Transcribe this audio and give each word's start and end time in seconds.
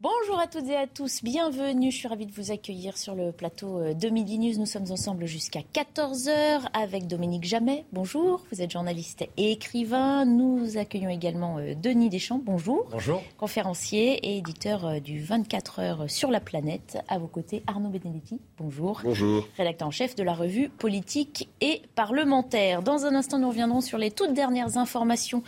Bonjour 0.00 0.38
à 0.38 0.46
toutes 0.46 0.68
et 0.68 0.76
à 0.76 0.86
tous, 0.86 1.24
bienvenue, 1.24 1.90
je 1.90 1.96
suis 1.96 2.06
ravie 2.06 2.26
de 2.26 2.30
vous 2.30 2.52
accueillir 2.52 2.96
sur 2.96 3.16
le 3.16 3.32
plateau 3.32 3.80
euh, 3.80 3.94
de 3.94 4.08
Midi 4.10 4.38
News. 4.38 4.56
Nous 4.56 4.64
sommes 4.64 4.92
ensemble 4.92 5.26
jusqu'à 5.26 5.58
14h 5.74 6.68
avec 6.72 7.08
Dominique 7.08 7.42
Jamet. 7.42 7.84
Bonjour, 7.92 8.44
vous 8.52 8.62
êtes 8.62 8.70
journaliste 8.70 9.24
et 9.36 9.50
écrivain. 9.50 10.24
Nous 10.24 10.78
accueillons 10.78 11.08
également 11.08 11.58
euh, 11.58 11.74
Denis 11.74 12.10
Deschamps. 12.10 12.40
Bonjour. 12.44 12.86
Bonjour. 12.92 13.24
Conférencier 13.38 14.24
et 14.24 14.36
éditeur 14.36 14.86
euh, 14.86 15.00
du 15.00 15.20
24 15.20 15.80
heures 15.80 16.04
sur 16.08 16.30
la 16.30 16.38
planète. 16.38 16.98
À 17.08 17.18
vos 17.18 17.26
côtés, 17.26 17.64
Arnaud 17.66 17.88
Benedetti. 17.88 18.38
Bonjour. 18.56 19.00
Bonjour. 19.02 19.48
Rédacteur 19.56 19.88
en 19.88 19.90
chef 19.90 20.14
de 20.14 20.22
la 20.22 20.34
revue 20.34 20.68
Politique 20.68 21.48
et 21.60 21.82
Parlementaire. 21.96 22.82
Dans 22.82 23.04
un 23.04 23.16
instant, 23.16 23.40
nous 23.40 23.48
reviendrons 23.48 23.80
sur 23.80 23.98
les 23.98 24.12
toutes 24.12 24.32
dernières 24.32 24.76
informations 24.76 25.42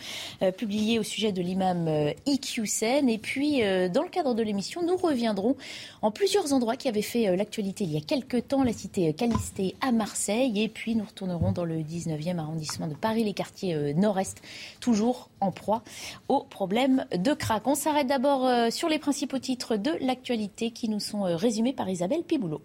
publiées 0.57 0.99
au 0.99 1.03
sujet 1.03 1.31
de 1.31 1.41
l'imam 1.41 1.89
Iqiyoussen. 2.25 3.07
Et 3.07 3.17
puis, 3.17 3.61
dans 3.89 4.03
le 4.03 4.09
cadre 4.09 4.33
de 4.33 4.40
l'émission, 4.41 4.83
nous 4.83 4.97
reviendrons 4.97 5.55
en 6.01 6.11
plusieurs 6.11 6.53
endroits 6.53 6.75
qui 6.75 6.87
avaient 6.87 7.01
fait 7.01 7.27
euh, 7.27 7.35
l'actualité 7.35 7.83
il 7.83 7.91
y 7.91 7.97
a 7.97 8.01
quelques 8.01 8.47
temps, 8.47 8.63
la 8.63 8.73
cité 8.73 9.09
euh, 9.09 9.13
Calisté 9.13 9.75
à 9.81 9.91
Marseille, 9.91 10.61
et 10.61 10.69
puis 10.69 10.95
nous 10.95 11.05
retournerons 11.05 11.51
dans 11.51 11.65
le 11.65 11.77
19e 11.77 12.37
arrondissement 12.37 12.87
de 12.87 12.95
Paris, 12.95 13.23
les 13.23 13.33
quartiers 13.33 13.75
euh, 13.75 13.93
nord-est, 13.93 14.41
toujours 14.79 15.29
en 15.39 15.51
proie 15.51 15.83
aux 16.27 16.43
problèmes 16.43 17.05
de 17.15 17.33
crack. 17.33 17.67
On 17.67 17.75
s'arrête 17.75 18.07
d'abord 18.07 18.71
sur 18.71 18.89
les 18.89 18.99
principaux 18.99 19.39
titres 19.39 19.75
de 19.75 19.91
l'actualité 20.01 20.71
qui 20.71 20.89
nous 20.89 20.99
sont 20.99 21.23
résumés 21.23 21.73
par 21.73 21.89
Isabelle 21.89 22.23
Piboulot. 22.23 22.61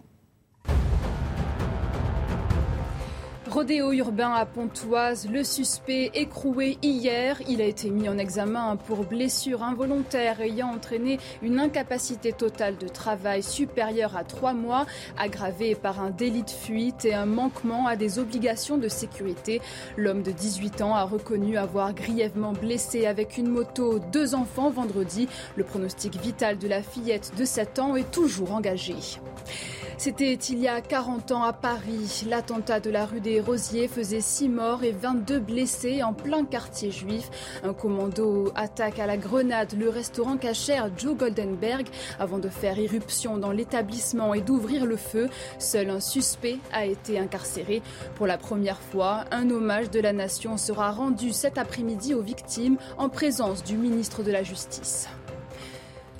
Rodéo 3.56 3.90
urbain 3.90 4.34
à 4.34 4.44
Pontoise, 4.44 5.30
le 5.30 5.42
suspect 5.42 6.10
écroué 6.12 6.76
hier. 6.82 7.40
Il 7.48 7.62
a 7.62 7.64
été 7.64 7.88
mis 7.88 8.06
en 8.06 8.18
examen 8.18 8.76
pour 8.76 9.04
blessure 9.04 9.62
involontaire 9.62 10.42
ayant 10.42 10.68
entraîné 10.68 11.18
une 11.40 11.58
incapacité 11.58 12.34
totale 12.34 12.76
de 12.76 12.86
travail 12.86 13.42
supérieure 13.42 14.14
à 14.14 14.24
trois 14.24 14.52
mois, 14.52 14.84
aggravée 15.16 15.74
par 15.74 16.02
un 16.02 16.10
délit 16.10 16.42
de 16.42 16.50
fuite 16.50 17.06
et 17.06 17.14
un 17.14 17.24
manquement 17.24 17.86
à 17.86 17.96
des 17.96 18.18
obligations 18.18 18.76
de 18.76 18.88
sécurité. 18.88 19.62
L'homme 19.96 20.22
de 20.22 20.32
18 20.32 20.82
ans 20.82 20.94
a 20.94 21.04
reconnu 21.04 21.56
avoir 21.56 21.94
grièvement 21.94 22.52
blessé 22.52 23.06
avec 23.06 23.38
une 23.38 23.48
moto 23.48 24.00
deux 24.12 24.34
enfants 24.34 24.68
vendredi. 24.68 25.28
Le 25.56 25.64
pronostic 25.64 26.20
vital 26.20 26.58
de 26.58 26.68
la 26.68 26.82
fillette 26.82 27.32
de 27.38 27.46
7 27.46 27.78
ans 27.78 27.96
est 27.96 28.10
toujours 28.10 28.52
engagé. 28.52 28.96
C'était 29.98 30.34
il 30.34 30.58
y 30.58 30.68
a 30.68 30.82
40 30.82 31.32
ans 31.32 31.42
à 31.42 31.54
Paris. 31.54 32.24
L'attentat 32.28 32.80
de 32.80 32.90
la 32.90 33.06
rue 33.06 33.20
des 33.20 33.40
Rosiers 33.46 33.86
faisait 33.86 34.20
6 34.20 34.48
morts 34.48 34.82
et 34.82 34.90
22 34.90 35.38
blessés 35.38 36.02
en 36.02 36.12
plein 36.12 36.44
quartier 36.44 36.90
juif. 36.90 37.30
Un 37.62 37.74
commando 37.74 38.50
attaque 38.56 38.98
à 38.98 39.06
la 39.06 39.16
grenade 39.16 39.74
le 39.78 39.88
restaurant 39.88 40.36
cachère 40.36 40.90
Joe 40.96 41.16
Goldenberg 41.16 41.86
avant 42.18 42.38
de 42.38 42.48
faire 42.48 42.76
irruption 42.76 43.38
dans 43.38 43.52
l'établissement 43.52 44.34
et 44.34 44.40
d'ouvrir 44.40 44.84
le 44.84 44.96
feu. 44.96 45.28
Seul 45.60 45.90
un 45.90 46.00
suspect 46.00 46.58
a 46.72 46.86
été 46.86 47.20
incarcéré. 47.20 47.82
Pour 48.16 48.26
la 48.26 48.36
première 48.36 48.80
fois, 48.80 49.26
un 49.30 49.48
hommage 49.50 49.90
de 49.90 50.00
la 50.00 50.12
nation 50.12 50.56
sera 50.56 50.90
rendu 50.90 51.32
cet 51.32 51.56
après-midi 51.56 52.14
aux 52.14 52.22
victimes 52.22 52.78
en 52.98 53.08
présence 53.08 53.62
du 53.62 53.76
ministre 53.76 54.24
de 54.24 54.32
la 54.32 54.42
Justice. 54.42 55.08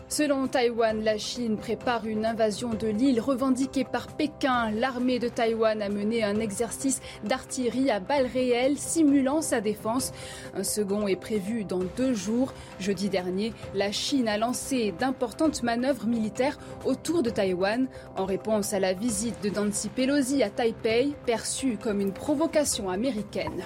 Selon 0.09 0.47
Taïwan, 0.47 1.03
la 1.03 1.19
Chine 1.19 1.57
prépare 1.57 2.07
une 2.07 2.25
invasion 2.25 2.71
de 2.71 2.87
l'île 2.87 3.21
revendiquée 3.21 3.83
par 3.83 4.07
Pékin. 4.07 4.71
L'armée 4.71 5.19
de 5.19 5.29
Taïwan 5.29 5.83
a 5.83 5.89
mené 5.89 6.23
un 6.23 6.39
exercice 6.39 7.01
d'artillerie 7.25 7.91
à 7.91 7.99
balles 7.99 8.29
réelles 8.33 8.79
simulant 8.79 9.43
sa 9.43 9.61
défense. 9.61 10.13
Un 10.55 10.63
second 10.63 11.09
est 11.09 11.17
prévu 11.17 11.65
dans 11.65 11.83
deux 11.97 12.15
jours. 12.15 12.55
Jeudi 12.79 13.09
dernier, 13.09 13.53
la 13.75 13.91
Chine 13.91 14.29
a 14.29 14.39
lancé 14.39 14.95
d'importantes 14.97 15.65
manœuvres 15.65 16.07
militaires 16.07 16.59
autour 16.85 17.25
de 17.25 17.31
Taïwan 17.31 17.89
en 18.17 18.27
réponse 18.27 18.75
à 18.75 18.79
la 18.79 18.93
visite 18.93 19.43
de 19.43 19.51
Nancy 19.51 19.89
Pelosi 19.89 20.41
à 20.45 20.51
Taipei, 20.51 21.15
perçue 21.27 21.79
comme 21.83 22.01
une 22.01 22.13
provocation 22.13 22.91
américaine. 22.91 23.65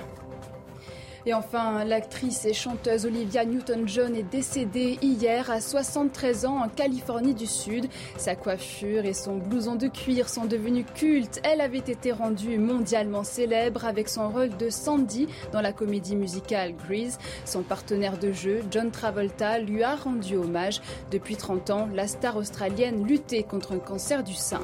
Et 1.31 1.33
enfin, 1.33 1.85
l'actrice 1.85 2.45
et 2.45 2.53
chanteuse 2.53 3.07
Olivia 3.07 3.45
Newton-John 3.45 4.17
est 4.17 4.25
décédée 4.25 4.99
hier 5.01 5.49
à 5.49 5.61
73 5.61 6.45
ans 6.45 6.59
en 6.65 6.69
Californie 6.69 7.35
du 7.35 7.47
Sud. 7.47 7.87
Sa 8.17 8.35
coiffure 8.35 9.05
et 9.05 9.15
son 9.15 9.37
blouson 9.37 9.77
de 9.77 9.87
cuir 9.87 10.29
sont 10.29 10.47
devenus 10.47 10.87
cultes. 10.93 11.41
Elle 11.45 11.61
avait 11.61 11.79
été 11.79 12.11
rendue 12.11 12.59
mondialement 12.59 13.23
célèbre 13.23 13.85
avec 13.85 14.09
son 14.09 14.29
rôle 14.29 14.57
de 14.57 14.71
Sandy 14.71 15.29
dans 15.53 15.61
la 15.61 15.73
comédie 15.73 16.17
musicale 16.17 16.75
Grease. 16.75 17.17
Son 17.45 17.63
partenaire 17.63 18.19
de 18.19 18.33
jeu, 18.33 18.63
John 18.73 18.91
Travolta, 18.91 19.61
lui 19.61 19.85
a 19.85 19.95
rendu 19.95 20.35
hommage. 20.35 20.81
Depuis 21.13 21.37
30 21.37 21.71
ans, 21.71 21.89
la 21.95 22.09
star 22.09 22.39
australienne 22.39 23.07
luttait 23.07 23.45
contre 23.45 23.71
un 23.71 23.79
cancer 23.79 24.25
du 24.25 24.35
sein. 24.35 24.63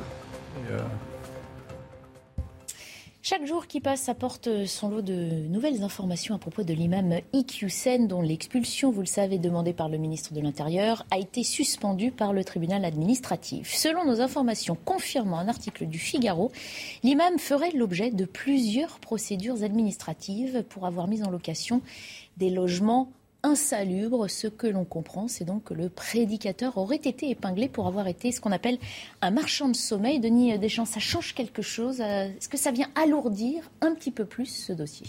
Euh, 0.69 0.81
chaque 3.28 3.44
jour 3.44 3.66
qui 3.66 3.81
passe 3.81 4.09
apporte 4.09 4.66
son 4.66 4.88
lot 4.88 5.03
de 5.03 5.48
nouvelles 5.48 5.82
informations 5.82 6.37
à 6.37 6.38
propos 6.38 6.62
de 6.62 6.72
l'imam 6.72 7.12
Iqiyoussen, 7.32 8.06
dont 8.06 8.22
l'expulsion, 8.22 8.92
vous 8.92 9.00
le 9.00 9.06
savez, 9.06 9.38
demandée 9.38 9.72
par 9.72 9.88
le 9.88 9.98
ministre 9.98 10.32
de 10.32 10.41
l'Intérieur, 10.41 11.04
a 11.10 11.19
été 11.19 11.42
suspendue 11.42 12.12
par 12.12 12.32
le 12.32 12.44
tribunal 12.44 12.84
administratif. 12.84 13.75
Selon 13.75 14.04
nos 14.04 14.20
informations 14.20 14.78
confirmant 14.84 15.38
un 15.41 15.48
article 15.48 15.87
du 15.87 15.98
Figaro, 15.98 16.53
l'imam 17.03 17.37
ferait 17.41 17.72
l'objet 17.72 18.12
de 18.12 18.26
plusieurs 18.26 19.00
procédures 19.00 19.64
administratives 19.64 20.62
pour 20.62 20.87
avoir 20.87 21.08
mis 21.08 21.25
en 21.25 21.31
location 21.32 21.82
des 22.37 22.50
logements 22.50 23.10
insalubre. 23.47 24.29
Ce 24.29 24.47
que 24.47 24.67
l'on 24.67 24.84
comprend, 24.84 25.29
c'est 25.29 25.45
donc 25.45 25.65
que 25.65 25.75
le 25.75 25.89
prédicateur 25.89 26.77
aurait 26.77 26.97
été 26.97 27.31
épinglé 27.31 27.69
pour 27.69 27.87
avoir 27.87 28.09
été 28.09 28.33
ce 28.33 28.41
qu'on 28.41 28.53
appelle 28.53 28.79
un 29.23 29.31
marchand 29.31 29.69
de 29.69 29.77
sommeil. 29.77 30.21
Denis 30.21 30.59
Deschamps, 30.59 30.84
ça 30.84 31.01
change 31.01 31.34
quelque 31.34 31.62
chose 31.62 32.01
Est-ce 32.01 32.49
que 32.49 32.59
ça 32.59 32.73
vient 32.73 32.89
alourdir 32.95 33.71
un 33.81 33.95
petit 33.95 34.11
peu 34.11 34.25
plus 34.25 34.47
ce 34.47 34.73
dossier? 34.73 35.06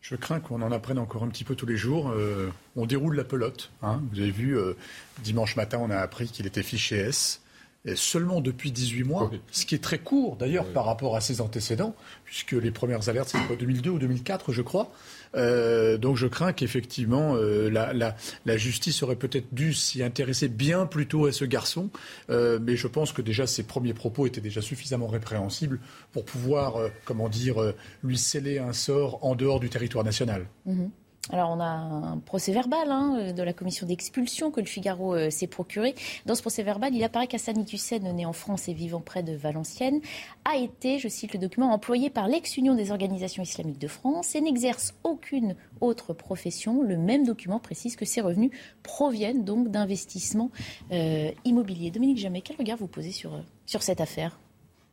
Je 0.00 0.16
crains 0.16 0.40
qu'on 0.40 0.62
en 0.62 0.72
apprenne 0.72 0.98
encore 0.98 1.22
un 1.22 1.28
petit 1.28 1.44
peu 1.44 1.54
tous 1.54 1.66
les 1.66 1.76
jours. 1.76 2.10
Euh, 2.10 2.50
on 2.74 2.86
déroule 2.86 3.14
la 3.14 3.24
pelote. 3.24 3.70
Hein. 3.82 4.02
Vous 4.12 4.20
avez 4.20 4.32
vu, 4.32 4.58
euh, 4.58 4.74
dimanche 5.22 5.54
matin, 5.54 5.78
on 5.80 5.90
a 5.90 5.96
appris 5.96 6.26
qu'il 6.26 6.46
était 6.46 6.64
fiché 6.64 6.96
S. 6.96 7.40
Et 7.84 7.96
seulement 7.96 8.40
depuis 8.40 8.70
18 8.70 9.02
mois, 9.02 9.30
ce 9.50 9.66
qui 9.66 9.74
est 9.74 9.82
très 9.82 9.98
court 9.98 10.36
d'ailleurs 10.36 10.72
par 10.72 10.84
rapport 10.84 11.16
à 11.16 11.20
ses 11.20 11.40
antécédents, 11.40 11.96
puisque 12.24 12.52
les 12.52 12.70
premières 12.70 13.08
alertes, 13.08 13.30
c'est 13.30 13.44
quoi, 13.46 13.56
2002 13.56 13.90
ou 13.90 13.98
2004, 13.98 14.52
je 14.52 14.62
crois. 14.62 14.92
Euh, 15.34 15.96
donc 15.96 16.16
je 16.16 16.26
crains 16.26 16.52
qu'effectivement 16.52 17.34
euh, 17.36 17.70
la, 17.70 18.56
justice 18.56 19.02
aurait 19.02 19.16
peut-être 19.16 19.52
dû 19.52 19.72
s'y 19.72 20.02
intéresser 20.02 20.48
bien 20.48 20.86
plus 20.86 21.06
tôt 21.06 21.26
à 21.26 21.32
ce 21.32 21.44
garçon, 21.44 21.90
euh, 22.30 22.58
mais 22.60 22.76
je 22.76 22.86
pense 22.86 23.12
que 23.12 23.22
déjà 23.22 23.46
ses 23.46 23.62
premiers 23.62 23.94
propos 23.94 24.26
étaient 24.26 24.40
déjà 24.40 24.60
suffisamment 24.60 25.06
répréhensibles 25.06 25.80
pour 26.12 26.24
pouvoir, 26.24 26.76
comment 27.04 27.28
dire, 27.28 27.56
lui 28.02 28.18
sceller 28.18 28.58
un 28.58 28.72
sort 28.72 29.24
en 29.24 29.34
dehors 29.34 29.60
du 29.60 29.70
territoire 29.70 30.04
national. 30.04 30.46
Mhm. 30.66 30.90
Alors 31.30 31.50
on 31.50 31.60
a 31.60 31.66
un 31.66 32.18
procès 32.18 32.52
verbal 32.52 32.90
hein, 32.90 33.32
de 33.32 33.42
la 33.44 33.52
commission 33.52 33.86
d'expulsion 33.86 34.50
que 34.50 34.58
le 34.58 34.66
Figaro 34.66 35.14
euh, 35.14 35.30
s'est 35.30 35.46
procuré. 35.46 35.94
Dans 36.26 36.34
ce 36.34 36.40
procès 36.40 36.64
verbal, 36.64 36.94
il 36.94 37.04
apparaît 37.04 37.28
qu'Assani 37.28 37.64
Hussein, 37.72 38.00
né 38.00 38.26
en 38.26 38.32
France 38.32 38.68
et 38.68 38.74
vivant 38.74 39.00
près 39.00 39.22
de 39.22 39.32
Valenciennes, 39.32 40.00
a 40.44 40.56
été, 40.56 40.98
je 40.98 41.06
cite 41.06 41.32
le 41.32 41.38
document, 41.38 41.72
employé 41.72 42.10
par 42.10 42.26
l'ex-Union 42.26 42.74
des 42.74 42.90
organisations 42.90 43.42
islamiques 43.42 43.78
de 43.78 43.86
France 43.86 44.34
et 44.34 44.40
n'exerce 44.40 44.94
aucune 45.04 45.54
autre 45.80 46.12
profession. 46.12 46.82
Le 46.82 46.96
même 46.96 47.24
document 47.24 47.60
précise 47.60 47.94
que 47.94 48.04
ses 48.04 48.20
revenus 48.20 48.50
proviennent 48.82 49.44
donc 49.44 49.70
d'investissements 49.70 50.50
euh, 50.90 51.30
immobiliers. 51.44 51.92
Dominique 51.92 52.18
Jamais, 52.18 52.40
quel 52.40 52.56
regard 52.56 52.78
vous 52.78 52.88
posez 52.88 53.12
sur, 53.12 53.34
euh, 53.34 53.40
sur 53.64 53.84
cette 53.84 54.00
affaire 54.00 54.40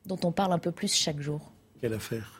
dont 0.05 0.19
on 0.23 0.31
parle 0.31 0.53
un 0.53 0.59
peu 0.59 0.71
plus 0.71 0.93
chaque 0.93 1.19
jour? 1.21 1.51
Quelle 1.81 1.93
affaire? 1.93 2.38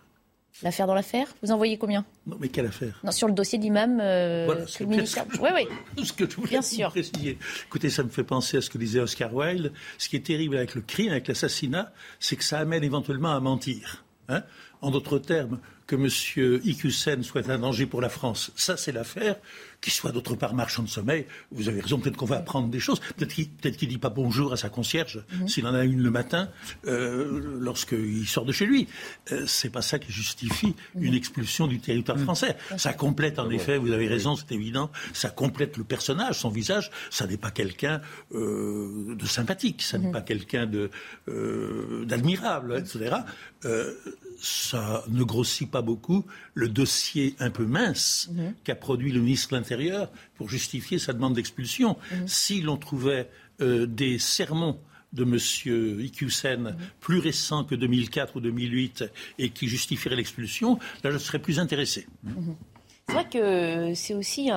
L'affaire 0.62 0.88
dans 0.88 0.94
l'affaire 0.94 1.28
Vous 1.42 1.52
en 1.52 1.58
voyez 1.58 1.78
combien? 1.78 2.06
Non, 2.28 2.38
mais 2.40 2.50
quelle 2.50 2.66
affaire? 2.66 3.00
Non, 3.04 3.12
sur 3.12 3.28
le 3.28 3.34
dossier 3.34 3.58
d'imam 3.60 4.00
euh, 4.02 4.44
voilà, 4.46 4.66
que 4.66 4.84
le 4.84 4.90
ministère. 4.90 5.26
Oui, 5.42 5.50
oui. 5.56 6.04
Ce 6.06 6.12
que 6.12 6.30
je 6.30 6.36
voulais 6.36 6.50
Bien 6.50 6.62
sûr. 6.62 6.90
préciser. 6.90 7.38
Écoutez, 7.68 7.90
ça 7.90 8.04
me 8.04 8.10
fait 8.10 8.24
penser 8.24 8.58
à 8.58 8.62
ce 8.62 8.70
que 8.70 8.78
disait 8.78 9.00
Oscar 9.00 9.34
Wilde. 9.34 9.72
Ce 9.98 10.10
qui 10.10 10.18
est 10.18 10.26
terrible 10.26 10.58
avec 10.58 10.76
le 10.76 10.82
crime, 10.82 11.12
avec 11.12 11.28
l'assassinat, 11.28 11.94
c'est 12.20 12.36
que 12.36 12.44
ça 12.44 12.60
amène 12.60 12.84
éventuellement 12.84 13.34
à 13.34 13.40
mentir. 13.40 14.04
Hein 14.28 14.44
En 14.82 14.92
d'autres 14.92 15.18
termes, 15.20 15.60
que 15.88 15.96
M. 15.96 16.62
Iqiyoussen 16.66 17.24
soit 17.24 17.50
un 17.50 17.58
danger 17.60 17.86
pour 17.86 18.02
la 18.02 18.10
France, 18.10 18.52
ça 18.56 18.78
c'est 18.78 18.92
l'affaire. 18.92 19.38
Qu'il 19.82 19.94
soit 19.94 20.12
d'autre 20.12 20.36
part 20.36 20.54
marchand 20.54 20.84
de 20.84 20.90
sommeil, 20.90 21.26
vous 21.52 21.70
avez 21.70 21.80
raison, 21.80 22.00
peut-être 22.00 22.18
qu'on 22.18 22.26
va 22.26 22.38
apprendre 22.38 22.68
des 22.68 22.80
choses. 22.80 23.00
Peut-être 23.16 23.34
qu'il 23.34 23.88
ne 23.88 23.94
dit 23.94 23.98
pas 23.98 24.10
bonjour 24.10 24.52
à 24.52 24.58
sa 24.58 24.70
concierge, 24.70 25.24
mhm. 25.32 25.48
s'il 25.48 25.66
en 25.68 25.74
a 25.74 25.86
une 25.86 26.02
le 26.02 26.12
matin, 26.12 26.50
euh, 26.86 27.58
lorsqu'il 27.60 28.28
sort 28.28 28.46
de 28.46 28.52
chez 28.52 28.66
lui. 28.66 28.88
Euh, 29.32 29.46
c'est 29.48 29.70
pas 29.70 29.82
ça 29.82 29.98
qui 29.98 30.12
justifie 30.12 30.76
mhm. 30.96 31.04
une 31.04 31.14
expulsion 31.14 31.68
du 31.68 31.80
territoire 31.80 32.18
mhm. 32.18 32.24
français. 32.26 32.58
Ça 32.78 32.94
complète, 32.94 33.40
en 33.40 33.50
effet, 33.50 33.78
vous 33.78 33.92
avez 33.92 34.08
raison, 34.08 34.36
c'est 34.36 34.52
évident, 34.54 34.92
ça 35.14 35.30
complète 35.30 35.78
le 35.78 35.86
personnage, 35.86 36.40
son 36.40 36.50
visage. 36.50 36.92
Ça 37.10 37.26
n'est 37.26 37.38
pas 37.38 37.52
quelqu'un 37.52 38.02
euh, 38.34 39.16
de 39.16 39.26
sympathique, 39.26 39.82
ça 39.82 39.98
n'est 39.98 40.12
pas 40.12 40.22
quelqu'un 40.22 40.70
euh, 41.28 42.06
d'admirable, 42.06 42.78
etc 42.78 43.16
ça 44.42 45.04
ne 45.10 45.24
grossit 45.24 45.70
pas 45.70 45.82
beaucoup 45.82 46.26
le 46.54 46.70
dossier 46.70 47.36
un 47.40 47.50
peu 47.50 47.66
mince 47.66 48.30
qu'a 48.64 48.76
produit 48.76 49.12
le 49.12 49.22
ministre 49.22 49.50
de 49.50 49.56
l'Intérieur 49.70 50.10
pour 50.36 50.50
justifier 50.50 50.98
sa 50.98 51.14
demande 51.14 51.36
d'expulsion. 51.36 51.98
Mhm. 52.12 52.28
Si 52.28 52.62
l'on 52.62 52.78
trouvait 52.78 53.30
euh, 53.62 53.86
des 53.86 54.18
sermons 54.18 54.80
de 55.14 55.24
M. 55.24 55.38
Iqiyoussen 56.02 56.62
mhm. 56.62 56.76
plus 57.00 57.20
récents 57.20 57.64
que 57.64 57.76
2004 57.76 58.38
ou 58.38 58.40
2008 58.42 59.06
et 59.38 59.50
qui 59.50 59.68
justifieraient 59.68 60.16
l'expulsion, 60.16 60.80
là 61.04 61.12
je 61.12 61.18
serais 61.18 61.40
plus 61.40 61.60
intéressé. 61.60 62.08
C'est 63.08 63.14
vrai 63.14 63.28
que 63.28 63.94
c'est 63.96 64.14
aussi 64.14 64.52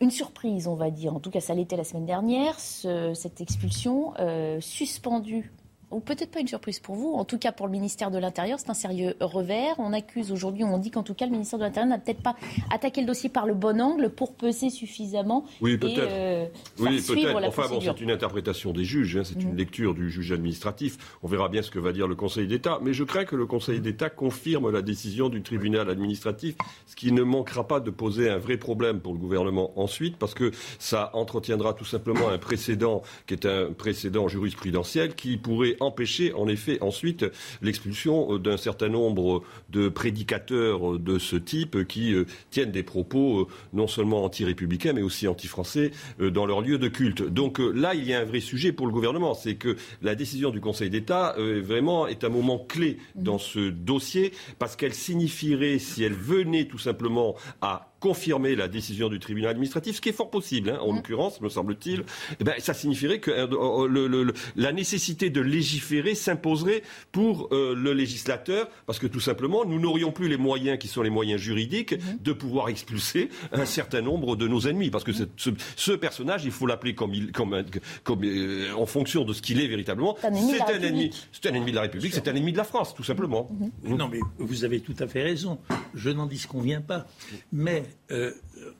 une 0.00 0.10
surprise, 0.10 0.66
on 0.66 0.76
va 0.76 0.90
dire. 0.90 1.14
En 1.14 1.20
tout 1.20 1.30
cas, 1.30 1.40
ça 1.40 1.54
l'était 1.54 1.76
la 1.76 1.84
semaine 1.84 2.06
dernière, 2.06 2.58
cette 2.58 3.40
expulsion 3.42 4.14
euh, 4.18 4.60
suspendue 4.62 5.52
ou 5.94 6.00
peut-être 6.00 6.30
pas 6.30 6.40
une 6.40 6.48
surprise 6.48 6.80
pour 6.80 6.96
vous, 6.96 7.12
en 7.12 7.24
tout 7.24 7.38
cas 7.38 7.52
pour 7.52 7.66
le 7.66 7.72
ministère 7.72 8.10
de 8.10 8.18
l'Intérieur, 8.18 8.58
c'est 8.58 8.70
un 8.70 8.74
sérieux 8.74 9.14
revers. 9.20 9.74
On 9.78 9.92
accuse 9.92 10.32
aujourd'hui, 10.32 10.64
on 10.64 10.78
dit 10.78 10.90
qu'en 10.90 11.02
tout 11.02 11.14
cas 11.14 11.26
le 11.26 11.32
ministère 11.32 11.58
de 11.58 11.64
l'Intérieur 11.64 11.88
n'a 11.88 11.98
peut-être 11.98 12.22
pas 12.22 12.36
attaqué 12.72 13.00
le 13.00 13.06
dossier 13.06 13.28
par 13.28 13.46
le 13.46 13.54
bon 13.54 13.80
angle 13.80 14.10
pour 14.10 14.34
peser 14.34 14.70
suffisamment. 14.70 15.44
Oui, 15.60 15.78
peut-être. 15.78 15.98
Euh, 16.00 16.46
oui, 16.78 17.00
peut-être. 17.00 17.44
Enfin 17.46 17.68
bon, 17.68 17.80
c'est 17.80 18.00
une 18.00 18.10
interprétation 18.10 18.72
des 18.72 18.84
juges, 18.84 19.16
hein. 19.16 19.22
c'est 19.24 19.40
une 19.40 19.52
mhm. 19.52 19.56
lecture 19.56 19.94
du 19.94 20.10
juge 20.10 20.32
administratif. 20.32 21.18
On 21.22 21.28
verra 21.28 21.48
bien 21.48 21.62
ce 21.62 21.70
que 21.70 21.78
va 21.78 21.92
dire 21.92 22.08
le 22.08 22.16
Conseil 22.16 22.46
d'État. 22.46 22.78
Mais 22.82 22.92
je 22.92 23.04
crains 23.04 23.24
que 23.24 23.36
le 23.36 23.46
Conseil 23.46 23.80
d'État 23.80 24.10
confirme 24.10 24.70
la 24.70 24.82
décision 24.82 25.28
du 25.28 25.42
tribunal 25.42 25.88
administratif, 25.90 26.56
ce 26.86 26.96
qui 26.96 27.12
ne 27.12 27.22
manquera 27.22 27.66
pas 27.66 27.80
de 27.80 27.90
poser 27.90 28.28
un 28.28 28.38
vrai 28.38 28.56
problème 28.56 29.00
pour 29.00 29.12
le 29.12 29.18
gouvernement 29.18 29.78
ensuite, 29.78 30.16
parce 30.16 30.34
que 30.34 30.50
ça 30.78 31.10
entretiendra 31.14 31.74
tout 31.74 31.84
simplement 31.84 32.28
un 32.28 32.38
précédent 32.38 33.02
qui 33.26 33.34
est 33.34 33.46
un 33.46 33.72
précédent 33.72 34.28
jurisprudentiel 34.28 35.14
qui 35.14 35.36
pourrait 35.36 35.76
empêcher 35.84 36.32
en 36.32 36.48
effet 36.48 36.78
ensuite 36.80 37.24
l'expulsion 37.62 38.34
euh, 38.34 38.38
d'un 38.38 38.56
certain 38.56 38.88
nombre 38.88 39.42
de 39.70 39.88
prédicateurs 39.88 40.94
euh, 40.94 40.98
de 40.98 41.18
ce 41.18 41.36
type 41.36 41.86
qui 41.86 42.14
euh, 42.14 42.24
tiennent 42.50 42.72
des 42.72 42.82
propos 42.82 43.48
non 43.72 43.86
seulement 43.86 44.24
anti-républicains 44.24 44.92
mais 44.92 45.02
aussi 45.02 45.28
anti-français 45.28 45.90
dans 46.18 46.46
leur 46.46 46.60
lieu 46.60 46.78
de 46.78 46.88
culte. 46.88 47.22
Donc 47.22 47.58
là, 47.58 47.94
il 47.94 48.04
y 48.04 48.14
a 48.14 48.20
un 48.20 48.24
vrai 48.24 48.40
sujet 48.40 48.72
pour 48.72 48.86
le 48.86 48.92
gouvernement, 48.92 49.34
c'est 49.34 49.56
que 49.56 49.76
la 50.02 50.14
décision 50.14 50.50
du 50.50 50.60
Conseil 50.60 50.90
d'État 50.90 51.34
vraiment 51.38 52.06
est 52.06 52.24
un 52.24 52.28
moment 52.28 52.58
clé 52.58 52.98
dans 53.14 53.38
ce 53.38 53.70
dossier 53.70 54.32
parce 54.58 54.76
qu'elle 54.76 54.94
signifierait, 54.94 55.78
si 55.78 56.02
elle 56.02 56.14
venait 56.14 56.66
tout 56.66 56.78
simplement 56.78 57.34
à 57.60 57.93
confirmer 58.04 58.54
la 58.54 58.68
décision 58.68 59.08
du 59.08 59.18
tribunal 59.18 59.52
administratif, 59.52 59.96
ce 59.96 60.00
qui 60.02 60.10
est 60.10 60.12
fort 60.12 60.28
possible, 60.28 60.68
hein, 60.68 60.78
en 60.82 60.92
mm. 60.92 60.96
l'occurrence, 60.96 61.40
me 61.40 61.48
semble-t-il, 61.48 62.04
eh 62.38 62.44
ben, 62.44 62.52
ça 62.58 62.74
signifierait 62.74 63.18
que 63.18 63.30
euh, 63.30 64.32
la 64.56 64.72
nécessité 64.72 65.30
de 65.30 65.40
légiférer 65.40 66.14
s'imposerait 66.14 66.82
pour 67.12 67.48
euh, 67.52 67.74
le 67.74 67.94
législateur, 67.94 68.68
parce 68.84 68.98
que 68.98 69.06
tout 69.06 69.20
simplement, 69.20 69.64
nous 69.64 69.80
n'aurions 69.80 70.12
plus 70.12 70.28
les 70.28 70.36
moyens 70.36 70.78
qui 70.78 70.86
sont 70.86 71.00
les 71.00 71.08
moyens 71.08 71.40
juridiques 71.40 71.94
mm-hmm. 71.94 72.22
de 72.22 72.32
pouvoir 72.34 72.68
expulser 72.68 73.30
un 73.52 73.64
certain 73.64 74.02
nombre 74.02 74.36
de 74.36 74.46
nos 74.48 74.60
ennemis, 74.60 74.90
parce 74.90 75.04
que 75.04 75.12
mm. 75.12 75.56
ce, 75.76 75.92
personnage, 75.92 76.44
il 76.44 76.50
faut 76.50 76.66
l'appeler 76.66 76.94
comme, 76.94 77.14
il, 77.14 77.32
comme, 77.32 77.64
comme 78.02 78.22
euh, 78.22 78.70
en 78.76 78.84
fonction 78.84 79.24
de 79.24 79.32
ce 79.32 79.40
qu'il 79.40 79.62
est 79.62 79.66
véritablement. 79.66 80.18
C'est 80.20 80.28
un 80.60 80.82
ennemi, 80.82 81.10
c'est 81.32 81.46
un 81.46 81.54
ennemi 81.54 81.70
de 81.70 81.76
la 81.76 81.82
République, 81.82 82.12
c'est 82.12 82.28
un 82.28 82.34
ennemi 82.34 82.52
de 82.52 82.58
la 82.58 82.64
France, 82.64 82.94
tout 82.94 83.02
simplement. 83.02 83.50
Mm-hmm. 83.82 83.96
Non, 83.96 84.08
mais 84.08 84.20
vous 84.36 84.66
avez 84.66 84.80
tout 84.80 84.96
à 84.98 85.06
fait 85.06 85.22
raison. 85.22 85.58
Je 85.94 86.10
n'en 86.10 86.28
convient 86.46 86.82
pas, 86.82 87.06
mais 87.50 87.84
euh, 88.10 88.32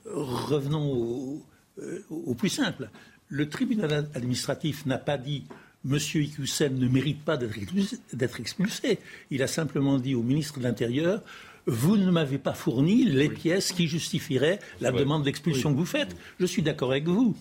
revenons 0.05 1.41
euh, 1.79 2.05
au, 2.09 2.33
plus 2.33 2.49
simple. 2.49 2.89
Le 3.27 3.49
tribunal 3.49 4.07
administratif 4.13 4.85
n'a 4.85 4.97
pas 4.97 5.17
dit 5.17 5.45
M. 5.89 5.97
Iqiyoussen 5.97 6.77
ne 6.77 6.87
mérite 6.87 7.23
pas 7.23 7.37
d'être 7.37 8.39
expulsé. 8.39 8.99
Il 9.29 9.43
a 9.43 9.47
simplement 9.47 9.97
dit 9.97 10.15
au 10.15 10.23
ministre 10.23 10.59
de 10.59 10.63
l'Intérieur 10.63 11.21
vous 11.67 11.97
ne 11.97 12.11
m'avez 12.11 12.37
pas 12.37 12.53
fourni 12.53 13.05
les 13.05 13.27
pièces 13.27 13.71
qui 13.71 13.87
justifieraient 13.87 14.59
la 14.81 14.91
demande 14.91 15.23
d'expulsion 15.23 15.73
que 15.73 15.77
vous 15.77 15.85
faites. 15.85 16.15
Je 16.39 16.45
suis 16.45 16.61
d'accord 16.61 16.91
avec 16.91 17.07
vous 17.07 17.35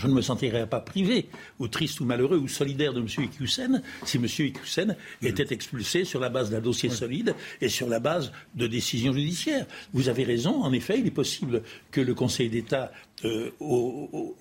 je 0.00 0.06
ne 0.06 0.14
me 0.14 0.22
sentirais 0.22 0.66
pas 0.66 0.80
privé, 0.80 1.28
ou 1.58 1.68
triste 1.68 2.00
ou 2.00 2.04
malheureux, 2.04 2.38
ou 2.38 2.48
solidaire 2.48 2.94
de 2.94 3.00
M. 3.00 3.06
Iqiyoussen 3.06 3.82
si 4.04 4.16
M. 4.16 4.24
Iqiyoussen 4.24 4.96
était 5.22 5.52
expulsé 5.54 6.04
sur 6.04 6.20
la 6.20 6.30
base 6.30 6.50
d'un 6.50 6.60
dossier 6.60 6.88
solide 6.88 7.34
et 7.60 7.68
sur 7.68 7.88
la 7.88 8.00
base 8.00 8.32
de 8.54 8.66
décisions 8.66 9.12
judiciaires. 9.12 9.66
Vous 9.92 10.08
avez 10.08 10.24
raison, 10.24 10.62
en 10.62 10.72
effet, 10.72 10.98
il 10.98 11.06
est 11.06 11.10
possible 11.12 11.62
que 11.90 12.00
le 12.00 12.14
Conseil 12.14 12.48
d'État 12.48 12.90
euh, 13.24 13.50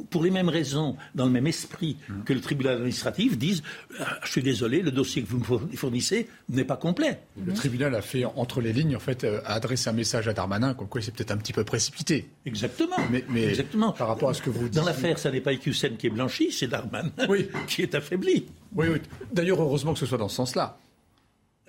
pour 0.10 0.24
les 0.24 0.32
mêmes 0.32 0.50
raisons, 0.50 0.96
dans 1.16 1.26
le 1.26 1.32
même 1.32 1.48
esprit 1.48 1.98
que 2.26 2.34
le 2.34 2.42
tribunal 2.42 2.76
administratif, 2.76 3.38
disent 3.38 3.64
ah, 4.00 4.20
Je 4.24 4.32
suis 4.32 4.44
désolé, 4.44 4.82
le 4.82 4.92
dossier 4.92 5.24
que 5.24 5.28
vous 5.28 5.40
me 5.40 5.76
fournissez 5.76 6.28
n'est 6.50 6.64
pas 6.64 6.78
complet. 6.78 7.20
Le 7.44 7.54
tribunal 7.54 7.96
a 7.96 8.02
fait, 8.02 8.26
entre 8.26 8.62
les 8.62 8.74
lignes, 8.74 8.96
en 8.96 9.00
fait, 9.00 9.24
euh, 9.24 9.42
a 9.46 9.54
adressé 9.54 9.90
un 9.90 9.94
message 9.94 10.28
à 10.28 10.34
Darmanin, 10.34 10.74
comme 10.74 10.88
quoi 10.88 11.02
c'est 11.02 11.14
peut-être 11.14 11.32
un 11.32 11.38
petit 11.38 11.54
peu 11.54 11.64
précipité. 11.64 12.30
Exactement. 12.46 12.98
Mais, 13.10 13.44
Exactement. 13.44 13.92
par 13.92 14.08
rapport 14.08 14.30
à 14.30 14.34
ce 14.34 14.42
que 14.42 14.50
vous 14.50 14.66
dites. 14.66 14.76
Dans 14.76 14.86
l'affaire, 14.86 15.20
ça 15.20 15.32
n'est 15.32 15.42
pas 15.42 15.54
Iqiyoussen 15.54 15.98
qui 15.98 16.08
est 16.08 16.12
blanchi, 16.12 16.52
c'est 16.52 16.68
Darmanin 16.68 17.12
qui 17.68 17.82
est 17.82 17.96
affaibli. 17.96 18.46
Oui, 18.76 18.88
oui. 18.92 19.00
D'ailleurs, 19.34 19.62
heureusement 19.62 19.94
que 19.94 20.00
ce 20.00 20.06
soit 20.06 20.18
dans 20.18 20.30
ce 20.30 20.36
sens-là. 20.36 20.78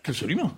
Absolument. 0.05 0.53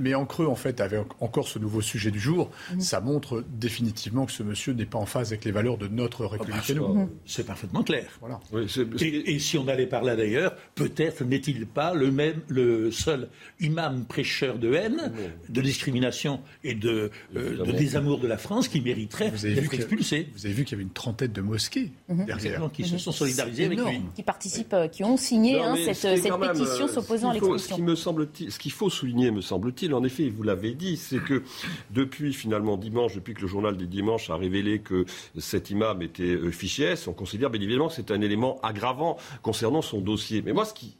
Mais, 0.00 0.14
en 0.14 0.24
creux, 0.24 0.46
en 0.46 0.54
fait, 0.54 0.80
avec 0.80 1.00
encore 1.20 1.48
ce 1.48 1.58
nouveau 1.58 1.80
sujet 1.80 2.10
du 2.10 2.20
jour, 2.20 2.50
mhm. 2.72 2.80
ça 2.80 3.00
montre 3.00 3.44
définitivement 3.48 4.26
que 4.26 4.32
ce 4.32 4.42
monsieur 4.42 4.72
n'est 4.72 4.86
pas 4.86 4.98
en 4.98 5.06
phase 5.06 5.28
avec 5.28 5.44
les 5.44 5.50
valeurs 5.52 5.78
de 5.78 5.88
notre 5.88 6.24
ah 6.24 6.36
bah, 6.36 6.44
République. 6.44 6.80
Mhm. 6.80 7.08
c'est 7.24 7.46
parfaitement 7.46 7.82
clair. 7.82 8.06
Voilà. 8.20 8.40
et, 9.00 9.38
si 9.38 9.58
on 9.58 9.68
allait 9.68 9.86
par 9.86 10.02
là 10.02 10.16
d'ailleurs, 10.16 10.54
peut-être 10.74 11.24
n'est-il 11.24 11.66
pas 11.66 11.94
le 11.94 12.10
même, 12.10 12.40
le 12.48 12.90
seul 12.90 13.28
imam 13.60 14.04
prêcheur 14.04 14.58
de 14.58 14.72
haine, 14.74 15.12
de 15.48 15.60
discrimination 15.60 16.40
et 16.64 16.74
de, 16.74 17.10
euh, 17.36 17.72
désamour 17.72 18.18
de 18.18 18.26
la 18.26 18.38
France 18.38 18.68
qui 18.68 18.80
mériterait 18.80 19.30
d'être 19.30 19.74
expulsé. 19.74 20.28
Vous 20.34 20.46
avez 20.46 20.54
vu 20.54 20.64
qu'il 20.64 20.72
y 20.72 20.76
avait 20.76 20.84
une 20.84 20.90
trentaine 20.90 21.32
de 21.32 21.40
mosquées 21.40 21.92
mhm. 22.08 22.24
derrière. 22.24 22.70
qui 22.72 22.84
se 22.84 22.98
sont 22.98 23.12
solidarisés 23.12 23.66
avec 23.66 23.78
lui. 23.78 24.00
Qui 24.14 24.22
participent, 24.22 24.72
euh, 24.74 24.88
qui 24.88 25.04
ont 25.04 25.16
signé 25.16 25.60
hein, 25.60 25.74
cette, 25.92 26.22
pétition 26.22 26.86
euh, 26.86 26.88
s'opposant 26.88 27.30
à 27.30 27.34
l'expulsion. 27.34 27.76
Ce 27.96 28.58
qu'il 28.58 28.72
faut 28.72 28.90
souligner, 28.90 29.30
me 29.30 29.40
semble-t-il, 29.40 29.92
en 29.94 30.04
effet, 30.04 30.28
vous 30.28 30.42
l'avez 30.42 30.72
dit, 30.72 30.96
c'est 30.96 31.22
que 31.22 31.42
depuis 31.90 32.32
finalement 32.32 32.76
dimanche, 32.76 33.14
depuis 33.14 33.34
que 33.34 33.42
le 33.42 33.48
journal 33.48 33.76
des 33.76 33.86
dimanches 33.86 34.30
a 34.30 34.36
révélé 34.36 34.80
que 34.80 35.04
cet 35.38 35.70
imam 35.70 36.02
était 36.02 36.22
euh, 36.22 36.50
fiché 36.50 36.84
S, 36.84 37.08
on 37.08 37.12
considère 37.12 37.50
bien 37.50 37.60
évidemment 37.60 37.88
que 37.88 37.94
c'est 37.94 38.10
un 38.10 38.20
élément 38.20 38.60
aggravant 38.62 39.16
concernant 39.42 39.82
son 39.82 40.00
dossier. 40.00 40.42
Mais 40.42 40.52
moi, 40.52 40.64
ce 40.64 40.74
qui, 40.74 40.96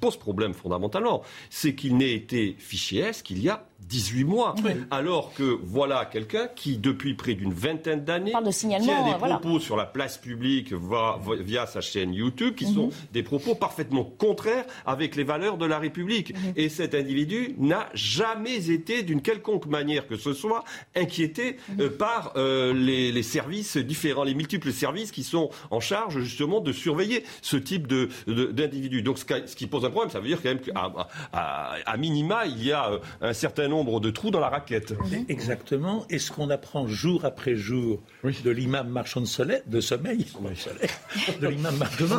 pose 0.00 0.16
problème 0.16 0.52
fondamentalement, 0.52 1.22
c'est 1.50 1.74
qu'il 1.74 1.96
n'ait 1.96 2.12
été 2.12 2.54
fiché 2.58 2.98
S 2.98 3.22
qu'il 3.22 3.42
y 3.42 3.48
a 3.48 3.66
18 3.88 4.24
mois. 4.24 4.54
Alors 4.90 5.32
que 5.34 5.58
voilà 5.62 6.04
quelqu'un 6.04 6.48
qui, 6.54 6.78
depuis 6.78 7.14
près 7.14 7.34
d'une 7.34 7.52
vingtaine 7.52 8.04
d'années, 8.04 8.32
tient 8.52 8.78
des 8.78 9.18
propos 9.18 9.60
sur 9.60 9.76
la 9.76 9.86
place 9.86 10.18
publique 10.18 10.72
via 11.40 11.66
sa 11.66 11.80
chaîne 11.80 12.14
YouTube 12.14 12.54
qui 12.54 12.66
sont 12.66 12.86
mhm. 12.86 12.92
des 13.12 13.22
propos 13.22 13.54
parfaitement 13.54 14.04
contraires 14.04 14.64
avec 14.86 15.16
les 15.16 15.24
valeurs 15.24 15.58
de 15.58 15.66
la 15.66 15.78
République. 15.78 16.34
Mhm. 16.34 16.52
Et 16.56 16.68
cet 16.68 16.94
individu 16.94 17.54
n'a 17.58 17.88
jamais 17.94 18.70
été, 18.70 19.02
d'une 19.02 19.22
quelconque 19.22 19.66
manière 19.66 20.06
que 20.06 20.16
ce 20.16 20.32
soit, 20.32 20.64
inquiété 20.94 21.56
mhm. 21.68 21.80
euh, 21.80 21.90
par 21.90 22.32
euh, 22.36 22.72
les, 22.72 23.22
services 23.22 23.76
différents, 23.76 24.24
les 24.24 24.34
multiples 24.34 24.72
services 24.72 25.12
qui 25.12 25.22
sont 25.22 25.50
en 25.70 25.80
charge 25.80 26.20
justement 26.20 26.60
de 26.60 26.72
surveiller 26.72 27.24
ce 27.40 27.56
type 27.56 27.86
d'individu. 27.86 29.02
Donc 29.02 29.18
ce, 29.18 29.24
qui 29.54 29.66
pose 29.66 29.84
un 29.84 29.90
problème, 29.90 30.10
ça 30.10 30.20
veut 30.20 30.26
dire 30.26 30.40
quand 30.42 30.48
même 30.48 30.60
qu'à 30.60 31.96
minima, 31.96 32.46
il 32.46 32.64
y 32.64 32.72
a 32.72 32.90
euh, 32.90 32.98
un 33.20 33.32
certain 33.32 33.71
nombre 33.72 34.00
de 34.00 34.10
trous 34.10 34.30
dans 34.30 34.40
la 34.40 34.48
raquette. 34.48 34.94
Exactement. 35.28 36.04
Et 36.10 36.18
ce 36.18 36.30
qu'on 36.30 36.50
apprend 36.50 36.86
jour 36.86 37.24
après 37.24 37.56
jour 37.56 38.00
de 38.22 38.50
l'imam 38.50 38.88
marchand 38.88 39.20
de, 39.20 39.26
soleil, 39.26 39.62
de 39.66 39.80
sommeil, 39.80 40.26
de 41.40 41.48
l'imam 41.48 41.76
marchand 41.76 42.18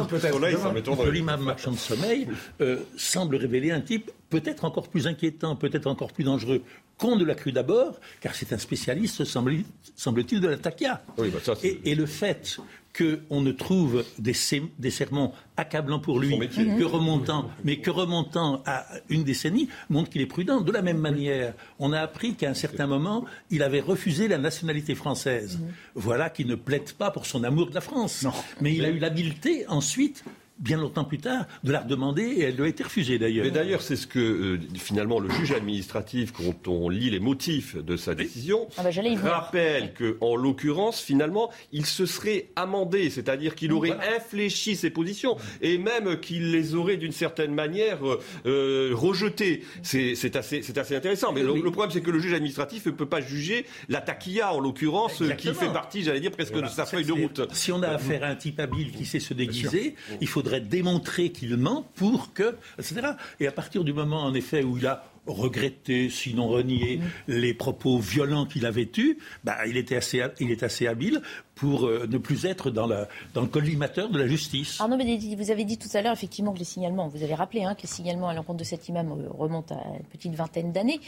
de 1.71 1.77
sommeil, 1.77 2.27
euh, 2.61 2.77
semble 2.97 3.35
révéler 3.35 3.71
un 3.71 3.81
type 3.81 4.11
peut-être 4.29 4.65
encore 4.65 4.87
plus 4.87 5.05
inquiétant, 5.05 5.55
peut-être 5.55 5.87
encore 5.87 6.11
plus 6.11 6.23
dangereux 6.23 6.63
qu'on 6.97 7.15
ne 7.15 7.23
l'a 7.23 7.35
cru 7.35 7.51
d'abord, 7.51 7.99
car 8.21 8.35
c'est 8.35 8.53
un 8.53 8.57
spécialiste, 8.57 9.23
semble-t-il, 9.25 10.41
de 10.41 10.47
la 10.47 10.57
taquia. 10.57 11.03
Bah 11.17 11.23
et, 11.63 11.95
le 11.95 12.05
fait 12.05 12.57
qu'on 12.97 13.41
ne 13.41 13.51
trouve 13.51 14.05
des, 14.19 14.33
sermons 14.33 15.31
accablants 15.57 15.99
pour 15.99 16.19
lui 16.19 16.37
que 16.37 16.83
remontant, 16.83 17.49
mais 17.63 17.77
que 17.77 17.89
remontant 17.89 18.61
à 18.65 18.85
une 19.09 19.23
décennie 19.23 19.67
montre 19.89 20.09
qu'il 20.09 20.21
est 20.21 20.27
prudent. 20.27 20.61
De 20.61 20.71
la 20.71 20.81
même 20.81 20.99
manière, 20.99 21.53
on 21.79 21.91
a 21.91 21.99
appris 21.99 22.35
qu'à 22.35 22.49
un 22.49 22.53
certain 22.53 22.85
moment, 22.85 23.25
il 23.49 23.63
avait 23.63 23.79
refusé 23.79 24.27
la 24.27 24.37
nationalité 24.37 24.93
française. 24.93 25.59
Voilà 25.95 26.29
qui 26.29 26.45
ne 26.45 26.55
plaide 26.55 26.91
pas 26.93 27.09
pour 27.09 27.25
son 27.25 27.43
amour 27.43 27.69
de 27.69 27.75
la 27.75 27.81
France. 27.81 28.25
Mais 28.61 28.75
il 28.75 28.85
a 28.85 28.89
eu 28.89 28.99
l'habileté 28.99 29.65
ensuite 29.67 30.23
bien 30.63 30.77
longtemps 30.77 31.03
plus 31.03 31.17
tard, 31.17 31.45
de 31.63 31.71
la 31.71 31.81
redemander 31.81 32.23
et 32.23 32.43
elle 32.43 32.55
doit 32.55 32.69
être 32.69 32.83
refusée 32.83 33.19
d'ailleurs. 33.19 33.45
Mais 33.45 33.51
d'ailleurs, 33.51 33.81
c'est 33.81 33.97
ce 33.97 34.07
que 34.07 34.19
euh, 34.19 34.59
finalement 34.75 35.19
le 35.19 35.29
juge 35.29 35.51
administratif, 35.51 36.31
quand 36.31 36.67
on 36.69 36.87
lit 36.87 37.09
les 37.09 37.19
motifs 37.19 37.75
de 37.75 37.97
sa 37.97 38.15
décision, 38.15 38.67
ah 38.77 38.83
bah, 38.83 39.29
rappelle 39.29 39.93
qu'en 39.93 40.35
l'occurrence, 40.35 41.01
finalement, 41.01 41.51
il 41.73 41.85
se 41.85 42.05
serait 42.05 42.47
amendé, 42.55 43.09
c'est-à-dire 43.09 43.55
qu'il 43.55 43.73
aurait 43.73 43.97
infléchi 44.15 44.77
ses 44.77 44.89
positions 44.89 45.35
et 45.61 45.77
même 45.77 46.19
qu'il 46.19 46.51
les 46.51 46.75
aurait 46.75 46.97
d'une 46.97 47.11
certaine 47.11 47.53
manière 47.53 48.07
euh, 48.07 48.21
euh 48.45 48.91
rejetées. 48.93 49.63
C'est 49.81 50.35
assez, 50.35 50.61
assez, 50.77 50.95
intéressant. 50.95 51.33
Mais 51.33 51.43
le, 51.43 51.59
problème, 51.71 51.91
c'est 51.91 52.01
que 52.01 52.11
le 52.11 52.19
juge 52.19 52.33
administratif 52.33 52.85
ne 52.85 52.91
peut 52.91 53.05
pas 53.05 53.19
juger 53.19 53.65
la 53.89 53.99
taquilla, 53.99 54.53
en 54.53 54.59
l'occurrence, 54.61 55.21
qui 55.37 55.53
fait 55.53 55.73
partie, 55.73 56.03
j'allais 56.03 56.21
dire, 56.21 56.31
presque 56.31 56.55
de 56.55 56.67
sa 56.67 56.85
feuille 56.85 57.05
de 57.05 57.11
route. 57.11 57.41
Si 57.51 57.71
on 57.71 57.83
a 57.83 57.89
affaire 57.89 58.23
à 58.23 58.27
un 58.27 58.35
type 58.35 58.59
habile 58.61 58.91
qui 58.91 59.05
sait 59.05 59.19
se 59.19 59.33
déguiser, 59.33 59.95
il 60.21 60.27
faut 60.27 60.41
faudrait 60.53 60.69
démontrer 60.69 61.29
qu'il 61.31 61.55
ment 61.57 61.85
pour 61.95 62.33
que, 62.33 62.55
etc. 62.77 63.11
Et 63.39 63.47
à 63.47 63.51
partir 63.51 63.83
du 63.83 63.93
moment, 63.93 64.21
en 64.23 64.33
effet, 64.33 64.63
où 64.63 64.77
il 64.77 64.87
a 64.87 65.03
regretté, 65.25 66.09
sinon 66.09 66.49
renié, 66.49 66.99
les 67.27 67.53
propos 67.53 67.97
violents 67.99 68.45
qu'il 68.45 68.65
avait 68.65 68.89
eus, 68.97 69.17
bah, 69.43 69.65
il, 69.65 69.77
était 69.77 69.95
assez, 69.95 70.21
il 70.39 70.51
est 70.51 70.63
assez 70.63 70.85
habile 70.85 71.21
pour 71.55 71.85
euh, 71.85 72.07
ne 72.09 72.17
plus 72.17 72.45
être 72.45 72.71
dans, 72.71 72.87
la, 72.87 73.07
dans 73.33 73.41
le 73.41 73.47
collimateur 73.47 74.09
de 74.09 74.19
la 74.19 74.27
justice. 74.27 74.81
Arnaud 74.81 74.97
vous 74.97 75.51
avez 75.51 75.63
dit 75.63 75.77
tout 75.77 75.87
à 75.93 76.01
l'heure 76.01 76.13
effectivement 76.13 76.51
que 76.51 76.59
les 76.59 76.65
signalements, 76.65 77.07
vous 77.07 77.23
avez 77.23 77.35
rappelé 77.35 77.63
hein, 77.63 77.73
que 77.73 77.83
les 77.83 77.87
signalements 77.87 78.27
à 78.27 78.33
l'encontre 78.33 78.59
de 78.59 78.65
cet 78.65 78.89
imam 78.89 79.11
euh, 79.11 79.29
remontent 79.29 79.75
à 79.75 79.97
une 79.97 80.05
petite 80.05 80.35
vingtaine 80.35 80.73
d'années. 80.73 80.99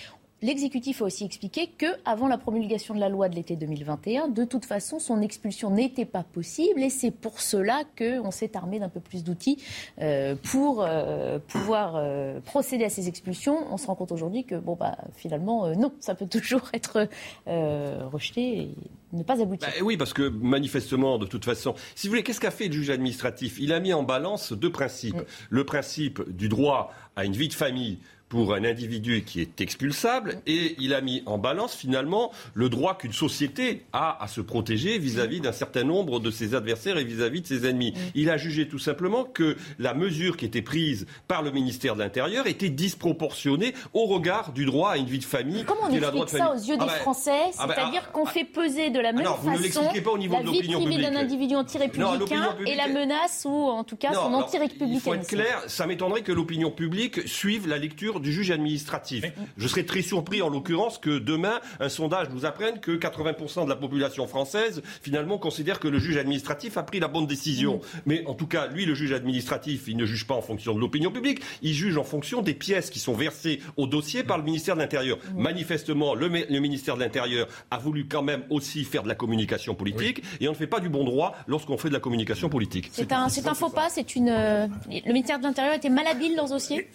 L'exécutif 0.42 1.02
a 1.02 1.06
aussi 1.06 1.24
expliqué 1.24 1.68
que, 1.78 1.86
avant 2.04 2.28
la 2.28 2.38
promulgation 2.38 2.94
de 2.94 3.00
la 3.00 3.08
loi 3.08 3.30
de 3.30 3.36
l'été 3.36 3.56
2021, 3.56 4.28
de 4.28 4.44
toute 4.44 4.66
façon, 4.66 5.00
son 5.00 5.22
expulsion 5.22 5.70
n'était 5.70 6.06
pas 6.06 6.24
possible, 6.24 6.84
et 6.84 6.90
c'est 6.90 7.12
pour 7.12 7.40
cela 7.40 7.84
qu'on 7.98 8.32
s'est 8.32 8.58
armé 8.58 8.80
d'un 8.80 8.90
peu 8.90 9.00
plus 9.00 9.24
d'outils 9.24 9.64
euh, 10.02 10.36
pour 10.52 10.84
euh, 10.84 11.40
pouvoir 11.40 11.96
euh, 11.96 12.42
procéder 12.42 12.84
à 12.84 12.90
ces 12.90 13.08
expulsions. 13.08 13.66
On 13.72 13.78
se 13.78 13.88
rend 13.88 13.96
compte 13.96 14.12
aujourd'hui 14.12 14.44
que, 14.44 14.56
bon, 14.56 14.76
bah, 14.78 14.98
finalement, 15.16 15.74
non, 15.74 15.94
ça 16.02 16.16
peut 16.16 16.28
toujours 16.30 16.70
être 16.74 17.08
rejeté 17.48 18.42
et 18.42 18.70
ne 19.14 19.24
pas 19.24 19.42
aboutir. 19.42 19.70
Bah, 19.70 19.84
oui, 19.84 19.96
parce 19.96 20.12
que 20.12 20.28
manifestement, 20.28 21.18
de 21.18 21.26
toute 21.26 21.46
façon, 21.46 21.76
si 21.96 22.08
vous 22.08 22.12
voulez, 22.12 22.24
qu'est-ce 22.24 22.42
qu'a 22.42 22.52
fait 22.52 22.68
le 22.68 22.74
juge 22.74 22.90
administratif? 22.90 23.56
Il 23.58 23.72
a 23.72 23.80
mis 23.80 23.94
en 23.94 24.04
balance 24.04 24.52
deux 24.52 24.72
principes. 24.72 25.22
Le 25.50 25.64
principe 25.64 26.30
du 26.30 26.50
droit 26.50 26.92
à 27.16 27.24
une 27.24 27.34
vie 27.34 27.48
de 27.48 27.54
famille 27.54 28.00
pour 28.30 28.54
un 28.54 28.64
individu 28.64 29.24
qui 29.24 29.42
est 29.42 29.62
expulsable 29.62 30.40
et 30.48 30.76
il 30.80 30.94
a 30.94 31.02
mis 31.02 31.22
en 31.26 31.38
balance 31.38 31.76
finalement 31.76 32.32
le 32.54 32.70
droit 32.70 32.98
qu'une 32.98 33.14
société 33.14 33.86
a 33.94 34.22
à 34.24 34.28
se 34.28 34.42
protéger 34.42 34.98
vis-à-vis 34.98 35.42
d'un 35.42 35.52
certain 35.52 35.84
nombre 35.84 36.20
de 36.20 36.32
ses 36.32 36.56
adversaires 36.56 36.98
et 36.98 37.04
vis-à-vis 37.04 37.42
de 37.42 37.48
ses 37.48 37.68
ennemis. 37.68 37.94
Il 38.16 38.30
a 38.30 38.38
jugé 38.38 38.68
tout 38.68 38.80
simplement 38.80 39.24
que 39.24 39.56
la 39.80 39.94
mesure 39.94 40.38
qui 40.38 40.46
était 40.46 40.62
prise 40.62 41.06
par 41.28 41.44
le 41.44 41.52
ministère 41.52 41.96
de 41.96 42.00
l'Intérieur 42.00 42.48
était 42.48 42.70
disproportionnée 42.70 43.74
au 43.94 44.06
regard 44.06 44.54
du 44.54 44.66
droit 44.66 44.92
à 44.92 44.98
une 44.98 45.06
vie 45.06 45.20
de 45.20 45.24
famille. 45.24 45.64
Comment 45.66 45.82
on 45.90 45.94
explique 45.94 46.30
ça 46.30 46.52
aux 46.52 46.58
yeux 46.58 46.78
des 46.78 46.84
ah 46.84 46.88
ben, 46.88 47.02
Français 47.02 47.32
ah 47.58 47.68
ben, 47.68 47.74
C'est-à-dire 47.76 48.04
ah, 48.06 48.12
qu'on 48.12 48.26
fait 48.26 48.44
peser 48.44 48.90
de 48.90 49.00
la 49.00 49.14
même 49.14 49.26
façon 49.26 49.52
la 49.52 50.42
vie 50.42 50.62
privée 50.74 51.02
d'un 51.02 51.16
individu 51.16 51.56
anti-républicain 51.56 52.56
et 52.66 52.76
la 52.76 52.88
menace 52.88 53.46
ou 53.46 53.54
en 53.54 53.84
tout 53.84 53.96
cas 53.96 54.14
son 54.14 54.34
anti-républicain. 54.34 54.96
Il 54.96 55.00
faut 55.00 55.14
être 55.14 55.28
clair, 55.28 55.64
ça 55.68 55.86
m'étonnerait 55.86 56.22
que 56.22 56.32
l'opinion 56.32 56.72
publique 56.72 57.28
suive 57.28 57.68
la 57.68 57.78
lecture 57.78 58.15
du 58.20 58.32
juge 58.32 58.52
administratif. 58.52 59.26
Je 59.58 59.68
serais 59.68 59.84
très 59.84 60.02
surpris, 60.02 60.42
en 60.42 60.50
l'occurrence, 60.50 60.98
que 60.98 61.18
demain, 61.18 61.60
un 61.80 61.90
sondage 61.90 62.28
nous 62.32 62.46
apprenne 62.46 62.80
que 62.80 62.92
80% 62.92 63.66
de 63.66 63.70
la 63.70 63.76
population 63.76 64.28
française, 64.28 64.82
finalement, 65.02 65.38
considère 65.38 65.80
que 65.80 65.88
le 65.88 66.00
juge 66.00 66.18
administratif 66.18 66.78
a 66.78 66.84
pris 66.84 67.00
la 67.00 67.08
bonne 67.08 67.28
décision. 67.28 67.82
Mais 68.06 68.26
en 68.28 68.34
tout 68.34 68.48
cas, 68.48 68.68
lui, 68.68 68.86
le 68.86 68.96
juge 68.96 69.14
administratif, 69.14 69.84
il 69.88 69.98
ne 69.98 70.06
juge 70.06 70.28
pas 70.28 70.36
en 70.36 70.42
fonction 70.42 70.74
de 70.74 70.80
l'opinion 70.80 71.12
publique, 71.12 71.42
il 71.62 71.74
juge 71.74 71.98
en 71.98 72.04
fonction 72.04 72.42
des 72.42 72.54
pièces 72.54 72.90
qui 72.90 73.00
sont 73.00 73.14
versées 73.14 73.62
au 73.78 73.88
dossier 73.88 74.24
par 74.24 74.38
le 74.38 74.44
ministère 74.44 74.76
de 74.76 74.82
l'Intérieur. 74.82 75.18
Manifestement, 75.36 76.16
le, 76.16 76.30
ministère 76.30 76.96
de 76.96 77.02
l'Intérieur 77.02 77.48
a 77.72 77.78
voulu 77.78 78.08
quand 78.08 78.22
même 78.22 78.44
aussi 78.50 78.84
faire 78.84 79.04
de 79.04 79.08
la 79.08 79.16
communication 79.16 79.76
politique, 79.76 80.22
et 80.40 80.48
on 80.48 80.52
ne 80.52 80.58
fait 80.58 80.68
pas 80.68 80.80
du 80.80 80.90
bon 80.90 81.04
droit 81.04 81.36
lorsqu'on 81.48 81.78
fait 81.78 81.90
de 81.90 81.94
la 81.94 82.00
communication 82.00 82.50
politique. 82.50 82.90
C'est 82.92 83.12
un, 83.12 83.26
un, 83.26 83.54
faux 83.54 83.70
pas, 83.70 83.90
c'est 83.90 84.16
une... 84.16 84.30
Euh, 84.30 84.68
le 84.90 85.14
ministère 85.14 85.40
de 85.40 85.44
l'Intérieur 85.44 85.76
était 85.76 85.90
malhabile 85.90 86.36
dans 86.36 86.48
ce 86.48 86.54
dossier? 86.54 86.90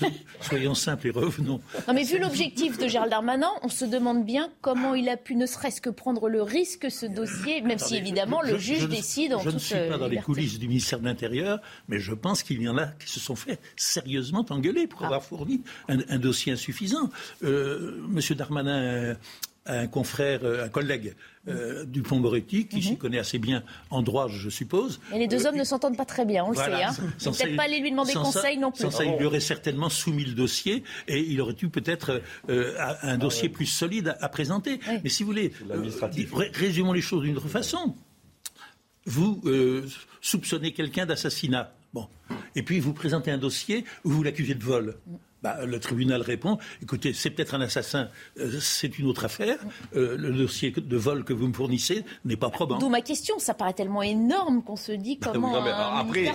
Soyons 0.44 0.74
simples 0.74 1.08
et 1.08 1.10
revenons. 1.10 1.60
Non, 1.88 1.94
mais 1.94 2.04
vu 2.04 2.18
l'objectif 2.18 2.78
de 2.78 2.86
Gérald 2.86 3.10
Darmanin, 3.10 3.50
on 3.62 3.68
se 3.68 3.84
demande 3.84 4.24
bien 4.24 4.50
comment 4.60 4.94
il 4.94 5.08
a 5.08 5.16
pu 5.16 5.36
ne 5.36 5.46
serait-ce 5.46 5.80
que 5.80 5.90
prendre 5.90 6.28
le 6.28 6.42
risque, 6.42 6.90
ce 6.90 7.06
dossier, 7.06 7.60
même 7.62 7.78
si 7.78 7.96
évidemment 7.96 8.42
le 8.42 8.58
juge 8.58 8.88
décide 8.88 9.34
en 9.34 9.40
Je 9.40 9.50
ne 9.50 9.58
suis 9.58 9.74
pas 9.74 9.98
dans 9.98 10.08
les 10.08 10.18
coulisses 10.18 10.58
du 10.58 10.68
ministère 10.68 11.00
de 11.00 11.04
l'Intérieur, 11.04 11.60
mais 11.88 11.98
je 11.98 12.12
pense 12.12 12.42
qu'il 12.42 12.62
y 12.62 12.68
en 12.68 12.78
a 12.78 12.86
qui 12.86 13.10
se 13.10 13.20
sont 13.20 13.36
fait 13.36 13.58
sérieusement 13.76 14.44
engueuler 14.50 14.86
pour 14.86 15.02
ah. 15.02 15.06
avoir 15.06 15.22
fourni 15.22 15.62
un, 15.88 16.18
dossier 16.18 16.52
insuffisant. 16.52 17.10
Euh, 17.42 18.00
Monsieur 18.08 18.34
Darmanin 18.34 19.16
un 19.66 19.86
confrère, 19.86 20.40
euh, 20.44 20.64
un 20.64 20.68
collègue 20.68 21.14
euh, 21.48 21.84
du 21.84 22.00
Dupont 22.00 22.18
Moretti, 22.18 22.66
qui 22.66 22.82
s'y 22.82 22.92
mhm. 22.92 22.98
connaît 22.98 23.18
assez 23.18 23.38
bien 23.38 23.62
en 23.90 24.02
droit, 24.02 24.28
je 24.28 24.50
suppose. 24.50 25.00
Et 25.12 25.18
les 25.18 25.26
deux 25.26 25.46
euh, 25.46 25.48
hommes 25.48 25.56
ne 25.56 25.64
s'entendent 25.64 25.96
pas 25.96 26.04
très 26.04 26.24
bien, 26.24 26.44
on 26.44 26.50
le 26.50 26.56
sait. 26.56 26.82
Hein. 26.82 26.92
Peut-être 27.18 27.56
pas 27.56 27.64
aller 27.64 27.80
lui 27.80 27.90
demander 27.90 28.12
conseil 28.14 28.58
non 28.58 28.70
plus. 28.70 28.82
Sans 28.82 28.90
ça, 28.90 29.04
il 29.04 29.16
lui 29.16 29.24
aurait 29.24 29.40
certainement 29.40 29.88
soumis 29.88 30.24
le 30.24 30.34
dossier 30.34 30.84
et 31.08 31.20
il 31.20 31.40
aurait 31.40 31.56
eu 31.62 31.68
peut-être 31.68 32.22
un 32.48 33.18
dossier 33.18 33.48
plus 33.48 33.66
solide 33.66 34.16
à, 34.20 34.28
présenter. 34.28 34.80
Mais 35.02 35.10
si 35.10 35.22
vous 35.22 35.30
voulez, 35.30 35.52
résumons 36.54 36.92
les 36.92 37.00
choses 37.00 37.22
d'une 37.22 37.36
autre 37.36 37.48
façon. 37.48 37.94
Vous 39.06 39.42
soupçonnez 40.20 40.72
quelqu'un 40.72 41.06
d'assassinat. 41.06 41.72
Bon. 41.92 42.08
Et 42.56 42.62
puis 42.62 42.80
vous 42.80 42.92
présentez 42.92 43.30
un 43.30 43.38
dossier 43.38 43.84
où 44.04 44.10
vous 44.10 44.22
l'accusez 44.22 44.54
de 44.54 44.64
vol. 44.64 44.96
Bah, 45.44 45.58
le 45.66 45.78
tribunal 45.78 46.22
répond 46.22 46.56
écoutez, 46.82 47.12
c'est 47.12 47.28
peut-être 47.28 47.54
un 47.54 47.60
assassin, 47.60 48.08
euh, 48.38 48.58
c'est 48.60 48.98
une 48.98 49.06
autre 49.06 49.26
affaire. 49.26 49.58
Euh, 49.94 50.16
le 50.16 50.32
dossier 50.32 50.70
de 50.70 50.96
vol 50.96 51.22
que 51.22 51.34
vous 51.34 51.48
me 51.48 51.52
fournissez 51.52 52.02
n'est 52.24 52.36
pas 52.36 52.48
probant. 52.48 52.78
D'où 52.78 52.88
ma 52.88 53.02
question. 53.02 53.38
Ça 53.38 53.52
paraît 53.52 53.74
tellement 53.74 54.02
énorme 54.02 54.62
qu'on 54.62 54.76
se 54.76 54.92
dit 54.92 55.18
comment. 55.18 55.52
non, 55.52 55.62
mais 55.62 55.70
après, 55.70 56.32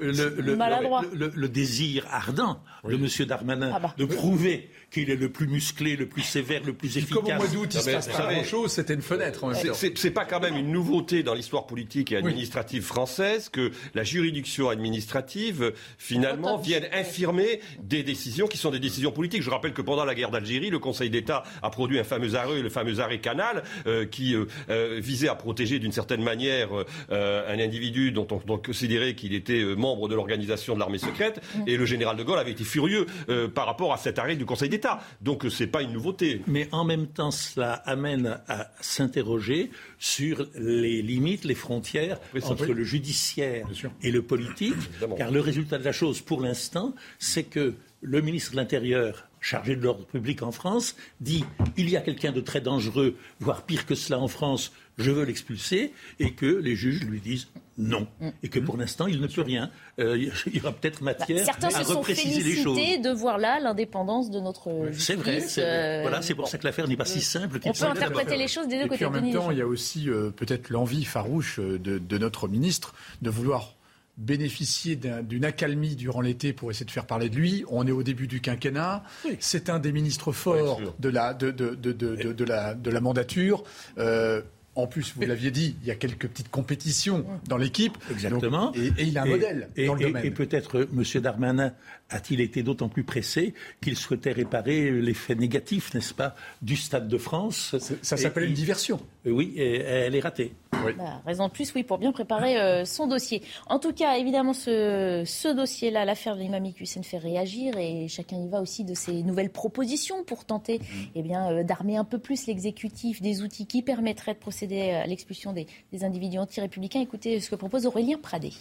le, 0.00 1.48
désir 1.48 2.06
ardent 2.10 2.62
de 2.84 2.94
M. 2.94 3.08
Darmanin 3.26 3.72
ah 3.74 3.78
bah. 3.78 3.94
de 3.98 4.04
prouver 4.06 4.70
qu'il 4.90 5.10
est 5.10 5.16
le 5.16 5.30
plus 5.30 5.46
musclé, 5.46 5.96
le 5.96 6.06
plus 6.06 6.22
sévère, 6.22 6.62
le 6.64 6.72
plus 6.72 6.96
efficace. 6.96 7.18
Comme 7.18 7.32
au 7.32 7.34
mois 7.36 7.46
d'août, 7.46 7.70
il 7.72 7.80
se 7.80 7.90
passe 7.90 8.08
pas 8.08 8.32
grand-chose, 8.32 8.72
c'était 8.72 8.94
une 8.94 9.02
fenêtre. 9.02 9.44
C'est 9.74 10.10
pas 10.10 10.24
quand 10.24 10.40
même 10.40 10.56
une 10.56 10.72
nouveauté 10.72 11.22
dans 11.22 11.34
l'histoire 11.34 11.66
politique 11.66 12.12
et 12.12 12.16
administrative 12.16 12.82
française 12.82 13.48
que 13.48 13.70
la 13.94 14.04
juridiction 14.04 14.68
administrative, 14.68 15.72
finalement, 15.98 16.56
vienne 16.58 16.86
infirmer 16.92 17.60
des 17.82 18.02
décisions 18.02 18.46
qui 18.46 18.58
sont 18.58 18.70
des 18.70 18.78
décisions 18.78 19.12
politiques. 19.12 19.42
Je 19.42 19.50
rappelle 19.50 19.72
que 19.72 19.82
pendant 19.82 20.04
la 20.04 20.14
guerre 20.14 20.30
d'Algérie, 20.30 20.70
le 20.70 20.78
Conseil 20.78 21.10
d'État 21.10 21.44
a 21.62 21.70
produit 21.70 21.98
un 21.98 22.04
fameux 22.04 22.34
arrêt, 22.34 22.60
le 22.60 22.68
fameux 22.68 23.00
arrêt 23.00 23.18
Canal, 23.18 23.62
euh, 23.86 24.06
qui 24.06 24.34
euh, 24.34 24.46
euh, 24.70 24.98
visait 25.00 25.28
à 25.28 25.34
protéger 25.34 25.78
d'une 25.78 25.92
certaine 25.92 26.22
manière 26.22 26.70
un 27.10 27.58
individu 27.58 28.12
dont 28.12 28.26
on, 28.30 28.58
considérait 28.58 29.14
qu'il 29.14 29.34
était 29.34 29.62
membre 29.76 30.08
de 30.08 30.14
l'organisation 30.14 30.74
de 30.74 30.80
l'armée 30.80 30.98
secrète. 30.98 31.40
Et 31.66 31.76
le 31.76 31.84
général 31.84 32.16
de 32.16 32.22
Gaulle 32.22 32.38
avait 32.38 32.50
été 32.50 32.64
furieux 32.64 33.06
par 33.54 33.66
rapport 33.66 33.92
à 33.92 33.96
cet 33.96 34.18
arrêt 34.18 34.36
du 34.36 34.44
Conseil 34.44 34.68
d'État. 34.68 34.79
Donc 35.20 35.46
c'est 35.50 35.66
pas 35.66 35.82
une 35.82 35.92
nouveauté. 35.92 36.42
Mais 36.46 36.68
en 36.72 36.84
même 36.84 37.06
temps, 37.06 37.30
cela 37.30 37.74
amène 37.74 38.40
à 38.48 38.70
s'interroger 38.80 39.70
sur 39.98 40.46
les 40.54 41.02
limites, 41.02 41.44
les 41.44 41.54
frontières 41.54 42.18
entre 42.42 42.66
le 42.66 42.84
judiciaire 42.84 43.66
et 44.02 44.10
le 44.10 44.22
politique, 44.22 44.74
car 45.16 45.30
le 45.30 45.40
résultat 45.40 45.78
de 45.78 45.84
la 45.84 45.92
chose, 45.92 46.20
pour 46.20 46.40
l'instant, 46.40 46.94
c'est 47.18 47.44
que 47.44 47.74
le 48.02 48.20
ministre 48.22 48.52
de 48.52 48.56
l'Intérieur, 48.56 49.28
chargé 49.40 49.76
de 49.76 49.82
l'ordre 49.82 50.06
public 50.06 50.42
en 50.42 50.52
France, 50.52 50.96
dit 51.20 51.44
il 51.76 51.90
y 51.90 51.96
a 51.96 52.00
quelqu'un 52.00 52.32
de 52.32 52.40
très 52.40 52.60
dangereux, 52.60 53.16
voire 53.40 53.62
pire 53.62 53.86
que 53.86 53.94
cela 53.94 54.18
en 54.18 54.28
France, 54.28 54.72
je 55.00 55.10
veux 55.10 55.24
l'expulser, 55.24 55.92
et 56.18 56.32
que 56.32 56.46
les 56.46 56.76
juges 56.76 57.02
lui 57.04 57.20
disent 57.20 57.48
non, 57.78 58.06
et 58.42 58.48
que 58.48 58.58
pour 58.58 58.76
l'instant 58.76 59.06
il 59.06 59.20
ne 59.20 59.26
peut 59.26 59.42
rien. 59.42 59.70
Euh, 59.98 60.16
il 60.46 60.56
y 60.56 60.60
aura 60.60 60.72
peut-être 60.72 61.02
bah, 61.02 61.14
matière 61.18 61.46
à 61.48 61.82
repréciser 61.82 62.42
les 62.42 62.62
choses. 62.62 62.76
Certains 62.76 62.92
se 62.92 62.96
sont 62.96 63.02
de 63.02 63.10
voir 63.10 63.38
là 63.38 63.58
l'indépendance 63.60 64.30
de 64.30 64.40
notre 64.40 64.90
C'est 64.92 65.14
vrai, 65.14 65.40
c'est 65.40 65.64
euh, 65.64 66.02
Voilà, 66.02 66.22
c'est 66.22 66.34
pour 66.34 66.48
ça 66.48 66.58
que 66.58 66.66
l'affaire 66.66 66.86
n'est 66.88 66.96
pas 66.96 67.04
si 67.04 67.20
simple. 67.20 67.58
On 67.64 67.72
peut 67.72 67.84
interpréter 67.84 68.36
les 68.36 68.48
choses 68.48 68.68
des 68.68 68.76
deux 68.76 68.84
et 68.84 68.88
côtés. 68.88 68.96
Puis 68.96 69.06
en 69.06 69.10
même 69.10 69.32
temps, 69.32 69.50
il 69.50 69.58
y 69.58 69.62
a 69.62 69.66
aussi 69.66 70.08
euh, 70.08 70.30
peut-être 70.30 70.70
l'envie 70.70 71.04
farouche 71.04 71.58
de, 71.58 71.98
de, 71.98 72.18
notre 72.18 72.48
ministre 72.48 72.94
de 73.22 73.30
vouloir 73.30 73.74
bénéficié 74.20 74.96
d'une 74.96 75.44
accalmie 75.44 75.96
durant 75.96 76.20
l'été 76.20 76.52
pour 76.52 76.70
essayer 76.70 76.86
de 76.86 76.90
faire 76.90 77.06
parler 77.06 77.30
de 77.30 77.36
lui. 77.36 77.64
On 77.68 77.86
est 77.86 77.92
au 77.92 78.02
début 78.02 78.26
du 78.26 78.40
quinquennat. 78.40 79.02
C'est 79.38 79.70
un 79.70 79.78
des 79.78 79.92
ministres 79.92 80.32
forts 80.32 80.80
de, 80.98 81.08
la, 81.08 81.32
de, 81.34 81.50
de, 81.50 81.74
de, 81.74 82.44
la, 82.44 82.74
de 82.74 82.90
la 82.90 83.00
mandature. 83.00 83.64
Euh, 83.98 84.42
en 84.82 84.86
plus, 84.86 85.12
vous 85.14 85.22
l'aviez 85.22 85.50
dit, 85.50 85.76
il 85.82 85.88
y 85.88 85.90
a 85.90 85.94
quelques 85.94 86.28
petites 86.28 86.50
compétitions 86.50 87.24
dans 87.48 87.56
l'équipe. 87.56 87.96
Exactement. 88.10 88.72
et, 88.74 88.92
il 88.98 89.18
a 89.18 89.22
un 89.22 89.26
modèle 89.26 89.68
dans 89.86 89.94
le 89.94 90.00
domaine. 90.00 90.24
Et 90.24 90.30
peut-être 90.30 90.78
euh, 90.78 90.90
M. 90.92 91.20
Darmanin 91.22 91.72
a-t-il 92.10 92.40
été 92.40 92.62
d'autant 92.62 92.88
plus 92.88 93.04
pressé 93.04 93.54
qu'il 93.80 93.96
souhaitait 93.96 94.32
réparer 94.32 94.90
l'effet 94.90 95.34
négatif, 95.34 95.94
n'est-ce 95.94 96.14
pas, 96.14 96.34
du 96.62 96.76
Stade 96.76 97.08
de 97.08 97.18
France 97.18 97.76
Ça 98.02 98.16
s'appelle 98.16 98.44
une 98.44 98.54
diversion. 98.54 99.00
Euh, 99.26 99.30
oui, 99.30 99.52
et 99.56 99.78
elle 99.80 100.14
est 100.14 100.20
ratée. 100.20 100.52
Oui. 100.84 100.92
Bah, 100.96 101.20
raison 101.26 101.48
de 101.48 101.52
plus, 101.52 101.72
oui, 101.74 101.82
pour 101.82 101.98
bien 101.98 102.12
préparer 102.12 102.58
euh, 102.58 102.84
son 102.84 103.06
dossier. 103.06 103.42
En 103.66 103.78
tout 103.78 103.92
cas, 103.92 104.16
évidemment, 104.16 104.54
ce, 104.54 105.22
ce 105.26 105.48
dossier-là, 105.48 106.04
l'affaire 106.04 106.36
de 106.36 106.40
l'imam 106.40 106.64
Hussein 106.80 107.02
fait 107.02 107.18
réagir 107.18 107.76
et 107.76 108.08
chacun 108.08 108.36
y 108.36 108.48
va 108.48 108.62
aussi 108.62 108.84
de 108.84 108.94
ses 108.94 109.22
nouvelles 109.22 109.50
propositions 109.50 110.24
pour 110.24 110.44
tenter 110.44 110.78
mmh. 110.78 110.82
eh 111.14 111.22
bien, 111.22 111.50
euh, 111.50 111.62
d'armer 111.64 111.96
un 111.96 112.04
peu 112.04 112.18
plus 112.18 112.46
l'exécutif 112.46 113.20
des 113.20 113.42
outils 113.42 113.66
qui 113.66 113.82
permettraient 113.82 114.34
de 114.34 114.38
procéder 114.38 114.90
à 114.90 115.06
l'expulsion 115.06 115.52
des, 115.52 115.66
des 115.92 116.04
individus 116.04 116.38
anti-républicains. 116.38 117.00
Écoutez 117.00 117.40
ce 117.40 117.50
que 117.50 117.56
propose 117.56 117.86
Aurélien 117.86 118.18
Pradé. 118.18 118.52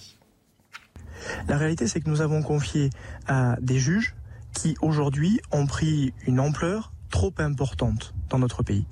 La 1.47 1.57
réalité, 1.57 1.88
c'est 1.88 2.01
que 2.01 2.09
nous 2.09 2.21
avons 2.21 2.41
confié 2.41 2.89
à 3.27 3.57
des 3.61 3.79
juges 3.79 4.15
qui, 4.53 4.75
aujourd'hui, 4.81 5.39
ont 5.51 5.67
pris 5.67 6.13
une 6.25 6.39
ampleur 6.39 6.91
trop 7.09 7.33
importante 7.39 8.13
dans 8.29 8.38
notre 8.38 8.63
pays. 8.63 8.85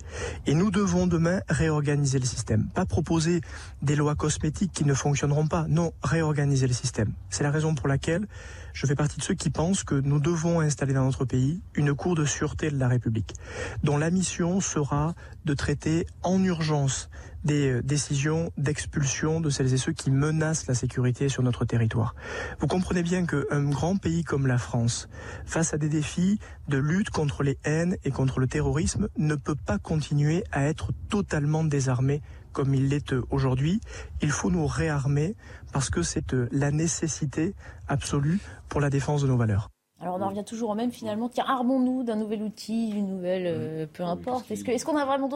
Et 0.48 0.56
nous 0.56 0.72
devons 0.72 1.06
demain 1.08 1.42
réorganiser 1.48 2.20
le 2.20 2.26
système. 2.26 2.68
Pas 2.74 2.86
proposer 2.86 3.42
des 3.82 3.96
lois 3.96 4.16
cosmétiques 4.16 4.72
qui 4.72 4.86
ne 4.86 4.94
fonctionneront 4.94 5.48
pas. 5.48 5.66
Non, 5.70 5.94
réorganiser 6.04 6.68
le 6.68 6.74
système. 6.74 7.14
C'est 7.30 7.44
la 7.44 7.52
raison 7.52 7.76
pour 7.76 7.88
laquelle 7.88 8.28
je 8.74 8.86
fais 8.86 8.96
partie 8.96 9.18
de 9.18 9.24
ceux 9.24 9.36
qui 9.36 9.50
pensent 9.50 9.84
que 9.84 9.96
nous 9.96 10.20
devons 10.20 10.60
installer 10.60 10.94
dans 10.94 11.06
notre 11.06 11.26
pays 11.26 11.62
une 11.76 11.94
Cour 11.94 12.16
de 12.16 12.26
sûreté 12.26 12.70
de 12.72 12.78
la 12.78 12.88
République, 12.88 13.36
dont 13.84 13.98
la 13.98 14.10
mission 14.10 14.60
sera 14.62 15.14
de 15.46 15.54
traiter 15.54 16.08
en 16.24 16.44
urgence 16.44 17.10
des 17.48 17.72
euh, 17.72 17.82
décisions 17.82 18.52
d'expulsion 18.58 19.42
de 19.42 19.50
celles 19.50 19.74
et 19.74 19.78
ceux 19.78 19.94
qui 19.94 20.12
menacent 20.12 20.68
la 20.68 20.76
sécurité 20.76 21.30
sur 21.30 21.42
notre 21.42 21.66
territoire. 21.66 22.14
Vous 22.60 22.68
comprenez 22.68 23.02
bien 23.02 23.26
qu'un 23.26 23.64
grand 23.70 23.96
pays 23.96 24.24
comme 24.24 24.46
la 24.46 24.60
France, 24.60 25.10
face 25.46 25.74
à 25.74 25.78
des 25.78 25.90
défis 25.90 26.40
de 26.68 26.78
lutte 26.78 27.10
contre 27.10 27.42
les 27.42 27.58
haines 27.64 27.98
et 28.04 28.12
contre 28.12 28.40
le 28.40 28.48
terrorisme, 28.48 29.08
ne 29.18 29.36
peut 29.36 29.56
pas 29.56 29.80
continuer 29.80 30.44
à 30.52 30.66
être 30.66 30.92
totalement 31.10 31.64
désarmé 31.64 32.22
comme 32.52 32.76
il 32.76 32.90
l'est 32.90 33.16
aujourd'hui. 33.30 33.80
Il 34.22 34.32
faut 34.32 34.52
nous 34.52 34.68
réarmer 34.68 35.36
parce 35.72 35.90
que 35.90 36.04
c'est 36.04 36.34
euh, 36.34 36.48
la 36.52 36.72
nécessité 36.72 37.56
absolue 37.88 38.40
pour 38.68 38.82
la 38.82 38.90
défense 38.90 39.22
de 39.22 39.28
nos 39.28 39.38
valeurs. 39.38 39.70
Alors 40.00 40.18
on 40.18 40.22
en 40.22 40.30
revient 40.30 40.44
toujours 40.44 40.70
au 40.70 40.76
même 40.76 40.92
finalement. 40.92 41.28
Tiens, 41.28 41.46
armons-nous 41.48 42.04
d'un 42.04 42.16
nouvel 42.16 42.44
outil, 42.44 42.92
d'une 42.92 43.08
nouvelle, 43.08 43.48
euh, 43.48 43.86
peu 43.92 44.04
importe. 44.04 44.50
Est-ce 44.52 44.86
qu'on 44.86 44.96
a 44.96 45.06
vraiment 45.06 45.28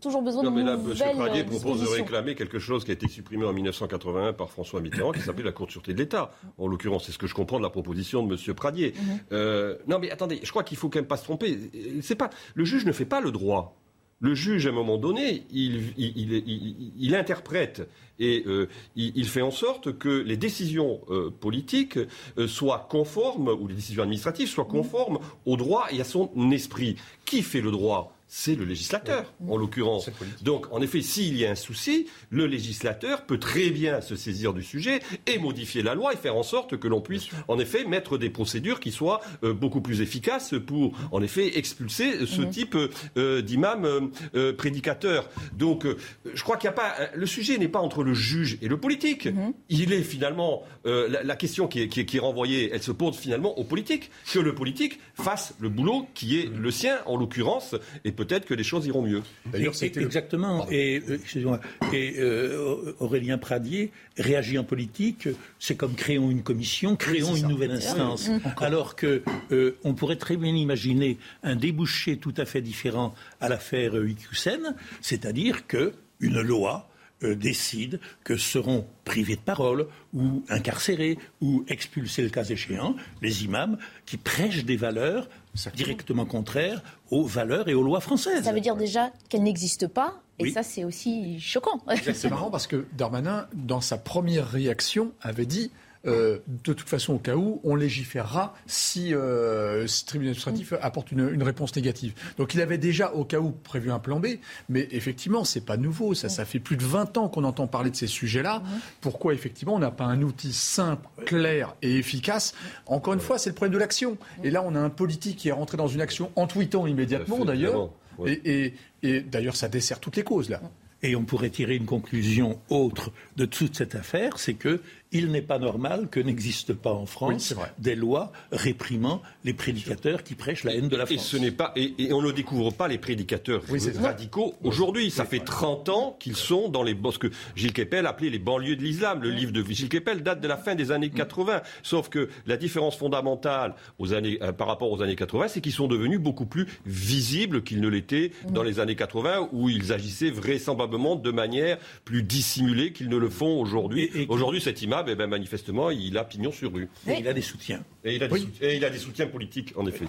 toujours 0.00 0.20
besoin 0.20 0.42
de 0.42 0.48
nouvelles 0.50 0.64
Non, 0.66 0.82
mais 0.86 0.94
là, 0.94 1.10
M. 1.10 1.16
Pradier 1.16 1.44
propose 1.44 1.80
de 1.80 1.86
réclamer 1.86 2.34
quelque 2.34 2.58
chose 2.58 2.84
qui 2.84 2.90
a 2.90 2.94
été 2.94 3.08
supprimé 3.08 3.46
en 3.46 3.54
1981 3.54 4.34
par 4.34 4.50
François 4.50 4.80
Mitterrand, 4.82 5.12
qui 5.12 5.20
s'appelait 5.20 5.44
la 5.44 5.52
Cour 5.52 5.66
de 5.66 5.72
sûreté 5.72 5.94
de 5.94 5.98
l'État. 5.98 6.30
En 6.58 6.66
l'occurrence, 6.66 7.06
c'est 7.06 7.12
ce 7.12 7.18
que 7.18 7.26
je 7.26 7.34
comprends 7.34 7.56
de 7.56 7.62
la 7.62 7.70
proposition 7.70 8.26
de 8.26 8.34
M. 8.34 8.54
Pradier. 8.54 8.92
Mhm. 8.94 9.20
Euh, 9.32 9.76
non, 9.86 9.98
mais 9.98 10.10
attendez, 10.10 10.40
je 10.42 10.50
crois 10.50 10.62
qu'il 10.62 10.76
faut 10.76 10.90
quand 10.90 10.98
même 10.98 11.06
pas 11.06 11.16
se 11.16 11.24
tromper. 11.24 11.70
C'est 12.02 12.14
pas 12.14 12.28
le 12.54 12.64
juge 12.64 12.84
ne 12.84 12.92
fait 12.92 13.06
pas 13.06 13.20
le 13.20 13.32
droit 13.32 13.76
le 14.22 14.36
juge, 14.36 14.66
à 14.66 14.70
un 14.70 14.72
moment 14.72 14.98
donné, 14.98 15.44
il, 15.52 17.14
interprète 17.14 17.88
et 18.20 18.44
euh, 18.46 18.68
il, 18.94 19.26
fait 19.26 19.42
en 19.42 19.50
sorte 19.50 19.98
que 19.98 20.08
les 20.08 20.36
décisions 20.36 21.00
euh, 21.10 21.30
politiques 21.30 21.98
euh, 22.38 22.46
soient 22.46 22.86
conformes, 22.88 23.48
ou 23.48 23.66
les 23.66 23.74
décisions 23.74 24.04
administratives 24.04 24.48
soient 24.48 24.64
conformes 24.64 25.18
au 25.44 25.56
droit 25.56 25.88
et 25.90 26.00
à 26.00 26.04
son 26.04 26.30
esprit. 26.52 26.96
Qui 27.24 27.42
fait 27.42 27.60
le 27.60 27.72
droit? 27.72 28.16
C'est 28.34 28.54
le 28.54 28.64
législateur, 28.64 29.30
en 29.46 29.58
l'occurrence. 29.58 30.08
Donc, 30.40 30.66
en 30.72 30.80
effet, 30.80 31.02
s'il 31.02 31.36
y 31.36 31.44
a 31.44 31.50
un 31.50 31.54
souci, 31.54 32.06
le 32.30 32.46
législateur 32.46 33.26
peut 33.26 33.38
très 33.38 33.68
bien 33.68 34.00
se 34.00 34.16
saisir 34.16 34.54
du 34.54 34.62
sujet 34.62 35.00
et 35.26 35.38
modifier 35.38 35.82
la 35.82 35.94
loi 35.94 36.14
et 36.14 36.16
faire 36.16 36.34
en 36.34 36.42
sorte 36.42 36.78
que 36.78 36.88
l'on 36.88 37.02
puisse, 37.02 37.28
en 37.46 37.58
effet, 37.58 37.84
mettre 37.84 38.16
des 38.16 38.30
procédures 38.30 38.80
qui 38.80 38.90
soient 38.90 39.20
euh, 39.44 39.52
beaucoup 39.52 39.82
plus 39.82 40.00
efficaces 40.00 40.54
pour, 40.66 40.96
en 41.12 41.22
effet, 41.22 41.58
expulser 41.58 42.24
ce 42.24 42.40
type 42.40 42.74
euh, 43.18 43.42
d'imam 43.42 44.10
euh, 44.34 44.54
prédicateur. 44.54 45.28
Donc, 45.52 45.86
je 46.24 46.42
crois 46.42 46.56
qu'il 46.56 46.70
n'y 46.70 46.74
a 46.74 46.76
pas. 46.76 46.94
Le 47.14 47.26
sujet 47.26 47.58
n'est 47.58 47.68
pas 47.68 47.80
entre 47.80 48.02
le 48.02 48.14
juge 48.14 48.56
et 48.62 48.68
le 48.68 48.80
politique. 48.80 49.26
Mhm. 49.26 49.52
Il 49.68 49.92
est 49.92 50.02
finalement. 50.02 50.62
La, 50.84 51.36
question 51.36 51.68
qui 51.68 51.82
est, 51.82 51.88
qui 51.88 52.16
est 52.16 52.20
renvoyée, 52.20 52.70
elle 52.72 52.82
se 52.82 52.92
pose 52.92 53.14
finalement 53.14 53.58
au 53.58 53.64
politique. 53.64 54.10
Que 54.32 54.38
le 54.38 54.54
politique 54.54 55.00
fasse 55.14 55.54
le 55.60 55.68
boulot 55.68 56.06
qui 56.14 56.38
est 56.38 56.46
le 56.46 56.70
sien, 56.70 56.98
en 57.06 57.16
l'occurrence, 57.16 57.74
et 58.04 58.12
peut-être 58.24 58.46
que 58.46 58.54
les 58.54 58.64
choses 58.64 58.86
iront 58.86 59.02
mieux. 59.02 59.22
D'ailleurs, 59.46 59.74
exactement. 59.82 60.66
Et, 60.70 61.02
euh, 61.08 61.58
et 61.92 62.14
euh, 62.18 62.94
Aurélien 63.00 63.38
Pradier 63.38 63.90
réagit 64.16 64.58
en 64.58 64.64
politique. 64.64 65.28
C'est 65.58 65.76
comme 65.76 65.94
créons 65.94 66.30
une 66.30 66.42
commission, 66.42 66.96
créons 66.96 67.34
une 67.34 67.48
nouvelle 67.48 67.72
instance. 67.72 68.30
Alors 68.58 68.94
que 68.94 69.22
euh, 69.50 69.76
on 69.84 69.94
pourrait 69.94 70.16
très 70.16 70.36
bien 70.36 70.54
imaginer 70.54 71.18
un 71.42 71.56
débouché 71.56 72.16
tout 72.16 72.34
à 72.36 72.44
fait 72.44 72.60
différent 72.60 73.14
à 73.40 73.48
l'affaire 73.48 73.94
Iqiyoussen, 73.94 74.74
c'est-à-dire 75.00 75.66
que 75.66 75.92
une 76.20 76.40
loi 76.40 76.88
décide 77.26 78.00
que 78.24 78.36
seront 78.36 78.86
privés 79.04 79.36
de 79.36 79.40
parole 79.40 79.86
ou 80.14 80.42
incarcérés 80.48 81.18
ou 81.40 81.64
expulsés 81.68 82.22
le 82.22 82.30
cas 82.30 82.44
échéant 82.44 82.96
les 83.20 83.44
imams 83.44 83.78
qui 84.06 84.16
prêchent 84.16 84.64
des 84.64 84.76
valeurs 84.76 85.28
directement 85.74 86.24
contraires 86.24 86.82
aux 87.10 87.24
valeurs 87.24 87.68
et 87.68 87.74
aux 87.74 87.82
lois 87.82 88.00
françaises. 88.00 88.44
Ça 88.44 88.52
veut 88.52 88.60
dire 88.60 88.76
déjà 88.76 89.12
qu'elles 89.28 89.42
n'existent 89.42 89.88
pas 89.88 90.22
et 90.38 90.50
ça, 90.50 90.62
c'est 90.62 90.84
aussi 90.84 91.38
choquant. 91.40 91.80
C'est 92.14 92.30
marrant 92.30 92.50
parce 92.50 92.66
que 92.66 92.86
Darmanin, 92.96 93.46
dans 93.54 93.80
sa 93.80 93.98
première 93.98 94.48
réaction, 94.48 95.12
avait 95.20 95.46
dit 95.46 95.70
euh, 96.06 96.38
de 96.46 96.72
toute 96.72 96.88
façon, 96.88 97.14
au 97.14 97.18
cas 97.18 97.36
où, 97.36 97.60
on 97.62 97.76
légiférera 97.76 98.54
si, 98.66 99.14
euh, 99.14 99.86
ce 99.86 100.04
tribunal 100.04 100.32
administratif 100.32 100.74
apporte 100.80 101.12
une, 101.12 101.42
réponse 101.42 101.74
négative. 101.76 102.14
Donc 102.38 102.54
il 102.54 102.60
avait 102.60 102.78
déjà, 102.78 103.12
au 103.12 103.24
cas 103.24 103.38
où, 103.38 103.50
prévu 103.50 103.90
un 103.90 103.98
plan 103.98 104.18
B. 104.18 104.26
Mais 104.68 104.88
effectivement, 104.90 105.44
c'est 105.44 105.64
pas 105.64 105.76
nouveau. 105.76 106.14
Ça, 106.14 106.28
ça 106.28 106.44
fait 106.44 106.58
plus 106.58 106.76
de 106.76 106.84
20 106.84 107.16
ans 107.18 107.28
qu'on 107.28 107.44
entend 107.44 107.66
parler 107.66 107.90
de 107.90 107.96
ces 107.96 108.06
sujets-là. 108.06 108.62
Pourquoi, 109.00 109.34
effectivement, 109.34 109.74
on 109.74 109.78
n'a 109.78 109.90
pas 109.90 110.04
un 110.04 110.22
outil 110.22 110.52
simple, 110.52 111.06
clair 111.24 111.76
et 111.82 111.96
efficace? 111.96 112.54
Encore 112.86 113.14
une 113.14 113.20
fois, 113.20 113.38
c'est 113.38 113.50
le 113.50 113.54
problème 113.54 113.74
de 113.74 113.78
l'action. 113.78 114.16
Et 114.42 114.50
là, 114.50 114.62
on 114.64 114.74
a 114.74 114.80
un 114.80 114.90
politique 114.90 115.36
qui 115.36 115.48
est 115.48 115.52
rentré 115.52 115.76
dans 115.76 115.88
une 115.88 116.00
action 116.00 116.30
en 116.36 116.46
tweetant 116.46 116.86
immédiatement, 116.86 117.44
d'ailleurs. 117.44 117.90
Et, 118.26 118.74
et 119.02 119.20
d'ailleurs, 119.20 119.56
ça 119.56 119.68
dessert 119.68 120.00
toutes 120.00 120.16
les 120.16 120.24
causes, 120.24 120.50
là. 120.50 120.60
Et 121.04 121.16
on 121.16 121.24
pourrait 121.24 121.50
tirer 121.50 121.74
une 121.74 121.86
conclusion 121.86 122.60
autre 122.68 123.10
de 123.36 123.44
toute 123.44 123.76
cette 123.76 123.96
affaire, 123.96 124.38
c'est 124.38 124.54
que 124.54 124.80
il 125.12 125.30
n'est 125.30 125.42
pas 125.42 125.58
normal 125.58 126.08
que 126.10 126.20
n'existent 126.20 126.74
pas 126.74 126.92
en 126.92 127.06
France 127.06 127.54
des 127.78 127.94
lois 127.94 128.32
réprimant 128.50 129.22
les 129.44 129.52
prédicateurs 129.52 130.22
qui 130.22 130.34
prêchent 130.34 130.64
la 130.64 130.74
haine 130.74 130.88
de 130.88 130.96
la 130.96 131.06
France. 131.06 131.18
Et, 131.18 131.18
ce 131.18 131.36
n'est 131.36 131.50
pas, 131.50 131.72
et, 131.76 132.12
on 132.12 132.22
ne 132.22 132.32
découvre 132.32 132.72
pas 132.72 132.88
les 132.88 132.98
prédicateurs 132.98 133.62
radicaux 134.00 134.54
aujourd'hui. 134.62 135.10
Ça 135.10 135.24
fait 135.24 135.40
30 135.40 135.88
ans 135.90 136.16
qu'ils 136.18 136.36
sont 136.36 136.68
dans 136.68 136.82
les 136.82 136.94
bosques 136.94 137.22
que 137.22 137.30
Gilles 137.54 137.72
Kepel 137.72 138.06
appelait 138.06 138.30
les 138.30 138.38
banlieues 138.38 138.76
de 138.76 138.82
l'islam. 138.82 139.22
Le 139.22 139.30
livre 139.30 139.52
de 139.52 139.62
Gilles 139.62 139.88
Kepel 139.88 140.22
date 140.22 140.40
de 140.40 140.48
la 140.48 140.56
fin 140.56 140.74
des 140.74 140.90
années 140.90 141.10
80. 141.10 141.62
Sauf 141.82 142.08
que 142.08 142.28
la 142.46 142.56
différence 142.56 142.96
fondamentale 142.96 143.74
aux 143.98 144.14
années, 144.14 144.38
euh, 144.42 144.52
par 144.52 144.66
rapport 144.66 144.90
aux 144.90 145.02
années 145.02 145.16
80, 145.16 145.48
c'est 145.48 145.60
qu'ils 145.60 145.72
sont 145.72 145.88
devenus 145.88 146.20
beaucoup 146.20 146.46
plus 146.46 146.66
visibles 146.86 147.62
qu'ils 147.62 147.80
ne 147.80 147.88
l'étaient 147.88 148.32
dans 148.48 148.62
les 148.62 148.80
années 148.80 148.96
80 148.96 149.50
où 149.52 149.68
ils 149.68 149.92
agissaient 149.92 150.30
vraisemblablement 150.30 151.16
de 151.16 151.30
manière 151.30 151.78
plus 152.04 152.22
dissimulée 152.22 152.92
qu'ils 152.92 153.08
ne 153.08 153.16
le 153.16 153.28
font 153.28 153.60
aujourd'hui. 153.60 154.10
Aujourd'hui, 154.28 154.60
cette 154.60 154.80
image 154.82 155.01
eh 155.08 155.14
ben, 155.14 155.26
manifestement, 155.26 155.90
il 155.90 156.16
a 156.18 156.24
pignon 156.24 156.52
sur 156.52 156.72
rue. 156.72 156.88
Et 157.06 157.18
il 157.20 157.28
a 157.28 157.32
des 157.32 157.42
soutiens. 157.42 157.82
Et 158.04 158.16
il 158.16 158.22
a 158.22 158.28
des, 158.28 158.38
soutiens, 158.38 158.68
et 158.68 158.76
il 158.76 158.84
a 158.84 158.90
des 158.90 158.98
soutiens 158.98 159.26
politiques, 159.26 159.72
en 159.76 159.86
effet. 159.86 160.06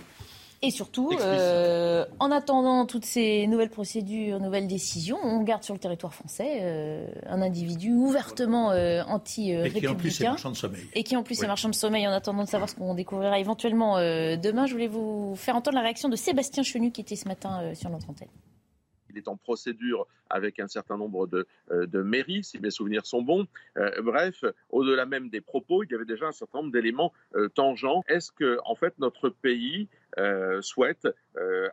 Et 0.66 0.72
surtout, 0.72 1.12
euh, 1.20 2.06
en 2.20 2.32
attendant 2.32 2.86
toutes 2.86 3.04
ces 3.04 3.48
nouvelles 3.48 3.70
procédures, 3.70 4.40
nouvelles 4.40 4.66
décisions, 4.66 5.18
on 5.22 5.44
garde 5.44 5.62
sur 5.62 5.74
le 5.74 5.80
territoire 5.80 6.14
français 6.14 6.60
euh, 6.62 7.06
un 7.26 7.42
individu 7.42 7.92
ouvertement 7.92 8.72
euh, 8.72 9.04
anti-républicain. 9.04 9.78
Et 9.78 9.82
qui 9.82 9.88
en 9.90 9.96
plus 9.96 10.22
est 10.22 10.24
marchand 10.24 10.52
de 10.52 10.56
sommeil. 10.56 10.88
Et 10.94 11.04
qui 11.04 11.18
en 11.18 11.24
plus 11.24 11.44
est 11.44 11.48
marchand 11.48 11.68
de 11.68 11.76
sommeil 11.76 12.08
en 12.08 12.12
attendant 12.12 12.46
de 12.46 12.48
savoir 12.48 12.70
ce 12.70 12.76
qu'on 12.76 12.94
découvrira 12.94 13.40
éventuellement 13.40 13.98
demain. 13.98 14.66
Je 14.66 14.72
voulais 14.72 14.88
vous 14.88 15.36
faire 15.36 15.58
entendre 15.58 15.76
la 15.76 15.84
réaction 15.84 16.08
de 16.08 16.16
Sébastien 16.16 16.64
Chenu 16.64 16.94
qui 16.94 17.02
était 17.02 17.18
ce 17.18 17.28
matin 17.28 17.74
sur 17.76 17.90
notre 17.90 18.10
antenne 18.10 18.30
il 19.13 19.19
est 19.19 19.28
en 19.28 19.38
procédure 19.38 20.08
avec 20.30 20.60
un 20.60 20.67
certain 20.67 20.97
nombre 20.97 21.28
de, 21.28 21.45
euh, 21.71 21.86
de 21.86 22.02
mairies, 22.02 22.43
si 22.43 22.60
mes 22.60 22.71
souvenirs 22.71 23.06
sont 23.06 23.21
bons. 23.21 23.47
Euh, 23.78 24.02
bref, 24.02 24.43
au-delà 24.69 25.06
même 25.06 25.30
des 25.30 25.41
propos, 25.41 25.84
il 25.84 25.91
y 25.91 25.95
avait 25.95 26.06
déjà 26.06 26.28
un 26.28 26.32
certain 26.32 26.60
nombre 26.60 26.71
d'éléments 26.71 27.13
euh, 27.36 27.49
tangents. 27.49 28.04
Est-ce 28.08 28.32
que, 28.32 28.58
en 28.65 28.76
fait, 28.76 28.97
notre 28.99 29.30
pays 29.30 29.88
souhaite 30.62 31.08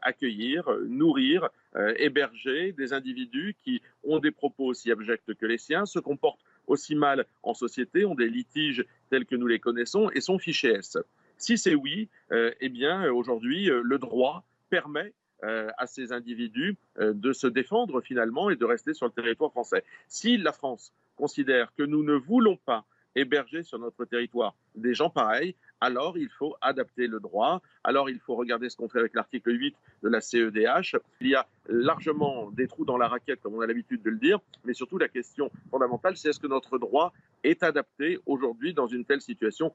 accueillir, 0.00 0.66
nourrir, 0.86 1.50
héberger 1.96 2.72
des 2.72 2.94
individus 2.94 3.54
qui 3.62 3.82
ont 4.02 4.18
des 4.18 4.30
propos 4.30 4.64
aussi 4.64 4.90
abjects 4.90 5.34
que 5.34 5.44
les 5.44 5.58
siens, 5.58 5.84
se 5.84 5.98
comportent 5.98 6.40
aussi 6.66 6.94
mal 6.94 7.26
en 7.42 7.52
société, 7.52 8.06
ont 8.06 8.14
des 8.14 8.30
litiges 8.30 8.86
tels 9.10 9.26
que 9.26 9.36
nous 9.36 9.46
les 9.46 9.58
connaissons 9.58 10.08
et 10.14 10.22
sont 10.22 10.38
fichés 10.38 10.70
S? 10.70 10.96
Si 11.36 11.58
c'est 11.58 11.74
oui, 11.74 12.08
eh 12.32 12.68
bien 12.70 13.10
aujourd'hui, 13.10 13.66
le 13.66 13.98
droit 13.98 14.42
permet 14.70 15.12
à 15.42 15.86
ces 15.86 16.12
individus 16.12 16.76
de 16.98 17.32
se 17.32 17.46
défendre 17.46 18.00
finalement 18.00 18.50
et 18.50 18.56
de 18.56 18.64
rester 18.64 18.94
sur 18.94 19.06
le 19.06 19.12
territoire 19.12 19.50
français. 19.50 19.84
Si 20.08 20.36
la 20.36 20.52
France 20.52 20.92
considère 21.16 21.74
que 21.74 21.82
nous 21.82 22.02
ne 22.02 22.14
voulons 22.14 22.56
pas 22.56 22.84
héberger 23.16 23.62
sur 23.62 23.78
notre 23.78 24.04
territoire 24.04 24.54
des 24.76 24.94
gens 24.94 25.10
pareils, 25.10 25.56
alors 25.80 26.16
il 26.16 26.28
faut 26.28 26.54
adapter 26.60 27.06
le 27.06 27.18
droit, 27.18 27.60
alors 27.82 28.08
il 28.08 28.20
faut 28.20 28.36
regarder 28.36 28.68
ce 28.68 28.76
qu'on 28.76 28.88
fait 28.88 29.00
avec 29.00 29.14
l'article 29.14 29.50
8 29.50 29.74
de 30.02 30.08
la 30.08 30.20
CEDH. 30.20 30.96
Il 31.20 31.28
y 31.28 31.34
a 31.34 31.46
largement 31.68 32.50
des 32.50 32.68
trous 32.68 32.84
dans 32.84 32.98
la 32.98 33.08
raquette, 33.08 33.40
comme 33.40 33.54
on 33.54 33.60
a 33.60 33.66
l'habitude 33.66 34.02
de 34.02 34.10
le 34.10 34.18
dire, 34.18 34.38
mais 34.64 34.74
surtout 34.74 34.98
la 34.98 35.08
question 35.08 35.50
fondamentale, 35.70 36.16
c'est 36.16 36.28
est-ce 36.28 36.38
que 36.38 36.46
notre 36.46 36.78
droit 36.78 37.12
est 37.42 37.62
adapté 37.62 38.20
aujourd'hui 38.26 38.74
dans 38.74 38.86
une 38.86 39.04
telle 39.04 39.22
situation? 39.22 39.74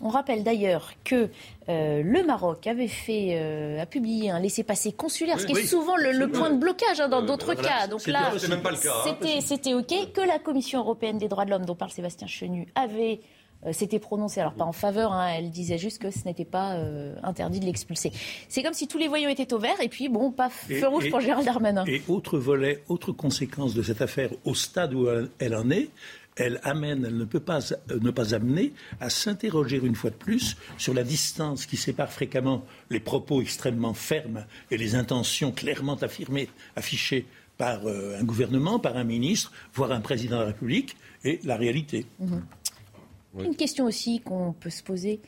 On 0.00 0.08
rappelle 0.08 0.44
d'ailleurs 0.44 0.92
que 1.04 1.30
euh, 1.68 2.02
le 2.02 2.24
Maroc 2.24 2.66
avait 2.66 2.88
fait, 2.88 3.30
euh, 3.32 3.80
a 3.80 3.86
publié 3.86 4.30
un 4.30 4.38
laissez-passer 4.38 4.92
consulaire, 4.92 5.40
ce 5.40 5.46
qui 5.46 5.52
est 5.52 5.66
souvent 5.66 5.96
le, 5.96 6.28
point 6.28 6.50
de 6.50 6.58
blocage 6.58 7.00
hein, 7.00 7.08
dans 7.08 7.22
euh, 7.22 7.26
d'autres 7.26 7.54
cas. 7.54 7.86
Donc 7.86 8.06
là, 8.06 8.32
hein, 8.32 9.40
c'était 9.40 9.74
OK 9.74 10.12
que 10.12 10.20
la 10.20 10.38
Commission 10.38 10.80
européenne 10.80 11.18
des 11.18 11.28
droits 11.28 11.44
de 11.44 11.50
l'homme, 11.50 11.64
dont 11.64 11.74
parle 11.74 11.90
Sébastien 11.90 12.26
Chenu, 12.26 12.68
avait 12.74 13.20
s'était 13.72 13.98
prononcée, 13.98 14.38
alors 14.40 14.52
pas 14.52 14.66
en 14.66 14.72
faveur, 14.72 15.12
hein, 15.12 15.28
elle 15.28 15.50
disait 15.50 15.78
juste 15.78 16.00
que 16.00 16.10
ce 16.10 16.24
n'était 16.26 16.44
pas 16.44 16.78
interdit 17.22 17.58
de 17.58 17.64
l'expulser. 17.64 18.12
C'est 18.48 18.62
comme 18.62 18.74
si 18.74 18.86
tous 18.86 18.98
les 18.98 19.08
voyants 19.08 19.30
étaient 19.30 19.52
au 19.54 19.58
vert 19.58 19.80
et 19.80 19.88
puis 19.88 20.08
bon, 20.08 20.30
paf, 20.30 20.66
feu 20.68 20.86
rouge 20.86 21.10
pour 21.10 21.20
Gérald 21.20 21.46
Darmanin. 21.46 21.84
Et 21.86 22.02
autre 22.06 22.38
volet, 22.38 22.84
autre 22.88 23.12
conséquence 23.12 23.74
de 23.74 23.82
cette 23.82 24.02
affaire 24.02 24.30
au 24.44 24.54
stade 24.54 24.94
où 24.94 25.08
elle 25.38 25.56
en 25.56 25.70
est, 25.70 25.88
elle 26.36 26.60
amène, 26.62 27.04
elle 27.04 27.16
ne 27.16 27.24
peut 27.24 27.40
pas 27.40 27.60
euh, 27.72 27.98
ne 28.00 28.10
pas 28.10 28.34
amener 28.34 28.72
à 29.00 29.10
s'interroger 29.10 29.78
une 29.82 29.94
fois 29.94 30.10
de 30.10 30.16
plus 30.16 30.56
sur 30.78 30.94
la 30.94 31.02
distance 31.02 31.66
qui 31.66 31.76
sépare 31.76 32.12
fréquemment 32.12 32.64
les 32.90 33.00
propos 33.00 33.40
extrêmement 33.40 33.94
fermes 33.94 34.46
et 34.70 34.76
les 34.76 34.94
intentions 34.94 35.50
clairement 35.50 35.96
affirmées, 35.96 36.48
affichées 36.76 37.26
par 37.56 37.86
euh, 37.86 38.18
un 38.20 38.24
gouvernement, 38.24 38.78
par 38.78 38.96
un 38.96 39.04
ministre, 39.04 39.50
voire 39.74 39.92
un 39.92 40.00
président 40.00 40.36
de 40.36 40.42
la 40.42 40.46
République, 40.48 40.96
et 41.24 41.40
la 41.44 41.56
réalité. 41.56 42.06
Mhm. 42.20 42.44
Une 43.44 43.56
question 43.56 43.84
aussi 43.84 44.20
qu'on 44.20 44.52
peut 44.52 44.70
se 44.70 44.82
poser. 44.82 45.20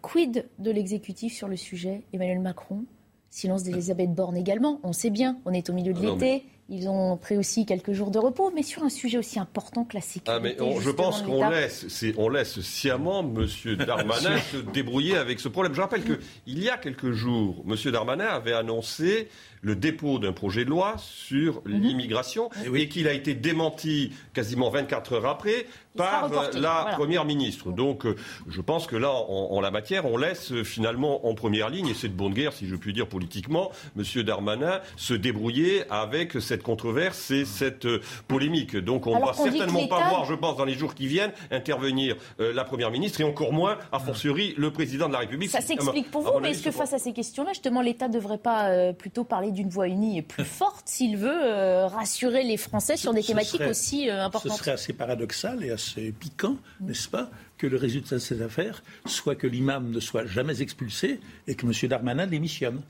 Quid 0.00 0.46
de 0.58 0.70
l'exécutif 0.70 1.34
sur 1.34 1.48
le 1.48 1.56
sujet 1.56 2.02
Emmanuel 2.12 2.40
Macron? 2.40 2.84
Silence 3.28 3.64
d'Elisabeth 3.64 4.12
Borne 4.14 4.36
également. 4.36 4.80
On 4.82 4.92
sait 4.92 5.10
bien, 5.10 5.38
on 5.44 5.52
est 5.52 5.68
au 5.68 5.72
milieu 5.72 5.92
de 5.92 6.00
l'été. 6.00 6.44
Ils 6.72 6.88
ont 6.88 7.16
pris 7.16 7.36
aussi 7.36 7.66
quelques 7.66 7.92
jours 7.92 8.12
de 8.12 8.20
repos, 8.20 8.52
mais 8.54 8.62
sur 8.62 8.84
un 8.84 8.88
sujet 8.88 9.18
aussi 9.18 9.40
important 9.40 9.84
que 9.84 9.94
la 9.94 10.00
sécurité. 10.00 10.30
Ah, 10.30 10.38
mais 10.38 10.56
je 10.80 10.90
pense 10.90 11.20
qu'on 11.22 11.50
laisse, 11.50 11.84
on 12.16 12.28
laisse 12.28 12.60
sciemment 12.60 13.20
M. 13.20 13.74
Darmanin 13.86 14.38
se 14.38 14.58
débrouiller 14.58 15.16
avec 15.16 15.40
ce 15.40 15.48
problème. 15.48 15.74
Je 15.74 15.80
rappelle 15.80 16.04
qu'il 16.04 16.62
y 16.62 16.68
a 16.68 16.78
quelques 16.78 17.10
jours, 17.10 17.64
M. 17.68 17.76
Darmanin 17.90 18.28
avait 18.28 18.52
annoncé 18.52 19.28
le 19.62 19.76
dépôt 19.76 20.18
d'un 20.18 20.32
projet 20.32 20.64
de 20.64 20.70
loi 20.70 20.96
sur 20.98 21.62
mhm. 21.64 21.80
l'immigration 21.80 22.50
eh 22.64 22.80
et, 22.80 22.88
qu'il 22.88 23.08
a 23.08 23.12
été 23.12 23.34
démenti 23.34 24.12
quasiment 24.32 24.70
24 24.70 25.14
heures 25.14 25.26
après 25.26 25.66
par 25.96 26.30
la 26.54 26.94
Première 26.96 27.24
ministre. 27.24 27.72
Donc 27.72 28.06
euh, 28.06 28.14
je 28.48 28.60
pense 28.60 28.86
que 28.86 28.96
là, 28.96 29.10
en, 29.10 29.60
la 29.60 29.70
matière, 29.70 30.06
on 30.06 30.16
laisse 30.16 30.52
euh, 30.52 30.64
finalement 30.64 31.26
en 31.26 31.34
première 31.34 31.68
ligne, 31.68 31.88
et 31.88 31.94
c'est 31.94 32.08
de 32.08 32.14
bonne 32.14 32.32
guerre, 32.32 32.52
si 32.52 32.66
je 32.66 32.76
puis 32.76 32.92
dire 32.92 33.06
politiquement, 33.06 33.70
M. 33.98 34.22
Darmanin 34.22 34.80
se 34.96 35.14
débrouiller 35.14 35.82
avec 35.90 36.40
cette 36.40 36.62
controverse 36.62 37.30
et 37.30 37.44
cette 37.44 37.86
euh, 37.86 38.00
polémique. 38.28 38.76
Donc 38.76 39.06
on 39.06 39.18
ne 39.18 39.24
va 39.24 39.32
certainement 39.32 39.86
pas 39.88 40.08
voir, 40.08 40.24
je 40.24 40.34
pense, 40.34 40.56
dans 40.56 40.64
les 40.64 40.74
jours 40.74 40.94
qui 40.94 41.06
viennent, 41.06 41.32
intervenir 41.50 42.16
la 42.38 42.64
Première 42.64 42.90
ministre 42.90 43.20
et 43.20 43.24
encore 43.24 43.52
moins, 43.52 43.78
a 43.92 43.98
fortiori, 43.98 44.54
le 44.56 44.70
Président 44.70 45.08
de 45.08 45.12
la 45.12 45.20
République. 45.20 45.50
Ça 45.50 45.60
s'explique 45.60 46.10
pour 46.10 46.22
vous, 46.22 46.38
mais 46.40 46.50
est-ce 46.50 46.62
que 46.62 46.70
face 46.70 46.92
à 46.92 46.98
ces 46.98 47.12
questions-là, 47.12 47.50
justement, 47.52 47.80
l'État 47.80 48.08
ne 48.08 48.12
devrait 48.12 48.38
pas 48.38 48.92
plutôt 48.92 49.24
parler 49.24 49.49
d'une 49.50 49.68
voix 49.68 49.88
unie 49.88 50.18
et 50.18 50.22
plus 50.22 50.44
forte 50.60 50.88
s'il 50.88 51.16
veut 51.16 51.30
euh, 51.32 51.86
rassurer 51.86 52.42
les 52.42 52.56
Français 52.56 52.96
sur 52.96 53.14
des 53.14 53.22
thématiques 53.22 53.62
aussi 53.62 54.08
euh, 54.08 54.24
importantes. 54.24 54.52
Ce 54.52 54.58
serait 54.58 54.72
assez 54.72 54.92
paradoxal 54.92 55.64
et 55.64 55.70
assez 55.70 56.12
piquant, 56.12 56.56
mm. 56.80 56.86
n'est-ce 56.86 57.08
pas, 57.08 57.30
que 57.58 57.66
le 57.66 57.76
résultat 57.76 58.16
de 58.16 58.20
cette 58.20 58.40
affaire 58.40 58.82
soit 59.06 59.34
que 59.34 59.46
l'imam 59.46 59.90
ne 59.90 60.00
soit 60.00 60.26
jamais 60.26 60.62
expulsé 60.62 61.20
et 61.46 61.54
que 61.54 61.66
M. 61.66 61.88
Darmanin 61.88 62.26
démissionne. 62.26 62.80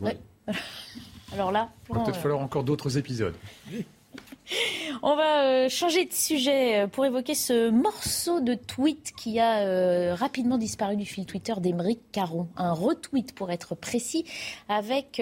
Alors 1.32 1.50
là, 1.50 1.70
il 1.88 1.94
va 1.94 2.04
peut-être 2.04 2.20
falloir 2.20 2.40
encore 2.40 2.64
d'autres 2.64 2.98
épisodes. 2.98 3.34
On 5.02 5.16
va 5.16 5.44
euh, 5.44 5.68
changer 5.68 6.04
de 6.04 6.12
sujet 6.12 6.80
euh, 6.80 6.86
pour 6.86 7.04
évoquer 7.04 7.34
ce 7.34 7.70
morceau 7.70 8.40
de 8.40 8.54
tweet 8.54 9.12
qui 9.16 9.38
a 9.38 9.60
euh, 9.60 10.14
rapidement 10.14 10.58
disparu 10.58 10.96
du 10.96 11.04
fil 11.04 11.26
Twitter 11.26 11.54
d'Emeric 11.58 12.00
Caron. 12.12 12.48
Un 12.56 12.72
retweet 12.72 13.34
pour 13.34 13.50
être 13.50 13.74
précis 13.74 14.24
avec 14.68 15.20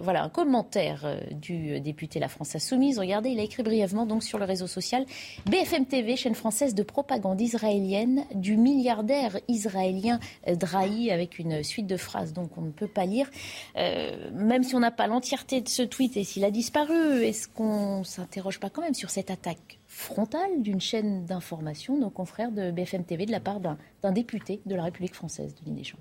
voilà, 0.00 0.22
un 0.22 0.28
commentaire 0.28 1.18
du 1.32 1.80
député 1.80 2.18
La 2.18 2.28
France 2.28 2.54
Insoumise. 2.54 2.98
Regardez, 2.98 3.30
il 3.30 3.40
a 3.40 3.42
écrit 3.42 3.62
brièvement 3.62 4.06
donc 4.06 4.22
sur 4.22 4.38
le 4.38 4.44
réseau 4.44 4.66
social 4.66 5.04
BFM 5.46 5.86
TV, 5.86 6.16
chaîne 6.16 6.34
française 6.34 6.74
de 6.74 6.82
propagande 6.82 7.40
israélienne, 7.40 8.24
du 8.34 8.56
milliardaire 8.56 9.38
israélien 9.48 10.18
Drahi 10.46 11.10
avec 11.10 11.38
une 11.38 11.62
suite 11.62 11.86
de 11.86 11.96
phrases 11.96 12.32
donc 12.32 12.50
on 12.56 12.62
ne 12.62 12.70
peut 12.70 12.88
pas 12.88 13.04
lire. 13.04 13.30
même 13.76 14.62
si 14.62 14.74
on 14.74 14.80
n'a 14.80 14.90
pas 14.90 15.06
l'entièreté 15.06 15.60
de 15.60 15.68
ce 15.68 15.82
tweet 15.82 16.16
et 16.16 16.24
s'il 16.24 16.44
a 16.44 16.50
disparu, 16.50 17.22
est-ce 17.22 17.48
qu'on 17.48 18.04
s'interroge 18.08 18.60
pas 18.60 18.70
quand 18.70 18.82
même 18.82 18.94
sur 18.94 19.10
cette 19.10 19.30
attaque 19.30 19.78
frontale 19.86 20.62
d'une 20.62 20.80
chaîne 20.80 21.24
d'information, 21.26 21.98
nos 21.98 22.10
confrères 22.10 22.52
de 22.52 22.70
BFM 22.70 23.04
TV, 23.04 23.26
de 23.26 23.32
la 23.32 23.40
part 23.40 23.60
d'un 23.60 24.12
député 24.12 24.60
de 24.66 24.74
la 24.74 24.84
République 24.84 25.14
française, 25.14 25.54
Denis 25.64 25.78
Deschamps 25.78 25.98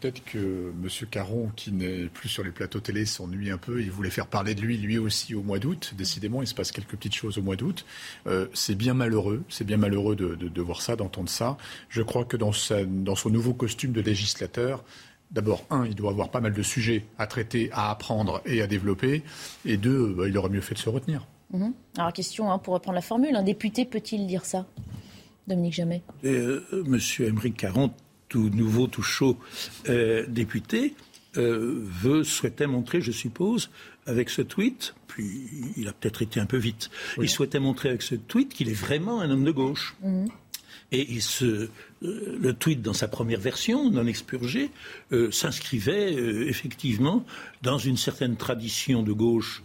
Peut-être 0.00 0.24
que 0.24 0.72
M. 0.82 0.88
Caron, 1.08 1.52
qui 1.54 1.70
n'est 1.70 2.06
plus 2.06 2.28
sur 2.28 2.42
les 2.42 2.50
plateaux 2.50 2.80
télé, 2.80 3.06
s'ennuie 3.06 3.52
un 3.52 3.58
peu. 3.58 3.80
Il 3.80 3.92
voulait 3.92 4.10
faire 4.10 4.26
parler 4.26 4.56
de 4.56 4.60
lui, 4.60 4.76
lui 4.76 4.98
aussi, 4.98 5.36
au 5.36 5.42
mois 5.42 5.60
d'août. 5.60 5.94
Décidément, 5.96 6.42
il 6.42 6.48
se 6.48 6.54
passe 6.54 6.72
quelques 6.72 6.96
petites 6.96 7.14
choses 7.14 7.38
au 7.38 7.42
mois 7.42 7.54
d'août. 7.54 7.86
Euh, 8.26 8.48
c'est 8.54 8.74
bien 8.74 8.92
malheureux. 8.92 9.44
C'est 9.48 9.62
bien 9.62 9.76
malheureux 9.76 10.16
de, 10.16 10.60
voir 10.60 10.82
ça, 10.82 10.96
d'entendre 10.96 11.28
ça. 11.28 11.56
Je 11.90 12.02
crois 12.02 12.24
que 12.24 12.36
dans, 12.36 12.50
son 12.50 13.30
nouveau 13.30 13.54
costume 13.54 13.92
de 13.92 14.00
législateur, 14.00 14.84
D'abord, 15.30 15.64
un, 15.70 15.84
il 15.84 15.96
doit 15.96 16.10
avoir 16.10 16.30
pas 16.30 16.40
mal 16.40 16.52
de 16.52 16.62
sujets 16.62 17.06
à 17.18 17.26
traiter, 17.26 17.68
à 17.72 17.90
apprendre 17.90 18.40
et 18.46 18.62
à 18.62 18.68
développer. 18.68 19.24
Et 19.64 19.76
deux, 19.76 20.14
bah, 20.14 20.28
il 20.28 20.38
aurait 20.38 20.48
mieux 20.48 20.60
fait 20.60 20.74
de 20.74 20.78
se 20.78 20.88
retenir. 20.88 21.26
Mhm. 21.54 21.72
Alors, 21.96 22.12
question, 22.12 22.50
hein, 22.50 22.58
pour 22.58 22.74
reprendre 22.74 22.96
la 22.96 23.02
formule, 23.02 23.36
un 23.36 23.42
député 23.42 23.84
peut-il 23.84 24.26
dire 24.26 24.44
ça 24.44 24.66
Dominique 25.46 25.74
Jamais? 25.74 26.02
Euh, 26.24 26.60
Monsieur 26.86 27.26
Émeric 27.26 27.56
Caron, 27.56 27.92
tout 28.28 28.50
nouveau, 28.50 28.86
tout 28.88 29.02
chaud 29.02 29.38
euh, 29.88 30.26
député, 30.26 30.94
euh, 31.36 31.80
veut, 31.84 32.24
souhaitait 32.24 32.66
montrer, 32.66 33.00
je 33.00 33.12
suppose, 33.12 33.70
avec 34.06 34.30
ce 34.30 34.42
tweet, 34.42 34.94
puis 35.06 35.72
il 35.76 35.86
a 35.86 35.92
peut-être 35.92 36.22
été 36.22 36.40
un 36.40 36.46
peu 36.46 36.56
vite, 36.56 36.90
il 37.20 37.28
souhaitait 37.28 37.60
montrer 37.60 37.90
avec 37.90 38.02
ce 38.02 38.16
tweet 38.16 38.52
qu'il 38.52 38.68
est 38.68 38.74
vraiment 38.74 39.20
un 39.20 39.30
homme 39.30 39.44
de 39.44 39.52
gauche. 39.52 39.96
Mhm. 40.02 40.28
Et 40.92 41.10
il 41.10 41.22
se, 41.22 41.70
le 42.02 42.52
tweet, 42.52 42.82
dans 42.82 42.92
sa 42.92 43.08
première 43.08 43.40
version, 43.40 43.90
non 43.90 44.06
expurgé, 44.06 44.70
s'inscrivait 45.30 46.12
effectivement 46.46 47.24
dans 47.62 47.78
une 47.78 47.96
certaine 47.96 48.36
tradition 48.36 49.02
de 49.02 49.12
gauche 49.12 49.62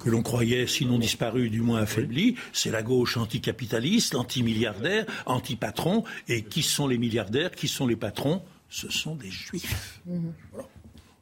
que 0.00 0.10
l'on 0.10 0.22
croyait, 0.22 0.66
sinon 0.66 0.98
disparu, 0.98 1.50
du 1.50 1.60
moins 1.60 1.82
affaibli. 1.82 2.36
C'est 2.52 2.70
la 2.70 2.82
gauche 2.82 3.16
anticapitaliste, 3.16 4.14
anti-milliardaire, 4.14 5.06
anti-patron. 5.26 6.04
Et 6.28 6.42
qui 6.42 6.62
sont 6.62 6.88
les 6.88 6.98
milliardaires 6.98 7.50
Qui 7.50 7.68
sont 7.68 7.86
les 7.86 7.96
patrons 7.96 8.42
Ce 8.68 8.90
sont 8.90 9.14
des 9.14 9.30
juifs. 9.30 10.00
Mhm. 10.06 10.32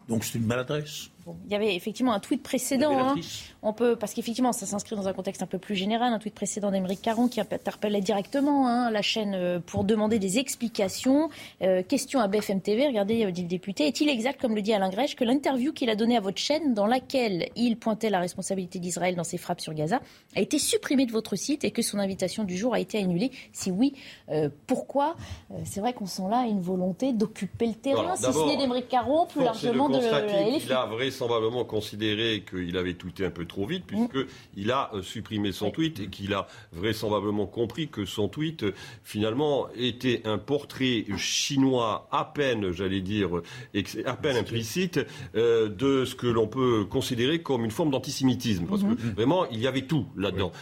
Donc 0.09 0.25
c'est 0.25 0.39
une 0.39 0.47
maladresse 0.47 1.11
il 1.45 1.53
y 1.53 1.55
avait 1.55 1.75
effectivement 1.75 2.13
un 2.13 2.21
tweet 2.21 2.43
précédent. 2.43 2.97
Hein. 2.97 3.15
on 3.63 3.73
peut, 3.73 3.97
parce 3.97 4.15
qu'effectivement, 4.15 4.53
ça 4.53 4.67
s'inscrit 4.67 4.97
dans 4.97 5.09
un 5.09 5.13
contexte 5.13 5.43
un 5.43 5.47
peu 5.47 5.59
plus 5.59 5.75
général. 5.75 6.13
Un 6.13 6.19
tweet 6.19 6.35
précédent 6.35 6.71
d'Émeric 6.71 7.03
Caron 7.03 7.29
qui 7.29 7.41
interpellait 7.41 8.01
directement 8.01 8.69
hein, 8.69 8.91
la 8.91 9.03
chaîne 9.03 9.35
euh, 9.35 9.61
pour 9.61 9.85
demander 9.85 10.19
des 10.19 10.39
explications. 10.39 11.31
Euh, 11.63 11.83
question 11.83 12.21
à 12.21 12.29
BFM 12.29 12.61
TV. 12.61 12.87
Regardez, 12.87 13.25
euh, 13.25 13.31
dit 13.31 13.43
le 13.43 13.49
député. 13.49 13.87
Est-il 13.87 14.09
exact, 14.09 14.41
comme 14.41 14.55
le 14.55 14.63
dit 14.63 14.73
Alain 14.73 14.91
Grèche, 14.91 15.17
que 15.17 15.25
l'interview 15.25 15.73
qu'il 15.73 15.91
a 15.91 15.97
donnée 15.97 16.17
à 16.17 16.21
votre 16.21 16.39
chaîne, 16.39 16.75
dans 16.75 16.87
laquelle 16.87 17.49
il 17.57 17.79
pointait 17.79 18.11
la 18.11 18.21
responsabilité 18.21 18.79
d'Israël 18.79 19.17
dans 19.17 19.25
ses 19.25 19.39
frappes 19.39 19.61
sur 19.61 19.75
Gaza, 19.75 20.01
a 20.37 20.41
été 20.41 20.59
supprimée 20.59 21.07
de 21.07 21.13
votre 21.13 21.37
site 21.37 21.65
et 21.65 21.71
que 21.71 21.83
son 21.83 21.99
invitation 21.99 22.45
du 22.45 22.57
jour 22.57 22.75
a 22.75 22.81
été 22.81 22.99
annulée? 22.99 23.31
Si 23.53 23.71
oui, 23.71 23.95
pourquoi? 24.67 25.17
C'est 25.65 25.81
vrai 25.81 25.93
qu'on 25.93 26.07
sent 26.07 26.23
là 26.31 26.47
une 26.47 26.61
volonté 26.61 27.13
d'occuper 27.13 27.67
le 27.67 27.75
terrain, 27.75 28.17
si 28.17 28.25
ce 28.25 28.47
n'est 28.47 28.57
d'Émeric 28.57 28.89
Caron, 28.89 29.27
plus 29.27 29.43
largement 29.43 29.89
de, 29.89 29.99
de, 29.99 30.03
vraisemblablement 31.19 31.65
considéré 31.65 32.45
qu'il 32.49 32.77
avait 32.77 32.95
tweeté 32.95 33.25
un 33.25 33.31
peu 33.31 33.45
trop 33.45 33.67
vite, 33.67 33.85
puisqu'il 33.87 34.71
a 34.71 34.91
euh, 34.95 35.03
supprimé 35.03 35.53
son 35.53 35.71
tweet 35.71 36.01
et 36.01 36.07
qu'il 36.09 36.33
a 36.33 36.47
vraisemblablement 36.73 37.47
compris 37.47 37.89
que 37.89 38.05
son 38.05 38.29
tweet, 38.29 38.63
euh, 38.63 38.75
finalement, 39.03 39.69
était 39.77 40.23
un 40.25 40.39
portrait 40.39 41.05
chinois 41.17 42.09
à 42.13 42.25
peine, 42.25 42.71
j'allais 42.73 43.01
dire, 43.01 43.31
à 44.05 44.15
peine 44.15 44.37
implicite, 44.37 45.01
euh, 45.35 45.69
de 45.69 46.05
ce 46.05 46.15
que 46.15 46.27
l'on 46.27 46.47
peut 46.47 46.85
considérer 46.85 47.43
comme 47.43 47.65
une 47.65 47.71
forme 47.71 47.91
d'antisémitisme. 47.91 48.67
Parce 48.67 48.83
que 48.83 48.87
mhm. 48.87 49.15
vraiment, 49.17 49.47
il 49.51 49.61
y 49.61 49.67
avait 49.67 49.83
tout 49.83 50.07
là-dedans. 50.17 50.53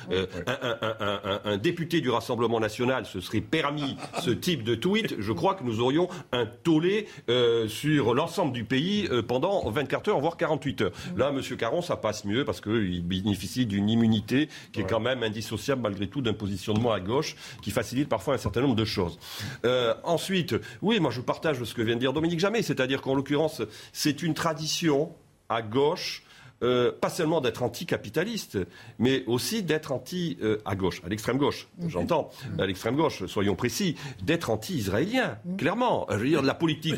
un, 1.45 1.57
député 1.59 2.01
du 2.01 2.11
Rassemblement 2.11 2.61
national 2.61 3.07
se 3.07 3.21
serait 3.21 3.41
permis 3.41 3.97
ce 4.23 4.31
type 4.31 4.63
de 4.63 4.75
tweet, 4.75 5.17
je 5.19 5.33
crois 5.33 5.55
que 5.55 5.65
nous 5.65 5.81
aurions 5.81 6.09
un 6.33 6.47
tollé 6.47 7.09
sur 7.69 8.15
l'ensemble 8.15 8.53
du 8.53 8.65
pays 8.65 9.09
pendant 9.27 9.69
24 9.71 10.09
heures, 10.09 10.21
voire 10.21 10.37
48 10.47 10.81
heures. 10.83 10.93
Là, 11.17 11.31
M. 11.31 11.43
Caron, 11.57 11.83
ça 11.83 11.97
passe 11.97 12.25
mieux 12.25 12.45
parce 12.45 12.61
qu'il 12.61 13.03
bénéficie 13.03 13.67
d'une 13.67 13.89
immunité 13.91 14.49
qui 14.73 14.81
est 14.81 14.89
quand 14.89 15.01
même 15.01 15.23
indissociable 15.23 15.83
malgré 15.83 16.07
tout 16.07 16.23
d'un 16.23 16.35
positionnement 16.35 16.93
à 16.93 17.01
gauche 17.01 17.37
qui 17.63 17.71
facilite 17.71 18.09
parfois 18.09 18.35
un 18.35 18.39
certain 18.39 18.61
nombre 18.61 18.77
de 18.77 18.85
choses. 18.85 19.19
Euh, 19.65 19.95
ensuite, 20.05 20.55
oui, 20.83 21.01
moi 21.01 21.11
je 21.11 21.21
partage 21.21 21.63
ce 21.63 21.75
que 21.75 21.83
vient 21.83 21.97
de 21.97 22.01
dire 22.01 22.13
Dominique 22.13 22.41
Jamais, 22.41 22.63
c'est-à-dire 22.63 23.01
qu'en 23.01 23.15
l'occurrence, 23.15 23.63
c'est 23.93 24.23
une 24.23 24.35
tradition 24.35 25.13
à 25.49 25.63
gauche 25.63 26.23
euh, 26.63 26.91
pas 26.91 27.11
seulement 27.11 27.41
d'être 27.41 27.63
anticapitaliste, 27.63 28.59
mais 28.99 29.25
aussi 29.27 29.63
d'être 29.63 29.93
anti 29.93 30.39
euh, 30.43 30.59
à 30.65 30.75
gauche, 30.75 31.03
à 31.05 31.09
l'extrême 31.09 31.37
gauche. 31.37 31.69
Mhm. 31.79 31.91
J'entends 31.91 32.31
à 32.59 32.67
l'extrême 32.67 32.97
gauche, 32.97 33.27
soyons 33.27 33.55
précis, 33.55 33.97
d'être 34.23 34.49
anti-israélien, 34.49 35.39
mhm. 35.45 35.57
clairement. 35.59 36.07
Je 36.11 36.17
veux 36.17 36.29
dire, 36.29 36.43
la 36.43 36.55
politique, 36.55 36.97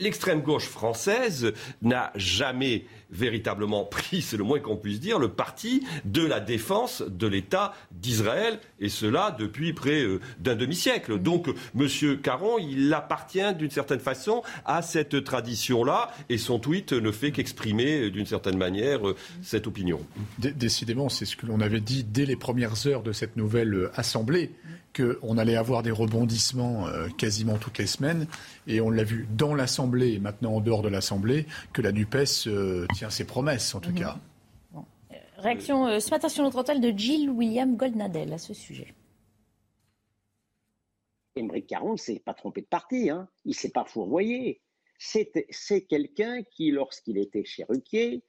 l'extrême 0.00 0.42
gauche 0.42 0.66
française 0.66 1.52
n'a 1.80 2.12
jamais 2.14 2.84
véritablement 3.10 3.84
pris, 3.84 4.22
c'est 4.22 4.36
le 4.36 4.44
moins 4.44 4.60
qu'on 4.60 4.76
puisse 4.76 5.00
dire, 5.00 5.18
le 5.18 5.28
parti 5.28 5.82
de 6.04 6.24
la 6.24 6.40
défense 6.40 7.02
de 7.02 7.26
l'État 7.26 7.74
d'Israël, 7.92 8.58
et 8.80 8.88
cela 8.88 9.34
depuis 9.38 9.72
près 9.72 10.02
euh, 10.02 10.20
d'un 10.38 10.56
demi-siècle. 10.56 11.18
Donc, 11.18 11.48
M. 11.78 12.18
Caron, 12.22 12.58
il 12.58 12.92
appartient 12.92 13.54
d'une 13.54 13.70
certaine 13.70 14.00
façon 14.00 14.42
à 14.64 14.82
cette 14.82 15.24
tradition-là, 15.24 16.12
et 16.28 16.38
son 16.38 16.58
tweet 16.58 16.92
ne 16.92 17.10
fait 17.10 17.32
qu'exprimer 17.32 18.02
euh, 18.02 18.10
d'une 18.10 18.26
certaine 18.26 18.56
manière 18.56 19.08
euh, 19.08 19.16
cette 19.42 19.66
opinion. 19.66 20.00
Décidément, 20.38 21.08
c'est 21.08 21.24
ce 21.24 21.36
que 21.36 21.46
l'on 21.46 21.60
avait 21.60 21.80
dit 21.80 22.04
dès 22.04 22.26
les 22.26 22.36
premières 22.36 22.86
heures 22.86 23.02
de 23.02 23.12
cette 23.12 23.36
nouvelle 23.36 23.90
Assemblée 23.94 24.50
qu'on 24.94 25.38
allait 25.38 25.56
avoir 25.56 25.82
des 25.82 25.90
rebondissements 25.90 26.86
euh, 26.88 27.08
quasiment 27.08 27.58
toutes 27.58 27.78
les 27.78 27.86
semaines. 27.86 28.26
Et 28.66 28.80
on 28.80 28.90
l'a 28.90 29.04
vu 29.04 29.26
dans 29.36 29.54
l'Assemblée 29.54 30.14
et 30.14 30.18
maintenant 30.18 30.54
en 30.54 30.60
dehors 30.60 30.82
de 30.82 30.88
l'Assemblée, 30.88 31.46
que 31.72 31.82
la 31.82 31.92
NUPES 31.92 32.46
euh, 32.46 32.86
tient 32.94 33.10
ses 33.10 33.24
promesses, 33.24 33.74
en 33.74 33.80
tout 33.80 33.90
mhm. 33.90 33.98
cas. 33.98 34.16
Euh, 34.74 35.16
réaction 35.38 36.00
ce 36.00 36.10
matin 36.10 36.28
sur 36.28 36.42
notre 36.42 36.58
hôtel 36.58 36.80
de 36.80 36.96
Jill 36.96 37.30
William 37.30 37.76
Goldnadel 37.76 38.32
à 38.32 38.38
ce 38.38 38.54
sujet. 38.54 38.94
Émeric 41.36 41.68
Caron 41.68 41.92
ne 41.92 41.96
s'est 41.96 42.20
pas 42.24 42.34
trompé 42.34 42.60
de 42.60 42.66
parti, 42.66 43.08
hein. 43.08 43.28
il 43.44 43.50
ne 43.50 43.54
s'est 43.54 43.70
pas 43.70 43.84
fourvoyé. 43.84 44.60
C'est 44.98 45.86
quelqu'un 45.88 46.42
qui, 46.42 46.72
lorsqu'il 46.72 47.16
était 47.16 47.44
chez 47.44 47.64
Ruquier, 47.64 48.22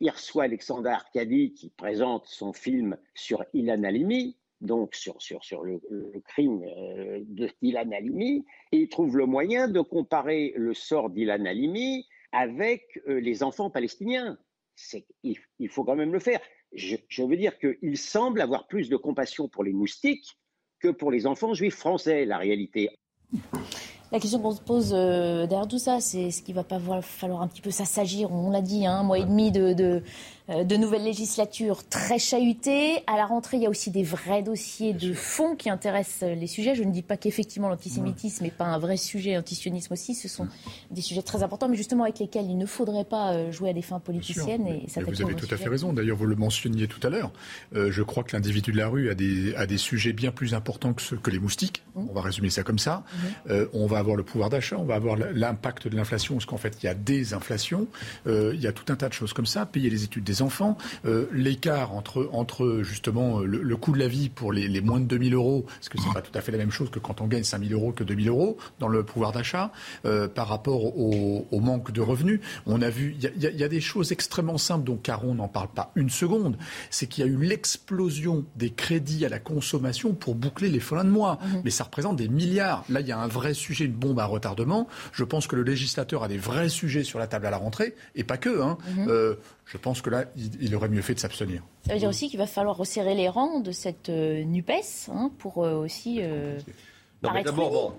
il 0.00 0.10
reçoit 0.10 0.44
Alexandre 0.44 0.90
Arcadi 0.90 1.54
qui 1.54 1.70
présente 1.70 2.26
son 2.26 2.52
film 2.52 2.98
sur 3.14 3.44
Ilan 3.54 3.82
Halimi 3.82 4.36
donc 4.60 4.94
sur, 4.94 5.20
sur, 5.22 5.44
sur 5.44 5.62
le, 5.62 5.80
crime 6.26 6.62
euh, 6.64 7.20
de 7.26 7.48
Dylan 7.62 7.92
Halimi, 7.92 8.44
et 8.72 8.78
il 8.78 8.88
trouve 8.88 9.16
le 9.16 9.26
moyen 9.26 9.68
de 9.68 9.80
comparer 9.80 10.52
le 10.56 10.74
sort 10.74 11.10
d'Ilan 11.10 11.44
Halimi 11.44 12.06
avec 12.32 12.82
euh, 13.08 13.20
les 13.20 13.42
enfants 13.42 13.70
palestiniens. 13.70 14.38
Il, 15.24 15.68
faut 15.68 15.84
quand 15.84 15.96
même 15.96 16.12
le 16.12 16.20
faire. 16.20 16.40
Je, 16.72 17.22
veux 17.22 17.36
dire 17.36 17.58
qu'il 17.58 17.98
semble 17.98 18.40
avoir 18.40 18.68
plus 18.68 18.88
de 18.88 18.96
compassion 18.96 19.48
pour 19.48 19.64
les 19.64 19.72
moustiques 19.72 20.38
que 20.80 20.88
pour 20.88 21.10
les 21.10 21.26
enfants 21.26 21.54
juifs 21.54 21.74
français, 21.74 22.24
la 22.24 22.38
réalité. 22.38 22.90
La 24.12 24.20
question 24.20 24.40
qu'on 24.40 24.52
se 24.52 24.60
pose 24.60 24.94
euh, 24.94 25.46
derrière 25.46 25.68
tout 25.68 25.78
ça, 25.78 26.00
c'est 26.00 26.30
ce 26.30 26.42
qu'il 26.42 26.54
va 26.54 26.64
pas 26.64 26.78
falloir 27.02 27.42
un 27.42 27.48
petit 27.48 27.60
peu 27.60 27.70
s'assagir? 27.70 28.32
On 28.32 28.50
l'a 28.50 28.62
dit, 28.62 28.86
hein, 28.86 29.00
un 29.00 29.02
mois 29.02 29.18
et 29.18 29.24
demi 29.24 29.50
de 29.50 29.74
euh, 29.80 30.00
de 30.48 30.76
nouvelles 30.76 31.04
législatures 31.04 31.86
très 31.88 32.18
chahutées. 32.18 33.02
À 33.06 33.16
la 33.16 33.26
rentrée, 33.26 33.58
il 33.58 33.62
y 33.62 33.66
a 33.66 33.70
aussi 33.70 33.90
des 33.90 34.02
vrais 34.02 34.42
dossiers 34.42 34.94
de 34.94 35.12
fond 35.12 35.56
qui 35.56 35.68
intéressent 35.68 36.22
euh, 36.22 36.34
les 36.34 36.46
sujets. 36.46 36.74
Je 36.74 36.84
ne 36.84 36.90
dis 36.90 37.02
pas 37.02 37.18
qu'effectivement 37.18 37.68
l'antisémitisme 37.68 38.44
n'est 38.44 38.50
pas 38.50 38.64
un 38.64 38.78
vrai 38.78 38.96
sujet, 38.96 39.34
l'antisionisme 39.34 39.92
aussi. 39.92 40.14
Ce 40.14 40.26
sont 40.26 40.48
des 40.90 41.02
sujets 41.02 41.20
très 41.20 41.42
importants, 41.42 41.68
mais 41.68 41.76
justement 41.76 42.04
avec 42.04 42.18
lesquels 42.18 42.46
il 42.46 42.56
ne 42.56 42.64
faudrait 42.64 43.04
pas 43.04 43.32
euh, 43.32 43.52
jouer 43.52 43.70
à 43.70 43.72
des 43.74 43.82
fins 43.82 44.00
politiciennes. 44.00 44.66
Et 44.66 44.88
ça 44.88 45.02
vous 45.02 45.22
avez 45.22 45.34
tout 45.34 45.48
à 45.50 45.56
fait 45.56 45.68
raison. 45.68 45.92
D'ailleurs, 45.92 46.16
vous 46.16 46.26
le 46.26 46.36
mentionniez 46.36 46.88
tout 46.88 47.06
à 47.06 47.10
l'heure. 47.10 47.30
je 47.72 48.02
crois 48.02 48.22
que 48.22 48.34
l'individu 48.34 48.72
de 48.72 48.78
la 48.78 48.88
rue 48.88 49.10
a 49.10 49.14
des, 49.14 49.54
a 49.54 49.66
des 49.66 49.78
sujets 49.78 50.12
bien 50.12 50.30
plus 50.30 50.54
importants 50.54 50.94
que, 50.94 51.14
que 51.14 51.30
les 51.30 51.38
moustiques. 51.38 51.82
Mmh. 51.94 52.06
On 52.08 52.12
va 52.14 52.22
résumer 52.22 52.50
ça 52.50 52.62
comme 52.62 52.78
ça. 52.78 53.04
Mmh. 53.46 53.52
on 53.74 53.86
va 53.86 53.98
avoir 53.98 54.16
le 54.16 54.22
pouvoir 54.22 54.48
d'achat, 54.48 54.76
on 54.78 54.84
va 54.84 54.94
avoir 54.94 55.16
l'impact 55.16 55.88
de 55.88 55.96
l'inflation, 55.96 56.34
parce 56.34 56.46
qu'en 56.46 56.56
fait, 56.56 56.78
il 56.82 56.86
y 56.86 56.88
a 56.88 56.94
des 56.94 57.34
inflations. 57.34 57.86
il 58.26 58.60
y 58.60 58.66
a 58.66 58.72
tout 58.72 58.90
un 58.92 58.96
tas 58.96 59.08
de 59.08 59.14
choses 59.14 59.32
comme 59.32 59.46
ça. 59.46 59.66
Payer 59.66 59.90
les 59.90 60.04
études 60.04 60.24
des 60.24 60.37
enfants. 60.42 60.76
Euh, 61.04 61.26
l'écart 61.32 61.92
entre, 61.92 62.28
entre 62.32 62.80
justement 62.82 63.40
le, 63.40 63.76
coût 63.76 63.92
de 63.92 63.98
la 63.98 64.08
vie 64.08 64.28
pour 64.28 64.52
les, 64.52 64.80
moins 64.80 65.00
de 65.00 65.06
2000 65.06 65.34
euros, 65.34 65.66
parce 65.66 65.88
que 65.88 65.98
c'est 65.98 66.12
pas 66.12 66.22
tout 66.22 66.36
à 66.36 66.40
fait 66.40 66.52
la 66.52 66.58
même 66.58 66.70
chose 66.70 66.90
que 66.90 66.98
quand 66.98 67.20
on 67.20 67.26
gagne 67.26 67.44
5000 67.44 67.72
euros 67.72 67.92
que 67.92 68.04
2000 68.04 68.28
euros 68.28 68.56
dans 68.78 68.88
le 68.88 69.02
pouvoir 69.02 69.32
d'achat, 69.32 69.72
euh, 70.04 70.28
par 70.28 70.48
rapport 70.48 70.96
au, 70.98 71.60
manque 71.60 71.90
de 71.90 72.00
revenus. 72.00 72.40
On 72.66 72.80
a 72.82 72.88
vu, 72.88 73.16
il 73.20 73.42
y, 73.42 73.64
a 73.64 73.68
des 73.68 73.80
choses 73.80 74.12
extrêmement 74.12 74.58
simples 74.58 74.84
dont 74.84 74.96
Caron 74.96 75.34
n'en 75.34 75.48
parle 75.48 75.68
pas 75.68 75.90
une 75.96 76.08
seconde. 76.08 76.56
C'est 76.90 77.06
qu'il 77.06 77.24
y 77.24 77.28
a 77.28 77.30
eu 77.30 77.36
l'explosion 77.36 78.44
des 78.56 78.70
crédits 78.70 79.26
à 79.26 79.28
la 79.28 79.38
consommation 79.38 80.14
pour 80.14 80.34
boucler 80.34 80.68
les 80.68 80.80
fins 80.80 81.04
de 81.04 81.10
mois. 81.10 81.38
Mmh. 81.42 81.60
Mais 81.64 81.70
ça 81.70 81.84
représente 81.84 82.16
des 82.16 82.28
milliards. 82.28 82.84
Là, 82.88 83.00
il 83.00 83.08
y 83.08 83.12
a 83.12 83.18
un 83.18 83.26
vrai 83.26 83.54
sujet, 83.54 83.84
une 83.84 83.92
bombe 83.92 84.20
à 84.20 84.24
retardement. 84.24 84.88
Je 85.12 85.24
pense 85.24 85.46
que 85.46 85.56
le 85.56 85.62
législateur 85.62 86.22
a 86.22 86.28
des 86.28 86.38
vrais 86.38 86.68
sujets 86.68 87.04
sur 87.04 87.18
la 87.18 87.26
table 87.26 87.46
à 87.46 87.50
la 87.50 87.58
rentrée, 87.58 87.94
et 88.14 88.24
pas 88.24 88.36
que. 88.36 88.60
Hein. 88.62 88.78
Mmh. 88.96 89.06
Euh, 89.08 89.34
je 89.68 89.76
pense 89.76 90.00
que 90.00 90.08
là, 90.08 90.24
il, 90.34 90.74
aurait 90.74 90.88
mieux 90.88 91.02
fait 91.02 91.14
de 91.14 91.20
s'abstenir. 91.20 91.62
Ça 91.86 91.92
veut 91.92 91.98
dire 91.98 92.08
aussi 92.08 92.30
qu'il 92.30 92.38
va 92.38 92.46
falloir 92.46 92.76
resserrer 92.76 93.14
les 93.14 93.28
rangs 93.28 93.60
de 93.60 93.70
cette 93.70 94.08
euh, 94.08 94.42
NUPES 94.42 95.10
hein, 95.12 95.30
pour 95.38 95.62
euh, 95.62 95.74
aussi. 95.74 96.20
Euh, 96.22 96.58
non, 97.22 97.32
mais 97.34 97.42
d'abord, 97.42 97.94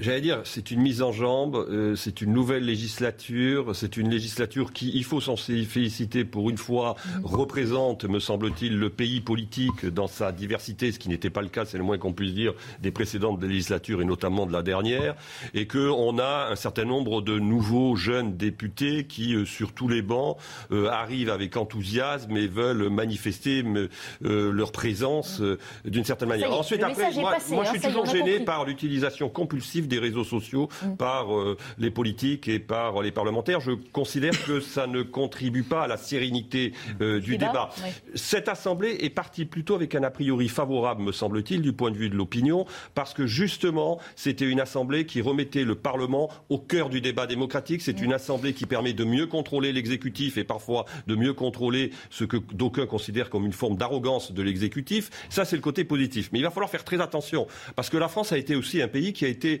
j'allais 0.00 0.20
dire, 0.20 0.40
c'est 0.44 0.70
une 0.70 0.80
mise 0.80 1.02
en 1.02 1.12
jambe, 1.12 1.56
euh, 1.56 1.96
c'est 1.96 2.20
une 2.20 2.32
nouvelle 2.32 2.64
législature, 2.64 3.74
c'est 3.74 3.96
une 3.96 4.10
législature 4.10 4.72
qui, 4.72 4.90
il 4.94 5.04
faut 5.04 5.20
s'en 5.20 5.36
féliciter 5.36 6.24
pour 6.24 6.50
une 6.50 6.58
fois, 6.58 6.96
représente, 7.22 8.04
me 8.04 8.18
semble-t-il, 8.18 8.76
le 8.78 8.90
pays 8.90 9.20
politique 9.20 9.86
dans 9.86 10.06
sa 10.06 10.32
diversité, 10.32 10.92
ce 10.92 10.98
qui 10.98 11.08
n'était 11.08 11.30
pas 11.30 11.42
le 11.42 11.48
cas, 11.48 11.64
c'est 11.64 11.78
le 11.78 11.84
moins 11.84 11.98
qu'on 11.98 12.12
puisse 12.12 12.34
dire, 12.34 12.54
des 12.80 12.90
précédentes 12.90 13.42
législatures 13.42 14.02
et 14.02 14.04
notamment 14.04 14.46
de 14.46 14.52
la 14.52 14.62
dernière, 14.62 15.14
et 15.54 15.66
qu'on 15.66 16.18
a 16.18 16.48
un 16.50 16.56
certain 16.56 16.84
nombre 16.84 17.22
de 17.22 17.38
nouveaux 17.38 17.96
jeunes 17.96 18.36
députés 18.36 19.04
qui, 19.04 19.34
euh, 19.34 19.44
sur 19.44 19.72
tous 19.72 19.88
les 19.88 20.02
bancs, 20.02 20.36
euh, 20.72 20.88
arrivent 20.88 21.30
avec 21.30 21.56
enthousiasme 21.56 22.36
et 22.36 22.46
veulent 22.46 22.88
manifester 22.88 23.64
leur 24.20 24.72
présence 24.72 25.40
d'une 25.84 26.04
certaine 26.04 26.28
manière. 26.28 26.52
Ensuite, 26.52 26.82
après, 26.82 27.12
moi, 27.12 27.36
moi 27.50 27.64
je 27.64 27.70
hein, 27.70 27.72
suis 27.72 27.80
toujours 27.80 28.06
gêné 28.06 28.40
par 28.40 28.64
l'utilisation 28.64 29.28
compulsive 29.28 29.75
des 29.82 29.98
réseaux 29.98 30.24
sociaux 30.24 30.68
mm. 30.82 30.96
par 30.96 31.34
euh, 31.36 31.56
les 31.78 31.90
politiques 31.90 32.48
et 32.48 32.58
par 32.58 33.02
les 33.02 33.10
parlementaires. 33.10 33.60
Je 33.60 33.72
considère 33.92 34.44
que 34.44 34.60
ça 34.60 34.86
ne 34.86 35.02
contribue 35.02 35.62
pas 35.62 35.82
à 35.82 35.86
la 35.86 35.96
sérénité 35.96 36.72
euh, 37.00 37.20
du 37.20 37.38
débat. 37.38 37.70
Cette 38.14 38.48
Assemblée 38.48 38.96
est 39.00 39.10
partie 39.10 39.44
plutôt 39.44 39.74
avec 39.74 39.94
un 39.94 40.02
a 40.02 40.10
priori 40.10 40.48
favorable, 40.48 41.02
me 41.02 41.12
semble-t-il, 41.12 41.60
du 41.60 41.72
point 41.72 41.90
de 41.90 41.96
vue 41.96 42.08
de 42.08 42.16
l'opinion, 42.16 42.66
parce 42.94 43.14
que 43.14 43.26
justement, 43.26 43.98
c'était 44.14 44.48
une 44.48 44.60
Assemblée 44.60 45.06
qui 45.06 45.20
remettait 45.20 45.64
le 45.64 45.74
Parlement 45.74 46.30
au 46.48 46.58
cœur 46.58 46.88
du 46.88 47.00
débat 47.00 47.26
démocratique. 47.26 47.82
C'est 47.82 48.00
mm. 48.00 48.04
une 48.04 48.12
Assemblée 48.12 48.54
qui 48.54 48.66
permet 48.66 48.92
de 48.92 49.04
mieux 49.04 49.26
contrôler 49.26 49.72
l'exécutif 49.72 50.38
et 50.38 50.44
parfois 50.44 50.86
de 51.06 51.14
mieux 51.14 51.34
contrôler 51.34 51.90
ce 52.10 52.24
que 52.24 52.36
d'aucuns 52.52 52.86
considèrent 52.86 53.30
comme 53.30 53.44
une 53.46 53.52
forme 53.52 53.76
d'arrogance 53.76 54.32
de 54.32 54.42
l'exécutif. 54.42 55.10
Ça, 55.28 55.44
c'est 55.44 55.56
le 55.56 55.62
côté 55.62 55.84
positif. 55.84 56.30
Mais 56.32 56.38
il 56.38 56.42
va 56.42 56.50
falloir 56.50 56.70
faire 56.70 56.84
très 56.84 57.00
attention, 57.00 57.46
parce 57.74 57.90
que 57.90 57.96
la 57.96 58.08
France 58.08 58.32
a 58.32 58.38
été 58.38 58.54
aussi 58.54 58.80
un 58.82 58.88
pays 58.88 59.12
qui 59.12 59.24
a 59.24 59.28
été 59.28 59.60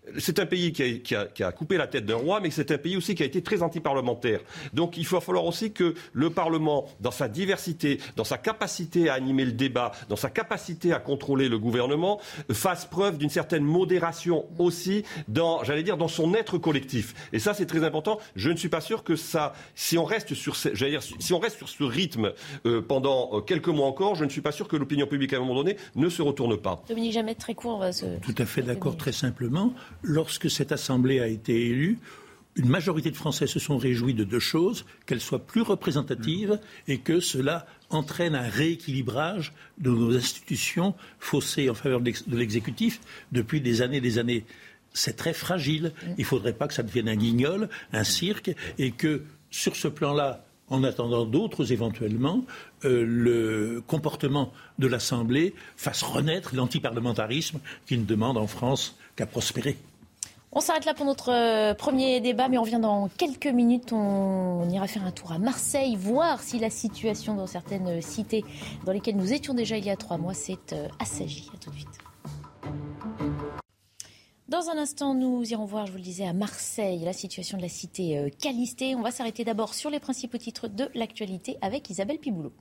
c'est 0.17 0.39
un 0.39 0.45
pays 0.45 0.71
qui 0.73 1.15
a, 1.15 1.51
coupé 1.51 1.77
la 1.77 1.87
tête 1.87 2.05
d'un 2.05 2.15
roi, 2.15 2.39
mais 2.41 2.49
c'est 2.49 2.71
un 2.71 2.77
pays 2.77 2.97
aussi 2.97 3.13
qui 3.13 3.23
a 3.23 3.25
été 3.25 3.41
très 3.41 3.61
antiparlementaire. 3.61 4.41
Donc 4.73 4.97
il 4.97 5.05
va 5.05 5.21
falloir 5.21 5.45
aussi 5.45 5.71
que 5.71 5.93
le 6.13 6.29
Parlement, 6.29 6.87
dans 6.99 7.11
sa 7.11 7.27
diversité, 7.27 7.99
dans 8.15 8.23
sa 8.23 8.37
capacité 8.37 9.09
à 9.09 9.13
animer 9.13 9.45
le 9.45 9.51
débat, 9.51 9.91
dans 10.09 10.15
sa 10.15 10.29
capacité 10.29 10.91
à 10.91 10.99
contrôler 10.99 11.49
le 11.49 11.59
gouvernement, 11.59 12.19
fasse 12.51 12.85
preuve 12.85 13.17
d'une 13.17 13.29
certaine 13.29 13.63
modération 13.63 14.45
aussi 14.57 15.03
dans, 15.27 15.63
j'allais 15.63 15.83
dire, 15.83 15.97
dans 15.97 16.07
son 16.07 16.33
être 16.33 16.57
collectif. 16.57 17.13
Et 17.31 17.39
ça, 17.39 17.53
c'est 17.53 17.65
très 17.65 17.83
important. 17.83 18.19
Je 18.35 18.49
ne 18.49 18.57
suis 18.57 18.69
pas 18.69 18.81
sûr 18.81 19.03
que 19.03 19.15
ça, 19.15 19.53
si 19.75 19.97
on 19.97 20.05
reste 20.05 20.33
sur, 20.33 20.55
ce, 20.55 20.69
dire, 20.69 21.01
si 21.01 21.33
on 21.33 21.39
reste 21.39 21.57
sur 21.57 21.69
ce 21.69 21.83
rythme 21.83 22.33
euh, 22.65 22.81
pendant 22.81 23.29
euh, 23.33 23.41
quelques 23.41 23.67
mois 23.67 23.87
encore, 23.87 24.15
je 24.15 24.25
ne 24.25 24.29
suis 24.29 24.41
pas 24.41 24.51
sûr 24.51 24.67
que 24.67 24.75
l'opinion 24.75 25.05
publique 25.05 25.33
à 25.33 25.37
un 25.37 25.41
moment 25.41 25.55
donné 25.55 25.77
ne 25.95 26.09
se 26.09 26.21
retourne 26.21 26.57
pas. 26.57 26.83
Dominique 26.87 27.13
Jamais, 27.13 27.35
très 27.35 27.53
court. 27.53 27.83
Tout 28.21 28.35
à 28.37 28.45
fait 28.45 28.61
d'accord, 28.61 28.95
très 28.95 29.11
simplement 29.11 29.73
lorsque 30.03 30.49
cette 30.49 30.71
Assemblée 30.71 31.19
a 31.19 31.27
été 31.27 31.67
élue, 31.67 31.99
une 32.55 32.69
majorité 32.69 33.11
de 33.11 33.15
Français 33.15 33.47
se 33.47 33.59
sont 33.59 33.77
réjouis 33.77 34.13
de 34.13 34.23
deux 34.23 34.39
choses, 34.39 34.85
qu'elles 35.05 35.21
soient 35.21 35.45
plus 35.45 35.61
représentatives 35.61 36.59
et 36.87 36.97
que 36.97 37.19
cela 37.19 37.65
entraîne 37.89 38.35
un 38.35 38.47
rééquilibrage 38.47 39.53
de 39.77 39.89
nos 39.89 40.15
institutions 40.15 40.93
faussées 41.19 41.69
en 41.69 41.73
faveur 41.73 42.01
de 42.01 42.37
l'exécutif 42.37 42.99
depuis 43.31 43.61
des 43.61 43.81
années 43.81 43.97
et 43.97 44.01
des 44.01 44.17
années. 44.17 44.45
C'est 44.93 45.15
très 45.15 45.33
fragile. 45.33 45.93
Il 46.17 46.21
ne 46.21 46.25
faudrait 46.25 46.53
pas 46.53 46.67
que 46.67 46.73
ça 46.73 46.83
devienne 46.83 47.07
un 47.07 47.15
guignol, 47.15 47.69
un 47.93 48.03
cirque, 48.03 48.51
et 48.77 48.91
que 48.91 49.23
sur 49.49 49.77
ce 49.77 49.87
plan-là, 49.87 50.43
en 50.67 50.83
attendant 50.83 51.25
d'autres 51.25 51.71
éventuellement, 51.71 52.45
euh, 52.85 53.05
le 53.05 53.83
comportement 53.85 54.53
de 54.79 54.87
l'Assemblée 54.87 55.53
fasse 55.75 56.01
renaître 56.01 56.55
l'antiparlementarisme 56.55 57.59
qui 57.85 57.97
ne 57.97 58.05
demande 58.05 58.37
en 58.37 58.47
France 58.47 58.97
qu'à 59.15 59.25
prospérer. 59.25 59.77
On 60.53 60.59
s'arrête 60.59 60.83
là 60.83 60.93
pour 60.93 61.05
notre 61.05 61.31
euh, 61.31 61.73
premier 61.73 62.19
débat, 62.19 62.49
mais 62.49 62.57
on 62.57 62.63
revient 62.63 62.79
dans 62.81 63.07
quelques 63.07 63.47
minutes. 63.47 63.93
On, 63.93 64.67
ira 64.69 64.85
faire 64.85 65.05
un 65.05 65.11
tour 65.11 65.31
à 65.31 65.39
Marseille, 65.39 65.95
voir 65.95 66.41
si 66.41 66.59
la 66.59 66.69
situation 66.69 67.35
dans 67.35 67.47
certaines 67.47 68.01
cités 68.01 68.43
dans 68.85 68.91
lesquelles 68.91 69.15
nous 69.15 69.31
étions 69.31 69.53
déjà 69.53 69.77
il 69.77 69.85
y 69.85 69.89
a 69.89 69.95
trois 69.95 70.17
mois 70.17 70.33
s'est 70.33 70.57
euh, 70.73 70.89
assagie. 70.99 71.49
À 71.53 71.57
tout 71.57 71.69
de 71.69 71.75
suite. 71.75 71.97
Dans 74.49 74.69
un 74.69 74.77
instant, 74.77 75.13
nous 75.13 75.49
irons 75.49 75.63
voir, 75.63 75.85
je 75.85 75.93
vous 75.93 75.97
le 75.97 76.03
disais, 76.03 76.27
à 76.27 76.33
Marseille, 76.33 76.99
la 77.05 77.13
situation 77.13 77.57
de 77.57 77.61
la 77.61 77.69
cité 77.69 78.17
euh, 78.17 78.27
Calistée. 78.41 78.93
On 78.95 79.01
va 79.01 79.11
s'arrêter 79.11 79.45
d'abord 79.45 79.73
sur 79.73 79.89
les 79.89 80.01
principaux 80.01 80.37
titres 80.37 80.67
de 80.67 80.89
l'actualité 80.93 81.57
avec 81.61 81.89
Isabelle 81.89 82.19
Piboulot. 82.19 82.51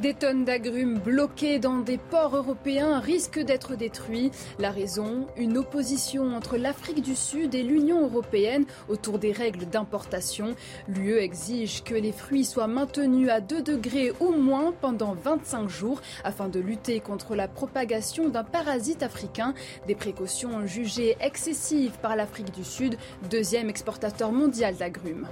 Des 0.00 0.12
tonnes 0.12 0.44
d'agrumes 0.44 0.98
bloquées 0.98 1.58
dans 1.58 1.78
des 1.78 1.96
ports 1.96 2.36
européens 2.36 3.00
risquent 3.00 3.42
d'être 3.42 3.76
détruits. 3.76 4.30
La 4.58 4.70
raison 4.70 5.26
Une 5.38 5.56
opposition 5.56 6.36
entre 6.36 6.58
l'Afrique 6.58 7.00
du 7.00 7.16
Sud 7.16 7.54
et 7.54 7.62
l'Union 7.62 8.02
européenne 8.02 8.66
autour 8.90 9.18
des 9.18 9.32
règles 9.32 9.64
d'importation. 9.64 10.54
L'UE 10.86 11.16
exige 11.16 11.82
que 11.82 11.94
les 11.94 12.12
fruits 12.12 12.44
soient 12.44 12.66
maintenus 12.66 13.30
à 13.30 13.40
2 13.40 13.62
degrés 13.62 14.12
ou 14.20 14.32
moins 14.32 14.74
pendant 14.82 15.14
25 15.14 15.66
jours 15.70 16.02
afin 16.24 16.50
de 16.50 16.60
lutter 16.60 17.00
contre 17.00 17.34
la 17.34 17.48
propagation 17.48 18.28
d'un 18.28 18.44
parasite 18.44 19.02
africain. 19.02 19.54
Des 19.86 19.94
précautions 19.94 20.66
jugées 20.66 21.16
excessives 21.20 21.98
par 22.02 22.16
l'Afrique 22.16 22.54
du 22.54 22.64
Sud, 22.64 22.98
deuxième 23.30 23.70
exportateur 23.70 24.30
mondial 24.30 24.76
d'agrumes. 24.76 25.26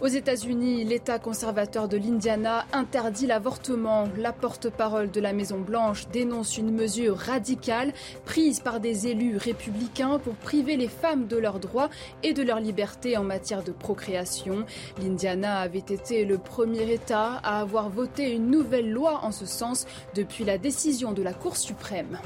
Aux 0.00 0.06
États-Unis, 0.06 0.84
l'État 0.84 1.18
conservateur 1.18 1.88
de 1.88 1.96
l'Indiana 1.96 2.66
interdit 2.72 3.26
l'avortement. 3.26 4.08
La 4.16 4.32
porte-parole 4.32 5.10
de 5.10 5.20
la 5.20 5.32
Maison-Blanche 5.32 6.08
dénonce 6.08 6.58
une 6.58 6.70
mesure 6.70 7.16
radicale 7.16 7.92
prise 8.24 8.60
par 8.60 8.80
des 8.80 9.06
élus 9.06 9.36
républicains 9.36 10.18
pour 10.18 10.34
priver 10.34 10.76
les 10.76 10.88
femmes 10.88 11.26
de 11.26 11.36
leurs 11.36 11.60
droits 11.60 11.90
et 12.22 12.32
de 12.32 12.42
leur 12.42 12.60
liberté 12.60 13.16
en 13.16 13.24
matière 13.24 13.62
de 13.62 13.72
procréation. 13.72 14.64
L'Indiana 15.02 15.60
avait 15.60 15.78
été 15.78 16.24
le 16.24 16.38
premier 16.38 16.92
État 16.92 17.40
à 17.42 17.60
avoir 17.60 17.88
voté 17.88 18.32
une 18.32 18.50
nouvelle 18.50 18.90
loi 18.90 19.20
en 19.22 19.32
ce 19.32 19.46
sens 19.46 19.86
depuis 20.14 20.44
la 20.44 20.58
décision 20.58 21.12
de 21.12 21.22
la 21.22 21.32
Cour 21.32 21.56
suprême. 21.56 22.18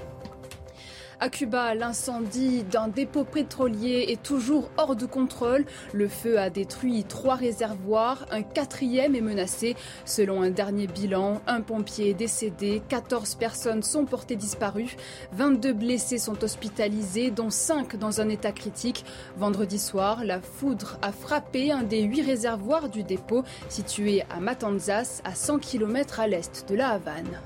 À 1.22 1.28
Cuba, 1.28 1.74
l'incendie 1.74 2.62
d'un 2.62 2.88
dépôt 2.88 3.24
pétrolier 3.24 4.06
est 4.08 4.22
toujours 4.22 4.70
hors 4.78 4.96
de 4.96 5.04
contrôle. 5.04 5.66
Le 5.92 6.08
feu 6.08 6.38
a 6.38 6.48
détruit 6.48 7.04
trois 7.04 7.34
réservoirs, 7.34 8.24
un 8.30 8.40
quatrième 8.40 9.14
est 9.14 9.20
menacé. 9.20 9.76
Selon 10.06 10.40
un 10.40 10.48
dernier 10.48 10.86
bilan, 10.86 11.42
un 11.46 11.60
pompier 11.60 12.08
est 12.08 12.14
décédé, 12.14 12.80
14 12.88 13.34
personnes 13.34 13.82
sont 13.82 14.06
portées 14.06 14.34
disparues, 14.34 14.96
22 15.32 15.74
blessés 15.74 16.16
sont 16.16 16.42
hospitalisés, 16.42 17.30
dont 17.30 17.50
5 17.50 17.96
dans 17.96 18.22
un 18.22 18.30
état 18.30 18.52
critique. 18.52 19.04
Vendredi 19.36 19.78
soir, 19.78 20.24
la 20.24 20.40
foudre 20.40 20.96
a 21.02 21.12
frappé 21.12 21.70
un 21.70 21.82
des 21.82 22.00
huit 22.00 22.22
réservoirs 22.22 22.88
du 22.88 23.02
dépôt 23.02 23.44
situé 23.68 24.22
à 24.30 24.40
Matanzas, 24.40 25.20
à 25.24 25.34
100 25.34 25.58
km 25.58 26.18
à 26.18 26.26
l'est 26.26 26.66
de 26.66 26.74
la 26.74 26.92
Havane. 26.92 27.40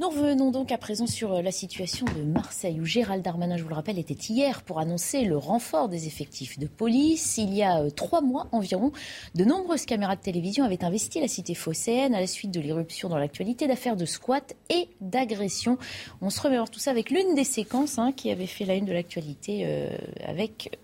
Nous 0.00 0.08
revenons 0.08 0.50
donc 0.50 0.72
à 0.72 0.78
présent 0.78 1.06
sur 1.06 1.34
euh, 1.34 1.42
la 1.42 1.52
situation 1.52 2.06
de 2.16 2.22
Marseille, 2.22 2.80
où 2.80 2.86
Gérald 2.86 3.22
Darmanin, 3.22 3.58
je 3.58 3.62
vous 3.62 3.68
le 3.68 3.74
rappelle, 3.74 3.98
était 3.98 4.14
hier 4.14 4.62
pour 4.62 4.78
annoncer 4.78 5.26
le 5.26 5.36
renfort 5.36 5.90
des 5.90 6.06
effectifs 6.06 6.58
de 6.58 6.66
police. 6.66 7.36
Il 7.36 7.52
y 7.52 7.62
a 7.62 7.82
euh, 7.82 7.90
trois 7.90 8.22
mois 8.22 8.46
environ, 8.50 8.92
de 9.34 9.44
nombreuses 9.44 9.84
caméras 9.84 10.16
de 10.16 10.22
télévision 10.22 10.64
avaient 10.64 10.82
investi 10.84 11.20
la 11.20 11.28
cité 11.28 11.54
phocéenne 11.54 12.14
à 12.14 12.20
la 12.20 12.26
suite 12.26 12.50
de 12.50 12.60
l'irruption 12.60 13.10
dans 13.10 13.18
l'actualité 13.18 13.66
d'affaires 13.66 13.96
de 13.96 14.06
squat 14.06 14.56
et 14.70 14.88
d'agression. 15.02 15.76
On 16.22 16.30
se 16.30 16.40
remémore 16.40 16.70
tout 16.70 16.80
ça 16.80 16.92
avec 16.92 17.10
l'une 17.10 17.34
des 17.34 17.44
séquences 17.44 17.98
hein, 17.98 18.12
qui 18.12 18.30
avait 18.30 18.46
fait 18.46 18.64
la 18.64 18.76
une 18.76 18.86
de 18.86 18.94
l'actualité 18.94 19.64
euh, 19.66 19.90
avec 20.24 20.80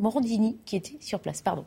Morandini 0.00 0.58
qui 0.64 0.74
était 0.74 0.96
sur 0.98 1.20
place. 1.20 1.40
Pardon. 1.40 1.64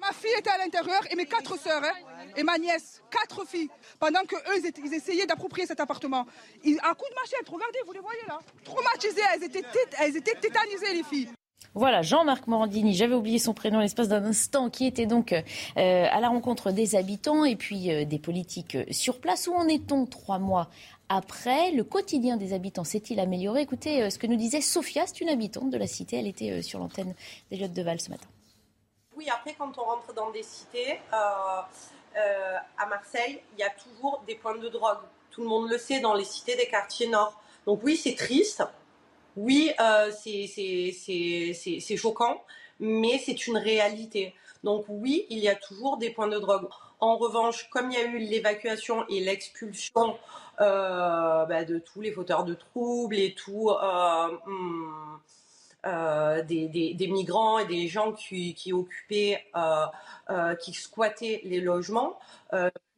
Ma 0.00 0.12
fille 0.12 0.34
était 0.38 0.50
à 0.50 0.58
l'intérieur 0.58 1.00
et 1.10 1.16
mes 1.16 1.26
quatre 1.26 1.58
sœurs. 1.58 1.82
Hein 1.84 1.92
et 2.36 2.42
ma 2.42 2.58
nièce, 2.58 3.02
quatre 3.10 3.46
filles, 3.46 3.68
pendant 3.98 4.22
qu'eux, 4.24 4.38
ils, 4.84 4.94
essayaient 4.94 5.26
d'approprier 5.26 5.66
cet 5.66 5.80
appartement. 5.80 6.20
À 6.20 6.94
coup 6.94 7.06
de 7.10 7.14
machette, 7.14 7.48
regardez, 7.48 7.78
vous 7.86 7.92
les 7.92 8.00
voyez 8.00 8.20
là, 8.28 8.38
traumatisées, 8.64 9.22
elles 9.34 9.44
étaient, 9.44 9.64
elles 9.98 10.16
étaient 10.16 10.34
tétanisées 10.34 10.94
les 10.94 11.02
filles. 11.02 11.28
Voilà, 11.74 12.02
Jean-Marc 12.02 12.46
Morandini, 12.46 12.94
j'avais 12.94 13.14
oublié 13.14 13.38
son 13.38 13.54
prénom 13.54 13.78
l'espace 13.80 14.08
d'un 14.08 14.24
instant, 14.24 14.70
qui 14.70 14.86
était 14.86 15.06
donc 15.06 15.32
euh, 15.32 15.42
à 15.76 16.20
la 16.20 16.28
rencontre 16.28 16.72
des 16.72 16.96
habitants 16.96 17.44
et 17.44 17.56
puis 17.56 17.92
euh, 17.92 18.04
des 18.04 18.18
politiques 18.18 18.76
euh, 18.76 18.84
sur 18.90 19.20
place. 19.20 19.48
Où 19.48 19.54
en 19.54 19.68
est-on 19.68 20.06
trois 20.06 20.38
mois 20.38 20.70
après? 21.08 21.72
Le 21.72 21.84
quotidien 21.84 22.36
des 22.36 22.52
habitants 22.52 22.84
s'est-il 22.84 23.20
amélioré? 23.20 23.62
Écoutez 23.62 24.08
ce 24.10 24.18
que 24.18 24.26
nous 24.26 24.36
disait 24.36 24.60
Sophia, 24.60 25.04
c'est 25.06 25.20
une 25.20 25.28
habitante 25.28 25.70
de 25.70 25.76
la 25.76 25.86
cité. 25.86 26.18
Elle 26.18 26.26
était 26.26 26.62
sur 26.62 26.78
l'antenne 26.78 27.14
des 27.50 27.68
de 27.68 27.82
Val 27.82 28.00
ce 28.00 28.10
matin. 28.10 28.28
Oui, 29.18 29.28
après, 29.30 29.52
quand 29.58 29.76
on 29.78 29.82
rentre 29.82 30.14
dans 30.14 30.30
des 30.30 30.44
cités, 30.44 31.00
euh, 31.12 32.56
à 32.78 32.86
Marseille, 32.86 33.40
il 33.52 33.58
y 33.58 33.64
a 33.64 33.70
toujours 33.70 34.22
des 34.28 34.36
points 34.36 34.56
de 34.56 34.68
drogue. 34.68 34.98
Tout 35.32 35.42
le 35.42 35.48
monde 35.48 35.68
le 35.68 35.76
sait 35.76 35.98
dans 35.98 36.14
les 36.14 36.24
cités 36.24 36.54
des 36.54 36.68
quartiers 36.68 37.08
nord. 37.08 37.40
Donc 37.66 37.80
oui, 37.82 37.96
c'est 37.96 38.14
triste. 38.14 38.62
Oui, 39.36 39.72
euh, 39.80 40.12
c'est 40.12 41.96
choquant, 41.96 42.44
mais 42.78 43.18
c'est 43.18 43.48
une 43.48 43.56
réalité. 43.56 44.36
Donc 44.62 44.84
oui, 44.88 45.26
il 45.30 45.40
y 45.40 45.48
a 45.48 45.56
toujours 45.56 45.96
des 45.96 46.10
points 46.10 46.28
de 46.28 46.38
drogue. 46.38 46.68
En 47.00 47.16
revanche, 47.16 47.68
comme 47.70 47.90
il 47.90 47.98
y 47.98 48.00
a 48.00 48.04
eu 48.04 48.18
l'évacuation 48.18 49.04
et 49.08 49.18
l'expulsion 49.18 50.16
euh, 50.60 51.44
bah, 51.44 51.64
de 51.64 51.80
tous 51.80 52.00
les 52.00 52.12
fauteurs 52.12 52.44
de 52.44 52.54
troubles 52.54 53.18
et 53.18 53.34
tout, 53.34 53.72
hmm, 54.46 55.18
euh, 55.88 56.42
des, 56.42 57.08
migrants 57.08 57.58
et 57.58 57.66
des 57.66 57.88
gens 57.88 58.12
qui, 58.12 58.72
occupaient, 58.72 59.42
euh, 59.56 59.86
euh, 60.28 60.54
qui 60.56 60.74
squattaient 60.74 61.40
les 61.44 61.60
logements. 61.60 62.18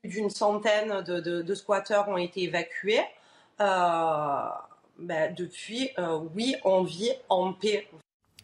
plus 0.02 0.10
d'une 0.10 0.30
centaine 0.30 1.02
de, 1.02 1.54
squatteurs 1.54 2.08
ont 2.08 2.16
été 2.16 2.42
évacués. 2.42 3.02
Ben, 3.58 5.34
depuis, 5.34 5.90
oui, 6.34 6.56
on 6.64 6.82
vit 6.82 7.12
en 7.28 7.52
paix. 7.52 7.88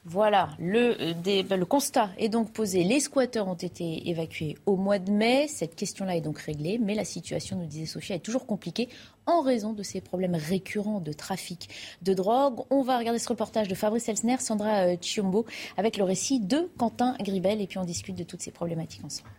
Voilà, 0.08 0.50
le, 0.60 0.94
euh, 1.02 1.42
ben, 1.42 1.58
le, 1.58 1.64
constat 1.64 2.10
est 2.16 2.28
donc 2.28 2.52
posé. 2.52 2.84
Les 2.84 3.00
squatteurs 3.00 3.48
ont 3.48 3.54
été 3.54 4.08
évacués 4.08 4.56
au 4.64 4.76
mois 4.76 5.00
de 5.00 5.10
mai. 5.10 5.48
Cette 5.48 5.74
question-là 5.74 6.14
est 6.14 6.20
donc 6.20 6.38
réglée, 6.38 6.78
mais 6.78 6.94
la 6.94 7.04
situation, 7.04 7.56
nous 7.56 7.66
disait 7.66 7.86
Sophia, 7.86 8.14
est 8.14 8.20
toujours 8.20 8.46
compliquée 8.46 8.88
en 9.26 9.40
raison 9.42 9.72
de 9.72 9.82
ces 9.82 10.00
problèmes 10.00 10.36
récurrents 10.36 11.00
de 11.00 11.12
trafic 11.12 11.68
de 12.02 12.14
drogue. 12.14 12.60
On 12.70 12.82
va 12.82 12.98
regarder 12.98 13.18
ce 13.18 13.28
reportage 13.28 13.66
de 13.66 13.74
Fabrice 13.74 14.08
Elsner, 14.08 14.36
Sandra 14.38 14.86
euh, 14.86 14.96
Chiombo, 15.00 15.44
avec 15.76 15.96
le 15.96 16.04
récit 16.04 16.38
de 16.38 16.70
Quentin 16.78 17.16
Gribel, 17.18 17.60
et 17.60 17.66
puis 17.66 17.78
on 17.78 17.84
discute 17.84 18.14
de 18.14 18.22
toutes 18.22 18.42
ces 18.42 18.52
problématiques 18.52 19.04
ensemble. 19.04 19.30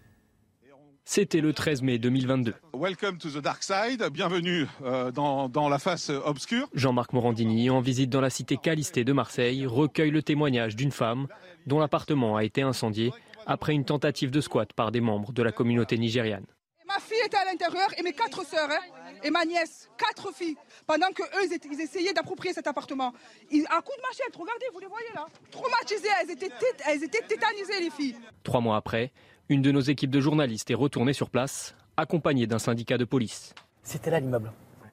C'était 1.10 1.40
le 1.40 1.54
13 1.54 1.84
mai 1.84 2.00
2022. 2.00 2.54
Welcome 2.74 3.18
to 3.18 3.30
the 3.30 3.42
dark 3.42 3.64
side, 3.64 4.04
bienvenue 4.12 4.68
euh, 4.84 5.10
dans, 5.10 5.70
la 5.70 5.80
face 5.80 6.10
obscure. 6.10 6.68
Jean-Marc 6.74 7.14
Morandini, 7.14 7.70
en 7.70 7.80
visite 7.80 8.10
dans 8.10 8.20
la 8.20 8.30
cité 8.30 8.58
Calistée 8.58 9.06
de 9.06 9.14
Marseille, 9.14 9.66
recueille 9.66 10.12
le 10.12 10.22
témoignage 10.22 10.76
d'une 10.76 10.92
femme 10.92 11.28
dont 11.66 11.80
l'appartement 11.80 12.36
a 12.36 12.44
été 12.44 12.62
incendié 12.62 13.14
après 13.46 13.72
une 13.72 13.86
tentative 13.86 14.32
de 14.32 14.42
squat 14.42 14.74
par 14.74 14.92
des 14.92 15.00
membres 15.00 15.32
de 15.32 15.42
la 15.42 15.54
communauté 15.54 15.98
nigériane. 15.98 16.46
Ma 16.86 17.00
fille 17.00 17.26
était 17.26 17.38
à 17.38 17.46
l'intérieur 17.46 17.88
et 17.98 18.04
mes 18.04 18.14
quatre 18.14 18.46
sœurs 18.46 18.70
hein, 18.70 18.98
et 19.24 19.32
ma 19.32 19.46
nièce, 19.46 19.90
quatre 19.98 20.34
filles, 20.34 20.58
pendant 20.86 21.08
qu'eux, 21.16 21.24
ils, 21.42 21.82
essayaient 21.82 22.14
d'approprier 22.14 22.54
cet 22.54 22.68
appartement. 22.68 23.14
Ils, 23.50 23.66
à 23.68 23.82
coup 23.82 23.94
de 23.96 24.02
machette, 24.02 24.36
regardez, 24.36 24.66
vous 24.74 24.80
les 24.80 24.88
voyez 24.88 25.08
là, 25.16 25.26
traumatisées, 25.52 26.10
elles 26.22 26.32
étaient, 26.32 26.52
elles 26.86 27.04
étaient 27.06 27.26
tétanisées 27.26 27.80
les 27.80 27.92
filles. 27.92 28.18
Trois 28.44 28.60
mois 28.60 28.76
après, 28.76 29.14
une 29.50 29.62
de 29.62 29.72
nos 29.72 29.80
équipes 29.80 30.12
de 30.12 30.20
journalistes 30.20 30.70
est 30.72 30.76
retournée 30.76 31.14
sur 31.14 31.30
place, 31.30 31.76
accompagnée 31.96 32.48
d'un 32.48 32.60
syndicat 32.60 32.98
de 32.98 33.06
police. 33.06 33.54
C'était 33.84 34.12
là 34.12 34.20
l'immeuble. 34.20 34.52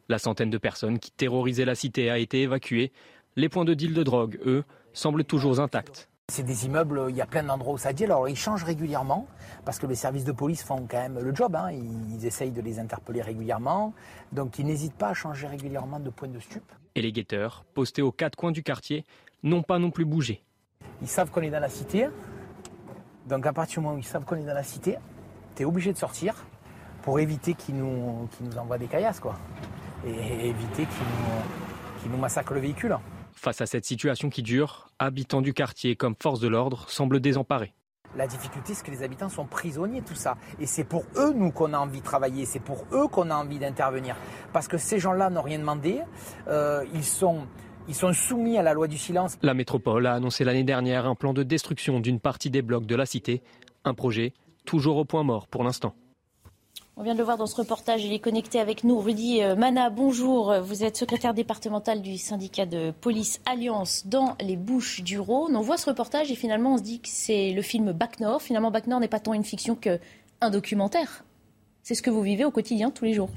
La 0.09 0.19
centaine 0.19 0.51
de 0.51 0.59
personnes 0.59 0.99
qui 0.99 1.11
terrorisaient 1.11 1.65
la 1.65 1.75
cité 1.75 2.11
a 2.11 2.19
été 2.19 2.43
évacuée. 2.43 2.93
Les 3.37 3.49
points 3.49 3.65
de 3.65 3.75
deal 3.75 3.95
de 3.95 4.03
drogue, 4.03 4.39
eux, 4.47 4.65
semblent 4.93 5.25
toujours 5.25 5.59
intacts. 5.59 6.09
C'est 6.29 6.45
des 6.45 6.67
immeubles, 6.67 7.07
il 7.11 7.17
y 7.17 7.21
a 7.21 7.27
plein 7.27 7.43
d'endroits 7.43 7.75
où 7.75 7.79
ça 7.79 7.93
dit. 7.93 8.05
Alors 8.05 8.29
ils 8.29 8.37
changent 8.37 8.65
régulièrement 8.65 9.27
parce 9.65 9.79
que 9.79 9.87
les 9.87 9.95
services 9.95 10.25
de 10.25 10.33
police 10.33 10.63
font 10.63 10.87
quand 10.89 11.01
même 11.01 11.19
le 11.19 11.35
job. 11.35 11.55
Hein. 11.57 11.71
Ils, 11.73 12.25
essayent 12.25 12.53
de 12.53 12.63
les 12.63 12.79
interpeller 12.79 13.23
régulièrement. 13.23 13.93
Donc 14.33 14.59
ils 14.59 14.65
n'hésitent 14.65 14.95
pas 14.95 15.09
à 15.09 15.15
changer 15.15 15.47
régulièrement 15.49 16.01
de 16.01 16.11
point 16.11 16.29
de 16.29 16.39
stup. 16.39 16.63
Et 16.95 17.03
les 17.03 17.13
guetteurs, 17.13 17.65
postés 17.75 18.03
aux 18.03 18.13
quatre 18.13 18.37
coins 18.37 18.53
du 18.53 18.63
quartier, 18.63 19.05
n'ont 19.43 19.63
pas 19.63 19.79
non 19.79 19.91
plus 19.91 20.05
bougé. 20.05 20.43
Ils 21.03 21.09
savent 21.09 21.31
qu'on 21.31 21.43
est 21.43 21.51
dans 21.51 21.61
la 21.61 21.69
cité. 21.69 22.07
Donc 23.27 23.47
à 23.47 23.53
partir 23.53 23.81
du 23.81 23.85
moment 23.85 23.97
où 23.97 23.99
ils 23.99 24.05
savent 24.05 24.25
qu'on 24.25 24.37
est 24.37 24.45
dans 24.45 24.55
la 24.55 24.63
cité, 24.63 24.97
tu 25.57 25.63
es 25.63 25.65
obligé 25.65 25.93
de 25.93 25.99
sortir 25.99 26.35
pour 27.03 27.19
éviter 27.21 27.55
qu'ils 27.55 27.77
nous, 27.77 28.29
nous 28.41 28.59
envoient 28.59 28.79
des 28.79 28.87
caillasses, 28.87 29.21
quoi. 29.21 29.35
Et 30.07 30.49
éviter 30.49 30.85
qu'ils 30.85 32.09
nous, 32.09 32.15
nous 32.15 32.19
massacrent 32.19 32.55
le 32.55 32.61
véhicule. 32.61 32.97
Face 33.33 33.61
à 33.61 33.67
cette 33.67 33.85
situation 33.85 34.31
qui 34.31 34.43
dure, 34.43 34.89
habitants 34.99 35.43
du 35.43 35.55
quartier 35.55 35.97
comme 35.97 36.15
force 36.21 36.41
de 36.41 36.49
l'ordre 36.49 36.89
semblent 36.89 37.21
désemparés. 37.21 37.75
La 38.17 38.27
difficulté, 38.27 38.75
c'est 38.75 38.85
que 38.85 38.91
les 38.91 39.03
habitants 39.03 39.29
sont 39.29 39.45
prisonniers 39.45 40.01
de 40.01 40.07
tout 40.07 40.15
ça. 40.15 40.37
Et 40.61 40.67
c'est 40.67 40.85
pour 40.85 41.05
eux, 41.17 41.33
nous, 41.35 41.51
qu'on 41.51 41.73
a 41.73 41.79
envie 41.79 41.99
de 42.01 42.05
travailler. 42.05 42.47
C'est 42.47 42.61
pour 42.61 42.85
eux 42.93 43.09
qu'on 43.09 43.31
a 43.31 43.35
envie 43.35 43.59
d'intervenir. 43.59 44.17
Parce 44.53 44.69
que 44.69 44.79
ces 44.79 45.01
gens-là 45.01 45.31
n'ont 45.31 45.43
rien 45.43 45.59
demandé. 45.59 46.01
Euh, 46.47 46.85
ils 46.95 47.05
sont... 47.05 47.47
Ils 47.87 47.95
sont 47.95 48.15
soumis 48.15 48.57
à 48.57 48.63
la 48.63 48.73
loi 48.73 48.89
du 48.89 48.97
silence. 48.97 49.37
La 49.43 49.53
métropole 49.53 50.07
a 50.07 50.15
annoncé 50.15 50.43
l'année 50.43 50.65
dernière 50.65 51.07
un 51.07 51.15
plan 51.15 51.35
de 51.35 51.43
destruction 51.43 52.01
d'une 52.01 52.19
partie 52.19 52.49
des 52.49 52.63
blocs 52.63 52.87
de 52.87 52.97
la 52.97 53.05
cité. 53.05 53.43
Un 53.85 53.93
projet 53.93 54.33
toujours 54.65 54.97
au 54.97 55.05
point 55.05 55.23
mort 55.23 55.47
pour 55.47 55.65
l'instant. 55.65 55.95
On 56.97 57.03
vient 57.03 57.13
de 57.13 57.19
le 57.19 57.25
voir 57.25 57.37
dans 57.37 57.47
ce 57.47 57.57
reportage, 57.57 58.05
il 58.05 58.13
est 58.13 58.21
connecté 58.21 58.59
avec 58.59 58.85
nous. 58.85 58.99
Rudy 59.01 59.43
euh, 59.43 59.57
Mana, 59.57 59.91
bonjour. 59.91 60.55
Vous 60.63 60.85
êtes 60.85 60.97
secrétaire 60.97 61.35
départemental 61.35 62.01
du 62.01 62.17
syndicat 62.17 62.65
de 62.67 62.93
police 62.93 63.41
Alliance 63.45 64.07
dans 64.07 64.37
les 64.41 64.57
Bouches 64.57 65.03
du 65.03 65.19
Rhône. 65.19 65.55
On 65.57 65.61
voit 65.61 65.77
ce 65.77 65.91
reportage 65.91 66.31
et 66.31 66.37
finalement 66.37 66.75
on 66.75 66.79
se 66.79 66.83
dit 66.83 67.01
que 67.01 67.09
c'est 67.09 67.51
le 67.51 67.63
film 67.63 67.93
Bac 67.93 68.21
Nord. 68.21 68.41
Finalement, 68.41 68.71
Bac 68.71 68.87
Nord 68.87 69.01
n'est 69.01 69.09
pas 69.09 69.21
tant 69.21 69.35
une 69.35 69.45
fiction 69.45 69.75
qu'un 69.75 70.51
documentaire. 70.51 71.25
C'est 71.83 71.95
ce 71.95 72.01
que 72.01 72.11
vous 72.11 72.23
vivez 72.23 72.47
au 72.47 72.51
quotidien, 72.51 72.91
tous 72.91 73.05
les 73.05 73.13
jours. 73.13 73.31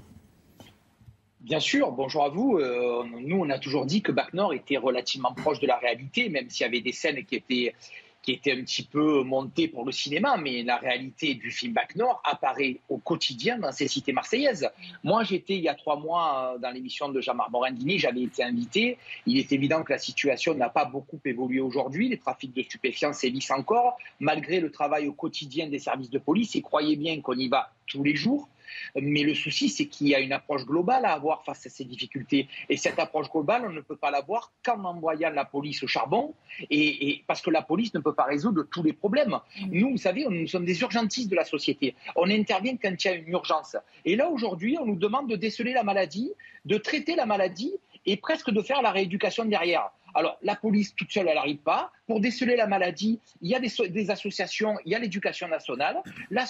Bien 1.47 1.61
sûr, 1.61 1.93
bonjour 1.93 2.25
à 2.25 2.27
vous. 2.27 2.57
Euh, 2.57 3.05
nous, 3.21 3.37
on 3.37 3.49
a 3.49 3.57
toujours 3.57 3.85
dit 3.85 4.01
que 4.01 4.11
Bac 4.11 4.33
Nord 4.33 4.53
était 4.53 4.75
relativement 4.75 5.33
proche 5.33 5.61
de 5.61 5.67
la 5.67 5.77
réalité, 5.77 6.27
même 6.27 6.49
s'il 6.49 6.65
y 6.65 6.67
avait 6.67 6.81
des 6.81 6.91
scènes 6.91 7.23
qui 7.23 7.35
étaient 7.35 7.73
qui 8.21 8.33
était 8.33 8.51
un 8.51 8.61
petit 8.63 8.83
peu 8.83 9.23
monté 9.23 9.69
pour 9.69 9.85
le 9.85 9.93
cinéma, 9.93 10.35
mais 10.35 10.61
la 10.63 10.75
réalité 10.75 11.35
du 11.35 11.49
film 11.49 11.71
Bac 11.71 11.95
Nord 11.95 12.21
apparaît 12.25 12.81
au 12.89 12.97
quotidien 12.97 13.57
dans 13.57 13.71
ces 13.71 13.87
cités 13.87 14.11
marseillaises. 14.11 14.69
Moi, 15.05 15.23
j'étais 15.23 15.53
il 15.53 15.61
y 15.61 15.69
a 15.69 15.75
trois 15.75 15.95
mois 15.95 16.55
euh, 16.55 16.57
dans 16.57 16.71
l'émission 16.71 17.07
de 17.07 17.21
Jean-Marc 17.21 17.49
Morandini, 17.49 17.97
j'avais 17.97 18.23
été 18.23 18.43
invité. 18.43 18.97
Il 19.25 19.37
est 19.37 19.49
évident 19.53 19.83
que 19.83 19.93
la 19.93 19.99
situation 19.99 20.53
n'a 20.53 20.67
pas 20.67 20.83
beaucoup 20.83 21.21
évolué 21.23 21.61
aujourd'hui. 21.61 22.09
Les 22.09 22.17
trafics 22.17 22.53
de 22.53 22.61
stupéfiants 22.61 23.13
sévissent 23.13 23.51
encore, 23.51 23.97
malgré 24.19 24.59
le 24.59 24.69
travail 24.69 25.07
au 25.07 25.13
quotidien 25.13 25.69
des 25.69 25.79
services 25.79 26.09
de 26.09 26.19
police. 26.19 26.57
Et 26.57 26.61
croyez 26.61 26.97
bien 26.97 27.21
qu'on 27.21 27.37
y 27.37 27.47
va 27.47 27.71
tous 27.85 28.03
les 28.03 28.17
jours. 28.17 28.49
Mais 28.95 29.23
le 29.23 29.33
souci, 29.33 29.69
c'est 29.69 29.85
qu'il 29.85 30.07
y 30.07 30.15
a 30.15 30.19
une 30.19 30.33
approche 30.33 30.65
globale 30.65 31.05
à 31.05 31.13
avoir 31.13 31.43
face 31.43 31.65
à 31.65 31.69
ces 31.69 31.85
difficultés. 31.85 32.47
Et 32.69 32.77
cette 32.77 32.99
approche 32.99 33.29
globale, 33.29 33.65
on 33.65 33.71
ne 33.71 33.81
peut 33.81 33.95
pas 33.95 34.11
l'avoir 34.11 34.51
qu'en 34.63 34.83
envoyant 34.83 35.29
la 35.29 35.45
police 35.45 35.83
au 35.83 35.87
charbon, 35.87 36.33
et, 36.69 37.23
parce 37.27 37.41
que 37.41 37.49
la 37.49 37.61
police 37.61 37.93
ne 37.93 37.99
peut 37.99 38.13
pas 38.13 38.25
résoudre 38.25 38.63
tous 38.71 38.83
les 38.83 38.93
problèmes. 38.93 39.37
Mm. 39.61 39.67
Nous, 39.71 39.91
vous 39.91 39.97
savez, 39.97 40.25
nous 40.29 40.47
sommes 40.47 40.65
des 40.65 40.79
urgentistes 40.81 41.29
de 41.29 41.35
la 41.35 41.45
société. 41.45 41.95
On 42.15 42.29
intervient 42.29 42.77
quand 42.77 42.93
il 43.03 43.07
y 43.07 43.11
a 43.11 43.15
une 43.15 43.29
urgence. 43.29 43.75
Et 44.05 44.15
là, 44.15 44.29
aujourd'hui, 44.29 44.77
on 44.79 44.85
nous 44.85 44.95
demande 44.95 45.29
de 45.29 45.35
déceler 45.35 45.73
la 45.73 45.83
maladie, 45.83 46.31
de 46.65 46.77
traiter 46.77 47.15
la 47.15 47.25
maladie 47.25 47.73
et 48.05 48.17
presque 48.17 48.51
de 48.51 48.61
faire 48.61 48.81
la 48.81 48.91
rééducation 48.91 49.45
derrière. 49.45 49.91
Alors, 50.17 50.39
la 50.41 50.55
police 50.55 50.95
toute 50.95 51.11
seule, 51.11 51.27
elle 51.27 51.35
n'arrive 51.35 51.59
pas. 51.59 51.91
Pour 52.07 52.19
déceler 52.19 52.55
la 52.55 52.65
maladie, 52.65 53.19
il 53.39 53.51
y 53.51 53.55
a 53.55 53.59
des, 53.59 54.09
associations, 54.09 54.75
il 54.83 54.91
y 54.91 54.95
a 54.95 54.99
l'éducation 54.99 55.47
nationale. 55.47 56.01
La, 56.31 56.47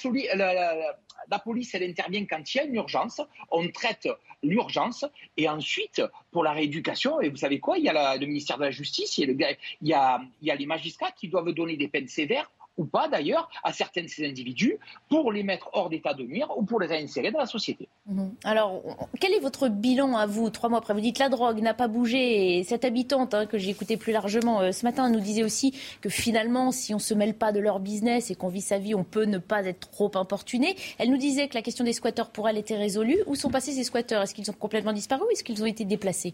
police, 1.43 1.75
elle 1.75 1.83
intervient 1.83 2.25
quand 2.25 2.53
il 2.53 2.57
y 2.57 2.61
a 2.61 2.63
une 2.63 2.75
urgence. 2.75 3.19
On 3.51 3.67
traite 3.67 4.07
l'urgence. 4.41 5.03
Et 5.35 5.49
ensuite, 5.49 6.01
pour 6.31 6.45
la 6.45 6.53
rééducation, 6.53 7.19
et 7.19 7.27
vous 7.27 7.35
savez 7.35 7.59
quoi, 7.59 7.77
il 7.77 7.83
y 7.83 7.89
a 7.89 8.15
le 8.15 8.25
ministère 8.25 8.57
de 8.57 8.63
la 8.63 8.71
Justice, 8.71 9.17
il 9.17 9.35
y 9.81 9.93
a 9.93 10.21
les 10.41 10.65
magistrats 10.65 11.11
qui 11.11 11.27
doivent 11.27 11.51
donner 11.51 11.75
des 11.75 11.89
peines 11.89 12.07
sévères 12.07 12.49
ou 12.77 12.85
pas 12.85 13.07
d'ailleurs, 13.07 13.49
à 13.63 13.73
certains 13.73 14.03
de 14.03 14.07
ces 14.07 14.27
individus 14.27 14.77
pour 15.09 15.31
les 15.31 15.43
mettre 15.43 15.69
hors 15.73 15.89
d'état 15.89 16.13
de 16.13 16.23
nuire 16.23 16.47
ou 16.57 16.63
pour 16.63 16.79
les 16.79 16.87
réinsérer 16.87 17.31
dans 17.31 17.39
la 17.39 17.45
société. 17.45 17.87
Mhm. 18.05 18.35
Alors, 18.43 18.81
quel 19.19 19.33
est 19.33 19.39
votre 19.39 19.67
bilan 19.67 20.15
à 20.15 20.25
vous, 20.25 20.49
trois 20.49 20.69
mois 20.69 20.79
après 20.79 20.93
Vous 20.93 21.01
dites 21.01 21.19
la 21.19 21.29
drogue 21.29 21.59
n'a 21.59 21.73
pas 21.73 21.87
bougé 21.87 22.59
et 22.59 22.63
cette 22.63 22.85
habitante 22.85 23.33
hein, 23.33 23.45
que 23.45 23.57
j'ai 23.57 23.71
écoutée 23.71 23.97
plus 23.97 24.13
largement 24.13 24.61
euh, 24.61 24.71
ce 24.71 24.85
matin 24.85 25.09
nous 25.09 25.19
disait 25.19 25.43
aussi 25.43 25.73
que 26.01 26.09
finalement, 26.09 26.71
si 26.71 26.93
on 26.93 26.97
ne 26.97 27.01
se 27.01 27.13
mêle 27.13 27.33
pas 27.33 27.51
de 27.51 27.59
leur 27.59 27.79
business 27.79 28.31
et 28.31 28.35
qu'on 28.35 28.47
vit 28.47 28.61
sa 28.61 28.77
vie, 28.77 28.95
on 28.95 29.03
peut 29.03 29.25
ne 29.25 29.37
pas 29.37 29.65
être 29.65 29.91
trop 29.91 30.11
importuné. 30.15 30.75
Elle 30.97 31.09
nous 31.09 31.17
disait 31.17 31.47
que 31.47 31.55
la 31.55 31.61
question 31.61 31.83
des 31.83 31.93
squatteurs 31.93 32.29
pour 32.29 32.47
elle 32.47 32.57
était 32.57 32.77
résolue. 32.77 33.17
Où 33.25 33.35
sont 33.35 33.49
passés 33.49 33.71
ces 33.71 33.83
squatteurs? 33.83 34.21
Est-ce 34.21 34.35
qu'ils 34.35 34.49
ont 34.49 34.53
complètement 34.53 34.93
disparu 34.93 35.23
ou 35.27 35.31
est-ce 35.31 35.43
qu'ils 35.43 35.61
ont 35.63 35.65
été 35.65 35.85
déplacés? 35.85 36.33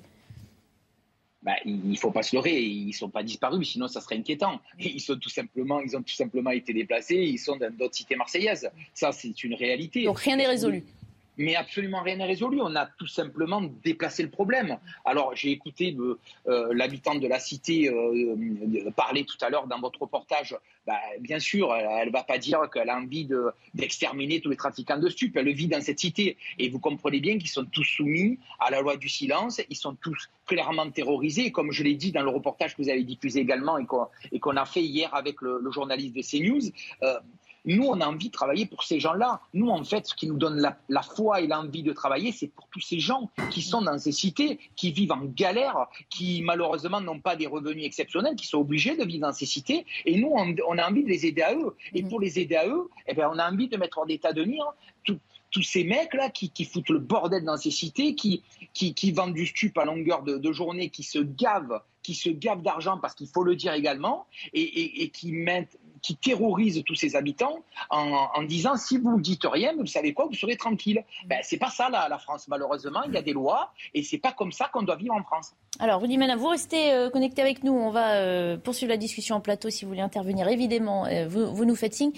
Bah, 1.43 1.55
il 1.65 1.89
ne 1.89 1.95
faut 1.95 2.11
pas 2.11 2.23
se 2.23 2.35
leurrer, 2.35 2.61
ils 2.61 2.87
ne 2.87 2.93
sont 2.93 3.09
pas 3.09 3.21
disparus, 3.21 3.71
sinon 3.71 3.87
ça 3.87 3.99
serait 3.99 4.15
inquiétant. 4.15 4.61
Ils, 4.79 5.01
sont 5.01 5.17
tout 5.17 5.29
simplement, 5.29 5.81
ils 5.81 5.95
ont 5.97 6.01
tout 6.01 6.13
simplement 6.13 6.51
été 6.51 6.73
déplacés, 6.73 7.15
ils 7.15 7.37
sont 7.37 7.57
dans 7.57 7.71
d'autres 7.71 7.95
cités 7.95 8.15
marseillaises. 8.15 8.69
Ça, 8.93 9.11
c'est 9.11 9.43
une 9.43 9.53
réalité. 9.53 10.05
Donc 10.05 10.19
rien 10.19 10.37
n'est 10.37 10.47
résolu 10.47 10.83
mais 11.37 11.55
absolument 11.55 12.01
rien 12.01 12.17
n'est 12.17 12.25
résolu. 12.25 12.59
On 12.61 12.75
a 12.75 12.85
tout 12.85 13.07
simplement 13.07 13.61
déplacé 13.83 14.23
le 14.23 14.29
problème. 14.29 14.77
Alors, 15.05 15.35
j'ai 15.35 15.51
écouté 15.51 15.95
euh, 16.47 16.73
l'habitante 16.73 17.19
de 17.19 17.27
la 17.27 17.39
cité 17.39 17.89
euh, 17.89 18.91
parler 18.95 19.25
tout 19.25 19.37
à 19.41 19.49
l'heure 19.49 19.67
dans 19.67 19.79
votre 19.79 20.01
reportage. 20.01 20.55
Bah, 20.85 20.99
bien 21.19 21.39
sûr, 21.39 21.73
elle 21.73 22.07
ne 22.07 22.11
va 22.13 22.23
pas 22.23 22.37
dire 22.37 22.69
qu'elle 22.71 22.89
a 22.89 22.97
envie 22.97 23.27
d'exterminer 23.73 24.41
tous 24.41 24.49
les 24.49 24.57
trafiquants 24.57 24.97
de 24.97 25.09
stupes. 25.09 25.35
Elle 25.37 25.45
le 25.45 25.53
vit 25.53 25.67
dans 25.67 25.81
cette 25.81 25.99
cité. 25.99 26.37
Et 26.59 26.69
vous 26.69 26.79
comprenez 26.79 27.19
bien 27.19 27.37
qu'ils 27.37 27.49
sont 27.49 27.65
tous 27.65 27.83
soumis 27.83 28.37
à 28.59 28.69
la 28.69 28.81
loi 28.81 28.97
du 28.97 29.09
silence. 29.09 29.61
Ils 29.69 29.77
sont 29.77 29.95
tous 29.95 30.29
clairement 30.45 30.89
terrorisés. 30.91 31.51
comme 31.51 31.71
je 31.71 31.83
l'ai 31.83 31.95
dit 31.95 32.11
dans 32.11 32.21
le 32.21 32.29
reportage 32.29 32.75
que 32.75 32.81
vous 32.81 32.89
avez 32.89 33.03
diffusé 33.03 33.39
également 33.39 33.77
et 33.77 34.39
qu'on 34.39 34.57
a 34.57 34.65
fait 34.65 34.83
hier 34.83 35.13
avec 35.15 35.41
le, 35.41 35.61
journaliste 35.71 36.15
de 36.15 36.21
CNews, 36.21 36.71
euh, 37.03 37.19
nous, 37.65 37.85
on 37.85 38.01
a 38.01 38.07
envie 38.07 38.27
de 38.27 38.33
travailler 38.33 38.65
pour 38.65 38.83
ces 38.83 38.99
gens-là. 38.99 39.41
Nous, 39.53 39.69
en 39.69 39.83
fait, 39.83 40.05
ce 40.05 40.15
qui 40.15 40.27
nous 40.27 40.37
donne 40.37 40.59
la, 40.89 41.01
foi 41.01 41.41
et 41.41 41.47
l'envie 41.47 41.83
de 41.83 41.93
travailler, 41.93 42.31
c'est 42.31 42.47
pour 42.47 42.67
tous 42.67 42.81
ces 42.81 42.99
gens 42.99 43.29
qui 43.51 43.61
sont 43.61 43.81
dans 43.81 43.97
ces 43.97 44.11
cités, 44.11 44.59
qui 44.75 44.91
vivent 44.91 45.13
en 45.13 45.23
galère, 45.23 45.87
qui 46.09 46.41
malheureusement 46.41 46.99
n'ont 46.99 47.19
pas 47.19 47.35
des 47.35 47.47
revenus 47.47 47.85
exceptionnels, 47.85 48.35
qui 48.35 48.47
sont 48.47 48.59
obligés 48.59 48.97
de 48.97 49.05
vivre 49.05 49.21
dans 49.21 49.33
ces 49.33 49.45
cités. 49.45 49.85
Et 50.05 50.17
nous, 50.17 50.33
on, 50.33 50.77
a 50.77 50.89
envie 50.89 51.03
de 51.03 51.09
les 51.09 51.25
aider 51.25 51.41
à 51.41 51.55
eux. 51.55 51.75
Et 51.93 52.03
mmh. 52.03 52.09
pour 52.09 52.19
les 52.19 52.39
aider 52.39 52.55
à 52.55 52.67
eux, 52.67 52.89
eh 53.07 53.13
bien, 53.13 53.29
on 53.31 53.39
a 53.39 53.49
envie 53.49 53.69
de 53.69 53.77
mettre 53.77 53.99
en 53.99 54.07
état 54.07 54.33
de 54.33 54.43
nuire 54.43 54.73
tous 55.53 55.61
ces 55.61 55.83
mecs-là 55.83 56.31
qui, 56.31 56.65
foutent 56.65 56.89
le 56.89 56.97
bordel 56.97 57.45
dans 57.45 57.57
ces 57.57 57.69
cités, 57.69 58.15
qui, 58.15 58.41
qui, 58.73 59.11
vendent 59.11 59.35
du 59.35 59.45
stup 59.45 59.77
à 59.77 59.85
longueur 59.85 60.23
de, 60.23 60.51
journée, 60.51 60.89
qui 60.89 61.03
se 61.03 61.19
gavent, 61.19 61.79
qui 62.01 62.15
se 62.15 62.29
gavent 62.29 62.63
d'argent, 62.63 62.97
parce 62.97 63.13
qu'il 63.13 63.27
faut 63.27 63.43
le 63.43 63.55
dire 63.55 63.73
également, 63.73 64.25
et, 64.53 65.03
et 65.03 65.09
qui 65.09 65.31
mettent 65.31 65.77
qui 66.03 66.15
terrorise 66.15 66.83
tous 66.85 66.95
ses 66.95 67.15
habitants 67.15 67.63
en, 67.89 68.43
disant 68.43 68.75
si 68.75 68.97
vous 68.97 69.17
ne 69.17 69.21
dites 69.21 69.45
rien, 69.45 69.73
vous 69.75 69.87
savez 69.87 70.13
quoi, 70.13 70.25
vous 70.25 70.35
serez 70.35 70.57
tranquille. 70.57 71.03
Ben, 71.25 71.39
c'est 71.41 71.57
pas 71.57 71.69
ça 71.69 71.89
la, 71.89 72.07
la, 72.09 72.19
France, 72.19 72.47
malheureusement. 72.47 73.01
Il 73.07 73.13
y 73.13 73.17
a 73.17 73.21
des 73.21 73.33
lois 73.33 73.71
et 73.93 74.03
c'est 74.03 74.17
pas 74.17 74.33
comme 74.33 74.51
ça 74.51 74.69
qu'on 74.71 74.83
doit 74.83 74.97
vivre 74.97 75.15
en 75.15 75.23
France. 75.23 75.55
Alors, 75.79 76.01
Rudy 76.01 76.17
Mana, 76.17 76.35
vous 76.35 76.49
restez 76.49 76.91
euh, 76.91 77.09
connecté 77.09 77.41
avec 77.41 77.63
nous. 77.63 77.73
On 77.73 77.89
va 77.89 78.15
euh, 78.15 78.57
poursuivre 78.57 78.91
la 78.91 78.97
discussion 78.97 79.35
en 79.35 79.41
plateau 79.41 79.69
si 79.69 79.85
vous 79.85 79.89
voulez 79.89 80.01
intervenir. 80.01 80.47
Évidemment, 80.47 81.05
euh, 81.05 81.27
vous, 81.27 81.65
nous 81.65 81.75
faites 81.75 81.93
signe. 81.93 82.11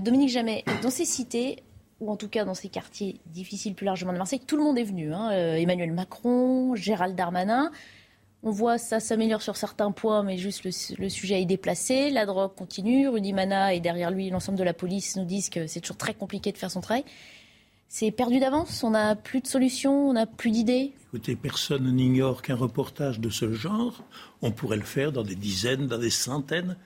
Dominique 0.00 0.30
Jamais, 0.30 0.64
dans 0.82 0.90
ces 0.90 1.04
cités, 1.04 1.62
ou 2.00 2.10
en 2.10 2.16
tout 2.16 2.28
cas 2.28 2.44
dans 2.44 2.54
ces 2.54 2.68
quartiers 2.68 3.20
difficiles 3.26 3.74
plus 3.74 3.84
largement 3.84 4.12
de 4.12 4.18
Marseille, 4.18 4.40
tout 4.40 4.56
le 4.56 4.62
monde 4.62 4.78
est 4.78 4.84
venu. 4.84 5.12
Hein. 5.12 5.30
Emmanuel 5.30 5.92
Macron, 5.92 6.74
Gérald 6.74 7.16
Darmanin. 7.16 7.70
On 8.44 8.50
voit 8.50 8.76
ça 8.76 8.98
s'améliore 8.98 9.40
sur 9.40 9.56
certains 9.56 9.92
points, 9.92 10.24
mais 10.24 10.36
juste 10.36 10.64
le, 10.64 11.08
sujet 11.08 11.42
est 11.42 11.46
déplacé. 11.46 12.10
La 12.10 12.26
drogue 12.26 12.54
continue. 12.56 13.06
Rudy 13.06 13.32
Mana 13.32 13.72
et 13.72 13.78
derrière 13.78 14.10
lui 14.10 14.30
l'ensemble 14.30 14.58
de 14.58 14.64
la 14.64 14.74
police 14.74 15.16
nous 15.16 15.24
disent 15.24 15.48
que 15.48 15.68
c'est 15.68 15.80
toujours 15.80 15.96
très 15.96 16.14
compliqué 16.14 16.50
de 16.50 16.58
faire 16.58 16.70
son 16.70 16.80
travail. 16.80 17.04
C'est 17.88 18.10
perdu 18.10 18.40
d'avance 18.40 18.82
On 18.82 18.90
n'a 18.90 19.14
plus 19.14 19.42
de 19.42 19.46
solution 19.46 20.08
On 20.08 20.14
n'a 20.14 20.26
plus 20.26 20.50
d'idées? 20.50 20.92
Écoutez, 21.08 21.36
personne 21.36 21.94
n'ignore 21.94 22.42
qu'un 22.42 22.56
reportage 22.56 23.20
de 23.20 23.30
ce 23.30 23.52
genre, 23.52 24.02
on 24.40 24.50
pourrait 24.50 24.78
le 24.78 24.82
faire 24.82 25.12
dans 25.12 25.22
des 25.22 25.36
dizaines, 25.36 25.86
dans 25.86 25.98
des 25.98 26.10
centaines 26.10 26.76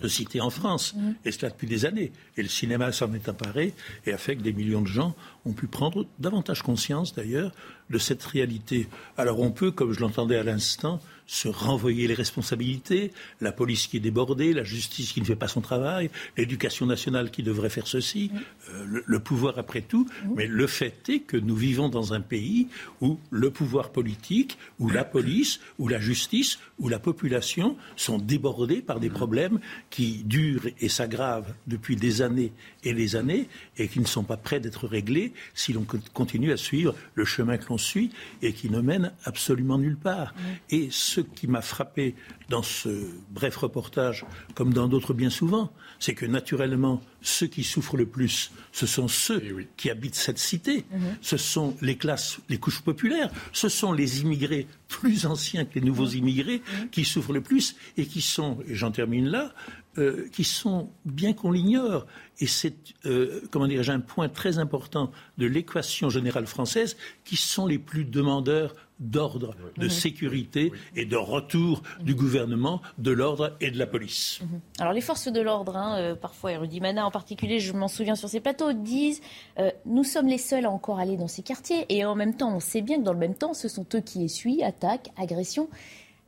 de 0.00 0.08
cités 0.08 0.40
en 0.40 0.50
France, 0.50 0.94
mmh. 0.94 1.10
et 1.24 1.30
cela 1.30 1.50
depuis 1.50 1.66
des 1.68 1.84
années. 1.84 2.10
Et 2.36 2.42
le 2.42 2.48
cinéma 2.48 2.90
s'en 2.90 3.12
est 3.12 3.28
emparé 3.28 3.74
et 4.06 4.12
a 4.12 4.18
fait 4.18 4.34
que 4.34 4.42
des 4.42 4.52
millions 4.52 4.80
de 4.80 4.88
gens 4.88 5.14
ont 5.44 5.52
pu 5.52 5.66
prendre 5.66 6.06
davantage 6.18 6.62
conscience, 6.62 7.14
d'ailleurs, 7.14 7.52
de 7.90 7.98
cette 7.98 8.22
réalité. 8.22 8.88
Alors 9.16 9.40
on 9.40 9.50
peut, 9.50 9.70
comme 9.70 9.92
je 9.92 10.00
l'entendais 10.00 10.36
à 10.36 10.42
l'instant, 10.42 11.00
se 11.26 11.48
renvoyer 11.48 12.06
les 12.06 12.14
responsabilités, 12.14 13.10
la 13.40 13.52
police 13.52 13.86
qui 13.86 13.96
est 13.96 14.00
débordée, 14.00 14.52
la 14.52 14.64
justice 14.64 15.12
qui 15.12 15.20
ne 15.20 15.26
fait 15.26 15.36
pas 15.36 15.48
son 15.48 15.62
travail, 15.62 16.10
l'éducation 16.36 16.86
nationale 16.86 17.30
qui 17.30 17.42
devrait 17.42 17.70
faire 17.70 17.86
ceci, 17.86 18.30
euh, 18.70 19.02
le, 19.06 19.20
pouvoir 19.20 19.58
après 19.58 19.80
tout. 19.80 20.06
Mais 20.36 20.46
le 20.46 20.66
fait 20.66 21.08
est 21.08 21.20
que 21.20 21.38
nous 21.38 21.56
vivons 21.56 21.88
dans 21.88 22.12
un 22.12 22.20
pays 22.20 22.68
où 23.00 23.18
le 23.30 23.50
pouvoir 23.50 23.90
politique, 23.90 24.58
où 24.78 24.90
la 24.90 25.04
police, 25.04 25.60
où 25.78 25.88
la 25.88 25.98
justice, 25.98 26.58
où 26.78 26.88
la 26.88 26.98
population 26.98 27.76
sont 27.96 28.18
débordés 28.18 28.82
par 28.82 29.00
des 29.00 29.10
problèmes 29.10 29.60
qui 29.88 30.24
durent 30.24 30.68
et 30.80 30.88
s'aggravent 30.88 31.54
depuis 31.66 31.96
des 31.96 32.20
années 32.20 32.52
et 32.82 32.92
des 32.92 33.16
années 33.16 33.48
et 33.78 33.88
qui 33.88 34.00
ne 34.00 34.06
sont 34.06 34.24
pas 34.24 34.36
prêts 34.36 34.60
d'être 34.60 34.86
réglés 34.86 35.32
si 35.54 35.72
l'on 35.72 35.86
continue 36.12 36.52
à 36.52 36.56
suivre 36.56 36.94
le 37.14 37.24
chemin 37.24 37.56
que 37.56 37.68
l'on 37.68 37.78
suit 37.78 38.10
et 38.42 38.52
qui 38.52 38.70
ne 38.70 38.80
mène 38.80 39.12
absolument 39.24 39.78
nulle 39.78 39.96
part. 39.96 40.34
Et 40.70 40.88
ce 40.90 41.20
qui 41.20 41.46
m'a 41.46 41.62
frappé 41.62 42.14
dans 42.48 42.62
ce 42.62 43.08
bref 43.30 43.56
reportage, 43.56 44.24
comme 44.54 44.72
dans 44.72 44.88
d'autres 44.88 45.14
bien 45.14 45.30
souvent, 45.30 45.72
c'est 45.98 46.14
que 46.14 46.26
naturellement, 46.26 47.00
ceux 47.22 47.46
qui 47.46 47.64
souffrent 47.64 47.96
le 47.96 48.06
plus, 48.06 48.52
ce 48.72 48.86
sont 48.86 49.08
ceux 49.08 49.42
eh 49.42 49.68
qui 49.76 49.90
habitent 49.90 50.14
cette 50.14 50.38
cité, 50.38 50.84
mhm. 50.90 51.16
ce 51.22 51.36
sont 51.36 51.76
les 51.80 51.96
classes, 51.96 52.38
les 52.48 52.58
couches 52.58 52.82
populaires, 52.82 53.30
ce 53.52 53.68
sont 53.68 53.92
les 53.92 54.20
immigrés 54.20 54.66
plus 54.88 55.26
anciens 55.26 55.64
que 55.64 55.78
les 55.78 55.84
nouveaux 55.84 56.08
mhm. 56.08 56.18
immigrés 56.18 56.62
mhm. 56.80 56.90
qui 56.90 57.04
souffrent 57.04 57.32
le 57.32 57.40
plus 57.40 57.76
et 57.96 58.06
qui 58.06 58.20
sont, 58.20 58.58
et 58.68 58.74
j'en 58.74 58.90
termine 58.90 59.28
là, 59.28 59.54
euh, 59.98 60.28
qui 60.32 60.44
sont, 60.44 60.90
bien 61.04 61.32
qu'on 61.32 61.50
l'ignore, 61.50 62.06
et 62.40 62.46
c'est, 62.46 62.74
euh, 63.06 63.40
comment 63.50 63.66
dirais-je, 63.66 63.92
un 63.92 64.00
point 64.00 64.28
très 64.28 64.58
important 64.58 65.10
de 65.38 65.46
l'équation 65.46 66.10
générale 66.10 66.46
française, 66.46 66.96
qui 67.24 67.36
sont 67.36 67.66
les 67.66 67.78
plus 67.78 68.04
demandeurs 68.04 68.74
d'ordre, 69.00 69.54
de 69.76 69.88
sécurité 69.88 70.72
et 70.94 71.04
de 71.04 71.16
retour 71.16 71.82
du 72.00 72.14
gouvernement, 72.14 72.80
de 72.98 73.10
l'ordre 73.10 73.56
et 73.60 73.70
de 73.70 73.78
la 73.78 73.86
police. 73.86 74.40
Mhm. 74.40 74.60
Alors 74.78 74.92
les 74.92 75.00
forces 75.00 75.28
de 75.28 75.40
l'ordre, 75.40 75.76
hein, 75.76 75.96
euh, 75.98 76.14
parfois, 76.14 76.52
et 76.52 76.56
Rudy 76.56 76.80
Mana 76.80 77.06
en 77.06 77.10
particulier, 77.10 77.58
je 77.58 77.72
m'en 77.72 77.88
souviens 77.88 78.14
sur 78.14 78.28
ces 78.28 78.40
plateaux, 78.40 78.72
disent 78.72 79.20
euh, 79.58 79.70
nous 79.84 80.04
sommes 80.04 80.28
les 80.28 80.38
seuls 80.38 80.64
à 80.64 80.70
encore 80.70 80.98
aller 80.98 81.16
dans 81.16 81.28
ces 81.28 81.42
quartiers 81.42 81.86
et 81.88 82.04
en 82.04 82.14
même 82.14 82.36
temps, 82.36 82.54
on 82.54 82.60
sait 82.60 82.82
bien 82.82 82.98
que 82.98 83.02
dans 83.04 83.12
le 83.12 83.18
même 83.18 83.34
temps, 83.34 83.54
ce 83.54 83.68
sont 83.68 83.86
eux 83.94 84.00
qui 84.00 84.24
essuient 84.24 84.62
attaques, 84.62 85.10
agressions. 85.16 85.68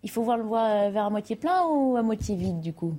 Il 0.03 0.11
faut 0.11 0.23
voir 0.23 0.37
le 0.37 0.45
voir 0.45 0.91
vers 0.91 1.05
à 1.05 1.11
moitié 1.11 1.37
plein 1.37 1.64
ou 1.67 1.97
à 1.97 2.03
moitié 2.03 2.37
vide 2.37 2.61
du 2.61 2.73
coup? 2.73 2.97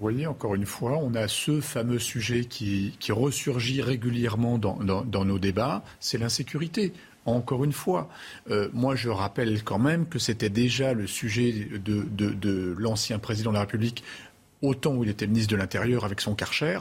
Vous 0.00 0.06
voyez, 0.06 0.26
encore 0.26 0.54
une 0.54 0.64
fois, 0.64 0.96
on 0.96 1.14
a 1.14 1.28
ce 1.28 1.60
fameux 1.60 1.98
sujet 1.98 2.46
qui, 2.46 2.94
ressurgit 3.10 3.82
régulièrement 3.82 4.56
dans, 4.56 5.04
nos 5.04 5.38
débats, 5.38 5.84
c'est 6.00 6.16
l'insécurité. 6.16 6.94
Encore 7.26 7.64
une 7.64 7.74
fois, 7.74 8.08
euh, 8.50 8.70
moi 8.72 8.96
je 8.96 9.10
rappelle 9.10 9.62
quand 9.62 9.78
même 9.78 10.08
que 10.08 10.18
c'était 10.18 10.48
déjà 10.48 10.94
le 10.94 11.06
sujet 11.06 11.68
de, 11.84 12.06
de 12.16 12.74
l'ancien 12.78 13.18
président 13.18 13.50
de 13.50 13.56
la 13.56 13.60
République 13.60 14.02
au 14.62 14.74
temps 14.74 14.94
où 14.94 15.04
il 15.04 15.10
était 15.10 15.26
ministre 15.26 15.52
de 15.52 15.56
l'Intérieur 15.56 16.06
avec 16.06 16.22
son 16.22 16.34
Karcher 16.34 16.78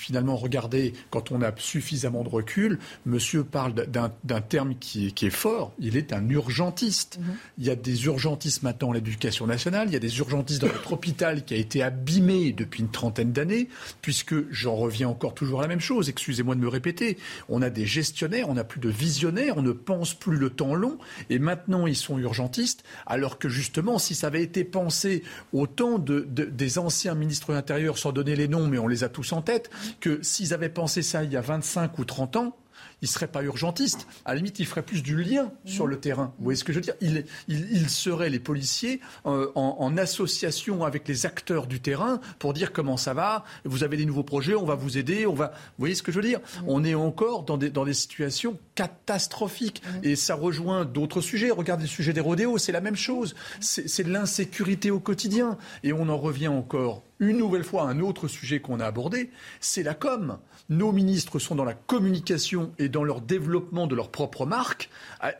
finalement, 0.00 0.34
regardez, 0.34 0.94
quand 1.10 1.30
on 1.30 1.42
a 1.42 1.52
suffisamment 1.58 2.24
de 2.24 2.30
recul, 2.30 2.78
monsieur 3.04 3.44
parle 3.44 3.74
d'un 3.74 4.40
terme 4.40 4.74
qui 4.80 5.12
est, 5.20 5.30
fort, 5.30 5.72
il 5.78 5.96
est 5.96 6.14
un 6.14 6.26
urgentiste. 6.30 7.18
Mhm. 7.20 7.36
Il 7.58 7.64
y 7.66 7.70
a 7.70 7.76
des 7.76 8.06
urgentistes 8.06 8.62
maintenant 8.62 8.92
à 8.92 8.94
l'éducation 8.94 9.46
nationale, 9.46 9.88
il 9.88 9.92
y 9.92 9.96
a 9.96 10.00
des 10.00 10.18
urgentistes 10.18 10.62
dans 10.62 10.68
notre 10.68 10.94
hôpital 10.94 11.44
qui 11.44 11.52
a 11.52 11.58
été 11.58 11.82
abîmé 11.82 12.52
depuis 12.52 12.80
une 12.80 12.90
trentaine 12.90 13.32
d'années, 13.32 13.68
puisque 14.00 14.50
j'en 14.50 14.74
reviens 14.74 15.08
encore 15.08 15.34
toujours 15.34 15.60
à 15.60 15.62
la 15.62 15.68
même 15.68 15.80
chose, 15.80 16.08
excusez-moi 16.08 16.54
de 16.54 16.60
me 16.60 16.68
répéter, 16.68 17.18
on 17.50 17.60
a 17.60 17.68
des 17.68 17.84
gestionnaires, 17.84 18.48
on 18.48 18.54
n'a 18.54 18.64
plus 18.64 18.80
de 18.80 18.88
visionnaires, 18.88 19.58
on 19.58 19.62
ne 19.62 19.72
pense 19.72 20.14
plus 20.14 20.38
le 20.38 20.48
temps 20.48 20.74
long, 20.74 20.96
et 21.28 21.38
maintenant 21.38 21.86
ils 21.86 21.96
sont 21.96 22.18
urgentistes, 22.18 22.84
alors 23.06 23.38
que 23.38 23.50
justement, 23.50 23.98
si 23.98 24.14
ça 24.14 24.28
avait 24.28 24.42
été 24.42 24.64
pensé 24.64 25.22
au 25.52 25.66
temps 25.66 25.98
des 25.98 26.78
anciens 26.78 27.14
ministres 27.14 27.48
de 27.48 27.54
l'Intérieur, 27.54 27.98
sans 27.98 28.12
donner 28.12 28.34
les 28.34 28.48
noms, 28.48 28.66
mais 28.66 28.78
on 28.78 28.88
les 28.88 29.04
a 29.04 29.10
tous 29.10 29.32
en 29.32 29.42
tête, 29.42 29.70
que 29.98 30.22
s'ils 30.22 30.54
avaient 30.54 30.68
pensé 30.68 31.02
ça 31.02 31.24
il 31.24 31.32
y 31.32 31.36
a 31.36 31.40
25 31.40 31.98
ou 31.98 32.04
30 32.04 32.36
ans, 32.36 32.56
ils 33.02 33.06
ne 33.06 33.08
seraient 33.08 33.28
pas 33.28 33.42
urgentistes. 33.42 34.06
À 34.24 34.30
la 34.30 34.36
limite, 34.36 34.58
ils 34.58 34.66
feraient 34.66 34.82
plus 34.82 35.02
du 35.02 35.22
lien 35.22 35.52
sur 35.64 35.86
le 35.86 35.98
terrain. 35.98 36.34
Vous 36.38 36.44
voyez 36.44 36.56
ce 36.56 36.64
que 36.64 36.72
je 36.72 36.78
veux 36.78 36.82
dire? 36.82 36.94
Ils, 37.00 37.24
ils, 37.48 37.88
seraient, 37.88 38.28
les 38.28 38.40
policiers, 38.40 39.00
euh, 39.26 39.50
en, 39.54 39.96
association 39.96 40.84
avec 40.84 41.08
les 41.08 41.26
acteurs 41.26 41.66
du 41.66 41.80
terrain 41.80 42.20
pour 42.38 42.52
dire 42.52 42.72
comment 42.72 42.96
ça 42.96 43.12
va, 43.12 43.44
vous 43.64 43.84
avez 43.84 43.96
des 43.96 44.06
nouveaux 44.06 44.22
projets, 44.22 44.54
on 44.54 44.64
va 44.64 44.74
vous 44.74 44.98
aider, 44.98 45.26
on 45.26 45.34
va... 45.34 45.48
Vous 45.48 45.80
voyez 45.80 45.94
ce 45.94 46.02
que 46.02 46.12
je 46.12 46.16
veux 46.20 46.26
dire? 46.26 46.40
On 46.66 46.84
est 46.84 46.94
encore 46.94 47.42
dans 47.42 47.56
des, 47.56 47.70
dans 47.70 47.84
des 47.84 47.94
situations 47.94 48.58
catastrophiques. 48.74 49.82
Et 50.02 50.16
ça 50.16 50.34
rejoint 50.34 50.84
d'autres 50.84 51.20
sujets. 51.20 51.50
Regardez 51.50 51.84
le 51.84 51.88
sujet 51.88 52.12
des 52.12 52.20
rodéos, 52.20 52.58
c'est 52.58 52.72
la 52.72 52.80
même 52.80 52.96
chose. 52.96 53.34
C'est 53.60 54.04
de 54.04 54.12
l'insécurité 54.12 54.90
au 54.90 55.00
quotidien. 55.00 55.56
Et 55.82 55.92
on 55.92 56.08
en 56.08 56.18
revient 56.18 56.48
encore 56.48 57.02
une 57.20 57.36
nouvelle 57.36 57.64
fois, 57.64 57.82
un 57.82 58.00
autre 58.00 58.28
sujet 58.28 58.60
qu'on 58.60 58.80
a 58.80 58.86
abordé, 58.86 59.30
c'est 59.60 59.82
la 59.82 59.94
com. 59.94 60.38
Nos 60.70 60.90
ministres 60.90 61.38
sont 61.38 61.54
dans 61.54 61.64
la 61.64 61.74
communication 61.74 62.72
et 62.78 62.88
dans 62.88 63.04
leur 63.04 63.20
développement 63.20 63.86
de 63.86 63.94
leur 63.94 64.10
propre 64.10 64.46
marque. 64.46 64.90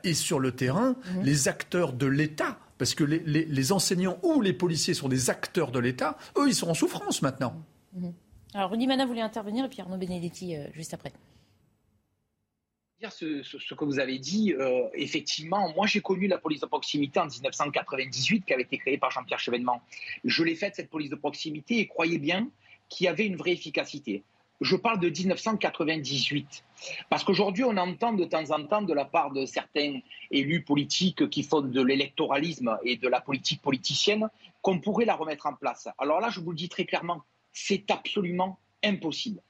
Et 0.04 0.14
sur 0.14 0.38
le 0.38 0.52
terrain, 0.52 0.94
mhm. 1.16 1.24
les 1.24 1.48
acteurs 1.48 1.92
de 1.92 2.06
l'État, 2.06 2.58
parce 2.78 2.94
que 2.94 3.04
les, 3.04 3.72
enseignants 3.72 4.18
ou 4.22 4.40
les 4.40 4.52
policiers 4.52 4.94
sont 4.94 5.08
des 5.08 5.30
acteurs 5.30 5.72
de 5.72 5.78
l'État, 5.78 6.16
eux, 6.36 6.48
ils 6.48 6.54
sont 6.54 6.68
en 6.68 6.74
souffrance 6.74 7.22
maintenant. 7.22 7.54
Mhm. 7.94 8.12
Alors, 8.54 8.70
Rudy 8.70 8.86
Mana 8.86 9.06
voulait 9.06 9.20
intervenir 9.20 9.64
et 9.64 9.68
puis 9.68 9.80
Arnaud 9.80 9.96
Benedetti 9.96 10.56
euh, 10.56 10.66
juste 10.74 10.92
après 10.92 11.12
ce, 13.08 13.42
ce, 13.42 13.74
que 13.74 13.84
vous 13.84 13.98
avez 13.98 14.18
dit, 14.18 14.52
euh, 14.52 14.86
effectivement, 14.92 15.72
moi 15.74 15.86
j'ai 15.86 16.02
connu 16.02 16.26
la 16.26 16.36
police 16.36 16.60
de 16.60 16.66
proximité 16.66 17.18
en 17.18 17.26
1998 17.26 18.44
qui 18.44 18.52
avait 18.52 18.64
été 18.64 18.76
créée 18.76 18.98
par 18.98 19.10
Jean-Pierre 19.10 19.38
Chevènement. 19.38 19.80
Je 20.24 20.44
l'ai 20.44 20.54
faite 20.54 20.76
cette 20.76 20.90
police 20.90 21.08
de 21.08 21.16
proximité 21.16 21.78
et 21.78 21.86
croyez 21.86 22.18
bien 22.18 22.50
qu'il 22.90 23.06
y 23.06 23.08
avait 23.08 23.26
une 23.26 23.36
vraie 23.36 23.52
efficacité. 23.52 24.22
Je 24.60 24.76
parle 24.76 25.00
de 25.00 25.08
1998. 25.08 26.64
Parce 27.08 27.24
qu'aujourd'hui, 27.24 27.64
on 27.64 27.78
entend 27.78 28.12
de 28.12 28.24
temps 28.24 28.50
en 28.50 28.66
temps 28.66 28.82
de 28.82 28.92
la 28.92 29.06
part 29.06 29.30
de 29.30 29.46
certains 29.46 30.00
élus 30.30 30.62
politiques 30.62 31.30
qui 31.30 31.42
font 31.42 31.62
de 31.62 31.80
l'électoralisme 31.80 32.78
et 32.84 32.96
de 32.96 33.08
la 33.08 33.22
politique 33.22 33.62
politicienne 33.62 34.28
qu'on 34.60 34.78
pourrait 34.78 35.06
la 35.06 35.14
remettre 35.14 35.46
en 35.46 35.54
place. 35.54 35.88
Alors 35.96 36.20
là, 36.20 36.28
je 36.28 36.40
vous 36.40 36.50
le 36.50 36.56
dis 36.56 36.68
très 36.68 36.84
clairement, 36.84 37.22
c'est 37.52 37.90
absolument 37.90 38.58
impossible 38.84 39.40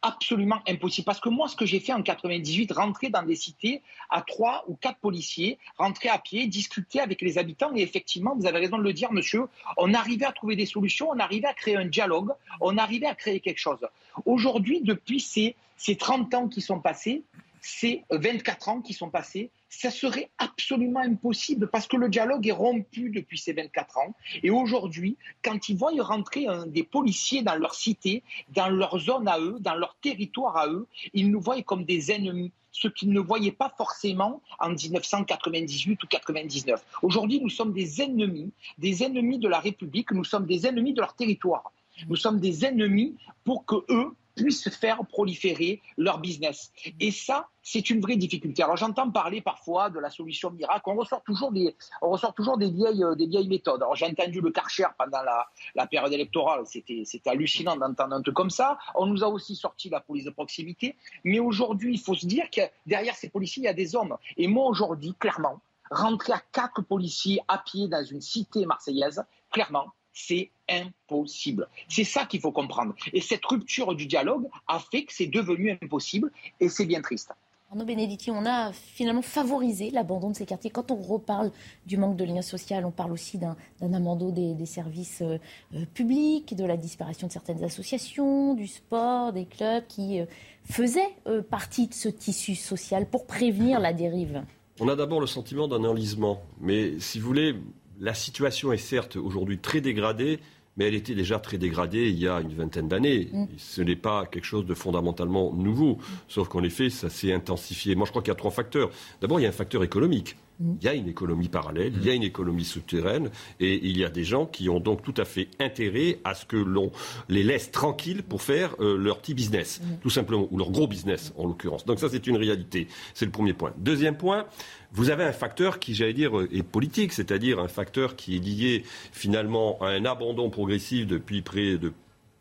absolument 0.00 0.60
impossible. 0.68 1.04
Parce 1.04 1.20
que 1.20 1.28
moi, 1.28 1.48
ce 1.48 1.56
que 1.56 1.66
j'ai 1.66 1.80
fait 1.80 1.92
en 1.92 2.02
98, 2.02 2.72
rentrer 2.72 3.10
dans 3.10 3.22
des 3.22 3.36
cités 3.36 3.82
à 4.10 4.22
trois 4.22 4.64
ou 4.68 4.74
quatre 4.74 4.98
policiers, 4.98 5.58
rentrer 5.78 6.08
à 6.08 6.18
pied, 6.18 6.46
discuter 6.46 7.00
avec 7.00 7.20
les 7.20 7.38
habitants, 7.38 7.74
et 7.74 7.82
effectivement, 7.82 8.34
vous 8.36 8.46
avez 8.46 8.58
raison 8.58 8.78
de 8.78 8.82
le 8.82 8.92
dire, 8.92 9.12
monsieur, 9.12 9.46
on 9.76 9.94
arrivait 9.94 10.26
à 10.26 10.32
trouver 10.32 10.56
des 10.56 10.66
solutions, 10.66 11.08
on 11.10 11.18
arrivait 11.18 11.48
à 11.48 11.54
créer 11.54 11.76
un 11.76 11.86
dialogue, 11.86 12.32
on 12.60 12.78
arrivait 12.78 13.06
à 13.06 13.14
créer 13.14 13.40
quelque 13.40 13.58
chose. 13.58 13.86
Aujourd'hui, 14.26 14.80
depuis 14.82 15.20
ces, 15.20 15.56
ces 15.76 15.96
30 15.96 16.34
ans 16.34 16.48
qui 16.48 16.60
sont 16.60 16.80
passés, 16.80 17.22
ces 17.60 18.04
24 18.10 18.68
ans 18.68 18.80
qui 18.80 18.92
sont 18.92 19.10
passés, 19.10 19.50
ça 19.72 19.90
serait 19.90 20.30
absolument 20.38 21.00
impossible 21.00 21.66
parce 21.66 21.86
que 21.86 21.96
le 21.96 22.08
dialogue 22.10 22.46
est 22.46 22.52
rompu 22.52 23.08
depuis 23.08 23.38
ces 23.38 23.54
24 23.54 23.98
ans. 23.98 24.14
Et 24.42 24.50
aujourd'hui, 24.50 25.16
quand 25.42 25.68
ils 25.68 25.76
voient 25.76 25.92
rentrer 25.98 26.46
des 26.66 26.82
policiers 26.82 27.42
dans 27.42 27.54
leur 27.54 27.74
cité, 27.74 28.22
dans 28.50 28.68
leur 28.68 28.98
zone 28.98 29.26
à 29.26 29.40
eux, 29.40 29.56
dans 29.60 29.74
leur 29.74 29.96
territoire 29.96 30.56
à 30.58 30.68
eux, 30.68 30.86
ils 31.14 31.30
nous 31.30 31.40
voient 31.40 31.60
comme 31.62 31.84
des 31.84 32.12
ennemis 32.12 32.52
ce 32.70 32.88
qu'ils 32.88 33.12
ne 33.12 33.20
voyaient 33.20 33.52
pas 33.52 33.72
forcément 33.76 34.42
en 34.58 34.70
1998 34.70 36.02
ou 36.02 36.06
99. 36.06 36.84
Aujourd'hui, 37.02 37.40
nous 37.40 37.50
sommes 37.50 37.72
des 37.72 38.02
ennemis, 38.02 38.52
des 38.78 39.02
ennemis 39.02 39.38
de 39.38 39.48
la 39.48 39.60
République, 39.60 40.10
nous 40.12 40.24
sommes 40.24 40.46
des 40.46 40.66
ennemis 40.66 40.92
de 40.92 41.00
leur 41.00 41.14
territoire. 41.14 41.72
Nous 42.08 42.16
sommes 42.16 42.40
des 42.40 42.64
ennemis 42.64 43.16
pour 43.44 43.64
que 43.66 43.76
eux 43.90 44.14
puissent 44.34 44.68
faire 44.70 45.04
proliférer 45.06 45.80
leur 45.96 46.18
business. 46.18 46.72
Et 47.00 47.10
ça, 47.10 47.48
c'est 47.62 47.90
une 47.90 48.00
vraie 48.00 48.16
difficulté. 48.16 48.62
Alors 48.62 48.76
j'entends 48.76 49.10
parler 49.10 49.40
parfois 49.40 49.90
de 49.90 49.98
la 49.98 50.10
solution 50.10 50.50
miracle. 50.50 50.82
On 50.86 50.96
ressort 50.96 51.22
toujours 51.22 51.52
des, 51.52 51.76
on 52.00 52.10
ressort 52.10 52.34
toujours 52.34 52.58
des 52.58 52.70
vieilles, 52.70 53.04
des 53.16 53.26
vieilles 53.26 53.48
méthodes. 53.48 53.82
Alors 53.82 53.94
j'ai 53.94 54.06
entendu 54.06 54.40
le 54.40 54.50
Karcher 54.50 54.86
pendant 54.98 55.22
la, 55.22 55.46
la 55.74 55.86
période 55.86 56.12
électorale. 56.12 56.62
C'était, 56.66 57.02
c'était 57.04 57.30
hallucinant 57.30 57.76
d'entendre 57.76 58.14
un 58.14 58.22
truc 58.22 58.34
comme 58.34 58.50
ça. 58.50 58.78
On 58.94 59.06
nous 59.06 59.22
a 59.22 59.28
aussi 59.28 59.54
sorti 59.54 59.88
la 59.88 60.00
police 60.00 60.24
de 60.24 60.30
proximité. 60.30 60.96
Mais 61.24 61.38
aujourd'hui, 61.38 61.94
il 61.94 62.00
faut 62.00 62.14
se 62.14 62.26
dire 62.26 62.50
que 62.50 62.62
derrière 62.86 63.14
ces 63.14 63.28
policiers, 63.28 63.62
il 63.62 63.66
y 63.66 63.68
a 63.68 63.74
des 63.74 63.94
hommes. 63.94 64.16
Et 64.36 64.48
moi 64.48 64.66
aujourd'hui, 64.66 65.14
clairement, 65.18 65.60
rentrer 65.90 66.32
à 66.32 66.42
quatre 66.52 66.82
policiers 66.82 67.40
à 67.48 67.58
pied 67.58 67.86
dans 67.86 68.04
une 68.04 68.20
cité 68.20 68.66
marseillaise, 68.66 69.22
clairement, 69.50 69.92
c'est 70.12 70.50
impossible. 70.68 71.68
C'est 71.88 72.04
ça 72.04 72.26
qu'il 72.26 72.40
faut 72.40 72.52
comprendre. 72.52 72.94
Et 73.12 73.20
cette 73.20 73.44
rupture 73.44 73.94
du 73.94 74.06
dialogue 74.06 74.48
a 74.68 74.78
fait 74.78 75.04
que 75.04 75.12
c'est 75.12 75.26
devenu 75.26 75.78
impossible 75.82 76.30
et 76.60 76.68
c'est 76.68 76.86
bien 76.86 77.00
triste. 77.00 77.32
Arnaud 77.72 77.86
Benedetti, 77.86 78.30
on 78.30 78.44
a 78.44 78.70
finalement 78.74 79.22
favorisé 79.22 79.90
l'abandon 79.90 80.28
de 80.28 80.36
ces 80.36 80.44
quartiers. 80.44 80.68
Quand 80.68 80.90
on 80.90 80.96
reparle 80.96 81.50
du 81.86 81.96
manque 81.96 82.18
de 82.18 82.24
lien 82.24 82.42
social, 82.42 82.84
on 82.84 82.90
parle 82.90 83.12
aussi 83.12 83.38
d'un 83.38 83.56
abandon 83.80 84.28
des, 84.28 84.66
services 84.66 85.22
euh, 85.22 85.38
euh, 85.74 85.86
publics, 85.94 86.54
de 86.54 86.66
la 86.66 86.76
disparition 86.76 87.28
de 87.28 87.32
certaines 87.32 87.64
associations, 87.64 88.52
du 88.52 88.66
sport, 88.66 89.32
des 89.32 89.46
clubs 89.46 89.86
qui 89.88 90.20
euh, 90.20 90.26
faisaient 90.64 91.16
partie 91.48 91.86
de 91.86 91.94
ce 91.94 92.10
tissu 92.10 92.56
social 92.56 93.08
pour 93.08 93.26
prévenir 93.26 93.80
la 93.80 93.94
dérive. 93.94 94.42
On 94.78 94.88
a 94.88 94.94
d'abord 94.94 95.20
le 95.20 95.26
sentiment 95.26 95.66
d'un 95.66 95.82
enlisement. 95.84 96.42
Mais 96.60 97.00
si 97.00 97.20
vous 97.20 97.26
voulez, 97.26 97.54
la 98.00 98.14
situation 98.14 98.72
est 98.72 98.78
certes 98.78 99.16
aujourd'hui 99.16 99.58
très 99.58 99.80
dégradée, 99.80 100.40
mais 100.76 100.86
elle 100.86 100.94
était 100.94 101.14
déjà 101.14 101.38
très 101.38 101.58
dégradée 101.58 102.08
il 102.08 102.18
y 102.18 102.26
a 102.26 102.40
une 102.40 102.54
vingtaine 102.54 102.88
d'années. 102.88 103.28
Mm. 103.32 103.46
Ce 103.58 103.82
n'est 103.82 103.96
pas 103.96 104.26
quelque 104.26 104.44
chose 104.44 104.66
de 104.66 104.74
fondamentalement 104.74 105.52
nouveau, 105.52 105.98
sauf 106.28 106.48
qu'en 106.48 106.62
effet, 106.62 106.90
ça 106.90 107.10
s'est 107.10 107.32
intensifié. 107.32 107.94
Moi, 107.94 108.06
je 108.06 108.10
crois 108.10 108.22
qu'il 108.22 108.30
y 108.30 108.32
a 108.32 108.36
trois 108.36 108.50
facteurs. 108.50 108.90
D'abord, 109.20 109.40
il 109.40 109.42
y 109.42 109.46
a 109.46 109.50
un 109.50 109.52
facteur 109.52 109.84
économique. 109.84 110.36
Mm. 110.62 110.74
Il 110.80 110.84
y 110.84 110.88
a 110.88 110.94
une 110.94 111.08
économie 111.08 111.48
parallèle, 111.48 111.92
il 111.96 112.04
y 112.06 112.10
a 112.10 112.14
une 112.14 112.22
économie 112.22 112.64
souterraine, 112.64 113.30
et 113.60 113.74
il 113.86 113.98
y 113.98 114.04
a 114.04 114.08
des 114.08 114.24
gens 114.24 114.46
qui 114.46 114.68
ont 114.68 114.80
donc 114.80 115.02
tout 115.02 115.14
à 115.16 115.24
fait 115.24 115.48
intérêt 115.58 116.18
à 116.24 116.34
ce 116.34 116.46
que 116.46 116.56
l'on 116.56 116.90
les 117.28 117.42
laisse 117.42 117.70
tranquilles 117.70 118.22
pour 118.22 118.42
faire 118.42 118.74
euh, 118.80 118.96
leur 118.96 119.18
petit 119.18 119.34
business, 119.34 119.80
mm. 119.80 119.96
tout 120.02 120.10
simplement, 120.10 120.48
ou 120.50 120.58
leur 120.58 120.70
gros 120.70 120.86
business 120.86 121.32
en 121.36 121.46
l'occurrence. 121.46 121.84
Donc 121.84 121.98
ça, 121.98 122.08
c'est 122.08 122.26
une 122.26 122.36
réalité. 122.36 122.86
C'est 123.14 123.24
le 123.24 123.30
premier 123.30 123.52
point. 123.52 123.72
Deuxième 123.78 124.16
point, 124.16 124.46
vous 124.92 125.10
avez 125.10 125.24
un 125.24 125.32
facteur 125.32 125.78
qui, 125.78 125.94
j'allais 125.94 126.12
dire, 126.12 126.32
est 126.52 126.62
politique, 126.62 127.12
c'est-à-dire 127.12 127.58
un 127.58 127.68
facteur 127.68 128.16
qui 128.16 128.36
est 128.36 128.40
lié 128.40 128.84
finalement 129.12 129.78
à 129.80 129.88
un 129.88 130.04
abandon 130.04 130.50
progressif 130.50 131.06
depuis 131.06 131.42
près 131.42 131.78
de 131.78 131.92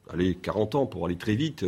allez, 0.09 0.35
40 0.35 0.75
ans 0.75 0.85
pour 0.85 1.05
aller 1.05 1.17
très 1.17 1.35
vite, 1.35 1.65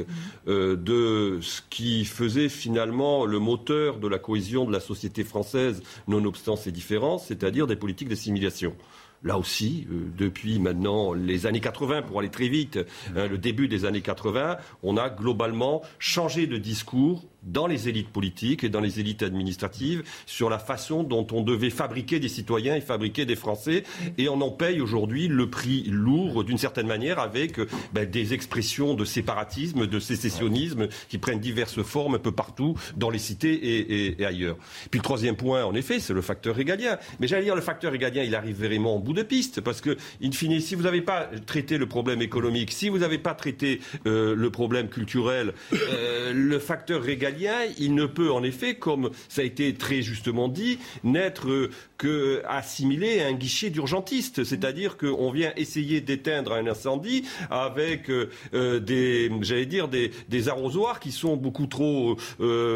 euh, 0.48 0.76
de 0.76 1.40
ce 1.42 1.62
qui 1.70 2.06
faisait 2.06 2.50
finalement 2.50 3.26
le 3.26 3.40
moteur 3.40 3.98
de 3.98 4.08
la 4.08 4.20
cohésion 4.20 4.66
de 4.66 4.72
la 4.72 4.80
société 4.80 5.24
française, 5.24 5.82
nonobstant 6.08 6.56
ses 6.56 6.72
différences, 6.72 7.28
c'est-à-dire 7.28 7.68
des 7.68 7.76
politiques 7.76 8.10
d'assimilation 8.10 8.76
là 9.24 9.38
aussi, 9.38 9.88
euh, 9.90 10.12
depuis 10.18 10.60
maintenant 10.60 11.14
les 11.14 11.46
années 11.46 11.62
80, 11.62 12.02
pour 12.02 12.20
aller 12.20 12.30
très 12.30 12.50
vite, 12.50 12.80
hein, 13.16 13.28
le 13.28 13.38
début 13.38 13.68
des 13.68 13.86
années 13.86 14.02
80, 14.02 14.58
on 14.84 14.98
a 14.98 15.10
globalement 15.10 15.82
changé 15.98 16.46
de 16.46 16.58
discours 16.58 17.24
dans 17.46 17.68
les 17.68 17.90
élites 17.90 18.10
politiques 18.10 18.64
et 18.64 18.70
dans 18.70 18.80
les 18.80 19.00
élites 19.00 19.24
administratives 19.24 20.04
sur 20.26 20.50
la 20.50 20.60
façon 20.60 21.04
dont 21.04 21.28
on 21.32 21.42
devait 21.42 21.70
fabriquer 21.70 22.20
des 22.20 22.30
citoyens 22.30 22.76
et 22.76 22.82
fabriquer 22.82 23.26
des 23.26 23.36
Français. 23.36 23.84
Et 24.18 24.30
on 24.30 24.40
en 24.42 24.52
paye 24.52 24.82
aujourd'hui 24.82 25.28
le 25.28 25.50
prix 25.50 25.84
lourd, 25.90 26.44
d'une 26.44 26.58
certaine 26.58 26.88
manière, 26.88 27.20
avec 27.20 27.60
ben, 27.94 28.10
des 28.10 28.34
expressions 28.34 28.94
de 28.94 29.06
séparatisme, 29.06 29.88
de 29.88 30.00
sécessionnisme 30.00 30.88
qui 31.10 31.18
prennent 31.18 31.40
diverses 31.40 31.82
formes 31.82 32.16
un 32.16 32.20
peu 32.20 32.32
partout 32.32 32.76
dans 32.96 33.10
les 33.10 33.20
cités 33.20 33.54
et, 33.54 34.22
et, 34.22 34.26
ailleurs. 34.26 34.58
Puis 34.92 35.00
le 35.00 35.04
troisième 35.04 35.36
point, 35.36 35.66
en 35.66 35.76
effet, 35.76 36.00
c'est 36.00 36.14
le 36.14 36.22
facteur 36.22 36.56
régalien. 36.56 36.98
Mais 37.20 37.28
j'allais 37.28 37.44
dire, 37.44 37.56
le 37.56 37.62
facteur 37.62 37.92
régalien, 37.92 38.24
il 38.24 38.36
arrive 38.36 38.64
vraiment 38.64 38.96
au 38.96 39.00
bout 39.00 39.14
de 39.14 39.24
piste, 39.24 39.62
parce 39.62 39.82
que, 39.82 39.98
in 40.24 40.32
fine, 40.32 40.60
si 40.60 40.76
vous 40.76 40.84
n'avez 40.84 41.02
pas 41.02 41.30
traité 41.46 41.78
le 41.78 41.88
problème 41.88 42.22
économique, 42.22 42.72
si 42.72 42.90
vous 42.90 43.00
n'avez 43.00 43.18
pas 43.18 43.34
traité 43.34 43.80
euh, 44.06 44.36
le 44.36 44.50
problème 44.50 44.88
culturel, 44.88 45.54
euh, 45.74 46.32
le 46.34 46.60
facteur 46.60 47.02
régalien 47.02 47.33
il 47.78 47.96
ne 47.96 48.06
peut 48.06 48.32
en 48.32 48.44
effet, 48.44 48.76
comme 48.76 49.12
ça 49.30 49.42
a 49.42 49.46
été 49.46 49.74
très 49.74 50.02
justement 50.02 50.48
dit, 50.48 50.80
n'être 51.04 51.50
euh, 51.50 51.70
que 51.98 52.42
assimilé 52.48 53.22
à 53.22 53.28
un 53.28 53.34
guichet 53.34 53.70
d'urgentiste. 53.70 54.44
C'est-à-dire 54.44 54.98
qu'on 54.98 55.32
vient 55.32 55.54
essayer 55.56 56.02
d'éteindre 56.02 56.54
un 56.54 56.68
incendie 56.68 57.24
avec 57.50 58.10
euh, 58.10 58.30
euh, 58.54 58.80
des, 58.80 59.32
j'allais 59.42 59.66
dire, 59.66 59.88
des, 59.88 60.12
arrosoirs 60.48 61.00
qui 61.00 61.14
sont 61.14 61.38
beaucoup 61.38 61.68
trop, 61.68 62.18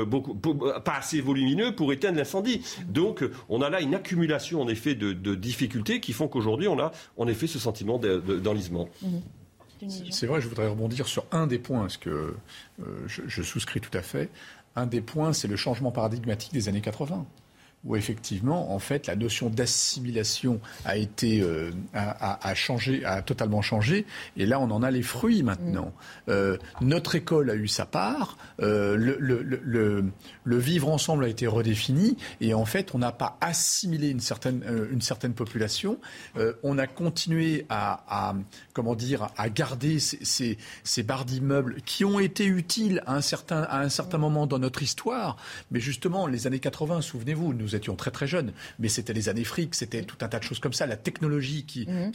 beaucoup, 0.05 0.36
pas 0.36 0.95
assez 0.97 1.20
volumineux 1.20 1.76
pour 1.76 1.91
éteindre 1.91 2.18
l'incendie. 2.18 2.62
Donc, 2.88 3.26
on 3.49 3.62
a 3.62 3.70
là 3.70 3.82
une 3.82 3.93
accumulation 3.93 4.62
en 4.62 4.70
effet 4.70 4.95
de, 4.95 5.36
difficultés 5.36 5.99
qui 5.99 6.14
font 6.14 6.30
qu'aujourd'hui, 6.30 6.70
on 6.70 6.80
a 6.80 6.93
en 7.18 7.28
effet 7.28 7.47
ce 7.47 7.60
sentiment 7.60 7.99
d'enlisement. 7.99 8.88
Mmh. 9.01 9.18
C'est 10.11 10.28
vrai, 10.28 10.41
je 10.41 10.47
voudrais 10.47 10.67
rebondir 10.67 11.07
sur 11.07 11.25
un 11.32 11.47
des 11.47 11.59
points, 11.59 11.82
parce 11.82 11.97
que 11.97 12.36
je, 13.07 13.41
souscris 13.41 13.82
tout 13.82 13.95
à 13.95 14.01
fait. 14.01 14.30
Un 14.75 14.86
des 14.86 15.01
points, 15.01 15.34
c'est 15.34 15.47
le 15.47 15.55
changement 15.55 15.91
paradigmatique 15.91 16.53
des 16.53 16.69
années 16.69 16.82
80 16.82 17.25
où 17.88 17.95
effectivement, 17.95 18.73
en 18.73 18.79
fait, 18.79 19.07
la 19.07 19.15
notion 19.15 19.49
d'assimilation 19.49 20.59
a 20.85 20.97
été 20.97 21.41
euh, 21.41 21.71
a, 21.93 22.53
changé, 22.53 23.03
a 23.05 23.21
totalement 23.21 23.61
changé. 23.61 24.05
Et 24.35 24.45
là, 24.45 24.59
on 24.59 24.69
en 24.71 24.83
a 24.83 24.91
les 24.91 25.01
fruits 25.01 25.41
maintenant. 25.41 25.93
Mm. 26.27 26.31
Euh, 26.31 26.57
notre 26.81 27.15
école 27.15 27.49
a 27.49 27.55
eu 27.55 27.67
sa 27.67 27.85
part. 27.85 28.38
Euh, 28.61 28.97
le, 28.97 29.17
le, 29.19 30.03
le, 30.43 30.57
vivre 30.57 30.89
ensemble 30.89 31.23
a 31.23 31.29
été 31.29 31.47
redéfini. 31.47 32.17
Et 32.41 32.53
en 32.53 32.65
fait, 32.65 32.93
on 32.93 32.97
n'a 32.97 33.13
pas 33.13 33.38
assimilé 33.39 34.09
une 34.09 34.19
certaine 34.19 34.63
une 34.91 35.01
certaine 35.01 35.33
population. 35.33 35.97
on 36.63 36.77
a 36.77 36.88
continué 36.88 37.65
à, 37.69 38.33
comment 38.73 38.95
dire 38.95 39.29
à 39.38 39.49
garder 39.49 39.99
ces, 39.99 40.23
ces, 40.25 40.57
ces 40.83 41.03
barres 41.03 41.25
d'immeubles 41.25 41.81
qui 41.85 42.03
ont 42.03 42.19
été 42.19 42.45
utiles 42.45 43.01
à 43.05 43.15
un 43.15 43.21
certain 43.21 43.61
à 43.63 43.79
un 43.79 43.89
certain 43.89 44.17
moment 44.17 44.47
dans 44.47 44.59
notre 44.59 44.83
histoire. 44.83 45.38
Mais 45.71 45.79
justement, 45.79 46.27
les 46.27 46.47
années 46.47 46.59
80, 46.59 47.01
souvenez-vous, 47.01 47.53
nous 47.53 47.75
étions 47.78 47.95
très 47.95 48.11
très 48.11 48.28
jeunes, 48.28 48.51
mais 48.80 48.89
c'était 48.89 49.13
les 49.13 49.30
années 49.30 49.43
fric, 49.43 49.75
c'était 49.75 50.03
tout 50.03 50.17
un 50.21 50.28
tas 50.28 50.39
de 50.39 50.43
choses 50.43 50.59
comme 50.59 50.73
ça, 50.73 50.86
la 50.86 50.97
technologie 50.97 51.65
qui, 51.65 51.88
mhm. 51.88 52.11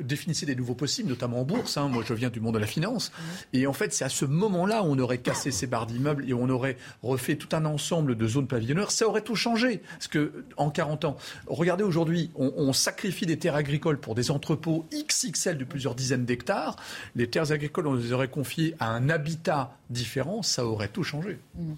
définissait 0.00 0.46
des 0.46 0.54
nouveaux 0.54 0.74
possibles, 0.74 1.08
notamment 1.08 1.40
en 1.40 1.44
bourse. 1.44 1.76
Hein. 1.76 1.88
Moi, 1.88 2.04
je 2.06 2.14
viens 2.14 2.30
du 2.30 2.40
monde 2.40 2.54
de 2.54 2.58
la 2.58 2.66
finance. 2.66 3.10
Mhm. 3.10 3.60
Et 3.60 3.66
en 3.66 3.72
fait, 3.72 3.92
c'est 3.92 4.04
à 4.04 4.08
ce 4.08 4.24
moment-là 4.24 4.82
où 4.82 4.86
on 4.86 4.98
aurait 4.98 5.18
cassé 5.18 5.50
ces 5.50 5.66
barres 5.66 5.86
d'immeubles 5.86 6.28
et 6.28 6.34
on 6.34 6.48
aurait 6.48 6.76
refait 7.02 7.36
tout 7.36 7.54
un 7.56 7.64
ensemble 7.64 8.16
de 8.16 8.26
zones 8.26 8.46
pavillonnaires. 8.46 8.90
Ça 8.90 9.08
aurait 9.08 9.22
tout 9.22 9.36
changé. 9.36 9.82
Parce 9.92 10.08
que 10.08 10.44
en 10.56 10.70
40 10.70 11.04
ans, 11.04 11.16
regardez 11.46 11.84
aujourd'hui, 11.84 12.30
on, 12.34 12.52
on 12.56 12.72
sacrifie 12.72 13.26
des 13.26 13.38
terres 13.38 13.56
agricoles 13.56 13.98
pour 13.98 14.14
des 14.14 14.30
entrepôts 14.30 14.86
XXL 14.92 15.58
de 15.58 15.64
plusieurs 15.64 15.94
dizaines 15.94 16.24
d'hectares. 16.24 16.76
Les 17.16 17.28
terres 17.28 17.52
agricoles, 17.52 17.86
on 17.86 17.94
les 17.94 18.12
aurait 18.12 18.28
confiées 18.28 18.74
à 18.78 18.90
un 18.90 19.08
habitat 19.08 19.76
différent, 19.90 20.42
ça 20.42 20.66
aurait 20.66 20.88
tout 20.88 21.04
changé. 21.04 21.38
Mhm. 21.56 21.76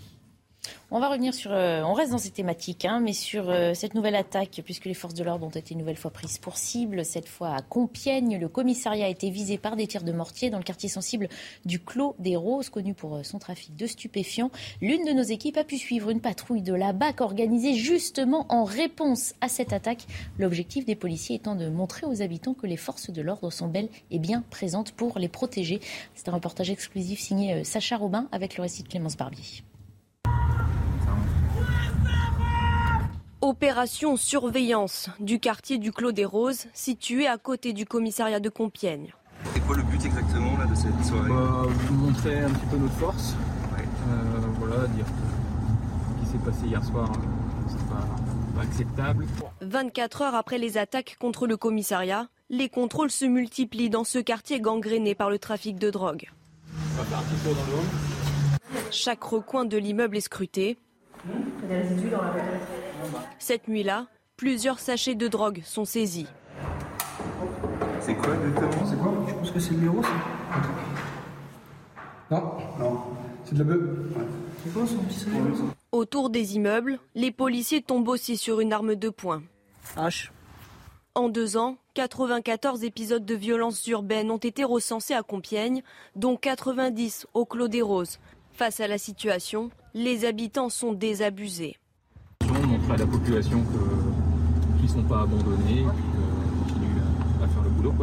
On 0.93 1.01
va 1.01 1.09
revenir 1.09 1.35
sur. 1.35 1.51
Euh, 1.53 1.83
on 1.83 1.95
reste 1.95 2.13
dans 2.13 2.19
ces 2.19 2.31
thématiques, 2.31 2.85
hein, 2.85 3.01
mais 3.03 3.13
sur 3.13 3.51
euh, 3.51 3.75
cette 3.75 3.95
nouvelle 3.95 4.15
attaque, 4.15 4.61
puisque 4.65 4.85
les 4.85 4.95
forces 4.95 5.15
de 5.15 5.25
l'ordre 5.25 5.45
ont 5.45 5.51
été 5.51 5.75
une 5.75 5.81
nouvelle 5.81 5.97
fois 5.97 6.13
prises 6.13 6.39
pour 6.39 6.57
cible. 6.57 7.05
Cette 7.05 7.29
fois 7.29 7.57
à 7.57 7.61
Compiègne, 7.61 8.39
le 8.39 8.49
commissariat 8.49 9.07
a 9.07 9.09
été 9.09 9.31
visé 9.31 9.59
par 9.59 9.75
des 9.75 9.89
tirs 9.89 10.05
de 10.05 10.13
mortier 10.13 10.49
dans 10.49 10.59
le 10.59 10.65
quartier 10.65 10.89
sensible 10.89 11.29
du 11.65 11.81
Clos 11.81 12.15
des 12.21 12.37
Roses, 12.37 12.71
connu 12.71 12.95
pour 12.95 13.17
euh, 13.17 13.23
son 13.25 13.41
trafic 13.41 13.75
de 13.75 13.87
stupéfiants. 13.87 14.53
L'une 14.81 15.05
de 15.05 15.13
nos 15.13 15.25
équipes 15.25 15.57
a 15.57 15.65
pu 15.65 15.77
suivre 15.77 16.09
une 16.11 16.21
patrouille 16.21 16.63
de 16.63 16.75
la 16.75 16.93
BAC 16.93 17.21
organisée 17.21 17.75
justement 17.75 18.47
en 18.49 18.63
réponse 18.63 19.35
à 19.41 19.49
cette 19.49 19.73
attaque. 19.73 20.07
L'objectif 20.39 20.85
des 20.85 20.95
policiers 20.95 21.35
étant 21.35 21.57
de 21.57 21.69
montrer 21.69 22.07
aux 22.07 22.23
habitants 22.23 22.55
que 22.55 22.69
les 22.69 22.77
forces 22.77 23.11
de 23.11 23.23
l'ordre 23.23 23.51
sont 23.51 23.67
belles 23.67 23.89
et 24.13 24.21
bien 24.21 24.45
présentes 24.51 24.93
pour 24.93 25.19
les 25.19 25.29
protéger. 25.29 25.81
C'est 26.15 26.29
un 26.29 26.33
reportage 26.33 26.71
exclusif 26.71 27.19
signé 27.19 27.65
Sacha 27.65 27.97
Robin 27.97 28.29
avec 28.31 28.57
le 28.57 28.63
récit 28.63 28.85
de 28.85 28.89
Clémence 28.89 29.17
Barbier. 29.17 29.65
Opération 33.47 34.17
surveillance 34.17 35.09
du 35.21 35.39
quartier 35.39 35.79
du 35.79 35.93
Clos 35.93 36.11
des 36.11 36.25
Roses, 36.25 36.67
situé 36.75 37.29
à 37.29 37.39
côté 37.39 37.73
du 37.73 37.87
commissariat 37.87 38.41
de 38.41 38.49
Compiègne. 38.49 39.15
C'est 39.55 39.61
quoi 39.61 39.77
le 39.77 39.85
but 39.85 40.05
exactement 40.05 40.59
de 40.69 40.75
cette 40.75 41.05
soirée 41.05 41.29
bah, 41.29 41.63
Vous 41.69 41.95
montrer 41.95 42.41
un 42.41 42.51
petit 42.51 42.67
peu 42.67 42.77
notre 42.77 42.95
force. 42.95 43.37
Euh, 44.09 44.15
voilà, 44.59 44.89
dire 44.89 45.05
ce 45.07 46.25
qui 46.25 46.33
s'est 46.33 46.45
passé 46.45 46.67
hier 46.67 46.83
soir, 46.83 47.09
euh, 47.09 47.69
c'est 47.69 47.87
pas, 47.87 48.05
pas 48.57 48.63
acceptable. 48.63 49.27
24 49.61 50.23
heures 50.23 50.35
après 50.35 50.59
les 50.59 50.77
attaques 50.77 51.17
contre 51.21 51.47
le 51.47 51.57
commissariat, 51.57 52.27
les 52.51 52.69
contrôles 52.69 53.13
se 53.13 53.27
multiplient 53.27 53.91
dans 53.91 54.03
ce 54.03 54.19
quartier 54.19 54.59
gangréné 54.59 55.15
par 55.15 55.31
le 55.31 55.39
trafic 55.39 55.79
de 55.79 55.91
drogue. 55.91 56.33
On 56.75 56.99
va 56.99 57.05
faire 57.05 57.19
un 57.19 57.23
petit 57.23 57.45
tour 57.45 57.55
dans 57.55 58.73
le 58.75 58.91
Chaque 58.91 59.23
recoin 59.23 59.65
de 59.65 59.77
l'immeuble 59.77 60.17
est 60.17 60.21
scruté. 60.23 60.79
Cette 63.39 63.69
nuit-là, 63.69 64.07
plusieurs 64.37 64.79
sachets 64.79 65.15
de 65.15 65.29
drogue 65.29 65.63
sont 65.65 65.85
saisis. 65.85 66.27
C'est 68.01 68.15
quoi 68.15 68.35
exactement? 68.35 68.87
C'est 68.87 68.99
quoi? 68.99 69.13
Je 69.29 69.35
pense 69.35 69.51
que 69.51 69.61
c'est 69.61 69.71
le 69.73 69.77
numéro, 69.77 70.03
ça. 70.03 70.09
Non, 72.31 72.53
non, 72.79 73.03
c'est 73.45 73.55
de 73.55 73.59
la 73.59 73.65
beuh. 73.65 74.11
C'est 74.65 74.73
quoi 74.73 74.87
son 74.87 74.97
petit 74.99 75.27
Autour 75.93 76.31
des 76.31 76.57
immeubles, 76.57 76.99
les 77.15 77.31
policiers 77.31 77.83
tombent 77.83 78.09
aussi 78.09 78.37
sur 78.37 78.61
une 78.61 78.73
arme 78.73 78.95
de 78.95 79.09
poing. 79.11 79.43
H. 79.97 80.31
En 81.15 81.29
deux 81.29 81.57
ans, 81.57 81.77
94 81.95 82.85
épisodes 82.85 83.25
de 83.25 83.35
violences 83.35 83.87
urbaines 83.87 84.31
ont 84.31 84.37
été 84.37 84.65
recensés 84.65 85.15
à 85.15 85.23
Compiègne, 85.23 85.83
dont 86.15 86.37
90 86.37 87.27
au 87.35 87.45
Clos 87.45 87.69
des 87.69 87.83
Roses. 87.83 88.19
Face 88.53 88.81
à 88.81 88.89
la 88.89 88.99
situation, 88.99 89.71
les 89.95 90.25
habitants 90.25 90.69
sont 90.69 90.93
désabusés 90.93 91.77
montrer 92.87 93.03
à 93.03 93.07
la 93.07 93.11
population 93.11 93.65
qu'ils 94.77 94.85
ne 94.85 94.89
sont 94.89 95.09
pas 95.09 95.23
abandonnés 95.23 95.81
et 95.81 95.85
qu'ils 95.85 96.75
continuent 96.75 97.03
à 97.43 97.49
faire 97.49 97.63
le 97.63 97.71
boulot. 97.71 97.95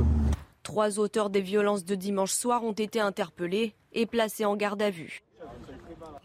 Trois 0.63 0.99
auteurs 0.99 1.29
des 1.29 1.41
violences 1.41 1.85
de 1.85 1.95
dimanche 1.95 2.31
soir 2.31 2.63
ont 2.63 2.73
été 2.73 2.99
interpellés 2.99 3.73
et 3.93 4.05
placés 4.05 4.45
en 4.45 4.55
garde 4.55 4.81
à 4.81 4.89
vue. 4.89 5.23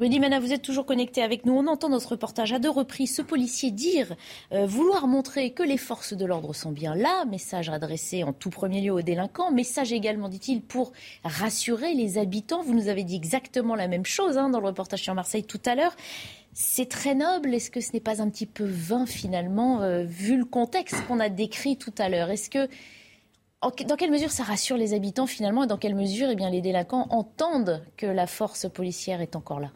Rudy 0.01 0.21
Mana, 0.21 0.39
vous 0.39 0.53
êtes 0.53 0.63
toujours 0.63 0.87
connecté 0.87 1.23
avec 1.23 1.45
nous. 1.45 1.55
On 1.55 1.67
entend 1.67 1.89
notre 1.89 2.11
reportage 2.11 2.53
à 2.53 2.61
deux 2.61 2.71
reprises 2.71 3.17
ce 3.17 3.23
policier 3.23 3.73
dire 3.73 4.15
euh, 4.53 4.65
vouloir 4.65 5.09
montrer 5.09 5.51
que 5.51 5.65
les 5.65 5.77
forces 5.77 6.13
de 6.13 6.25
l'ordre 6.25 6.55
sont 6.55 6.71
bien 6.71 6.95
là. 6.95 7.25
Message 7.25 7.69
adressé 7.69 8.23
en 8.23 8.33
tout 8.33 8.51
premier 8.51 8.81
lieu 8.81 8.93
aux 8.93 9.03
délinquants. 9.03 9.51
Message 9.51 9.93
également, 9.93 10.29
dit-il, 10.29 10.63
pour 10.63 10.93
rassurer 11.25 11.95
les 11.95 12.17
habitants. 12.17 12.63
Vous 12.63 12.75
nous 12.75 12.89
avez 12.89 13.03
dit 13.03 13.17
exactement 13.17 13.75
la 13.75 13.89
même 13.89 14.07
chose 14.07 14.39
hein, 14.39 14.51
dans 14.51 14.61
le 14.61 14.67
reportage 14.67 15.03
sur 15.03 15.15
Marseille 15.15 15.45
tout 15.45 15.61
à 15.67 15.75
l'heure. 15.75 15.97
C'est 16.53 16.89
très 16.89 17.15
noble. 17.15 17.55
Est-ce 17.55 17.71
que 17.71 17.81
ce 17.81 17.93
n'est 17.93 18.01
pas 18.01 18.23
un 18.23 18.31
petit 18.31 18.47
peu 18.47 18.65
vain 18.65 19.07
finalement, 19.07 19.83
euh, 19.83 20.03
vu 20.05 20.37
le 20.37 20.45
contexte 20.45 21.07
qu'on 21.07 21.21
a 21.21 21.29
décrit 21.29 21.77
tout 21.77 21.95
à 21.99 22.09
l'heure? 22.09 22.31
Est-ce 22.31 22.51
que 22.51 22.69
dans 23.61 23.97
quelle 23.97 24.11
mesure 24.11 24.31
ça 24.31 24.45
rassure 24.45 24.77
les 24.77 24.95
habitants 24.95 25.27
finalement 25.27 25.65
et 25.65 25.67
dans 25.67 25.79
quelle 25.79 25.97
mesure 25.97 26.29
eh 26.31 26.37
bien, 26.37 26.51
les 26.51 26.61
délinquants 26.61 27.07
entendent 27.11 27.85
que 27.97 28.07
la 28.07 28.27
force 28.27 28.69
policière 28.69 29.21
est 29.21 29.37
encore 29.37 29.61
là? 29.61 29.73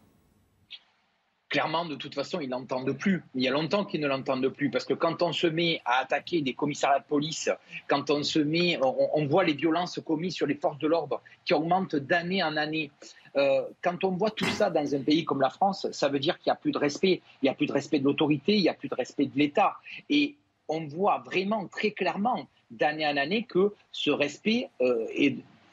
Clairement, 1.53 1.85
de 1.85 1.97
toute 1.97 2.14
façon, 2.14 2.41
ils 2.41 2.49
n'entendent 2.49 2.97
plus. 2.97 3.23
Il 3.35 3.43
y 3.43 3.49
a 3.49 3.51
longtemps 3.51 3.85
qu'ils 3.85 4.01
ne 4.01 4.07
l'entendent 4.07 4.49
plus, 4.49 4.70
parce 4.70 4.87
que 4.87 4.95
quand 4.95 5.20
on 5.20 5.33
se 5.33 5.47
met 5.47 5.83
à 5.85 5.99
attaquer 5.99 6.41
des 6.41 6.55
commissariats 6.55 7.01
de 7.01 7.05
police, 7.05 7.51
quand 7.89 8.09
on 8.09 8.23
se 8.23 8.39
met, 8.39 8.79
on, 8.83 9.27
voit 9.27 9.45
les 9.45 9.53
violences 9.53 10.01
commises 10.03 10.35
sur 10.35 10.47
les 10.47 10.55
forces 10.55 10.79
de 10.79 10.87
l'ordre 10.87 11.20
qui 11.45 11.53
augmentent 11.53 11.97
d'année 11.97 12.43
en 12.43 12.57
année. 12.57 12.91
Euh, 13.37 13.62
quand 13.83 14.05
on 14.05 14.11
voit 14.11 14.30
tout 14.30 14.47
ça 14.47 14.70
dans 14.70 14.95
un 14.95 15.01
pays 15.01 15.24
comme 15.24 15.41
la 15.41 15.51
France, 15.51 15.87
ça 15.93 16.09
veut 16.09 16.18
dire 16.18 16.39
qu'il 16.39 16.51
n'y 16.51 16.53
a 16.53 16.57
plus 16.57 16.72
de 16.72 16.78
respect. 16.78 17.22
Il 17.43 17.47
n'y 17.47 17.49
a 17.49 17.55
plus 17.55 17.66
de 17.66 17.72
respect 17.72 17.99
de 17.99 18.05
l'autorité, 18.05 18.55
il 18.55 18.62
n'y 18.62 18.68
a 18.68 18.74
plus 18.74 18.89
de 18.89 18.95
respect 18.95 19.26
de 19.26 19.39
l'État. 19.39 19.76
Et 20.11 20.37
on 20.68 20.87
voit 20.87 21.22
vraiment 21.24 21.66
très 21.66 21.91
clairement 21.91 22.47
d'année 22.70 23.07
en 23.07 23.16
année 23.16 23.45
que 23.45 23.74
ce 23.91 24.11
respect 24.11 24.70
euh, 24.80 25.07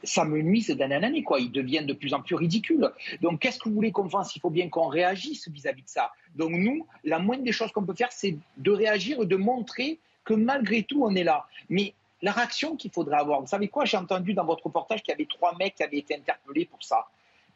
ça 0.03 0.25
me 0.25 0.41
nuise 0.41 0.69
d'année 0.69 0.95
en 0.95 1.03
année, 1.03 1.23
quoi. 1.23 1.39
Ils 1.39 1.51
deviennent 1.51 1.85
de 1.85 1.93
plus 1.93 2.13
en 2.13 2.21
plus 2.21 2.35
ridicules. 2.35 2.89
Donc, 3.21 3.39
qu'est-ce 3.39 3.59
que 3.59 3.69
vous 3.69 3.75
voulez 3.75 3.91
qu'on 3.91 4.09
fasse? 4.09 4.35
Il 4.35 4.39
faut 4.39 4.49
bien 4.49 4.69
qu'on 4.69 4.87
réagisse 4.87 5.49
vis-à-vis 5.49 5.83
de 5.83 5.89
ça. 5.89 6.11
Donc, 6.35 6.51
nous, 6.51 6.85
la 7.03 7.19
moindre 7.19 7.43
des 7.43 7.51
choses 7.51 7.71
qu'on 7.71 7.83
peut 7.83 7.95
faire, 7.95 8.11
c'est 8.11 8.37
de 8.57 8.71
réagir 8.71 9.21
et 9.21 9.25
de 9.25 9.35
montrer 9.35 9.99
que 10.23 10.33
malgré 10.33 10.83
tout, 10.83 11.03
on 11.03 11.15
est 11.15 11.23
là. 11.23 11.45
Mais 11.69 11.93
la 12.21 12.31
réaction 12.31 12.75
qu'il 12.75 12.91
faudrait 12.91 13.17
avoir, 13.17 13.41
vous 13.41 13.47
savez 13.47 13.67
quoi? 13.67 13.85
J'ai 13.85 13.97
entendu 13.97 14.33
dans 14.33 14.45
votre 14.45 14.65
reportage 14.65 15.01
qu'il 15.01 15.11
y 15.11 15.15
avait 15.15 15.27
trois 15.29 15.55
mecs 15.57 15.75
qui 15.75 15.83
avaient 15.83 15.97
été 15.97 16.15
interpellés 16.15 16.65
pour 16.65 16.83
ça. 16.83 17.07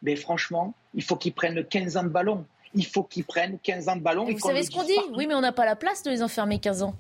Mais 0.04 0.16
franchement, 0.16 0.74
il 0.94 1.02
faut 1.02 1.16
qu'ils 1.16 1.34
prennent 1.34 1.66
15 1.66 1.98
ans 1.98 2.04
de 2.04 2.10
ballon. 2.10 2.46
Il 2.76 2.86
faut 2.86 3.04
qu'ils 3.04 3.24
prennent 3.24 3.58
15 3.60 3.90
ans 3.90 3.96
de 3.96 4.02
ballon. 4.02 4.28
Et 4.28 4.34
vous 4.34 4.40
savez 4.40 4.64
ce 4.64 4.72
qu'on 4.72 4.84
dit? 4.84 4.98
Oui, 5.16 5.26
mais 5.28 5.34
on 5.34 5.42
n'a 5.42 5.52
pas 5.52 5.66
la 5.66 5.76
place 5.76 6.04
de 6.04 6.12
les 6.12 6.22
enfermer 6.22 6.60
15 6.60 6.84
ans. 6.84 6.94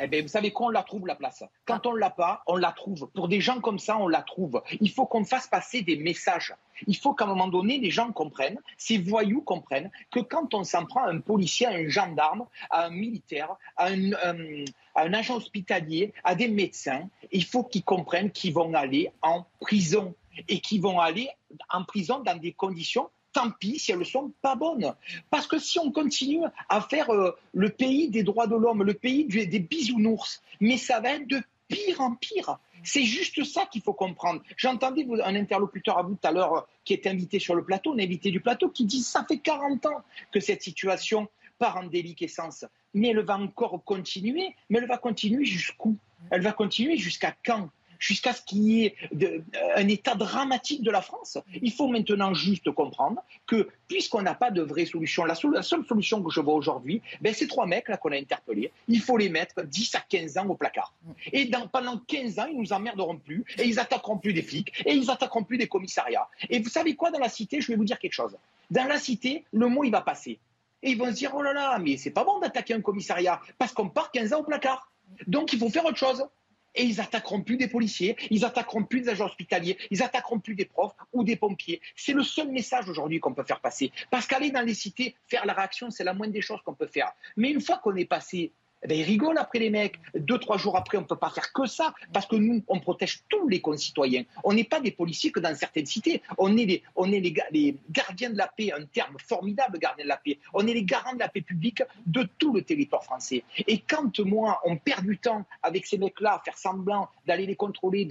Eh 0.00 0.08
bien, 0.08 0.22
vous 0.22 0.28
savez 0.28 0.50
quoi, 0.50 0.66
on 0.66 0.70
la 0.70 0.82
trouve 0.82 1.06
la 1.06 1.14
place. 1.14 1.44
Quand 1.66 1.86
on 1.86 1.94
ne 1.94 1.98
l'a 1.98 2.10
pas, 2.10 2.42
on 2.46 2.56
la 2.56 2.72
trouve. 2.72 3.08
Pour 3.14 3.28
des 3.28 3.40
gens 3.40 3.60
comme 3.60 3.78
ça, 3.78 3.96
on 3.96 4.08
la 4.08 4.22
trouve. 4.22 4.60
Il 4.80 4.90
faut 4.90 5.06
qu'on 5.06 5.24
fasse 5.24 5.46
passer 5.46 5.82
des 5.82 5.96
messages. 5.96 6.54
Il 6.88 6.96
faut 6.96 7.14
qu'à 7.14 7.24
un 7.24 7.28
moment 7.28 7.46
donné, 7.46 7.78
les 7.78 7.90
gens 7.90 8.10
comprennent, 8.12 8.58
ces 8.76 8.98
voyous 8.98 9.40
comprennent, 9.42 9.90
que 10.10 10.20
quand 10.20 10.52
on 10.54 10.64
s'en 10.64 10.84
prend 10.84 11.04
à 11.04 11.10
un 11.10 11.20
policier, 11.20 11.66
à 11.66 11.70
un 11.70 11.88
gendarme, 11.88 12.44
à 12.70 12.86
un 12.86 12.90
militaire, 12.90 13.56
à 13.76 13.86
un, 13.86 14.12
euh, 14.12 14.64
à 14.96 15.02
un 15.02 15.12
agent 15.12 15.36
hospitalier, 15.36 16.12
à 16.24 16.34
des 16.34 16.48
médecins, 16.48 17.08
il 17.30 17.44
faut 17.44 17.62
qu'ils 17.62 17.84
comprennent 17.84 18.32
qu'ils 18.32 18.52
vont 18.52 18.74
aller 18.74 19.12
en 19.22 19.44
prison 19.60 20.14
et 20.48 20.60
qu'ils 20.60 20.80
vont 20.80 21.00
aller 21.00 21.28
en 21.70 21.84
prison 21.84 22.20
dans 22.20 22.36
des 22.36 22.52
conditions 22.52 23.10
tant 23.34 23.50
pis 23.50 23.78
si 23.78 23.92
elles 23.92 23.98
ne 23.98 24.04
sont 24.04 24.32
pas 24.40 24.54
bonnes. 24.54 24.94
Parce 25.28 25.46
que 25.46 25.58
si 25.58 25.78
on 25.78 25.90
continue 25.90 26.44
à 26.68 26.80
faire 26.80 27.10
euh, 27.10 27.36
le 27.52 27.68
pays 27.68 28.08
des 28.08 28.22
droits 28.22 28.46
de 28.46 28.54
l'homme, 28.54 28.82
le 28.82 28.94
pays 28.94 29.24
des 29.26 29.58
bisounours, 29.58 30.40
mais 30.60 30.78
ça 30.78 31.00
va 31.00 31.10
être 31.10 31.26
de 31.26 31.42
pire 31.68 32.00
en 32.00 32.14
pire. 32.14 32.58
C'est 32.84 33.02
juste 33.02 33.42
ça 33.44 33.66
qu'il 33.66 33.82
faut 33.82 33.94
comprendre. 33.94 34.42
J'entendais 34.56 35.06
un 35.24 35.34
interlocuteur 35.34 35.98
à 35.98 36.02
vous 36.02 36.14
tout 36.14 36.26
à 36.26 36.32
l'heure 36.32 36.54
euh, 36.54 36.60
qui 36.84 36.94
est 36.94 37.06
invité 37.06 37.38
sur 37.38 37.54
le 37.54 37.64
plateau, 37.64 37.92
un 37.92 37.98
invité 37.98 38.30
du 38.30 38.40
plateau, 38.40 38.70
qui 38.70 38.84
dit 38.84 39.02
ça 39.02 39.24
fait 39.26 39.38
40 39.38 39.86
ans 39.86 40.02
que 40.32 40.40
cette 40.40 40.62
situation 40.62 41.28
part 41.58 41.76
en 41.76 41.84
déliquescence. 41.84 42.64
Mais 42.94 43.08
elle 43.08 43.20
va 43.20 43.36
encore 43.36 43.82
continuer, 43.84 44.54
mais 44.70 44.78
elle 44.78 44.86
va 44.86 44.98
continuer 44.98 45.44
jusqu'où? 45.44 45.96
Elle 46.30 46.42
va 46.42 46.52
continuer 46.52 46.96
jusqu'à 46.96 47.34
quand? 47.44 47.68
Jusqu'à 47.98 48.32
ce 48.32 48.42
qu'il 48.42 48.62
y 48.62 48.86
ait 48.86 48.94
euh, 49.22 49.40
un 49.76 49.88
état 49.88 50.14
dramatique 50.14 50.82
de 50.82 50.90
la 50.90 51.02
France. 51.02 51.38
Il 51.62 51.72
faut 51.72 51.88
maintenant 51.88 52.34
juste 52.34 52.70
comprendre 52.70 53.22
que 53.46 53.68
puisqu'on 53.88 54.22
n'a 54.22 54.34
pas 54.34 54.50
de 54.50 54.62
vraie 54.62 54.86
solution, 54.86 55.24
la, 55.24 55.34
seule 55.34 55.84
solution 55.86 56.22
que 56.22 56.30
je 56.30 56.40
vois 56.40 56.54
aujourd'hui, 56.54 57.02
ben, 57.20 57.34
ces 57.34 57.46
trois 57.46 57.66
mecs 57.66 57.88
là 57.88 57.96
qu'on 57.96 58.12
a 58.12 58.16
interpellés, 58.16 58.72
il 58.88 59.00
faut 59.00 59.16
les 59.16 59.28
mettre 59.28 59.62
10 59.62 59.94
à 59.94 60.00
15 60.00 60.38
ans 60.38 60.46
au 60.48 60.54
placard. 60.54 60.94
Et 61.32 61.50
pendant 61.72 61.98
15 61.98 62.38
ans, 62.38 62.46
ils 62.50 62.58
nous 62.58 62.72
emmerderont 62.72 63.18
plus 63.18 63.44
et 63.58 63.64
ils 63.64 63.78
attaqueront 63.78 64.18
plus 64.18 64.32
des 64.32 64.42
flics 64.42 64.72
et 64.84 64.94
ils 64.94 65.10
attaqueront 65.10 65.44
plus 65.44 65.58
des 65.58 65.68
commissariats. 65.68 66.28
Et 66.48 66.60
vous 66.60 66.68
savez 66.68 66.94
quoi, 66.94 67.10
dans 67.10 67.18
la 67.18 67.28
cité, 67.28 67.60
je 67.60 67.68
vais 67.68 67.76
vous 67.76 67.84
dire 67.84 67.98
quelque 67.98 68.12
chose. 68.12 68.36
Dans 68.70 68.84
la 68.84 68.98
cité, 68.98 69.44
le 69.52 69.68
mot, 69.68 69.84
il 69.84 69.90
va 69.90 70.00
passer. 70.00 70.38
Et 70.82 70.90
ils 70.90 70.98
vont 70.98 71.06
se 71.06 71.12
dire, 71.12 71.32
oh 71.34 71.42
là 71.42 71.52
là, 71.52 71.78
mais 71.78 71.96
c'est 71.96 72.10
pas 72.10 72.24
bon 72.24 72.38
d'attaquer 72.40 72.74
un 72.74 72.82
commissariat 72.82 73.40
parce 73.58 73.72
qu'on 73.72 73.88
part 73.88 74.10
15 74.10 74.32
ans 74.34 74.40
au 74.40 74.44
placard. 74.44 74.90
Donc 75.26 75.52
il 75.52 75.58
faut 75.58 75.70
faire 75.70 75.84
autre 75.84 75.96
chose 75.96 76.26
et 76.74 76.82
ils 76.82 77.00
attaqueront 77.00 77.42
plus 77.42 77.56
des 77.56 77.68
policiers, 77.68 78.16
ils 78.30 78.44
attaqueront 78.44 78.84
plus 78.84 79.02
des 79.02 79.08
agents 79.10 79.26
hospitaliers, 79.26 79.78
ils 79.90 80.02
attaqueront 80.02 80.40
plus 80.40 80.54
des 80.54 80.64
profs 80.64 80.94
ou 81.12 81.24
des 81.24 81.36
pompiers. 81.36 81.80
C'est 81.96 82.12
le 82.12 82.22
seul 82.22 82.50
message 82.50 82.88
aujourd'hui 82.88 83.20
qu'on 83.20 83.34
peut 83.34 83.44
faire 83.44 83.60
passer. 83.60 83.92
Parce 84.10 84.26
qu'aller 84.26 84.50
dans 84.50 84.62
les 84.62 84.74
cités, 84.74 85.14
faire 85.26 85.46
la 85.46 85.52
réaction, 85.52 85.90
c'est 85.90 86.04
la 86.04 86.14
moindre 86.14 86.32
des 86.32 86.42
choses 86.42 86.60
qu'on 86.64 86.74
peut 86.74 86.86
faire. 86.86 87.12
Mais 87.36 87.50
une 87.50 87.60
fois 87.60 87.78
qu'on 87.78 87.94
est 87.96 88.04
passé 88.04 88.52
eh 88.84 88.88
ben, 88.88 88.98
ils 88.98 89.02
rigolent 89.02 89.38
après 89.38 89.58
les 89.58 89.70
mecs. 89.70 89.98
Deux, 90.14 90.38
trois 90.38 90.58
jours 90.58 90.76
après, 90.76 90.98
on 90.98 91.02
ne 91.02 91.06
peut 91.06 91.16
pas 91.16 91.30
faire 91.30 91.52
que 91.52 91.66
ça, 91.66 91.94
parce 92.12 92.26
que 92.26 92.36
nous, 92.36 92.62
on 92.68 92.80
protège 92.80 93.24
tous 93.28 93.48
les 93.48 93.60
concitoyens. 93.60 94.24
On 94.44 94.52
n'est 94.52 94.64
pas 94.64 94.80
des 94.80 94.90
policiers 94.90 95.32
que 95.32 95.40
dans 95.40 95.54
certaines 95.54 95.86
cités. 95.86 96.22
On 96.36 96.56
est, 96.56 96.66
les, 96.66 97.76
gardiens 97.90 98.30
de 98.30 98.36
la 98.36 98.48
paix, 98.48 98.72
un 98.72 98.84
terme 98.84 99.16
formidable, 99.26 99.78
gardien 99.78 100.04
de 100.04 100.08
la 100.08 100.18
paix. 100.18 100.38
On 100.52 100.66
est 100.66 100.74
les 100.74 100.84
garants 100.84 101.14
de 101.14 101.18
la 101.18 101.28
paix 101.28 101.40
publique 101.40 101.82
de 102.06 102.28
tout 102.38 102.52
le 102.52 102.62
territoire 102.62 103.02
français. 103.02 103.42
Et 103.66 103.78
quand 103.78 104.20
moi, 104.20 104.60
on 104.64 104.76
perd 104.76 105.06
du 105.06 105.18
temps 105.18 105.46
avec 105.62 105.86
ces 105.86 105.96
mecs-là, 105.96 106.34
à 106.34 106.42
faire 106.44 106.58
semblant 106.58 107.08
d'aller 107.26 107.46
les 107.46 107.56
contrôler, 107.56 108.06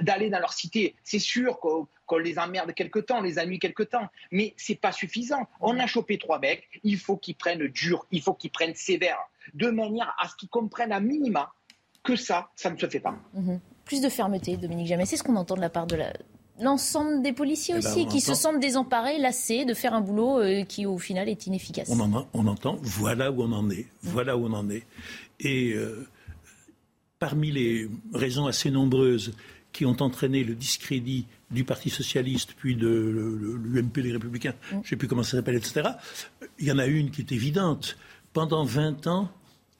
d'aller 0.00 0.30
dans 0.30 0.38
leur 0.38 0.54
cité, 0.54 0.94
c'est 1.04 1.18
sûr 1.18 1.58
qu'on 1.60 1.86
qu'on 2.10 2.18
les 2.18 2.40
emmerde 2.40 2.74
quelque 2.74 2.98
temps, 2.98 3.18
on 3.18 3.22
les 3.22 3.38
a 3.38 3.46
mis 3.46 3.60
quelque 3.60 3.84
temps. 3.84 4.08
Mais 4.32 4.52
c'est 4.56 4.74
pas 4.74 4.90
suffisant. 4.90 5.46
On 5.60 5.78
a 5.78 5.86
chopé 5.86 6.18
trois 6.18 6.40
mecs, 6.40 6.68
il 6.82 6.98
faut 6.98 7.16
qu'ils 7.16 7.36
prennent 7.36 7.68
dur, 7.68 8.04
il 8.10 8.20
faut 8.20 8.34
qu'ils 8.34 8.50
prennent 8.50 8.74
sévère, 8.74 9.18
de 9.54 9.70
manière 9.70 10.12
à 10.18 10.28
ce 10.28 10.34
qu'ils 10.34 10.48
comprennent 10.48 10.92
à 10.92 10.98
minima 10.98 11.52
que 12.02 12.16
ça, 12.16 12.50
ça 12.56 12.70
ne 12.70 12.76
se 12.76 12.88
fait 12.88 12.98
pas. 12.98 13.14
Mhm. 13.34 13.60
Plus 13.84 14.00
de 14.00 14.08
fermeté, 14.08 14.56
Dominique 14.56 14.88
Jamais. 14.88 15.06
C'est 15.06 15.16
ce 15.16 15.22
qu'on 15.22 15.36
entend 15.36 15.54
de 15.54 15.60
la 15.60 15.70
part 15.70 15.86
de 15.86 15.98
l'ensemble 16.60 17.22
des 17.22 17.32
policiers 17.32 17.76
eh 17.78 17.82
ben, 17.82 17.90
aussi, 17.90 18.06
qui 18.06 18.20
se 18.20 18.34
sentent 18.34 18.60
désemparés, 18.60 19.18
lassés 19.18 19.64
de 19.64 19.74
faire 19.74 19.94
un 19.94 20.00
boulot 20.00 20.40
euh, 20.40 20.64
qui, 20.64 20.86
au 20.86 20.98
final, 20.98 21.28
est 21.28 21.46
inefficace. 21.46 21.88
On, 21.90 22.00
en 22.00 22.26
on 22.32 22.46
entend, 22.46 22.76
voilà 22.82 23.30
où 23.30 23.42
on 23.42 23.52
en 23.52 23.70
est, 23.70 23.86
voilà 24.02 24.36
où 24.36 24.46
on 24.46 24.52
en 24.52 24.68
est. 24.68 24.84
Et 25.38 25.72
euh, 25.72 26.06
parmi 27.18 27.52
les 27.52 27.88
raisons 28.12 28.46
assez 28.46 28.70
nombreuses 28.70 29.34
qui 29.72 29.86
ont 29.86 29.96
entraîné 30.00 30.44
le 30.44 30.54
discrédit 30.54 31.26
du 31.50 31.64
Parti 31.64 31.90
socialiste, 31.90 32.54
puis 32.56 32.76
de 32.76 33.58
l'UMP, 33.62 33.96
les 33.96 34.12
Républicains, 34.12 34.54
mm. 34.54 34.70
je 34.70 34.76
ne 34.76 34.84
sais 34.84 34.96
plus 34.96 35.08
comment 35.08 35.22
ça 35.22 35.36
s'appelle, 35.36 35.56
etc. 35.56 35.90
Il 36.58 36.66
y 36.66 36.72
en 36.72 36.78
a 36.78 36.86
une 36.86 37.10
qui 37.10 37.22
est 37.22 37.32
évidente. 37.32 37.96
Pendant 38.32 38.64
20 38.64 39.06
ans, 39.06 39.30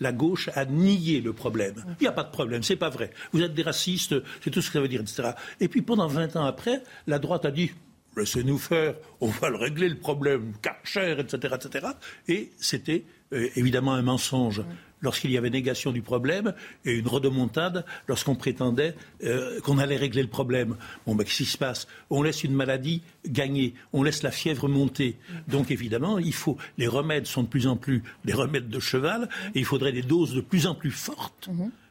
la 0.01 0.13
gauche 0.13 0.49
a 0.55 0.65
nié 0.65 1.21
le 1.21 1.33
problème. 1.33 1.75
Mm. 1.75 1.95
Il 2.01 2.03
n'y 2.03 2.09
a 2.09 2.13
pas 2.13 2.25
de 2.25 2.31
problème, 2.31 2.63
c'est 2.63 2.77
pas 2.77 2.91
vrai. 2.91 3.11
Vous 3.33 3.43
êtes 3.43 3.55
des 3.55 3.63
racistes, 3.63 4.15
c'est 4.43 4.51
tout 4.51 4.61
ce 4.63 4.69
que 4.69 4.75
ça 4.75 4.81
veut 4.81 4.89
dire, 4.89 5.01
etc. 5.01 5.31
Et 5.61 5.69
puis 5.69 5.83
pendant 5.83 6.07
20 6.07 6.37
ans 6.37 6.45
après, 6.45 6.83
la 7.07 7.19
droite 7.19 7.45
a 7.45 7.51
dit 7.51 7.71
laissez-nous 8.17 8.59
faire, 8.59 8.95
on 9.21 9.29
va 9.29 9.51
le 9.51 9.57
régler 9.57 9.89
le 9.89 9.99
problème, 9.99 10.53
Karcher, 10.63 11.17
etc., 11.19 11.55
etc. 11.55 11.87
Et 12.29 12.51
c'était 12.57 13.05
euh, 13.33 13.49
évidemment 13.57 13.95
un 13.95 14.03
mensonge. 14.03 14.63
Lorsqu'il 15.01 15.31
y 15.31 15.39
avait 15.39 15.51
négation 15.51 15.93
du 15.93 16.03
problème 16.03 16.55
et 16.85 16.93
une 16.93 17.09
redemontade 17.09 17.85
lorsqu'on 18.07 18.35
prétendait 18.35 18.95
euh, 19.25 19.61
qu'on 19.61 19.79
allait 19.79 19.97
régler 19.97 20.23
le 20.23 20.29
problème. 20.29 20.77
Bon, 21.07 21.15
ben, 21.15 21.25
qu'est-ce 21.25 21.39
qui 21.39 21.45
se 21.47 21.59
passe? 21.59 21.87
On 22.11 22.23
laisse 22.23 22.45
une 22.45 22.55
maladie 22.55 23.03
gagner, 23.27 23.75
on 23.93 24.03
laisse 24.03 24.23
la 24.23 24.31
fièvre 24.31 24.69
monter. 24.69 25.17
Donc 25.49 25.71
évidemment, 25.71 26.19
il 26.19 26.35
faut 26.35 26.57
les 26.79 26.87
remèdes 26.87 27.27
sont 27.27 27.43
de 27.43 27.49
plus 27.49 27.67
en 27.67 27.77
plus 27.77 28.03
des 28.25 28.33
remèdes 28.33 28.69
de 28.69 28.81
cheval 28.81 29.29
et 29.55 29.61
il 29.61 29.65
faudrait 29.65 29.93
des 29.93 30.03
doses 30.03 30.35
de 30.35 30.41
plus 30.41 30.67
en 30.67 30.75
plus 30.75 30.91
fortes. 30.91 31.49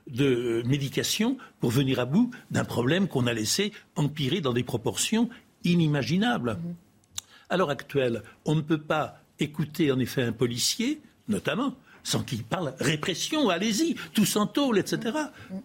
de 0.10 0.64
médication 0.66 1.38
pour 1.60 1.70
venir 1.70 1.99
à 1.99 2.05
bout 2.05 2.32
d'un 2.51 2.66
problème 2.66 3.07
qu'on 3.07 3.28
a 3.28 3.34
laissé 3.34 3.72
empirer 3.95 4.41
dans 4.41 4.53
des 4.53 4.64
proportions 4.64 5.30
inimaginables. 5.64 6.57
À 7.49 7.57
l'heure 7.57 7.70
actuelle, 7.70 8.24
on 8.45 8.55
ne 8.55 8.62
peut 8.62 8.82
pas 8.82 9.22
écouter 9.39 9.91
en 9.91 9.99
effet 9.99 10.24
un 10.24 10.32
policier, 10.32 11.01
notamment, 11.28 11.76
sans 12.04 12.24
qu'il 12.24 12.43
parle 12.43 12.74
répression, 12.80 13.50
allez-y, 13.50 13.95
tous 14.14 14.36
en 14.36 14.47
tôle, 14.47 14.80
etc. 14.80 15.18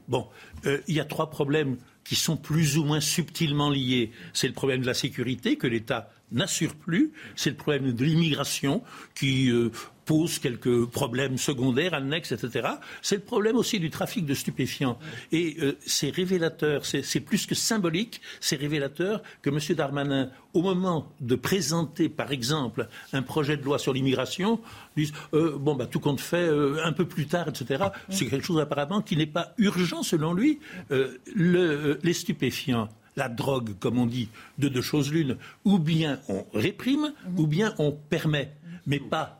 Bon, 0.09 0.27
euh, 0.67 0.81
il 0.89 0.95
y 0.95 1.01
a 1.01 1.05
trois 1.05 1.31
problèmes 1.31 1.77
qui 2.05 2.17
sont 2.17 2.37
plus 2.37 2.77
ou 2.77 2.85
moins 2.85 3.01
subtilement 3.01 3.71
liés. 3.71 4.11
C'est 4.33 4.47
le 4.47 4.53
problème 4.53 4.83
de 4.83 4.87
la 4.87 4.95
sécurité 4.95 5.57
que 5.57 5.67
l'État 5.67 6.11
n'assure 6.33 6.75
plus, 6.75 7.13
c'est 7.37 7.51
le 7.51 7.57
problème 7.57 7.93
de 7.93 8.05
l'immigration 8.05 8.83
qui, 9.15 9.51
euh, 9.51 9.71
pose 10.05 10.39
quelques 10.39 10.87
problèmes 10.87 11.39
secondaires, 11.39 11.95
annexes, 11.95 12.33
etc. 12.33 12.69
C'est 13.03 13.17
le 13.17 13.23
problème 13.23 13.57
aussi 13.57 13.81
du 13.81 13.91
trafic 13.91 14.27
de 14.27 14.35
stupéfiants. 14.35 14.99
Et 15.33 15.57
euh, 15.61 15.77
c'est 15.87 16.11
révélateur, 16.11 16.85
c'est 16.85 17.21
plus 17.21 17.47
que 17.47 17.55
symbolique, 17.55 18.21
c'est 18.41 18.57
révélateur 18.57 19.23
que 19.43 19.51
M. 19.51 19.59
Darmanin, 19.77 20.31
au 20.53 20.63
moment 20.63 21.13
de 21.21 21.35
présenter, 21.35 22.09
par 22.09 22.33
exemple, 22.33 22.89
un 23.13 23.23
projet 23.23 23.57
de 23.57 23.63
loi 23.63 23.79
sur 23.79 23.93
l'immigration, 23.93 24.61
dise 24.97 25.13
euh, 25.33 25.57
bon, 25.59 25.75
bah, 25.75 25.87
tout 25.87 26.01
compte 26.01 26.21
fait, 26.21 26.37
euh, 26.37 26.85
un 26.85 26.93
peu 26.93 27.07
plus 27.07 27.27
tard, 27.27 27.49
etc. 27.49 27.85
C'est 28.09 28.27
quelque 28.27 28.45
chose 28.45 28.61
apparemment 28.61 29.01
qui 29.03 29.17
n'est 29.17 29.27
pas 29.27 29.55
urgent 29.59 30.03
selon 30.03 30.35
lui. 30.35 30.61
Le, 30.91 31.99
les 32.03 32.13
stupéfiants 32.13 32.89
la 33.17 33.29
drogue, 33.29 33.75
comme 33.79 33.99
on 33.99 34.07
dit, 34.07 34.29
de 34.59 34.69
deux 34.69 34.83
choses 34.83 35.13
l'une. 35.13 35.37
Ou 35.65 35.79
bien 35.79 36.21
on 36.29 36.45
réprime, 36.55 37.13
ou 37.37 37.47
bien 37.47 37.75
on 37.79 37.93
permet 37.93 38.53
mais 38.87 38.99
pas, 38.99 39.39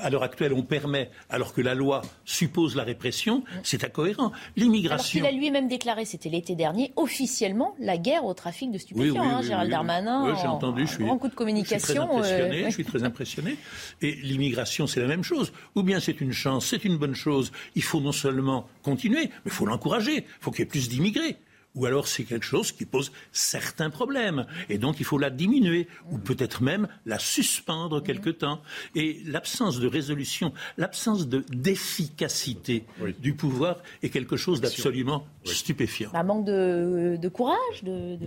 à 0.00 0.10
l'heure 0.10 0.22
actuelle, 0.22 0.52
on 0.52 0.62
permet, 0.62 1.10
alors 1.28 1.52
que 1.52 1.60
la 1.60 1.74
loi 1.74 2.02
suppose 2.24 2.74
la 2.74 2.82
répression, 2.82 3.44
c'est 3.62 3.84
incohérent. 3.84 4.32
L'immigration. 4.56 5.20
Alors 5.20 5.30
qu'il 5.30 5.38
a 5.38 5.40
lui-même 5.40 5.68
déclaré, 5.68 6.04
c'était 6.04 6.28
l'été 6.28 6.56
dernier, 6.56 6.92
officiellement, 6.96 7.74
la 7.78 7.98
guerre 7.98 8.24
au 8.24 8.34
trafic 8.34 8.72
de 8.72 8.78
stupéfiants, 8.78 9.22
hein, 9.22 9.42
Gérald 9.42 9.70
Darmanin. 9.70 10.34
J'ai 10.40 10.48
entendu, 10.48 10.86
je 10.86 10.94
suis. 10.94 11.04
Grand 11.04 11.18
coup 11.18 11.28
de 11.28 11.34
communication. 11.34 12.08
Je 12.18 12.24
suis 12.24 12.34
très 12.34 12.34
impressionné, 12.34 12.64
euh, 12.64 12.66
je 12.66 12.74
suis 12.74 12.84
très 12.84 13.04
impressionné. 13.04 13.56
Et 14.02 14.12
l'immigration, 14.22 14.86
c'est 14.86 15.00
la 15.00 15.06
même 15.06 15.24
chose. 15.24 15.52
Ou 15.76 15.82
bien 15.82 16.00
c'est 16.00 16.20
une 16.20 16.32
chance, 16.32 16.66
c'est 16.66 16.84
une 16.84 16.96
bonne 16.96 17.14
chose. 17.14 17.52
Il 17.76 17.82
faut 17.82 18.00
non 18.00 18.12
seulement 18.12 18.66
continuer, 18.82 19.26
mais 19.26 19.46
il 19.46 19.52
faut 19.52 19.66
l'encourager. 19.66 20.16
Il 20.16 20.24
faut 20.40 20.50
qu'il 20.50 20.60
y 20.60 20.62
ait 20.62 20.66
plus 20.66 20.88
d'immigrés 20.88 21.36
ou 21.74 21.86
alors 21.86 22.08
c'est 22.08 22.24
quelque 22.24 22.44
chose 22.46 22.72
qui 22.72 22.84
pose 22.84 23.12
certains 23.32 23.90
problèmes. 23.90 24.46
Et 24.68 24.78
donc 24.78 25.00
il 25.00 25.04
faut 25.04 25.18
la 25.18 25.30
diminuer, 25.30 25.88
ou 26.10 26.18
peut-être 26.18 26.62
même 26.62 26.88
la 27.06 27.18
suspendre 27.18 28.02
quelque 28.02 28.30
temps. 28.30 28.62
Et 28.94 29.20
l'absence 29.24 29.78
de 29.78 29.86
résolution, 29.86 30.52
l'absence 30.76 31.28
d'efficacité 31.28 32.84
du 33.18 33.34
pouvoir 33.34 33.76
est 34.02 34.10
quelque 34.10 34.36
chose 34.36 34.60
d'absolument 34.60 35.26
stupéfiant. 35.44 36.10
Un 36.14 36.22
manque 36.22 36.44
de, 36.44 37.28
courage, 37.28 37.82
de, 37.82 38.18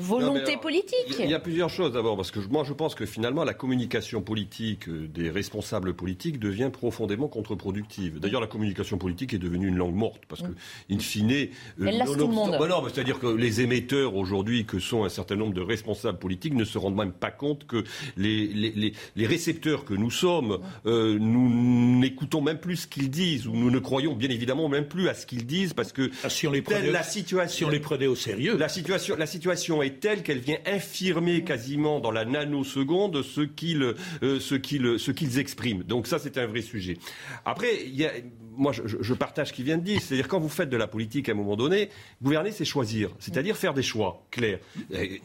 volonté 0.00 0.56
politique. 0.56 1.16
Il 1.18 1.30
y 1.30 1.34
a 1.34 1.40
plusieurs 1.40 1.70
choses 1.70 1.92
d'abord, 1.92 2.16
parce 2.16 2.30
que 2.30 2.40
moi 2.50 2.64
je 2.64 2.72
pense 2.72 2.94
que 2.94 3.06
finalement 3.06 3.44
la 3.44 3.54
communication 3.54 4.22
politique 4.22 4.88
euh, 4.88 5.08
des 5.08 5.30
responsables 5.30 5.94
politiques 5.94 6.38
devient 6.38 6.70
profondément 6.72 7.28
contre-productive. 7.28 8.18
D'ailleurs 8.18 8.40
la 8.40 8.46
communication 8.46 8.98
politique 8.98 9.34
est 9.34 9.38
devenue 9.38 9.68
une 9.68 9.76
langue 9.76 9.94
morte, 9.94 10.22
parce 10.28 10.42
que, 10.42 10.52
in 10.90 10.98
fine... 10.98 11.30
Euh, 11.30 11.46
Elle 11.86 11.98
lasse 11.98 12.12
tout 12.12 12.26
le 12.26 12.34
monde. 12.34 12.56
Bah 12.58 12.82
c'est-à-dire 12.92 13.18
que 13.18 13.26
les 13.26 13.60
émetteurs 13.60 14.14
aujourd'hui, 14.16 14.64
que 14.64 14.78
sont 14.78 15.04
un 15.04 15.08
certain 15.08 15.36
nombre 15.36 15.54
de 15.54 15.60
responsables 15.60 16.18
politiques, 16.18 16.54
ne 16.54 16.64
se 16.64 16.78
rendent 16.78 16.96
même 16.96 17.12
pas 17.12 17.30
compte 17.30 17.66
que 17.66 17.84
les, 18.16 18.46
les, 18.48 18.92
les, 19.16 19.26
récepteurs 19.26 19.84
que 19.84 19.94
nous 19.94 20.10
sommes, 20.10 20.58
euh, 20.86 21.18
nous 21.18 21.98
n'écoutons 21.98 22.40
même 22.40 22.58
plus 22.58 22.76
ce 22.76 22.86
qu'ils 22.86 23.10
disent, 23.10 23.46
ou 23.46 23.52
nous 23.52 23.70
ne 23.70 23.78
croyons 23.78 24.14
bien 24.14 24.30
évidemment 24.30 24.68
même 24.68 24.86
plus 24.86 25.08
à 25.08 25.14
ce 25.14 25.26
qu'ils 25.26 25.46
disent, 25.46 25.72
parce 25.72 25.92
que 25.92 26.10
ah, 26.22 26.28
les 26.54 26.62
prenait, 26.62 26.90
la 26.90 27.02
situation, 27.02 27.56
si 27.56 27.64
on 27.64 27.68
les 27.68 27.80
prenait 27.80 28.06
au 28.06 28.16
sérieux, 28.16 28.56
la 28.56 28.68
situation, 28.68 29.16
la 29.16 29.26
situation 29.26 29.82
est 29.82 30.00
telle 30.00 30.22
qu'elle 30.22 30.38
vient 30.38 30.58
infirmer 30.66 31.44
quasiment 31.44 32.00
dans 32.00 32.10
la 32.10 32.24
nanoseconde 32.24 33.22
ce 33.22 33.42
qu'ils, 33.42 33.94
euh, 34.22 34.40
ce 34.40 34.54
qu'ils, 34.54 34.98
ce 34.98 35.10
qu'ils 35.10 35.38
expriment. 35.38 35.82
Donc 35.82 36.06
ça, 36.06 36.18
c'est 36.18 36.38
un 36.38 36.46
vrai 36.46 36.62
sujet. 36.62 36.96
Après, 37.44 37.84
il 37.84 37.94
y 37.94 38.06
a 38.06 38.12
moi, 38.56 38.72
je, 38.72 39.14
partage 39.14 39.48
ce 39.48 39.52
qu'il 39.52 39.64
vient 39.64 39.78
de 39.78 39.82
dire. 39.82 40.00
C'est-à-dire, 40.00 40.28
quand 40.28 40.38
vous 40.38 40.48
faites 40.48 40.68
de 40.68 40.76
la 40.76 40.86
politique 40.86 41.28
à 41.28 41.32
un 41.32 41.34
moment 41.34 41.56
donné, 41.56 41.90
gouverner, 42.22 42.52
c'est 42.52 42.64
choisir. 42.64 43.10
C'est-à-dire 43.18 43.56
faire 43.56 43.74
des 43.74 43.82
choix 43.82 44.24
clairs. 44.30 44.58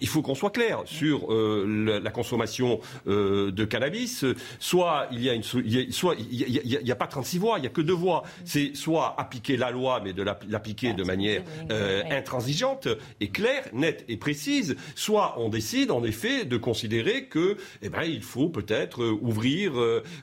Il 0.01 0.07
faut 0.07 0.21
qu'on 0.21 0.35
soit 0.35 0.51
clair 0.51 0.81
sur 0.85 1.31
euh, 1.33 1.99
la, 2.03 2.11
consommation 2.11 2.79
euh, 3.07 3.51
de 3.51 3.65
cannabis. 3.65 4.25
Soit 4.59 5.07
il 5.11 5.23
y 5.23 5.29
a 5.29 5.33
une, 5.33 5.43
soit 5.43 6.15
il 6.19 6.81
n'y 6.83 6.91
a, 6.91 6.95
pas 6.95 7.07
36 7.07 7.37
voix, 7.37 7.57
il 7.57 7.61
n'y 7.61 7.67
a 7.67 7.71
que 7.71 7.81
deux 7.81 7.93
voix. 7.93 8.23
C'est 8.45 8.75
soit 8.75 9.19
appliquer 9.19 9.57
la 9.57 9.71
loi, 9.71 10.01
mais 10.03 10.13
de 10.13 10.23
l'appliquer 10.23 10.93
de 10.93 11.03
manière 11.03 11.18
euh, 11.71 12.03
intransigeante 12.09 12.87
et 13.19 13.29
claire, 13.29 13.63
nette 13.73 14.05
et 14.07 14.17
précise. 14.17 14.75
Soit 14.95 15.35
on 15.37 15.49
décide, 15.49 15.91
en 15.91 16.03
effet, 16.03 16.45
de 16.45 16.57
considérer 16.57 17.25
que, 17.25 17.57
eh 17.81 17.89
ben, 17.89 18.03
il 18.03 18.23
faut 18.23 18.49
peut-être 18.49 19.05
ouvrir 19.05 19.73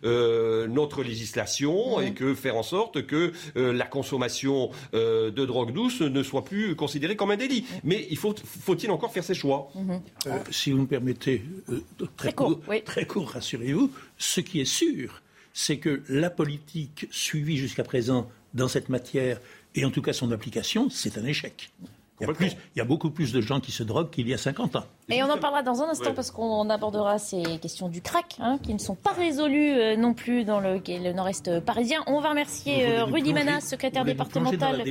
notre 0.03 1.03
législation 1.03 2.01
et 2.01 2.13
que 2.13 2.35
faire 2.35 2.57
en 2.57 2.63
sorte 2.63 3.07
que 3.07 3.33
euh, 3.57 3.73
la 3.73 3.87
consommation 3.87 4.71
euh, 4.95 5.31
de 5.31 5.45
drogue 5.45 5.73
douce 5.73 6.01
ne 6.01 6.23
soit 6.23 6.45
plus 6.45 6.77
considérée 6.77 7.17
comme 7.17 7.31
un 7.31 7.37
délit. 7.37 7.65
Mais 7.85 8.07
il 8.11 8.17
faut, 8.17 8.35
faut-il 8.45 8.91
encore 8.91 9.13
faire 9.13 9.25
ses 9.25 9.35
choix? 9.35 9.71
Mhm. 9.75 10.01
euh, 10.27 10.39
Si 10.51 10.73
vous 10.73 10.83
me 10.83 10.87
permettez, 10.87 11.43
très, 12.17 12.33
court, 12.33 12.61
très 12.85 13.07
court, 13.07 13.31
rassurez-vous, 13.31 13.91
ce 14.19 14.41
qui 14.41 14.61
est 14.61 14.65
sûr, 14.65 15.23
c'est 15.59 15.79
que 15.79 16.03
la 16.11 16.29
politique 16.29 17.09
suivie 17.11 17.57
jusqu'à 17.57 17.83
présent 17.83 18.31
dans 18.53 18.69
cette 18.69 18.91
matière, 18.91 19.41
et 19.75 19.87
en 19.87 19.91
tout 19.91 20.03
cas 20.03 20.13
son 20.13 20.31
application, 20.31 20.91
c'est 20.91 21.17
un 21.17 21.25
échec. 21.25 21.71
Il 22.21 22.29
y, 22.77 22.81
a 22.81 22.85
beaucoup 22.85 23.11
plus 23.11 23.33
de 23.33 23.43
gens 23.43 23.61
qui 23.61 23.73
se 23.73 23.83
droguent 23.83 24.09
qu'il 24.09 24.27
y 24.27 24.33
a 24.33 24.39
50 24.39 24.77
ans. 24.77 24.85
Et 25.11 25.23
on 25.23 25.31
en 25.31 25.37
parlera 25.37 25.63
dans 25.63 25.83
un 25.83 25.91
instant 25.91 26.15
parce 26.15 26.31
qu'on 26.31 26.71
abordera 26.71 27.19
ces 27.19 27.43
questions 27.61 27.89
du 27.89 28.01
crack 28.01 28.37
hein, 28.41 28.59
qui 28.63 28.73
ne 28.73 28.79
sont 28.79 28.95
pas 28.95 29.13
résolues 29.13 29.73
euh, 29.73 29.97
non 29.97 30.15
plus 30.15 30.45
dans 30.45 30.59
le, 30.61 30.81
nord-est 31.13 31.61
parisien. 31.61 32.03
On 32.07 32.21
va 32.21 32.31
remercier 32.31 32.87
euh, 32.87 33.05
Rudy 33.05 33.35
Manas, 33.35 33.61
secrétaire 33.61 34.05
départemental 34.05 34.83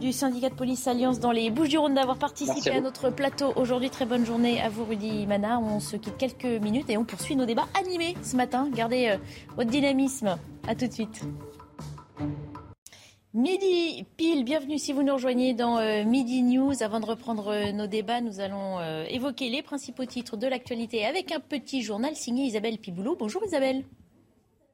du 0.00 0.12
syndicat 0.12 0.48
de 0.48 0.54
police 0.54 0.86
Alliance 0.86 1.20
dans 1.20 1.32
les 1.32 1.50
Bouches-du-Rhône 1.50 1.94
d'avoir 1.94 2.16
participé 2.16 2.70
à, 2.70 2.80
notre 2.80 3.10
plateau 3.10 3.52
aujourd'hui. 3.56 3.90
Très 3.90 4.06
bonne 4.06 4.24
journée 4.24 4.60
à 4.62 4.70
vous 4.70 4.84
Rudy 4.84 5.26
Manas. 5.26 5.58
On 5.58 5.80
se 5.80 5.96
quitte 5.96 6.16
quelques 6.16 6.62
minutes 6.62 6.88
et 6.88 6.96
on 6.96 7.04
poursuit 7.04 7.36
nos 7.36 7.44
débats 7.44 7.68
animés 7.78 8.16
ce 8.22 8.36
matin. 8.36 8.68
Gardez 8.74 9.08
euh, 9.08 9.16
votre 9.56 9.70
dynamisme. 9.70 10.36
À 10.66 10.74
tout 10.74 10.86
de 10.86 10.92
suite. 10.92 11.22
Midi 13.36 14.06
pile, 14.16 14.44
bienvenue 14.44 14.78
si 14.78 14.94
vous 14.94 15.02
nous 15.02 15.12
rejoignez 15.12 15.52
dans 15.52 15.76
euh, 15.76 16.04
Midi 16.04 16.42
News. 16.42 16.82
Avant 16.82 17.00
de 17.00 17.04
reprendre 17.04 17.48
euh, 17.48 17.70
nos 17.70 17.86
débats, 17.86 18.22
nous 18.22 18.40
allons 18.40 18.78
euh, 18.78 19.04
évoquer 19.10 19.50
les 19.50 19.60
principaux 19.60 20.06
titres 20.06 20.38
de 20.38 20.46
l'actualité 20.46 21.04
avec 21.04 21.32
un 21.32 21.40
petit 21.40 21.82
journal 21.82 22.16
signé 22.16 22.46
Isabelle 22.46 22.78
Piboulot. 22.78 23.14
Bonjour 23.14 23.44
Isabelle. 23.44 23.84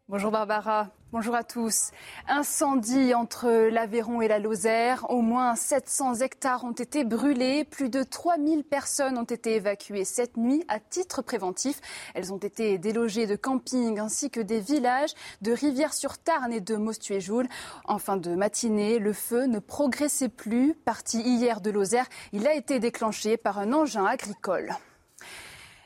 Bonjour 0.09 0.31
Barbara. 0.31 0.93
Bonjour 1.13 1.35
à 1.35 1.45
tous. 1.45 1.91
Incendie 2.27 3.13
entre 3.13 3.69
l'Aveyron 3.69 4.23
et 4.23 4.29
la 4.29 4.39
Lozère. 4.39 5.05
Au 5.11 5.21
moins 5.21 5.57
700 5.57 6.15
hectares 6.21 6.65
ont 6.65 6.73
été 6.73 7.05
brûlés. 7.05 7.65
Plus 7.65 7.91
de 7.91 8.03
3000 8.03 8.65
personnes 8.65 9.19
ont 9.19 9.25
été 9.25 9.57
évacuées 9.57 10.07
cette 10.07 10.39
nuit 10.39 10.65
à 10.69 10.81
titre 10.81 11.21
préventif. 11.21 11.83
Elles 12.15 12.33
ont 12.33 12.39
été 12.39 12.79
délogées 12.79 13.27
de 13.27 13.37
campings 13.37 14.01
ainsi 14.01 14.31
que 14.31 14.41
des 14.41 14.61
villages 14.61 15.13
de 15.43 15.53
Rivière-sur-Tarn 15.53 16.51
et 16.51 16.63
de 16.63 16.77
Mostuéjoul. 16.77 17.47
En 17.85 17.99
fin 17.99 18.17
de 18.17 18.35
matinée, 18.35 18.99
le 18.99 19.13
feu 19.13 19.45
ne 19.45 19.59
progressait 19.59 20.31
plus. 20.31 20.73
Parti 20.73 21.21
hier 21.21 21.61
de 21.61 21.71
Lozère, 21.71 22.07
il 22.33 22.47
a 22.47 22.55
été 22.55 22.79
déclenché 22.79 23.37
par 23.37 23.59
un 23.59 23.75
engin 23.75 24.07
agricole. 24.07 24.75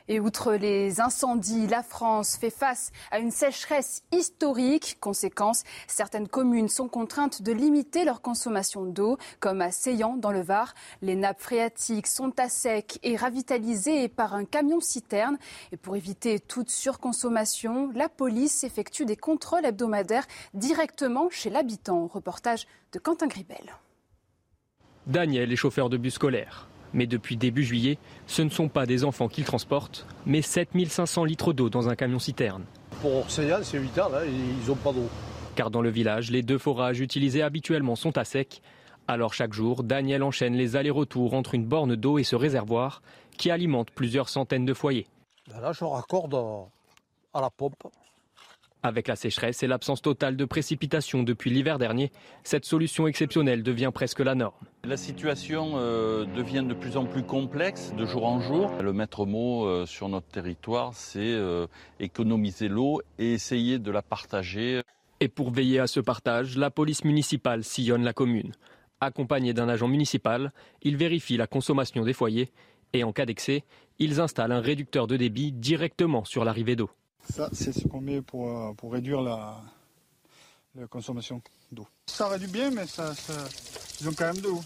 Et 0.09 0.19
outre 0.19 0.53
les 0.53 1.01
incendies, 1.01 1.67
la 1.67 1.83
France 1.83 2.37
fait 2.37 2.49
face 2.49 2.91
à 3.11 3.19
une 3.19 3.31
sécheresse 3.31 4.03
historique. 4.11 4.97
Conséquence, 5.01 5.63
certaines 5.87 6.27
communes 6.27 6.69
sont 6.69 6.87
contraintes 6.87 7.41
de 7.41 7.51
limiter 7.51 8.05
leur 8.05 8.21
consommation 8.21 8.85
d'eau, 8.85 9.17
comme 9.39 9.61
à 9.61 9.71
Seyan 9.71 10.15
dans 10.15 10.31
le 10.31 10.41
Var. 10.41 10.73
Les 11.01 11.15
nappes 11.15 11.41
phréatiques 11.41 12.07
sont 12.07 12.31
à 12.39 12.47
sec 12.47 12.99
et 13.03 13.17
ravitalisées 13.17 14.07
par 14.07 14.33
un 14.33 14.45
camion-citerne. 14.45 15.37
Et 15.71 15.77
pour 15.77 15.95
éviter 15.95 16.39
toute 16.39 16.69
surconsommation, 16.69 17.91
la 17.93 18.07
police 18.07 18.63
effectue 18.63 19.05
des 19.05 19.17
contrôles 19.17 19.65
hebdomadaires 19.65 20.27
directement 20.53 21.29
chez 21.29 21.49
l'habitant. 21.49 22.07
Reportage 22.07 22.65
de 22.93 22.99
Quentin 22.99 23.27
Gribel. 23.27 23.75
Daniel 25.05 25.51
est 25.51 25.57
chauffeur 25.57 25.89
de 25.89 25.97
bus 25.97 26.15
scolaire. 26.15 26.67
Mais 26.93 27.07
depuis 27.07 27.37
début 27.37 27.63
juillet, 27.63 27.97
ce 28.27 28.41
ne 28.41 28.49
sont 28.49 28.69
pas 28.69 28.85
des 28.85 29.03
enfants 29.03 29.27
qu'ils 29.27 29.45
transportent, 29.45 30.05
mais 30.25 30.41
7500 30.41 31.25
litres 31.25 31.53
d'eau 31.53 31.69
dans 31.69 31.89
un 31.89 31.95
camion-citerne. 31.95 32.63
Pour 33.01 33.29
c'est 33.29 33.77
vital, 33.77 34.11
hein, 34.15 34.25
ils 34.25 34.67
n'ont 34.67 34.75
pas 34.75 34.91
d'eau. 34.91 35.09
Car 35.55 35.71
dans 35.71 35.81
le 35.81 35.89
village, 35.89 36.31
les 36.31 36.43
deux 36.43 36.57
forages 36.57 36.99
utilisés 36.99 37.41
habituellement 37.41 37.95
sont 37.95 38.17
à 38.17 38.23
sec. 38.23 38.61
Alors 39.07 39.33
chaque 39.33 39.53
jour, 39.53 39.83
Daniel 39.83 40.23
enchaîne 40.23 40.53
les 40.53 40.75
allers-retours 40.75 41.33
entre 41.33 41.55
une 41.55 41.65
borne 41.65 41.95
d'eau 41.95 42.17
et 42.17 42.23
ce 42.23 42.35
réservoir 42.35 43.01
qui 43.37 43.51
alimente 43.51 43.91
plusieurs 43.91 44.29
centaines 44.29 44.65
de 44.65 44.73
foyers. 44.73 45.07
Ben 45.49 45.61
là, 45.61 45.71
je 45.71 45.85
raccorde 45.85 46.35
à 47.33 47.41
la 47.41 47.49
pompe. 47.49 47.83
Avec 48.87 49.09
la 49.09 49.17
sécheresse 49.17 49.63
et 49.63 49.67
l'absence 49.67 50.01
totale 50.01 50.37
de 50.37 50.45
précipitations 50.45 51.21
depuis 51.21 51.49
l'hiver 51.49 51.77
dernier, 51.77 52.09
cette 52.45 52.63
solution 52.63 53.05
exceptionnelle 53.05 53.61
devient 53.61 53.91
presque 53.93 54.21
la 54.21 54.33
norme. 54.33 54.55
La 54.85 54.95
situation 54.95 55.73
euh, 55.75 56.23
devient 56.23 56.63
de 56.65 56.73
plus 56.73 56.95
en 56.95 57.03
plus 57.03 57.23
complexe 57.23 57.93
de 57.97 58.05
jour 58.05 58.25
en 58.25 58.39
jour. 58.39 58.71
Le 58.81 58.93
maître 58.93 59.25
mot 59.25 59.65
euh, 59.65 59.85
sur 59.85 60.07
notre 60.07 60.27
territoire, 60.27 60.93
c'est 60.93 61.19
euh, 61.19 61.67
économiser 61.99 62.69
l'eau 62.69 63.01
et 63.19 63.33
essayer 63.33 63.77
de 63.77 63.91
la 63.91 64.01
partager. 64.01 64.79
Et 65.19 65.27
pour 65.27 65.51
veiller 65.51 65.79
à 65.79 65.87
ce 65.87 65.99
partage, 65.99 66.57
la 66.57 66.71
police 66.71 67.03
municipale 67.03 67.65
sillonne 67.65 68.05
la 68.05 68.13
commune. 68.13 68.53
Accompagné 69.01 69.53
d'un 69.53 69.67
agent 69.67 69.89
municipal, 69.89 70.53
il 70.81 70.95
vérifie 70.95 71.35
la 71.35 71.45
consommation 71.45 72.05
des 72.05 72.13
foyers 72.13 72.53
et 72.93 73.03
en 73.03 73.11
cas 73.11 73.25
d'excès, 73.25 73.65
ils 73.99 74.21
installent 74.21 74.53
un 74.53 74.61
réducteur 74.61 75.07
de 75.07 75.17
débit 75.17 75.51
directement 75.51 76.23
sur 76.23 76.45
l'arrivée 76.45 76.77
d'eau. 76.77 76.89
Ça, 77.29 77.49
c'est 77.51 77.73
ce 77.73 77.87
qu'on 77.87 78.01
met 78.01 78.21
pour, 78.21 78.49
euh, 78.49 78.73
pour 78.73 78.93
réduire 78.93 79.21
la, 79.21 79.61
consommation 80.89 81.41
d'eau. 81.71 81.87
Ça 82.05 82.27
réduit 82.27 82.47
bien, 82.47 82.69
mais 82.69 82.85
ça, 82.85 83.13
ils 83.99 84.07
ont 84.07 84.13
quand 84.13 84.31
même 84.31 84.41
de 84.41 84.47
l'eau. 84.47 84.61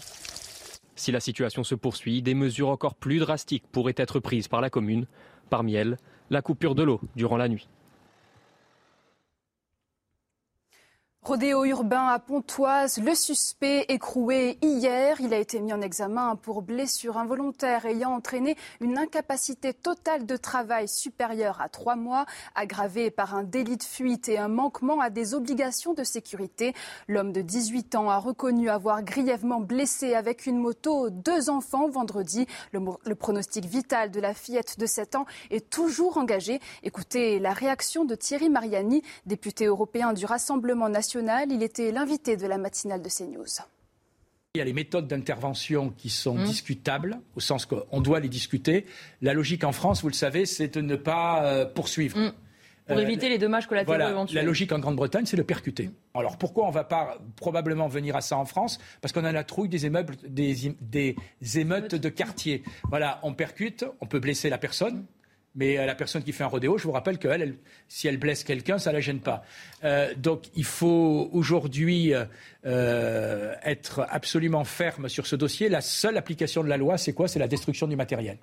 Si 0.94 1.10
la 1.10 1.20
situation 1.20 1.64
se 1.64 1.74
poursuit, 1.74 2.20
des 2.20 2.34
mesures 2.34 2.68
encore 2.68 2.94
plus 2.94 3.18
drastiques 3.18 3.64
pourraient 3.72 3.94
être 3.96 4.20
prises 4.20 4.46
par 4.46 4.60
la 4.60 4.68
commune. 4.68 5.06
Parmi 5.48 5.74
elles, 5.74 5.96
la 6.30 6.42
coupure 6.42 6.74
de 6.74 6.82
l'eau 6.82 7.00
durant 7.16 7.36
la 7.36 7.48
nuit. 7.48 7.68
Rodéo 11.24 11.64
urbain 11.64 12.08
à 12.08 12.18
Pontoise, 12.18 12.98
le 12.98 13.14
suspect 13.14 13.84
écroué 13.88 14.58
hier. 14.60 15.20
Il 15.20 15.32
a 15.32 15.38
été 15.38 15.60
mis 15.60 15.72
en 15.72 15.80
examen 15.80 16.34
pour 16.34 16.62
blessure 16.62 17.16
involontaire 17.16 17.86
ayant 17.86 18.10
entraîné 18.10 18.56
une 18.80 18.98
incapacité 18.98 19.72
totale 19.72 20.26
de 20.26 20.36
travail 20.36 20.88
supérieure 20.88 21.60
à 21.60 21.68
trois 21.68 21.94
mois, 21.94 22.26
aggravée 22.56 23.12
par 23.12 23.36
un 23.36 23.44
délit 23.44 23.76
de 23.76 23.84
fuite 23.84 24.28
et 24.28 24.36
un 24.36 24.48
manquement 24.48 25.00
à 25.00 25.10
des 25.10 25.32
obligations 25.32 25.94
de 25.94 26.02
sécurité. 26.02 26.74
L'homme 27.06 27.30
de 27.30 27.40
18 27.40 27.94
ans 27.94 28.10
a 28.10 28.18
reconnu 28.18 28.68
avoir 28.68 29.04
grièvement 29.04 29.60
blessé 29.60 30.14
avec 30.14 30.46
une 30.46 30.58
moto 30.58 31.08
deux 31.08 31.50
enfants 31.50 31.88
vendredi. 31.88 32.48
Le, 32.72 32.80
le 33.04 33.14
pronostic 33.14 33.64
vital 33.64 34.10
de 34.10 34.18
la 34.18 34.34
fillette 34.34 34.76
de 34.76 34.86
7 34.86 35.14
ans 35.14 35.26
est 35.52 35.70
toujours 35.70 36.18
engagé. 36.18 36.58
Écoutez 36.82 37.38
la 37.38 37.52
réaction 37.52 38.04
de 38.04 38.16
Thierry 38.16 38.50
Mariani, 38.50 39.04
député 39.24 39.66
européen 39.66 40.14
du 40.14 40.26
Rassemblement 40.26 40.88
national 40.88 41.11
il 41.50 41.62
était 41.62 41.92
l'invité 41.92 42.36
de 42.36 42.46
la 42.46 42.58
matinale 42.58 43.02
de 43.02 43.08
CNews. 43.08 43.62
Il 44.54 44.58
y 44.58 44.60
a 44.60 44.64
les 44.64 44.74
méthodes 44.74 45.08
d'intervention 45.08 45.90
qui 45.96 46.10
sont 46.10 46.34
mmh. 46.34 46.44
discutables, 46.44 47.20
au 47.36 47.40
sens 47.40 47.64
qu'on 47.64 48.00
doit 48.02 48.20
les 48.20 48.28
discuter. 48.28 48.84
La 49.22 49.32
logique 49.32 49.64
en 49.64 49.72
France, 49.72 50.02
vous 50.02 50.08
le 50.08 50.14
savez, 50.14 50.44
c'est 50.44 50.68
de 50.68 50.82
ne 50.82 50.96
pas 50.96 51.44
euh, 51.44 51.64
poursuivre. 51.64 52.18
Mmh. 52.18 52.32
Pour 52.86 52.98
euh, 52.98 53.00
éviter 53.00 53.30
les 53.30 53.38
dommages 53.38 53.66
collatéraux 53.66 53.96
voilà, 53.96 54.10
éventuels. 54.10 54.36
La 54.36 54.42
logique 54.42 54.72
en 54.72 54.78
Grande-Bretagne, 54.78 55.24
c'est 55.24 55.38
de 55.38 55.42
percuter. 55.42 55.84
Mmh. 55.84 56.18
Alors 56.18 56.36
pourquoi 56.36 56.64
on 56.64 56.68
ne 56.68 56.74
va 56.74 56.84
pas 56.84 57.16
probablement 57.36 57.88
venir 57.88 58.14
à 58.14 58.20
ça 58.20 58.36
en 58.36 58.44
France? 58.44 58.78
Parce 59.00 59.12
qu'on 59.12 59.24
a 59.24 59.32
la 59.32 59.44
trouille 59.44 59.70
des, 59.70 59.86
immeubles, 59.86 60.16
des, 60.28 60.74
des 60.82 61.16
émeutes 61.58 61.94
de 61.94 62.08
quartier. 62.10 62.62
Voilà, 62.90 63.20
on 63.22 63.32
percute, 63.32 63.86
on 64.02 64.06
peut 64.06 64.20
blesser 64.20 64.50
la 64.50 64.58
personne. 64.58 65.06
Mais 65.54 65.78
euh, 65.78 65.86
la 65.86 65.94
personne 65.94 66.22
qui 66.22 66.32
fait 66.32 66.44
un 66.44 66.48
rodéo, 66.48 66.78
je 66.78 66.84
vous 66.84 66.92
rappelle 66.92 67.18
que 67.18 67.28
si 67.88 68.08
elle 68.08 68.16
blesse 68.16 68.44
quelqu'un, 68.44 68.78
ça 68.78 68.90
ne 68.90 68.96
la 68.96 69.00
gêne 69.00 69.20
pas. 69.20 69.42
Euh, 69.84 70.12
donc 70.16 70.44
il 70.54 70.64
faut 70.64 71.28
aujourd'hui 71.32 72.12
euh, 72.64 73.54
être 73.62 74.06
absolument 74.08 74.64
ferme 74.64 75.08
sur 75.08 75.26
ce 75.26 75.36
dossier. 75.36 75.68
La 75.68 75.80
seule 75.80 76.16
application 76.16 76.62
de 76.62 76.68
la 76.68 76.76
loi, 76.76 76.96
c'est 76.96 77.12
quoi? 77.12 77.28
C'est 77.28 77.38
la 77.38 77.48
destruction 77.48 77.86
du 77.86 77.96
matériel. 77.96 78.38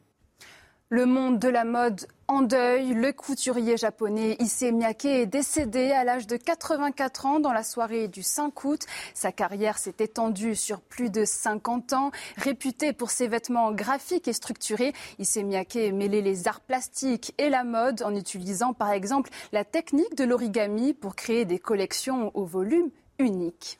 Le 0.90 1.06
monde 1.06 1.40
de 1.40 1.50
la 1.50 1.66
mode 1.66 2.02
en 2.30 2.44
deuil. 2.44 2.94
Le 2.94 3.12
couturier 3.12 3.76
japonais 3.76 4.38
Issey 4.40 4.72
Miyake 4.72 5.06
est 5.06 5.26
décédé 5.26 5.92
à 5.92 6.04
l'âge 6.04 6.28
de 6.28 6.38
84 6.38 7.26
ans 7.26 7.40
dans 7.40 7.52
la 7.52 7.64
soirée 7.64 8.08
du 8.08 8.22
5 8.22 8.64
août. 8.64 8.86
Sa 9.16 9.32
carrière 9.32 9.80
s'est 9.80 9.96
étendue 10.00 10.56
sur 10.56 10.80
plus 10.80 11.10
de 11.10 11.26
50 11.26 11.94
ans. 11.94 12.12
Réputé 12.38 12.94
pour 12.94 13.10
ses 13.10 13.28
vêtements 13.28 13.72
graphiques 13.72 14.28
et 14.28 14.34
structurés, 14.34 14.94
Issey 15.18 15.44
Miyake 15.44 15.92
mêlait 15.92 16.22
les 16.22 16.48
arts 16.48 16.62
plastiques 16.62 17.34
et 17.40 17.50
la 17.50 17.64
mode 17.64 18.04
en 18.04 18.16
utilisant 18.16 18.74
par 18.74 18.92
exemple 18.92 19.32
la 19.52 19.66
technique 19.66 20.16
de 20.16 20.24
l'origami 20.24 20.94
pour 20.94 21.16
créer 21.16 21.46
des 21.46 21.60
collections 21.60 22.32
au 22.36 22.46
volume 22.46 22.92
unique. 23.18 23.80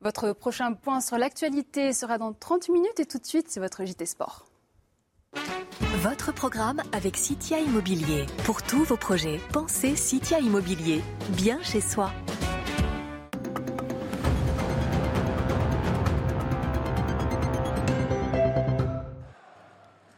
Votre 0.00 0.32
prochain 0.32 0.72
point 0.74 1.00
sur 1.00 1.18
l'actualité 1.18 1.92
sera 1.92 2.18
dans 2.18 2.32
30 2.32 2.68
minutes 2.68 3.00
et 3.00 3.06
tout 3.06 3.18
de 3.18 3.26
suite, 3.26 3.46
c'est 3.48 3.60
votre 3.60 3.84
JT 3.84 4.06
Sport. 4.06 4.46
Votre 6.02 6.32
programme 6.32 6.82
avec 6.92 7.16
Citia 7.16 7.60
Immobilier. 7.60 8.26
Pour 8.44 8.62
tous 8.62 8.84
vos 8.84 8.96
projets, 8.96 9.40
pensez 9.52 9.96
Citia 9.96 10.38
Immobilier. 10.38 11.02
Bien 11.30 11.62
chez 11.62 11.80
soi. 11.80 12.10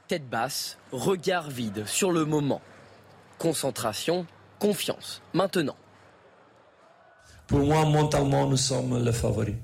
Tête 0.09 0.29
basse, 0.29 0.79
regard 0.93 1.51
vide 1.51 1.87
sur 1.87 2.13
le 2.13 2.25
moment. 2.25 2.61
Concentration, 3.39 4.27
confiance. 4.59 5.21
Maintenant. 5.35 5.77
Pour 7.47 7.61
moi, 7.61 7.85
mentalement, 7.85 8.49
nous 8.49 8.57
sommes 8.57 9.05
les 9.05 9.13
favoris. 9.13 9.57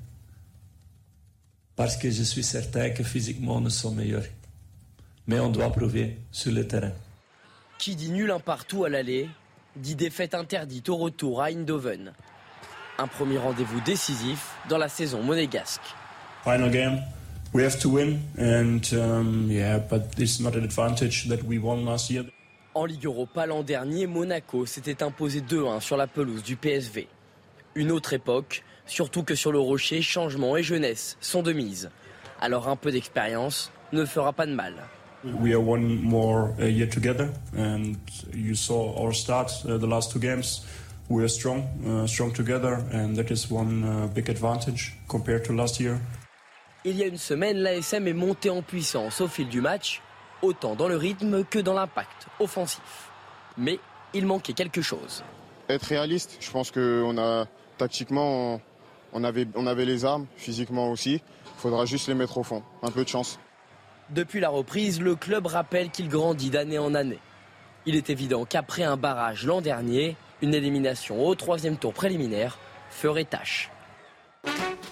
Parce 1.75 1.97
que 1.97 2.09
je 2.09 2.23
suis 2.23 2.43
certain 2.43 2.91
que 2.91 3.03
physiquement, 3.03 3.59
nous 3.59 3.69
sommes 3.69 3.95
meilleurs 3.95 4.23
mais 5.27 5.39
on 5.39 5.49
doit 5.49 5.71
prouver 5.71 6.17
sur 6.31 6.51
le 6.51 6.67
terrain. 6.67 6.91
Qui 7.77 7.95
dit 7.95 8.11
nul 8.11 8.31
un 8.31 8.39
partout 8.39 8.85
à 8.85 8.89
l'aller, 8.89 9.29
dit 9.75 9.95
défaite 9.95 10.35
interdite 10.35 10.89
au 10.89 10.97
retour 10.97 11.41
à 11.41 11.49
Eindhoven. 11.49 12.13
Un 12.97 13.07
premier 13.07 13.37
rendez-vous 13.37 13.81
décisif 13.81 14.55
dans 14.69 14.77
la 14.77 14.87
saison 14.87 15.21
monégasque. 15.23 15.81
Final 16.43 16.69
game, 16.69 16.99
we 17.53 17.63
have 17.63 17.79
to 17.79 17.89
win, 17.89 18.19
and 18.37 18.81
um, 18.93 19.47
yeah, 19.49 19.79
but 19.79 20.11
this 20.15 20.39
is 20.39 20.43
not 20.43 20.55
an 20.55 20.63
advantage 20.63 21.27
that 21.29 21.43
we 21.47 21.57
won 21.57 21.85
last 21.85 22.09
year. 22.09 22.25
En 22.75 22.85
Ligue 22.85 23.05
Europa 23.05 23.45
l'an 23.45 23.63
dernier, 23.63 24.07
Monaco 24.07 24.65
s'était 24.65 25.03
imposé 25.03 25.41
2-1 25.41 25.79
sur 25.79 25.95
la 25.95 26.07
pelouse 26.07 26.43
du 26.43 26.55
PSV. 26.55 27.07
Une 27.75 27.91
autre 27.91 28.13
époque, 28.13 28.63
surtout 28.85 29.23
que 29.23 29.35
sur 29.35 29.51
le 29.51 29.59
rocher, 29.59 30.01
changement 30.01 30.57
et 30.57 30.63
jeunesse 30.63 31.17
sont 31.21 31.43
de 31.43 31.53
mise. 31.53 31.89
Alors 32.41 32.67
un 32.67 32.75
peu 32.75 32.91
d'expérience 32.91 33.71
ne 33.91 34.05
fera 34.05 34.33
pas 34.33 34.45
de 34.45 34.53
mal. 34.53 34.73
We 35.23 35.53
are 35.53 35.59
one 35.61 36.03
more 36.03 36.53
uh, 36.59 36.65
year 36.65 36.87
together, 36.87 37.31
and 37.55 37.95
you 38.33 38.55
saw 38.55 38.93
our 39.01 39.13
start 39.13 39.53
uh, 39.65 39.77
the 39.77 39.87
last 39.87 40.11
two 40.11 40.19
games. 40.19 40.65
We 41.07 41.23
are 41.23 41.29
strong, 41.29 41.63
uh, 41.87 42.07
strong 42.07 42.33
together, 42.33 42.83
and 42.91 43.15
that 43.15 43.31
is 43.31 43.49
one 43.49 43.85
uh, 43.85 44.07
big 44.07 44.29
advantage 44.29 44.93
compared 45.07 45.45
to 45.45 45.53
last 45.53 45.79
year. 45.79 46.01
Il 46.83 46.97
y 46.97 47.03
a 47.03 47.07
une 47.07 47.17
semaine, 47.17 47.57
l'ASM 47.59 48.05
est 48.05 48.13
montée 48.13 48.49
en 48.49 48.61
puissance 48.61 49.21
au 49.21 49.29
fil 49.29 49.47
du 49.47 49.61
match, 49.61 50.01
autant 50.41 50.75
dans 50.75 50.89
le 50.89 50.97
rythme 50.97 51.45
que 51.45 51.59
dans 51.59 51.73
l'impact 51.73 52.27
offensif. 52.41 53.09
Mais 53.57 53.79
il 54.13 54.25
manquait 54.25 54.51
quelque 54.51 54.81
chose. 54.81 55.23
Être 55.69 55.85
réaliste, 55.85 56.35
je 56.41 56.51
pense 56.51 56.69
qu'on 56.69 57.17
a 57.17 57.45
tactiquement, 57.77 58.59
on 59.13 59.23
avait, 59.23 59.47
on 59.55 59.67
avait 59.67 59.85
les 59.85 60.03
armes, 60.03 60.25
physiquement 60.35 60.91
aussi. 60.91 61.13
Il 61.13 61.61
faudra 61.61 61.85
juste 61.85 62.09
les 62.09 62.13
mettre 62.13 62.37
au 62.37 62.43
fond. 62.43 62.61
Un 62.81 62.91
peu 62.91 63.05
de 63.05 63.09
chance. 63.09 63.39
Depuis 64.09 64.39
la 64.39 64.49
reprise, 64.49 65.01
le 65.01 65.15
club 65.15 65.47
rappelle 65.47 65.89
qu'il 65.89 66.09
grandit 66.09 66.49
d'année 66.49 66.77
en 66.77 66.93
année. 66.93 67.19
Il 67.85 67.95
est 67.95 68.09
évident 68.09 68.45
qu'après 68.45 68.83
un 68.83 68.97
barrage 68.97 69.45
l'an 69.45 69.61
dernier, 69.61 70.15
une 70.41 70.53
élimination 70.53 71.25
au 71.25 71.35
troisième 71.35 71.77
tour 71.77 71.93
préliminaire 71.93 72.57
ferait 72.89 73.25
tâche. 73.25 73.71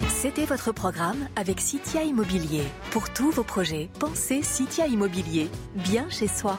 C'était 0.08 0.44
votre 0.44 0.72
programme 0.72 1.28
avec 1.36 1.60
Citia 1.60 2.04
Immobilier. 2.04 2.62
Pour 2.90 3.12
tous 3.12 3.30
vos 3.30 3.42
projets, 3.42 3.90
pensez 3.98 4.42
Citia 4.42 4.86
Immobilier, 4.86 5.48
bien 5.74 6.08
chez 6.10 6.28
soi. 6.28 6.58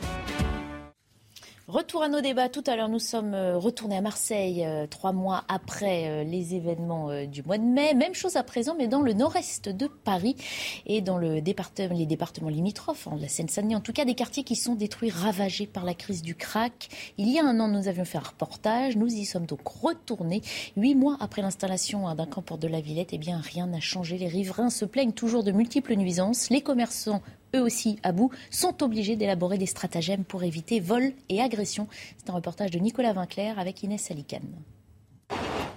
Retour 1.69 2.03
à 2.03 2.09
nos 2.09 2.19
débats. 2.19 2.49
Tout 2.49 2.63
à 2.67 2.75
l'heure, 2.75 2.89
nous 2.89 2.99
sommes 2.99 3.33
euh, 3.33 3.57
retournés 3.57 3.95
à 3.95 4.01
Marseille, 4.01 4.65
euh, 4.65 4.85
trois 4.85 5.13
mois 5.13 5.45
après 5.47 6.09
euh, 6.09 6.23
les 6.25 6.55
événements 6.55 7.25
du 7.25 7.41
mois 7.41 7.57
de 7.57 7.63
mai. 7.63 7.93
Même 7.93 8.13
chose 8.13 8.35
à 8.35 8.43
présent, 8.43 8.75
mais 8.77 8.89
dans 8.89 9.01
le 9.01 9.13
nord-est 9.13 9.69
de 9.69 9.87
Paris 9.87 10.35
et 10.85 10.99
dans 10.99 11.17
les 11.17 11.41
départements 11.41 12.49
limitrophes, 12.49 13.07
hein, 13.07 13.17
la 13.17 13.29
Seine-Saint-Denis, 13.29 13.77
en 13.77 13.79
tout 13.79 13.93
cas 13.93 14.03
des 14.03 14.13
quartiers 14.13 14.43
qui 14.43 14.57
sont 14.57 14.75
détruits, 14.75 15.09
ravagés 15.09 15.65
par 15.65 15.85
la 15.85 15.93
crise 15.93 16.21
du 16.21 16.35
crack. 16.35 16.89
Il 17.17 17.29
y 17.29 17.39
a 17.39 17.45
un 17.45 17.57
an, 17.61 17.69
nous 17.69 17.87
avions 17.87 18.03
fait 18.03 18.17
un 18.17 18.21
reportage. 18.21 18.97
Nous 18.97 19.07
y 19.07 19.23
sommes 19.23 19.45
donc 19.45 19.65
retournés. 19.65 20.41
Huit 20.75 20.95
mois 20.95 21.15
après 21.21 21.41
l'installation 21.41 22.09
hein, 22.09 22.15
d'un 22.15 22.25
camp 22.25 22.41
port 22.41 22.57
de 22.57 22.67
la 22.67 22.81
Villette, 22.81 23.13
eh 23.13 23.17
bien, 23.17 23.39
rien 23.39 23.67
n'a 23.67 23.79
changé. 23.79 24.17
Les 24.17 24.27
riverains 24.27 24.69
se 24.69 24.83
plaignent 24.83 25.13
toujours 25.13 25.45
de 25.45 25.53
multiples 25.53 25.95
nuisances. 25.95 26.49
Les 26.49 26.61
commerçants 26.61 27.21
eux 27.55 27.61
aussi 27.61 27.99
à 28.03 28.11
bout, 28.11 28.31
sont 28.49 28.83
obligés 28.83 29.15
d'élaborer 29.15 29.57
des 29.57 29.65
stratagèmes 29.65 30.23
pour 30.23 30.43
éviter 30.43 30.79
vols 30.79 31.13
et 31.29 31.41
agressions. 31.41 31.87
C'est 32.17 32.29
un 32.29 32.33
reportage 32.33 32.71
de 32.71 32.79
Nicolas 32.79 33.13
Vinclair 33.13 33.59
avec 33.59 33.83
Inès 33.83 34.01
Salicane. 34.01 34.61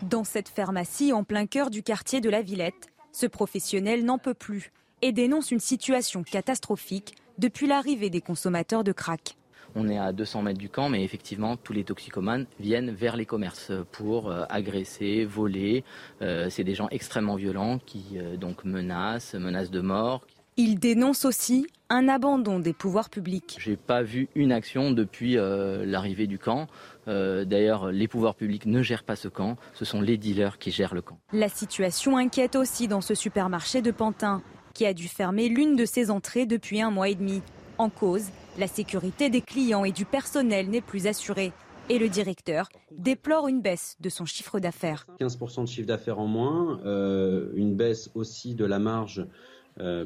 Dans 0.02 0.24
cette 0.24 0.48
pharmacie 0.48 1.12
en 1.12 1.24
plein 1.24 1.46
cœur 1.46 1.70
du 1.70 1.82
quartier 1.82 2.20
de 2.20 2.28
la 2.28 2.42
Villette, 2.42 2.88
ce 3.12 3.26
professionnel 3.26 4.04
n'en 4.04 4.18
peut 4.18 4.34
plus 4.34 4.72
et 5.02 5.12
dénonce 5.12 5.50
une 5.50 5.60
situation 5.60 6.22
catastrophique 6.22 7.14
depuis 7.38 7.66
l'arrivée 7.66 8.10
des 8.10 8.20
consommateurs 8.20 8.84
de 8.84 8.92
crack. 8.92 9.36
On 9.74 9.88
est 9.88 9.98
à 9.98 10.12
200 10.12 10.42
mètres 10.42 10.58
du 10.58 10.70
camp, 10.70 10.88
mais 10.88 11.04
effectivement, 11.04 11.58
tous 11.58 11.74
les 11.74 11.84
toxicomanes 11.84 12.46
viennent 12.58 12.92
vers 12.92 13.14
les 13.14 13.26
commerces 13.26 13.72
pour 13.92 14.30
euh, 14.30 14.44
agresser, 14.48 15.26
voler. 15.26 15.84
Euh, 16.22 16.48
c'est 16.48 16.64
des 16.64 16.74
gens 16.74 16.88
extrêmement 16.90 17.36
violents 17.36 17.78
qui 17.78 18.02
euh, 18.14 18.38
donc 18.38 18.64
menacent, 18.64 19.34
menacent 19.34 19.70
de 19.70 19.80
mort. 19.80 20.26
Il 20.58 20.78
dénonce 20.78 21.26
aussi 21.26 21.66
un 21.90 22.08
abandon 22.08 22.58
des 22.60 22.72
pouvoirs 22.72 23.10
publics. 23.10 23.58
J'ai 23.60 23.76
pas 23.76 24.02
vu 24.02 24.30
une 24.34 24.52
action 24.52 24.90
depuis 24.90 25.36
euh, 25.36 25.84
l'arrivée 25.84 26.26
du 26.26 26.38
camp. 26.38 26.66
Euh, 27.08 27.44
d'ailleurs, 27.44 27.92
les 27.92 28.08
pouvoirs 28.08 28.34
publics 28.34 28.64
ne 28.64 28.80
gèrent 28.80 29.04
pas 29.04 29.16
ce 29.16 29.28
camp, 29.28 29.58
ce 29.74 29.84
sont 29.84 30.00
les 30.00 30.16
dealers 30.16 30.56
qui 30.56 30.70
gèrent 30.70 30.94
le 30.94 31.02
camp. 31.02 31.18
La 31.34 31.50
situation 31.50 32.16
inquiète 32.16 32.56
aussi 32.56 32.88
dans 32.88 33.02
ce 33.02 33.14
supermarché 33.14 33.82
de 33.82 33.90
Pantin, 33.90 34.42
qui 34.72 34.86
a 34.86 34.94
dû 34.94 35.08
fermer 35.08 35.50
l'une 35.50 35.76
de 35.76 35.84
ses 35.84 36.10
entrées 36.10 36.46
depuis 36.46 36.80
un 36.80 36.90
mois 36.90 37.10
et 37.10 37.16
demi. 37.16 37.42
En 37.76 37.90
cause, 37.90 38.30
la 38.58 38.66
sécurité 38.66 39.28
des 39.28 39.42
clients 39.42 39.84
et 39.84 39.92
du 39.92 40.06
personnel 40.06 40.70
n'est 40.70 40.80
plus 40.80 41.06
assurée. 41.06 41.52
Et 41.90 41.98
le 41.98 42.08
directeur 42.08 42.70
déplore 42.90 43.46
une 43.46 43.60
baisse 43.60 43.96
de 44.00 44.08
son 44.08 44.24
chiffre 44.24 44.58
d'affaires. 44.58 45.06
15% 45.20 45.64
de 45.64 45.68
chiffre 45.68 45.86
d'affaires 45.86 46.18
en 46.18 46.26
moins, 46.26 46.80
euh, 46.86 47.52
une 47.54 47.76
baisse 47.76 48.10
aussi 48.14 48.54
de 48.54 48.64
la 48.64 48.78
marge 48.78 49.20
euh, 49.20 49.24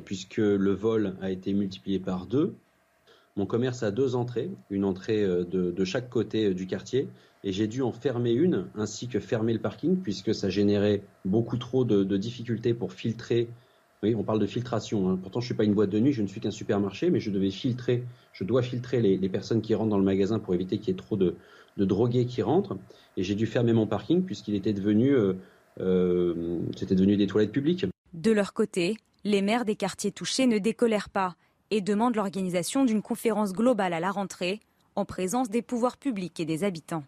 puisque 0.04 0.38
le 0.38 0.72
vol 0.72 1.14
a 1.20 1.30
été 1.30 1.52
multiplié 1.52 1.98
par 1.98 2.26
deux. 2.26 2.54
Mon 3.36 3.46
commerce 3.46 3.82
a 3.82 3.90
deux 3.90 4.16
entrées, 4.16 4.50
une 4.70 4.84
entrée 4.84 5.22
euh, 5.22 5.44
de, 5.44 5.84
chaque 5.84 6.10
côté 6.10 6.52
du 6.52 6.66
quartier, 6.66 7.08
et 7.44 7.52
j'ai 7.52 7.68
dû 7.68 7.80
en 7.80 7.92
fermer 7.92 8.32
une, 8.32 8.66
ainsi 8.74 9.08
que 9.08 9.20
fermer 9.20 9.52
le 9.52 9.60
parking, 9.60 9.96
puisque 9.96 10.34
ça 10.34 10.50
générait 10.50 11.02
beaucoup 11.24 11.56
trop 11.56 11.84
de, 11.84 12.16
difficultés 12.16 12.74
pour 12.74 12.92
filtrer. 12.92 13.48
Oui, 14.02 14.14
on 14.14 14.24
parle 14.24 14.40
de 14.40 14.46
filtration. 14.46 15.08
Hein. 15.08 15.18
Pourtant, 15.22 15.40
je 15.40 15.44
ne 15.44 15.46
suis 15.46 15.54
pas 15.54 15.64
une 15.64 15.74
boîte 15.74 15.90
de 15.90 16.00
nuit, 16.00 16.12
je 16.12 16.22
ne 16.22 16.26
suis 16.26 16.40
qu'un 16.40 16.50
supermarché, 16.50 17.10
mais 17.10 17.20
je 17.20 17.30
devais 17.30 17.50
filtrer, 17.50 18.04
je 18.32 18.44
dois 18.44 18.62
filtrer 18.62 19.00
les, 19.00 19.28
personnes 19.28 19.62
qui 19.62 19.74
rentrent 19.74 19.90
dans 19.90 19.98
le 19.98 20.04
magasin 20.04 20.38
pour 20.38 20.54
éviter 20.54 20.78
qu'il 20.78 20.88
y 20.88 20.90
ait 20.90 20.96
trop 20.96 21.16
de, 21.16 21.36
drogués 21.78 22.26
qui 22.26 22.42
rentrent. 22.42 22.76
Et 23.16 23.22
j'ai 23.22 23.34
dû 23.34 23.46
fermer 23.46 23.72
mon 23.72 23.86
parking 23.86 24.22
puisqu'il 24.22 24.54
était 24.54 24.72
devenu, 24.74 25.14
euh, 25.14 25.34
euh, 25.80 26.58
c'était 26.76 26.94
devenu 26.94 27.16
des 27.16 27.26
toilettes 27.26 27.52
publiques. 27.52 27.86
De 28.12 28.32
leur 28.32 28.52
côté, 28.52 28.96
les 29.24 29.42
maires 29.42 29.64
des 29.64 29.76
quartiers 29.76 30.12
touchés 30.12 30.46
ne 30.46 30.58
décolèrent 30.58 31.10
pas 31.10 31.34
et 31.70 31.80
demandent 31.80 32.16
l'organisation 32.16 32.84
d'une 32.84 33.02
conférence 33.02 33.52
globale 33.52 33.92
à 33.92 34.00
la 34.00 34.10
rentrée 34.10 34.60
en 34.96 35.04
présence 35.04 35.50
des 35.50 35.62
pouvoirs 35.62 35.96
publics 35.96 36.40
et 36.40 36.44
des 36.44 36.64
habitants. 36.64 37.04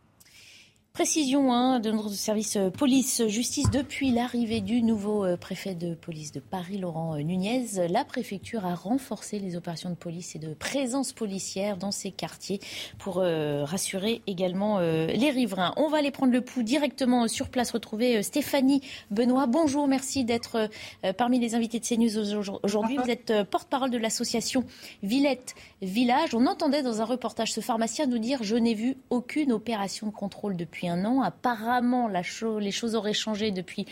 Précision 0.92 1.54
hein, 1.54 1.80
de 1.80 1.90
notre 1.90 2.10
service 2.10 2.56
euh, 2.56 2.68
police-justice 2.68 3.70
depuis 3.70 4.10
l'arrivée 4.10 4.60
du 4.60 4.82
nouveau 4.82 5.24
euh, 5.24 5.38
préfet 5.38 5.74
de 5.74 5.94
police 5.94 6.32
de 6.32 6.40
Paris, 6.40 6.76
Laurent 6.76 7.14
euh, 7.16 7.22
Nunez. 7.22 7.88
La 7.88 8.04
préfecture 8.04 8.66
a 8.66 8.74
renforcé 8.74 9.38
les 9.38 9.56
opérations 9.56 9.88
de 9.88 9.94
police 9.94 10.36
et 10.36 10.38
de 10.38 10.52
présence 10.52 11.14
policière 11.14 11.78
dans 11.78 11.92
ces 11.92 12.10
quartiers 12.10 12.60
pour 12.98 13.16
rassurer 13.16 14.20
également 14.26 14.80
les 14.80 15.30
riverains. 15.30 15.72
On 15.76 15.88
va 15.88 15.98
aller 15.98 16.10
prendre 16.10 16.32
le 16.32 16.40
pouls 16.40 16.62
directement 16.62 17.28
sur 17.28 17.48
place, 17.48 17.70
retrouver 17.70 18.22
Stéphanie 18.22 18.82
Benoît. 19.10 19.46
Bonjour, 19.46 19.88
merci 19.88 20.24
d'être 20.24 20.68
parmi 21.16 21.38
les 21.38 21.54
invités 21.54 21.80
de 21.80 21.84
CNews 21.84 22.58
aujourd'hui. 22.62 22.96
Vous 22.96 23.10
êtes 23.10 23.32
porte-parole 23.50 23.90
de 23.90 23.98
l'association 23.98 24.64
Villette 25.02 25.54
Village. 25.82 26.32
On 26.34 26.46
entendait 26.46 26.82
dans 26.82 27.00
un 27.00 27.04
reportage 27.04 27.52
ce 27.52 27.60
pharmacien 27.60 28.06
nous 28.06 28.18
dire 28.18 28.38
Je 28.42 28.54
n'ai 28.54 28.74
vu 28.74 28.96
aucune 29.10 29.50
opération 29.50 30.06
de 30.06 30.12
contrôle 30.12 30.56
depuis 30.56 30.88
un 30.88 31.04
an. 31.04 31.22
Apparemment, 31.22 32.08
les 32.08 32.70
choses 32.70 32.94
auraient 32.94 33.12
changé 33.12 33.50
depuis 33.50 33.86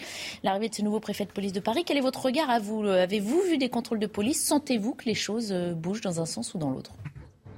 l'arrivée 0.44 0.68
de 0.68 0.74
ce 0.74 0.82
nouveau 0.82 1.00
préfet 1.00 1.24
de 1.24 1.32
police 1.32 1.52
de 1.52 1.58
Paris. 1.58 1.82
Quel 1.84 1.96
est 1.96 2.02
votre 2.02 2.24
regard 2.24 2.48
à 2.48 2.60
vous? 2.60 2.84
Avez-vous 2.84 3.40
vu 3.42 3.58
des 3.58 3.68
contrôles 3.68 3.98
de 3.98 4.06
police? 4.06 4.44
Sentez-vous 4.44 4.94
que 4.94 5.06
les 5.06 5.14
choses 5.14 5.50
euh, 5.50 5.74
bougent 5.74 6.00
dans 6.00 6.20
un 6.20 6.26
sens 6.26 6.54
ou 6.54 6.58
dans 6.58 6.70
l'autre? 6.70 6.92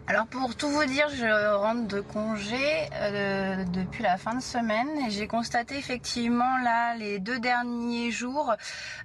Alors 0.08 0.26
pour 0.26 0.56
tout 0.56 0.68
vous 0.68 0.84
dire, 0.84 1.08
je 1.10 1.54
rentre 1.54 1.86
de 1.86 2.00
congé 2.00 2.88
euh, 2.92 3.64
depuis 3.72 4.02
la 4.02 4.16
fin 4.16 4.34
de 4.34 4.42
semaine 4.42 4.88
et 5.06 5.10
j'ai 5.10 5.28
constaté 5.28 5.78
effectivement 5.78 6.58
là 6.58 6.96
les 6.96 7.20
deux 7.20 7.38
derniers 7.38 8.10
jours 8.10 8.52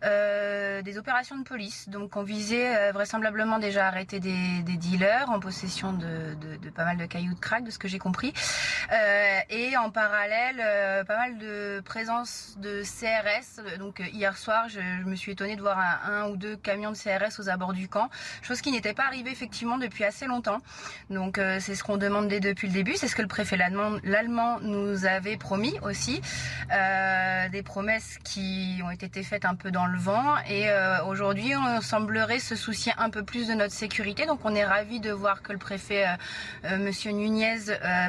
euh, 0.04 0.82
des 0.82 0.98
opérations 0.98 1.38
de 1.38 1.43
police. 1.43 1.88
Donc 1.88 2.16
on 2.16 2.24
visait 2.24 2.76
euh, 2.76 2.91
vraisemblablement 2.93 3.60
déjà 3.60 3.86
arrêter 3.86 4.20
des, 4.20 4.64
des, 4.64 4.76
dealers 4.76 5.30
en 5.30 5.39
possession 5.39 5.93
de, 5.93 6.34
de, 6.41 6.56
de, 6.58 6.70
pas 6.72 6.84
mal 6.84 6.98
de 6.98 7.06
cailloux 7.06 7.36
de 7.36 7.39
crack, 7.39 7.64
de 7.64 7.70
ce 7.70 7.78
que 7.78 7.88
j'ai 7.88 8.00
compris. 8.00 8.34
Euh, 8.91 9.39
et 9.52 9.78
en 9.78 9.91
parallèle, 9.91 10.60
euh, 10.60 11.04
pas 11.04 11.18
mal 11.18 11.38
de 11.38 11.80
présence 11.86 12.56
de 12.58 12.82
CRS. 12.82 13.78
Donc 13.78 14.02
hier 14.12 14.36
soir, 14.36 14.68
je, 14.68 14.80
je 14.80 15.06
me 15.06 15.16
suis 15.16 15.34
étonnée 15.34 15.56
de 15.58 15.62
voir 15.62 15.78
un, 15.78 16.24
un, 16.24 16.30
ou 16.30 16.38
deux 16.38 16.58
camions 16.58 16.91
de 16.91 16.98
CRS 16.98 17.39
aux 17.39 17.50
abords 17.50 17.74
du 17.74 17.88
camp, 17.88 18.10
chose 18.41 18.62
qui 18.62 18.72
n'était 18.72 18.95
pas 18.95 19.06
arrivée 19.06 19.30
effectivement 19.30 19.78
depuis 19.78 20.04
assez 20.04 20.26
longtemps. 20.26 20.58
Donc 21.10 21.38
euh, 21.38 21.58
c'est 21.60 21.76
ce 21.76 21.84
qu'on 21.84 21.98
demandait 21.98 22.40
depuis 22.40 22.68
le 22.68 22.74
début, 22.74 22.96
c'est 22.96 23.08
ce 23.08 23.16
que 23.16 23.22
le 23.22 23.28
préfet 23.28 23.58
l'allemand 23.58 24.60
nous 24.62 25.06
avait 25.06 25.38
promis 25.38 25.74
aussi, 25.82 26.22
euh, 26.72 27.50
des 27.50 27.64
promesses 27.64 28.18
qui 28.24 28.80
ont 28.84 28.92
été 28.92 29.24
faites 29.24 29.46
un 29.46 29.56
peu 29.56 29.72
dans 29.72 29.86
le 29.86 29.98
vent 29.98 30.38
et 30.50 30.70
euh, 30.70 31.04
aujourd'hui 31.06 31.54
on 31.56 31.82
semblerait 31.82 32.40
se 32.40 32.56
soucier 32.56 32.92
un 32.98 33.10
peu 33.10 33.24
plus 33.24 33.48
de 33.48 33.54
notre 33.54 33.74
sécurité. 33.74 34.26
Donc 34.26 34.42
on 34.44 34.54
est 34.56 34.66
ravi 34.66 35.00
de 35.00 35.12
voir 35.12 35.42
que 35.42 35.54
le 35.54 35.60
préfet 35.60 36.06
Monsieur 36.80 37.12
Nunez 37.12 37.58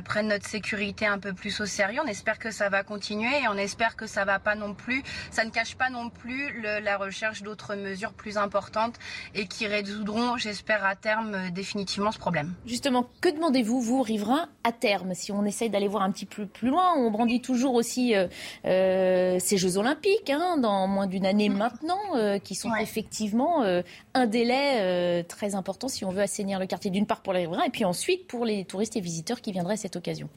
prenne 0.05 0.29
notre 0.29 0.47
sécurité 0.47 1.07
un 1.07 1.19
peu 1.19 1.33
plus 1.33 1.61
au 1.61 1.67
sérieux. 1.67 2.01
On 2.05 2.09
espère 2.09 2.39
que 2.39 2.51
ça 2.51 2.69
va 2.69 2.83
continuer 2.83 3.43
et 3.43 3.49
on 3.49 3.57
espère 3.57 3.97
que 3.97 4.07
ça 4.07 4.25
va 4.25 4.39
pas 4.39 4.55
non 4.55 4.75
plus, 4.75 5.03
ça 5.31 5.45
ne 5.45 5.51
cache 5.51 5.77
pas 5.77 5.91
non 5.91 6.11
plus 6.11 6.63
la 6.63 6.97
recherche 6.97 7.43
d'autres 7.43 7.75
mesures 7.75 8.13
plus 8.13 8.39
importantes 8.39 8.97
et 9.35 9.47
qui 9.47 9.67
résoudront, 9.67 10.37
j'espère 10.37 10.85
à 10.85 10.97
terme 10.97 11.51
définitivement 11.51 12.13
ce 12.13 12.19
problème. 12.19 12.55
Justement, 12.69 13.07
que 13.23 13.31
demandez-vous, 13.31 13.81
vous, 13.81 14.03
riverains, 14.03 14.47
à 14.63 14.73
terme 14.73 15.15
Si 15.15 15.33
on 15.33 15.47
essaye 15.47 15.71
d'aller 15.71 15.89
voir 15.89 16.03
un 16.03 16.13
petit 16.13 16.27
peu 16.27 16.45
plus 16.45 16.69
loin, 16.69 16.93
on 16.99 17.11
brandit 17.11 17.41
toujours 17.41 17.73
aussi 17.73 18.15
euh, 18.15 18.27
euh, 18.67 19.39
ces 19.41 19.57
Jeux 19.57 19.79
Olympiques, 19.79 20.29
hein, 20.29 20.59
dans 20.59 20.87
moins 20.87 21.07
d'une 21.07 21.25
année 21.25 21.49
maintenant, 21.49 21.99
euh, 22.15 22.39
qui 22.39 22.55
sont 22.55 22.75
effectivement 22.75 23.65
un 24.13 24.27
délai 24.27 25.25
très 25.25 25.55
important 25.55 25.89
si 25.89 26.05
on 26.05 26.11
veut 26.11 26.21
assainir 26.21 26.59
le 26.59 26.67
quartier, 26.67 26.91
d'une 26.91 27.07
part 27.07 27.23
pour 27.23 27.33
les 27.33 27.41
riverains, 27.41 27.65
et 27.65 27.71
puis 27.71 27.87
ensuite 27.87 28.27
pour 28.27 28.45
les 28.45 28.67
touristes 28.67 28.97
et 28.97 29.01
visiteurs 29.01 29.41
qui 29.41 29.51
viendraient 29.51 29.75
à 29.75 29.79
cette 29.79 29.97
occasion. 29.97 30.29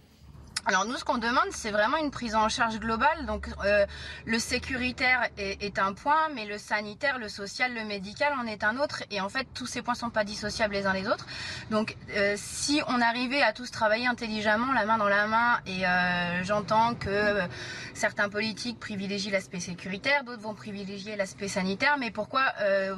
Alors 0.67 0.85
nous, 0.85 0.95
ce 0.95 1.03
qu'on 1.03 1.17
demande, 1.17 1.47
c'est 1.51 1.71
vraiment 1.71 1.97
une 1.97 2.11
prise 2.11 2.35
en 2.35 2.47
charge 2.47 2.79
globale. 2.79 3.25
Donc 3.25 3.47
euh, 3.65 3.85
le 4.25 4.37
sécuritaire 4.37 5.27
est, 5.37 5.79
un 5.79 5.93
point, 5.93 6.29
mais 6.35 6.45
le 6.45 6.59
sanitaire, 6.59 7.17
le 7.17 7.29
social, 7.29 7.73
le 7.73 7.83
médical 7.83 8.33
en 8.39 8.45
est 8.45 8.63
un 8.63 8.77
autre. 8.77 9.03
Et 9.09 9.21
en 9.21 9.29
fait, 9.29 9.47
tous 9.55 9.65
ces 9.65 9.81
points 9.81 9.95
sont 9.95 10.11
pas 10.11 10.23
dissociables 10.23 10.75
les 10.75 10.85
uns 10.85 10.93
des 10.93 11.07
autres. 11.07 11.25
Donc 11.71 11.95
euh, 12.15 12.35
si 12.37 12.81
on 12.87 13.01
arrivait 13.01 13.41
à 13.41 13.53
tous 13.53 13.71
travailler 13.71 14.05
intelligemment, 14.05 14.71
la 14.73 14.85
main 14.85 14.99
dans 14.99 15.09
la 15.09 15.25
main, 15.25 15.59
et 15.65 15.87
euh, 15.87 16.43
j'entends 16.43 16.93
que 16.93 17.41
certains 17.95 18.29
politiques 18.29 18.79
privilégient 18.79 19.31
l'aspect 19.31 19.59
sécuritaire, 19.59 20.23
d'autres 20.23 20.41
vont 20.41 20.53
privilégier 20.53 21.15
l'aspect 21.15 21.47
sanitaire, 21.47 21.97
mais 21.97 22.11
pourquoi 22.11 22.41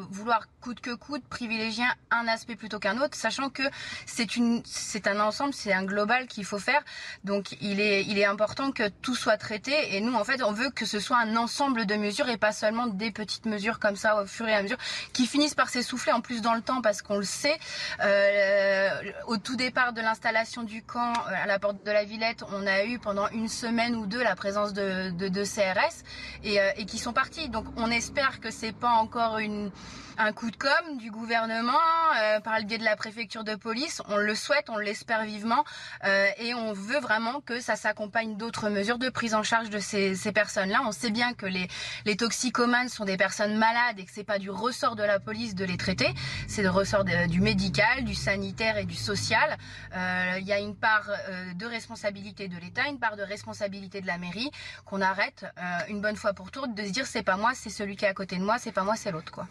vouloir 0.09 0.47
coûte 0.61 0.79
que 0.79 0.93
coûte 0.95 1.23
privilégier 1.29 1.85
un 2.11 2.27
aspect 2.27 2.55
plutôt 2.55 2.79
qu'un 2.79 2.99
autre, 2.99 3.17
sachant 3.17 3.49
que 3.49 3.63
c'est 4.05 4.35
une, 4.35 4.63
un 5.05 5.19
ensemble, 5.19 5.53
c'est 5.53 5.73
un 5.73 5.83
global 5.83 6.27
qu'il 6.27 6.45
faut 6.45 6.59
faire. 6.59 6.81
Donc 7.23 7.52
il 7.61 7.79
est, 7.79 8.23
important 8.25 8.71
que 8.71 8.87
tout 8.87 9.15
soit 9.15 9.37
traité 9.37 9.95
et 9.95 10.01
nous, 10.01 10.13
en 10.13 10.23
fait, 10.23 10.41
on 10.43 10.53
veut 10.53 10.69
que 10.69 10.85
ce 10.85 10.99
soit 10.99 11.17
un 11.17 11.35
ensemble 11.35 11.85
de 11.85 11.95
mesures 11.95 12.29
et 12.29 12.37
pas 12.37 12.53
seulement 12.53 12.87
des 12.87 13.11
petites 13.11 13.45
mesures 13.45 13.79
comme 13.79 13.95
ça 13.95 14.21
au 14.21 14.25
fur 14.25 14.47
et 14.47 14.53
à 14.53 14.63
mesure 14.63 14.77
qui 15.11 15.25
finissent 15.25 15.55
par 15.55 15.69
s'essouffler 15.69 16.13
en 16.13 16.21
plus 16.21 16.41
dans 16.41 16.53
le 16.53 16.61
temps 16.61 16.81
parce 16.81 17.01
qu'on 17.01 17.17
le 17.17 17.23
sait. 17.23 17.57
Euh, 18.01 18.89
au 19.27 19.37
tout 19.37 19.55
départ 19.55 19.93
de 19.93 20.01
l'installation 20.01 20.63
du 20.63 20.83
camp 20.83 21.13
euh, 21.13 21.43
à 21.43 21.45
la 21.45 21.59
porte 21.59 21.85
de 21.85 21.91
la 21.91 22.05
Villette, 22.05 22.43
on 22.51 22.65
a 22.65 22.85
eu 22.85 22.99
pendant 22.99 23.27
une 23.29 23.49
semaine 23.49 23.95
ou 23.95 24.05
deux 24.05 24.23
la 24.23 24.35
présence 24.35 24.73
de, 24.73 25.09
de, 25.11 25.27
de 25.27 25.43
CRS 25.43 26.03
et, 26.43 26.61
euh, 26.61 26.71
et 26.77 26.85
qui 26.85 26.97
sont 26.97 27.13
partis. 27.13 27.49
Donc 27.49 27.65
on 27.75 27.91
espère 27.91 28.39
que 28.39 28.51
c'est 28.51 28.73
pas 28.73 28.91
encore 28.91 29.37
une 29.39 29.71
un 30.17 30.31
coup 30.31 30.51
de 30.51 30.55
com 30.55 30.97
du 30.97 31.11
gouvernement 31.11 31.73
euh, 32.17 32.39
par 32.39 32.59
le 32.59 32.65
biais 32.65 32.77
de 32.77 32.83
la 32.83 32.95
préfecture 32.95 33.43
de 33.43 33.55
police. 33.55 34.01
On 34.07 34.17
le 34.17 34.35
souhaite, 34.35 34.69
on 34.69 34.77
l'espère 34.77 35.23
vivement 35.23 35.63
euh, 36.03 36.27
et 36.37 36.53
on 36.53 36.73
veut 36.73 36.99
vraiment 36.99 37.41
que 37.41 37.59
ça 37.59 37.75
s'accompagne 37.75 38.37
d'autres 38.37 38.69
mesures 38.69 38.97
de 38.97 39.09
prise 39.09 39.33
en 39.33 39.43
charge 39.43 39.69
de 39.69 39.79
ces, 39.79 40.15
ces 40.15 40.31
personnes-là. 40.31 40.81
On 40.85 40.91
sait 40.91 41.09
bien 41.09 41.33
que 41.33 41.45
les, 41.45 41.67
les 42.05 42.15
toxicomanes 42.15 42.89
sont 42.89 43.05
des 43.05 43.17
personnes 43.17 43.57
malades 43.57 43.99
et 43.99 44.05
que 44.05 44.11
c'est 44.13 44.23
pas 44.23 44.39
du 44.39 44.49
ressort 44.49 44.95
de 44.95 45.03
la 45.03 45.19
police 45.19 45.55
de 45.55 45.65
les 45.65 45.77
traiter, 45.77 46.13
c'est 46.47 46.63
le 46.63 46.69
ressort 46.69 47.03
du 47.03 47.41
médical, 47.41 48.03
du 48.03 48.15
sanitaire 48.15 48.77
et 48.77 48.85
du 48.85 48.95
social. 48.95 49.57
Euh, 49.95 50.37
il 50.39 50.45
y 50.45 50.53
a 50.53 50.59
une 50.59 50.75
part 50.75 51.09
euh, 51.09 51.53
de 51.53 51.65
responsabilité 51.65 52.47
de 52.47 52.57
l'État, 52.57 52.87
une 52.87 52.99
part 52.99 53.15
de 53.15 53.23
responsabilité 53.23 54.01
de 54.01 54.07
la 54.07 54.17
mairie 54.17 54.51
qu'on 54.85 55.01
arrête 55.01 55.45
euh, 55.57 55.79
une 55.89 56.01
bonne 56.01 56.15
fois 56.15 56.33
pour 56.33 56.51
toutes 56.51 56.73
de 56.75 56.85
se 56.85 56.91
dire 56.91 57.05
c'est 57.05 57.23
pas 57.23 57.37
moi, 57.37 57.51
c'est 57.55 57.69
celui 57.69 57.95
qui 57.95 58.05
est 58.05 58.09
à 58.09 58.13
côté 58.13 58.37
de 58.37 58.43
moi, 58.43 58.57
c'est 58.59 58.71
pas 58.71 58.83
moi, 58.83 58.95
c'est 58.95 59.11
l'autre 59.11 59.31
quoi. 59.31 59.47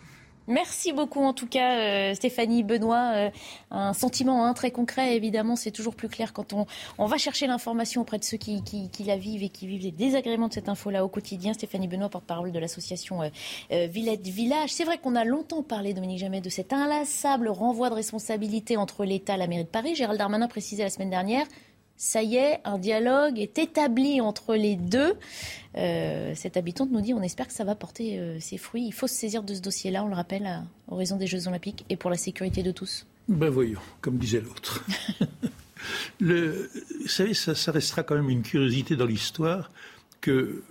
Merci 0.48 0.92
beaucoup 0.92 1.22
en 1.22 1.32
tout 1.32 1.46
cas 1.46 1.78
euh, 1.78 2.14
Stéphanie 2.14 2.62
Benoît. 2.62 3.12
Euh, 3.14 3.30
un 3.70 3.92
sentiment 3.92 4.44
hein, 4.44 4.54
très 4.54 4.70
concret, 4.70 5.16
évidemment, 5.16 5.56
c'est 5.56 5.70
toujours 5.70 5.94
plus 5.94 6.08
clair 6.08 6.32
quand 6.32 6.52
on, 6.52 7.06
va 7.06 7.16
chercher 7.16 7.46
l'information 7.46 8.02
auprès 8.02 8.18
de 8.18 8.24
ceux 8.24 8.36
qui, 8.36 8.62
la 9.06 9.16
vivent 9.16 9.42
et 9.42 9.48
qui 9.48 9.66
vivent 9.66 9.82
les 9.82 9.92
désagréments 9.92 10.48
de 10.48 10.52
cette 10.52 10.68
info-là 10.68 11.04
au 11.04 11.08
quotidien. 11.08 11.52
Stéphanie 11.52 11.88
Benoît, 11.88 12.08
porte-parole 12.08 12.52
de 12.52 12.58
l'association 12.58 13.22
euh, 13.22 13.86
Villette 13.86 14.26
Village. 14.26 14.72
C'est 14.72 14.84
vrai 14.84 14.98
qu'on 14.98 15.14
a 15.14 15.24
longtemps 15.24 15.62
parlé, 15.62 15.94
Dominique 15.94 16.18
Jamais, 16.18 16.40
de 16.40 16.50
cet 16.50 16.72
inlassable 16.72 17.48
renvoi 17.48 17.90
de 17.90 17.94
responsabilité 17.94 18.76
entre 18.76 19.04
l'État 19.04 19.34
et 19.34 19.38
la 19.38 19.46
mairie 19.46 19.64
de 19.64 19.68
Paris. 19.68 19.94
Gérald 19.94 20.18
Darmanin 20.18 20.48
précisait 20.48 20.82
la 20.82 20.90
semaine 20.90 21.10
dernière 21.10 21.46
ça 21.96 22.22
y 22.22 22.36
est, 22.36 22.60
un 22.64 22.78
dialogue 22.78 23.38
est 23.38 23.58
établi 23.58 24.20
entre 24.20 24.54
les 24.54 24.76
deux. 24.76 25.14
Euh, 25.76 26.32
cette 26.34 26.56
habitante 26.56 26.90
nous 26.90 27.00
dit 27.00 27.14
on 27.14 27.22
espère 27.22 27.46
que 27.46 27.52
ça 27.52 27.64
va 27.64 27.74
porter 27.74 28.18
euh, 28.18 28.38
ses 28.40 28.58
fruits. 28.58 28.84
Il 28.86 28.92
faut 28.92 29.06
se 29.06 29.14
saisir 29.14 29.42
de 29.42 29.54
ce 29.54 29.60
dossier-là, 29.60 30.04
on 30.04 30.08
le 30.08 30.14
rappelle, 30.14 30.46
à 30.46 30.64
horizon 30.88 31.16
des 31.16 31.26
Jeux 31.26 31.48
Olympiques 31.48 31.84
et 31.88 31.96
pour 31.96 32.10
la 32.10 32.16
sécurité 32.16 32.62
de 32.62 32.72
tous. 32.72 33.06
Ben 33.28 33.48
voyons, 33.48 33.80
comme 34.00 34.18
disait 34.18 34.40
l'autre. 34.40 34.84
le, 36.20 36.70
vous 37.00 37.08
savez, 37.08 37.34
ça, 37.34 37.54
ça, 37.54 37.72
restera 37.72 38.02
quand 38.02 38.16
même 38.16 38.30
une 38.30 38.42
curiosité 38.42 38.96
dans 38.96 39.06
l'histoire 39.06 39.70
que 40.20 40.64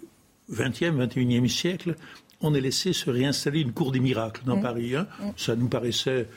20e, 0.52 1.08
21e 1.08 1.48
siècle, 1.48 1.96
on 2.42 2.54
ait 2.54 2.62
laissé 2.62 2.94
se 2.94 3.10
réinstaller 3.10 3.62
une 3.62 3.72
cour 3.72 3.92
des 3.92 4.00
miracles 4.00 4.42
dans 4.46 4.58
mmh. 4.58 4.62
Paris. 4.62 4.96
Hein. 4.96 5.08
Mmh. 5.20 5.26
Ça 5.38 5.56
nous 5.56 5.68
paraissait 5.68 6.28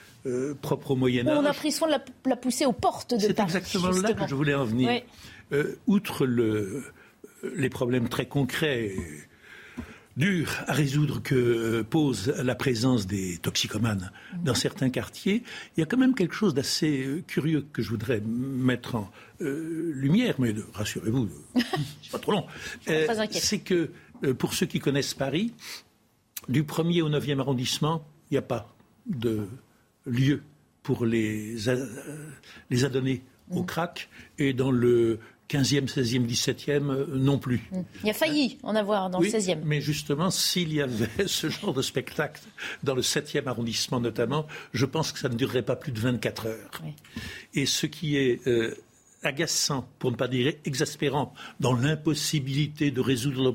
propre 0.62 0.92
au 0.92 0.96
Moyen 0.96 1.26
Âge. 1.26 1.38
On 1.38 1.44
a 1.44 1.52
pris 1.52 1.72
soin 1.72 1.88
de 1.88 1.94
la, 2.28 2.36
pousser 2.36 2.66
aux 2.66 2.72
portes 2.72 3.14
de 3.14 3.20
C'est 3.20 3.38
exactement 3.38 3.90
là 3.90 4.12
que 4.12 4.26
je 4.28 4.34
voulais 4.34 4.54
en 4.54 4.64
venir. 4.64 5.02
outre 5.86 6.26
les 7.56 7.68
problèmes 7.68 8.08
très 8.08 8.26
concrets 8.26 8.94
dur 10.16 10.48
à 10.66 10.72
résoudre 10.72 11.22
que 11.22 11.82
pose 11.82 12.28
la 12.28 12.54
présence 12.54 13.06
des 13.06 13.38
toxicomanes 13.38 14.12
dans 14.42 14.54
certains 14.54 14.90
quartiers, 14.90 15.42
il 15.76 15.80
y 15.80 15.82
a 15.82 15.86
quand 15.86 15.96
même 15.96 16.14
quelque 16.14 16.34
chose 16.34 16.54
d'assez 16.54 17.04
euh, 17.04 17.22
curieux 17.26 17.66
que 17.72 17.82
je 17.82 17.90
voudrais 17.90 18.20
mettre 18.20 18.94
en 18.94 19.10
euh, 19.40 19.92
lumière, 19.94 20.36
mais 20.38 20.54
rassurez-vous, 20.72 21.28
c'est 22.02 22.12
pas 22.12 22.18
trop 22.18 22.32
long. 22.32 22.46
Euh, 22.88 23.06
c'est 23.30 23.60
que 23.60 23.90
pour 24.38 24.54
ceux 24.54 24.66
qui 24.66 24.78
connaissent 24.78 25.14
Paris, 25.14 25.52
du 26.48 26.62
1er 26.62 27.02
au 27.02 27.10
9e 27.10 27.40
arrondissement, 27.40 28.06
il 28.30 28.34
n'y 28.34 28.38
a 28.38 28.42
pas 28.42 28.74
de 29.06 29.48
lieu 30.06 30.42
pour 30.82 31.06
les, 31.06 31.56
les 32.70 32.84
adonner 32.84 33.22
au 33.50 33.62
mm. 33.62 33.66
crack. 33.66 34.08
Et 34.38 34.52
dans 34.52 34.70
le 34.70 35.18
15e, 35.50 35.88
16e, 35.88 36.26
17e, 36.26 37.14
non 37.14 37.38
plus. 37.38 37.68
Mm. 37.70 37.80
Il 38.02 38.06
y 38.06 38.10
a 38.10 38.14
failli 38.14 38.58
en 38.62 38.74
avoir 38.74 39.10
dans 39.10 39.20
le 39.20 39.26
16e. 39.26 39.60
Mais 39.64 39.80
justement, 39.80 40.30
s'il 40.30 40.72
y 40.72 40.80
avait 40.80 41.08
ce 41.26 41.48
genre 41.48 41.74
de 41.74 41.82
spectacle, 41.82 42.42
dans 42.82 42.94
le 42.94 43.02
7e 43.02 43.46
arrondissement 43.46 44.00
notamment, 44.00 44.46
je 44.72 44.86
pense 44.86 45.12
que 45.12 45.18
ça 45.18 45.28
ne 45.28 45.36
durerait 45.36 45.62
pas 45.62 45.76
plus 45.76 45.92
de 45.92 46.00
24 46.00 46.46
heures. 46.46 46.82
Et 47.54 47.66
ce 47.66 47.86
qui 47.86 48.16
est 48.16 48.46
euh, 48.46 48.74
agaçant, 49.24 49.88
pour 49.98 50.10
ne 50.10 50.16
pas 50.16 50.28
dire 50.28 50.52
exaspérant, 50.64 51.34
dans 51.60 51.74
l'impossibilité 51.74 52.90
de 52.90 53.00
résoudre 53.00 53.54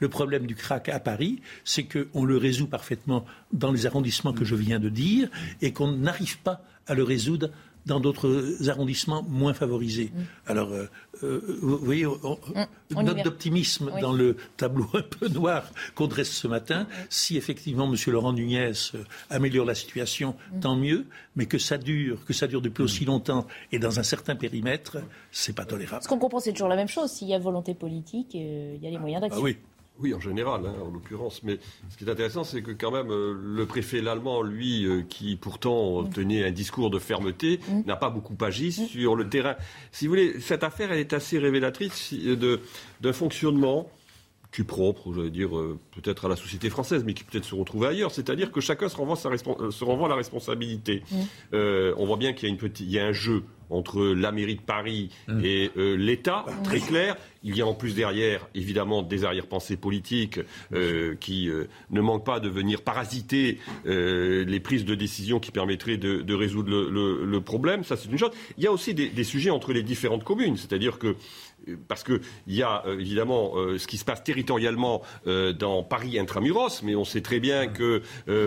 le, 0.00 0.08
problème 0.08 0.46
du 0.46 0.54
crack 0.54 0.88
à 0.88 1.00
Paris, 1.00 1.40
c'est 1.64 1.84
qu'on 1.84 2.24
le 2.24 2.36
résout 2.36 2.66
parfaitement 2.66 3.24
dans 3.52 3.72
les 3.72 3.86
arrondissements 3.86 4.32
que 4.32 4.44
je 4.44 4.54
viens 4.54 4.78
de 4.78 4.88
dire 4.88 5.28
et 5.60 5.72
qu'on 5.72 5.92
n'arrive 5.92 6.38
pas 6.38 6.62
à 6.86 6.94
le 6.94 7.02
résoudre 7.02 7.50
dans 7.88 8.00
d'autres 8.00 8.68
arrondissements 8.68 9.24
moins 9.24 9.54
favorisés. 9.54 10.12
Mm. 10.14 10.20
Alors, 10.46 10.70
euh, 10.70 10.86
euh, 11.24 11.58
vous 11.62 11.78
voyez, 11.78 12.04
une 12.04 13.02
note 13.02 13.22
d'optimisme 13.24 13.90
dans 14.00 14.12
le 14.12 14.36
tableau 14.56 14.86
un 14.94 15.02
peu 15.02 15.28
noir 15.28 15.64
qu'on 15.94 16.06
dresse 16.06 16.30
ce 16.30 16.46
matin. 16.46 16.86
Si 17.08 17.36
effectivement 17.36 17.92
M. 17.92 17.96
Laurent 18.12 18.32
Nunez 18.32 18.72
euh, 18.94 19.02
améliore 19.30 19.66
la 19.66 19.74
situation, 19.74 20.36
mm. 20.52 20.60
tant 20.60 20.76
mieux, 20.76 21.06
mais 21.34 21.46
que 21.46 21.58
ça 21.58 21.78
dure, 21.78 22.24
que 22.24 22.32
ça 22.32 22.46
dure 22.46 22.60
depuis 22.60 22.82
aussi 22.82 23.04
mm. 23.04 23.08
longtemps 23.08 23.46
et 23.72 23.78
dans 23.78 23.98
un 23.98 24.04
certain 24.04 24.36
périmètre, 24.36 24.98
c'est 25.32 25.56
pas 25.56 25.64
tolérable. 25.64 26.02
Ce 26.02 26.08
qu'on 26.08 26.18
comprend, 26.18 26.40
c'est 26.40 26.52
toujours 26.52 26.68
la 26.68 26.76
même 26.76 26.88
chose. 26.88 27.10
S'il 27.10 27.28
y 27.28 27.34
a 27.34 27.38
volonté 27.38 27.74
politique, 27.74 28.34
il 28.34 28.78
y 28.80 28.86
a 28.86 28.90
les 28.90 28.98
moyens 28.98 29.22
d'action. 29.22 29.40
Ah 29.40 29.44
oui. 29.44 29.56
Oui, 30.00 30.14
en 30.14 30.20
général, 30.20 30.62
hein, 30.64 30.74
en 30.80 30.90
l'occurrence. 30.90 31.42
Mais 31.42 31.58
ce 31.88 31.96
qui 31.96 32.04
est 32.04 32.10
intéressant, 32.10 32.44
c'est 32.44 32.62
que 32.62 32.70
quand 32.70 32.92
même, 32.92 33.10
euh, 33.10 33.36
le 33.36 33.66
préfet 33.66 34.00
l'allemand, 34.00 34.42
lui, 34.42 34.86
euh, 34.86 35.02
qui 35.02 35.36
pourtant 35.36 36.04
tenait 36.04 36.44
un 36.44 36.52
discours 36.52 36.90
de 36.90 36.98
fermeté, 36.98 37.58
mm. 37.68 37.82
n'a 37.86 37.96
pas 37.96 38.10
beaucoup 38.10 38.36
agi 38.44 38.68
mm. 38.68 38.86
sur 38.86 39.16
le 39.16 39.28
terrain. 39.28 39.56
Si 39.90 40.06
vous 40.06 40.12
voulez, 40.12 40.40
cette 40.40 40.62
affaire, 40.62 40.92
elle 40.92 41.00
est 41.00 41.12
assez 41.12 41.38
révélatrice 41.38 42.14
d'un 43.00 43.12
fonctionnement 43.12 43.90
qui 44.52 44.62
propre, 44.62 45.12
j'allais 45.14 45.30
dire, 45.30 45.56
euh, 45.56 45.78
peut-être 45.92 46.24
à 46.24 46.28
la 46.28 46.36
société 46.36 46.70
française, 46.70 47.04
mais 47.04 47.14
qui 47.14 47.24
peut-être 47.24 47.44
se 47.44 47.54
retrouve 47.54 47.84
ailleurs. 47.84 48.10
C'est-à-dire 48.10 48.50
que 48.50 48.60
chacun 48.60 48.88
se 48.88 48.96
renvoie, 48.96 49.16
sa 49.16 49.30
se 49.36 49.84
renvoie 49.84 50.08
la 50.08 50.16
responsabilité. 50.16 51.02
Mm. 51.10 51.56
on 51.96 52.06
voit 52.06 52.16
bien 52.16 52.32
qu'il 52.32 52.48
y 52.48 52.52
a, 52.52 52.54
une 52.54 52.70
il 52.80 52.90
y 52.90 52.98
a 52.98 53.06
un 53.06 53.12
jeu 53.12 53.42
entre 53.70 54.02
la 54.02 54.32
mairie 54.32 54.56
de 54.56 54.60
Paris 54.60 55.10
mmh. 55.28 55.44
et 55.44 55.70
euh, 55.76 55.96
l'État, 55.96 56.44
très 56.64 56.80
clair. 56.80 57.16
Il 57.44 57.56
y 57.56 57.62
a 57.62 57.66
en 57.66 57.74
plus 57.74 57.94
derrière, 57.94 58.48
évidemment, 58.54 59.02
des 59.02 59.24
arrière-pensées 59.24 59.76
politiques 59.76 60.40
euh, 60.72 61.14
qui 61.20 61.48
euh, 61.48 61.68
ne 61.90 62.00
manquent 62.00 62.26
pas 62.26 62.40
de 62.40 62.48
venir 62.48 62.82
parasiter 62.82 63.58
les 63.84 64.60
prises 64.60 64.84
de 64.84 64.94
décision 64.94 65.38
qui 65.38 65.52
permettraient 65.52 65.96
de, 65.98 66.34
résoudre 66.34 66.70
le, 66.70 67.40
problème. 67.40 67.84
Ça, 67.84 67.96
c'est 67.96 68.10
une 68.10 68.18
chose. 68.18 68.32
Il 68.56 68.64
y 68.64 68.66
a 68.66 68.72
aussi 68.72 68.92
des, 68.92 69.08
des 69.08 69.24
sujets 69.24 69.50
entre 69.50 69.72
les 69.72 69.82
différentes 69.82 70.24
communes, 70.24 70.56
c'est-à-dire 70.56 70.98
que 70.98 71.14
parce 71.88 72.04
qu'il 72.04 72.20
y 72.46 72.62
a 72.62 72.82
euh, 72.86 72.98
évidemment 72.98 73.52
euh, 73.56 73.78
ce 73.78 73.86
qui 73.86 73.98
se 73.98 74.04
passe 74.04 74.22
territorialement 74.24 75.02
euh, 75.26 75.52
dans 75.52 75.82
Paris 75.82 76.18
intramuros, 76.18 76.82
mais 76.82 76.94
on 76.94 77.04
sait 77.04 77.20
très 77.20 77.40
bien 77.40 77.66
que 77.66 78.02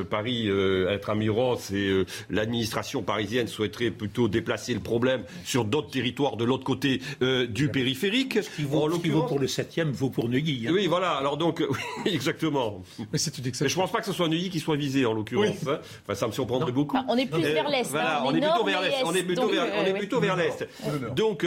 Paris 0.10 0.50
intramuros 0.90 1.72
et 1.72 2.06
l'administration 2.30 3.02
parisienne 3.02 3.48
souhaiteraient 3.48 3.92
plutôt 3.92 4.28
déplacer 4.28 4.74
le 4.74 4.80
problème 4.80 5.24
sur 5.44 5.66
d'autres 5.66 5.90
territoires 5.90 6.38
de 6.38 6.46
l'autre 6.46 6.64
côté 6.64 7.02
du 7.50 7.70
périphérique. 7.70 8.40
Ce 8.42 8.50
qui 8.50 8.64
vaut, 8.64 8.88
pour 9.24 9.40
le 9.40 9.48
7e 9.48 9.92
vaut 9.92 10.10
pour 10.10 10.30
Neuilly. 10.30 10.68
Hein. 10.68 10.72
Oui, 10.74 10.88
voilà. 10.88 11.12
Alors 11.12 11.38
donc, 11.38 11.64
exactement. 12.06 12.82
Mais, 13.12 13.20
je 13.20 13.64
ne 13.64 13.74
pense 13.74 13.92
pas 13.92 14.00
que 14.00 14.06
ce 14.06 14.14
soit 14.14 14.28
Neuilly 14.28 14.50
qui 14.50 14.60
soit 14.60 14.76
visé 14.76 15.06
en 15.06 15.14
l'occurrence. 15.14 15.68
Hein. 15.68 15.80
Enfin, 16.04 16.16
ça 16.16 16.28
me 16.28 16.32
surprendrait 16.32 16.72
beaucoup. 16.72 16.98
on 17.08 17.18
est 17.18 17.26
plus 17.26 17.42
vers 17.42 17.70
l'est. 17.70 17.90
Voilà, 17.90 18.24
on, 18.26 18.34
est 18.34 18.42
plutôt 18.42 18.66
vers 18.66 18.82
l'est. 18.82 19.04
On 19.06 19.14
est 19.14 19.94
plutôt 19.94 20.20
vers 20.20 20.36
l'est. 20.36 20.68
Donc, 21.16 21.46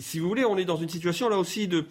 si 0.00 0.18
vous 0.18 0.28
voulez, 0.28 0.44
on 0.44 0.58
est 0.58 0.64
dans 0.64 0.76
une 0.76 0.90
situation 0.92 1.28
là 1.28 1.38
aussi 1.38 1.66
de 1.68 1.86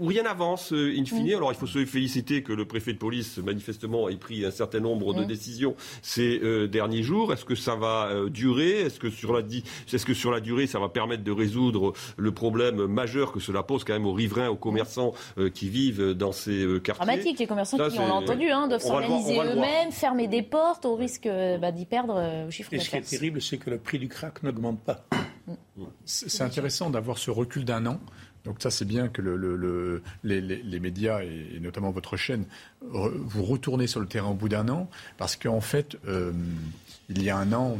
où 0.00 0.06
rien 0.06 0.24
n'avance, 0.24 0.72
euh, 0.72 0.94
in 0.96 1.04
fine. 1.04 1.34
Alors, 1.34 1.52
il 1.52 1.56
faut 1.56 1.66
se 1.66 1.84
féliciter 1.84 2.42
que 2.42 2.52
le 2.52 2.66
préfet 2.66 2.92
de 2.92 2.98
police, 2.98 3.38
manifestement, 3.38 4.08
ait 4.08 4.16
pris 4.16 4.44
un 4.44 4.50
certain 4.50 4.80
nombre 4.80 5.14
de 5.14 5.24
décisions 5.24 5.74
ces 6.02 6.40
euh, 6.42 6.66
derniers 6.66 7.02
jours. 7.02 7.32
Est-ce 7.32 7.44
que 7.44 7.54
ça 7.54 7.74
va 7.74 8.08
euh, 8.08 8.28
durer? 8.28 8.80
Est-ce 8.80 8.98
que, 8.98 9.10
sur 9.10 9.32
la 9.32 9.40
est-ce 9.40 10.04
que 10.04 10.14
sur 10.14 10.30
la 10.30 10.40
durée, 10.40 10.66
ça 10.66 10.78
va 10.78 10.88
permettre 10.88 11.24
de 11.24 11.32
résoudre 11.32 11.94
le 12.16 12.32
problème 12.32 12.86
majeur 12.86 13.32
que 13.32 13.40
cela 13.40 13.62
pose 13.62 13.84
quand 13.84 13.94
même 13.94 14.06
aux 14.06 14.12
riverains, 14.12 14.48
aux 14.48 14.56
commerçants 14.56 15.14
qui 15.54 15.68
vivent 15.68 16.12
dans 16.12 16.32
ces 16.32 16.66
quartiers? 16.82 17.06
Dramatique, 17.06 17.38
les 17.38 17.46
commerçants 17.46 17.76
qui, 17.76 17.98
on 17.98 18.06
l'a 18.06 18.14
entendu, 18.14 18.50
hein, 18.50 18.68
doivent 18.68 18.82
s'organiser 18.82 19.38
eux-mêmes, 19.38 19.92
fermer 19.92 20.28
des 20.28 20.42
portes 20.42 20.84
au 20.84 20.96
risque 20.96 21.28
bah, 21.60 21.72
d'y 21.72 21.86
perdre 21.86 22.46
au 22.46 22.50
chiffre 22.50 22.72
Et 22.72 22.78
ce 22.80 22.90
qui 22.90 22.96
est 22.96 23.00
terrible, 23.00 23.40
c'est 23.40 23.58
que 23.58 23.70
le 23.70 23.78
prix 23.78 23.98
du 23.98 24.08
crack 24.08 24.42
n'augmente 24.42 24.80
pas. 24.80 25.06
C'est 26.10 26.42
intéressant 26.42 26.88
d'avoir 26.88 27.18
ce 27.18 27.30
recul 27.30 27.66
d'un 27.66 27.84
an. 27.84 28.00
Donc 28.44 28.62
ça, 28.62 28.70
c'est 28.70 28.86
bien 28.86 29.08
que 29.08 29.20
les, 30.24 30.80
médias, 30.80 31.22
et, 31.22 31.58
notamment 31.60 31.90
votre 31.90 32.16
chaîne, 32.16 32.46
vous 32.80 33.44
retournez 33.44 33.86
sur 33.86 34.00
le 34.00 34.06
terrain 34.06 34.30
au 34.30 34.34
bout 34.34 34.48
d'un 34.48 34.70
an, 34.70 34.88
parce 35.18 35.36
qu'en 35.36 35.60
fait, 35.60 35.98
euh, 36.06 36.32
il 37.08 37.22
y 37.22 37.30
a 37.30 37.36
un 37.36 37.52
an, 37.52 37.78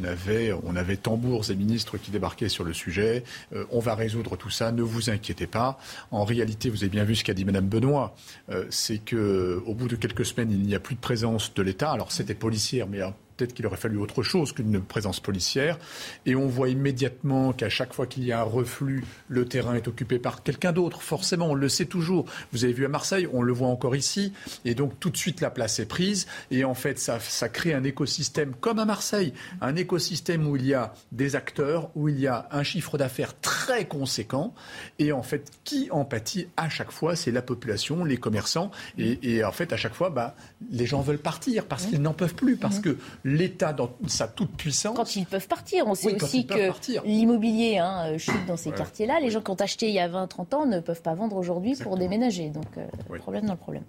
on 0.64 0.76
avait, 0.76 0.96
tambours 0.96 1.50
et 1.50 1.54
ministres 1.54 1.98
qui 1.98 2.10
débarquaient 2.10 2.48
sur 2.48 2.64
le 2.64 2.72
sujet. 2.72 3.24
Euh, 3.54 3.64
on 3.70 3.78
va 3.78 3.94
résoudre 3.94 4.36
tout 4.36 4.50
ça, 4.50 4.72
ne 4.72 4.82
vous 4.82 5.10
inquiétez 5.10 5.46
pas. 5.46 5.78
En 6.10 6.24
réalité, 6.24 6.70
vous 6.70 6.82
avez 6.82 6.88
bien 6.88 7.04
vu 7.04 7.14
ce 7.14 7.24
qu'a 7.24 7.34
dit 7.34 7.44
Madame 7.44 7.66
Benoît, 7.66 8.14
euh, 8.50 8.64
c'est 8.70 8.98
que 8.98 9.62
au 9.66 9.74
bout 9.74 9.88
de 9.88 9.96
quelques 9.96 10.24
semaines, 10.24 10.50
il 10.50 10.62
n'y 10.62 10.74
a 10.74 10.80
plus 10.80 10.94
de 10.94 11.00
présence 11.00 11.52
de 11.54 11.62
l'État. 11.62 11.90
Alors 11.90 12.10
c'était 12.12 12.34
policière, 12.34 12.86
mais 12.88 13.02
peut-être 13.38 13.54
qu'il 13.54 13.66
aurait 13.66 13.76
fallu 13.76 13.98
autre 13.98 14.22
chose 14.22 14.52
qu'une 14.52 14.80
présence 14.82 15.20
policière. 15.20 15.78
Et 16.26 16.34
on 16.34 16.46
voit 16.46 16.68
immédiatement 16.68 17.52
qu'à 17.52 17.68
chaque 17.68 17.94
fois 17.94 18.06
qu'il 18.06 18.24
y 18.24 18.32
a 18.32 18.40
un 18.40 18.44
reflux, 18.44 19.04
le 19.28 19.46
terrain 19.46 19.74
est 19.74 19.88
occupé 19.88 20.18
par 20.18 20.42
quelqu'un 20.42 20.72
d'autre. 20.72 21.00
Forcément, 21.00 21.50
on 21.50 21.54
le 21.54 21.68
sait 21.68 21.86
toujours. 21.86 22.26
Vous 22.52 22.64
avez 22.64 22.72
vu 22.72 22.84
à 22.84 22.88
Marseille, 22.88 23.28
on 23.32 23.42
le 23.42 23.52
voit 23.52 23.68
encore 23.68 23.96
ici. 23.96 24.32
Et 24.64 24.74
donc 24.74 24.98
tout 25.00 25.10
de 25.10 25.16
suite, 25.16 25.40
la 25.40 25.50
place 25.50 25.78
est 25.78 25.86
prise. 25.86 26.26
Et 26.50 26.64
en 26.64 26.74
fait, 26.74 26.98
ça, 26.98 27.20
ça 27.20 27.48
crée 27.48 27.72
un 27.72 27.84
écosystème 27.84 28.54
comme 28.60 28.78
à 28.78 28.84
Marseille. 28.84 29.17
Un 29.60 29.76
écosystème 29.76 30.46
où 30.46 30.56
il 30.56 30.66
y 30.66 30.74
a 30.74 30.92
des 31.12 31.36
acteurs, 31.36 31.90
où 31.94 32.08
il 32.08 32.18
y 32.18 32.26
a 32.26 32.48
un 32.50 32.62
chiffre 32.62 32.98
d'affaires 32.98 33.38
très 33.40 33.86
conséquent. 33.86 34.54
Et 34.98 35.12
en 35.12 35.22
fait, 35.22 35.50
qui 35.64 35.88
en 35.90 36.04
pâtit 36.04 36.48
à 36.56 36.68
chaque 36.68 36.90
fois 36.90 37.16
C'est 37.16 37.30
la 37.30 37.42
population, 37.42 38.04
les 38.04 38.16
commerçants. 38.16 38.70
Et, 38.98 39.44
en 39.44 39.52
fait, 39.52 39.72
à 39.72 39.76
chaque 39.76 39.94
fois, 39.94 40.10
bah, 40.10 40.34
les 40.70 40.86
gens 40.86 41.00
veulent 41.00 41.18
partir 41.18 41.66
parce 41.66 41.86
qu'ils 41.86 42.02
n'en 42.02 42.14
peuvent 42.14 42.34
plus. 42.34 42.56
Parce 42.56 42.80
que 42.80 42.96
l'État 43.24 43.72
dans 43.72 43.90
sa 44.06 44.28
toute 44.28 44.50
puissance. 44.56 44.96
Quand 44.96 45.16
ils 45.16 45.26
peuvent 45.26 45.48
partir, 45.48 45.86
on 45.86 45.94
sait 45.94 46.20
aussi 46.22 46.46
que 46.46 46.72
l'immobilier 47.04 47.78
hein, 47.78 48.12
euh, 48.12 48.18
chute 48.18 48.46
dans 48.46 48.56
ces 48.56 48.70
quartiers-là. 48.70 49.20
Les 49.20 49.30
gens 49.30 49.40
qui 49.40 49.50
ont 49.50 49.54
acheté 49.54 49.88
il 49.88 49.94
y 49.94 49.98
a 49.98 50.08
20-30 50.08 50.54
ans 50.54 50.66
ne 50.66 50.80
peuvent 50.80 51.02
pas 51.02 51.14
vendre 51.14 51.36
aujourd'hui 51.36 51.74
pour 51.76 51.96
déménager. 51.96 52.50
Donc, 52.50 52.66
euh, 52.76 53.18
problème 53.18 53.46
dans 53.46 53.52
le 53.52 53.58
problème. 53.58 53.84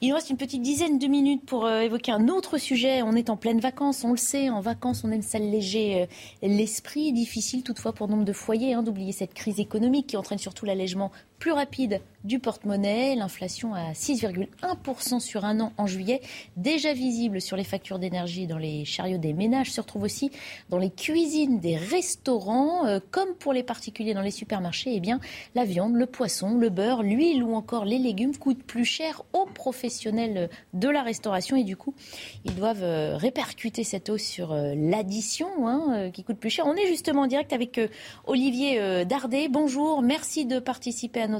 Il 0.00 0.08
nous 0.08 0.14
reste 0.14 0.30
une 0.30 0.36
petite 0.36 0.62
dizaine 0.62 0.98
de 0.98 1.06
minutes 1.06 1.44
pour 1.46 1.66
euh, 1.66 1.80
évoquer 1.80 2.12
un 2.12 2.28
autre 2.28 2.58
sujet. 2.58 3.02
On 3.02 3.14
est 3.14 3.30
en 3.30 3.36
pleine 3.36 3.60
vacances, 3.60 4.04
on 4.04 4.12
le 4.12 4.16
sait. 4.16 4.50
En 4.54 4.60
vacances, 4.60 5.02
on 5.04 5.10
aime 5.10 5.22
s'alléger 5.22 6.08
l'esprit. 6.40 7.12
Difficile 7.12 7.62
toutefois 7.62 7.92
pour 7.92 8.08
nombre 8.08 8.24
de 8.24 8.32
foyers 8.32 8.74
hein, 8.74 8.82
d'oublier 8.82 9.12
cette 9.12 9.34
crise 9.34 9.58
économique 9.58 10.06
qui 10.06 10.16
entraîne 10.16 10.38
surtout 10.38 10.64
l'allègement 10.64 11.10
plus 11.44 11.52
rapide 11.52 12.00
du 12.24 12.38
porte-monnaie. 12.38 13.14
L'inflation 13.14 13.74
à 13.74 13.92
6,1% 13.92 15.20
sur 15.20 15.44
un 15.44 15.60
an 15.60 15.72
en 15.76 15.86
juillet, 15.86 16.22
déjà 16.56 16.94
visible 16.94 17.40
sur 17.40 17.56
les 17.56 17.64
factures 17.64 17.98
d'énergie 17.98 18.46
dans 18.46 18.56
les 18.56 18.84
chariots 18.84 19.18
des 19.18 19.34
ménages, 19.34 19.70
se 19.70 19.80
retrouve 19.80 20.04
aussi 20.04 20.30
dans 20.70 20.78
les 20.78 20.90
cuisines 20.90 21.60
des 21.60 21.76
restaurants. 21.76 22.86
Euh, 22.86 22.98
comme 23.10 23.34
pour 23.34 23.52
les 23.52 23.62
particuliers 23.62 24.14
dans 24.14 24.22
les 24.22 24.30
supermarchés, 24.30 24.92
eh 24.94 25.00
bien, 25.00 25.20
la 25.54 25.64
viande, 25.64 25.94
le 25.94 26.06
poisson, 26.06 26.54
le 26.54 26.70
beurre, 26.70 27.02
l'huile 27.02 27.42
ou 27.42 27.54
encore 27.54 27.84
les 27.84 27.98
légumes 27.98 28.34
coûtent 28.36 28.64
plus 28.64 28.86
cher 28.86 29.22
aux 29.34 29.44
professionnels 29.44 30.48
de 30.72 30.88
la 30.88 31.02
restauration 31.02 31.56
et 31.56 31.64
du 31.64 31.76
coup, 31.76 31.94
ils 32.46 32.54
doivent 32.54 32.82
euh, 32.82 33.16
répercuter 33.18 33.84
cette 33.84 34.08
hausse 34.08 34.22
sur 34.22 34.52
euh, 34.52 34.74
l'addition 34.74 35.68
hein, 35.68 36.10
qui 36.10 36.24
coûte 36.24 36.38
plus 36.38 36.50
cher. 36.50 36.66
On 36.66 36.74
est 36.74 36.86
justement 36.86 37.22
en 37.22 37.26
direct 37.26 37.52
avec 37.52 37.78
Olivier 38.24 39.04
Dardet. 39.04 39.48
Bonjour, 39.48 40.00
merci 40.00 40.46
de 40.46 40.58
participer 40.58 41.20
à 41.20 41.28
notre 41.28 41.33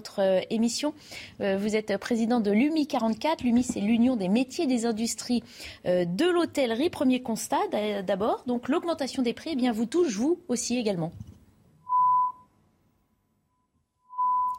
émission 0.50 0.94
euh, 1.40 1.56
vous 1.56 1.76
êtes 1.76 1.96
président 1.98 2.40
de 2.40 2.50
l'UMI 2.50 2.86
44. 2.86 3.42
L'UMI, 3.42 3.62
c'est 3.62 3.80
l'Union 3.80 4.16
des 4.16 4.28
métiers 4.28 4.66
des 4.66 4.86
industries 4.86 5.42
euh, 5.86 6.04
de 6.04 6.26
l'hôtellerie. 6.26 6.90
Premier 6.90 7.22
constat 7.22 7.60
d'abord. 8.06 8.44
Donc 8.46 8.68
l'augmentation 8.68 9.22
des 9.22 9.32
prix, 9.32 9.50
eh 9.52 9.56
bien, 9.56 9.72
vous 9.72 9.86
touche, 9.86 10.14
vous 10.16 10.38
aussi 10.48 10.78
également. 10.78 11.12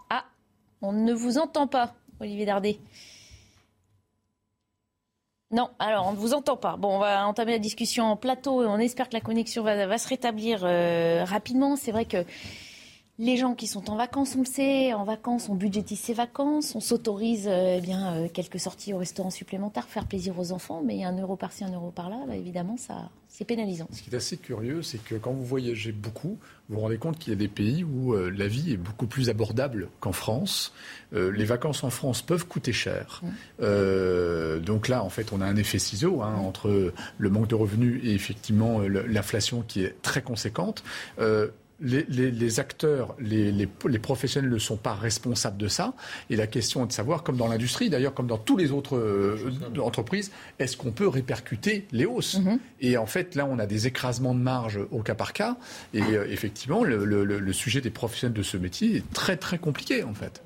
Ah, 0.10 0.26
on 0.82 0.91
ne 0.91 1.14
vous 1.14 1.38
entend 1.38 1.68
pas, 1.68 1.94
Olivier 2.20 2.45
Dardet. 2.45 2.80
Non, 5.52 5.70
alors 5.80 6.07
on 6.07 6.12
ne 6.12 6.18
vous 6.18 6.34
entend 6.34 6.57
pas. 6.57 6.76
Bon, 6.76 6.95
on 6.95 6.99
va 6.99 7.26
entamer 7.28 7.53
la 7.53 7.60
discussion 7.60 8.06
en 8.06 8.18
plateau 8.18 8.64
et 8.64 8.66
on 8.66 8.78
espère 8.78 9.07
que 9.07 9.14
la 9.14 9.22
connexion 9.22 9.64
va, 9.64 9.98
se 9.98 10.07
rétablir 10.10 10.62
euh, 10.64 11.24
rapidement. 11.24 11.76
C'est 11.76 11.91
vrai 11.91 12.06
que 12.06 12.26
les 13.18 13.38
gens 13.38 13.56
qui 13.56 13.68
sont 13.68 13.90
en 13.90 13.96
vacances, 13.96 14.36
on 14.36 14.40
le 14.40 14.46
sait, 14.46 14.94
en 14.94 15.06
vacances, 15.06 15.48
on 15.48 15.56
budgétise 15.56 16.00
ses 16.00 16.14
vacances, 16.14 16.76
on 16.76 16.82
s'autorise 16.82 17.48
euh, 17.48 17.78
eh 17.78 17.82
bien 17.82 18.14
euh, 18.14 18.28
quelques 18.28 18.60
sorties 18.60 18.94
au 18.94 18.98
restaurant 18.98 19.30
supplémentaires, 19.30 19.88
faire 19.88 20.06
plaisir 20.06 20.38
aux 20.38 20.52
enfants, 20.52 20.84
mais 20.86 21.06
un 21.06 21.18
euro 21.18 21.38
par-ci, 21.38 21.64
un 21.64 21.72
euro 21.72 21.92
par-là, 21.92 22.18
bah, 22.28 22.36
évidemment, 22.36 22.76
ça, 22.76 23.10
c'est 23.30 23.46
pénalisant. 23.46 23.88
Ce 23.94 24.02
qui 24.02 24.10
est 24.10 24.16
assez 24.16 24.36
curieux, 24.36 24.82
c'est 24.82 25.02
que 25.02 25.16
quand 25.16 25.32
vous 25.32 25.46
voyagez 25.46 25.94
beaucoup, 25.94 26.38
vous 26.68 26.76
vous 26.76 26.82
rendez 26.82 26.98
compte 26.98 27.18
qu'il 27.18 27.32
y 27.32 27.36
a 27.36 27.40
des 27.40 27.48
pays 27.48 27.86
où 27.86 28.14
euh, 28.14 28.30
la 28.30 28.48
vie 28.48 28.74
est 28.74 28.78
beaucoup 28.78 29.08
plus 29.08 29.30
abordable 29.30 29.88
qu'en 30.02 30.12
France. 30.12 30.74
les 31.14 31.46
vacances 31.46 31.86
en 31.86 31.90
France 31.90 32.22
peuvent 32.22 32.46
coûter 32.46 32.74
cher. 32.74 33.22
Mmh. 33.60 34.60
donc 34.60 34.90
là, 34.90 35.04
en 35.04 35.10
fait, 35.10 35.32
on 35.32 35.40
a 35.40 35.46
un 35.46 35.56
effet 35.56 35.80
ciseau 35.80 36.22
hein, 36.22 36.36
entre 36.36 36.92
le 37.18 37.30
manque 37.30 37.48
de 37.48 37.56
revenus 37.56 38.02
et 38.04 38.14
effectivement 38.14 38.80
l'inflation 38.82 39.64
qui 39.66 39.84
est 39.84 40.02
très 40.02 40.22
conséquente 40.22 40.84
les, 41.82 42.60
acteurs, 42.60 43.16
les, 43.20 43.68
professionnels 44.02 44.50
ne 44.50 44.58
sont 44.58 44.78
pas 44.78 44.94
responsables 44.94 45.58
de 45.58 45.68
ça. 45.68 45.94
Et 46.30 46.36
la 46.36 46.48
question 46.48 46.84
est 46.84 46.88
de 46.88 46.94
savoir, 46.94 47.24
comme 47.24 47.38
dans 47.38 47.48
l'industrie, 47.48 47.90
d'ailleurs, 47.90 48.14
comme 48.14 48.28
dans 48.28 48.38
toutes 48.38 48.60
les 48.60 48.72
autres 48.72 48.98
euh, 48.98 49.52
entreprises, 49.80 50.32
est-ce 50.60 50.78
qu'on 50.78 50.92
peut 50.92 51.08
répercuter 51.08 51.88
les 51.92 52.06
hausses 52.06 52.40
mhm. 52.40 52.60
Et 52.82 52.98
en 52.98 53.06
fait, 53.06 53.36
là, 53.36 53.46
on 53.46 53.60
a 53.60 53.66
des 53.66 53.88
écrasements 53.88 54.34
de 54.34 54.40
marge 54.40 54.80
au 54.92 55.02
cas 55.02 55.16
par 55.16 55.34
cas. 55.34 55.58
Et 55.94 56.02
euh, 56.02 56.26
effectivement, 56.30 56.84
le, 56.84 57.54
sujet 57.54 57.82
des 57.82 57.90
professionnels 57.90 58.38
de 58.38 58.44
ce 58.44 58.58
métier 58.58 58.98
est 58.98 59.14
très, 59.14 59.38
très 59.38 59.58
compliqué, 59.58 60.04
en 60.04 60.14
fait. 60.14 60.44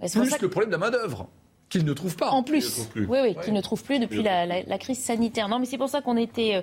Plus 0.00 0.30
que 0.30 0.42
le 0.42 0.50
problème 0.50 0.70
de 0.70 0.76
la 0.76 0.78
main-d'œuvre 0.78 1.28
qu'ils 1.72 1.86
ne 1.86 1.94
trouvent 1.94 2.16
pas. 2.16 2.30
En 2.30 2.42
plus, 2.42 2.88
oui, 2.94 3.06
oui, 3.22 3.34
qu'ils 3.42 3.54
ne 3.54 3.60
trouvent 3.62 3.82
plus 3.82 3.98
depuis 3.98 4.22
la, 4.22 4.78
crise 4.78 4.98
sanitaire. 4.98 5.48
Non, 5.48 5.58
mais 5.58 5.64
c'est 5.64 5.78
pour 5.78 5.88
ça 5.88 6.02
qu'on 6.02 6.18
était. 6.18 6.56
Euh, 6.56 6.62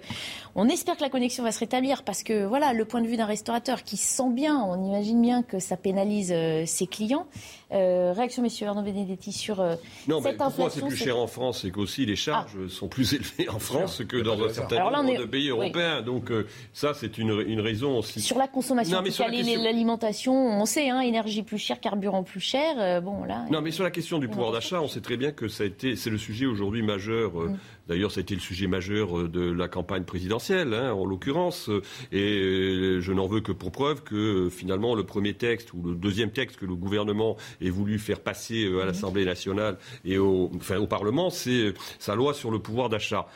on 0.55 0.67
espère 0.67 0.97
que 0.97 1.01
la 1.01 1.09
connexion 1.09 1.43
va 1.43 1.51
se 1.51 1.59
rétablir 1.59 2.03
parce 2.03 2.21
que 2.21 2.45
voilà, 2.45 2.73
le 2.73 2.85
point 2.85 3.01
de 3.01 3.07
vue 3.07 3.17
d'un 3.17 3.25
restaurateur 3.25 3.83
qui 3.83 3.97
sent 3.97 4.29
bien, 4.31 4.57
on 4.57 4.83
imagine 4.83 5.21
bien 5.21 5.41
que 5.41 5.59
ça 5.59 5.77
pénalise 5.77 6.31
euh, 6.31 6.63
ses 6.65 6.85
clients. 6.85 7.27
Euh, 7.71 8.13
réaction, 8.15 8.41
messieurs 8.41 8.67
Arnaud 8.67 8.81
Benedetti, 8.81 9.31
sur 9.31 9.61
euh, 9.61 9.75
non, 10.07 10.21
cette 10.21 10.33
mais 10.33 10.37
pourquoi 10.37 10.69
c'est 10.69 10.81
plus 10.81 10.95
cher 10.95 11.17
en 11.17 11.27
France 11.27 11.59
C'est 11.61 11.71
qu'aussi 11.71 12.05
les 12.05 12.15
charges 12.15 12.57
ah. 12.57 12.69
sont 12.69 12.87
plus 12.87 13.13
élevées 13.13 13.47
en 13.49 13.59
France 13.59 14.01
que 14.07 14.17
dans 14.17 14.43
un 14.43 14.49
certain 14.49 14.89
nombre 14.91 15.17
de 15.17 15.25
pays 15.25 15.49
européens. 15.49 16.01
Donc 16.01 16.31
ça, 16.73 16.93
c'est 16.93 17.17
une, 17.17 17.43
une, 17.47 17.61
raison 17.61 17.97
aussi. 17.97 18.21
Sur 18.21 18.37
la 18.37 18.47
consommation, 18.47 19.01
l'alimentation, 19.01 20.33
on 20.33 20.65
sait, 20.65 20.89
hein, 20.89 21.01
énergie 21.01 21.43
plus 21.43 21.57
chère, 21.57 21.79
carburant 21.79 22.23
plus 22.23 22.39
cher. 22.39 23.01
bon, 23.01 23.23
là. 23.23 23.45
Non, 23.49 23.61
mais 23.61 23.71
sur 23.71 23.83
la 23.83 23.91
question 23.91 24.19
du 24.19 24.27
pouvoir 24.27 24.51
d'achat, 24.51 24.81
on 24.81 24.87
sait 24.87 24.98
très 25.01 25.17
bien 25.17 25.31
que 25.31 25.47
ça 25.47 25.63
a 25.63 25.67
été, 25.67 25.95
c'est 25.95 26.09
le 26.09 26.17
sujet 26.17 26.45
aujourd'hui 26.45 26.81
majeur. 26.81 27.33
Mm. 27.35 27.57
D'ailleurs, 27.89 28.11
ça 28.11 28.19
a 28.19 28.21
été 28.21 28.35
le 28.35 28.41
sujet 28.41 28.67
majeur 28.67 29.17
euh, 29.17 29.27
de 29.27 29.51
la 29.51 29.67
campagne 29.67 30.03
présidentielle, 30.03 30.73
hein, 30.73 30.93
en 30.93 31.05
l'occurrence. 31.05 31.69
Et 32.11 32.39
euh, 32.39 33.01
je 33.01 33.11
n'en 33.11 33.25
veux 33.27 33.41
que 33.41 33.51
pour 33.51 33.71
preuve 33.71 34.03
que 34.03 34.15
euh, 34.15 34.49
finalement, 34.49 34.93
le 34.93 35.03
premier 35.03 35.33
texte 35.33 35.73
ou 35.73 35.81
le 35.81 35.95
deuxième 35.95 36.29
texte 36.29 36.57
que 36.57 36.67
le 36.67 36.75
gouvernement 36.75 37.35
ait 37.61 37.71
voulu 37.71 37.97
faire 37.97 38.19
passer 38.19 38.71
à 38.81 38.85
l'Assemblée 38.85 39.25
nationale 39.25 39.77
et 40.05 40.19
au, 40.19 40.51
enfin, 40.55 40.77
au 40.77 40.87
Parlement, 40.87 41.29
c'est 41.31 41.73
sa 41.97 42.15
loi 42.15 42.33
sur 42.33 42.51
le 42.51 42.59
pouvoir 42.59 42.89
d'achat 42.89 43.27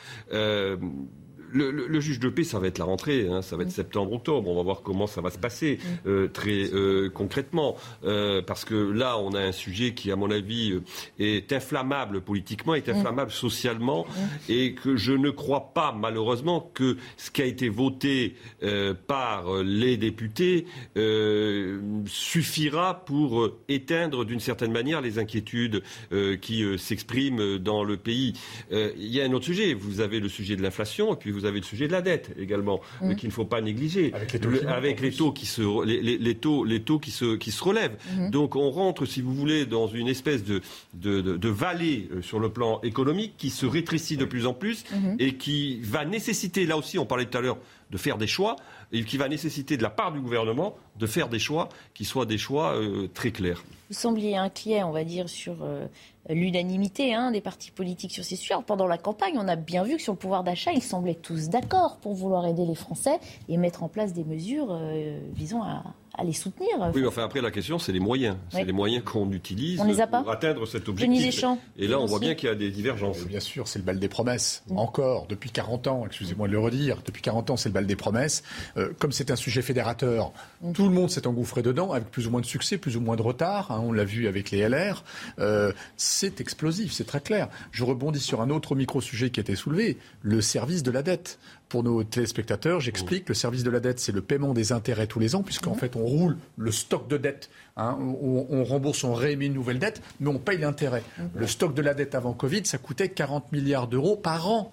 le, 1.54 2.00
juge 2.00 2.18
de 2.20 2.28
paix, 2.28 2.44
ça 2.44 2.58
va 2.58 2.66
être 2.66 2.78
la 2.78 2.84
rentrée, 2.84 3.28
hein, 3.28 3.42
ça 3.42 3.56
va 3.56 3.62
être 3.62 3.70
septembre-octobre. 3.70 4.48
On 4.48 4.56
va 4.56 4.62
voir 4.62 4.82
comment 4.82 5.06
ça 5.06 5.20
va 5.20 5.30
se 5.30 5.38
passer 5.38 5.78
euh, 6.06 6.28
très 6.28 6.72
euh, 6.72 7.08
concrètement, 7.10 7.76
euh, 8.04 8.42
parce 8.42 8.64
que 8.64 8.74
là, 8.74 9.18
on 9.18 9.34
a 9.34 9.40
un 9.40 9.52
sujet 9.52 9.94
qui, 9.94 10.10
à 10.10 10.16
mon 10.16 10.30
avis, 10.30 10.80
est 11.18 11.52
inflammable 11.52 12.20
politiquement, 12.20 12.74
est 12.74 12.88
inflammable 12.88 13.30
socialement, 13.30 14.06
et 14.48 14.74
que 14.74 14.96
je 14.96 15.12
ne 15.12 15.30
crois 15.30 15.72
pas, 15.72 15.92
malheureusement, 15.92 16.70
que 16.74 16.96
ce 17.16 17.30
qui 17.30 17.42
a 17.42 17.46
été 17.46 17.68
voté 17.68 18.34
par 19.06 19.62
les 19.62 19.96
députés 19.96 20.66
suffira 22.06 23.04
pour 23.04 23.50
éteindre, 23.68 24.24
d'une 24.24 24.40
certaine 24.40 24.72
manière, 24.72 25.00
les 25.00 25.18
inquiétudes 25.18 25.82
qui 26.40 26.64
s'expriment 26.78 27.58
dans 27.58 27.84
le 27.84 27.96
pays. 27.96 28.34
Il 28.70 29.06
y 29.06 29.20
a 29.20 29.24
un 29.24 29.32
autre 29.32 29.46
sujet. 29.46 29.74
Vous 29.74 30.00
avez 30.00 30.20
le 30.20 30.28
sujet 30.28 30.56
de 30.56 30.62
l'inflation, 30.62 31.14
et 31.14 31.16
puis 31.16 31.30
vous 31.30 31.43
vous 31.44 31.48
avez 31.48 31.60
le 31.60 31.66
sujet 31.66 31.86
de 31.88 31.92
la 31.92 32.00
dette 32.00 32.30
également, 32.38 32.80
mmh. 33.02 33.16
qu'il 33.16 33.28
ne 33.28 33.34
faut 33.34 33.44
pas 33.44 33.60
négliger, 33.60 34.12
avec 34.66 35.00
les 35.02 35.12
taux, 35.12 35.30
qui, 35.30 35.44
se, 35.44 35.84
les, 35.84 36.34
taux, 36.36 36.64
les 36.64 36.80
taux 36.80 36.98
qui 36.98 37.10
se, 37.10 37.36
qui 37.36 37.50
se 37.50 37.62
relèvent. 37.62 37.96
Mmh. 38.16 38.30
Donc 38.30 38.56
on 38.56 38.70
rentre, 38.70 39.04
si 39.04 39.20
vous 39.20 39.34
voulez, 39.34 39.66
dans 39.66 39.86
une 39.86 40.08
espèce 40.08 40.42
de, 40.44 40.62
de, 40.94 41.48
vallée 41.48 42.08
euh, 42.12 42.22
sur 42.22 42.40
le 42.40 42.48
plan 42.48 42.80
économique 42.82 43.34
qui 43.36 43.50
se 43.50 43.66
rétrécit 43.66 44.16
de 44.16 44.24
plus 44.24 44.46
en 44.46 44.54
plus 44.54 44.84
mmh. 44.90 45.16
et 45.18 45.34
qui 45.34 45.80
va 45.82 46.06
nécessiter, 46.06 46.64
là 46.64 46.78
aussi 46.78 46.98
on 46.98 47.04
parlait 47.04 47.26
tout 47.26 47.36
à 47.36 47.42
l'heure, 47.42 47.58
de 47.94 47.98
faire 47.98 48.18
des 48.18 48.26
choix 48.26 48.56
et 48.90 49.04
qui 49.04 49.16
va 49.16 49.28
nécessiter 49.28 49.76
de 49.76 49.82
la 49.84 49.88
part 49.88 50.10
du 50.10 50.20
gouvernement 50.20 50.74
de 50.98 51.06
faire 51.06 51.28
des 51.28 51.38
choix 51.38 51.68
qui 51.94 52.04
soient 52.04 52.26
des 52.26 52.38
choix 52.38 52.74
euh, 52.74 53.08
très 53.14 53.30
clairs. 53.30 53.62
Vous 53.88 53.94
sembliez 53.94 54.36
inquiet, 54.36 54.82
on 54.82 54.90
va 54.90 55.04
dire, 55.04 55.28
sur 55.28 55.62
euh, 55.62 55.86
l'unanimité 56.28 57.14
hein, 57.14 57.30
des 57.30 57.40
partis 57.40 57.70
politiques 57.70 58.12
sur 58.12 58.24
ces 58.24 58.34
sujets. 58.34 58.56
Pendant 58.66 58.88
la 58.88 58.98
campagne, 58.98 59.34
on 59.36 59.46
a 59.46 59.54
bien 59.54 59.84
vu 59.84 59.96
que 59.96 60.02
sur 60.02 60.12
le 60.12 60.18
pouvoir 60.18 60.42
d'achat, 60.42 60.72
ils 60.72 60.82
semblaient 60.82 61.14
tous 61.14 61.50
d'accord 61.50 61.98
pour 61.98 62.14
vouloir 62.14 62.46
aider 62.46 62.66
les 62.66 62.74
Français 62.74 63.20
et 63.48 63.56
mettre 63.58 63.84
en 63.84 63.88
place 63.88 64.12
des 64.12 64.24
mesures 64.24 64.68
euh, 64.72 65.20
visant 65.32 65.62
à, 65.62 65.84
les 66.22 66.32
soutenir. 66.32 66.70
Oui, 66.94 67.00
mais 67.00 67.06
enfin 67.06 67.24
après 67.24 67.40
la 67.40 67.50
question, 67.50 67.78
c'est 67.78 67.92
les 67.92 68.00
moyens. 68.00 68.36
C'est 68.50 68.64
les 68.64 68.72
moyens 68.72 69.02
qu'on 69.04 69.30
utilise 69.32 69.80
pour 69.80 70.30
atteindre 70.30 70.66
cet 70.66 70.88
objectif. 70.88 71.44
Et 71.76 71.88
là, 71.88 71.98
on 71.98 72.06
voit 72.06 72.20
bien 72.20 72.34
qu'il 72.34 72.48
y 72.48 72.52
a 72.52 72.54
des 72.54 72.70
divergences. 72.70 73.24
bien 73.24 73.40
sûr, 73.40 73.66
c'est 73.66 73.78
le 73.78 73.84
bal 73.84 73.98
des 73.98 74.08
promesses. 74.08 74.62
Encore, 74.76 75.26
depuis 75.28 75.50
40 75.50 75.86
ans, 75.86 76.04
excusez-moi 76.06 76.46
de 76.46 76.52
le 76.52 76.58
redire, 76.58 76.98
depuis 77.04 77.22
40 77.22 77.50
ans, 77.50 77.56
c'est 77.56 77.68
le 77.68 77.72
bal 77.72 77.86
des 77.86 77.96
promesses. 77.96 78.42
Euh, 78.76 78.92
comme 78.98 79.12
c'est 79.12 79.30
un 79.30 79.36
sujet 79.36 79.62
fédérateur, 79.62 80.32
mm. 80.62 80.72
tout 80.72 80.84
le 80.84 80.90
monde 80.90 81.10
s'est 81.10 81.26
engouffré 81.26 81.62
dedans, 81.62 81.92
avec 81.92 82.10
plus 82.10 82.26
ou 82.26 82.30
moins 82.30 82.40
de 82.40 82.46
succès, 82.46 82.78
plus 82.78 82.96
ou 82.96 83.00
moins 83.00 83.16
de 83.16 83.22
retard. 83.22 83.70
Hein, 83.70 83.82
on 83.84 83.92
l'a 83.92 84.04
vu 84.04 84.28
avec 84.28 84.50
les 84.50 84.68
LR. 84.68 85.04
Euh, 85.38 85.72
c'est 85.96 86.40
explosif, 86.40 86.92
c'est 86.92 87.04
très 87.04 87.20
clair. 87.20 87.48
Je 87.72 87.84
rebondis 87.84 88.20
sur 88.20 88.40
un 88.40 88.50
autre 88.50 88.74
micro-sujet 88.74 89.30
qui 89.30 89.40
a 89.40 89.42
été 89.42 89.56
soulevé, 89.56 89.98
le 90.22 90.40
service 90.40 90.82
de 90.82 90.90
la 90.90 91.02
dette. 91.02 91.38
Pour 91.68 91.82
nos 91.82 92.04
téléspectateurs, 92.04 92.80
j'explique, 92.80 93.28
le 93.28 93.34
service 93.34 93.64
de 93.64 93.70
la 93.70 93.80
dette, 93.80 93.98
c'est 93.98 94.12
le 94.12 94.22
paiement 94.22 94.54
des 94.54 94.72
intérêts 94.72 95.06
tous 95.06 95.18
les 95.18 95.34
ans, 95.34 95.42
puisqu'en 95.42 95.74
fait, 95.74 95.96
on 95.96 96.04
roule 96.04 96.36
le 96.56 96.70
stock 96.70 97.08
de 97.08 97.16
dette. 97.16 97.50
Hein, 97.76 97.98
on, 97.98 98.62
rembourse, 98.64 99.02
on 99.02 99.14
réémet 99.14 99.46
une 99.46 99.54
nouvelle 99.54 99.78
dette, 99.78 100.00
mais 100.20 100.28
on 100.28 100.38
paye 100.38 100.58
l'intérêt. 100.58 101.02
Le 101.34 101.46
stock 101.46 101.74
de 101.74 101.82
la 101.82 101.94
dette 101.94 102.14
avant 102.14 102.32
Covid, 102.32 102.64
ça 102.64 102.78
coûtait 102.78 103.08
40 103.08 103.50
milliards 103.52 103.88
d'euros 103.88 104.16
par 104.16 104.48
an. 104.48 104.72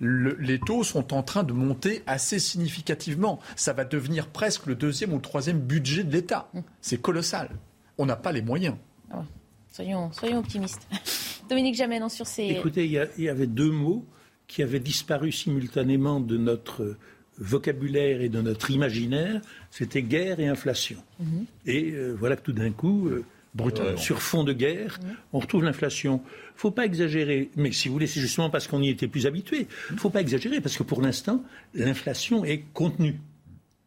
les 0.00 0.60
taux 0.60 0.84
sont 0.84 1.12
en 1.12 1.22
train 1.22 1.42
de 1.42 1.52
monter 1.52 2.02
assez 2.06 2.38
significativement. 2.38 3.40
Ça 3.56 3.72
va 3.72 3.84
devenir 3.84 4.28
presque 4.28 4.66
le 4.66 4.74
deuxième 4.74 5.12
ou 5.12 5.16
le 5.16 5.22
troisième 5.22 5.60
budget 5.60 6.04
de 6.04 6.12
l'État. 6.12 6.48
C'est 6.80 7.00
colossal. 7.00 7.50
On 7.98 8.06
n'a 8.06 8.16
pas 8.16 8.32
les 8.32 8.42
moyens. 8.42 8.76
Ah 9.10 9.24
soyons, 9.72 10.10
optimistes. 10.38 10.86
Dominique 11.48 11.74
Jamais, 11.74 12.00
sur 12.08 12.26
ces. 12.26 12.44
Écoutez, 12.44 12.84
il 12.84 13.24
y, 13.24 13.28
avait 13.28 13.46
deux 13.46 13.70
mots 13.70 14.04
qui 14.52 14.62
avaient 14.62 14.80
disparu 14.80 15.32
simultanément 15.32 16.20
de 16.20 16.36
notre 16.36 16.98
vocabulaire 17.38 18.20
et 18.20 18.28
de 18.28 18.42
notre 18.42 18.70
imaginaire, 18.70 19.40
c'était 19.70 20.02
guerre 20.02 20.40
et 20.40 20.46
inflation. 20.46 20.98
Mhm. 21.20 21.46
Et 21.64 21.92
euh, 21.92 22.12
voilà 22.12 22.36
que 22.36 22.42
tout 22.42 22.52
d'un 22.52 22.70
coup, 22.70 23.08
euh, 23.08 23.96
sur 23.96 24.20
fond 24.20 24.44
de 24.44 24.52
guerre, 24.52 25.00
mhm. 25.02 25.16
on 25.32 25.38
retrouve 25.38 25.64
l'inflation. 25.64 26.20
Il 26.24 26.56
ne 26.56 26.60
faut 26.60 26.70
pas 26.70 26.84
exagérer, 26.84 27.48
mais 27.56 27.72
si 27.72 27.88
vous 27.88 27.94
voulez, 27.94 28.06
c'est 28.06 28.20
justement 28.20 28.50
parce 28.50 28.68
qu'on 28.68 28.82
y 28.82 28.90
était 28.90 29.08
plus 29.08 29.24
habitué. 29.24 29.68
Il 29.88 29.94
ne 29.94 30.00
faut 30.00 30.10
pas 30.10 30.20
exagérer, 30.20 30.60
parce 30.60 30.76
que 30.76 30.82
pour 30.82 31.00
l'instant, 31.00 31.42
l'inflation 31.72 32.44
est 32.44 32.62
contenue. 32.74 33.20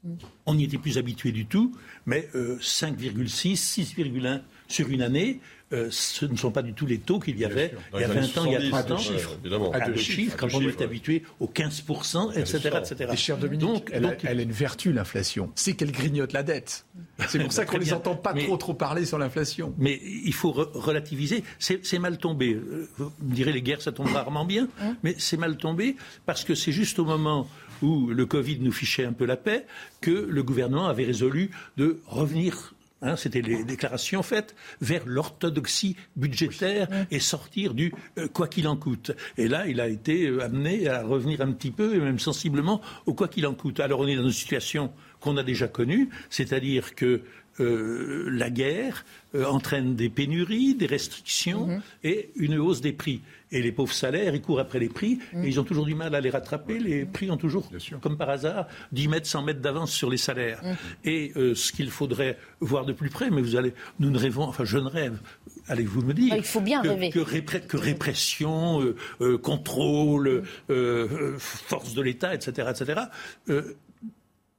Mhm. 0.03 0.17
On 0.47 0.55
n'y 0.55 0.63
était 0.63 0.79
plus 0.79 0.97
habitué 0.97 1.31
du 1.31 1.45
tout, 1.45 1.75
mais 2.07 2.27
5,6, 2.59 3.51
euh, 3.51 3.55
6,1 3.55 4.41
sur 4.67 4.89
une 4.89 5.03
année, 5.03 5.41
euh, 5.73 5.87
ce 5.89 6.25
ne 6.25 6.35
sont 6.35 6.51
pas 6.51 6.61
du 6.61 6.73
tout 6.73 6.85
les 6.85 6.99
taux 6.99 7.19
qu'il 7.19 7.39
y 7.39 7.45
avait 7.45 7.73
il 7.95 8.01
y 8.01 8.03
a 8.03 8.07
20 8.07 8.37
ans, 8.37 8.45
il 8.45 8.51
y 8.51 8.55
a 8.55 8.69
30 8.69 8.91
ans. 8.91 9.71
à 9.73 9.79
deux 9.89 9.95
chiffres, 9.97 10.37
quand 10.37 10.53
on 10.53 10.61
est 10.61 10.79
habitué 10.81 11.23
aux 11.39 11.47
15%, 11.47 12.37
etc. 12.37 12.69
etc. 12.77 13.09
Et 13.11 13.15
cher 13.17 13.37
Dominique, 13.37 13.89
elle, 13.91 14.05
a, 14.05 14.33
une 14.33 14.51
vertu, 14.51 14.93
l'inflation. 14.93 15.51
C'est 15.55 15.73
qu'elle 15.73 15.91
grignote 15.91 16.33
la 16.33 16.43
dette. 16.43 16.85
C'est 17.27 17.39
pour 17.39 17.51
ça 17.51 17.65
qu'on 17.65 17.77
ne 17.77 17.83
les 17.83 17.93
entend 17.93 18.15
pas 18.15 18.33
trop 18.33 18.57
trop 18.57 18.73
parler 18.75 19.05
sur 19.05 19.17
l'inflation. 19.17 19.73
Mais 19.79 19.99
il 20.03 20.33
faut 20.33 20.51
relativiser. 20.51 21.43
C'est 21.57 21.99
mal 21.99 22.19
tombé. 22.19 22.53
Euh, 22.53 22.87
vous 22.97 23.11
me 23.23 23.33
direz, 23.33 23.51
les 23.51 23.63
guerres, 23.63 23.81
ça 23.81 23.91
tombe 23.91 24.07
rarement 24.07 24.45
bien. 24.45 24.67
Hein 24.81 24.95
mais 25.03 25.15
c'est 25.17 25.37
mal 25.37 25.57
tombé 25.57 25.95
parce 26.27 26.43
que 26.43 26.53
c'est 26.53 26.71
juste 26.71 26.99
au 26.99 27.05
moment 27.05 27.47
où 27.81 28.07
le 28.07 28.25
Covid 28.25 28.59
nous 28.59 28.71
fichait 28.71 29.05
un 29.05 29.13
peu 29.13 29.25
la 29.25 29.35
paix 29.35 29.65
que 30.01 30.11
le 30.11 30.43
gouvernement 30.43 30.87
avait 30.87 31.05
résolu 31.05 31.49
de 31.77 31.99
revenir 32.05 32.74
Hein, 33.01 33.17
c'était 33.17 33.41
les 33.41 33.65
déclarations 33.65 34.23
faites 34.23 34.55
vers 34.79 35.03
l'orthodoxie 35.05 35.97
budgétaire 36.15 36.87
et 37.11 37.19
sortir 37.19 37.73
du 37.73 37.93
euh, 38.17 38.29
quoi 38.29 38.47
qu'il 38.47 38.69
en 38.69 38.77
coûte. 38.77 39.11
Et 39.37 39.49
là, 39.49 39.67
il 39.67 39.81
a 39.81 39.89
été 39.89 40.27
euh, 40.27 40.43
amené 40.43 40.87
à 40.87 41.03
revenir 41.03 41.41
un 41.41 41.51
petit 41.51 41.71
peu, 41.71 41.93
et 41.93 41.99
même 41.99 42.19
sensiblement, 42.19 42.81
au 43.05 43.13
quoi 43.13 43.27
qu'il 43.27 43.45
en 43.47 43.53
coûte. 43.53 43.81
Alors 43.81 43.99
on 43.99 44.07
est 44.07 44.15
dans 44.15 44.23
une 44.23 44.31
situation 44.31 44.93
qu'on 45.19 45.35
a 45.35 45.43
déjà 45.43 45.67
connue, 45.67 46.09
c'est-à-dire 46.29 46.95
que 46.95 47.21
euh, 47.59 48.29
la 48.31 48.49
guerre 48.49 49.05
entraîne 49.33 49.95
des 49.95 50.09
pénuries, 50.09 50.75
des 50.75 50.85
restrictions 50.85 51.67
mhm. 51.67 51.81
et 52.05 52.31
une 52.35 52.57
hausse 52.57 52.79
des 52.79 52.93
prix. 52.93 53.21
Et 53.51 53.61
les 53.61 53.71
pauvres 53.71 53.93
salaires, 53.93 54.33
ils 54.33 54.41
courent 54.41 54.59
après 54.59 54.79
les 54.79 54.89
prix 54.89 55.19
et 55.33 55.37
mm. 55.37 55.45
ils 55.45 55.59
ont 55.59 55.63
toujours 55.63 55.85
du 55.85 55.93
mal 55.93 56.15
à 56.15 56.21
les 56.21 56.29
rattraper. 56.29 56.79
Les 56.79 57.05
prix 57.05 57.29
ont 57.29 57.37
toujours, 57.37 57.69
comme 58.01 58.17
par 58.17 58.29
hasard, 58.29 58.67
10 58.91 59.07
mètres, 59.07 59.27
100 59.27 59.43
mètres 59.43 59.61
d'avance 59.61 59.91
sur 59.91 60.09
les 60.09 60.17
salaires. 60.17 60.61
Mm. 60.63 60.73
Et 61.05 61.31
euh, 61.35 61.53
ce 61.53 61.71
qu'il 61.71 61.89
faudrait 61.91 62.37
voir 62.59 62.85
de 62.85 62.93
plus 62.93 63.09
près, 63.09 63.29
mais 63.29 63.41
vous 63.41 63.55
allez, 63.55 63.73
nous 63.99 64.09
ne 64.09 64.17
rêvons, 64.17 64.43
enfin 64.43 64.65
je 64.65 64.77
ne 64.77 64.87
rêve, 64.87 65.19
allez-vous 65.67 66.01
me 66.01 66.13
dire. 66.13 66.35
Il 66.35 66.43
faut 66.43 66.61
bien 66.61 66.81
que, 66.81 66.87
rêver. 66.87 67.09
Que, 67.11 67.77
répression, 67.77 68.81
euh, 68.81 68.95
euh, 69.21 69.37
contrôle, 69.37 70.43
force 71.37 71.93
de 71.93 72.01
l'État, 72.01 72.33
etc., 72.33 72.69
etc. 72.71 73.01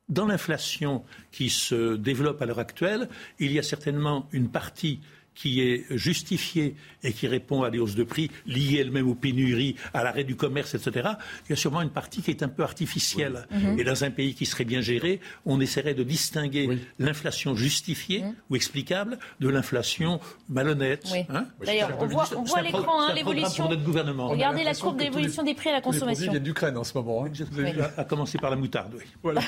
dans 0.08 0.26
l'inflation 0.26 1.02
qui 1.32 1.50
se 1.50 1.96
développe 1.96 2.40
à 2.40 2.46
l'heure 2.46 2.60
actuelle, 2.60 3.08
il 3.40 3.52
y 3.52 3.58
a 3.58 3.62
certainement 3.62 4.28
une 4.32 4.48
partie 4.48 5.00
qui 5.36 5.60
est 5.60 5.84
justifiée 5.90 6.74
et 7.04 7.12
qui 7.12 7.28
répond 7.28 7.62
à 7.62 7.70
des 7.70 7.78
hausses 7.78 7.94
de 7.94 8.02
prix 8.02 8.30
liées 8.46 8.78
elles-mêmes 8.80 9.08
aux 9.08 9.14
pénuries, 9.14 9.76
à 9.94 10.02
l'arrêt 10.02 10.24
du 10.24 10.34
commerce, 10.34 10.74
etc., 10.74 11.10
il 11.46 11.50
y 11.50 11.52
a 11.52 11.56
sûrement 11.56 11.82
une 11.82 11.90
partie 11.90 12.22
qui 12.22 12.30
est 12.30 12.42
un 12.42 12.48
peu 12.48 12.62
artificielle. 12.62 13.46
Mhm. 13.50 13.78
Et 13.78 13.84
dans 13.84 14.02
un 14.02 14.10
pays 14.10 14.34
qui 14.34 14.46
serait 14.46 14.64
bien 14.64 14.80
géré, 14.80 15.20
on 15.44 15.60
essaierait 15.60 15.94
de 15.94 16.02
distinguer 16.02 16.68
l'inflation 16.98 17.54
justifiée 17.54 18.22
mhm. 18.22 18.34
ou 18.50 18.56
explicable 18.56 19.18
de 19.40 19.48
l'inflation 19.48 20.20
malhonnête. 20.48 21.04
Hein 21.28 21.46
D'ailleurs, 21.64 21.90
on 22.00 22.06
voit, 22.06 22.28
on 22.36 22.42
voit 22.42 22.58
à 22.58 22.62
l'écran 22.62 23.02
hein, 23.02 23.14
l'évolution. 23.14 23.68
Regardez 23.68 24.64
la 24.64 24.74
courbe 24.74 24.98
d'évolution 24.98 25.42
des 25.42 25.54
prix 25.54 25.68
à 25.68 25.74
la 25.74 25.80
consommation. 25.80 26.22
Les 26.22 26.26
produits 26.28 26.40
d'Ukraine 26.40 26.76
en 26.76 26.84
ce 26.84 26.96
moment. 26.96 27.26
Hein. 27.26 27.90
À 27.96 28.04
commencer 28.04 28.38
par 28.38 28.50
la 28.50 28.56
moutarde, 28.56 28.94
oui. 28.96 29.04
Voilà. 29.22 29.42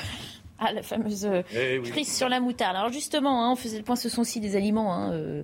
Ah, 0.61 0.73
la 0.73 0.81
fameuse 0.81 1.25
eh 1.55 1.81
crise 1.83 2.13
sur 2.13 2.27
la 2.27 2.41
moutarde. 2.41 2.75
Alors 2.75 2.91
justement, 2.91 3.45
hein, 3.45 3.51
on 3.53 3.55
faisait 3.55 3.77
le 3.77 3.83
point, 3.83 3.95
ce 3.95 4.09
sont 4.09 4.21
aussi 4.21 4.41
des 4.41 4.57
aliments 4.57 4.93
hein, 4.93 5.13
euh, 5.13 5.43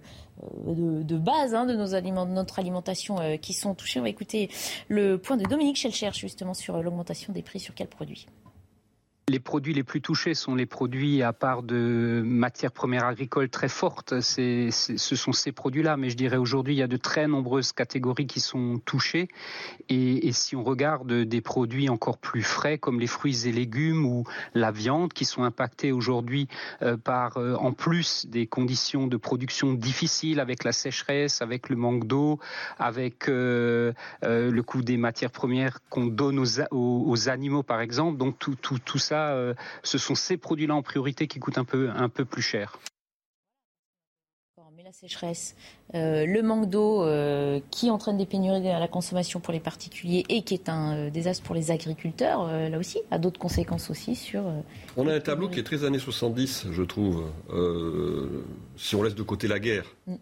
de, 0.65 1.17
base 1.17 1.53
hein, 1.53 1.65
de, 1.65 1.75
nos 1.75 1.93
aliments, 1.93 2.25
de 2.25 2.31
notre 2.31 2.59
alimentation 2.59 3.19
euh, 3.19 3.37
qui 3.37 3.53
sont 3.53 3.73
touchés. 3.73 3.99
On 3.99 4.03
va 4.03 4.09
écouter 4.09 4.49
le 4.87 5.17
point 5.17 5.37
de 5.37 5.43
Dominique 5.43 5.77
Schelcher 5.77 6.11
justement 6.13 6.53
sur 6.53 6.81
l'augmentation 6.81 7.33
des 7.33 7.41
prix 7.41 7.59
sur 7.59 7.73
quels 7.73 7.87
produits. 7.87 8.27
Les 9.27 9.39
produits 9.39 9.73
les 9.73 9.83
plus 9.83 10.01
touchés 10.01 10.35
sont 10.35 10.53
les 10.53 10.67
produits 10.67 11.23
à 11.23 11.33
part 11.33 11.63
de 11.63 12.21
matières 12.23 12.71
premières 12.71 13.05
agricoles 13.05 13.49
très 13.49 13.69
fortes. 13.69 14.21
ce 14.21 14.69
sont 14.91 15.31
ces 15.31 15.51
produits-là. 15.51 15.97
Mais 15.97 16.11
je 16.11 16.15
dirais 16.15 16.37
aujourd'hui, 16.37 16.75
il 16.75 16.77
y 16.77 16.83
a 16.83 16.87
de 16.87 16.95
très 16.95 17.27
nombreuses 17.27 17.71
catégories 17.71 18.27
qui 18.27 18.39
sont 18.39 18.79
touchées. 18.85 19.27
Et, 19.89 20.31
si 20.31 20.55
on 20.55 20.63
regarde 20.63 21.11
des 21.11 21.41
produits 21.41 21.89
encore 21.89 22.19
plus 22.19 22.43
frais, 22.43 22.77
comme 22.77 22.99
les 22.99 23.07
fruits 23.07 23.47
et 23.47 23.51
légumes 23.51 24.05
ou 24.05 24.25
la 24.53 24.69
viande, 24.69 25.11
qui 25.11 25.25
sont 25.25 25.43
impactés 25.43 25.91
aujourd'hui 25.91 26.47
euh, 26.83 26.95
par, 26.95 27.37
euh, 27.37 27.55
en 27.55 27.71
plus 27.71 28.27
des 28.27 28.45
conditions 28.45 29.07
de 29.07 29.17
production 29.17 29.73
difficiles 29.73 30.39
avec 30.39 30.63
la 30.63 30.71
sécheresse, 30.71 31.41
avec 31.41 31.69
le 31.69 31.77
manque 31.77 32.05
d'eau, 32.05 32.37
avec 32.77 33.27
euh, 33.27 33.91
le 34.21 34.61
coût 34.61 34.83
des 34.83 34.97
matières 34.97 35.31
premières 35.31 35.79
qu'on 35.89 36.05
donne 36.05 36.37
aux, 36.37 36.61
aux, 36.69 37.29
animaux, 37.29 37.63
par 37.63 37.81
exemple. 37.81 38.19
Donc 38.19 38.37
tout, 38.37 38.53
tout, 38.61 38.77
tout 38.77 38.99
ça 38.99 39.14
euh, 39.15 39.53
ce 39.83 39.97
sont 39.97 40.15
ces 40.15 40.37
produits-là 40.37 40.75
en 40.75 40.81
priorité 40.81 41.27
qui 41.27 41.39
coûtent 41.39 41.57
un 41.57 41.65
peu, 41.65 41.89
un 41.89 42.09
peu 42.09 42.25
plus 42.25 42.41
cher 42.41 42.79
mais 44.77 44.83
la 44.83 44.91
sécheresse, 44.91 45.55
euh, 45.93 46.25
le 46.25 46.41
manque 46.41 46.69
d'eau 46.69 47.01
euh, 47.01 47.61
qui 47.71 47.89
entraîne 47.89 48.17
des 48.17 48.25
pénuries 48.25 48.67
à 48.67 48.77
la 48.77 48.89
consommation 48.89 49.39
pour 49.39 49.53
les 49.53 49.61
particuliers 49.61 50.25
et 50.27 50.41
qui 50.41 50.53
est 50.53 50.67
un 50.67 51.07
désastre 51.07 51.43
pour 51.43 51.55
les 51.55 51.71
agriculteurs, 51.71 52.47
là 52.47 52.77
aussi, 52.77 52.99
a 53.09 53.17
d'autres 53.17 53.39
conséquences 53.39 53.89
aussi 53.89 54.15
sur. 54.15 54.43
on 54.97 55.07
a 55.07 55.13
un 55.13 55.19
tableau 55.21 55.47
qui 55.47 55.61
est 55.61 55.63
très 55.63 55.85
années 55.85 55.97
70, 55.97 56.67
je 56.73 56.83
trouve, 56.83 57.23
si 58.75 58.97
on 58.97 59.03
laisse 59.03 59.15
de 59.15 59.23
côté 59.23 59.47
la 59.47 59.59
guerre. 59.59 59.85
Mm. 60.07 60.15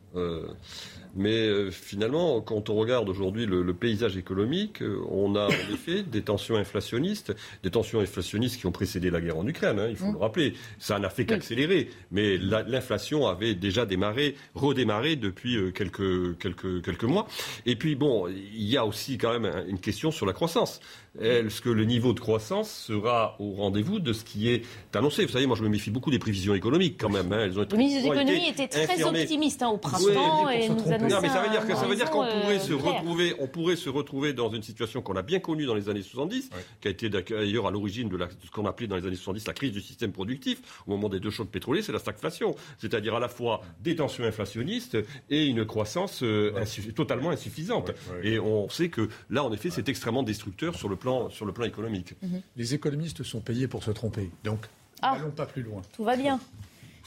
Mais 1.16 1.48
euh, 1.48 1.70
finalement, 1.70 2.42
quand 2.42 2.70
on 2.70 2.76
regarde 2.76 3.08
aujourd'hui 3.08 3.46
le, 3.46 3.74
paysage 3.74 4.18
économique, 4.18 4.82
euh, 4.82 5.00
on 5.10 5.36
a 5.36 5.46
en 5.46 5.50
effet 5.74 6.04
des 6.04 6.22
tensions 6.22 6.56
inflationnistes, 6.56 7.36
des 7.62 7.70
tensions 7.70 8.00
inflationnistes 8.00 8.60
qui 8.60 8.66
ont 8.66 8.72
précédé 8.72 9.10
la 9.10 9.22
guerre 9.22 9.38
en 9.38 9.48
Ukraine, 9.48 9.80
hein, 9.80 9.88
il 9.90 9.96
faut 9.96 10.08
mmh. 10.08 10.14
le 10.14 10.20
rappeler. 10.20 10.54
Ça 10.80 11.00
n'a 11.00 11.10
fait 11.10 11.26
qu'accélérer. 11.26 11.90
Mais 12.12 12.38
l'inflation 12.38 13.28
avait 13.28 13.56
déjà 13.56 13.86
démarré, 13.86 14.36
redémarré 14.56 15.16
depuis 15.16 15.56
euh, 15.56 15.72
quelques, 15.72 16.38
quelques, 16.40 16.84
quelques 16.84 17.04
mois. 17.04 17.28
Et 17.66 17.76
puis, 17.76 17.96
bon, 17.96 18.28
il 18.28 18.64
y 18.64 18.78
a 18.78 18.86
aussi 18.86 19.18
quand 19.18 19.38
même 19.38 19.52
une 19.68 19.80
question 19.80 20.12
sur 20.12 20.26
la 20.26 20.34
croissance. 20.34 20.80
Est-ce 21.20 21.62
que 21.62 21.70
le 21.70 21.86
niveau 21.86 22.14
de 22.14 22.20
croissance 22.20 22.72
sera 22.72 23.36
au 23.40 23.52
rendez-vous 23.52 24.00
de 24.00 24.14
ce 24.14 24.24
qui 24.24 24.50
est 24.50 24.64
annoncé. 24.96 25.26
Vous 25.26 25.32
savez, 25.32 25.46
moi 25.46 25.56
je 25.56 25.64
me 25.64 25.70
méfie 25.70 25.92
beaucoup 25.92 26.10
des 26.10 26.20
prévisions 26.20 26.56
économiques 26.56 26.96
quand 27.00 27.10
même. 27.10 27.32
Hein. 27.32 27.42
Elles 27.44 27.60
ont 27.60 27.64
été, 27.64 27.76
le 27.76 27.78
ministre 27.78 28.02
des 28.02 28.08
économies 28.08 28.50
était 28.50 28.68
très 28.68 29.04
optimiste 29.04 29.62
hein, 29.62 29.70
au 29.70 29.78
printemps 29.78 30.50
et 30.50 30.70
nous 30.70 30.92
annonçait 30.92 31.16
Non, 31.16 31.22
mais 31.22 31.30
ça 31.30 31.44
veut 31.44 31.50
dire 31.50 31.68
que 31.68 31.76
ça 31.76 31.86
veut 31.86 31.96
dire 31.96 32.10
qu'on 32.10 32.26
pourrait 32.26 32.60
se 32.60 32.74
retrouver, 32.74 33.36
on 33.40 33.48
pourrait 33.48 33.76
se 33.76 33.90
retrouver 33.90 34.34
dans 34.34 34.50
une 34.50 34.64
situation 34.64 35.02
qu'on 35.02 35.16
a 35.16 35.22
bien 35.22 35.40
connue 35.40 35.66
dans 35.66 35.76
les 35.76 35.90
années 35.90 36.02
70, 36.02 36.50
qui 36.82 36.88
a 36.88 36.92
été 36.92 37.10
d'ailleurs 37.10 37.68
à 37.68 37.72
l'origine 37.72 38.10
de, 38.10 38.18
ce 38.44 38.52
qu'on 38.52 38.66
appelait 38.66 38.88
dans 38.88 38.96
les 38.96 39.06
années 39.06 39.16
70 39.16 39.48
la 39.48 39.54
crise 39.54 39.72
du 39.72 39.82
système 39.82 40.12
productif 40.12 40.62
au 40.88 40.92
moment 40.92 41.10
des 41.10 41.20
deux 41.20 41.30
chocs 41.30 41.50
pétroliers, 41.50 41.82
c'est 41.82 41.92
la 41.92 42.00
stagflation, 42.00 42.56
c'est-à-dire 42.80 43.16
à 43.16 43.20
la 43.20 43.28
fois 43.28 43.62
des 43.82 43.96
tensions 43.96 44.24
inflationnistes 44.24 44.98
et 45.30 45.46
une 45.46 45.66
croissance 45.66 46.24
euh, 46.24 46.52
totalement 46.96 47.30
insuffisante. 47.30 47.92
Et 48.24 48.40
on 48.40 48.70
sait 48.70 48.90
que 48.90 49.10
là, 49.30 49.44
en 49.44 49.52
effet, 49.52 49.70
c'est 49.70 49.90
extrêmement 49.90 50.24
destructeur 50.24 50.76
sur 50.76 50.90
le 50.90 50.96
sur 51.30 51.46
le 51.46 51.52
plan 51.52 51.66
économique. 51.66 52.16
Mhm. 52.22 52.42
Les 52.56 52.74
économistes 52.74 53.24
sont 53.24 53.42
payés 53.42 53.68
pour 53.68 53.84
se 53.84 53.92
tromper. 53.92 54.32
Donc, 54.44 54.68
ah. 55.02 55.16
n'allons 55.18 55.32
pas 55.32 55.46
plus 55.46 55.64
loin. 55.64 55.82
Tout 55.96 56.04
va 56.04 56.16
bien. 56.16 56.40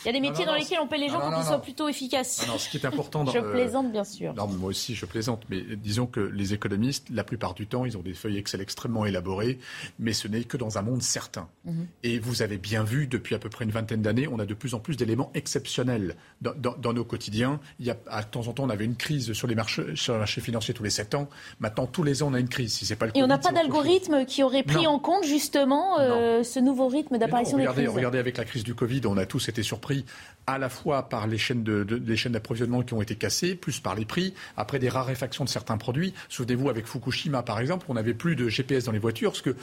Il 0.05 0.07
y 0.07 0.11
a 0.11 0.13
des 0.13 0.21
métiers 0.21 0.45
dans 0.45 0.55
lesquels 0.55 0.79
on 0.81 0.87
paie 0.87 0.99
les 0.99 1.09
gens 1.09 1.21
pour 1.21 1.35
qu'ils 1.35 1.45
soient 1.45 1.63
plutôt 1.63 1.89
efficaces. 1.89 2.47
Non, 2.47 2.59
ce 2.59 2.69
qui 2.69 2.77
est 2.77 2.87
important. 2.87 3.25
Dans, 3.25 3.33
je 3.33 3.39
plaisante, 3.39 3.91
bien 3.91 4.05
sûr. 4.05 4.35
Non, 4.35 4.47
moi 4.47 4.69
aussi, 4.69 4.95
je 4.95 5.07
plaisante. 5.07 5.45
Mais 5.49 5.63
disons 5.77 6.07
que 6.07 6.21
les 6.21 6.53
économistes, 6.53 7.09
la 7.11 7.25
plupart 7.25 7.55
du 7.55 7.67
temps, 7.67 7.85
ils 7.85 7.97
ont 7.97 8.03
des 8.03 8.15
feuilles 8.15 8.37
Excel 8.39 8.61
extrêmement 8.61 9.07
élaborées, 9.07 9.59
mais 9.99 10.13
ce 10.13 10.29
n'est 10.29 10.45
que 10.45 10.57
dans 10.57 10.79
un 10.79 10.83
monde 10.83 11.03
certain. 11.03 11.49
Mhm. 11.65 11.87
Et 12.03 12.19
vous 12.19 12.43
avez 12.43 12.59
bien 12.59 12.85
vu, 12.85 13.07
depuis 13.07 13.35
à 13.35 13.39
peu 13.39 13.49
près 13.49 13.65
une 13.65 13.71
vingtaine 13.71 14.03
d'années, 14.03 14.29
on 14.29 14.39
a 14.39 14.47
de 14.47 14.55
plus 14.55 14.75
en 14.75 14.81
plus 14.81 14.97
d'éléments 14.97 15.31
exceptionnels 15.35 16.17
dans, 16.43 16.93
nos 16.93 17.05
quotidiens. 17.05 17.59
Il 17.81 17.87
y 17.87 17.91
a, 17.91 17.97
à 18.09 18.23
temps 18.23 18.47
en 18.49 18.53
temps, 18.53 18.65
on 18.65 18.71
avait 18.71 18.85
une 18.85 18.97
crise 18.97 19.33
sur 19.33 19.47
les 19.47 19.55
marchés, 19.55 19.97
sur 19.97 20.13
les 20.13 20.19
marchés 20.19 20.41
financiers 20.41 20.75
tous 20.75 20.85
les 20.85 20.91
sept 20.91 21.15
ans. 21.15 21.29
Maintenant, 21.61 21.87
tous 21.87 22.03
les 22.03 22.23
ans, 22.23 22.29
on 22.31 22.35
a 22.35 22.41
une 22.41 22.49
crise. 22.49 22.75
Si 22.75 22.87
c'est 22.87 22.97
pas 22.97 23.07
le 23.07 23.13
Et 23.17 23.23
on 23.23 23.27
n'a 23.27 23.39
pas 23.39 23.53
d'algorithme 23.53 24.27
qui 24.27 24.43
aurait 24.43 24.63
pris 24.63 24.87
en 24.87 24.99
compte 24.99 25.25
justement 25.25 25.99
euh, 25.99 26.43
ce 26.43 26.61
nouveau 26.61 26.89
rythme 26.89 27.19
d'apparition 27.19 27.57
des 27.57 27.65
crises. 27.65 27.89
Regardez 27.89 28.19
avec 28.19 28.37
la 28.37 28.45
crise 28.45 28.63
du 28.63 28.75
Covid, 28.75 29.01
on 29.07 29.17
a 29.17 29.25
tous 29.25 29.49
été 29.49 29.63
surpris 29.63 29.86
à 30.47 30.59
la 30.59 30.69
fois 30.69 31.09
par 31.09 31.27
les 31.27 31.39
chaînes, 31.39 31.65
d'approvisionnement 31.65 32.83
qui 32.83 32.95
ont 32.95 33.03
été 33.03 33.17
cassées, 33.17 33.55
plus 33.55 33.81
par 33.81 33.95
les 33.95 34.05
prix, 34.05 34.35
après 34.57 34.79
des 34.79 34.89
raréfactions 34.89 35.45
de 35.45 35.49
certains 35.49 35.77
produits. 35.77 36.15
Souvenez-vous, 36.29 36.69
avec 36.71 36.87
Fukushima, 36.87 37.43
par 37.43 37.59
exemple, 37.59 37.87
on 37.89 37.95
n'avait 37.95 38.15
plus 38.15 38.37
de 38.37 38.49
GPS 38.49 38.85
dans 38.85 38.93
les 38.93 38.99
voitures, 38.99 39.33
parce 39.33 39.43
que 39.43 39.57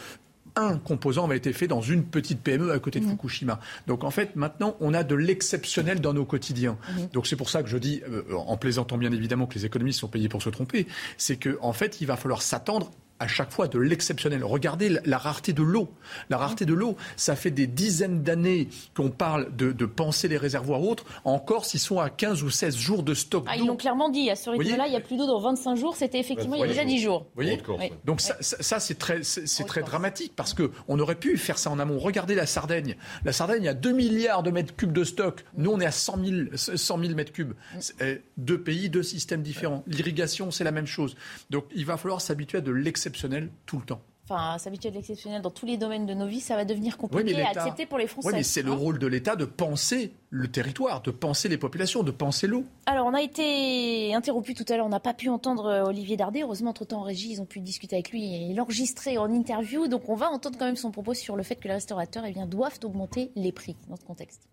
un 0.56 0.78
composant 0.78 1.26
avait 1.26 1.38
été 1.38 1.52
fait 1.52 1.68
dans 1.68 1.82
une 1.82 2.04
petite 2.04 2.42
PME 2.42 2.72
à 2.72 2.80
côté 2.80 3.00
de 3.00 3.06
mmh. 3.06 3.10
Fukushima. 3.10 3.60
Donc 3.88 4.04
en 4.04 4.12
fait, 4.12 4.36
maintenant, 4.36 4.76
on 4.82 4.94
a 4.94 5.04
de 5.04 5.16
l'exceptionnel 5.16 6.00
dans 6.00 6.14
nos 6.14 6.26
quotidiens. 6.26 6.78
Mmh. 6.90 7.02
Donc 7.14 7.26
c'est 7.26 7.36
pour 7.36 7.50
ça 7.50 7.64
que 7.64 7.70
je 7.70 7.78
dis, 7.78 8.02
euh, 8.08 8.24
en 8.36 8.58
plaisantant 8.58 8.98
bien 8.98 9.12
évidemment 9.12 9.48
que 9.48 9.56
les 9.56 9.66
économistes 9.66 10.00
sont 10.00 10.08
payés 10.08 10.30
pour 10.30 10.44
se 10.44 10.50
tromper, 10.50 10.86
c'est 11.18 11.38
qu'en 11.38 11.70
en 11.70 11.74
fait, 11.74 12.02
il 12.02 12.08
va 12.08 12.18
falloir 12.18 12.42
s'attendre 12.42 12.92
à 13.24 13.28
chaque 13.28 13.52
fois 13.52 13.70
de 13.70 13.80
l'exceptionnel. 13.80 14.44
Regardez 14.44 14.90
la, 15.06 15.18
rareté 15.18 15.54
de 15.54 15.64
l'eau. 15.64 15.90
La 16.30 16.38
rareté 16.38 16.66
de 16.66 16.74
l'eau, 16.74 16.98
ça 17.16 17.38
fait 17.38 17.52
des 17.52 17.68
dizaines 17.68 18.22
d'années 18.22 18.68
qu'on 18.96 19.10
parle 19.10 19.56
de, 19.56 19.72
de, 19.72 19.86
penser 19.86 20.28
les 20.28 20.38
réservoirs 20.38 20.82
autres. 20.82 21.06
En 21.24 21.40
Corse, 21.40 21.74
ils 21.74 21.80
sont 21.80 22.00
à 22.00 22.10
15 22.10 22.44
ou 22.44 22.50
16 22.50 22.76
jours 22.76 23.02
de 23.02 23.14
stock. 23.14 23.46
Ah, 23.48 23.56
ils 23.56 23.66
l'ont 23.66 23.78
clairement 23.78 24.10
dit. 24.10 24.30
À 24.30 24.36
ce 24.36 24.50
rythme-là, 24.50 24.88
il 24.88 24.94
y 24.94 24.98
a 24.98 25.00
plus 25.00 25.16
d'eau 25.16 25.26
dans 25.26 25.40
25 25.40 25.76
jours. 25.76 25.96
C'était 25.96 26.20
effectivement 26.20 26.56
il 26.56 26.62
y 26.62 26.64
a 26.64 26.68
déjà 26.68 26.84
10 26.84 27.00
jours. 27.00 27.20
Vous 27.36 27.44
voyez 27.44 27.62
Donc 28.04 28.20
ça, 28.20 28.36
ça 28.42 28.82
c'est 28.82 28.96
très, 28.96 29.24
c'est 29.24 29.66
très 29.66 29.84
dramatique 29.84 30.34
parce 30.36 30.54
qu'on 30.54 31.00
aurait 31.00 31.16
pu 31.16 31.38
faire 31.38 31.58
ça 31.58 31.70
en 31.70 31.80
amont. 31.80 32.00
Regardez 32.00 32.36
la 32.36 32.46
Sardaigne. 32.46 32.98
La 33.24 33.32
Sardaigne, 33.32 33.64
il 33.64 33.66
y 33.66 33.70
a 33.70 33.74
2 33.74 33.94
milliards 33.94 34.44
de 34.44 34.52
mètres 34.52 34.76
cubes 34.76 34.94
de 34.94 35.06
stock. 35.06 35.46
Nous, 35.56 35.72
on 35.72 35.80
est 35.80 35.86
à 35.86 35.92
100 35.92 36.18
000, 36.26 36.38
100 36.56 37.00
000 37.00 37.14
mètres 37.14 37.32
cubes. 37.32 37.54
Eh, 38.02 38.22
deux 38.36 38.62
pays, 38.62 38.90
deux 38.90 39.04
systèmes 39.04 39.44
différents. 39.44 39.84
L'irrigation, 39.88 40.52
c'est 40.52 40.66
la 40.66 40.72
même 40.72 40.88
chose. 40.88 41.16
Donc 41.50 41.66
il 41.74 41.86
va 41.86 41.96
falloir 41.96 42.20
s'habituer 42.20 42.58
à 42.58 42.62
de 42.62 42.72
l'exceptionnel 43.14 43.50
tout 43.66 43.78
le 43.78 43.86
temps. 43.86 44.02
Enfin, 44.30 44.58
s'habituer 44.58 44.88
à 44.88 44.94
l'exceptionnel 44.94 45.42
dans 45.42 45.52
tous 45.52 45.66
les 45.66 45.76
domaines 45.76 46.06
de 46.06 46.14
nos 46.14 46.26
vies, 46.26 46.40
ça 46.40 46.56
va 46.56 46.64
devenir 46.64 46.98
compliqué 46.98 47.42
à 47.42 47.50
accepter 47.50 47.86
pour 47.86 47.98
les 47.98 48.08
Français. 48.08 48.30
Oui, 48.30 48.34
mais 48.38 48.44
c'est 48.44 48.62
le 48.62 48.72
hein 48.72 48.76
rôle 48.76 48.98
de 48.98 49.06
l'État 49.06 49.36
de 49.36 49.44
penser 49.44 50.14
le 50.30 50.48
territoire, 50.48 51.02
de 51.02 51.12
penser 51.12 51.50
les 51.50 51.58
populations, 51.58 52.04
de 52.04 52.12
penser 52.12 52.48
l'eau. 52.48 52.64
Alors, 52.86 53.06
on 53.06 53.14
a 53.14 53.22
été 53.22 54.16
interrompu 54.16 54.54
tout 54.54 54.64
à 54.70 54.78
l'heure, 54.78 54.86
on 54.86 54.90
n'a 54.90 55.02
pas 55.02 55.14
pu 55.14 55.28
entendre 55.28 55.66
euh, 55.66 55.84
Olivier 55.84 56.16
Dardet. 56.16 56.42
Heureusement, 56.44 56.70
entre-temps, 56.70 57.02
en 57.02 57.04
régie, 57.04 57.34
ils 57.34 57.42
ont 57.42 57.46
pu 57.46 57.60
discuter 57.60 57.98
avec 57.98 58.12
lui 58.12 58.34
et 58.34 58.54
l'enregistrer 58.54 59.18
en 59.18 59.30
interview. 59.30 59.90
Donc, 59.90 60.08
on 60.08 60.16
va 60.16 60.30
entendre 60.30 60.58
quand 60.58 60.66
même 60.66 60.78
son 60.78 60.92
propos 60.92 61.14
sur 61.14 61.36
le 61.36 61.44
fait 61.44 61.58
que 61.58 61.68
les 61.68 61.74
restaurateurs 61.74 62.24
eh 62.26 62.32
bien, 62.32 62.48
doivent 62.48 62.80
augmenter 62.86 63.30
les 63.36 63.52
prix 63.52 63.76
dans 63.90 63.98
ce 63.98 64.06
contexte. 64.06 64.48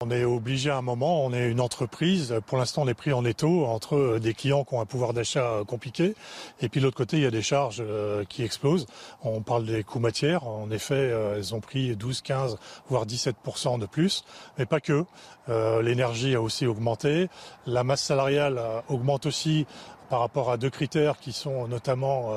On 0.00 0.12
est 0.12 0.22
obligé 0.22 0.70
à 0.70 0.76
un 0.76 0.82
moment, 0.82 1.24
on 1.24 1.32
est 1.32 1.50
une 1.50 1.60
entreprise, 1.60 2.32
pour 2.46 2.56
l'instant 2.56 2.82
on 2.82 2.86
est 2.86 2.94
pris 2.94 3.12
en 3.12 3.24
étau 3.24 3.64
entre 3.64 4.20
des 4.20 4.32
clients 4.32 4.62
qui 4.62 4.74
ont 4.74 4.80
un 4.80 4.86
pouvoir 4.86 5.12
d'achat 5.12 5.62
compliqué 5.66 6.14
et 6.60 6.68
puis 6.68 6.78
de 6.78 6.84
l'autre 6.84 6.96
côté 6.96 7.16
il 7.16 7.24
y 7.24 7.26
a 7.26 7.32
des 7.32 7.42
charges 7.42 7.82
euh, 7.84 8.22
qui 8.24 8.44
explosent. 8.44 8.86
On 9.24 9.42
parle 9.42 9.66
des 9.66 9.82
coûts 9.82 9.98
matières, 9.98 10.46
en 10.46 10.70
effet 10.70 10.94
euh, 10.94 11.34
elles 11.34 11.52
ont 11.52 11.58
pris 11.58 11.96
12, 11.96 12.20
15, 12.20 12.58
voire 12.88 13.06
17% 13.06 13.80
de 13.80 13.86
plus, 13.86 14.24
mais 14.56 14.66
pas 14.66 14.78
que. 14.78 15.04
Euh, 15.48 15.82
l'énergie 15.82 16.36
a 16.36 16.40
aussi 16.40 16.64
augmenté, 16.64 17.28
la 17.66 17.82
masse 17.82 18.04
salariale 18.04 18.60
augmente 18.88 19.26
aussi 19.26 19.66
par 20.10 20.20
rapport 20.20 20.52
à 20.52 20.58
deux 20.58 20.70
critères 20.70 21.18
qui 21.18 21.32
sont 21.32 21.66
notamment 21.66 22.32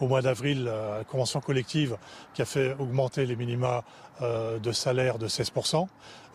au 0.00 0.08
mois 0.08 0.20
d'avril 0.20 0.64
la 0.64 1.04
convention 1.04 1.40
collective 1.40 1.96
qui 2.32 2.42
a 2.42 2.44
fait 2.44 2.74
augmenter 2.80 3.24
les 3.24 3.36
minima 3.36 3.84
de 4.20 4.72
salaire 4.72 5.18
de 5.18 5.28
16%. 5.28 5.86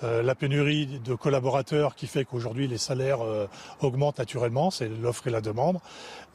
Euh, 0.04 0.24
la 0.24 0.34
pénurie 0.34 1.02
de 1.04 1.14
collaborateurs 1.14 1.94
qui 1.94 2.08
fait 2.08 2.24
qu'aujourd'hui 2.24 2.68
les 2.68 2.78
salaires 2.78 3.22
euh, 3.22 3.48
augmentent 3.82 4.18
naturellement, 4.18 4.72
c'est 4.72 4.88
l'offre 4.88 5.28
et 5.28 5.30
la 5.30 5.42
demande. 5.42 5.80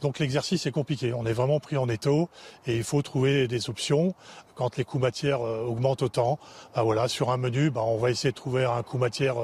Donc 0.03 0.19
l'exercice 0.19 0.67
est 0.67 0.71
compliqué. 0.71 1.15
On 1.15 1.25
est 1.25 1.33
vraiment 1.33 1.61
pris 1.61 1.79
en 1.79 1.89
étau 1.89 2.29
et 2.67 2.77
il 2.77 2.85
faut 2.85 3.01
trouver 3.01 3.49
des 3.49 3.71
options 3.71 4.15
quand 4.55 4.77
les 4.77 4.85
coûts 4.85 4.99
matières 4.99 5.41
euh, 5.41 5.65
augmentent 5.65 6.03
autant. 6.03 6.39
Bah 6.75 6.83
voilà, 6.83 7.09
sur 7.09 7.31
un 7.31 7.39
menu, 7.39 7.71
bah, 7.71 7.81
on 7.83 7.97
va 7.97 8.11
essayer 8.11 8.33
de 8.33 8.37
trouver 8.37 8.67
un 8.67 8.83
coût 8.83 8.99
matière 8.99 9.37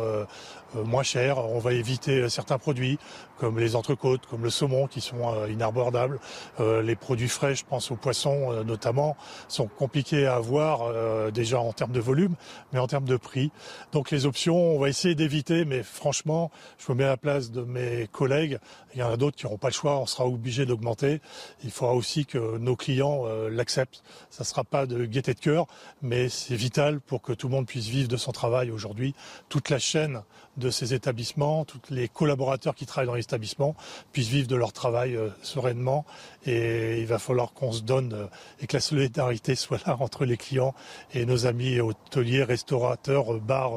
moins 0.74 1.02
cher. 1.02 1.38
On 1.38 1.58
va 1.58 1.72
éviter 1.72 2.28
certains 2.28 2.58
produits 2.58 2.98
comme 3.38 3.58
les 3.58 3.74
entrecôtes, 3.74 4.26
comme 4.26 4.44
le 4.44 4.50
saumon 4.50 4.86
qui 4.86 5.00
sont 5.00 5.46
inabordables. 5.46 6.20
les 6.58 6.94
produits 6.94 7.28
frais, 7.28 7.54
je 7.54 7.64
pense 7.64 7.90
aux 7.90 7.96
poissons 7.96 8.62
notamment, 8.64 9.16
sont 9.48 9.66
compliqués 9.66 10.26
à 10.26 10.36
avoir 10.36 11.32
déjà 11.32 11.58
en 11.60 11.72
termes 11.72 11.89
de 11.92 12.00
volume, 12.00 12.34
mais 12.72 12.78
en 12.78 12.86
termes 12.86 13.04
de 13.04 13.16
prix. 13.16 13.50
Donc 13.92 14.10
les 14.10 14.26
options, 14.26 14.56
on 14.56 14.78
va 14.78 14.88
essayer 14.88 15.14
d'éviter, 15.14 15.64
mais 15.64 15.82
franchement, 15.82 16.50
je 16.78 16.90
me 16.92 16.98
mets 16.98 17.04
à 17.04 17.08
la 17.08 17.16
place 17.16 17.50
de 17.50 17.62
mes 17.62 18.08
collègues. 18.10 18.58
Il 18.94 19.00
y 19.00 19.02
en 19.02 19.10
a 19.10 19.16
d'autres 19.16 19.36
qui 19.36 19.44
n'auront 19.44 19.58
pas 19.58 19.68
le 19.68 19.74
choix, 19.74 19.98
on 19.98 20.06
sera 20.06 20.26
obligé 20.26 20.66
d'augmenter. 20.66 21.20
Il 21.64 21.70
faudra 21.70 21.94
aussi 21.94 22.26
que 22.26 22.58
nos 22.58 22.76
clients 22.76 23.22
euh, 23.26 23.48
l'acceptent. 23.50 24.02
Ça 24.30 24.42
ne 24.42 24.46
sera 24.46 24.64
pas 24.64 24.86
de 24.86 25.04
gaieté 25.04 25.34
de 25.34 25.40
cœur, 25.40 25.66
mais 26.02 26.28
c'est 26.28 26.56
vital 26.56 27.00
pour 27.00 27.22
que 27.22 27.32
tout 27.32 27.48
le 27.48 27.54
monde 27.54 27.66
puisse 27.66 27.86
vivre 27.86 28.08
de 28.08 28.16
son 28.16 28.32
travail 28.32 28.70
aujourd'hui. 28.70 29.14
Toute 29.48 29.70
la 29.70 29.78
chaîne 29.78 30.22
de 30.60 30.70
ces 30.70 30.94
établissements, 30.94 31.64
tous 31.64 31.80
les 31.90 32.06
collaborateurs 32.08 32.74
qui 32.76 32.86
travaillent 32.86 33.08
dans 33.08 33.14
les 33.14 33.22
établissements 33.22 33.74
puissent 34.12 34.28
vivre 34.28 34.46
de 34.46 34.56
leur 34.56 34.72
travail 34.72 35.16
euh, 35.16 35.28
sereinement. 35.42 36.06
Et 36.46 37.00
il 37.00 37.06
va 37.06 37.18
falloir 37.18 37.52
qu'on 37.52 37.72
se 37.72 37.82
donne 37.82 38.12
euh, 38.12 38.26
et 38.60 38.68
que 38.68 38.76
la 38.76 38.80
solidarité 38.80 39.54
soit 39.56 39.84
là 39.86 39.96
entre 39.98 40.24
les 40.24 40.36
clients 40.36 40.74
et 41.12 41.26
nos 41.26 41.46
amis 41.46 41.80
hôteliers, 41.80 42.44
restaurateurs, 42.44 43.34
bars 43.40 43.72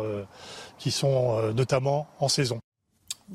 qui 0.77 0.91
sont 0.91 1.53
notamment 1.53 2.07
en 2.19 2.27
saison. 2.27 2.59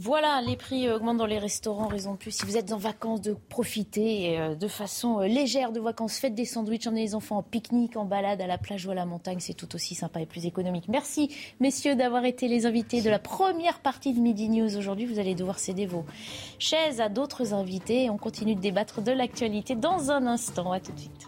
Voilà, 0.01 0.41
les 0.43 0.55
prix 0.55 0.89
augmentent 0.89 1.17
dans 1.17 1.27
les 1.27 1.41
restaurants, 1.41 1.89
raison 1.89 2.13
de 2.13 2.19
plus. 2.19 2.31
Si 2.31 2.47
vous 2.47 2.57
êtes 2.57 2.73
en 2.73 2.77
vacances, 2.77 3.21
de 3.21 3.33
profiter 3.33 4.39
euh, 4.39 4.55
de 4.55 4.69
façon 4.69 5.19
euh, 5.19 5.27
légère 5.27 5.73
de 5.73 5.81
vacances. 5.81 6.19
Faites 6.19 6.37
des 6.37 6.45
sandwichs, 6.45 6.87
emmenez 6.87 7.03
les 7.03 7.15
enfants 7.17 7.39
en 7.39 7.43
pique-nique, 7.43 7.97
en 7.97 8.05
balade 8.05 8.41
à 8.41 8.47
la 8.47 8.59
plage 8.59 8.87
ou 8.87 8.93
à 8.93 8.95
la 8.95 9.07
montagne. 9.07 9.39
C'est 9.41 9.55
tout 9.55 9.75
aussi 9.75 9.97
sympa 9.97 10.21
et 10.21 10.27
plus 10.27 10.47
économique. 10.47 10.87
Merci, 10.87 11.35
messieurs, 11.59 11.97
d'avoir 11.97 12.25
été 12.27 12.47
les 12.47 12.65
invités 12.65 13.03
de 13.03 13.11
la 13.11 13.19
première 13.19 13.81
partie 13.81 14.13
de 14.13 14.21
Midi 14.21 14.49
News. 14.49 14.77
Aujourd'hui, 14.77 15.05
vous 15.05 15.19
allez 15.19 15.35
devoir 15.35 15.59
céder 15.59 15.87
vos 15.87 16.05
chaises 16.61 17.01
à 17.01 17.09
d'autres 17.09 17.53
invités. 17.53 18.09
On 18.09 18.19
continue 18.19 18.55
de 18.55 18.61
débattre 18.61 19.03
de 19.03 19.11
l'actualité 19.11 19.75
dans 19.75 20.13
un 20.13 20.29
instant. 20.29 20.71
À 20.71 20.79
tout 20.79 20.93
de 20.93 20.99
suite. 21.01 21.27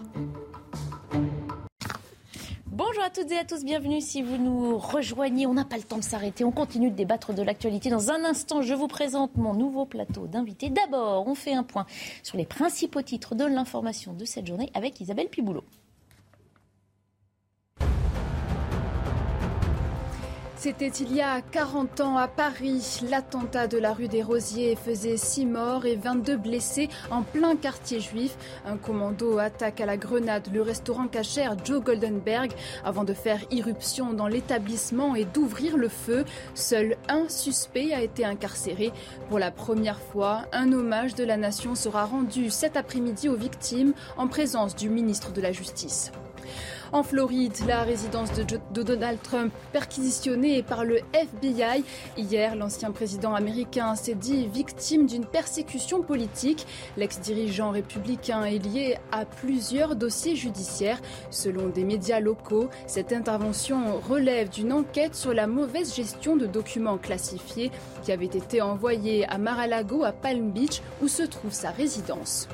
Bonjour 2.82 3.02
à 3.02 3.10
toutes 3.10 3.30
et 3.30 3.38
à 3.38 3.44
tous, 3.44 3.62
bienvenue 3.62 4.00
si 4.00 4.22
vous 4.22 4.38
nous 4.38 4.78
rejoignez. 4.78 5.46
On 5.46 5.52
n'a 5.52 5.66
pas 5.66 5.76
le 5.76 5.82
temps 5.82 5.98
de 5.98 6.02
s'arrêter, 6.02 6.44
on 6.44 6.50
continue 6.50 6.90
de 6.90 6.96
débattre 6.96 7.34
de 7.34 7.42
l'actualité. 7.42 7.90
Dans 7.90 8.10
un 8.10 8.24
instant, 8.24 8.62
je 8.62 8.72
vous 8.72 8.88
présente 8.88 9.36
mon 9.36 9.52
nouveau 9.52 9.84
plateau 9.84 10.26
d'invités. 10.26 10.70
D'abord, 10.70 11.28
on 11.28 11.34
fait 11.34 11.52
un 11.52 11.62
point 11.62 11.84
sur 12.22 12.38
les 12.38 12.46
principaux 12.46 13.02
titres 13.02 13.34
de 13.34 13.44
l'information 13.44 14.14
de 14.14 14.24
cette 14.24 14.46
journée 14.46 14.70
avec 14.72 14.98
Isabelle 14.98 15.28
Piboulot. 15.28 15.62
C'était 20.62 20.88
il 20.88 21.16
y 21.16 21.22
a 21.22 21.40
40 21.40 22.02
ans 22.02 22.18
à 22.18 22.28
Paris. 22.28 23.00
L'attentat 23.08 23.66
de 23.66 23.78
la 23.78 23.94
rue 23.94 24.08
des 24.08 24.22
Rosiers 24.22 24.76
faisait 24.76 25.16
6 25.16 25.46
morts 25.46 25.86
et 25.86 25.96
22 25.96 26.36
blessés 26.36 26.90
en 27.10 27.22
plein 27.22 27.56
quartier 27.56 27.98
juif. 27.98 28.36
Un 28.66 28.76
commando 28.76 29.38
attaque 29.38 29.80
à 29.80 29.86
la 29.86 29.96
grenade 29.96 30.50
le 30.52 30.60
restaurant 30.60 31.08
cachère 31.08 31.56
Joe 31.64 31.82
Goldenberg 31.82 32.52
avant 32.84 33.04
de 33.04 33.14
faire 33.14 33.40
irruption 33.50 34.12
dans 34.12 34.26
l'établissement 34.26 35.14
et 35.14 35.24
d'ouvrir 35.24 35.78
le 35.78 35.88
feu. 35.88 36.26
Seul 36.52 36.98
un 37.08 37.30
suspect 37.30 37.94
a 37.94 38.02
été 38.02 38.26
incarcéré. 38.26 38.92
Pour 39.30 39.38
la 39.38 39.50
première 39.50 40.02
fois, 40.02 40.42
un 40.52 40.70
hommage 40.74 41.14
de 41.14 41.24
la 41.24 41.38
nation 41.38 41.74
sera 41.74 42.04
rendu 42.04 42.50
cet 42.50 42.76
après-midi 42.76 43.30
aux 43.30 43.34
victimes 43.34 43.94
en 44.18 44.28
présence 44.28 44.76
du 44.76 44.90
ministre 44.90 45.32
de 45.32 45.40
la 45.40 45.52
Justice. 45.52 46.12
En 46.92 47.04
Floride, 47.04 47.54
la 47.68 47.82
résidence 47.82 48.32
de, 48.32 48.82
Donald 48.82 49.22
Trump 49.22 49.52
perquisitionnée 49.72 50.64
par 50.64 50.84
le 50.84 50.98
FBI. 51.12 51.84
Hier, 52.16 52.56
l'ancien 52.56 52.90
président 52.90 53.32
américain 53.32 53.94
s'est 53.94 54.16
dit 54.16 54.48
victime 54.48 55.06
d'une 55.06 55.24
persécution 55.24 56.02
politique. 56.02 56.66
L'ex-dirigeant 56.96 57.70
républicain 57.70 58.42
est 58.42 58.58
lié 58.58 58.96
à 59.12 59.24
plusieurs 59.24 59.94
dossiers 59.94 60.34
judiciaires. 60.34 61.00
Selon 61.30 61.68
des 61.68 61.84
médias 61.84 62.18
locaux, 62.18 62.68
cette 62.88 63.12
intervention 63.12 64.00
relève 64.08 64.48
d'une 64.48 64.72
enquête 64.72 65.14
sur 65.14 65.32
la 65.32 65.46
mauvaise 65.46 65.94
gestion 65.94 66.34
de 66.34 66.46
documents 66.46 66.98
classifiés 66.98 67.70
qui 68.02 68.10
avaient 68.10 68.26
été 68.26 68.62
envoyés 68.62 69.28
à 69.28 69.38
Mar-a-Lago 69.38 70.02
à 70.02 70.10
Palm 70.10 70.50
Beach 70.50 70.82
où 71.00 71.06
se 71.06 71.22
trouve 71.22 71.52
sa 71.52 71.70
résidence. 71.70 72.48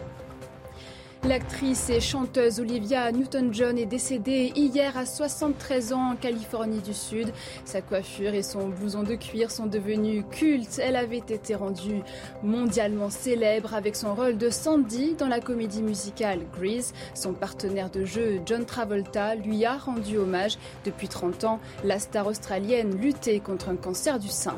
L'actrice 1.29 1.91
et 1.91 1.99
chanteuse 1.99 2.61
Olivia 2.61 3.11
Newton-John 3.11 3.79
est 3.79 3.87
décédée 3.87 4.53
hier 4.55 4.97
à 4.97 5.05
73 5.05 5.93
ans 5.93 6.13
en 6.13 6.15
Californie 6.15 6.79
du 6.79 6.95
Sud. 6.95 7.33
Sa 7.65 7.81
coiffure 7.81 8.33
et 8.33 8.45
son 8.45 8.69
blouson 8.69 9.03
de 9.03 9.17
cuir 9.17 9.51
sont 9.51 9.67
devenus 9.67 10.23
cultes. 10.31 10.81
Elle 10.81 10.95
avait 10.95 11.17
été 11.17 11.57
rendue 11.57 12.03
mondialement 12.45 13.11
célèbre 13.11 13.75
avec 13.75 13.97
son 13.97 14.15
rôle 14.15 14.39
de 14.39 14.51
Sandy 14.51 15.15
dans 15.15 15.27
la 15.27 15.41
comédie 15.41 15.83
musicale 15.83 16.43
Grease. 16.57 16.95
Son 17.15 17.33
partenaire 17.33 17.91
de 17.91 18.05
jeu 18.05 18.41
John 18.47 18.65
Travolta 18.65 19.35
lui 19.35 19.65
a 19.65 19.79
rendu 19.79 20.19
hommage. 20.19 20.59
Depuis 20.85 21.09
30 21.09 21.43
ans, 21.43 21.61
la 21.83 21.99
star 21.99 22.29
australienne 22.29 22.97
luttait 23.01 23.41
contre 23.41 23.69
un 23.69 23.77
cancer 23.77 24.21
du 24.21 24.29
sein. 24.29 24.57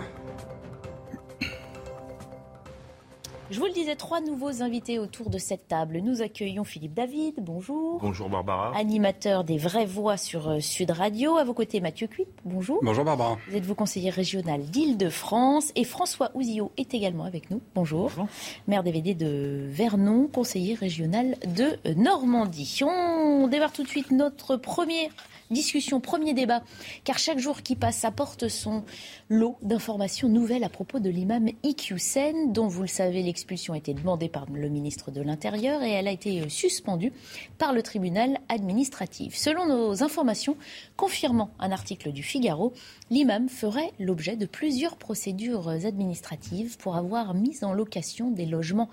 Je 3.50 3.60
vous 3.60 3.64
le 3.64 3.72
disais, 3.72 3.96
trois 3.96 4.20
nouveaux 4.20 4.62
invités 4.62 4.98
autour 4.98 5.30
de 5.30 5.38
cette 5.38 5.68
table. 5.68 6.00
Nous 6.04 6.20
accueillons 6.20 6.64
Philippe 6.64 6.92
David, 6.92 7.36
bonjour. 7.38 7.98
Bonjour 7.98 8.28
Barbara. 8.28 8.76
Animateur 8.76 9.42
des 9.42 9.56
Vraies 9.56 9.86
Voix 9.86 10.18
sur 10.18 10.50
euh, 10.50 10.60
Sud 10.60 10.90
Radio. 10.90 11.38
À 11.38 11.44
vos 11.44 11.54
côtés, 11.54 11.80
Mathieu 11.80 12.08
Cuip, 12.08 12.28
bonjour. 12.44 12.80
Bonjour 12.82 13.04
Barbara. 13.04 13.38
Vous 13.48 13.56
êtes 13.56 13.64
vous 13.64 13.74
conseiller 13.74 14.10
régional 14.10 14.60
d'Île-de-France. 14.64 15.72
Et 15.76 15.84
François 15.84 16.30
Ouzillot 16.34 16.72
est 16.76 16.92
également 16.92 17.24
avec 17.24 17.50
nous. 17.50 17.62
Bonjour. 17.74 18.10
bonjour. 18.10 18.28
Maire 18.66 18.82
DVD 18.82 19.14
de 19.14 19.64
Vernon, 19.66 20.28
conseiller 20.30 20.74
régional 20.74 21.36
de 21.46 21.78
Normandie. 21.94 22.80
On 22.82 23.48
démarre 23.48 23.72
tout 23.72 23.82
de 23.82 23.88
suite 23.88 24.10
notre 24.10 24.56
première 24.56 25.10
discussion, 25.50 26.00
premier 26.00 26.34
débat, 26.34 26.62
car 27.04 27.18
chaque 27.18 27.38
jour 27.38 27.62
qui 27.62 27.76
passe 27.76 28.04
apporte 28.04 28.48
son 28.48 28.84
lot 29.28 29.56
d'informations 29.62 30.28
nouvelles 30.28 30.64
à 30.64 30.68
propos 30.68 30.98
de 30.98 31.10
l'imam 31.10 31.48
Iqiyoussen, 31.62 32.52
dont 32.52 32.68
vous 32.68 32.82
le 32.82 32.88
savez, 32.88 33.22
l'expulsion 33.22 33.74
a 33.74 33.78
été 33.78 33.94
demandée 33.94 34.28
par 34.28 34.46
le 34.50 34.68
ministre 34.68 35.10
de 35.10 35.20
l'Intérieur 35.20 35.82
et 35.82 35.90
elle 35.90 36.08
a 36.08 36.12
été 36.12 36.40
euh, 36.40 36.48
suspendue 36.48 37.12
par 37.58 37.72
le 37.72 37.82
tribunal 37.82 38.38
administratif. 38.48 39.36
Selon 39.36 39.66
nos 39.66 40.02
informations, 40.02 40.56
confirmant 40.96 41.50
un 41.58 41.72
article 41.72 42.12
du 42.12 42.22
Figaro, 42.22 42.72
l'imam 43.10 43.48
ferait 43.48 43.92
l'objet 43.98 44.36
de 44.36 44.46
plusieurs 44.46 44.96
procédures 44.96 45.68
administratives 45.68 46.76
pour 46.78 46.96
avoir 46.96 47.34
mis 47.34 47.64
en 47.64 47.72
location 47.72 48.30
des 48.30 48.46
logements 48.46 48.90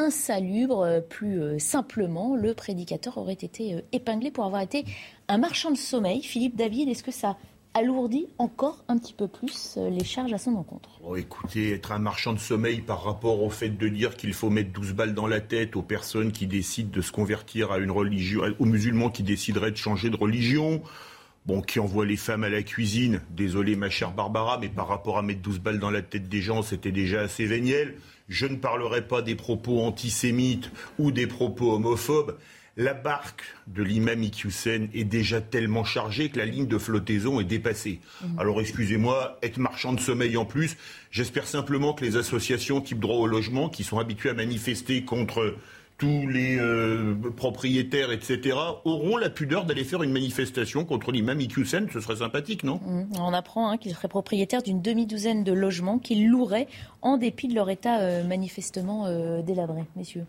insalubre. 0.00 0.80
Euh, 0.80 1.00
plus 1.00 1.40
euh, 1.40 1.58
simplement, 1.58 2.36
le 2.36 2.54
prédicateur 2.54 3.18
aurait 3.18 3.32
été 3.34 3.74
euh, 3.74 3.80
épinglé 3.92 4.30
pour 4.30 4.44
avoir 4.44 4.62
été 4.62 4.84
un 5.28 5.38
marchand 5.38 5.70
de 5.70 5.76
sommeil. 5.76 6.22
Philippe 6.22 6.56
David, 6.56 6.88
est-ce 6.88 7.02
que 7.02 7.12
ça 7.12 7.36
alourdit 7.72 8.26
encore 8.38 8.84
un 8.88 8.98
petit 8.98 9.12
peu 9.12 9.28
plus 9.28 9.78
les 9.78 10.02
charges 10.02 10.32
à 10.32 10.38
son 10.38 10.56
encontre? 10.56 10.98
Oh, 11.04 11.14
Écoutez, 11.14 11.70
être 11.70 11.92
un 11.92 12.00
marchand 12.00 12.32
de 12.32 12.40
sommeil 12.40 12.80
par 12.80 13.04
rapport 13.04 13.44
au 13.44 13.48
fait 13.48 13.68
de 13.68 13.88
dire 13.88 14.16
qu'il 14.16 14.34
faut 14.34 14.50
mettre 14.50 14.72
12 14.72 14.92
balles 14.94 15.14
dans 15.14 15.28
la 15.28 15.40
tête 15.40 15.76
aux 15.76 15.82
personnes 15.82 16.32
qui 16.32 16.48
décident 16.48 16.90
de 16.92 17.00
se 17.00 17.12
convertir 17.12 17.70
à 17.70 17.78
une 17.78 17.92
religion, 17.92 18.42
aux 18.58 18.64
musulmans 18.64 19.08
qui 19.08 19.22
décideraient 19.22 19.70
de 19.70 19.76
changer 19.76 20.10
de 20.10 20.16
religion, 20.16 20.82
bon, 21.46 21.62
qui 21.62 21.78
envoient 21.78 22.06
les 22.06 22.16
femmes 22.16 22.42
à 22.42 22.48
la 22.48 22.64
cuisine, 22.64 23.20
désolé 23.30 23.76
ma 23.76 23.88
chère 23.88 24.10
Barbara, 24.10 24.58
mais 24.58 24.68
par 24.68 24.88
rapport 24.88 25.18
à 25.18 25.22
mettre 25.22 25.40
12 25.40 25.60
balles 25.60 25.78
dans 25.78 25.92
la 25.92 26.02
tête 26.02 26.28
des 26.28 26.40
gens, 26.40 26.62
c'était 26.62 26.90
déjà 26.90 27.20
assez 27.20 27.46
véniel. 27.46 27.94
Je 28.30 28.46
ne 28.46 28.56
parlerai 28.56 29.06
pas 29.06 29.22
des 29.22 29.34
propos 29.34 29.82
antisémites 29.82 30.70
ou 30.98 31.10
des 31.10 31.26
propos 31.26 31.74
homophobes. 31.74 32.38
la 32.76 32.94
barque 32.94 33.42
de 33.66 33.82
l'imam 33.82 34.22
Iqiyoussen 34.22 34.88
est 34.94 35.04
déjà 35.04 35.40
tellement 35.40 35.84
chargée 35.84 36.30
que 36.30 36.38
la 36.38 36.46
ligne 36.46 36.68
de 36.68 36.78
flottaison 36.78 37.40
est 37.40 37.44
dépassée. 37.44 38.00
Mhm. 38.22 38.38
Alors 38.38 38.60
excusez-moi, 38.60 39.38
être 39.42 39.58
marchand 39.58 39.92
de 39.92 40.00
sommeil 40.00 40.36
en 40.36 40.44
plus, 40.44 40.76
j'espère 41.10 41.46
simplement 41.48 41.92
que 41.92 42.04
les 42.04 42.16
associations 42.16 42.80
type 42.80 43.00
droit 43.00 43.16
au 43.16 43.26
logement, 43.26 43.68
qui 43.68 43.82
sont 43.82 43.98
habituées 43.98 44.30
à 44.30 44.34
manifester 44.34 45.04
contre 45.04 45.56
tous 46.00 46.26
les 46.26 46.56
euh, 46.58 47.14
propriétaires, 47.36 48.10
etc., 48.10 48.56
auront 48.86 49.18
la 49.18 49.28
pudeur 49.28 49.66
d'aller 49.66 49.84
faire 49.84 50.02
une 50.02 50.12
manifestation 50.12 50.86
contre 50.86 51.12
l'imam. 51.12 51.38
Ce 51.40 52.00
serait 52.00 52.16
sympathique, 52.16 52.64
non? 52.64 52.80
Mhm. 52.86 53.08
On 53.20 53.34
apprend 53.34 53.70
hein, 53.70 53.76
qu'il 53.76 53.92
serait 53.92 54.08
propriétaire 54.08 54.62
d'une 54.62 54.80
demi-douzaine 54.80 55.44
de 55.44 55.52
logements 55.52 55.98
qu'il 55.98 56.26
louerait 56.26 56.68
en 57.02 57.18
dépit 57.18 57.48
de 57.48 57.54
leur 57.54 57.68
état 57.68 58.00
euh, 58.00 58.24
manifestement 58.24 59.06
euh, 59.06 59.42
délabré, 59.42 59.84
messieurs. 59.94 60.24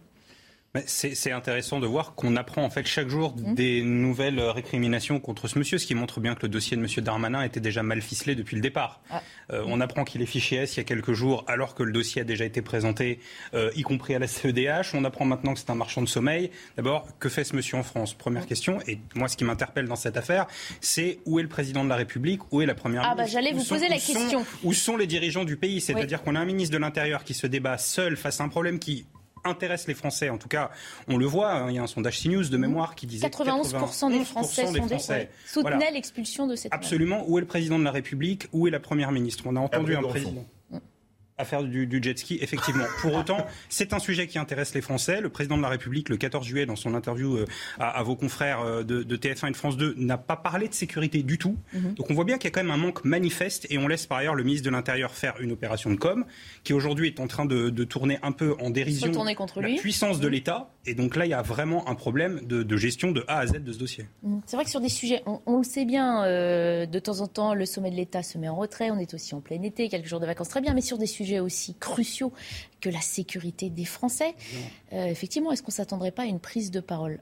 C'est 0.85 1.33
intéressant 1.33 1.81
de 1.81 1.87
voir 1.87 2.15
qu'on 2.15 2.37
apprend 2.37 2.63
en 2.63 2.69
fait 2.69 2.87
chaque 2.87 3.09
jour 3.09 3.35
mmh. 3.35 3.55
des 3.55 3.81
nouvelles 3.81 4.39
récriminations 4.39 5.19
contre 5.19 5.49
ce 5.49 5.59
monsieur, 5.59 5.77
ce 5.77 5.85
qui 5.85 5.95
montre 5.95 6.21
bien 6.21 6.33
que 6.33 6.43
le 6.43 6.47
dossier 6.47 6.77
de 6.77 6.81
monsieur 6.81 7.01
Darmanin 7.01 7.43
était 7.43 7.59
déjà 7.59 7.83
mal 7.83 8.01
ficelé 8.01 8.35
depuis 8.35 8.55
le 8.55 8.61
départ. 8.61 9.01
Ah. 9.09 9.21
Euh, 9.51 9.65
on 9.67 9.81
apprend 9.81 10.05
qu'il 10.05 10.21
est 10.21 10.25
fiché 10.25 10.55
S 10.55 10.75
il 10.75 10.77
y 10.77 10.79
a 10.79 10.85
quelques 10.85 11.11
jours 11.11 11.43
alors 11.47 11.75
que 11.75 11.83
le 11.83 11.91
dossier 11.91 12.21
a 12.21 12.23
déjà 12.23 12.45
été 12.45 12.61
présenté, 12.61 13.19
euh, 13.53 13.69
y 13.75 13.81
compris 13.81 14.15
à 14.15 14.19
la 14.19 14.27
CEDH. 14.27 14.93
On 14.93 15.03
apprend 15.03 15.25
maintenant 15.25 15.53
que 15.53 15.59
c'est 15.59 15.69
un 15.69 15.75
marchand 15.75 16.01
de 16.01 16.07
sommeil. 16.07 16.51
D'abord, 16.77 17.05
que 17.19 17.27
fait 17.27 17.43
ce 17.43 17.53
monsieur 17.53 17.77
en 17.77 17.83
France? 17.83 18.13
Première 18.13 18.45
question. 18.45 18.79
Et 18.87 18.99
moi, 19.13 19.27
ce 19.27 19.35
qui 19.35 19.43
m'interpelle 19.43 19.87
dans 19.87 19.97
cette 19.97 20.15
affaire, 20.15 20.47
c'est 20.79 21.19
où 21.25 21.37
est 21.39 21.43
le 21.43 21.49
président 21.49 21.83
de 21.83 21.89
la 21.89 21.97
République, 21.97 22.49
où 22.53 22.61
est 22.61 22.65
la 22.65 22.75
première 22.75 23.03
ah 23.03 23.15
bah 23.15 23.25
j'allais 23.25 23.51
vous 23.51 23.65
poser 23.65 23.89
la 23.89 23.95
question. 23.95 24.45
où 24.63 24.73
sont 24.73 24.95
les 24.95 25.07
dirigeants 25.07 25.43
du 25.43 25.57
pays? 25.57 25.81
C'est-à-dire 25.81 26.23
qu'on 26.23 26.35
a 26.35 26.39
un 26.39 26.45
ministre 26.45 26.73
de 26.73 26.79
l'Intérieur 26.79 27.25
qui 27.25 27.33
se 27.33 27.45
débat 27.45 27.77
seul 27.77 28.15
face 28.15 28.39
à 28.39 28.45
un 28.45 28.49
problème 28.49 28.79
qui 28.79 29.05
intéresse 29.43 29.87
les 29.87 29.93
Français. 29.93 30.29
En 30.29 30.37
tout 30.37 30.47
cas, 30.47 30.71
on 31.07 31.17
le 31.17 31.25
voit, 31.25 31.51
hein, 31.51 31.69
il 31.69 31.75
y 31.75 31.79
a 31.79 31.83
un 31.83 31.87
sondage 31.87 32.21
CNews 32.21 32.49
de 32.49 32.57
mémoire 32.57 32.95
qui 32.95 33.07
disait 33.07 33.27
91%, 33.27 34.11
des 34.11 34.25
Français, 34.25 35.29
soutenaient 35.45 35.91
l'expulsion 35.91 36.47
de 36.47 36.55
cette 36.55 36.73
Absolument. 36.73 37.23
Où 37.27 37.37
est 37.37 37.41
le 37.41 37.47
président 37.47 37.79
de 37.79 37.83
la 37.83 37.91
République? 37.91 38.47
Où 38.51 38.67
est 38.67 38.71
la 38.71 38.79
première 38.79 39.11
ministre? 39.11 39.43
On 39.47 39.55
a 39.55 39.59
entendu 39.59 39.95
un 39.95 40.03
président 40.03 40.45
à 41.41 41.45
faire 41.45 41.63
du, 41.63 41.99
jet 42.01 42.17
ski, 42.17 42.37
effectivement. 42.41 42.85
Pour 43.01 43.15
autant, 43.15 43.45
c'est 43.69 43.93
un 43.93 43.99
sujet 43.99 44.27
qui 44.27 44.39
intéresse 44.39 44.73
les 44.73 44.81
Français. 44.81 45.21
Le 45.21 45.29
président 45.29 45.57
de 45.57 45.61
la 45.61 45.69
République, 45.69 46.09
le 46.09 46.17
14 46.17 46.45
juillet, 46.45 46.65
dans 46.65 46.75
son 46.75 46.93
interview 46.93 47.35
euh, 47.35 47.45
à, 47.79 48.01
vos 48.03 48.15
confrères 48.15 48.61
euh, 48.61 48.83
de, 48.83 49.17
TF1 49.17 49.47
et 49.47 49.51
de 49.51 49.57
France 49.57 49.77
2, 49.77 49.95
n'a 49.97 50.17
pas 50.17 50.37
parlé 50.37 50.67
de 50.67 50.73
sécurité 50.73 51.23
du 51.23 51.37
tout. 51.37 51.57
Mhm. 51.73 51.95
Donc 51.95 52.09
on 52.09 52.13
voit 52.13 52.23
bien 52.23 52.37
qu'il 52.37 52.45
y 52.45 52.47
a 52.47 52.51
quand 52.51 52.63
même 52.63 52.71
un 52.71 52.77
manque 52.77 53.03
manifeste 53.03 53.67
et 53.69 53.77
on 53.77 53.87
laisse 53.87 54.05
par 54.05 54.19
ailleurs 54.19 54.35
le 54.35 54.43
ministre 54.43 54.65
de 54.65 54.71
l'Intérieur 54.71 55.13
faire 55.13 55.35
une 55.39 55.51
opération 55.51 55.89
de 55.89 55.95
com 55.95 56.25
qui 56.63 56.73
aujourd'hui 56.73 57.07
est 57.07 57.19
en 57.19 57.27
train 57.27 57.45
de, 57.45 57.69
tourner 57.83 58.19
un 58.21 58.31
peu 58.31 58.55
en 58.59 58.69
dérision 58.69 59.11
contre 59.35 59.59
la 59.61 59.69
puissance 59.69 60.19
de 60.19 60.27
mhm. 60.27 60.33
l'État. 60.33 60.69
Et 60.85 60.95
donc 60.95 61.15
là, 61.15 61.25
il 61.25 61.29
y 61.29 61.33
a 61.33 61.41
vraiment 61.41 61.87
un 61.89 61.95
problème 61.95 62.41
de, 62.43 62.77
gestion 62.77 63.11
de 63.11 63.23
A 63.27 63.39
à 63.39 63.47
Z 63.47 63.63
de 63.63 63.71
ce 63.71 63.79
dossier. 63.79 64.05
Mhm. 64.23 64.41
C'est 64.45 64.55
vrai 64.55 64.65
que 64.65 64.71
sur 64.71 64.81
des 64.81 64.89
sujets, 64.89 65.23
on, 65.25 65.57
le 65.57 65.63
sait 65.63 65.85
bien, 65.85 66.23
euh, 66.25 66.85
de 66.85 66.99
temps 66.99 67.21
en 67.21 67.27
temps, 67.27 67.53
le 67.53 67.65
sommet 67.65 67.91
de 67.91 67.95
l'État 67.95 68.23
se 68.23 68.37
met 68.37 68.49
en 68.49 68.55
retrait. 68.55 68.91
On 68.91 68.99
est 68.99 69.13
aussi 69.13 69.35
en 69.35 69.41
plein 69.41 69.61
été, 69.61 69.89
quelques 69.89 70.07
jours 70.07 70.19
de 70.19 70.25
vacances, 70.25 70.49
très 70.49 70.61
bien. 70.61 70.73
Mais 70.73 70.81
sur 70.81 70.97
des 70.97 71.07
sujets 71.07 71.30
aussi 71.39 71.75
cruciaux 71.75 72.33
que 72.81 72.89
la 72.89 73.01
sécurité 73.01 73.69
des 73.69 73.85
Français. 73.85 74.35
Euh, 74.93 75.05
effectivement, 75.05 75.51
est-ce 75.51 75.61
qu'on 75.61 75.71
ne 75.71 75.75
s'attendrait 75.75 76.11
pas 76.11 76.23
à 76.23 76.25
une 76.25 76.39
prise 76.39 76.71
de 76.71 76.79
parole? 76.79 77.19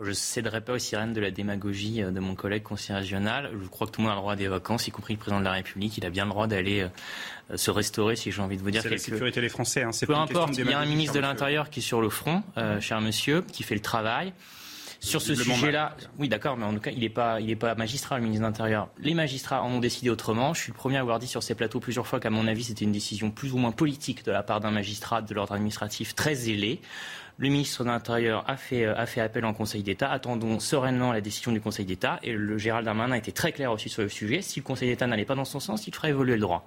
Je 0.00 0.10
ne 0.10 0.14
céderai 0.14 0.60
pas 0.60 0.74
aux 0.74 0.78
sirènes 0.78 1.12
de 1.12 1.20
la 1.20 1.32
démagogie 1.32 2.02
euh, 2.02 2.12
de 2.12 2.20
mon 2.20 2.36
collègue 2.36 2.62
conseiller 2.62 3.00
régional. 3.00 3.50
Je 3.60 3.68
crois 3.68 3.86
que 3.88 3.92
tout 3.92 4.00
le 4.00 4.06
monde 4.06 4.12
a 4.12 4.16
le 4.16 4.20
droit 4.20 4.36
des 4.36 4.46
vacances, 4.46 4.86
y 4.86 4.90
compris 4.92 5.14
le 5.14 5.18
président 5.18 5.40
de 5.40 5.44
la 5.44 5.52
République. 5.52 5.98
Il 5.98 6.06
a 6.06 6.10
bien 6.10 6.24
le 6.24 6.30
droit 6.30 6.46
d'aller 6.46 6.88
euh, 7.50 7.56
se 7.56 7.70
restaurer, 7.70 8.14
si 8.16 8.30
j'ai 8.30 8.40
envie 8.40 8.56
de 8.56 8.62
vous 8.62 8.70
dire. 8.70 8.82
C'est 8.82 8.90
la 8.90 8.98
sécurité 8.98 9.40
des 9.40 9.48
Français. 9.48 9.82
Hein. 9.82 9.90
Peu 10.06 10.14
importe, 10.14 10.56
il 10.56 10.68
y 10.68 10.72
a 10.72 10.78
un 10.78 10.86
ministre 10.86 11.14
de 11.14 11.20
l'Intérieur 11.20 11.70
qui 11.70 11.80
est 11.80 11.82
sur 11.82 12.00
le 12.00 12.10
front, 12.10 12.42
cher 12.80 13.00
monsieur, 13.00 13.42
qui 13.42 13.62
fait 13.62 13.74
le 13.74 13.82
travail. 13.82 14.32
Sur 15.00 15.22
ce 15.22 15.34
sujet-là, 15.34 15.96
oui, 16.18 16.28
d'accord, 16.28 16.56
mais 16.56 16.64
en 16.64 16.74
tout 16.74 16.80
cas, 16.80 16.90
il 16.90 17.00
n'est 17.00 17.08
pas, 17.08 17.40
il 17.40 17.50
est 17.50 17.56
pas 17.56 17.74
magistrat, 17.74 18.16
le 18.16 18.24
ministre 18.24 18.42
de 18.42 18.48
l'Intérieur. 18.48 18.88
Les 18.98 19.14
magistrats 19.14 19.62
en 19.62 19.70
ont 19.70 19.80
décidé 19.80 20.10
autrement. 20.10 20.54
Je 20.54 20.62
suis 20.62 20.72
le 20.72 20.76
premier 20.76 20.96
à 20.96 21.00
avoir 21.00 21.18
dit 21.18 21.28
sur 21.28 21.42
ces 21.42 21.54
plateaux 21.54 21.80
plusieurs 21.80 22.06
fois 22.06 22.18
qu'à 22.20 22.30
mon 22.30 22.46
avis, 22.48 22.64
c'était 22.64 22.84
une 22.84 22.92
décision 22.92 23.30
plus 23.30 23.52
ou 23.52 23.58
moins 23.58 23.70
politique 23.70 24.24
de 24.24 24.32
la 24.32 24.42
part 24.42 24.60
d'un 24.60 24.72
magistrat 24.72 25.22
de 25.22 25.32
l'ordre 25.34 25.52
administratif 25.52 26.14
très 26.14 26.34
zélé. 26.34 26.80
Le 27.40 27.50
ministre 27.50 27.84
de 27.84 27.88
l'Intérieur 27.88 28.42
a 28.48 28.56
fait, 28.56 28.84
a 28.84 29.06
fait 29.06 29.20
appel 29.20 29.44
en 29.44 29.54
Conseil 29.54 29.84
d'État. 29.84 30.10
Attendons 30.10 30.58
sereinement 30.58 31.12
la 31.12 31.20
décision 31.20 31.52
du 31.52 31.60
Conseil 31.60 31.86
d'État. 31.86 32.18
Et 32.24 32.32
le 32.32 32.58
Gérald 32.58 32.84
Darmanin 32.84 33.14
a 33.14 33.18
été 33.18 33.30
très 33.30 33.52
clair 33.52 33.70
aussi 33.70 33.88
sur 33.88 34.02
le 34.02 34.08
sujet. 34.08 34.42
Si 34.42 34.58
le 34.58 34.64
Conseil 34.64 34.88
d'État 34.88 35.06
n'allait 35.06 35.24
pas 35.24 35.36
dans 35.36 35.44
son 35.44 35.60
sens, 35.60 35.86
il 35.86 35.94
ferait 35.94 36.08
évoluer 36.08 36.34
le 36.34 36.40
droit. 36.40 36.66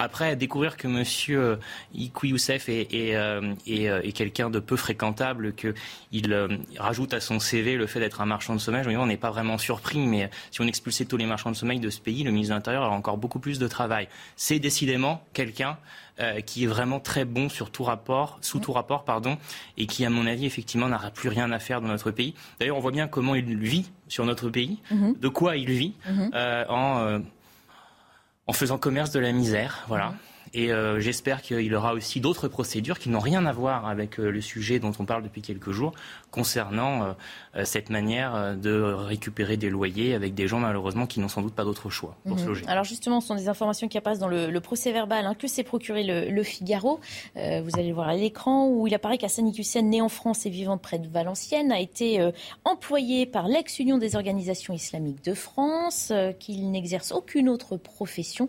Après, 0.00 0.34
découvrir 0.34 0.78
que 0.78 0.88
M. 0.88 1.58
Ikou 1.94 2.26
Youssef 2.26 2.70
est, 2.70 2.88
est, 2.90 3.16
euh, 3.16 3.52
euh, 3.68 4.00
est, 4.02 4.12
quelqu'un 4.12 4.48
de 4.48 4.58
peu 4.58 4.76
fréquentable, 4.76 5.52
qu'il 5.52 6.32
euh, 6.32 6.48
rajoute 6.78 7.12
à 7.12 7.20
son 7.20 7.38
CV 7.38 7.76
le 7.76 7.86
fait 7.86 8.00
d'être 8.00 8.22
un 8.22 8.26
marchand 8.26 8.54
de 8.54 8.60
sommeil, 8.60 8.96
on 8.96 9.06
n'est 9.06 9.18
pas 9.18 9.30
vraiment 9.30 9.58
surpris. 9.58 9.98
Mais 9.98 10.30
si 10.50 10.62
on 10.62 10.66
expulsait 10.66 11.04
tous 11.04 11.18
les 11.18 11.26
marchands 11.26 11.50
de 11.50 11.56
sommeil 11.56 11.80
de 11.80 11.90
ce 11.90 12.00
pays, 12.00 12.24
le 12.24 12.30
ministre 12.30 12.54
de 12.54 12.56
l'Intérieur 12.56 12.84
aurait 12.84 12.96
encore 12.96 13.18
beaucoup 13.18 13.40
plus 13.40 13.58
de 13.58 13.68
travail. 13.68 14.08
C'est 14.36 14.58
décidément 14.58 15.22
quelqu'un 15.34 15.76
euh, 16.20 16.40
qui 16.40 16.64
est 16.64 16.66
vraiment 16.66 17.00
très 17.00 17.24
bon 17.24 17.48
sur 17.48 17.70
tout 17.70 17.82
rapport, 17.82 18.36
sous 18.42 18.58
tout 18.58 18.72
rapport, 18.72 19.04
pardon, 19.04 19.38
et 19.78 19.86
qui, 19.86 20.04
à 20.04 20.10
mon 20.10 20.26
avis, 20.26 20.44
effectivement, 20.44 20.86
n'aura 20.88 21.10
plus 21.10 21.30
rien 21.30 21.50
à 21.50 21.58
faire 21.58 21.80
dans 21.80 21.88
notre 21.88 22.10
pays. 22.10 22.34
D'ailleurs, 22.58 22.76
on 22.76 22.80
voit 22.80 22.90
bien 22.90 23.08
comment 23.08 23.34
il 23.34 23.56
vit 23.58 23.90
sur 24.06 24.26
notre 24.26 24.50
pays, 24.50 24.78
mhm. 24.90 25.14
de 25.18 25.28
quoi 25.28 25.56
il 25.56 25.70
vit, 25.70 25.94
mhm. 26.06 26.30
euh, 26.34 26.64
en, 26.68 26.98
euh, 26.98 27.18
en 28.50 28.52
faisant 28.52 28.78
commerce 28.78 29.12
de 29.12 29.20
la 29.20 29.30
misère, 29.30 29.84
voilà. 29.86 30.12
Et 30.54 30.72
euh, 30.72 30.98
j'espère 30.98 31.40
qu'il 31.40 31.72
aura 31.72 31.94
aussi 31.94 32.18
d'autres 32.18 32.48
procédures 32.48 32.98
qui 32.98 33.08
n'ont 33.08 33.20
rien 33.20 33.46
à 33.46 33.52
voir 33.52 33.86
avec 33.86 34.18
euh, 34.18 34.32
le 34.32 34.40
sujet 34.40 34.80
dont 34.80 34.90
on 34.98 35.04
parle 35.04 35.22
depuis 35.22 35.40
quelques 35.40 35.70
jours 35.70 35.92
concernant 36.30 37.14
euh, 37.56 37.64
cette 37.64 37.90
manière 37.90 38.56
de 38.56 38.82
récupérer 38.82 39.56
des 39.56 39.70
loyers 39.70 40.14
avec 40.14 40.34
des 40.34 40.48
gens 40.48 40.58
malheureusement 40.58 41.06
qui 41.06 41.20
n'ont 41.20 41.28
sans 41.28 41.42
doute 41.42 41.54
pas 41.54 41.64
d'autre 41.64 41.90
choix 41.90 42.16
pour 42.26 42.38
se 42.38 42.42
mhm. 42.42 42.48
loger. 42.48 42.64
Alors 42.66 42.84
justement, 42.84 43.20
ce 43.20 43.28
sont 43.28 43.34
des 43.34 43.48
informations 43.48 43.88
qui 43.88 43.98
apparaissent 43.98 44.18
dans 44.18 44.28
le, 44.28 44.60
procès 44.60 44.92
verbal 44.92 45.26
hein, 45.26 45.34
que 45.34 45.46
s'est 45.46 45.62
procuré 45.62 46.04
le, 46.04 46.42
Figaro. 46.42 47.00
vous 47.34 47.40
allez 47.78 47.88
le 47.88 47.94
voir 47.94 48.08
à 48.08 48.14
l'écran 48.14 48.68
où 48.68 48.86
il 48.86 48.94
apparaît 48.94 49.18
qu'Assani 49.18 49.54
Hussein, 49.56 49.82
né 49.82 50.00
en 50.00 50.08
France 50.08 50.46
et 50.46 50.50
vivant 50.50 50.78
près 50.78 50.98
de 50.98 51.08
Valenciennes, 51.08 51.72
a 51.72 51.80
été 51.80 52.30
employé 52.64 53.26
par 53.26 53.48
l'ex-Union 53.48 53.98
des 53.98 54.16
organisations 54.16 54.74
islamiques 54.74 55.24
de 55.24 55.34
France, 55.34 56.12
qu'il 56.38 56.70
n'exerce 56.70 57.12
aucune 57.12 57.48
autre 57.48 57.76
profession 57.76 58.48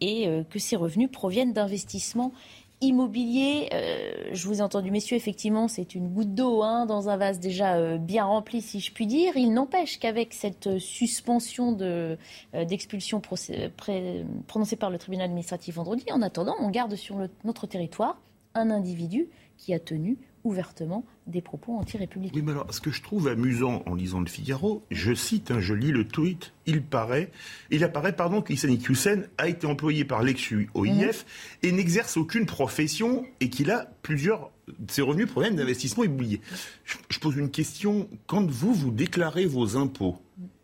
et 0.00 0.28
que 0.50 0.58
ses 0.58 0.76
revenus 0.76 1.10
proviennent 1.10 1.30
viennent 1.30 1.52
d'investissements 1.52 2.32
immobiliers. 2.80 3.68
Euh, 3.72 4.30
je 4.32 4.46
vous 4.46 4.58
ai 4.58 4.62
entendu, 4.62 4.90
messieurs, 4.90 5.16
effectivement, 5.16 5.68
c'est 5.68 5.94
une 5.94 6.08
goutte 6.08 6.34
d'eau 6.34 6.62
hein, 6.62 6.86
dans 6.86 7.08
un 7.08 7.16
vase 7.16 7.40
déjà 7.40 7.76
euh, 7.76 7.98
bien 7.98 8.24
rempli, 8.24 8.60
si 8.60 8.80
je 8.80 8.92
puis 8.92 9.06
dire. 9.06 9.36
Il 9.36 9.52
n'empêche 9.52 9.98
qu'avec 9.98 10.32
cette 10.32 10.78
suspension 10.78 11.76
euh, 11.80 12.16
d'expulsion 12.54 13.20
prononcée 13.20 14.76
par 14.76 14.90
le 14.90 14.98
tribunal 14.98 15.26
administratif 15.26 15.76
vendredi, 15.76 16.04
en 16.10 16.22
attendant, 16.22 16.54
on 16.60 16.70
garde 16.70 16.94
sur 16.94 17.16
notre 17.44 17.66
territoire 17.66 18.20
un 18.54 18.70
individu 18.70 19.28
qui 19.56 19.74
a 19.74 19.78
tenu 19.78 20.18
ouvertement 20.44 21.04
des 21.26 21.42
propos 21.42 21.76
anti-républicains. 21.76 22.36
Oui, 22.36 22.42
mais 22.42 22.52
alors, 22.52 22.72
ce 22.72 22.80
que 22.80 22.90
je 22.90 23.02
trouve 23.02 23.28
amusant 23.28 23.82
en 23.86 23.94
lisant 23.94 24.20
le 24.20 24.26
Figaro, 24.26 24.84
je 24.90 25.14
cite, 25.14 25.50
hein, 25.50 25.60
je 25.60 25.74
lis 25.74 25.92
le 25.92 26.06
tweet, 26.06 26.52
il 26.66 26.82
paraît, 26.82 27.30
il 27.70 27.84
apparaît, 27.84 28.14
pardon, 28.14 28.42
qu'Issani 28.42 28.80
Hussein 28.88 29.22
a 29.38 29.48
été 29.48 29.66
employé 29.66 30.04
par 30.04 30.22
l'ex-OIF 30.22 30.74
mhm. 30.74 31.68
et 31.68 31.72
n'exerce 31.72 32.16
aucune 32.16 32.46
profession 32.46 33.26
et 33.40 33.50
qu'il 33.50 33.70
a 33.70 33.86
plusieurs, 34.02 34.50
ses 34.88 35.02
revenus 35.02 35.26
proviennent 35.26 35.56
d'investissements 35.56 36.04
immobiliers. 36.04 36.40
Je, 36.84 37.18
pose 37.18 37.36
une 37.36 37.50
question, 37.50 38.08
quand 38.26 38.48
vous, 38.50 38.72
vous 38.72 38.90
déclarez 38.90 39.46
vos 39.46 39.76
impôts, 39.76 40.18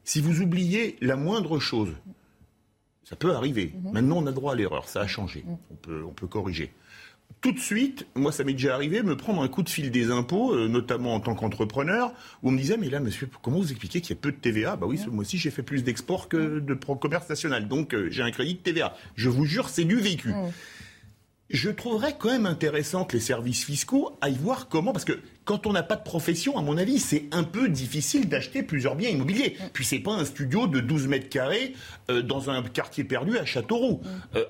si 0.05 0.21
vous 0.21 0.41
oubliez 0.41 0.97
la 1.01 1.17
moindre 1.17 1.59
chose, 1.59 1.93
ça 3.05 3.15
peut 3.15 3.33
arriver. 3.33 3.75
Mhm. 3.75 3.93
Maintenant, 3.93 4.19
on 4.19 4.27
a 4.27 4.33
droit 4.33 4.53
à 4.53 4.57
l'erreur, 4.57 4.89
ça 4.89 5.03
a 5.03 5.07
changé, 5.07 5.45
on, 5.71 5.75
peut, 5.75 6.03
on 6.05 6.13
peut 6.13 6.27
corriger 6.27 6.73
tout 7.47 7.53
de 7.53 7.61
suite, 7.61 8.09
moi 8.17 8.33
ça 8.33 8.43
m'est 8.43 8.55
déjà 8.55 8.75
arrivé, 8.75 9.05
me 9.05 9.17
prendre 9.17 9.41
un 9.41 9.47
coup 9.47 9.63
de 9.63 9.69
fil 9.69 9.93
des 9.93 10.11
impôts, 10.11 10.53
euh, 10.53 10.67
notamment 10.67 11.15
en 11.15 11.21
tant 11.21 11.37
qu'entrepreneur, 11.37 12.13
où 12.43 12.49
on 12.49 12.51
me 12.51 12.59
disait, 12.59 12.77
mais 12.77 12.91
là, 12.91 12.99
monsieur, 12.99 13.29
comment 13.41 13.59
vous 13.59 13.71
expliquez 13.71 14.01
qu'il 14.01 14.17
y 14.17 14.19
a 14.19 14.21
peu 14.21 14.33
de 14.33 14.37
TVA 14.37 14.75
Bah 14.75 14.89
oui, 14.89 14.99
moi 15.13 15.23
aussi 15.23 15.39
j'ai 15.39 15.53
fait 15.53 15.63
plus 15.63 15.85
d'export 15.85 16.29
que 16.29 16.59
de 16.59 16.75
commerce 16.75 17.29
national, 17.29 17.69
donc 17.69 17.95
euh, 17.95 18.09
j'ai 18.11 18.25
un 18.25 18.33
crédit 18.33 18.55
de 18.55 18.59
TVA. 18.59 18.97
Je 19.15 19.29
vous 19.29 19.45
jure, 19.45 19.69
c'est 19.69 19.85
du 19.85 19.95
vécu. 19.95 20.35
Je 21.49 21.71
trouverais 21.71 22.17
quand 22.19 22.31
même 22.31 22.47
intéressant 22.47 23.05
que 23.05 23.13
les 23.13 23.23
services 23.23 23.65
fiscaux 23.65 24.19
aillent 24.21 24.41
voir 24.43 24.69
comment, 24.69 24.93
parce 24.93 25.05
que 25.05 25.21
quand 25.47 25.67
on 25.67 25.73
n'a 25.73 25.83
pas 25.83 25.97
de 25.97 26.03
profession, 26.03 26.59
à 26.59 26.63
mon 26.63 26.77
avis, 26.77 26.99
c'est 26.99 27.25
un 27.33 27.45
peu 27.45 27.71
difficile 27.71 28.29
d'acheter 28.29 28.63
plusieurs 28.63 28.97
biens 28.97 29.09
immobiliers. 29.09 29.57
Puis 29.73 29.87
c'est 29.87 30.01
pas 30.01 30.13
un 30.13 30.27
studio 30.27 30.67
de 30.67 30.81
12 30.81 31.07
mètres 31.07 31.31
carrés 31.31 31.73
euh, 32.11 32.21
dans 32.21 32.51
un 32.51 32.63
quartier 32.63 33.05
perdu 33.05 33.39
à 33.39 33.47
Châteauroux, 33.47 34.03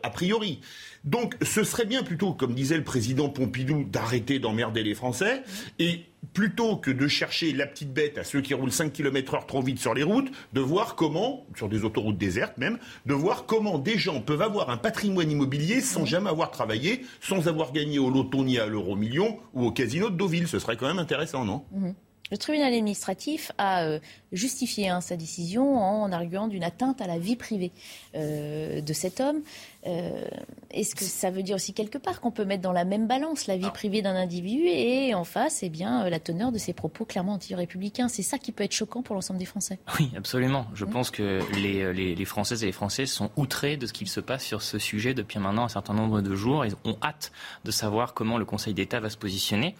a 0.02 0.10
priori. 0.10 0.60
Donc 1.06 1.36
ce 1.40 1.62
serait 1.62 1.84
bien 1.86 2.02
plutôt, 2.02 2.32
comme 2.32 2.54
disait 2.54 2.76
le 2.76 2.84
président 2.84 3.28
Pompidou, 3.28 3.84
d'arrêter 3.84 4.40
d'emmerder 4.40 4.82
les 4.82 4.94
Français 4.94 5.42
et 5.78 6.00
plutôt 6.32 6.76
que 6.76 6.90
de 6.90 7.06
chercher 7.06 7.52
la 7.52 7.66
petite 7.66 7.92
bête 7.92 8.18
à 8.18 8.24
ceux 8.24 8.40
qui 8.40 8.54
roulent 8.54 8.72
5 8.72 8.92
km 8.92 9.34
heure 9.34 9.46
trop 9.46 9.62
vite 9.62 9.78
sur 9.78 9.94
les 9.94 10.02
routes, 10.02 10.30
de 10.52 10.60
voir 10.60 10.96
comment, 10.96 11.46
sur 11.56 11.68
des 11.68 11.84
autoroutes 11.84 12.18
désertes 12.18 12.58
même, 12.58 12.78
de 13.06 13.14
voir 13.14 13.46
comment 13.46 13.78
des 13.78 13.98
gens 13.98 14.20
peuvent 14.20 14.42
avoir 14.42 14.70
un 14.70 14.76
patrimoine 14.76 15.30
immobilier 15.30 15.80
sans 15.80 16.04
jamais 16.04 16.30
avoir 16.30 16.50
travaillé, 16.50 17.06
sans 17.20 17.46
avoir 17.46 17.72
gagné 17.72 17.98
au 17.98 18.10
loto 18.10 18.44
ni 18.44 18.58
à 18.58 18.66
l'euro 18.66 18.96
million 18.96 19.38
ou 19.54 19.66
au 19.66 19.70
casino 19.70 20.10
de 20.10 20.16
Deauville. 20.16 20.48
Ce 20.48 20.58
serait 20.58 20.76
quand 20.76 20.85
même 20.86 20.98
intéressant, 20.98 21.44
non 21.44 21.64
mhm. 21.72 21.94
Le 22.30 22.38
tribunal 22.38 22.72
administratif 22.74 23.52
a 23.56 23.84
euh, 23.84 24.00
justifié 24.32 24.88
hein, 24.88 25.00
sa 25.00 25.16
décision 25.16 25.78
en 25.78 26.10
arguant 26.10 26.48
d'une 26.48 26.64
atteinte 26.64 27.00
à 27.00 27.06
la 27.06 27.18
vie 27.18 27.36
privée 27.36 27.70
euh, 28.16 28.80
de 28.80 28.92
cet 28.92 29.20
homme. 29.20 29.42
Euh, 29.86 30.24
est-ce 30.72 30.96
que 30.96 31.04
ça 31.04 31.30
veut 31.30 31.44
dire 31.44 31.54
aussi 31.54 31.72
quelque 31.72 31.98
part 31.98 32.20
qu'on 32.20 32.32
peut 32.32 32.44
mettre 32.44 32.62
dans 32.62 32.72
la 32.72 32.84
même 32.84 33.06
balance 33.06 33.46
la 33.46 33.56
vie 33.56 33.70
privée 33.70 34.02
d'un 34.02 34.16
individu 34.16 34.62
et 34.66 35.14
en 35.14 35.22
face, 35.22 35.62
eh 35.62 35.68
bien, 35.68 36.08
la 36.10 36.18
teneur 36.18 36.50
de 36.50 36.58
ses 36.58 36.72
propos 36.72 37.04
clairement 37.04 37.34
anti-républicains? 37.34 38.08
C'est 38.08 38.24
ça 38.24 38.38
qui 38.38 38.50
peut 38.50 38.64
être 38.64 38.74
choquant 38.74 39.02
pour 39.02 39.14
l'ensemble 39.14 39.38
des 39.38 39.44
Français. 39.44 39.78
Oui, 40.00 40.10
absolument. 40.16 40.66
Je 40.74 40.84
mmh. 40.84 40.90
pense 40.90 41.12
que 41.12 41.40
les, 41.54 41.92
les, 42.16 42.24
Françaises 42.24 42.64
et 42.64 42.66
les 42.66 42.72
Français 42.72 43.06
sont 43.06 43.30
outrés 43.36 43.76
de 43.76 43.86
ce 43.86 43.92
qu'il 43.92 44.08
se 44.08 44.18
passe 44.18 44.44
sur 44.44 44.62
ce 44.62 44.80
sujet 44.80 45.14
depuis 45.14 45.38
maintenant 45.38 45.62
un 45.62 45.68
certain 45.68 45.94
nombre 45.94 46.20
de 46.20 46.34
jours. 46.34 46.66
Ils 46.66 46.74
ont 46.84 46.96
hâte 47.02 47.30
de 47.64 47.70
savoir 47.70 48.14
comment 48.14 48.36
le 48.36 48.44
Conseil 48.44 48.74
d'État 48.74 48.98
va 48.98 49.10
se 49.10 49.16
positionner. 49.16 49.76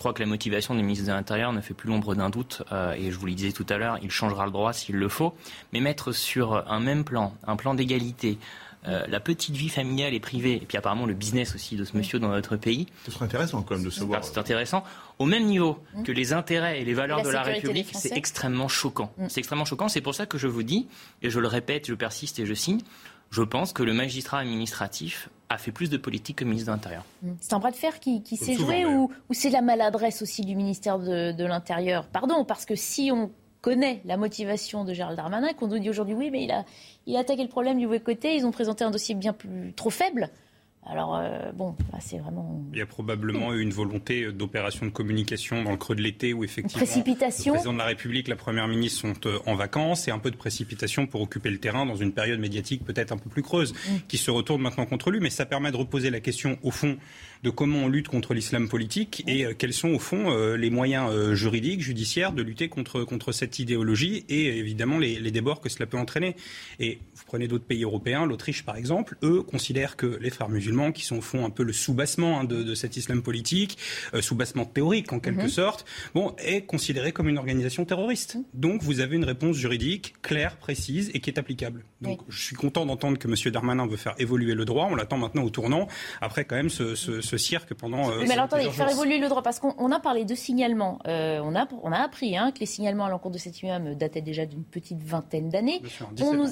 Je 0.00 0.02
crois 0.02 0.14
que 0.14 0.22
la 0.22 0.28
motivation 0.28 0.74
du 0.74 0.82
ministre 0.82 1.08
de 1.08 1.12
l'Intérieur 1.12 1.52
ne 1.52 1.60
fait 1.60 1.74
plus 1.74 1.90
l'ombre 1.90 2.14
d'un 2.14 2.30
doute, 2.30 2.62
euh, 2.72 2.94
et 2.94 3.10
je 3.10 3.18
vous 3.18 3.26
le 3.26 3.34
disais 3.34 3.52
tout 3.52 3.66
à 3.68 3.76
l'heure, 3.76 3.98
il 4.00 4.10
changera 4.10 4.46
le 4.46 4.50
droit 4.50 4.72
s'il 4.72 4.96
le 4.96 5.10
faut, 5.10 5.34
mais 5.74 5.80
mettre 5.80 6.12
sur 6.12 6.66
un 6.72 6.80
même 6.80 7.04
plan, 7.04 7.34
un 7.46 7.54
plan 7.54 7.74
d'égalité, 7.74 8.38
euh, 8.88 9.04
la 9.08 9.20
petite 9.20 9.54
vie 9.54 9.68
familiale 9.68 10.14
et 10.14 10.20
privée, 10.20 10.54
et 10.54 10.64
puis 10.66 10.78
apparemment 10.78 11.04
le 11.04 11.12
business 11.12 11.54
aussi 11.54 11.76
de 11.76 11.84
ce 11.84 11.94
monsieur 11.98 12.18
dans 12.18 12.30
notre 12.30 12.56
pays. 12.56 12.86
Ce 13.04 13.10
serait 13.10 13.26
intéressant 13.26 13.60
quand 13.60 13.74
même 13.74 13.84
de 13.84 13.90
savoir. 13.90 14.24
C'est 14.24 14.38
intéressant. 14.38 14.84
Au 15.18 15.26
même 15.26 15.44
niveau 15.44 15.78
mmh. 15.94 16.04
que 16.04 16.12
les 16.12 16.32
intérêts 16.32 16.80
et 16.80 16.84
les 16.86 16.94
valeurs 16.94 17.20
de 17.20 17.28
la 17.28 17.42
République, 17.42 17.90
c'est 17.92 18.16
extrêmement 18.16 18.68
choquant. 18.68 19.12
Mmh. 19.18 19.26
C'est 19.28 19.40
extrêmement 19.40 19.66
choquant. 19.66 19.88
C'est 19.88 20.00
pour 20.00 20.14
ça 20.14 20.24
que 20.24 20.38
je 20.38 20.46
vous 20.46 20.62
dis, 20.62 20.88
et 21.20 21.28
je 21.28 21.40
le 21.40 21.46
répète, 21.46 21.88
je 21.88 21.94
persiste 21.94 22.38
et 22.38 22.46
je 22.46 22.54
signe, 22.54 22.80
je 23.30 23.42
pense 23.42 23.72
que 23.72 23.82
le 23.82 23.92
magistrat 23.92 24.38
administratif 24.40 25.30
a 25.48 25.58
fait 25.58 25.72
plus 25.72 25.90
de 25.90 25.96
politique 25.96 26.36
que 26.36 26.44
le 26.44 26.50
ministre 26.50 26.70
de 26.70 26.76
l'Intérieur. 26.76 27.04
Mmh. 27.22 27.30
C'est 27.40 27.52
un 27.54 27.58
bras 27.58 27.70
de 27.70 27.76
fer 27.76 28.00
qui, 28.00 28.22
s'est 28.36 28.54
joué 28.54 28.86
ou, 28.86 29.10
c'est 29.30 29.50
la 29.50 29.62
maladresse 29.62 30.22
aussi 30.22 30.42
du 30.42 30.54
ministère 30.54 30.98
de, 30.98 31.44
l'Intérieur? 31.44 32.06
Pardon, 32.06 32.44
parce 32.44 32.66
que 32.66 32.74
si 32.74 33.10
on 33.12 33.30
connaît 33.60 34.00
la 34.04 34.16
motivation 34.16 34.84
de 34.84 34.94
Gérald 34.94 35.16
Darmanin, 35.16 35.52
qu'on 35.52 35.68
nous 35.68 35.78
dit 35.78 35.90
aujourd'hui 35.90 36.14
oui, 36.14 36.30
mais 36.30 36.44
il 36.44 36.50
a, 36.50 36.64
il 37.06 37.16
a 37.16 37.20
attaqué 37.20 37.42
le 37.42 37.48
problème 37.48 37.78
du 37.78 37.86
mauvais 37.86 38.00
côté, 38.00 38.34
ils 38.34 38.46
ont 38.46 38.52
présenté 38.52 38.84
un 38.84 38.90
dossier 38.90 39.14
bien 39.14 39.32
plus 39.32 39.72
trop 39.74 39.90
faible. 39.90 40.30
Alors, 40.86 41.16
euh, 41.16 41.52
bon, 41.52 41.76
c'est 42.00 42.16
vraiment. 42.18 42.64
Il 42.72 42.78
y 42.78 42.82
a 42.82 42.86
probablement 42.86 43.52
eu 43.52 43.60
une 43.60 43.70
volonté 43.70 44.32
d'opération 44.32 44.86
de 44.86 44.90
communication 44.90 45.62
dans 45.62 45.72
le 45.72 45.76
creux 45.76 45.94
de 45.94 46.00
l'été 46.00 46.32
où, 46.32 46.42
effectivement, 46.42 46.84
précipitation. 46.84 47.52
le 47.52 47.58
président 47.58 47.74
de 47.74 47.78
la 47.78 47.84
République, 47.84 48.28
la 48.28 48.36
première 48.36 48.66
ministre 48.66 49.02
sont 49.02 49.26
euh, 49.26 49.38
en 49.44 49.54
vacances 49.56 50.08
et 50.08 50.10
un 50.10 50.18
peu 50.18 50.30
de 50.30 50.36
précipitation 50.36 51.06
pour 51.06 51.20
occuper 51.20 51.50
le 51.50 51.58
terrain 51.58 51.84
dans 51.84 51.96
une 51.96 52.12
période 52.12 52.40
médiatique 52.40 52.82
peut-être 52.84 53.12
un 53.12 53.18
peu 53.18 53.28
plus 53.28 53.42
creuse 53.42 53.74
mm. 53.74 53.96
qui 54.08 54.16
se 54.16 54.30
retourne 54.30 54.62
maintenant 54.62 54.86
contre 54.86 55.10
lui. 55.10 55.20
Mais 55.20 55.28
ça 55.28 55.44
permet 55.44 55.70
de 55.70 55.76
reposer 55.76 56.08
la 56.08 56.20
question, 56.20 56.58
au 56.62 56.70
fond, 56.70 56.96
de 57.42 57.50
comment 57.50 57.80
on 57.80 57.88
lutte 57.88 58.08
contre 58.08 58.32
l'islam 58.32 58.68
politique 58.68 59.22
et 59.26 59.44
euh, 59.44 59.54
quels 59.56 59.74
sont 59.74 59.90
au 59.90 59.98
fond 59.98 60.30
euh, 60.30 60.56
les 60.56 60.70
moyens 60.70 61.34
juridiques, 61.34 61.82
judiciaires 61.82 62.32
de 62.32 62.42
lutter 62.42 62.68
contre, 62.68 63.04
contre 63.04 63.32
cette 63.32 63.58
idéologie 63.58 64.24
et 64.30 64.58
évidemment 64.58 64.98
les, 64.98 65.18
les 65.18 65.30
débords 65.30 65.60
que 65.60 65.68
cela 65.68 65.84
peut 65.86 65.98
entraîner. 65.98 66.36
Et 66.78 66.98
prenez 67.30 67.48
d'autres 67.48 67.64
pays 67.64 67.84
européens, 67.84 68.26
l'Autriche 68.26 68.64
par 68.64 68.76
exemple, 68.76 69.16
eux 69.22 69.42
considèrent 69.42 69.96
que 69.96 70.18
les 70.20 70.30
frères 70.30 70.48
musulmans, 70.48 70.90
qui 70.92 71.04
sont 71.04 71.18
au 71.18 71.20
fond 71.20 71.44
un 71.46 71.50
peu 71.50 71.62
le 71.62 71.72
soubassement 71.72 72.40
hein, 72.40 72.44
de, 72.44 72.62
de, 72.62 72.74
cet 72.74 72.96
islam 72.96 73.22
politique, 73.22 73.78
soubassement 74.20 74.64
théorique 74.64 75.12
en 75.12 75.20
quelque 75.20 75.42
mhm. 75.42 75.48
sorte, 75.48 75.84
bon, 76.14 76.34
est 76.38 76.62
considéré 76.62 77.12
comme 77.12 77.28
une 77.28 77.38
organisation 77.38 77.84
terroriste. 77.84 78.36
Donc 78.52 78.82
vous 78.82 79.00
avez 79.00 79.14
une 79.16 79.24
réponse 79.24 79.56
juridique 79.56 80.14
claire, 80.22 80.56
précise 80.56 81.10
et 81.14 81.20
qui 81.20 81.30
est 81.30 81.38
applicable. 81.38 81.84
Donc 82.00 82.20
je 82.28 82.42
suis 82.42 82.56
content 82.56 82.84
d'entendre 82.84 83.18
que 83.18 83.28
M. 83.28 83.52
Darmanin 83.52 83.86
veut 83.86 83.96
faire 83.96 84.14
évoluer 84.18 84.54
le 84.54 84.64
droit. 84.64 84.88
On 84.90 84.96
l'attend 84.96 85.18
maintenant 85.18 85.44
au 85.44 85.50
tournant. 85.50 85.86
Après 86.20 86.44
quand 86.44 86.56
même 86.56 86.70
ce, 86.70 86.94
ce 86.94 87.20
ce 87.30 87.36
cirque 87.38 87.74
pendant. 87.74 88.10
Euh, 88.10 88.24
mais 88.26 88.32
alors 88.32 88.46
attendez, 88.46 88.68
faire 88.70 88.90
évoluer 88.90 89.18
le 89.18 89.28
droit, 89.28 89.42
parce 89.42 89.60
qu'on 89.60 89.92
a 89.92 90.00
parlé 90.00 90.24
de 90.24 90.34
signalement. 90.34 90.98
Euh, 91.06 91.40
on, 91.42 91.54
a, 91.54 91.66
on 91.82 91.92
a 91.92 91.98
appris 91.98 92.36
hein, 92.36 92.50
que 92.52 92.60
les 92.60 92.66
signalements 92.66 93.06
à 93.06 93.10
l'encontre 93.10 93.34
de 93.34 93.38
cet 93.38 93.62
imam 93.62 93.94
dataient 93.94 94.20
déjà 94.20 94.46
d'une 94.46 94.64
petite 94.64 95.02
vingtaine 95.02 95.48
d'années. 95.48 95.80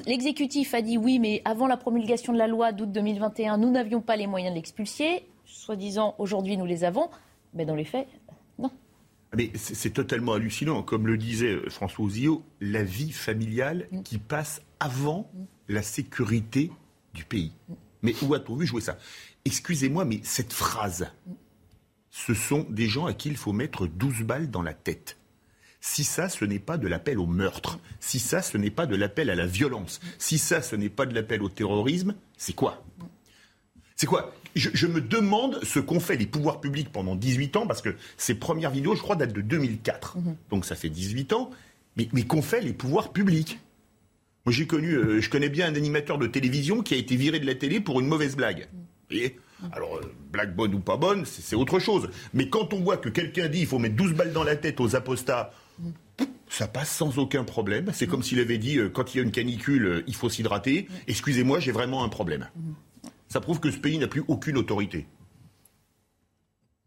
L'exécutif 0.07 0.68
a 0.75 0.83
dit 0.83 0.99
oui, 0.99 1.19
mais 1.19 1.43
avant 1.45 1.67
la 1.67 1.77
promulgation 1.77 2.33
de 2.33 2.39
la 2.39 2.47
loi 2.47 2.73
d'août 2.73 2.91
2021, 2.91 3.59
nous 3.59 3.71
n'avions 3.71 4.01
pas 4.01 4.17
les 4.17 4.27
moyens 4.27 4.53
de 4.53 4.57
l'expulser. 4.57 5.25
Soi-disant, 5.45 6.15
aujourd'hui, 6.19 6.57
nous 6.57 6.67
les 6.67 6.85
avons. 6.85 7.09
Mais 7.55 7.65
dans 7.65 7.75
les 7.75 7.85
faits, 7.85 8.09
non. 8.59 8.71
Mais 9.37 9.51
c'est 9.55 9.91
totalement 9.91 10.33
hallucinant. 10.35 10.83
Comme 10.83 11.07
le 11.07 11.17
disait 11.17 11.59
François 11.69 12.05
Ozio, 12.05 12.43
la 12.61 12.83
vie 12.83 13.13
familiale 13.13 13.89
mm. 13.91 14.03
qui 14.03 14.19
passe 14.19 14.63
avant 14.81 15.31
mm. 15.35 15.45
la 15.69 15.83
sécurité 15.83 16.71
du 17.15 17.25
pays. 17.25 17.53
Mm. 17.69 17.75
Mais 18.03 18.15
où 18.23 18.35
a-t-on 18.35 18.57
vu 18.57 18.67
jouer 18.67 18.81
ça? 18.81 18.99
Excusez-moi, 19.45 20.05
mais 20.05 20.21
cette 20.23 20.53
phrase, 20.53 21.11
ce 22.11 22.35
sont 22.35 22.67
des 22.69 22.87
gens 22.87 23.07
à 23.07 23.13
qui 23.13 23.29
il 23.29 23.37
faut 23.37 23.53
mettre 23.53 23.87
12 23.87 24.23
balles 24.23 24.51
dans 24.51 24.63
la 24.63 24.75
tête. 24.75 25.18
Si 25.81 26.05
ça, 26.05 26.29
ce 26.29 26.45
n'est 26.45 26.59
pas 26.59 26.77
de 26.77 26.89
l'appel 26.89 27.19
au 27.19 27.27
meurtre, 27.27 27.79
si 28.01 28.19
ça, 28.19 28.43
ce 28.43 28.57
n'est 28.57 28.71
pas 28.71 28.87
de 28.87 28.97
l'appel 28.97 29.31
à 29.31 29.35
la 29.35 29.47
violence, 29.47 30.01
si 30.19 30.39
ça, 30.39 30.61
ce 30.61 30.77
n'est 30.77 30.89
pas 30.89 31.07
de 31.07 31.15
l'appel 31.15 31.43
au 31.43 31.49
terrorisme, 31.49 32.15
c'est 32.37 32.55
quoi? 32.55 32.85
C'est 33.95 34.07
quoi? 34.07 34.35
Je, 34.55 34.87
me 34.87 35.01
demande 35.01 35.61
ce 35.63 35.79
qu'ont 35.79 36.01
fait 36.01 36.17
les 36.17 36.27
pouvoirs 36.27 36.61
publics 36.61 36.91
pendant 36.91 37.15
18 37.15 37.57
ans, 37.57 37.67
parce 37.67 37.83
que 37.83 37.95
ces 38.17 38.35
premières 38.35 38.71
vidéos, 38.71 38.97
je 38.97 39.03
crois, 39.03 39.15
datent 39.15 39.33
de 39.33 39.41
2004. 39.41 40.19
Mhm. 40.19 40.37
Donc 40.51 40.65
ça 40.65 40.75
fait 40.75 40.89
18 40.89 41.33
ans. 41.33 41.51
Mais, 41.97 42.09
mais 42.13 42.23
qu'ont 42.23 42.43
fait 42.43 42.61
les 42.61 42.73
pouvoirs 42.73 43.13
publics? 43.13 43.61
Moi, 44.47 44.53
j'ai 44.53 44.67
connu, 44.67 44.95
euh, 44.95 45.21
je 45.21 45.29
connais 45.29 45.49
bien 45.49 45.67
un 45.69 45.75
animateur 45.75 46.17
de 46.17 46.27
télévision 46.27 46.83
qui 46.83 46.95
a 46.95 46.97
été 46.97 47.17
viré 47.17 47.39
de 47.39 47.47
la 47.47 47.55
télé 47.55 47.81
pour 47.81 48.01
une 48.01 48.07
mauvaise 48.07 48.37
blague. 48.37 48.69
Alors, 49.73 49.97
euh, 49.97 50.15
blague 50.31 50.55
bonne 50.55 50.75
ou 50.75 50.81
pas 50.81 50.97
bonne, 50.97 51.25
c'est 51.25 51.57
autre 51.57 51.79
chose. 51.79 52.09
Mais 52.35 52.49
quand 52.49 52.73
on 52.73 52.81
voit 52.81 52.97
que 52.97 53.09
quelqu'un 53.09 53.49
dit 53.49 53.61
il 53.61 53.67
faut 53.67 53.79
mettre 53.79 53.97
12 53.97 54.15
balles 54.15 54.33
dans 54.33 54.45
la 54.45 54.57
tête 54.57 54.81
aux 54.81 54.95
apostats, 54.97 55.53
ça 56.49 56.67
passe 56.67 56.91
sans 56.91 57.19
aucun 57.19 57.45
problème. 57.45 57.91
C'est 57.93 58.07
comme 58.07 58.23
s'il 58.23 58.41
avait 58.41 58.59
dit 58.59 58.79
euh, 58.79 58.89
quand 58.89 59.15
il 59.15 59.19
y 59.19 59.21
a 59.21 59.23
une 59.23 59.31
canicule, 59.31 59.87
euh, 59.87 60.05
il 60.07 60.15
faut 60.15 60.29
s'hydrater. 60.29 60.89
Excusez-moi, 61.07 61.61
j'ai 61.61 61.73
vraiment 61.73 62.05
un 62.05 62.09
problème. 62.09 62.49
Ça 63.29 63.41
prouve 63.41 63.61
que 63.61 63.71
ce 63.71 63.79
pays 63.79 63.99
n'a 63.99 64.09
plus 64.09 64.25
aucune 64.29 64.57
autorité. 64.57 65.07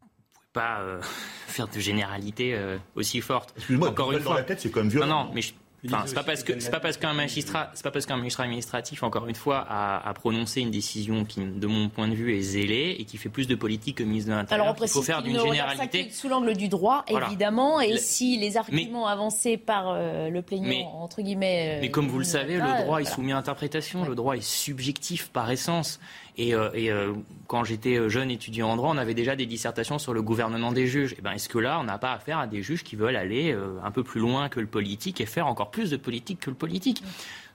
Vous 0.01 0.07
pouvez 0.33 0.47
pas 0.53 0.99
faire 1.47 1.67
de 1.67 1.79
généralité 1.79 2.59
aussi 2.95 3.21
forte. 3.21 3.53
Excusez-moi, 3.57 3.89
encore 3.89 4.11
une 4.11 4.19
fois. 4.19 4.31
dans 4.33 4.37
la 4.37 4.43
tête, 4.43 4.59
c'est 4.59 4.71
quand 4.71 4.81
même 4.81 4.89
violent. 4.89 5.07
Non, 5.07 5.25
non, 5.25 5.31
mais 5.33 5.41
Enfin, 5.85 6.03
c'est 6.05 6.13
pas 6.13 6.23
parce 6.23 6.43
que 6.43 6.59
c'est 6.59 6.69
pas 6.69 6.79
parce 6.79 6.97
qu'un 6.97 7.13
magistrat, 7.13 7.71
c'est 7.73 7.83
pas 7.83 7.91
parce 7.91 8.05
qu'un 8.05 8.17
magistrat 8.17 8.43
administratif, 8.43 9.01
encore 9.03 9.27
une 9.27 9.35
fois, 9.35 9.65
a, 9.67 10.07
a, 10.07 10.13
prononcé 10.13 10.61
une 10.61 10.69
décision 10.69 11.25
qui, 11.25 11.41
de 11.41 11.67
mon 11.67 11.89
point 11.89 12.07
de 12.07 12.13
vue, 12.13 12.37
est 12.37 12.41
zélée 12.41 12.95
et 12.99 13.05
qui 13.05 13.17
fait 13.17 13.29
plus 13.29 13.47
de 13.47 13.55
politique 13.55 13.97
que 13.97 14.03
le 14.03 14.09
ministre 14.09 14.29
de 14.29 14.35
l'Intérieur. 14.35 14.63
Alors 14.63 14.73
on 14.73 14.77
précise 14.77 14.95
faut 14.95 15.01
faire 15.01 15.23
d'une 15.23 15.39
généralité 15.39 16.09
sous 16.11 16.29
l'angle 16.29 16.55
du 16.55 16.67
droit, 16.67 17.03
évidemment, 17.07 17.81
et 17.81 17.97
si 17.97 18.37
les 18.37 18.57
arguments 18.57 19.07
avancés 19.07 19.57
par 19.57 19.89
euh, 19.89 20.29
le 20.29 20.41
plaignant 20.41 21.01
entre 21.01 21.21
guillemets. 21.21 21.77
Euh, 21.77 21.81
mais 21.81 21.91
comme 21.91 22.07
vous 22.07 22.19
le 22.19 22.23
savez, 22.23 22.55
le 22.55 22.83
droit 22.83 23.01
est 23.01 23.05
soumis 23.05 23.31
à 23.31 23.37
interprétation. 23.37 24.05
Le 24.05 24.15
droit 24.15 24.35
est 24.35 24.43
subjectif 24.43 25.29
par 25.29 25.49
essence. 25.51 25.99
Et, 26.37 26.55
euh, 26.55 26.69
et 26.73 26.89
euh, 26.89 27.13
quand 27.47 27.65
j'étais 27.65 28.09
jeune 28.09 28.31
étudiant 28.31 28.69
en 28.69 28.77
droit, 28.77 28.91
on 28.93 28.97
avait 28.97 29.13
déjà 29.13 29.35
des 29.35 29.45
dissertations 29.45 29.99
sur 29.99 30.13
le 30.13 30.21
gouvernement 30.21 30.71
des 30.71 30.87
juges. 30.87 31.13
Et 31.13 31.17
eh 31.19 31.21
ben, 31.21 31.31
est-ce 31.31 31.49
que 31.49 31.59
là, 31.59 31.79
on 31.79 31.83
n'a 31.83 31.97
pas 31.97 32.13
affaire 32.13 32.39
à 32.39 32.47
des 32.47 32.61
juges 32.61 32.83
qui 32.83 32.95
veulent 32.95 33.17
aller 33.17 33.55
un 33.83 33.91
peu 33.91 34.03
plus 34.03 34.21
loin 34.21 34.47
que 34.47 34.59
le 34.59 34.67
politique 34.67 35.19
et 35.19 35.25
faire 35.25 35.47
encore 35.47 35.70
plus 35.71 35.89
de 35.89 35.97
politique 35.97 36.39
que 36.41 36.49
le 36.49 36.55
politique 36.55 37.03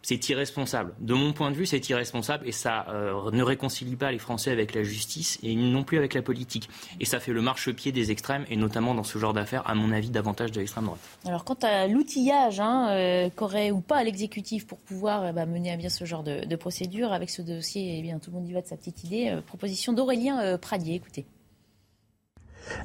c'est 0.06 0.28
irresponsable. 0.28 0.94
De 1.01 1.14
mon 1.14 1.32
point 1.32 1.51
de 1.51 1.56
vue, 1.56 1.66
c'est 1.66 1.88
irresponsable 1.88 2.47
et 2.47 2.52
ça 2.52 2.86
euh, 2.90 3.28
ne 3.32 3.43
réconcilie 3.43 3.97
pas 3.97 4.12
les 4.12 4.20
Français 4.20 4.52
avec 4.52 4.72
la 4.72 4.84
justice 4.84 5.36
et 5.43 5.56
non 5.56 5.82
plus 5.82 5.98
avec 5.98 6.14
la 6.14 6.22
politique. 6.22 6.70
Et 7.01 7.05
ça 7.05 7.18
fait 7.18 7.32
le 7.32 7.43
marchepied 7.43 7.90
des 7.90 8.12
extrêmes 8.12 8.44
et 8.48 8.56
notamment 8.56 8.94
dans 8.94 9.02
ce 9.02 9.18
genre 9.18 9.32
d'affaires, 9.32 9.68
à 9.68 9.74
mon 9.74 9.90
avis, 9.90 10.09
davantage 10.09 10.52
de 10.52 10.60
l'extrême 10.60 10.84
droite. 10.84 11.01
Alors 11.26 11.43
quant 11.43 11.59
à 11.60 11.88
l'outillage 11.88 12.60
hein, 12.60 12.88
euh, 12.90 13.30
qu'aurait 13.34 13.72
ou 13.72 13.80
pas 13.80 14.05
l'exécutif 14.05 14.68
pour 14.68 14.78
pouvoir 14.78 15.24
euh, 15.24 15.32
bah, 15.32 15.44
mener 15.44 15.72
à 15.72 15.76
bien 15.76 15.88
ce 15.88 16.05
genre 16.05 16.22
de, 16.22 16.55
procédure, 16.55 17.12
avec 17.12 17.28
ce 17.28 17.43
dossier, 17.43 17.97
eh 17.98 18.02
bien, 18.02 18.20
tout 18.20 18.30
le 18.30 18.36
monde 18.36 18.48
y 18.48 18.52
va 18.52 18.62
de 18.62 18.68
sa 18.68 18.76
petite 18.76 19.02
idée. 19.02 19.36
proposition 19.44 19.93
d'Aurélien 19.93 20.56
Pradier, 20.56 20.94
écoutez. 20.94 21.26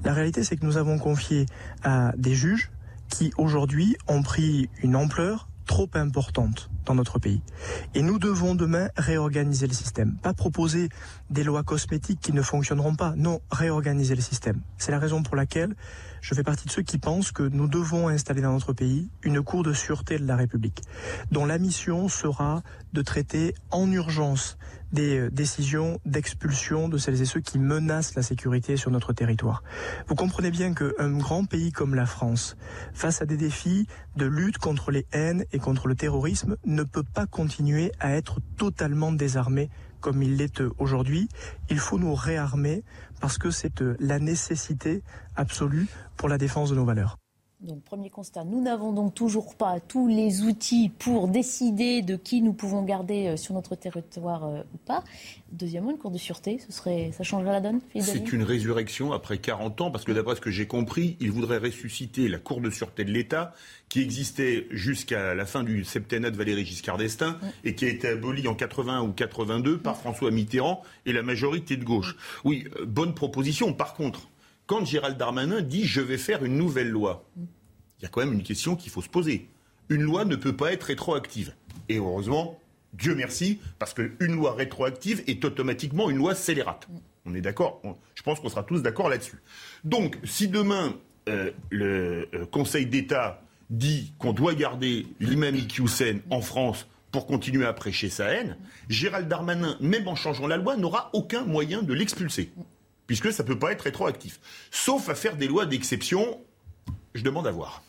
La 0.03 0.15
réalité, 0.15 0.43
c'est 0.43 0.57
que 0.57 0.65
nous 0.65 0.77
avons 0.77 0.97
confié 0.97 1.45
à 1.83 2.13
des 2.17 2.33
juges 2.33 2.71
qui 3.11 3.31
aujourd'hui 3.37 3.95
ont 4.07 4.23
pris 4.23 4.69
une 4.81 4.95
ampleur 4.95 5.47
trop 5.67 5.89
importante 5.93 6.69
dans 6.85 6.95
notre 6.95 7.19
pays. 7.19 7.41
Et 7.93 8.01
nous 8.01 8.17
devons 8.17 8.55
demain 8.55 8.89
réorganiser 8.97 9.67
le 9.67 9.73
système. 9.73 10.17
Pas 10.23 10.33
proposer 10.33 10.89
des 11.29 11.43
lois 11.43 11.63
cosmétiques 11.63 12.19
qui 12.19 12.33
ne 12.33 12.41
fonctionneront 12.41 12.95
pas. 12.95 13.13
Non, 13.15 13.41
réorganiser 13.51 14.15
le 14.15 14.21
système. 14.21 14.61
C'est 14.77 14.91
la 14.91 14.99
raison 14.99 15.21
pour 15.21 15.35
laquelle 15.35 15.75
je 16.21 16.35
fais 16.35 16.43
partie 16.43 16.67
de 16.67 16.71
ceux 16.71 16.83
qui 16.83 16.97
pensent 16.97 17.31
que 17.31 17.43
nous 17.43 17.67
devons 17.67 18.07
installer 18.07 18.41
dans 18.41 18.53
notre 18.53 18.73
pays 18.73 19.09
une 19.23 19.41
cour 19.41 19.63
de 19.63 19.73
sûreté 19.73 20.17
de 20.17 20.25
la 20.25 20.35
République, 20.35 20.81
dont 21.31 21.45
la 21.45 21.57
mission 21.57 22.07
sera 22.07 22.61
de 22.93 23.01
traiter 23.01 23.55
en 23.71 23.91
urgence 23.91 24.57
des 24.91 25.19
euh, 25.19 25.29
décisions 25.31 25.99
d'expulsion 26.05 26.89
de 26.89 26.97
celles 26.97 27.21
et 27.21 27.25
ceux 27.25 27.39
qui 27.39 27.59
menacent 27.59 28.15
la 28.15 28.21
sécurité 28.21 28.77
sur 28.77 28.91
notre 28.91 29.13
territoire. 29.13 29.63
Vous 30.07 30.15
comprenez 30.15 30.51
bien 30.51 30.73
qu'un 30.73 31.17
grand 31.17 31.45
pays 31.45 31.71
comme 31.71 31.95
la 31.95 32.05
France, 32.05 32.57
face 32.93 33.21
à 33.21 33.25
des 33.25 33.37
défis 33.37 33.87
de 34.15 34.25
lutte 34.25 34.57
contre 34.57 34.91
les 34.91 35.07
haines 35.13 35.45
et 35.53 35.59
contre 35.59 35.87
le 35.87 35.95
terrorisme, 35.95 36.57
ne 36.65 36.83
peut 36.83 37.03
pas 37.03 37.25
continuer 37.25 37.91
à 37.99 38.11
être 38.15 38.39
totalement 38.57 39.11
désarmé 39.11 39.69
comme 40.01 40.21
il 40.23 40.35
l'est 40.35 40.61
aujourd'hui. 40.79 41.29
Il 41.69 41.79
faut 41.79 41.99
nous 41.99 42.13
réarmer 42.15 42.83
parce 43.21 43.37
que 43.37 43.51
c'est 43.51 43.81
euh, 43.81 43.95
la 43.99 44.19
nécessité 44.19 45.03
absolue 45.35 45.87
pour 46.17 46.27
la 46.27 46.37
défense 46.37 46.71
de 46.71 46.75
nos 46.75 46.85
valeurs. 46.85 47.20
Donc, 47.61 47.83
premier 47.83 48.09
constat, 48.09 48.43
nous 48.43 48.59
n'avons 48.59 48.91
donc 48.91 49.13
toujours 49.13 49.55
pas 49.55 49.79
tous 49.79 50.07
les 50.07 50.41
outils 50.41 50.89
pour 50.89 51.27
décider 51.27 52.01
de 52.01 52.15
qui 52.15 52.41
nous 52.41 52.53
pouvons 52.53 52.81
garder 52.81 53.27
euh, 53.27 53.37
sur 53.37 53.53
notre 53.53 53.75
territoire 53.75 54.45
euh, 54.45 54.63
ou 54.73 54.77
pas. 54.77 55.03
Deuxièmement, 55.51 55.91
une 55.91 55.99
cour 55.99 56.09
de 56.09 56.17
sûreté, 56.17 56.57
ce 56.57 56.71
serait, 56.71 57.11
ça 57.11 57.23
changerait 57.23 57.51
la 57.51 57.61
donne 57.61 57.79
C'est 57.99 58.33
une 58.33 58.41
résurrection 58.41 59.13
après 59.13 59.37
40 59.37 59.81
ans, 59.81 59.91
parce 59.91 60.05
que 60.05 60.11
d'après 60.11 60.35
ce 60.35 60.41
que 60.41 60.49
j'ai 60.49 60.65
compris, 60.65 61.17
il 61.19 61.29
voudrait 61.31 61.59
ressusciter 61.59 62.27
la 62.29 62.39
cour 62.39 62.61
de 62.61 62.71
sûreté 62.71 63.05
de 63.05 63.11
l'État, 63.11 63.53
qui 63.89 64.01
existait 64.01 64.65
jusqu'à 64.71 65.35
la 65.35 65.45
fin 65.45 65.63
du 65.63 65.83
septennat 65.83 66.31
de 66.31 66.37
Valéry 66.37 66.65
Giscard 66.65 66.97
d'Estaing, 66.97 67.37
et 67.63 67.75
qui 67.75 67.85
a 67.85 67.89
été 67.89 68.07
abolie 68.07 68.47
en 68.47 68.55
81 68.55 69.03
ou 69.03 69.11
82 69.11 69.77
par 69.77 69.97
François 69.97 70.31
Mitterrand 70.31 70.81
et 71.05 71.13
la 71.13 71.21
majorité 71.21 71.77
de 71.77 71.83
gauche. 71.83 72.15
Oui, 72.43 72.67
euh, 72.79 72.85
bonne 72.87 73.13
proposition. 73.13 73.73
Par 73.73 73.93
contre, 73.93 74.30
quand 74.71 74.85
Gérald 74.85 75.17
Darmanin 75.17 75.59
dit 75.59 75.83
je 75.83 75.99
vais 75.99 76.17
faire 76.17 76.45
une 76.45 76.55
nouvelle 76.55 76.87
loi, 76.87 77.25
il 77.35 78.03
y 78.03 78.05
a 78.05 78.07
quand 78.07 78.21
même 78.21 78.31
une 78.31 78.41
question 78.41 78.77
qu'il 78.77 78.89
faut 78.89 79.01
se 79.01 79.09
poser. 79.09 79.49
Une 79.89 80.01
loi 80.01 80.23
ne 80.23 80.37
peut 80.37 80.55
pas 80.55 80.71
être 80.71 80.83
rétroactive. 80.83 81.53
Et 81.89 81.97
heureusement, 81.97 82.57
Dieu 82.93 83.13
merci, 83.13 83.59
parce 83.79 83.93
qu'une 83.93 84.33
loi 84.33 84.53
rétroactive 84.53 85.25
est 85.27 85.43
automatiquement 85.43 86.09
une 86.09 86.15
loi 86.15 86.35
scélérate. 86.35 86.87
On 87.25 87.35
est 87.35 87.41
d'accord 87.41 87.81
Je 88.15 88.23
pense 88.23 88.39
qu'on 88.39 88.47
sera 88.47 88.63
tous 88.63 88.81
d'accord 88.81 89.09
là-dessus. 89.09 89.41
Donc, 89.83 90.17
si 90.23 90.47
demain 90.47 90.95
euh, 91.27 91.51
le 91.69 92.29
euh, 92.33 92.45
Conseil 92.45 92.85
d'État 92.85 93.41
dit 93.69 94.13
qu'on 94.19 94.31
doit 94.31 94.55
garder 94.55 95.05
l'imam 95.19 95.53
Iqiyoussen 95.53 96.21
en 96.29 96.39
France 96.39 96.87
pour 97.11 97.27
continuer 97.27 97.65
à 97.65 97.73
prêcher 97.73 98.09
sa 98.09 98.27
haine, 98.27 98.55
Gérald 98.87 99.27
Darmanin, 99.27 99.75
même 99.81 100.07
en 100.07 100.15
changeant 100.15 100.47
la 100.47 100.55
loi, 100.55 100.77
n'aura 100.77 101.09
aucun 101.11 101.43
moyen 101.43 101.83
de 101.83 101.93
l'expulser 101.93 102.53
puisque 103.11 103.33
ça 103.33 103.43
ne 103.43 103.47
peut 103.49 103.59
pas 103.59 103.73
être 103.73 103.81
rétroactif. 103.81 104.39
Sauf 104.71 105.09
à 105.09 105.15
faire 105.15 105.35
des 105.35 105.49
lois 105.49 105.65
d'exception, 105.65 106.39
je 107.13 107.23
demande 107.23 107.45
à 107.45 107.51
voir 107.51 107.83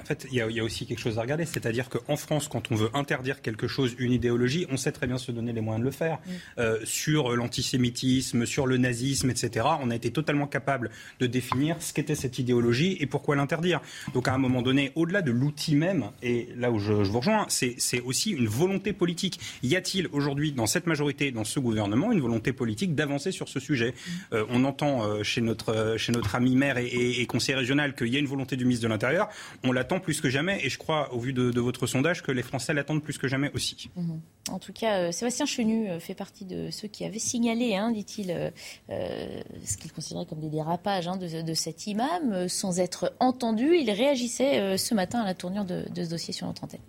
en 0.00 0.04
fait, 0.04 0.26
il 0.30 0.36
y, 0.36 0.60
a, 0.60 0.64
aussi 0.64 0.86
quelque 0.86 0.98
chose 0.98 1.18
à 1.18 1.22
regarder, 1.22 1.44
c'est-à-dire 1.44 1.88
qu'en 1.88 2.16
France, 2.16 2.48
quand 2.48 2.70
on 2.70 2.74
veut 2.74 2.90
interdire 2.94 3.42
quelque 3.42 3.68
chose, 3.68 3.94
une 3.98 4.12
idéologie, 4.12 4.66
on 4.70 4.76
sait 4.76 4.92
très 4.92 5.06
bien 5.06 5.18
se 5.18 5.32
donner 5.32 5.52
les 5.52 5.60
moyens 5.60 5.80
de 5.80 5.86
le 5.86 5.92
faire. 5.92 6.18
Euh, 6.58 6.78
sur 6.84 7.34
l'antisémitisme, 7.36 8.46
sur 8.46 8.66
le 8.66 8.76
nazisme, 8.76 9.30
etc., 9.30 9.66
on 9.80 9.90
a 9.90 9.94
été 9.94 10.10
totalement 10.10 10.46
capable 10.46 10.90
de 11.20 11.26
définir 11.26 11.76
ce 11.80 11.92
qu'était 11.92 12.14
cette 12.14 12.38
idéologie 12.38 12.96
et 13.00 13.06
pourquoi 13.06 13.36
l'interdire. 13.36 13.80
Donc 14.14 14.28
à 14.28 14.34
un 14.34 14.38
moment 14.38 14.62
donné, 14.62 14.92
au-delà 14.94 15.22
de 15.22 15.30
l'outil 15.30 15.74
même, 15.74 16.10
et 16.22 16.48
là 16.56 16.70
où 16.70 16.78
je, 16.78 16.92
vous 16.92 17.18
rejoins, 17.18 17.46
c'est 17.48 18.00
aussi 18.04 18.30
une 18.30 18.48
volonté 18.48 18.92
politique. 18.92 19.40
Y 19.62 19.76
a-t-il 19.76 20.08
aujourd'hui, 20.12 20.52
dans 20.52 20.66
cette 20.66 20.86
majorité, 20.86 21.30
dans 21.30 21.44
ce 21.44 21.60
gouvernement, 21.60 22.12
une 22.12 22.20
volonté 22.20 22.52
politique 22.52 22.94
d'avancer 22.94 23.32
sur 23.32 23.48
ce 23.48 23.60
sujet? 23.60 23.94
Euh, 24.32 24.44
On 24.50 24.64
entend 24.64 25.04
euh, 25.04 25.22
chez, 25.22 25.40
notre, 25.40 25.96
chez 25.98 26.12
notre 26.12 26.34
ami 26.34 26.56
maire 26.56 26.78
et, 26.78 27.20
et, 27.20 27.26
conseiller 27.26 27.58
régional 27.58 27.94
qu'il 27.94 28.08
y 28.08 28.16
a 28.16 28.18
une 28.18 28.26
volonté 28.26 28.56
du 28.56 28.64
ministre 28.64 28.84
de 28.84 28.88
l'Intérieur. 28.88 29.28
On 29.64 29.72
l'a 29.72 29.84
attend 29.86 30.00
plus 30.00 30.20
que 30.20 30.28
jamais 30.28 30.58
et 30.64 30.68
je 30.68 30.78
crois, 30.78 31.14
au 31.14 31.20
vu 31.20 31.32
de, 31.32 31.60
votre 31.60 31.86
sondage, 31.86 32.22
que 32.22 32.32
les 32.32 32.42
Français 32.42 32.74
l'attendent 32.74 33.02
plus 33.02 33.18
que 33.18 33.28
jamais 33.28 33.50
aussi. 33.54 33.88
Mhm. 33.96 34.20
En 34.50 34.58
tout 34.58 34.72
cas, 34.72 34.98
euh, 34.98 35.12
Sébastien 35.12 35.46
Chenu 35.46 35.88
euh, 35.88 36.00
fait 36.00 36.14
partie 36.14 36.44
de 36.44 36.70
ceux 36.70 36.88
qui 36.88 37.04
avaient 37.04 37.18
signalé, 37.18 37.76
hein, 37.76 37.90
dit-il, 37.92 38.30
euh, 38.30 39.42
ce 39.64 39.76
qu'il 39.76 39.92
considérait 39.92 40.26
comme 40.26 40.40
des 40.40 40.50
dérapages 40.50 41.08
hein, 41.08 41.16
de, 41.16 41.54
cet 41.54 41.86
imam, 41.86 42.48
sans 42.48 42.80
être 42.80 43.14
entendu. 43.20 43.76
Il 43.76 43.90
réagissait 43.90 44.76
ce 44.76 44.94
matin 44.94 45.20
à 45.20 45.24
la 45.24 45.34
tournure 45.34 45.64
de, 45.64 45.84
ce 45.94 46.10
dossier 46.10 46.32
sur 46.32 46.46
notre 46.46 46.64
antenne. 46.64 46.80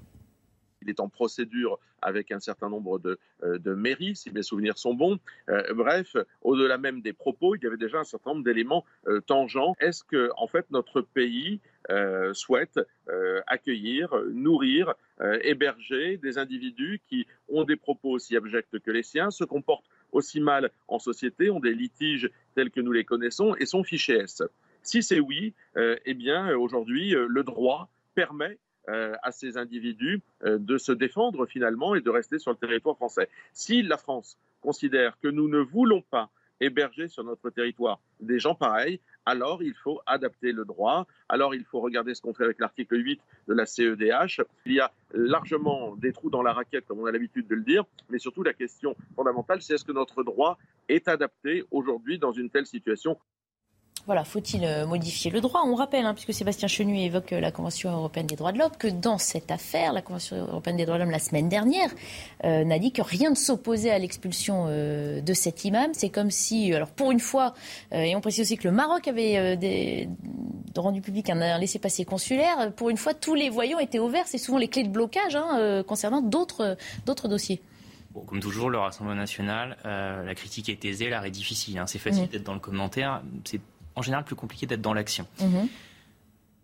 Il 0.88 0.92
est 0.92 1.00
en 1.00 1.10
procédure 1.10 1.80
avec 2.02 2.32
un 2.32 2.40
certain 2.40 2.70
nombre 2.70 3.00
de, 3.00 3.20
mairies, 3.74 4.16
si 4.16 4.32
mes 4.32 4.44
souvenirs 4.44 4.78
sont 4.78 4.94
bons. 4.94 5.20
bref, 5.76 6.16
au-delà 6.42 6.78
même 6.78 7.02
des 7.02 7.14
propos, 7.14 7.56
il 7.56 7.64
y 7.64 7.68
avait 7.68 7.78
déjà 7.78 8.00
un 8.00 8.04
certain 8.04 8.32
nombre 8.32 8.44
d'éléments 8.44 8.86
tangents. 9.26 9.76
Est-ce 9.80 10.04
que, 10.04 10.30
en 10.38 10.48
fait, 10.48 10.66
notre 10.72 11.02
pays 11.02 11.60
euh, 11.90 12.34
souhaite 12.34 12.80
euh, 13.08 13.40
accueillir, 13.48 14.14
nourrir, 14.34 14.94
euh, 15.22 15.40
héberger 15.42 16.18
des 16.18 16.38
individus 16.38 17.00
qui 17.08 17.26
ont 17.48 17.64
des 17.64 17.78
propos 17.78 18.10
aussi 18.10 18.36
abjects 18.36 18.80
que 18.80 18.92
les 18.92 19.04
siens, 19.04 19.32
se 19.32 19.46
comportent 19.46 19.90
aussi 20.12 20.42
mal 20.42 20.72
en 20.90 21.00
société, 21.00 21.50
ont 21.50 21.62
des 21.62 21.74
litiges 21.74 22.30
tels 22.56 22.72
que 22.72 22.82
nous 22.82 22.92
les 22.92 23.06
connaissons 23.06 23.56
et 23.56 23.66
sont 23.66 23.84
fichés 23.84 24.18
S? 24.18 24.44
Si 24.84 25.02
c'est 25.02 25.22
oui, 25.22 25.54
eh 25.76 26.14
bien 26.14 26.56
aujourd'hui, 26.56 27.12
le 27.12 27.44
droit 27.44 27.90
permet 28.16 28.58
à 28.88 29.32
ces 29.32 29.58
individus 29.58 30.22
de 30.44 30.78
se 30.78 30.92
défendre 30.92 31.46
finalement 31.46 31.96
et 31.96 32.02
de 32.02 32.10
rester 32.10 32.40
sur 32.40 32.52
le 32.52 32.58
territoire 32.58 32.96
français. 32.96 33.30
Si 33.54 33.82
la 33.82 33.98
France 33.98 34.38
considère 34.62 35.20
que 35.20 35.28
nous 35.28 35.48
ne 35.48 35.60
voulons 35.60 36.02
pas 36.02 36.30
héberger 36.60 37.08
sur 37.08 37.24
notre 37.24 37.50
territoire 37.50 38.00
des 38.20 38.40
gens 38.40 38.56
pareils, 38.56 39.00
alors 39.26 39.62
il 39.62 39.76
faut 39.76 40.00
adapter 40.08 40.52
le 40.52 40.66
droit, 40.66 41.06
alors 41.30 41.54
il 41.54 41.64
faut 41.66 41.82
regarder 41.82 42.16
ce 42.16 42.22
qu'on 42.22 42.34
fait 42.34 42.46
avec 42.46 42.60
l'article 42.60 42.96
8 42.98 43.22
de 43.48 43.54
la 43.54 43.66
CEDH. 43.66 44.42
Il 44.66 44.74
y 44.74 44.80
a 44.80 44.92
largement 45.14 45.96
des 45.98 46.14
trous 46.14 46.30
dans 46.30 46.42
la 46.42 46.54
raquette, 46.54 46.88
comme 46.88 47.00
on 47.00 47.06
a 47.06 47.12
l'habitude 47.12 47.48
de 47.48 47.56
le 47.56 47.64
dire, 47.64 47.84
mais 48.10 48.18
surtout 48.18 48.42
la 48.42 48.54
question 48.54 48.96
fondamentale, 49.16 49.62
c'est 49.62 49.76
est-ce 49.76 49.86
que 49.86 49.92
notre 49.92 50.24
droit 50.24 50.58
est 50.90 51.08
adapté 51.08 51.64
aujourd'hui 51.70 52.18
dans 52.18 52.32
une 52.32 52.50
telle 52.50 52.66
situation? 52.66 53.20
Voilà, 54.08 54.24
faut-il 54.24 54.64
euh, 54.64 54.88
modifier 54.88 55.30
le 55.30 55.42
droit? 55.42 55.64
On 55.66 55.76
rappelle, 55.76 56.06
hein, 56.06 56.14
puisque 56.14 56.34
Sébastien 56.34 56.70
Chenu 56.70 56.98
évoque 56.98 57.34
euh, 57.34 57.42
la 57.42 57.52
Convention 57.52 57.92
européenne 57.92 58.26
des 58.26 58.38
droits 58.38 58.54
de 58.54 58.58
l'homme, 58.58 58.72
que 58.80 58.88
dans 58.88 59.18
cette 59.18 59.52
affaire, 59.52 59.92
la 59.92 60.02
Convention 60.02 60.38
européenne 60.38 60.78
des 60.78 60.86
droits 60.86 60.98
de 60.98 61.04
l'homme 61.04 61.12
la 61.12 61.20
semaine 61.20 61.50
dernière 61.50 61.90
euh, 62.46 62.64
n'a 62.64 62.80
dit 62.80 62.94
que 62.94 63.02
rien 63.02 63.32
ne 63.32 63.36
s'opposait 63.36 63.92
à 63.92 64.00
l'expulsion 64.00 64.68
de 64.68 65.34
cet 65.34 65.66
imam. 65.66 65.92
C'est 65.92 66.10
comme 66.10 66.32
si, 66.32 66.74
alors 66.74 66.88
pour 66.88 67.12
une 67.12 67.20
fois, 67.20 67.54
et 67.92 68.16
on 68.16 68.22
précise 68.22 68.46
aussi 68.46 68.58
que 68.58 68.68
le 68.68 68.74
Maroc 68.74 69.10
avait 69.10 69.58
des, 69.58 70.08
rendu 70.78 71.02
public 71.02 71.30
un, 71.30 71.58
laissez-passer 71.58 72.06
consulaire, 72.06 72.72
pour 72.74 72.90
une 72.90 72.98
fois, 72.98 73.14
tous 73.14 73.36
les 73.36 73.50
voyants 73.50 73.80
étaient 73.80 74.00
ouverts. 74.00 74.28
C'est 74.28 74.38
souvent 74.38 74.58
les 74.58 74.70
clés 74.70 74.84
de 74.84 74.90
blocage 74.90 75.36
hein, 75.36 75.84
concernant 75.86 76.22
d'autres 76.22 76.78
dossiers. 77.28 77.62
comme 78.26 78.40
toujours, 78.40 78.70
le 78.70 78.78
Rassemblement 78.78 79.18
national, 79.18 79.78
la 79.84 80.36
critique 80.36 80.70
est 80.70 80.86
aisée, 80.86 81.10
l'art 81.10 81.26
est 81.26 81.32
difficile. 81.32 81.78
Hein. 81.78 81.88
C'est 81.88 82.00
facile 82.00 82.24
mmh. 82.24 82.28
d'être 82.28 82.44
dans 82.44 82.54
le 82.54 82.60
commentaire. 82.60 83.22
C'est 83.44 83.62
en 83.98 84.02
général 84.04 84.24
plus 84.24 84.36
compliqué 84.36 84.66
d'être 84.68 84.82
dans 84.82 84.94
l'action. 84.94 85.26
Mhm. 85.42 85.68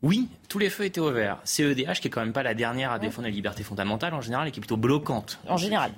Oui, 0.04 0.28
tous 0.50 0.60
les 0.60 0.70
feux 0.70 0.84
étaient 0.84 1.00
ouverts. 1.00 1.40
CEDH, 1.46 2.02
qui 2.02 2.10
est 2.10 2.12
quand 2.12 2.20
même 2.20 2.34
pas 2.34 2.44
la 2.44 2.54
dernière 2.54 2.92
à 2.92 3.00
défendre 3.00 3.28
les 3.28 3.34
libertés 3.34 3.64
fondamentales 3.64 4.14
en 4.14 4.20
général, 4.20 4.50
et 4.50 4.52
qui 4.52 4.60
est 4.60 4.62
plutôt 4.62 4.76
bloquante. 4.76 5.40
En 5.48 5.56
général. 5.56 5.92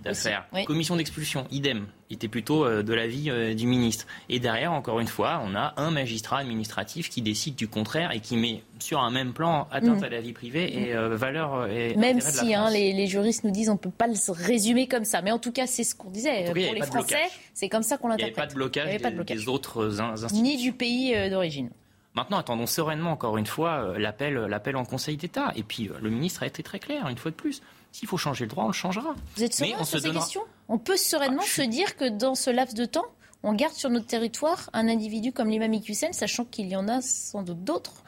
Commission 0.68 0.96
d'expulsion, 0.96 1.48
idem. 1.50 1.88
Il 2.12 2.18
était 2.18 2.28
plutôt 2.28 2.64
euh, 2.64 2.84
de 2.84 2.94
l'avis 2.94 3.32
euh, 3.32 3.56
du 3.56 3.66
ministre. 3.66 4.06
Et 4.30 4.40
derrière, 4.40 4.74
encore 4.74 5.00
une 5.00 5.08
fois, 5.08 5.42
on 5.44 5.56
a 5.56 5.74
un 5.78 5.90
magistrat 5.90 6.38
administratif 6.38 7.10
qui 7.10 7.24
décide 7.24 7.56
du 7.56 7.68
contraire 7.68 8.12
et 8.12 8.20
qui 8.20 8.38
met 8.38 8.62
sur 8.78 9.00
un 9.00 9.10
même 9.10 9.34
plan 9.34 9.68
atteinte 9.72 9.98
mhm. 9.98 10.04
à 10.04 10.10
la 10.10 10.22
vie 10.22 10.34
privée 10.34 10.72
et 10.72 10.96
euh, 10.96 11.16
valeur. 11.16 11.68
Et 11.68 11.96
même 11.96 12.22
si 12.22 12.54
hein, 12.54 12.70
les, 12.70 13.08
juristes 13.08 13.44
nous 13.44 13.50
disent 13.50 13.70
on 13.70 13.78
peut 13.78 13.90
pas 13.90 14.06
le 14.06 14.14
résumer 14.32 14.88
comme 14.88 15.06
ça, 15.06 15.24
mais 15.24 15.32
en 15.32 15.40
tout 15.40 15.52
cas 15.52 15.66
c'est 15.66 15.84
ce 15.84 15.96
qu'on 15.96 16.12
disait 16.12 16.46
pour 16.46 16.54
les 16.54 16.82
Français, 16.84 17.18
c'est 17.56 17.70
comme 17.70 17.84
ça 17.84 17.98
qu'on 17.98 18.10
l'interprète. 18.10 18.52
Il 18.54 18.58
n'y 18.58 18.80
avait 18.80 19.00
pas 19.00 19.10
de 19.10 19.16
blocage, 19.16 19.38
des, 19.38 19.50
autres 19.50 20.00
institutions. 20.00 20.44
Ni 20.44 20.58
du 20.58 20.74
pays 20.74 21.30
d'origine. 21.32 21.72
Maintenant, 22.16 22.38
attendons 22.38 22.66
sereinement, 22.66 23.12
encore 23.12 23.38
une 23.38 23.46
fois, 23.46 23.84
euh, 23.84 23.98
l'appel, 23.98 24.36
l'appel 24.36 24.76
en 24.78 24.86
Conseil 24.86 25.18
d'État. 25.18 25.52
Et 25.56 25.64
puis, 25.64 25.90
euh, 25.90 25.98
le 26.02 26.10
ministre 26.10 26.44
a 26.44 26.48
été 26.48 26.64
très 26.64 26.80
clair, 26.80 27.08
une 27.10 27.18
fois 27.18 27.32
de 27.32 27.36
plus. 27.36 27.62
S'il 27.92 28.08
faut 28.08 28.18
changer 28.18 28.46
le 28.46 28.50
droit, 28.50 28.64
on 28.64 28.68
le 28.68 28.74
changera. 28.74 29.14
Vous 29.36 29.44
êtes 29.44 29.54
serein 29.54 29.84
sur 29.84 30.00
ces 30.00 30.12
questions? 30.12 30.42
On 30.68 30.78
peut 30.78 30.98
sereinement 30.98 31.44
ah, 31.44 31.48
se 31.48 31.62
dire 31.62 31.96
que 31.96 32.10
dans 32.10 32.36
ce 32.36 32.50
laps 32.50 32.76
de 32.76 32.86
temps, 32.86 33.06
on 33.44 33.54
garde 33.54 33.74
sur 33.74 33.90
notre 33.90 34.08
territoire 34.08 34.70
un 34.74 34.88
individu 34.88 35.32
comme 35.32 35.50
l'imam 35.50 35.74
Hussein, 35.74 36.12
sachant 36.12 36.46
qu'il 36.46 36.68
y 36.68 36.76
en 36.76 36.88
a 36.88 37.02
sans 37.02 37.44
doute 37.44 37.64
d'autres 37.64 38.04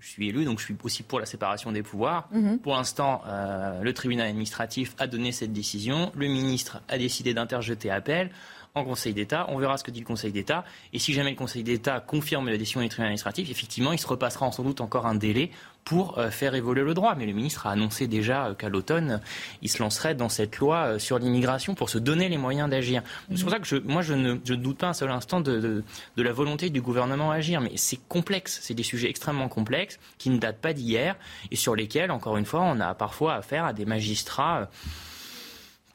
je, 0.00 0.08
suis 0.08 0.28
élu, 0.28 0.44
donc 0.44 0.58
je 0.58 0.64
suis 0.64 0.76
aussi 0.82 1.02
pour 1.02 1.20
la 1.20 1.26
séparation 1.26 1.72
des 1.72 1.82
pouvoirs. 1.82 2.28
Mhm. 2.32 2.58
Pour 2.58 2.74
l'instant, 2.74 3.22
euh, 3.26 3.82
le 3.82 3.92
tribunal 3.92 4.28
administratif 4.28 4.94
a 4.98 5.06
donné 5.06 5.32
cette 5.32 5.52
décision. 5.52 6.12
Le 6.14 6.26
ministre 6.26 6.80
a 6.88 6.98
décidé 6.98 7.34
d'interjeter 7.34 7.90
appel 7.90 8.30
en 8.76 8.84
Conseil 8.84 9.14
d'État. 9.14 9.46
On 9.48 9.58
verra 9.58 9.78
ce 9.78 9.84
que 9.84 9.90
dit 9.90 10.00
le 10.00 10.06
Conseil 10.06 10.30
d'État. 10.30 10.64
Et 10.92 10.98
si 10.98 11.14
jamais 11.14 11.30
le 11.30 11.36
Conseil 11.36 11.64
d'État 11.64 11.98
confirme 12.00 12.48
la 12.48 12.58
décision 12.58 12.82
du 12.82 12.88
tribunal 12.88 13.08
administratif, 13.08 13.50
effectivement, 13.50 13.92
il 13.92 13.98
se 13.98 14.06
repassera 14.06 14.52
sans 14.52 14.62
doute 14.62 14.82
encore 14.82 15.06
un 15.06 15.14
délai 15.14 15.50
pour 15.84 16.18
euh, 16.18 16.30
faire 16.30 16.54
évoluer 16.54 16.82
le 16.82 16.92
droit. 16.92 17.14
Mais 17.14 17.24
le 17.24 17.32
ministre 17.32 17.66
a 17.66 17.70
annoncé 17.70 18.06
déjà 18.06 18.48
euh, 18.48 18.54
qu'à 18.54 18.68
l'automne, 18.68 19.20
il 19.62 19.70
se 19.70 19.82
lancerait 19.82 20.14
dans 20.14 20.28
cette 20.28 20.58
loi 20.58 20.76
euh, 20.76 20.98
sur 20.98 21.18
l'immigration 21.18 21.74
pour 21.74 21.88
se 21.88 21.96
donner 21.96 22.28
les 22.28 22.36
moyens 22.36 22.68
d'agir. 22.68 23.02
C'est 23.34 23.42
pour 23.42 23.50
ça 23.50 23.60
que 23.60 23.78
moi, 23.78 24.02
je 24.02 24.12
ne, 24.12 24.34
doute 24.34 24.78
pas 24.78 24.88
un 24.88 24.92
seul 24.92 25.10
instant 25.10 25.40
de, 25.40 25.82
la 26.16 26.32
volonté 26.32 26.68
du 26.68 26.82
gouvernement 26.82 27.30
à 27.30 27.36
agir. 27.36 27.62
Mais 27.62 27.72
c'est 27.76 28.00
complexe. 28.08 28.58
C'est 28.62 28.74
des 28.74 28.82
sujets 28.82 29.08
extrêmement 29.08 29.48
complexes 29.48 29.98
qui 30.18 30.28
ne 30.28 30.38
datent 30.38 30.60
pas 30.60 30.74
d'hier 30.74 31.16
et 31.50 31.56
sur 31.56 31.74
lesquels, 31.74 32.10
encore 32.10 32.36
une 32.36 32.46
fois, 32.46 32.60
on 32.60 32.78
a 32.80 32.94
parfois 32.94 33.34
affaire 33.34 33.64
à 33.64 33.72
des 33.72 33.86
magistrats 33.86 34.68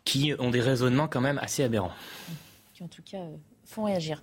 qui 0.03 0.33
ont 0.39 0.49
des 0.49 0.61
raisonnements 0.61 1.07
quand 1.07 1.21
même 1.21 1.37
assez 1.37 1.63
aberrants 1.63 1.93
en 2.81 2.87
tout 2.87 3.03
cas 3.03 3.19
euh, 3.19 3.37
font 3.65 3.83
réagir. 3.83 4.21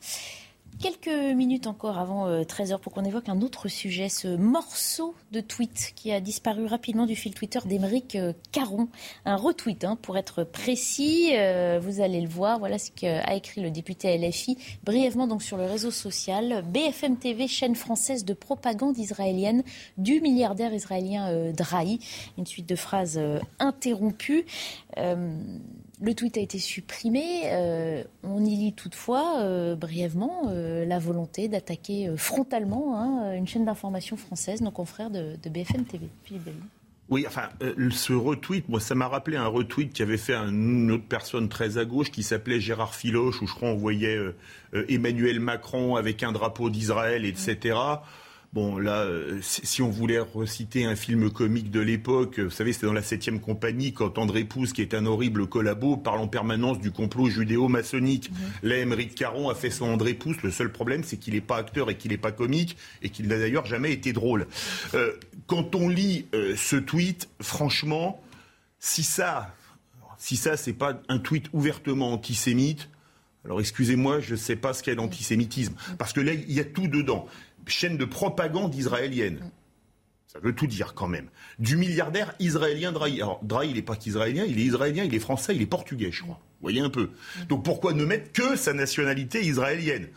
Quelques 0.81 1.09
minutes 1.09 1.67
encore 1.67 1.99
avant 1.99 2.31
13h 2.45 2.75
euh, 2.75 2.79
pour 2.79 2.93
qu'on 2.93 3.05
évoque 3.05 3.29
un 3.29 3.41
autre 3.41 3.67
sujet, 3.67 4.09
ce 4.09 4.37
morceau 4.37 5.17
de 5.33 5.41
tweet 5.41 5.93
qui 5.97 6.13
a 6.13 6.21
disparu 6.21 6.67
rapidement 6.67 7.05
du 7.05 7.17
fil 7.17 7.35
Twitter 7.35 7.59
d'Emeric 7.67 8.15
euh, 8.15 8.33
Caron. 8.53 8.87
Un 9.25 9.35
retweet, 9.35 9.83
hein, 9.83 9.99
pour 10.01 10.17
être 10.17 10.45
précis. 10.45 11.31
Euh, 11.33 11.81
vous 11.83 12.01
allez 12.01 12.21
le 12.21 12.29
voir. 12.29 12.61
Voilà 12.61 12.79
ce 12.79 12.93
qu'a 12.93 13.35
écrit 13.35 13.61
le 13.61 13.73
député 13.73 14.17
LFI 14.17 14.57
brièvement 14.85 15.27
donc 15.27 15.43
sur 15.43 15.57
le 15.57 15.65
réseau 15.65 15.91
social. 15.91 16.65
BFM 16.69 17.17
TV, 17.17 17.49
chaîne 17.49 17.75
française 17.75 18.25
de 18.25 18.33
propagande 18.33 18.99
israélienne 18.99 19.65
du 19.97 20.21
milliardaire 20.21 20.73
israélien 20.73 21.51
Drahi. 21.53 21.99
Une 22.37 22.47
suite 22.47 22.69
de 22.69 22.77
phrases 22.77 23.21
interrompues. 23.59 24.45
Le 26.01 26.15
tweet 26.15 26.37
a 26.37 26.41
été 26.41 26.59
supprimé. 26.59 27.43
Euh, 27.47 28.05
on 28.23 28.45
y 28.45 28.55
lit 28.55 28.73
toutefois, 28.73 29.41
euh, 29.41 29.75
brièvement, 29.75 30.45
euh, 30.49 30.85
la 30.85 30.99
volonté 30.99 31.49
d'attaquer 31.49 32.11
frontalement 32.17 32.97
hein, 32.97 33.35
une 33.35 33.49
chaîne 33.49 33.65
d'information 33.65 34.17
française, 34.17 34.61
nos 34.61 34.71
confrères 34.71 35.11
de, 35.11 35.37
BFM 35.49 35.85
TV. 35.85 36.07
Oui, 37.11 37.25
enfin, 37.27 37.49
ce 37.91 38.13
retweet, 38.13 38.69
moi, 38.69 38.81
ça 38.81 38.95
m'a 38.95 39.09
rappelé 39.09 39.39
un 39.39 39.47
retweet 39.47 39.93
qui 39.93 40.03
avait 40.03 40.19
fait 40.19 40.35
une 40.35 40.91
autre 40.93 41.07
personne 41.09 41.49
très 41.49 41.79
à 41.79 41.85
gauche 41.85 42.11
qui 42.11 42.23
s'appelait 42.23 42.61
Gérard 42.61 42.95
Filoche, 42.95 43.41
où 43.41 43.47
je 43.47 43.55
crois 43.55 43.71
on 43.71 43.77
voyait 43.77 44.19
Emmanuel 44.89 45.41
Macron 45.41 45.97
avec 45.97 46.23
un 46.23 46.33
drapeau 46.33 46.69
d'Israël, 46.69 47.25
etc. 47.25 47.77
Bon, 48.55 48.79
là, 48.79 49.03
euh, 49.03 49.41
si 49.43 49.83
on 49.83 49.91
voulait 49.91 50.21
reciter 50.21 50.87
un 50.87 50.97
film 50.97 51.31
comique 51.31 51.71
de 51.71 51.81
l'époque, 51.81 52.39
vous 52.39 52.51
savez, 52.51 52.73
c'était 52.73 52.87
dans 52.87 52.95
la 52.95 53.03
septième 53.03 53.41
compagnie, 53.41 53.93
quand 53.93 54.17
André 54.17 54.45
Pousse, 54.45 54.73
qui 54.73 54.81
est 54.81 54.95
un 54.95 55.05
horrible 55.05 55.47
collabo, 55.47 55.99
parle 55.99 56.21
en 56.21 56.29
permanence 56.29 56.81
du 56.81 56.91
complot 56.91 57.29
judéo-maçonnique. 57.29 58.31
Mmh. 58.31 58.69
Là, 58.69 58.79
Émeric 58.79 59.15
Caron 59.15 59.51
a 59.51 59.55
fait 59.55 59.71
son 59.71 59.85
André 59.85 60.15
Pousse. 60.15 60.43
Le 60.43 60.51
seul 60.51 60.73
problème, 60.73 61.05
c'est 61.05 61.19
qu'il 61.19 61.35
n'est 61.35 61.43
pas 61.43 61.59
acteur 61.59 61.91
et 61.91 61.99
qu'il 61.99 62.11
n'est 62.11 62.17
pas 62.17 62.33
comique, 62.33 62.79
et 63.03 63.11
qu'il 63.11 63.29
n'a 63.29 63.39
d'ailleurs 63.39 63.67
jamais 63.67 63.93
été 63.93 64.15
drôle. 64.15 64.47
Euh, 64.95 65.13
quand 65.47 65.75
on 65.75 65.91
lit 65.91 66.25
euh, 66.35 66.55
ce 66.57 66.77
tweet, 66.77 67.29
franchement, 67.43 68.23
si 68.79 69.03
ça, 69.03 69.55
si 70.17 70.37
ça, 70.37 70.57
c'est 70.57 70.73
pas 70.73 71.03
un 71.11 71.19
tweet 71.19 71.51
ouvertement 71.53 72.15
antisémite, 72.15 72.89
alors 73.45 73.61
excusez-moi, 73.61 74.21
je 74.21 74.33
ne 74.33 74.37
sais 74.37 74.57
pas 74.57 74.73
ce 74.73 74.83
qu'est 74.83 74.95
l'antisémitisme. 74.95 75.75
Parce 75.97 76.13
que 76.13 76.21
là, 76.21 76.33
il 76.33 76.53
y 76.53 76.61
a 76.61 76.65
tout 76.65 76.89
dedans 76.89 77.27
chaîne 77.71 77.97
de 77.97 78.05
propagande 78.05 78.75
israélienne. 78.75 79.51
Ça 80.27 80.39
veut 80.41 80.55
tout 80.55 80.67
dire 80.67 80.93
quand 80.95 81.09
même. 81.09 81.29
Du 81.59 81.77
milliardaire 81.77 82.35
israélien 82.39 82.93
Drahi. 82.93 83.23
Alors 83.23 83.41
Drahi, 83.43 83.71
il 83.71 83.77
n'est 83.77 83.83
pas 83.83 83.97
qu'israélien, 83.97 84.45
il 84.45 84.59
est 84.59 84.63
israélien, 84.63 85.05
il 85.05 85.15
est 85.15 85.21
français, 85.21 85.57
il 85.57 85.63
est 85.63 85.67
portugais, 85.67 86.11
je 86.13 86.23
crois. 86.23 86.39
Vous 86.61 86.63
voyez 86.63 86.81
un 86.81 86.91
peu. 86.91 87.11
Donc 87.49 87.65
pourquoi 87.65 87.95
ne 87.95 88.05
mettre 88.05 88.33
que 88.33 88.57
sa 88.57 88.73
nationalité 88.73 89.45
israélienne? 89.45 90.09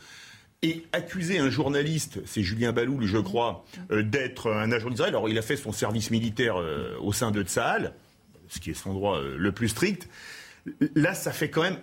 Et 0.64 0.86
accuser 0.92 1.40
un 1.40 1.50
journaliste, 1.50 2.20
c'est 2.26 2.44
Julien 2.44 2.72
Baloul, 2.72 3.06
je 3.06 3.18
crois, 3.18 3.66
euh, 3.90 4.04
d'être 4.04 4.52
un 4.52 4.72
agent 4.72 4.92
d'Israël. 4.92 5.16
Alors 5.16 5.28
il 5.28 5.38
a 5.40 5.42
fait 5.42 5.56
son 5.56 5.72
service 5.72 6.12
militaire 6.12 6.60
euh, 6.60 6.96
au 7.00 7.14
sein 7.14 7.32
de 7.32 7.42
Tsahal, 7.42 7.96
ce 8.48 8.60
qui 8.60 8.70
est 8.70 8.76
son 8.76 8.94
droit 8.94 9.18
euh, 9.18 9.38
le 9.38 9.52
plus 9.52 9.70
strict. 9.70 10.08
Là, 10.96 11.16
ça 11.16 11.32
fait 11.32 11.50
quand 11.50 11.64
même. 11.64 11.78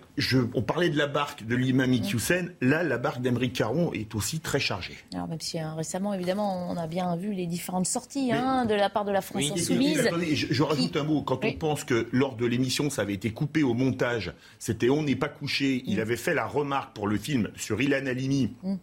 on 0.53 0.61
parlait 0.61 0.89
de 0.89 0.97
la 0.97 1.07
barque 1.07 1.45
de 1.45 1.55
l'imam 1.55 1.91
Hussein. 1.91 2.47
Là, 2.61 2.83
la 2.83 2.97
barque 2.97 3.21
d'Emeric 3.21 3.53
Caron 3.53 3.91
est 3.91 4.15
aussi 4.15 4.39
très 4.39 4.59
chargée. 4.59 4.97
Alors, 5.13 5.27
même 5.27 5.41
si 5.41 5.59
hein, 5.59 5.73
récemment, 5.75 6.13
évidemment, 6.13 6.69
on 6.69 6.77
a 6.77 6.87
bien 6.87 7.15
vu 7.17 7.33
les 7.33 7.45
différentes 7.45 7.87
sorties 7.87 8.31
hein, 8.31 8.65
de 8.65 8.73
la 8.73 8.89
part 8.89 9.03
de 9.03 9.11
la 9.11 9.21
France 9.21 9.51
insoumise. 9.51 10.09
je, 10.33 10.63
rajoute 10.63 10.95
un 10.95 11.03
mot. 11.03 11.21
Quand 11.23 11.43
on 11.43 11.53
pense 11.53 11.83
que 11.83 12.07
lors 12.13 12.37
de 12.37 12.45
l'émission, 12.45 12.89
ça 12.89 13.01
avait 13.01 13.13
été 13.13 13.31
coupé 13.31 13.63
au 13.63 13.73
montage, 13.73 14.33
c'était 14.59 14.89
On 14.89 15.03
n'est 15.03 15.17
pas 15.17 15.29
couché. 15.29 15.83
Il 15.85 15.97
mm. 15.97 16.01
avait 16.01 16.17
fait 16.17 16.33
la 16.33 16.47
remarque 16.47 16.95
pour 16.95 17.07
le 17.07 17.17
film 17.17 17.49
sur 17.57 17.81
Ilan 17.81 18.05
Halimi. 18.05 18.53
Mm. 18.63 18.75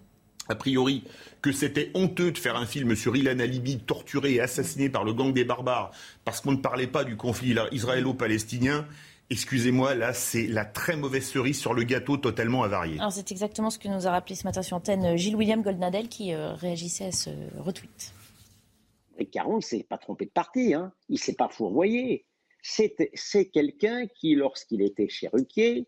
a 0.49 0.55
priori, 0.57 1.05
que 1.41 1.53
c'était 1.53 1.91
honteux 1.95 2.33
de 2.33 2.39
faire 2.39 2.57
un 2.57 2.67
film 2.67 2.95
sur 2.97 3.17
Ilan 3.17 3.39
Halimi 3.39 3.79
torturé 3.79 4.35
et 4.35 4.41
assassiné 4.43 4.91
par 4.91 5.05
le 5.05 5.15
gang 5.15 5.33
des 5.33 5.45
barbares 5.45 5.91
parce 6.27 6.43
qu'on 6.43 6.53
ne 6.53 6.57
parlait 6.57 6.87
pas 6.87 7.05
du 7.05 7.17
conflit 7.17 7.57
israélo-palestinien. 7.73 8.85
Excusez-moi, 9.29 9.97
là, 9.97 10.13
c'est 10.13 10.47
la 10.47 10.65
très 10.65 10.97
mauvaise 10.97 11.27
cerise 11.27 11.59
sur 11.59 11.75
le 11.75 11.83
gâteau 11.83 12.17
totalement 12.17 12.63
avarié. 12.63 12.99
Alors, 12.99 13.11
c'est 13.11 13.33
exactement 13.33 13.71
ce 13.71 13.79
que 13.79 13.89
nous 13.89 14.07
a 14.07 14.11
rappelé 14.13 14.37
ce 14.37 14.45
matin 14.45 14.63
sur 14.63 14.77
antenne 14.77 15.05
euh, 15.05 15.17
Gilles 15.17 15.35
William 15.35 15.63
Goldnadel 15.63 16.09
qui 16.09 16.33
euh, 16.33 16.53
réagissait 16.55 17.07
à 17.07 17.13
ce 17.13 17.31
retweet. 17.59 18.15
Et 19.19 19.27
Caron 19.27 19.57
ne 19.57 19.63
s'est 19.63 19.83
pas 19.89 19.99
trompé 19.99 20.27
de 20.27 20.31
parti, 20.31 20.75
hein. 20.75 20.93
il 21.09 21.15
ne 21.15 21.19
s'est 21.19 21.35
pas 21.35 21.49
fourvoyé. 21.49 22.25
C'est 22.63 23.51
quelqu'un 23.53 24.07
qui, 24.07 24.35
lorsqu'il 24.35 24.83
était 24.83 25.09
chez 25.09 25.29
Ruquier, 25.29 25.87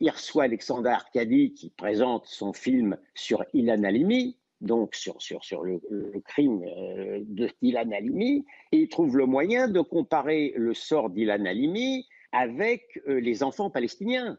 il 0.00 0.10
reçoit 0.10 0.44
Alexandre 0.44 0.88
Arcadi 0.88 1.52
qui 1.52 1.70
présente 1.70 2.26
son 2.26 2.52
film 2.52 2.96
sur 3.14 3.44
Ilan 3.52 3.82
Halimi, 3.84 4.36
donc 4.60 4.94
sur, 4.94 5.20
sur, 5.20 5.44
sur 5.44 5.62
le, 5.62 5.80
crime 6.24 6.62
euh, 6.64 7.20
d'Ilan 7.62 7.90
Halimi, 7.92 8.44
et 8.72 8.78
il 8.78 8.88
trouve 8.88 9.16
le 9.16 9.26
moyen 9.26 9.68
de 9.68 9.80
comparer 9.80 10.54
le 10.56 10.72
sort 10.74 11.10
d'Ilan 11.10 11.44
Halimi 11.44 12.06
avec 12.32 13.00
euh, 13.08 13.20
les 13.20 13.42
enfants 13.42 13.70
palestiniens. 13.70 14.38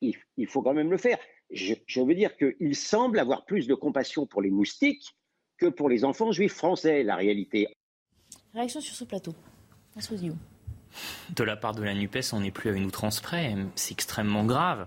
Il, 0.00 0.14
il, 0.36 0.46
faut 0.46 0.62
quand 0.62 0.74
même 0.74 0.90
le 0.90 0.98
faire. 0.98 1.18
Je, 1.50 2.00
veux 2.00 2.14
dire 2.14 2.36
qu'il 2.36 2.76
semble 2.76 3.18
avoir 3.18 3.44
plus 3.44 3.66
de 3.66 3.74
compassion 3.74 4.26
pour 4.26 4.42
les 4.42 4.50
moustiques 4.50 5.16
que 5.56 5.66
pour 5.66 5.88
les 5.88 6.04
enfants 6.04 6.30
juifs 6.30 6.54
français, 6.54 7.02
la 7.02 7.16
réalité. 7.16 7.68
Réaction 8.54 8.80
sur 8.80 8.94
ce 8.94 9.04
plateau. 9.04 9.34
De 11.34 11.42
la 11.42 11.56
part 11.56 11.74
de 11.74 11.82
la 11.82 11.94
NUPES, 11.94 12.32
on 12.32 12.40
n'est 12.40 12.52
plus 12.52 12.70
à 12.70 12.72
une 12.72 12.84
outrance 12.84 13.20
près. 13.20 13.54
C'est 13.74 13.92
extrêmement 13.92 14.44
grave. 14.44 14.86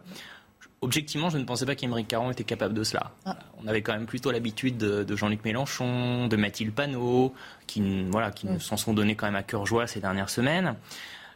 Objectivement, 0.84 1.30
je 1.30 1.38
ne 1.38 1.44
pensais 1.44 1.66
pas 1.66 1.76
qu'Émeric 1.76 2.08
Caron 2.08 2.32
était 2.32 2.44
capable 2.44 2.74
de 2.74 2.84
cela. 2.84 3.12
Ah. 3.26 3.38
On 3.64 3.68
avait 3.68 3.84
quand 3.84 3.94
même 3.94 4.08
plutôt 4.08 4.32
l'habitude 4.32 4.78
de, 4.78 5.16
Jean-Luc 5.16 5.44
Mélenchon, 5.44 6.28
de 6.28 6.36
Mathilde 6.36 6.74
Panot, 6.74 7.34
qui, 7.68 8.04
voilà, 8.06 8.32
qui 8.32 8.48
nous 8.48 8.60
s'en 8.60 8.78
sont 8.78 8.94
donnés 8.94 9.16
quand 9.16 9.28
même 9.28 9.36
à 9.36 9.44
cœur 9.44 9.66
joie 9.66 9.86
ces 9.86 10.00
dernières 10.00 10.30
semaines. 10.30 10.76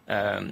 Euh, 0.10 0.50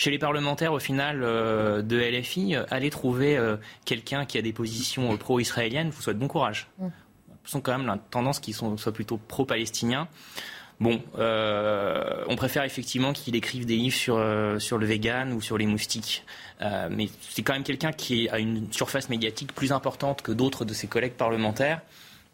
chez 0.00 0.10
les 0.10 0.18
parlementaires, 0.18 0.72
au 0.72 0.78
final, 0.78 1.20
euh, 1.22 1.82
de 1.82 1.98
LFI, 1.98 2.56
euh, 2.56 2.64
aller 2.70 2.88
trouver 2.88 3.36
euh, 3.36 3.58
quelqu'un 3.84 4.24
qui 4.24 4.38
a 4.38 4.42
des 4.42 4.54
positions 4.54 5.14
pro-israéliennes, 5.18 5.90
vous 5.90 6.00
souhaite 6.00 6.18
bon 6.18 6.26
courage. 6.26 6.68
Mm. 6.78 6.86
Ce 7.44 7.50
sont 7.50 7.60
quand 7.60 7.76
même 7.76 7.86
la 7.86 7.98
tendance 7.98 8.40
qui 8.40 8.54
sont, 8.54 8.78
soit 8.78 8.92
plutôt 8.92 9.18
pro-palestiniens. 9.18 10.08
Bon, 10.78 11.02
on 11.18 12.36
préfère 12.36 12.64
effectivement 12.64 13.12
qu'il 13.12 13.36
écrive 13.36 13.66
des 13.66 13.76
livres 13.76 13.94
sur, 13.94 14.18
sur 14.58 14.78
le 14.78 14.86
vegan 14.86 15.34
ou 15.34 15.42
sur 15.42 15.58
les 15.58 15.66
moustiques. 15.66 16.24
mais 16.90 17.10
c'est 17.20 17.42
quand 17.42 17.52
même 17.52 17.64
quelqu'un 17.64 17.92
qui 17.92 18.30
a 18.30 18.38
une 18.38 18.72
surface 18.72 19.10
médiatique 19.10 19.54
plus 19.54 19.72
importante 19.72 20.22
que 20.22 20.32
d'autres 20.32 20.64
de 20.64 20.72
ses 20.72 20.86
collègues 20.86 21.12
parlementaires 21.12 21.82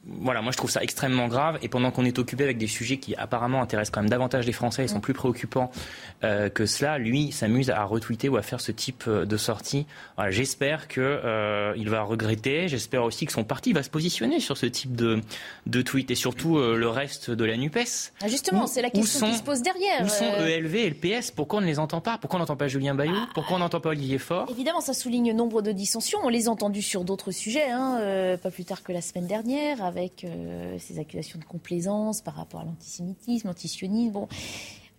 voilà, 0.08 0.40
moi 0.40 0.52
je 0.52 0.56
trouve 0.56 0.70
ça 0.70 0.82
extrêmement 0.82 1.28
grave. 1.28 1.58
Et 1.62 1.68
pendant 1.68 1.90
qu'on 1.90 2.04
est 2.04 2.18
occupé 2.18 2.44
avec 2.44 2.58
des 2.58 2.66
sujets 2.66 2.98
qui 2.98 3.14
apparemment 3.16 3.62
intéressent 3.62 3.92
quand 3.92 4.00
même 4.00 4.10
davantage 4.10 4.46
les 4.46 4.52
Français 4.52 4.84
et 4.84 4.88
sont 4.88 5.00
plus 5.00 5.14
préoccupants 5.14 5.70
euh, 6.24 6.48
que 6.48 6.66
cela, 6.66 6.98
lui 6.98 7.32
s'amuse 7.32 7.70
à 7.70 7.82
retweeter 7.84 8.28
ou 8.28 8.36
à 8.36 8.42
faire 8.42 8.60
ce 8.60 8.72
type 8.72 9.04
euh, 9.08 9.26
de 9.26 9.36
sortie. 9.36 9.86
j'espère 10.28 10.88
qu'il 10.88 11.02
euh, 11.02 11.74
va 11.86 12.02
regretter. 12.02 12.68
J'espère 12.68 13.02
aussi 13.04 13.26
que 13.26 13.32
son 13.32 13.44
parti 13.44 13.72
va 13.72 13.82
se 13.82 13.90
positionner 13.90 14.40
sur 14.40 14.56
ce 14.56 14.66
type 14.66 14.94
de, 14.94 15.20
de 15.66 15.82
tweet 15.82 16.10
et 16.10 16.14
surtout 16.14 16.58
le 16.58 16.88
reste 16.88 17.30
de 17.30 17.44
la 17.44 17.56
Nupes. 17.56 17.76
Ah, 18.22 18.28
justement, 18.28 18.66
c'est 18.66 18.82
la 18.82 18.90
question 18.90 19.30
qui 19.30 19.36
se 19.36 19.42
pose 19.42 19.62
derrière. 19.62 20.02
Où 20.04 20.08
sont 20.08 20.24
ELV 20.24 20.74
et 20.74 20.90
le 20.90 20.94
PS 20.94 21.30
Pourquoi 21.30 21.58
on 21.58 21.62
ne 21.62 21.66
les 21.66 21.78
entend 21.78 22.00
pas? 22.00 22.18
Pourquoi 22.18 22.38
on 22.38 22.40
n'entend 22.40 22.56
pas 22.56 22.68
Julien 22.68 22.94
Bayou? 22.94 23.14
Ah. 23.16 23.28
Pourquoi 23.34 23.56
on 23.56 23.60
n'entend 23.60 23.80
pas 23.80 23.90
Olivier 23.90 24.18
Faure? 24.18 24.46
Évidemment, 24.50 24.80
ça 24.80 24.94
souligne 24.94 25.32
nombre 25.32 25.62
de 25.62 25.72
dissensions. 25.72 26.18
On 26.22 26.28
les 26.28 26.48
a 26.48 26.50
entendus 26.50 26.82
sur 26.82 27.04
d'autres 27.04 27.32
sujets, 27.32 27.70
hein, 27.70 28.36
pas 28.42 28.50
plus 28.50 28.64
tard 28.64 28.82
que 28.82 28.92
la 28.92 29.00
semaine 29.00 29.26
dernière 29.26 29.95
avec 29.96 30.24
euh, 30.24 30.76
ces 30.78 30.98
accusations 30.98 31.38
de 31.38 31.44
complaisance 31.44 32.20
par 32.20 32.34
rapport 32.34 32.60
à 32.60 32.64
l'antisémitisme, 32.64 33.48
l'antisionisme. 33.48 34.12
Bon, 34.12 34.28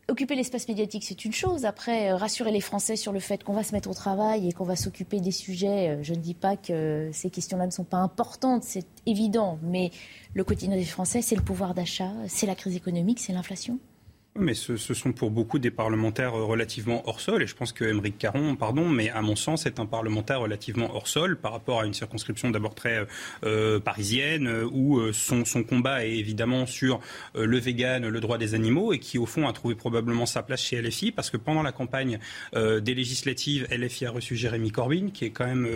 occuper 0.09 0.35
l'espace 0.35 0.67
médiatique, 0.67 1.03
c'est 1.03 1.25
une 1.25 1.33
chose. 1.33 1.65
Après, 1.65 2.11
euh, 2.11 2.15
rassurer 2.15 2.51
les 2.51 2.61
Français 2.61 2.95
sur 2.95 3.11
le 3.11 3.19
fait 3.19 3.43
qu'on 3.43 3.53
va 3.53 3.63
se 3.63 3.73
mettre 3.73 3.89
au 3.89 3.93
travail 3.93 4.47
et 4.47 4.51
qu'on 4.51 4.63
va 4.63 4.75
s'occuper 4.75 5.19
des 5.19 5.31
sujets, 5.31 5.89
euh, 5.89 6.03
je 6.03 6.13
ne 6.13 6.19
dis 6.19 6.33
pas 6.33 6.55
que 6.55 7.09
ces 7.13 7.29
questions-là 7.29 7.65
ne 7.65 7.71
sont 7.71 7.83
pas 7.83 7.97
importantes, 7.97 8.63
c'est 8.63 8.87
évident. 9.05 9.59
Mais 9.63 9.91
le 10.33 10.43
quotidien 10.43 10.75
des 10.75 10.85
Français, 10.85 11.21
c'est 11.21 11.35
le 11.35 11.43
pouvoir 11.43 11.73
d'achat, 11.73 12.11
c'est 12.27 12.47
la 12.47 12.55
crise 12.55 12.75
économique, 12.75 13.19
c'est 13.19 13.33
l'inflation. 13.33 13.79
Mais 14.39 14.53
ce, 14.53 14.77
sont 14.77 15.13
pour 15.13 15.31
beaucoup 15.31 15.57
des 15.57 15.71
parlementaires 15.71 16.33
relativement 16.33 17.07
hors 17.07 17.19
sol, 17.19 17.41
et 17.41 17.47
je 17.47 17.55
pense 17.55 17.71
que 17.71 17.85
Émeric 17.85 18.17
Caron, 18.19 18.55
pardon, 18.55 18.87
mais 18.87 19.09
à 19.09 19.21
mon 19.21 19.35
sens, 19.35 19.65
est 19.65 19.79
un 19.79 19.87
parlementaire 19.87 20.41
relativement 20.41 20.95
hors 20.95 21.07
sol 21.07 21.37
par 21.37 21.53
rapport 21.53 21.81
à 21.81 21.85
une 21.85 21.93
circonscription 21.93 22.51
d'abord 22.51 22.75
très 22.75 23.07
euh, 23.43 23.79
parisienne, 23.79 24.47
où 24.71 24.99
euh, 24.99 25.11
son, 25.11 25.43
combat 25.63 26.05
est 26.05 26.17
évidemment 26.17 26.67
sur 26.67 26.99
euh, 27.35 27.45
le 27.45 27.57
vegan, 27.57 28.07
le 28.07 28.19
droit 28.19 28.37
des 28.37 28.53
animaux, 28.53 28.93
et 28.93 28.99
qui 28.99 29.17
au 29.17 29.25
fond 29.25 29.47
a 29.47 29.53
trouvé 29.53 29.73
probablement 29.73 30.27
sa 30.27 30.43
place 30.43 30.61
chez 30.61 30.79
LFI, 30.81 31.11
parce 31.11 31.31
que 31.31 31.37
pendant 31.37 31.63
la 31.63 31.71
campagne 31.71 32.19
des 32.53 32.93
législatives, 32.93 33.67
LFI 33.71 34.05
a 34.05 34.11
reçu 34.11 34.35
Jérémy 34.35 34.71
Corbyn, 34.71 35.09
qui 35.13 35.25
est 35.25 35.31
quand 35.31 35.45
même 35.45 35.67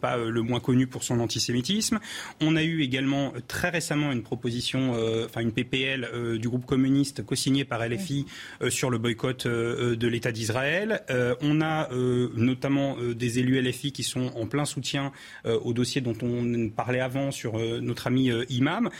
pas 0.00 0.16
le 0.16 0.42
moins 0.42 0.60
connu 0.60 0.86
pour 0.86 1.02
son 1.02 1.20
antisémitisme. 1.20 1.98
On 2.40 2.56
a 2.56 2.62
eu 2.62 2.82
également 2.82 3.32
très 3.48 3.68
récemment 3.68 4.12
une 4.12 4.22
proposition, 4.22 4.94
enfin 5.24 5.40
une 5.40 5.52
PPL 5.52 6.38
du 6.38 6.48
groupe 6.48 6.66
communiste 6.66 7.24
co-signée 7.24 7.64
par 7.64 7.86
LFI 7.86 8.05
LFI 8.06 8.26
sur 8.68 8.90
le 8.90 8.98
boycott 8.98 9.46
de 9.46 10.08
l'État 10.08 10.32
d'Israël. 10.32 11.02
on 11.40 11.60
a 11.60 11.88
notamment 11.92 12.96
des 13.14 13.38
élus 13.38 13.60
LFI 13.60 13.92
qui 13.92 14.02
sont 14.02 14.32
en 14.36 14.46
plein 14.46 14.64
soutien 14.64 15.12
au 15.44 15.72
dossier 15.72 16.00
dont 16.00 16.16
on 16.22 16.68
parlait 16.68 17.00
avant 17.00 17.30
sur 17.30 17.58
notre 17.80 18.06
ami 18.06 18.30
Imam. 18.48 18.90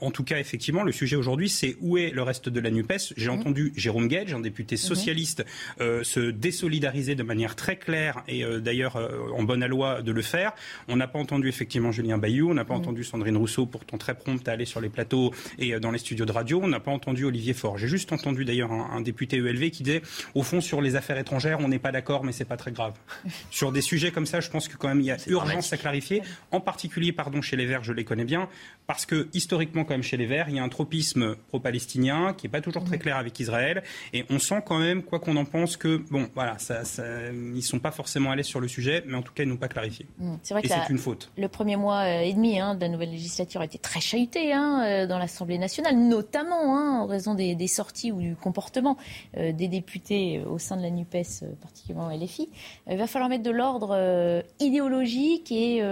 en 0.00 0.10
tout 0.10 0.24
cas, 0.24 0.38
effectivement, 0.38 0.82
le 0.82 0.92
sujet 0.92 1.16
aujourd'hui, 1.16 1.48
c'est 1.48 1.76
où 1.80 1.98
est 1.98 2.10
le 2.10 2.22
reste 2.22 2.48
de 2.48 2.60
la 2.60 2.70
NUPES. 2.70 3.14
J'ai 3.16 3.28
mmh. 3.28 3.32
entendu 3.32 3.72
Jérôme 3.76 4.08
Gage, 4.08 4.34
un 4.34 4.40
député 4.40 4.74
mmh. 4.74 4.78
socialiste, 4.78 5.44
se 5.78 6.30
désolidariser 6.30 7.14
de 7.14 7.22
manière 7.22 7.56
très 7.56 7.76
claire 7.76 8.22
et 8.28 8.44
d'ailleurs 8.60 8.96
en 9.34 9.42
bonne 9.42 9.64
loi 9.66 10.02
de 10.02 10.12
le 10.12 10.22
faire. 10.22 10.52
On 10.88 10.96
n'a 10.96 11.08
pas 11.08 11.18
entendu 11.18 11.48
effectivement 11.48 11.92
Julien 11.92 12.18
Bayou, 12.18 12.50
on 12.50 12.54
n'a 12.54 12.64
pas 12.64 12.74
mmh. 12.74 12.78
entendu 12.78 13.04
Sandrine 13.04 13.36
Rousseau, 13.36 13.66
pourtant 13.66 13.98
très 13.98 14.14
prompte 14.14 14.48
à 14.48 14.52
aller 14.52 14.64
sur 14.64 14.80
les 14.80 14.88
plateaux 14.88 15.32
et 15.58 15.74
euh, 15.74 15.80
dans 15.80 15.90
les 15.90 15.98
studios 15.98 16.24
de 16.24 16.32
radio. 16.32 16.60
On 16.62 16.68
n'a 16.68 16.80
pas 16.80 16.90
entendu 16.90 17.24
Olivier 17.24 17.54
Faure. 17.54 17.78
J'ai 17.78 17.88
juste 17.88 18.12
entendu 18.12 18.44
d'ailleurs 18.44 18.55
un, 18.62 19.00
député 19.00 19.36
ELV 19.36 19.70
qui 19.70 19.82
disait, 19.82 20.02
au 20.34 20.42
fond, 20.42 20.60
sur 20.60 20.80
les 20.80 20.96
affaires 20.96 21.18
étrangères, 21.18 21.58
on 21.60 21.68
n'est 21.68 21.78
pas 21.78 21.92
d'accord, 21.92 22.24
mais 22.24 22.32
c'est 22.32 22.44
pas 22.44 22.56
très 22.56 22.72
grave. 22.72 22.94
sur 23.50 23.72
des 23.72 23.80
sujets 23.80 24.10
comme 24.10 24.26
ça, 24.26 24.40
je 24.40 24.50
pense 24.50 24.68
que 24.68 24.76
quand 24.76 24.88
même 24.88 25.00
il 25.00 25.06
y 25.06 25.10
a 25.10 25.16
urgence 25.26 25.72
à 25.72 25.76
clarifier. 25.76 26.22
En 26.50 26.60
particulier, 26.60 27.12
pardon, 27.12 27.42
chez 27.42 27.56
les 27.56 27.66
Verts, 27.66 27.84
je 27.84 27.92
les 27.92 28.04
connais 28.04 28.24
bien, 28.24 28.48
parce 28.86 29.06
que 29.06 29.28
historiquement, 29.32 29.84
quand 29.84 29.94
même, 29.94 30.02
chez 30.02 30.16
les 30.16 30.26
Verts, 30.26 30.48
il 30.48 30.56
y 30.56 30.58
a 30.58 30.62
un 30.62 30.68
tropisme 30.68 31.36
pro-palestinien 31.48 32.34
qui 32.36 32.46
n'est 32.46 32.50
pas 32.50 32.60
toujours 32.60 32.84
très 32.84 32.96
mmh. 32.96 33.00
clair 33.00 33.16
avec 33.16 33.38
Israël, 33.40 33.82
et 34.12 34.24
on 34.30 34.38
sent 34.38 34.62
quand 34.66 34.78
même, 34.78 35.02
quoi 35.02 35.20
qu'on 35.20 35.36
en 35.36 35.44
pense, 35.44 35.76
que 35.76 35.98
bon, 36.10 36.28
voilà, 36.34 36.58
ça, 36.58 36.84
ça, 36.84 37.04
ils 37.32 37.62
sont 37.62 37.78
pas 37.78 37.90
forcément 37.90 38.30
à 38.30 38.36
l'aise 38.36 38.46
sur 38.46 38.60
le 38.60 38.68
sujet, 38.68 39.02
mais 39.06 39.16
en 39.16 39.22
tout 39.22 39.32
cas, 39.32 39.42
ils 39.42 39.48
n'ont 39.48 39.56
pas 39.56 39.68
clarifié. 39.68 40.06
Mmh. 40.18 40.34
C'est 40.42 40.54
vrai 40.54 40.62
et 40.64 40.68
c'est 40.68 40.90
une 40.90 40.98
faute. 40.98 41.30
Le 41.36 41.48
premier 41.48 41.76
mois 41.76 42.00
euh, 42.00 42.20
et 42.20 42.32
demi 42.32 42.58
hein, 42.60 42.74
de 42.74 42.80
la 42.80 42.88
nouvelle 42.88 43.10
législature 43.10 43.60
a 43.60 43.64
été 43.64 43.78
très 43.78 44.00
chahuté 44.00 44.52
hein, 44.52 44.82
euh, 44.84 45.06
dans 45.06 45.18
l'Assemblée 45.18 45.58
nationale, 45.58 45.96
notamment 45.96 46.76
hein, 46.76 47.00
en 47.00 47.06
raison 47.06 47.34
des, 47.34 47.66
sorties 47.66 48.12
ou 48.12 48.20
du 48.20 48.35
comportement 48.36 48.96
euh, 49.36 49.52
des 49.52 49.68
députés 49.68 50.42
au 50.44 50.58
sein 50.58 50.76
de 50.76 50.82
la 50.82 50.90
NUPES, 50.90 51.44
particulièrement 51.60 52.10
LFI. 52.10 52.48
il 52.90 52.96
va 52.96 53.06
falloir 53.06 53.28
mettre 53.28 53.42
de 53.42 53.50
l'ordre 53.50 54.44
idéologique 54.60 55.50
et 55.52 55.82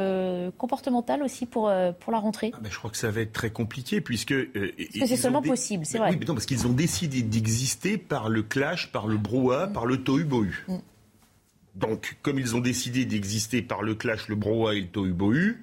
comportemental 0.59 1.23
aussi 1.23 1.47
pour, 1.47 1.73
pour 2.01 2.12
la 2.12 2.19
rentrée. 2.19 2.53
Ah, 2.55 2.59
je 2.69 2.77
crois 2.77 2.91
que 2.91 2.97
ça 2.97 3.11
va 3.11 3.21
être 3.21 3.33
très 3.33 3.51
compliqué 3.51 4.01
puisque. 4.01 4.35
parce 4.35 4.89
que 5.01 5.07
c'est 5.07 5.16
seulement 5.16 5.43
possible, 5.43 5.85
c'est 5.87 5.99
vrai. 5.99 6.11
Oui, 6.11 6.16
mais 6.19 6.27
non, 6.27 6.35
parce 6.35 6.47
qu'ils 6.47 6.66
ont 6.66 6.73
décidé 6.73 7.23
d'exister 7.23 7.99
par 7.99 8.29
le 8.29 8.43
clash, 8.43 8.93
par 8.93 9.07
le 9.07 9.16
brouhaha, 9.16 9.69
par 9.69 9.87
le 9.87 9.99
tohu-bohu. 9.99 10.65
Mm. 10.69 10.77
Donc, 11.75 12.16
comme 12.23 12.39
ils 12.39 12.55
ont 12.55 12.61
décidé 12.61 13.05
d'exister 13.05 13.62
par 13.62 13.83
le 13.83 13.95
clash, 13.95 14.29
le 14.29 14.37
brouhaha 14.37 14.75
et 14.75 14.81
le 14.81 14.87
tohu-bohu, 14.87 15.57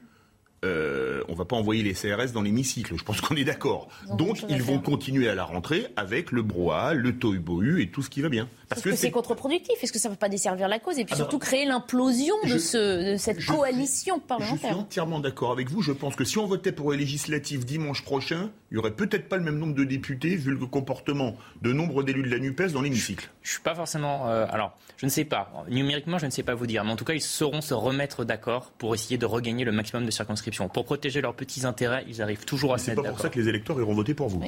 euh, 0.63 1.23
on 1.27 1.33
va 1.33 1.45
pas 1.45 1.55
envoyer 1.55 1.81
les 1.81 1.93
CRS 1.93 2.33
dans 2.33 2.43
l'hémicycle. 2.43 2.95
Je 2.95 3.03
pense 3.03 3.19
qu'on 3.19 3.35
est 3.35 3.43
d'accord. 3.43 3.87
Donc, 4.17 4.45
ils 4.47 4.61
vont 4.61 4.79
continuer 4.79 5.27
à 5.27 5.33
la 5.33 5.43
rentrée 5.43 5.87
avec 5.95 6.31
le 6.31 6.43
brouhaha, 6.43 6.93
le 6.93 7.13
tohu-bohu 7.13 7.81
et 7.81 7.89
tout 7.89 8.03
ce 8.03 8.09
qui 8.11 8.21
va 8.21 8.29
bien. 8.29 8.47
Parce 8.69 8.81
que, 8.81 8.95
c'est 8.95 9.09
contre-productif. 9.09 9.83
Est-ce 9.83 9.91
que 9.91 9.99
ça 9.99 10.09
ne 10.09 10.13
va 10.13 10.17
pas 10.17 10.29
desservir 10.29 10.67
la 10.67 10.77
cause 10.77 10.99
et 10.99 11.05
puis 11.05 11.13
ah 11.13 11.17
surtout 11.17 11.39
créer 11.39 11.65
l'implosion 11.65 12.35
de, 12.45 12.59
ce, 12.59 13.13
de, 13.13 13.17
cette 13.17 13.43
coalition 13.43 14.19
parlementaire? 14.19 14.59
Je 14.61 14.67
suis 14.67 14.75
entièrement 14.75 15.19
d'accord 15.19 15.51
avec 15.51 15.69
vous. 15.69 15.81
Je 15.81 15.91
pense 15.91 16.15
que 16.15 16.25
si 16.25 16.37
on 16.37 16.45
votait 16.45 16.71
pour 16.71 16.91
les 16.91 16.97
législatives 16.97 17.65
dimanche 17.65 18.03
prochain, 18.03 18.51
il 18.71 18.75
n'y 18.75 18.79
aurait 18.79 18.91
peut-être 18.91 19.27
pas 19.27 19.35
le 19.35 19.43
même 19.43 19.57
nombre 19.57 19.75
de 19.75 19.83
députés 19.83 20.37
vu 20.37 20.51
le 20.51 20.65
comportement 20.65 21.35
de 21.61 21.73
nombre 21.73 22.03
d'élus 22.03 22.23
de 22.23 22.29
la 22.29 22.39
NUPES 22.39 22.71
dans 22.71 22.81
l'hémicycle. 22.81 23.29
Je 23.41 23.49
ne 23.49 23.51
suis 23.51 23.61
pas 23.61 23.75
forcément. 23.75 24.29
Euh, 24.29 24.45
alors, 24.49 24.77
je 24.95 25.05
ne 25.05 25.11
sais 25.11 25.25
pas. 25.25 25.51
Numériquement, 25.69 26.17
je 26.17 26.25
ne 26.25 26.31
sais 26.31 26.43
pas 26.43 26.55
vous 26.55 26.67
dire. 26.67 26.85
Mais 26.85 26.91
en 26.91 26.95
tout 26.95 27.03
cas, 27.03 27.13
ils 27.13 27.21
sauront 27.21 27.59
se 27.59 27.73
remettre 27.73 28.23
d'accord 28.23 28.71
pour 28.77 28.95
essayer 28.95 29.17
de 29.17 29.25
regagner 29.25 29.65
le 29.65 29.73
maximum 29.73 30.05
de 30.05 30.11
circonscriptions. 30.11 30.69
Pour 30.69 30.85
protéger 30.85 31.19
leurs 31.19 31.35
petits 31.35 31.65
intérêts, 31.65 32.05
ils 32.07 32.21
arrivent 32.21 32.45
toujours 32.45 32.73
à 32.73 32.77
se 32.77 32.89
mettre 32.89 33.03
d'accord. 33.03 33.17
C'est 33.17 33.23
pas 33.23 33.29
pour 33.29 33.33
ça 33.33 33.35
que 33.35 33.39
les 33.41 33.49
électeurs 33.49 33.77
iront 33.77 33.93
voter 33.93 34.13
pour 34.13 34.29
vous. 34.29 34.41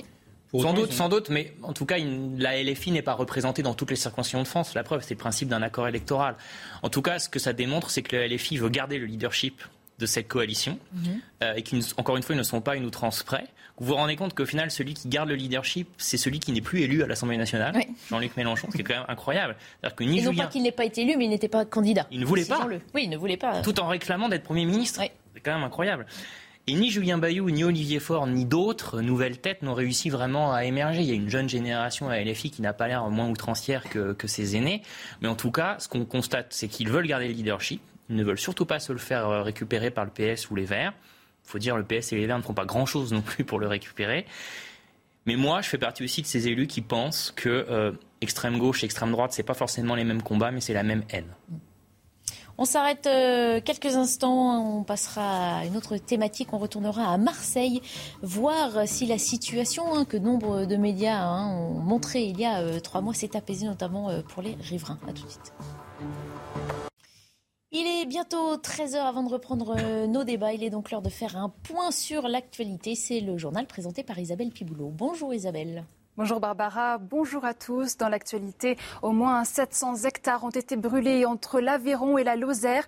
Sans 0.57 0.73
doute, 0.73 0.93
sans 0.93 1.09
doute, 1.09 1.29
mais 1.29 1.53
en 1.61 1.73
tout 1.73 1.85
cas, 1.85 1.97
la 2.37 2.63
LFI 2.63 2.91
n'est 2.91 3.01
pas 3.01 3.15
représentée 3.15 3.61
dans 3.61 3.73
toutes 3.73 3.89
les 3.89 3.97
circonscriptions 3.97 4.43
de 4.43 4.47
France. 4.47 4.73
La 4.73 4.83
preuve, 4.83 5.01
c'est 5.01 5.15
le 5.15 5.19
principe 5.19 5.49
d'un 5.49 5.63
accord 5.63 5.87
électoral. 5.87 6.35
En 6.81 6.89
tout 6.89 7.01
cas, 7.01 7.19
ce 7.19 7.27
que 7.27 7.39
ça 7.39 7.51
démontre, 7.51 7.89
c'est 7.89 8.03
que 8.03 8.15
la 8.15 8.27
LFI 8.27 8.57
veut 8.57 8.69
garder 8.69 8.99
le 8.99 9.05
leadership 9.05 9.63
de 9.99 10.05
cette 10.05 10.27
coalition 10.27 10.79
mhm. 10.93 11.21
euh, 11.43 11.53
et 11.55 11.63
qu'encore 11.63 12.17
une 12.17 12.23
fois, 12.23 12.35
ils 12.35 12.37
ne 12.37 12.43
sont 12.43 12.61
pas 12.61 12.75
une 12.75 12.85
outrance 12.85 13.23
près. 13.23 13.47
Vous 13.83 13.89
vous 13.89 13.95
rendez 13.95 14.15
compte 14.15 14.33
qu'au 14.33 14.45
final, 14.45 14.71
celui 14.71 14.93
qui 14.93 15.09
garde 15.09 15.27
le 15.27 15.35
leadership, 15.35 15.89
c'est 15.97 16.15
celui 16.15 16.39
qui 16.39 16.53
n'est 16.53 16.61
plus 16.61 16.83
élu 16.83 17.03
à 17.03 17.07
l'Assemblée 17.07 17.35
nationale, 17.35 17.75
Jean-Luc 18.09 18.37
Mélenchon, 18.37 18.69
ce 18.71 18.77
qui 18.77 18.81
est 18.81 18.85
quand 18.85 18.93
même 18.93 19.05
incroyable. 19.09 19.57
Que 19.97 20.05
ni 20.05 20.21
non 20.21 20.33
pas 20.33 20.47
qu'il 20.47 20.63
n'ait 20.63 20.71
pas 20.71 20.85
été 20.85 21.01
élu, 21.01 21.17
mais 21.17 21.25
il 21.25 21.29
n'était 21.29 21.49
pas 21.49 21.65
candidat. 21.65 22.07
Il 22.09 22.21
ne 22.21 22.25
voulait 22.25 22.45
pas. 22.45 22.65
Oui, 22.95 23.03
il 23.03 23.09
ne 23.09 23.17
voulait 23.17 23.35
pas. 23.35 23.61
Tout 23.61 23.77
en 23.81 23.89
réclamant 23.89 24.29
d'être 24.29 24.43
Premier 24.43 24.63
ministre. 24.63 25.01
C'est 25.33 25.41
quand 25.41 25.53
même 25.53 25.65
incroyable. 25.65 26.05
Et 26.65 26.75
ni 26.75 26.91
Julien 26.91 27.17
Bayou, 27.17 27.49
ni 27.49 27.65
Olivier 27.65 27.99
Faure, 27.99 28.25
ni 28.25 28.45
d'autres 28.45 29.01
nouvelles 29.01 29.39
têtes 29.39 29.63
n'ont 29.63 29.73
réussi 29.73 30.09
vraiment 30.09 30.53
à 30.53 30.63
émerger. 30.63 31.01
Il 31.01 31.07
y 31.09 31.11
a 31.11 31.15
une 31.15 31.29
jeune 31.29 31.49
génération 31.49 32.07
à 32.07 32.17
LFI 32.23 32.51
qui 32.51 32.61
n'a 32.61 32.71
pas 32.71 32.87
l'air 32.87 33.09
moins 33.09 33.27
outrancière 33.27 33.83
que, 33.89 34.13
que 34.13 34.27
ses 34.27 34.55
aînés. 34.55 34.81
Mais 35.21 35.27
en 35.27 35.35
tout 35.35 35.51
cas, 35.51 35.75
ce 35.79 35.89
qu'on 35.89 36.05
constate, 36.05 36.47
c'est 36.51 36.69
qu'ils 36.69 36.87
veulent 36.87 37.07
garder 37.07 37.27
le 37.27 37.33
leadership. 37.33 37.81
Ils 38.09 38.15
ne 38.15 38.23
veulent 38.23 38.39
surtout 38.39 38.65
pas 38.65 38.79
se 38.79 38.93
le 38.93 38.99
faire 38.99 39.27
euh, 39.27 39.41
récupérer 39.41 39.91
par 39.91 40.05
le 40.05 40.11
PS 40.11 40.49
ou 40.51 40.55
les 40.55 40.63
Verts. 40.63 40.93
Faut 41.43 41.59
dire, 41.59 41.77
le 41.77 41.83
PS 41.83 42.13
et 42.13 42.15
les 42.15 42.25
Verts 42.25 42.37
ne 42.37 42.43
font 42.43 42.53
pas 42.53 42.65
grand-chose 42.65 43.13
non 43.13 43.21
plus 43.21 43.43
pour 43.43 43.59
le 43.59 43.67
récupérer. 43.67 44.25
Mais 45.25 45.35
moi, 45.35 45.61
je 45.61 45.69
fais 45.69 45.77
partie 45.77 46.03
aussi 46.03 46.21
de 46.21 46.27
ces 46.27 46.47
élus 46.47 46.67
qui 46.67 46.81
pensent 46.81 47.31
que 47.31 47.49
euh, 47.49 47.91
extrême 48.21 48.57
gauche 48.57 48.83
extrême 48.83 49.11
droite, 49.11 49.31
c'est 49.33 49.43
pas 49.43 49.53
forcément 49.53 49.95
les 49.95 50.03
mêmes 50.03 50.21
combats, 50.21 50.51
mais 50.51 50.61
c'est 50.61 50.73
la 50.73 50.83
même 50.83 51.03
haine. 51.09 51.33
On 52.57 52.65
s'arrête 52.65 53.07
euh, 53.07 53.61
quelques 53.61 53.95
instants, 53.95 54.77
on 54.77 54.83
passera 54.83 55.59
à 55.59 55.65
une 55.65 55.75
autre 55.75 55.97
thématique, 55.97 56.53
on 56.53 56.59
retournera 56.59 57.11
à 57.11 57.17
Marseille, 57.17 57.81
voir 58.21 58.87
si 58.87 59.07
la 59.07 59.17
situation 59.17 59.95
hein, 59.95 60.05
que 60.05 60.17
nombre 60.17 60.65
de 60.65 60.75
médias 60.75 61.23
hein, 61.23 61.47
ont 61.55 61.79
montré 61.79 62.23
il 62.23 62.39
y 62.39 62.45
a 62.45 62.59
euh, 62.59 62.79
trois 62.79 63.01
mois 63.01 63.15
s'est 63.15 63.35
apaisée, 63.35 63.65
notamment 63.65 64.21
pour 64.29 64.43
les 64.43 64.55
riverains. 64.55 64.99
A 65.07 65.13
tout 65.13 65.23
de 65.23 65.29
suite. 65.29 65.53
Il 67.75 67.87
est 67.87 68.05
bientôt 68.05 68.55
13h 68.55 68.97
avant 68.97 69.23
de 69.23 69.29
reprendre 69.29 70.05
nos 70.05 70.23
débats. 70.23 70.53
Il 70.53 70.63
est 70.63 70.69
donc 70.69 70.91
l'heure 70.91 71.01
de 71.01 71.09
faire 71.09 71.35
un 71.35 71.49
point 71.49 71.89
sur 71.89 72.27
l'actualité. 72.27 72.93
C'est 72.93 73.19
le 73.19 73.39
journal 73.39 73.65
présenté 73.65 74.03
par 74.03 74.19
Isabelle 74.19 74.51
Piboulot. 74.51 74.91
Bonjour 74.93 75.33
Isabelle. 75.33 75.83
Bonjour 76.15 76.39
Barbara, 76.39 76.99
bonjour 76.99 77.43
à 77.43 77.55
tous. 77.55 77.97
Dans 77.97 78.09
l'actualité, 78.09 78.77
au 79.01 79.11
moins 79.11 79.43
700 79.43 80.03
hectares 80.03 80.43
ont 80.43 80.51
été 80.51 80.75
brûlés 80.75 81.25
entre 81.25 81.59
l'Aveyron 81.59 82.19
et 82.19 82.23
la 82.23 82.35
Lozère. 82.35 82.85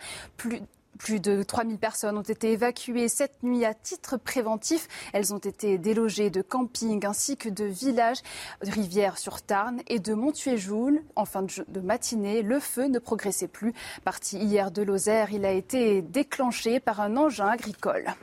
Plus 0.98 1.20
de 1.20 1.44
3000 1.44 1.78
personnes 1.78 2.18
ont 2.18 2.22
été 2.22 2.52
évacuées 2.52 3.08
cette 3.08 3.44
nuit 3.44 3.66
à 3.66 3.74
titre 3.74 4.18
préventif. 4.18 4.88
Elles 5.14 5.34
ont 5.34 5.40
été 5.40 5.78
délogées 5.78 6.30
de 6.30 6.42
campings 6.42 7.06
ainsi 7.06 7.38
que 7.38 7.50
de 7.50 7.66
villages, 7.66 8.22
de 8.64 8.72
Rivière-sur-Tarn 8.72 9.82
et 9.88 10.00
de 10.00 10.14
Montuéjoul. 10.14 11.02
En 11.16 11.26
fin 11.26 11.44
de 11.44 11.80
matinée, 11.80 12.42
le 12.42 12.60
feu 12.60 12.88
ne 12.88 13.00
progressait 13.00 13.48
plus. 13.48 13.74
Parti 14.04 14.38
hier 14.38 14.72
de 14.72 14.82
Lozère, 14.82 15.32
il 15.32 15.46
a 15.46 15.52
été 15.52 16.02
déclenché 16.02 16.80
par 16.80 17.02
un 17.02 17.18
engin 17.18 17.48
agricole. 17.48 18.16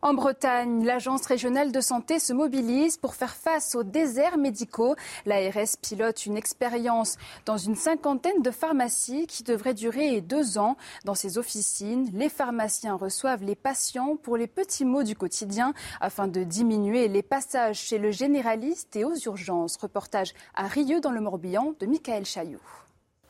En 0.00 0.14
Bretagne, 0.14 0.84
l'Agence 0.84 1.26
régionale 1.26 1.72
de 1.72 1.80
santé 1.80 2.20
se 2.20 2.32
mobilise 2.32 2.96
pour 2.96 3.14
faire 3.14 3.34
face 3.34 3.74
aux 3.74 3.82
déserts 3.82 4.38
médicaux. 4.38 4.94
L'ARS 5.26 5.76
pilote 5.82 6.24
une 6.24 6.36
expérience 6.36 7.16
dans 7.46 7.56
une 7.56 7.74
cinquantaine 7.74 8.40
de 8.42 8.52
pharmacies 8.52 9.26
qui 9.26 9.42
devrait 9.42 9.74
durer 9.74 10.20
deux 10.20 10.56
ans. 10.56 10.76
Dans 11.04 11.16
ces 11.16 11.36
officines, 11.36 12.08
les 12.12 12.28
pharmaciens 12.28 12.94
reçoivent 12.94 13.42
les 13.42 13.56
patients 13.56 14.16
pour 14.16 14.36
les 14.36 14.46
petits 14.46 14.84
maux 14.84 15.02
du 15.02 15.16
quotidien 15.16 15.74
afin 16.00 16.28
de 16.28 16.44
diminuer 16.44 17.08
les 17.08 17.22
passages 17.22 17.80
chez 17.80 17.98
le 17.98 18.12
généraliste 18.12 18.94
et 18.94 19.04
aux 19.04 19.16
urgences. 19.16 19.76
Reportage 19.78 20.32
à 20.54 20.68
Rieux 20.68 21.00
dans 21.00 21.12
le 21.12 21.20
Morbihan 21.20 21.74
de 21.80 21.86
Michael 21.86 22.24
Chailloux. 22.24 22.60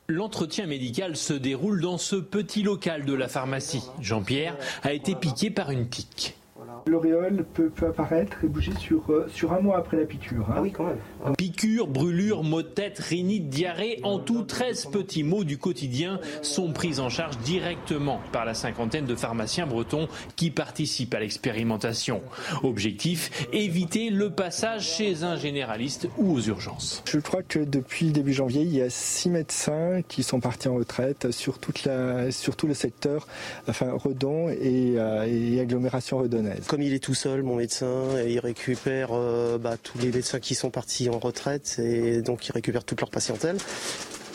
L'entretien 0.07 0.65
médical 0.65 1.15
se 1.15 1.33
déroule 1.33 1.81
dans 1.81 1.97
ce 1.97 2.15
petit 2.15 2.63
local 2.63 3.05
de 3.05 3.13
la 3.13 3.27
pharmacie. 3.27 3.83
Jean-Pierre 4.01 4.57
a 4.81 4.93
été 4.93 5.15
piqué 5.15 5.51
par 5.51 5.69
une 5.69 5.87
tique. 5.87 6.38
L'auréole 6.87 7.45
peut, 7.53 7.71
apparaître 7.85 8.43
et 8.43 8.47
bouger 8.47 8.73
sur, 8.79 9.03
euh, 9.09 9.27
sur 9.29 9.53
un 9.53 9.59
mois 9.59 9.77
après 9.77 9.97
la 9.97 10.05
piqûre. 10.05 10.45
Hein. 10.49 10.55
Ah 10.57 10.61
oui, 10.61 10.71
quand 10.71 10.85
même. 10.85 11.35
Piqûre, 11.37 11.87
brûlure, 11.87 12.43
maux 12.43 12.61
de 12.61 12.67
tête, 12.67 12.99
rhinite, 12.99 13.49
diarrhée, 13.49 13.99
en 14.03 14.19
tout 14.19 14.43
13 14.43 14.87
petits 14.87 15.23
maux 15.23 15.43
du 15.43 15.57
quotidien 15.57 16.19
sont 16.41 16.71
pris 16.71 16.99
en 16.99 17.09
charge 17.09 17.37
directement 17.39 18.19
par 18.31 18.45
la 18.45 18.53
cinquantaine 18.53 19.05
de 19.05 19.15
pharmaciens 19.15 19.67
bretons 19.67 20.07
qui 20.35 20.51
participent 20.51 21.13
à 21.13 21.19
l'expérimentation. 21.19 22.21
Objectif, 22.63 23.47
éviter 23.53 24.09
le 24.09 24.29
passage 24.29 24.87
chez 24.87 25.23
un 25.23 25.35
généraliste 25.35 26.07
ou 26.17 26.33
aux 26.33 26.41
urgences. 26.41 27.03
Je 27.05 27.19
crois 27.19 27.43
que 27.43 27.59
depuis 27.59 28.11
début 28.11 28.33
janvier, 28.33 28.61
il 28.61 28.75
y 28.75 28.81
a 28.81 28.89
six 28.89 29.29
médecins 29.29 30.01
qui 30.07 30.23
sont 30.23 30.39
partis 30.39 30.67
en 30.67 30.75
retraite 30.75 31.31
sur, 31.31 31.59
toute 31.59 31.85
la, 31.85 32.31
sur 32.31 32.55
tout 32.55 32.67
le 32.67 32.73
secteur, 32.73 33.27
enfin 33.67 33.91
Redon 33.93 34.49
et, 34.49 34.95
euh, 34.97 35.25
et 35.27 35.59
agglomération 35.59 36.17
comme 36.67 36.81
il 36.81 36.93
est 36.93 37.03
tout 37.03 37.13
seul, 37.13 37.43
mon 37.43 37.55
médecin, 37.55 38.21
il 38.25 38.39
récupère 38.39 39.09
euh, 39.11 39.57
bah, 39.57 39.77
tous 39.81 39.97
les 39.97 40.11
médecins 40.11 40.39
qui 40.39 40.55
sont 40.55 40.69
partis 40.69 41.09
en 41.09 41.19
retraite 41.19 41.77
et 41.79 42.21
donc 42.21 42.47
il 42.47 42.51
récupère 42.51 42.83
toute 42.83 42.99
leur 43.01 43.09
patientèle. 43.09 43.57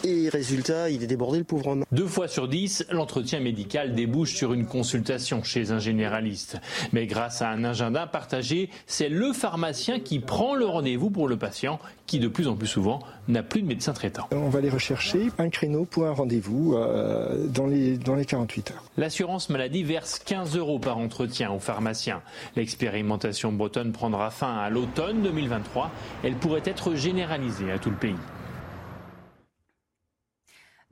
Et 0.06 0.28
résultat, 0.28 0.90
il 0.90 1.02
est 1.02 1.06
débordé 1.06 1.38
le 1.38 1.44
pauvre 1.44 1.68
homme. 1.68 1.84
Deux 1.90 2.06
fois 2.06 2.28
sur 2.28 2.46
dix, 2.46 2.84
l'entretien 2.90 3.40
médical 3.40 3.94
débouche 3.94 4.34
sur 4.34 4.52
une 4.52 4.66
consultation 4.66 5.42
chez 5.42 5.70
un 5.70 5.78
généraliste. 5.78 6.58
Mais 6.92 7.06
grâce 7.06 7.40
à 7.40 7.48
un 7.48 7.64
agenda 7.64 8.06
partagé, 8.06 8.68
c'est 8.86 9.08
le 9.08 9.32
pharmacien 9.32 10.00
qui 10.00 10.18
prend 10.20 10.54
le 10.54 10.66
rendez-vous 10.66 11.08
pour 11.08 11.26
le 11.26 11.38
patient 11.38 11.78
qui 12.06 12.18
de 12.18 12.28
plus 12.28 12.48
en 12.48 12.54
plus 12.54 12.66
souvent 12.66 12.98
n'a 13.28 13.42
plus 13.42 13.62
de 13.62 13.66
médecin 13.66 13.94
traitant. 13.94 14.28
On 14.32 14.50
va 14.50 14.58
aller 14.58 14.68
rechercher 14.68 15.30
un 15.38 15.48
créneau 15.48 15.86
pour 15.86 16.04
un 16.04 16.12
rendez-vous 16.12 16.74
euh, 16.74 17.46
dans, 17.46 17.66
les, 17.66 17.96
dans 17.96 18.14
les 18.14 18.26
48 18.26 18.72
heures. 18.72 18.84
L'assurance 18.98 19.48
maladie 19.48 19.84
verse 19.84 20.18
15 20.18 20.54
euros 20.58 20.78
par 20.78 20.98
entretien 20.98 21.50
aux 21.50 21.60
pharmaciens. 21.60 22.20
L'expérimentation 22.56 23.52
bretonne 23.52 23.92
prendra 23.92 24.30
fin 24.30 24.54
à 24.54 24.68
l'automne 24.68 25.22
2023. 25.22 25.90
Elle 26.24 26.34
pourrait 26.34 26.62
être 26.66 26.94
généralisée 26.94 27.72
à 27.72 27.78
tout 27.78 27.88
le 27.88 27.96
pays. 27.96 28.16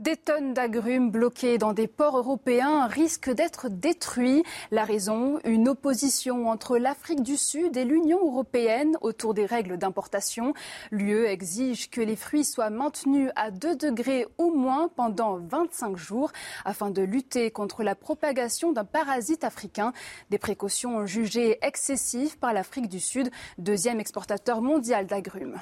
Des 0.03 0.17
tonnes 0.17 0.53
d'agrumes 0.53 1.13
bloquées 1.13 1.59
dans 1.59 1.75
des 1.75 1.87
ports 1.87 2.19
européens 2.19 2.89
risquent 2.89 3.31
d'être 3.31 3.69
détruits. 3.69 4.43
La 4.73 4.83
raison, 4.83 5.39
une 5.45 5.69
opposition 5.69 6.49
entre 6.49 6.77
l'Afrique 6.77 7.23
du 7.23 7.37
Sud 7.37 7.77
et 7.77 7.85
l'Union 7.85 8.19
européenne 8.19 8.97
autour 9.01 9.33
des 9.33 9.47
règles 9.47 9.79
d'importation. 9.79 10.55
L'UE 10.91 11.27
exige 11.27 11.89
que 11.89 12.01
les 12.01 12.17
fruits 12.17 12.45
soient 12.45 12.69
maintenus 12.69 13.31
à 13.37 13.53
2 13.53 13.77
degrés 13.77 14.27
au 14.39 14.51
moins 14.51 14.89
pendant 14.89 15.37
25 15.37 15.97
jours 15.97 16.33
afin 16.65 16.91
de 16.91 17.03
lutter 17.03 17.53
contre 17.53 17.85
la 17.85 17.95
propagation 17.95 18.73
d'un 18.73 18.85
parasite 18.85 19.45
africain. 19.45 19.93
Des 20.31 20.39
précautions 20.39 21.07
jugées 21.07 21.65
excessives 21.65 22.39
par 22.39 22.53
l'Afrique 22.53 22.89
du 22.89 22.99
Sud, 22.99 23.31
deuxième 23.57 24.01
exportateur 24.01 24.63
mondial 24.63 25.07
d'agrumes. 25.07 25.61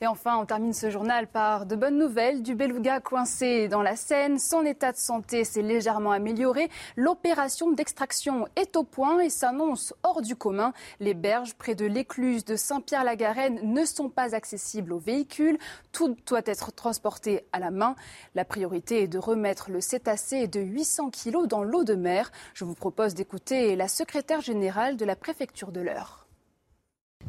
Et 0.00 0.06
enfin, 0.06 0.36
on 0.38 0.46
termine 0.46 0.72
ce 0.72 0.90
journal 0.90 1.26
par 1.26 1.66
de 1.66 1.74
bonnes 1.74 1.98
nouvelles 1.98 2.44
du 2.44 2.54
beluga 2.54 3.00
coincé 3.00 3.66
dans 3.66 3.82
la 3.82 3.96
Seine. 3.96 4.38
Son 4.38 4.64
état 4.64 4.92
de 4.92 4.96
santé 4.96 5.42
s'est 5.42 5.60
légèrement 5.60 6.12
amélioré. 6.12 6.70
L'opération 6.94 7.72
d'extraction 7.72 8.46
est 8.54 8.76
au 8.76 8.84
point 8.84 9.18
et 9.18 9.28
s'annonce 9.28 9.94
hors 10.04 10.22
du 10.22 10.36
commun. 10.36 10.72
Les 11.00 11.14
berges 11.14 11.54
près 11.54 11.74
de 11.74 11.84
l'écluse 11.84 12.44
de 12.44 12.54
Saint-Pierre-la-Garenne 12.54 13.58
ne 13.64 13.84
sont 13.84 14.08
pas 14.08 14.36
accessibles 14.36 14.92
aux 14.92 15.00
véhicules. 15.00 15.58
Tout 15.90 16.16
doit 16.26 16.42
être 16.44 16.72
transporté 16.72 17.46
à 17.52 17.58
la 17.58 17.72
main. 17.72 17.96
La 18.36 18.44
priorité 18.44 19.02
est 19.02 19.08
de 19.08 19.18
remettre 19.18 19.72
le 19.72 19.80
cétacé 19.80 20.46
de 20.46 20.60
800 20.60 21.10
kg 21.10 21.46
dans 21.48 21.64
l'eau 21.64 21.82
de 21.82 21.94
mer. 21.94 22.30
Je 22.54 22.64
vous 22.64 22.76
propose 22.76 23.14
d'écouter 23.14 23.74
la 23.74 23.88
secrétaire 23.88 24.42
générale 24.42 24.96
de 24.96 25.04
la 25.04 25.16
préfecture 25.16 25.72
de 25.72 25.80
l'Eure. 25.80 26.17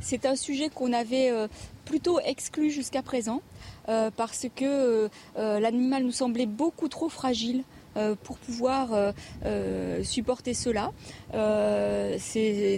C'est 0.01 0.25
un 0.25 0.35
sujet 0.35 0.69
qu'on 0.69 0.93
avait 0.93 1.29
euh, 1.29 1.47
plutôt 1.85 2.19
exclu 2.21 2.71
jusqu'à 2.71 3.01
présent 3.01 3.41
euh, 3.89 4.09
parce 4.15 4.47
que 4.55 5.09
euh, 5.37 5.59
l'animal 5.59 6.03
nous 6.03 6.11
semblait 6.11 6.45
beaucoup 6.45 6.87
trop 6.87 7.09
fragile 7.09 7.63
pour 8.23 8.37
pouvoir 8.37 8.93
euh, 8.93 9.11
euh, 9.45 10.03
supporter 10.03 10.53
cela. 10.53 10.91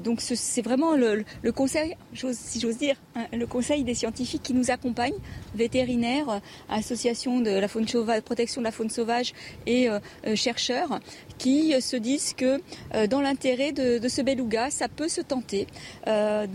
donc 0.03 0.21
c'est 0.21 0.61
vraiment 0.61 0.95
le, 0.95 1.51
conseil, 1.51 1.95
si 2.13 2.59
j'ose 2.59 2.77
dire, 2.77 2.95
hein, 3.15 3.25
le 3.33 3.45
conseil 3.45 3.83
des 3.83 3.93
scientifiques 3.93 4.43
qui 4.43 4.53
nous 4.53 4.71
accompagnent, 4.71 5.19
vétérinaires, 5.55 6.41
associations 6.69 7.39
de 7.39 7.51
la 7.51 7.67
faune 7.67 7.87
sauvage, 7.87 8.21
protection 8.21 8.61
de 8.61 8.65
la 8.65 8.71
faune 8.71 8.89
sauvage 8.89 9.33
et 9.65 9.87
chercheurs, 10.35 10.99
qui 11.37 11.79
se 11.81 11.95
disent 11.95 12.33
que 12.33 12.61
dans 13.07 13.21
l'intérêt 13.21 13.71
de, 13.71 13.97
de, 13.97 14.07
ce 14.07 14.21
beluga, 14.21 14.69
ça 14.69 14.87
peut 14.87 15.09
se 15.09 15.21
tenter. 15.21 15.67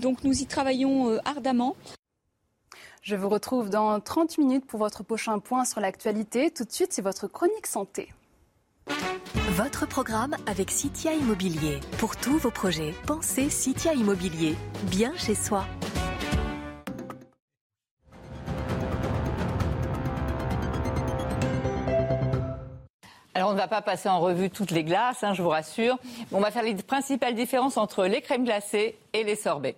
donc 0.00 0.24
nous 0.24 0.42
y 0.42 0.46
travaillons 0.46 1.18
ardemment. 1.24 1.76
Je 3.06 3.14
vous 3.14 3.28
retrouve 3.28 3.70
dans 3.70 4.00
30 4.00 4.38
minutes 4.38 4.66
pour 4.66 4.80
votre 4.80 5.04
prochain 5.04 5.38
point 5.38 5.64
sur 5.64 5.80
l'actualité. 5.80 6.50
Tout 6.50 6.64
de 6.64 6.72
suite, 6.72 6.92
c'est 6.92 7.02
votre 7.02 7.28
chronique 7.28 7.68
santé. 7.68 8.08
Votre 9.56 9.86
programme 9.86 10.36
avec 10.46 10.70
Citia 10.70 11.14
Immobilier. 11.14 11.80
Pour 11.98 12.16
tous 12.16 12.38
vos 12.38 12.50
projets, 12.50 12.94
pensez 13.06 13.48
Citia 13.48 13.94
Immobilier. 13.94 14.54
Bien 14.90 15.12
chez 15.16 15.34
soi. 15.34 15.64
Alors 23.36 23.50
on 23.50 23.52
ne 23.52 23.58
va 23.58 23.68
pas 23.68 23.82
passer 23.82 24.08
en 24.08 24.18
revue 24.18 24.48
toutes 24.48 24.70
les 24.70 24.82
glaces, 24.82 25.22
hein, 25.22 25.34
je 25.34 25.42
vous 25.42 25.50
rassure. 25.50 25.98
On 26.32 26.40
va 26.40 26.50
faire 26.50 26.62
les 26.62 26.74
principales 26.74 27.34
différences 27.34 27.76
entre 27.76 28.06
les 28.06 28.22
crèmes 28.22 28.46
glacées 28.46 28.96
et 29.12 29.24
les 29.24 29.36
sorbets. 29.36 29.76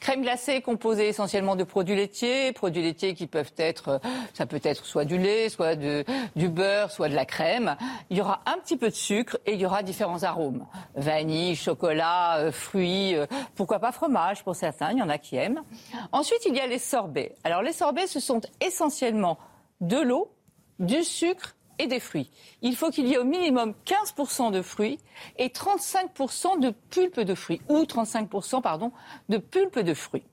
Crème 0.00 0.22
glacée 0.22 0.60
composée 0.60 1.06
essentiellement 1.06 1.54
de 1.54 1.62
produits 1.62 1.94
laitiers, 1.94 2.50
produits 2.50 2.82
laitiers 2.82 3.14
qui 3.14 3.28
peuvent 3.28 3.52
être, 3.58 4.00
ça 4.34 4.44
peut 4.44 4.58
être 4.60 4.84
soit 4.84 5.04
du 5.04 5.18
lait, 5.18 5.50
soit 5.50 5.76
du 5.76 6.48
beurre, 6.48 6.90
soit 6.90 7.08
de 7.08 7.14
la 7.14 7.24
crème. 7.24 7.76
Il 8.10 8.16
y 8.16 8.20
aura 8.20 8.40
un 8.44 8.58
petit 8.58 8.76
peu 8.76 8.88
de 8.88 8.94
sucre 8.96 9.38
et 9.46 9.52
il 9.52 9.60
y 9.60 9.66
aura 9.66 9.84
différents 9.84 10.24
arômes. 10.24 10.66
Vanille, 10.96 11.54
chocolat, 11.54 12.38
euh, 12.38 12.50
fruits, 12.50 13.14
euh, 13.14 13.26
pourquoi 13.54 13.78
pas 13.78 13.92
fromage 13.92 14.42
pour 14.42 14.56
certains, 14.56 14.90
il 14.90 14.98
y 14.98 15.02
en 15.02 15.08
a 15.08 15.18
qui 15.18 15.36
aiment. 15.36 15.62
Ensuite, 16.10 16.44
il 16.44 16.56
y 16.56 16.60
a 16.60 16.66
les 16.66 16.80
sorbets. 16.80 17.36
Alors 17.44 17.62
les 17.62 17.72
sorbets, 17.72 18.08
ce 18.08 18.18
sont 18.18 18.40
essentiellement 18.60 19.38
de 19.80 19.98
l'eau, 19.98 20.32
du 20.80 21.04
sucre 21.04 21.54
et 21.78 21.86
des 21.86 22.00
fruits. 22.00 22.30
Il 22.62 22.76
faut 22.76 22.90
qu'il 22.90 23.06
y 23.06 23.14
ait 23.14 23.18
au 23.18 23.24
minimum 23.24 23.74
15% 23.86 24.50
de 24.50 24.62
fruits 24.62 24.98
et 25.38 25.48
35% 25.48 26.60
de 26.60 26.70
pulpe 26.90 27.20
de 27.20 27.34
fruits, 27.34 27.60
ou 27.68 27.82
35% 27.82 28.62
pardon, 28.62 28.92
de 29.28 29.38
pulpe 29.38 29.78
de 29.78 29.94
fruits. 29.94 30.24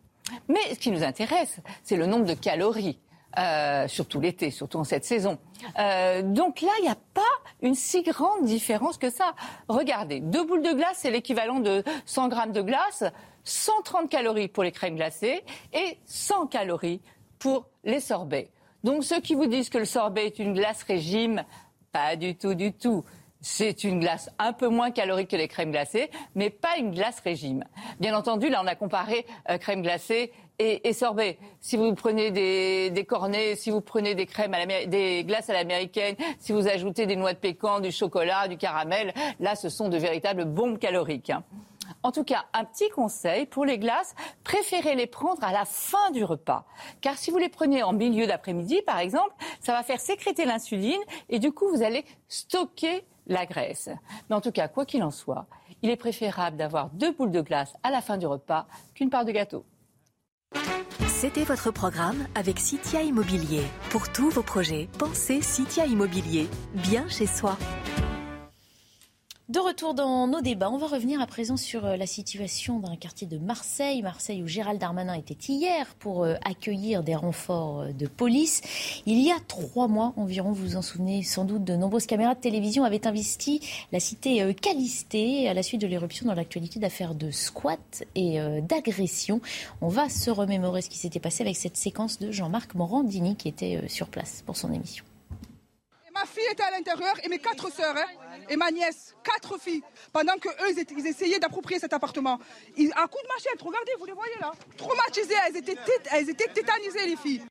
Mais 0.47 0.73
ce 0.73 0.79
qui 0.79 0.91
nous 0.91 1.03
intéresse, 1.03 1.57
c'est 1.83 1.97
le 1.97 2.05
nombre 2.05 2.25
de 2.25 2.33
calories. 2.33 2.99
Euh, 3.39 3.87
surtout 3.87 4.19
l'été, 4.19 4.51
surtout 4.51 4.77
en 4.77 4.83
cette 4.83 5.05
saison. 5.05 5.39
Euh, 5.79 6.21
donc 6.21 6.61
là, 6.61 6.69
il 6.77 6.83
n'y 6.83 6.91
a 6.91 6.97
pas 7.15 7.21
une 7.63 7.73
si 7.73 8.03
grande 8.03 8.45
différence 8.45 8.99
que 8.99 9.09
ça. 9.09 9.33
Regardez, 9.67 10.19
deux 10.19 10.43
boules 10.43 10.61
de 10.61 10.71
glace, 10.71 10.99
c'est 10.99 11.09
l'équivalent 11.09 11.59
de 11.59 11.83
100 12.05 12.27
grammes 12.27 12.51
de 12.51 12.61
glace, 12.61 13.03
130 13.43 14.07
calories 14.07 14.49
pour 14.49 14.63
les 14.63 14.71
crèmes 14.71 14.97
glacées 14.97 15.43
et 15.73 15.97
100 16.05 16.45
calories 16.45 17.01
pour 17.39 17.65
les 17.83 17.99
sorbets. 17.99 18.51
Donc 18.83 19.03
ceux 19.03 19.21
qui 19.21 19.35
vous 19.35 19.47
disent 19.47 19.69
que 19.69 19.77
le 19.77 19.85
sorbet 19.85 20.25
est 20.25 20.39
une 20.39 20.53
glace 20.53 20.83
régime, 20.83 21.43
pas 21.91 22.15
du 22.15 22.35
tout, 22.35 22.53
du 22.53 22.73
tout. 22.73 23.03
C'est 23.39 23.83
une 23.83 23.99
glace 23.99 24.29
un 24.39 24.53
peu 24.53 24.69
moins 24.69 24.91
calorique 24.91 25.29
que 25.29 25.35
les 25.35 25.49
crèmes 25.49 25.71
glacées, 25.71 26.09
mais 26.33 26.49
pas 26.49 26.77
une 26.77 26.91
glace 26.91 27.19
régime. 27.19 27.65
Bien 27.99 28.15
entendu, 28.15 28.49
là, 28.49 28.61
on 28.63 28.67
a 28.67 28.75
comparé 28.75 29.25
euh, 29.49 29.57
crème 29.57 29.81
glacée 29.81 30.31
et, 30.59 30.93
sorbet. 30.93 31.37
Si 31.59 31.75
vous 31.75 31.93
prenez 31.93 32.31
des, 32.31 33.05
cornets, 33.05 33.55
si 33.55 33.69
vous 33.69 33.81
prenez 33.81 34.15
des 34.15 34.25
crèmes, 34.25 34.53
à 34.53 34.85
des 34.85 35.25
glaces 35.25 35.49
à 35.49 35.53
l'américaine, 35.53 36.15
si 36.39 36.53
vous 36.53 36.67
ajoutez 36.69 37.05
des 37.05 37.17
noix 37.17 37.33
de 37.33 37.37
pécan, 37.37 37.81
du 37.81 37.91
chocolat, 37.91 38.47
du 38.47 38.55
caramel, 38.55 39.13
là, 39.41 39.55
ce 39.55 39.67
sont 39.67 39.89
de 39.89 39.97
véritables 39.97 40.45
bombes 40.45 40.79
caloriques. 40.79 41.31
Hein. 41.31 41.43
En 42.01 42.11
tout 42.11 42.23
cas, 42.23 42.45
un 42.53 42.65
petit 42.65 42.89
conseil 42.89 43.45
pour 43.45 43.65
les 43.65 43.77
glaces, 43.77 44.15
préférez 44.43 44.95
les 44.95 45.07
prendre 45.07 45.43
à 45.43 45.51
la 45.51 45.65
fin 45.65 46.11
du 46.11 46.23
repas. 46.23 46.65
Car 47.01 47.17
si 47.17 47.31
vous 47.31 47.37
les 47.37 47.49
prenez 47.49 47.83
en 47.83 47.93
milieu 47.93 48.27
d'après-midi, 48.27 48.81
par 48.85 48.99
exemple, 48.99 49.33
ça 49.59 49.73
va 49.73 49.83
faire 49.83 49.99
sécréter 49.99 50.45
l'insuline 50.45 51.01
et 51.29 51.39
du 51.39 51.51
coup, 51.51 51.69
vous 51.69 51.83
allez 51.83 52.05
stocker 52.27 53.05
la 53.27 53.45
graisse. 53.45 53.89
Mais 54.29 54.35
en 54.35 54.41
tout 54.41 54.51
cas, 54.51 54.67
quoi 54.67 54.85
qu'il 54.85 55.03
en 55.03 55.11
soit, 55.11 55.45
il 55.81 55.89
est 55.89 55.97
préférable 55.97 56.57
d'avoir 56.57 56.89
deux 56.89 57.11
boules 57.11 57.31
de 57.31 57.41
glace 57.41 57.73
à 57.83 57.91
la 57.91 58.01
fin 58.01 58.17
du 58.17 58.27
repas 58.27 58.67
qu'une 58.95 59.09
part 59.09 59.25
de 59.25 59.31
gâteau. 59.31 59.65
C'était 61.07 61.43
votre 61.43 61.71
programme 61.71 62.27
avec 62.35 62.59
Citia 62.59 63.01
Immobilier. 63.01 63.63
Pour 63.91 64.11
tous 64.11 64.29
vos 64.29 64.43
projets, 64.43 64.89
pensez 64.99 65.41
Citia 65.41 65.85
Immobilier, 65.85 66.49
bien 66.73 67.07
chez 67.07 67.27
soi. 67.27 67.57
De 69.49 69.59
retour 69.59 69.93
dans 69.93 70.25
nos 70.25 70.39
débats, 70.39 70.71
on 70.71 70.77
va 70.77 70.87
revenir 70.87 71.19
à 71.19 71.27
présent 71.27 71.57
sur 71.57 71.85
euh, 71.85 71.97
la 71.97 72.05
situation 72.05 72.79
dans 72.79 72.89
le 72.89 72.95
quartier 72.95 73.27
de 73.27 73.37
Marseille. 73.37 74.01
Marseille 74.01 74.41
où 74.41 74.47
Gérald 74.47 74.79
Darmanin 74.79 75.15
était 75.15 75.33
hier 75.33 75.95
pour 75.99 76.23
euh, 76.23 76.35
accueillir 76.45 77.03
des 77.03 77.13
renforts 77.13 77.81
euh, 77.81 77.91
de 77.91 78.07
police. 78.07 78.61
Il 79.05 79.19
y 79.19 79.31
a 79.31 79.35
trois 79.49 79.89
mois 79.89 80.13
environ, 80.15 80.53
vous 80.53 80.63
vous 80.63 80.75
en 80.77 80.81
souvenez 80.81 81.23
sans 81.23 81.43
doute, 81.43 81.65
de 81.65 81.75
nombreuses 81.75 82.05
caméras 82.05 82.35
de 82.35 82.39
télévision 82.39 82.85
avaient 82.85 83.05
investi 83.05 83.59
la 83.91 83.99
cité 83.99 84.55
Calisté 84.61 85.49
à 85.49 85.53
la 85.53 85.61
suite 85.61 85.81
de 85.81 85.87
l'éruption 85.87 86.25
dans 86.25 86.35
l'actualité 86.35 86.79
d'affaires 86.79 87.13
de 87.13 87.29
squat 87.29 88.05
et 88.15 88.39
d'agression. 88.61 89.41
On 89.81 89.89
va 89.89 90.07
se 90.07 90.31
remémorer 90.31 90.81
ce 90.81 90.89
qui 90.89 90.97
s'était 90.97 91.19
passé 91.19 91.43
avec 91.43 91.57
cette 91.57 91.75
séquence 91.75 92.17
de 92.17 92.31
Jean-Marc 92.31 92.75
Morandini 92.75 93.35
qui 93.35 93.49
était 93.49 93.89
sur 93.89 94.07
place 94.07 94.41
pour 94.45 94.55
son 94.55 94.71
émission. 94.71 95.03
Ma 96.13 96.25
fille 96.25 96.43
était 96.51 96.63
à 96.63 96.71
l'intérieur 96.71 97.15
et 97.23 97.29
mes 97.29 97.39
quatre 97.39 97.71
sœurs 97.71 97.95
hein, 97.97 98.05
et 98.47 98.55
ma 98.55 98.69
nièce, 98.69 99.15
quatre 99.23 99.59
filles, 99.59 99.83
pendant 100.11 100.37
que 100.37 100.49
eux 100.49 100.85
ils, 100.97 101.07
essayaient 101.07 101.39
d'approprier 101.39 101.79
cet 101.79 101.93
appartement. 101.93 102.39
Ils, 102.77 102.91
un 102.95 103.07
coup 103.07 103.17
de 103.23 103.27
machette, 103.27 103.61
regardez, 103.61 103.91
vous 103.97 104.05
les 104.05 104.13
voyez 104.13 104.35
là, 104.39 104.51
traumatisées, 104.77 105.33
elles 105.47 105.57
étaient, 105.57 105.77
elles 106.11 106.29
étaient 106.29 106.49
tétanisées 106.49 107.07
les 107.07 107.15
filles. 107.15 107.41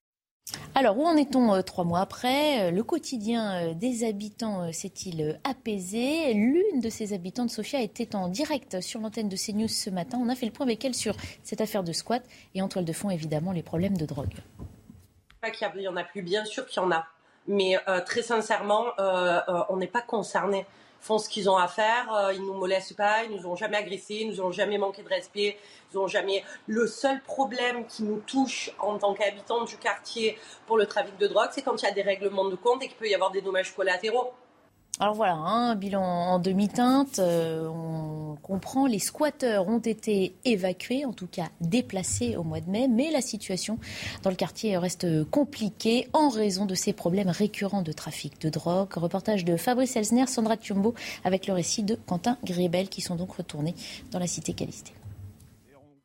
Alors, 0.74 0.98
où 0.98 1.04
en 1.04 1.16
est-on 1.16 1.54
euh, 1.54 1.62
trois 1.62 1.84
mois 1.84 2.00
après 2.00 2.68
euh, 2.68 2.70
Le 2.70 2.82
quotidien 2.82 3.70
euh, 3.70 3.74
des 3.74 4.04
habitants 4.04 4.72
s'est-il 4.72 5.38
apaisé? 5.44 6.32
L'une 6.34 6.80
de 6.80 6.88
ces 6.88 7.12
habitantes, 7.12 7.50
Sophia, 7.50 7.80
était 7.80 8.14
en 8.16 8.28
direct 8.28 8.80
sur 8.80 9.00
l'antenne 9.00 9.28
de 9.28 9.36
CNews 9.36 9.68
ce 9.68 9.90
matin. 9.90 10.18
On 10.20 10.28
a 10.28 10.34
fait 10.34 10.46
le 10.46 10.52
point 10.52 10.66
avec 10.66 10.84
elle 10.84 10.94
sur 10.94 11.14
cette 11.42 11.60
affaire 11.60 11.84
de 11.84 11.92
squat 11.92 12.22
et 12.54 12.62
en 12.62 12.68
toile 12.68 12.84
de 12.84 12.92
fond, 12.92 13.10
évidemment, 13.10 13.52
les 13.52 13.62
problèmes 13.62 13.96
de 13.96 14.06
drogue. 14.06 14.34
Pas 15.40 15.50
qu'il 15.50 15.66
y 15.80 15.88
en 15.88 15.96
a 15.96 16.04
plus, 16.04 16.22
bien 16.22 16.44
sûr 16.44 16.66
qu'il 16.66 16.82
y 16.82 16.84
en 16.84 16.90
a. 16.90 17.06
Mais 17.48 17.76
très 18.06 18.22
sincèrement, 18.22 18.86
on 19.68 19.76
n'est 19.76 19.86
pas 19.86 20.02
concernés 20.02 20.66
font 21.02 21.18
ce 21.18 21.28
qu'ils 21.28 21.50
ont 21.50 21.56
à 21.56 21.66
faire, 21.66 22.14
euh, 22.14 22.32
ils 22.32 22.42
nous 22.42 22.54
molestent 22.54 22.96
pas, 22.96 23.24
ils 23.24 23.36
nous 23.36 23.46
ont 23.46 23.56
jamais 23.56 23.76
agressés, 23.76 24.18
ils 24.20 24.28
nous 24.28 24.40
ont 24.40 24.52
jamais 24.52 24.78
manqué 24.78 25.02
de 25.02 25.08
respect, 25.08 25.58
ils 25.92 25.98
ont 25.98 26.06
jamais. 26.06 26.44
Le 26.68 26.86
seul 26.86 27.20
problème 27.22 27.86
qui 27.86 28.04
nous 28.04 28.20
touche 28.20 28.70
en 28.78 28.96
tant 28.98 29.12
qu'habitants 29.12 29.64
du 29.64 29.76
quartier 29.76 30.38
pour 30.66 30.78
le 30.78 30.86
trafic 30.86 31.18
de 31.18 31.26
drogue, 31.26 31.48
c'est 31.50 31.62
quand 31.62 31.82
il 31.82 31.86
y 31.86 31.88
a 31.88 31.92
des 31.92 32.02
règlements 32.02 32.48
de 32.48 32.54
compte 32.54 32.82
et 32.84 32.88
qu'il 32.88 32.96
peut 32.96 33.08
y 33.08 33.14
avoir 33.14 33.32
des 33.32 33.42
dommages 33.42 33.74
collatéraux. 33.74 34.32
Alors 35.00 35.14
voilà, 35.14 35.34
un 35.34 35.70
hein, 35.70 35.74
bilan 35.74 36.02
en 36.02 36.38
demi-teinte. 36.38 37.18
Euh, 37.18 37.66
on 37.66 38.36
comprend, 38.42 38.86
les 38.86 38.98
squatteurs 38.98 39.66
ont 39.66 39.78
été 39.78 40.34
évacués, 40.44 41.04
en 41.06 41.12
tout 41.12 41.26
cas 41.26 41.48
déplacés 41.60 42.36
au 42.36 42.42
mois 42.42 42.60
de 42.60 42.70
mai, 42.70 42.88
mais 42.88 43.10
la 43.10 43.22
situation 43.22 43.78
dans 44.22 44.30
le 44.30 44.36
quartier 44.36 44.76
reste 44.76 45.24
compliquée 45.30 46.08
en 46.12 46.28
raison 46.28 46.66
de 46.66 46.74
ces 46.74 46.92
problèmes 46.92 47.30
récurrents 47.30 47.82
de 47.82 47.92
trafic 47.92 48.40
de 48.40 48.50
drogue. 48.50 48.92
Reportage 48.94 49.44
de 49.44 49.56
Fabrice 49.56 49.96
Elsner, 49.96 50.26
Sandra 50.26 50.56
Tiumbo, 50.56 50.94
avec 51.24 51.46
le 51.46 51.54
récit 51.54 51.82
de 51.82 51.94
Quentin 51.94 52.36
Griebel, 52.44 52.88
qui 52.88 53.00
sont 53.00 53.16
donc 53.16 53.32
retournés 53.32 53.74
dans 54.10 54.18
la 54.18 54.26
cité 54.26 54.52
Calisté. 54.52 54.92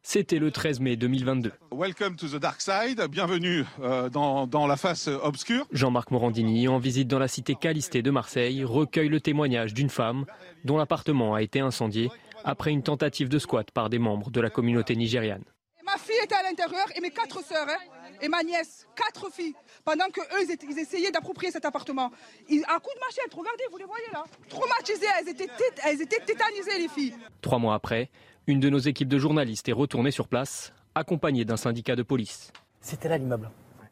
C'était 0.09 0.39
le 0.39 0.51
13 0.51 0.79
mai 0.79 0.95
2022. 0.95 1.51
Welcome 1.69 2.15
to 2.15 2.29
the 2.29 2.39
dark 2.39 2.61
side. 2.61 3.05
Bienvenue 3.09 3.65
euh, 3.81 4.07
dans, 4.07 4.47
dans, 4.47 4.65
la 4.65 4.77
face 4.77 5.09
obscure. 5.09 5.67
Jean-Marc 5.73 6.11
Morandini, 6.11 6.69
en 6.69 6.77
visite 6.77 7.09
dans 7.09 7.19
la 7.19 7.27
cité 7.27 7.55
Calistée 7.55 8.01
de 8.01 8.09
Marseille, 8.09 8.63
recueille 8.63 9.09
le 9.09 9.19
témoignage 9.19 9.73
d'une 9.73 9.89
femme 9.89 10.23
dont 10.63 10.77
l'appartement 10.77 11.35
a 11.35 11.41
été 11.41 11.59
incendié 11.59 12.09
après 12.45 12.71
une 12.71 12.83
tentative 12.83 13.27
de 13.27 13.37
squat 13.37 13.69
par 13.71 13.89
des 13.89 13.99
membres 13.99 14.31
de 14.31 14.39
la 14.39 14.49
communauté 14.49 14.95
nigériane. 14.95 15.43
Ma 15.85 15.97
fille 15.97 16.15
était 16.23 16.35
à 16.35 16.43
l'intérieur 16.43 16.85
et 16.95 17.01
mes 17.01 17.11
quatre 17.11 17.43
sœurs 17.43 17.67
hein, 17.67 17.96
et 18.21 18.27
ma 18.27 18.43
nièce, 18.43 18.87
quatre 18.95 19.31
filles, 19.31 19.55
pendant 19.83 20.05
que 20.07 20.21
eux 20.21 20.57
ils, 20.69 20.79
essayaient 20.79 21.11
d'approprier 21.11 21.51
cet 21.51 21.65
appartement. 21.65 22.11
Ils, 22.49 22.63
à 22.65 22.79
coup 22.79 22.93
de 22.93 22.99
machette, 22.99 23.33
regardez, 23.33 23.63
vous 23.71 23.77
les 23.77 23.85
voyez 23.85 24.05
là, 24.13 24.23
traumatisées, 24.49 25.07
elles 25.19 25.29
étaient, 25.29 25.49
elles 25.85 26.01
étaient 26.01 26.19
tétanisées 26.19 26.77
les 26.77 26.87
filles. 26.87 27.13
Trois 27.41 27.59
mois 27.59 27.75
après, 27.75 28.09
une 28.47 28.59
de 28.59 28.69
nos 28.69 28.79
équipes 28.79 29.09
de 29.09 29.19
journalistes 29.19 29.67
est 29.69 29.73
retournée 29.73 30.11
sur 30.11 30.27
place, 30.27 30.73
accompagnée 30.95 31.45
d'un 31.45 31.57
syndicat 31.57 31.95
de 31.95 32.03
police. 32.03 32.51
C'était 32.81 33.09
là 33.09 33.17
l'immeuble. 33.17 33.49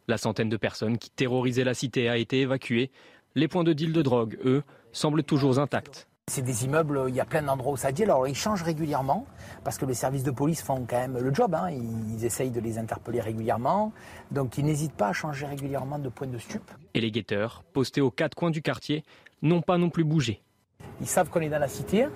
La 0.08 0.18
centaine 0.18 0.50
de 0.50 0.58
personnes 0.58 0.98
qui 0.98 1.10
terrorisaient 1.10 1.64
la 1.64 1.74
cité 1.74 2.10
a 2.10 2.18
été 2.18 2.42
évacuée. 2.42 2.92
Les 3.34 3.48
points 3.48 3.64
de 3.64 3.74
deal 3.74 3.92
de 3.92 4.02
drogue, 4.02 4.38
eux, 4.46 4.64
semblent 4.92 5.24
toujours 5.24 5.60
intacts. 5.60 6.08
C'est 6.28 6.42
des 6.42 6.66
immeubles, 6.66 7.06
il 7.08 7.14
y 7.14 7.20
a 7.20 7.26
plein 7.26 7.44
d'endroits 7.44 7.74
où 7.74 7.78
ça 7.78 7.92
dit. 7.92 8.04
Alors 8.04 8.28
ils 8.28 8.36
changent 8.36 8.64
régulièrement 8.64 9.28
parce 9.64 9.78
que 9.78 9.86
les 9.86 9.94
services 9.94 10.24
de 10.24 10.32
police 10.32 10.64
font 10.64 10.84
quand 10.90 10.98
même 10.98 11.20
le 11.20 11.32
job. 11.32 11.54
Hein. 11.54 11.70
Ils, 11.70 12.26
essayent 12.26 12.50
de 12.50 12.60
les 12.60 12.80
interpeller 12.80 13.22
régulièrement. 13.22 13.94
Donc 14.32 14.58
ils 14.58 14.66
n'hésitent 14.66 14.96
pas 14.96 15.10
à 15.10 15.14
changer 15.14 15.46
régulièrement 15.46 16.00
de 16.00 16.10
point 16.10 16.26
de 16.26 16.40
stup. 16.40 16.64
Et 16.96 17.00
les 17.00 17.12
guetteurs, 17.12 17.64
postés 17.74 18.02
aux 18.02 18.10
quatre 18.10 18.34
coins 18.34 18.50
du 18.50 18.64
quartier, 18.64 19.04
n'ont 19.44 19.62
pas 19.62 19.78
non 19.78 19.92
plus 19.92 20.04
bougé. 20.04 20.42
Ils 21.00 21.08
savent 21.08 21.30
qu'on 21.30 21.42
est 21.42 21.50
dans 21.50 21.60
la 21.60 21.68
cité. 21.68 22.08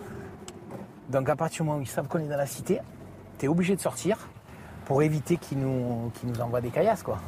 Donc 1.10 1.30
à 1.30 1.36
partir 1.36 1.62
du 1.62 1.68
moment 1.68 1.78
où 1.78 1.84
ils 1.84 1.88
savent 1.88 2.08
qu'on 2.08 2.18
est 2.18 2.28
dans 2.28 2.36
la 2.36 2.48
cité, 2.48 2.80
tu 3.38 3.46
es 3.46 3.48
obligé 3.48 3.76
de 3.76 3.82
sortir 3.82 4.18
pour 4.86 5.04
éviter 5.04 5.38
qu'ils 5.38 5.60
nous, 5.60 6.12
nous 6.24 6.42
envoient 6.42 6.62
des 6.62 6.72
caillasses, 6.72 7.04
quoi. 7.04 7.20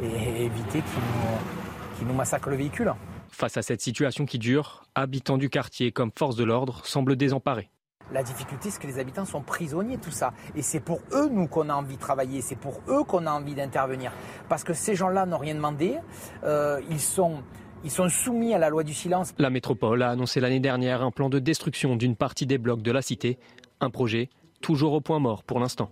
Et 0.00 0.44
éviter 0.44 0.82
qu'ils 0.82 2.06
nous, 2.06 2.12
nous 2.12 2.14
massacrent 2.14 2.50
le 2.50 2.56
véhicule. 2.56 2.94
Face 3.32 3.56
à 3.56 3.62
cette 3.62 3.80
situation 3.80 4.26
qui 4.26 4.38
dure, 4.38 4.84
habitants 4.94 5.38
du 5.38 5.48
quartier 5.48 5.90
comme 5.90 6.10
force 6.16 6.36
de 6.36 6.44
l'ordre 6.44 6.84
semblent 6.84 7.16
désemparés. 7.16 7.70
La 8.12 8.22
difficulté, 8.22 8.70
c'est 8.70 8.80
que 8.80 8.86
les 8.86 8.98
habitants 8.98 9.24
sont 9.24 9.40
prisonniers 9.40 9.96
de 9.96 10.02
tout 10.02 10.10
ça. 10.10 10.34
Et 10.54 10.60
c'est 10.60 10.80
pour 10.80 11.00
eux, 11.12 11.28
nous, 11.30 11.46
qu'on 11.48 11.70
a 11.70 11.74
envie 11.74 11.96
de 11.96 12.00
travailler. 12.00 12.42
C'est 12.42 12.56
pour 12.56 12.80
eux 12.88 13.04
qu'on 13.04 13.26
a 13.26 13.30
envie 13.30 13.54
d'intervenir. 13.54 14.12
Parce 14.50 14.64
que 14.64 14.74
ces 14.74 14.94
gens-là 14.94 15.24
n'ont 15.24 15.38
rien 15.38 15.54
demandé. 15.54 15.96
Euh, 16.44 16.80
ils 16.90 17.00
sont 17.00 17.42
ils 17.84 17.90
sont 17.90 18.08
soumis 18.08 18.54
à 18.54 18.58
la 18.58 18.68
loi 18.68 18.84
du 18.84 18.94
silence. 18.94 19.34
La 19.38 19.50
métropole 19.50 20.02
a 20.02 20.10
annoncé 20.10 20.38
l'année 20.38 20.60
dernière 20.60 21.02
un 21.02 21.10
plan 21.10 21.28
de 21.28 21.40
destruction 21.40 21.96
d'une 21.96 22.14
partie 22.14 22.46
des 22.46 22.58
blocs 22.58 22.82
de 22.82 22.92
la 22.92 23.02
cité. 23.02 23.38
Un 23.80 23.90
projet 23.90 24.28
toujours 24.60 24.92
au 24.92 25.00
point 25.00 25.18
mort 25.18 25.42
pour 25.42 25.58
l'instant. 25.58 25.90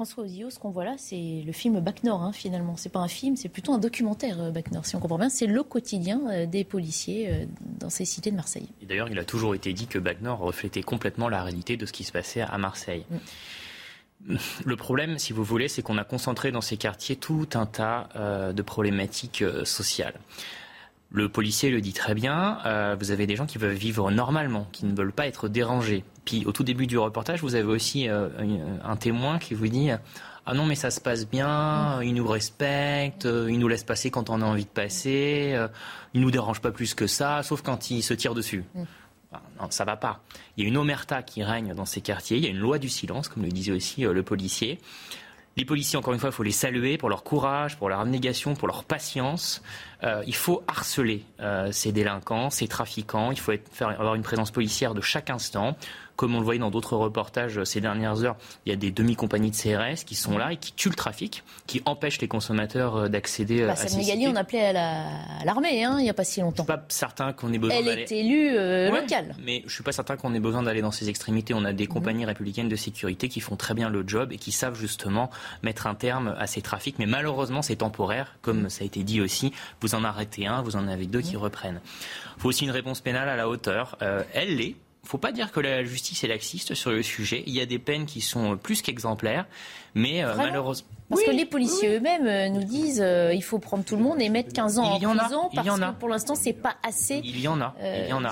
François 0.00 0.24
Ozio, 0.24 0.48
ce 0.48 0.58
qu'on 0.58 0.70
voit 0.70 0.86
là, 0.86 0.94
c'est 0.96 1.42
le 1.44 1.52
film 1.52 1.78
Bac 1.80 2.04
Nord, 2.04 2.22
hein, 2.22 2.32
finalement. 2.32 2.74
C'est 2.78 2.88
pas 2.88 3.00
un 3.00 3.08
film, 3.08 3.36
c'est 3.36 3.50
plutôt 3.50 3.74
un 3.74 3.78
documentaire, 3.78 4.40
euh, 4.40 4.50
Bac 4.50 4.70
Nord. 4.70 4.86
Si 4.86 4.96
on 4.96 4.98
comprend 4.98 5.18
bien, 5.18 5.28
c'est 5.28 5.46
le 5.46 5.62
quotidien 5.62 6.22
euh, 6.30 6.46
des 6.46 6.64
policiers 6.64 7.28
euh, 7.30 7.44
dans 7.78 7.90
ces 7.90 8.06
cités 8.06 8.30
de 8.30 8.36
Marseille. 8.36 8.66
d'ailleurs, 8.88 9.10
il 9.10 9.18
a 9.18 9.26
toujours 9.26 9.54
été 9.54 9.74
dit 9.74 9.86
que 9.86 9.98
Bac 9.98 10.22
Nord 10.22 10.38
reflétait 10.38 10.82
complètement 10.82 11.28
la 11.28 11.42
réalité 11.42 11.76
de 11.76 11.84
ce 11.84 11.92
qui 11.92 12.04
se 12.04 12.12
passait 12.12 12.40
à 12.40 12.56
Marseille. 12.56 13.04
Mm. 13.10 14.36
Le 14.64 14.76
problème, 14.76 15.18
si 15.18 15.34
vous 15.34 15.44
voulez, 15.44 15.68
c'est 15.68 15.82
qu'on 15.82 15.98
a 15.98 16.04
concentré 16.04 16.50
dans 16.50 16.62
ces 16.62 16.78
quartiers 16.78 17.16
tout 17.16 17.50
un 17.52 17.66
tas 17.66 18.08
de 18.52 18.62
problématiques 18.62 19.44
sociales. 19.64 20.14
Le 21.12 21.28
policier 21.28 21.70
le 21.70 21.80
dit 21.80 21.92
très 21.92 22.14
bien, 22.14 22.58
euh, 22.66 22.94
vous 22.98 23.10
avez 23.10 23.26
des 23.26 23.34
gens 23.34 23.46
qui 23.46 23.58
veulent 23.58 23.72
vivre 23.72 24.12
normalement, 24.12 24.68
qui 24.70 24.86
ne 24.86 24.94
veulent 24.94 25.12
pas 25.12 25.26
être 25.26 25.48
dérangés. 25.48 26.04
Puis 26.24 26.44
au 26.46 26.52
tout 26.52 26.62
début 26.62 26.86
du 26.86 26.98
reportage, 26.98 27.42
vous 27.42 27.56
avez 27.56 27.66
aussi 27.66 28.08
euh, 28.08 28.28
un, 28.84 28.96
témoin 28.96 29.40
qui 29.40 29.54
vous 29.54 29.66
dit 29.66 29.90
Ah 30.46 30.54
non, 30.54 30.66
mais 30.66 30.76
ça 30.76 30.92
se 30.92 31.00
passe 31.00 31.28
bien, 31.28 31.98
mm. 31.98 32.02
ils 32.04 32.14
nous 32.14 32.28
respectent, 32.28 33.24
ils 33.24 33.58
nous 33.58 33.66
laissent 33.66 33.82
passer 33.82 34.12
quand 34.12 34.30
on 34.30 34.40
a 34.40 34.44
envie 34.44 34.66
de 34.66 34.70
passer, 34.70 35.50
euh, 35.54 35.66
ils 36.14 36.20
nous 36.20 36.30
dérangent 36.30 36.60
pas 36.60 36.70
plus 36.70 36.94
que 36.94 37.08
ça, 37.08 37.42
sauf 37.42 37.62
quand 37.62 37.90
ils 37.90 38.02
se 38.02 38.14
tirent 38.14 38.34
dessus. 38.34 38.62
Mm. 38.74 38.82
Non, 39.60 39.70
ça 39.70 39.84
va 39.84 39.96
pas. 39.96 40.20
Il 40.56 40.62
y 40.62 40.66
a 40.66 40.68
une 40.68 40.76
omerta 40.76 41.24
qui 41.24 41.42
règne 41.42 41.74
dans 41.74 41.86
ces 41.86 42.00
quartiers, 42.00 42.36
il 42.36 42.44
y 42.44 42.46
a 42.46 42.50
une 42.50 42.58
loi 42.58 42.78
du 42.78 42.88
silence, 42.88 43.28
comme 43.28 43.42
le 43.42 43.48
disait 43.48 43.72
aussi 43.72 44.02
le 44.02 44.22
policier. 44.22 44.78
Les 45.56 45.64
policiers, 45.64 45.98
encore 45.98 46.14
une 46.14 46.20
fois, 46.20 46.30
il 46.30 46.32
faut 46.32 46.42
les 46.42 46.52
saluer 46.52 46.96
pour 46.96 47.08
leur 47.08 47.24
courage, 47.24 47.76
pour 47.76 47.88
leur 47.88 48.00
abnégation, 48.00 48.54
pour 48.54 48.68
leur 48.68 48.84
patience. 48.84 49.62
Euh, 50.02 50.22
il 50.26 50.34
faut 50.34 50.62
harceler 50.66 51.24
euh, 51.40 51.70
ces 51.72 51.92
délinquants, 51.92 52.50
ces 52.50 52.68
trafiquants. 52.68 53.30
Il 53.30 53.38
faut 53.38 53.52
faire, 53.72 53.88
avoir 53.88 54.14
une 54.14 54.22
présence 54.22 54.50
policière 54.50 54.94
de 54.94 55.00
chaque 55.00 55.30
instant 55.30 55.76
comme 56.20 56.34
on 56.34 56.38
le 56.38 56.44
voyait 56.44 56.60
dans 56.60 56.70
d'autres 56.70 56.98
reportages 56.98 57.64
ces 57.64 57.80
dernières 57.80 58.24
heures, 58.24 58.36
il 58.66 58.68
y 58.68 58.72
a 58.74 58.76
des 58.76 58.90
demi-compagnies 58.90 59.52
de 59.52 59.56
CRS 59.56 60.04
qui 60.04 60.14
sont 60.14 60.36
là 60.36 60.52
et 60.52 60.58
qui 60.58 60.74
tuent 60.74 60.90
le 60.90 60.94
trafic, 60.94 61.42
qui 61.66 61.80
empêchent 61.86 62.20
les 62.20 62.28
consommateurs 62.28 62.96
euh, 62.96 63.08
d'accéder 63.08 63.64
bah, 63.64 63.72
à 63.72 63.76
ces 63.76 63.88
sites. 63.88 64.28
on 64.28 64.36
appelait 64.36 64.76
à 64.76 65.44
l'armée 65.46 65.82
hein, 65.82 65.96
il 65.98 66.02
n'y 66.02 66.10
a 66.10 66.14
pas 66.14 66.24
si 66.24 66.42
longtemps. 66.42 66.66
Je 66.68 66.72
suis 66.72 66.78
pas 66.78 66.84
certain 66.88 67.32
qu'on 67.32 67.50
ait 67.54 67.58
besoin 67.58 67.78
Elle 67.78 68.00
est 68.00 68.12
élue 68.12 68.50
euh, 68.54 68.90
locale. 68.90 69.34
Mais 69.42 69.62
je 69.66 69.72
suis 69.72 69.82
pas 69.82 69.92
certain 69.92 70.18
qu'on 70.18 70.34
ait 70.34 70.40
besoin 70.40 70.62
d'aller 70.62 70.82
dans 70.82 70.90
ces 70.90 71.08
extrémités. 71.08 71.54
On 71.54 71.64
a 71.64 71.72
des 71.72 71.84
mhm. 71.84 71.90
compagnies 71.94 72.26
républicaines 72.26 72.68
de 72.68 72.76
sécurité 72.76 73.30
qui 73.30 73.40
font 73.40 73.56
très 73.56 73.72
bien 73.72 73.88
le 73.88 74.04
job 74.06 74.30
et 74.30 74.36
qui 74.36 74.52
savent 74.52 74.78
justement 74.78 75.30
mettre 75.62 75.86
un 75.86 75.94
terme 75.94 76.36
à 76.38 76.46
ces 76.46 76.60
trafics. 76.60 76.98
Mais 76.98 77.06
malheureusement, 77.06 77.62
c'est 77.62 77.76
temporaire, 77.76 78.36
comme 78.42 78.68
ça 78.68 78.82
a 78.82 78.86
été 78.86 79.04
dit 79.04 79.22
aussi. 79.22 79.54
Vous 79.80 79.89
en 79.94 80.04
arrêtez 80.04 80.46
un, 80.46 80.62
vous 80.62 80.76
en 80.76 80.88
avez 80.88 81.06
deux 81.06 81.20
qui 81.20 81.36
reprennent. 81.36 81.80
Il 82.36 82.42
faut 82.42 82.48
aussi 82.48 82.64
une 82.64 82.70
réponse 82.70 83.00
pénale 83.00 83.28
à 83.28 83.36
la 83.36 83.48
hauteur. 83.48 83.96
Euh, 84.02 84.22
elle 84.34 84.56
l'est 84.56 84.76
faut 85.04 85.18
pas 85.18 85.32
dire 85.32 85.50
que 85.50 85.60
la 85.60 85.82
justice 85.84 86.22
est 86.24 86.28
laxiste 86.28 86.74
sur 86.74 86.90
le 86.90 87.02
sujet. 87.02 87.42
Il 87.46 87.54
y 87.54 87.60
a 87.60 87.66
des 87.66 87.78
peines 87.78 88.06
qui 88.06 88.20
sont 88.20 88.56
plus 88.56 88.82
qu'exemplaires, 88.82 89.46
mais 89.94 90.22
euh, 90.22 90.34
malheureusement. 90.36 90.88
Parce 91.10 91.22
que 91.22 91.30
les 91.30 91.44
policiers 91.44 91.96
eux-mêmes 91.96 92.26
euh, 92.26 92.48
nous 92.48 92.64
disent 92.64 93.02
euh, 93.04 93.34
il 93.34 93.42
faut 93.42 93.58
prendre 93.58 93.84
tout 93.84 93.96
le 93.96 94.02
monde 94.02 94.20
et 94.20 94.28
mettre 94.28 94.52
15 94.52 94.78
ans 94.78 94.84
en, 94.84 94.98
prison 94.98 95.50
parce 95.52 95.68
que 95.68 95.98
pour 95.98 96.08
l'instant 96.08 96.34
c'est 96.36 96.52
pas 96.52 96.76
assez 96.86 97.20
Il 97.24 97.40
y 97.40 97.48
en 97.48 97.60
a, 97.60 97.74
il 97.82 98.08
y 98.08 98.12
en 98.12 98.24
a. 98.24 98.30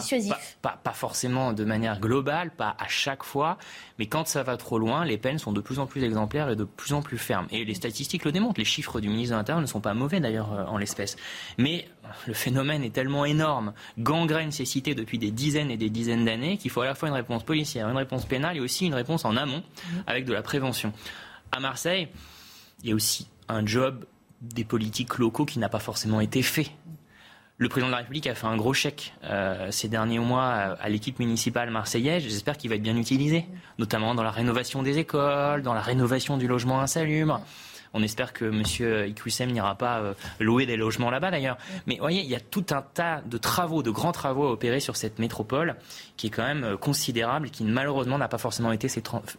Pas, 0.63 0.79
pas, 0.83 0.93
forcément 0.93 1.53
de 1.53 1.65
manière 1.65 2.01
globale, 2.01 2.51
pas 2.51 2.77
à 2.79 2.87
chaque 2.89 3.25
fois, 3.25 3.59
mais 3.99 4.07
quand 4.07 4.27
ça 4.27 4.43
va 4.43 4.57
trop 4.57 4.79
loin, 4.79 5.05
les 5.05 5.19
peines 5.19 5.39
sont 5.39 5.53
de 5.53 5.61
plus 5.61 5.79
en 5.79 5.87
plus 5.87 6.05
exemplaires 6.05 6.51
et 6.51 6.57
de 6.57 6.65
plus 6.65 6.93
en 6.93 7.03
plus 7.03 7.19
fermes. 7.19 7.47
Et 7.51 7.65
les 7.65 7.75
statistiques 7.75 8.25
le 8.25 8.33
démontrent. 8.33 8.59
Les 8.59 8.65
chiffres 8.65 9.01
du 9.01 9.09
ministre 9.09 9.35
de 9.35 9.39
l'Intérieur 9.39 9.61
ne 9.61 9.67
sont 9.67 9.81
pas 9.81 9.95
mauvais 9.95 10.21
d'ailleurs 10.21 10.67
en 10.71 10.79
l'espèce. 10.79 11.17
Mais 11.59 11.87
le 12.27 12.35
phénomène 12.35 12.83
est 12.85 12.93
tellement 12.93 13.25
énorme, 13.25 13.73
gangrène 13.99 14.53
ces 14.53 14.65
cités 14.65 14.95
depuis 14.95 15.19
des 15.19 15.31
dizaines 15.31 15.71
et 15.71 15.77
des 15.77 15.91
dizaines 15.91 16.25
d'années 16.25 16.57
qu'il 16.57 16.71
faut 16.71 16.81
à 16.81 16.87
la 16.87 16.95
fois 16.95 17.09
une 17.09 17.15
réponse 17.15 17.43
policière, 17.43 17.89
une 17.89 17.97
réponse 17.97 18.25
pénale 18.27 18.57
et 18.57 18.61
aussi 18.61 18.87
une 18.87 18.95
réponse 18.95 19.25
en 19.25 19.37
amont 19.37 19.63
avec 20.07 20.25
de 20.25 20.33
la 20.33 20.43
prévention. 20.43 20.93
À 21.53 21.61
Marseille, 21.61 22.09
il 22.83 22.89
y 22.89 22.93
a 22.93 22.95
aussi 22.95 23.29
un 23.49 23.65
job 23.67 24.05
des 24.41 24.65
politiques 24.65 25.19
locaux 25.19 25.45
qui 25.45 25.59
n'a 25.59 25.69
pas 25.69 25.79
forcément 25.79 26.21
été 26.21 26.43
fait. 26.43 26.71
Le 27.57 27.69
président 27.69 27.89
de 27.89 27.93
la 27.93 27.99
République 27.99 28.29
a 28.29 28.37
fait 28.37 28.47
un 28.47 28.57
gros 28.57 28.73
chèque 28.73 29.15
euh, 29.25 29.73
ces 29.73 29.89
derniers 29.89 30.21
mois 30.21 30.45
à, 30.45 30.89
l'équipe 30.89 31.19
municipale 31.19 31.71
marseillaise. 31.71 32.23
J'espère 32.23 32.57
qu'il 32.57 32.71
va 32.71 32.77
être 32.77 32.83
bien 32.83 32.97
utilisé, 32.97 33.47
notamment 33.79 34.15
dans 34.15 34.23
la 34.23 34.31
rénovation 34.31 34.85
des 34.85 34.99
écoles, 34.99 35.63
dans 35.63 35.75
la 35.75 35.81
rénovation 35.81 36.37
du 36.37 36.47
logement 36.47 36.81
insalubre. 36.81 37.41
On 37.95 38.03
espère 38.03 38.33
que 38.33 38.45
M. 38.45 39.09
Iqusem 39.09 39.51
n'ira 39.51 39.75
pas 39.75 39.99
euh, 39.99 40.15
louer 40.41 40.67
des 40.67 40.77
logements 40.77 41.11
là-bas 41.11 41.31
d'ailleurs. 41.31 41.59
Mais 41.87 41.95
vous 41.95 42.03
voyez, 42.03 42.23
il 42.23 42.29
y 42.29 42.35
a 42.35 42.41
tout 42.41 42.67
un 42.71 42.83
tas 42.83 43.23
de 43.25 43.39
travaux, 43.39 43.83
de 43.83 43.91
grands 43.91 44.13
travaux 44.13 44.47
à 44.47 44.53
opérer 44.53 44.81
sur 44.81 44.97
cette 44.97 45.19
métropole 45.19 45.77
qui 46.17 46.29
est 46.29 46.31
quand 46.31 46.45
même 46.45 46.65
euh, 46.65 46.77
considérable 46.77 47.49
et 47.49 47.51
qui 47.51 47.65
malheureusement 47.65 48.19
n'a 48.19 48.29
pas 48.29 48.39
forcément 48.39 48.73
été, 48.73 48.89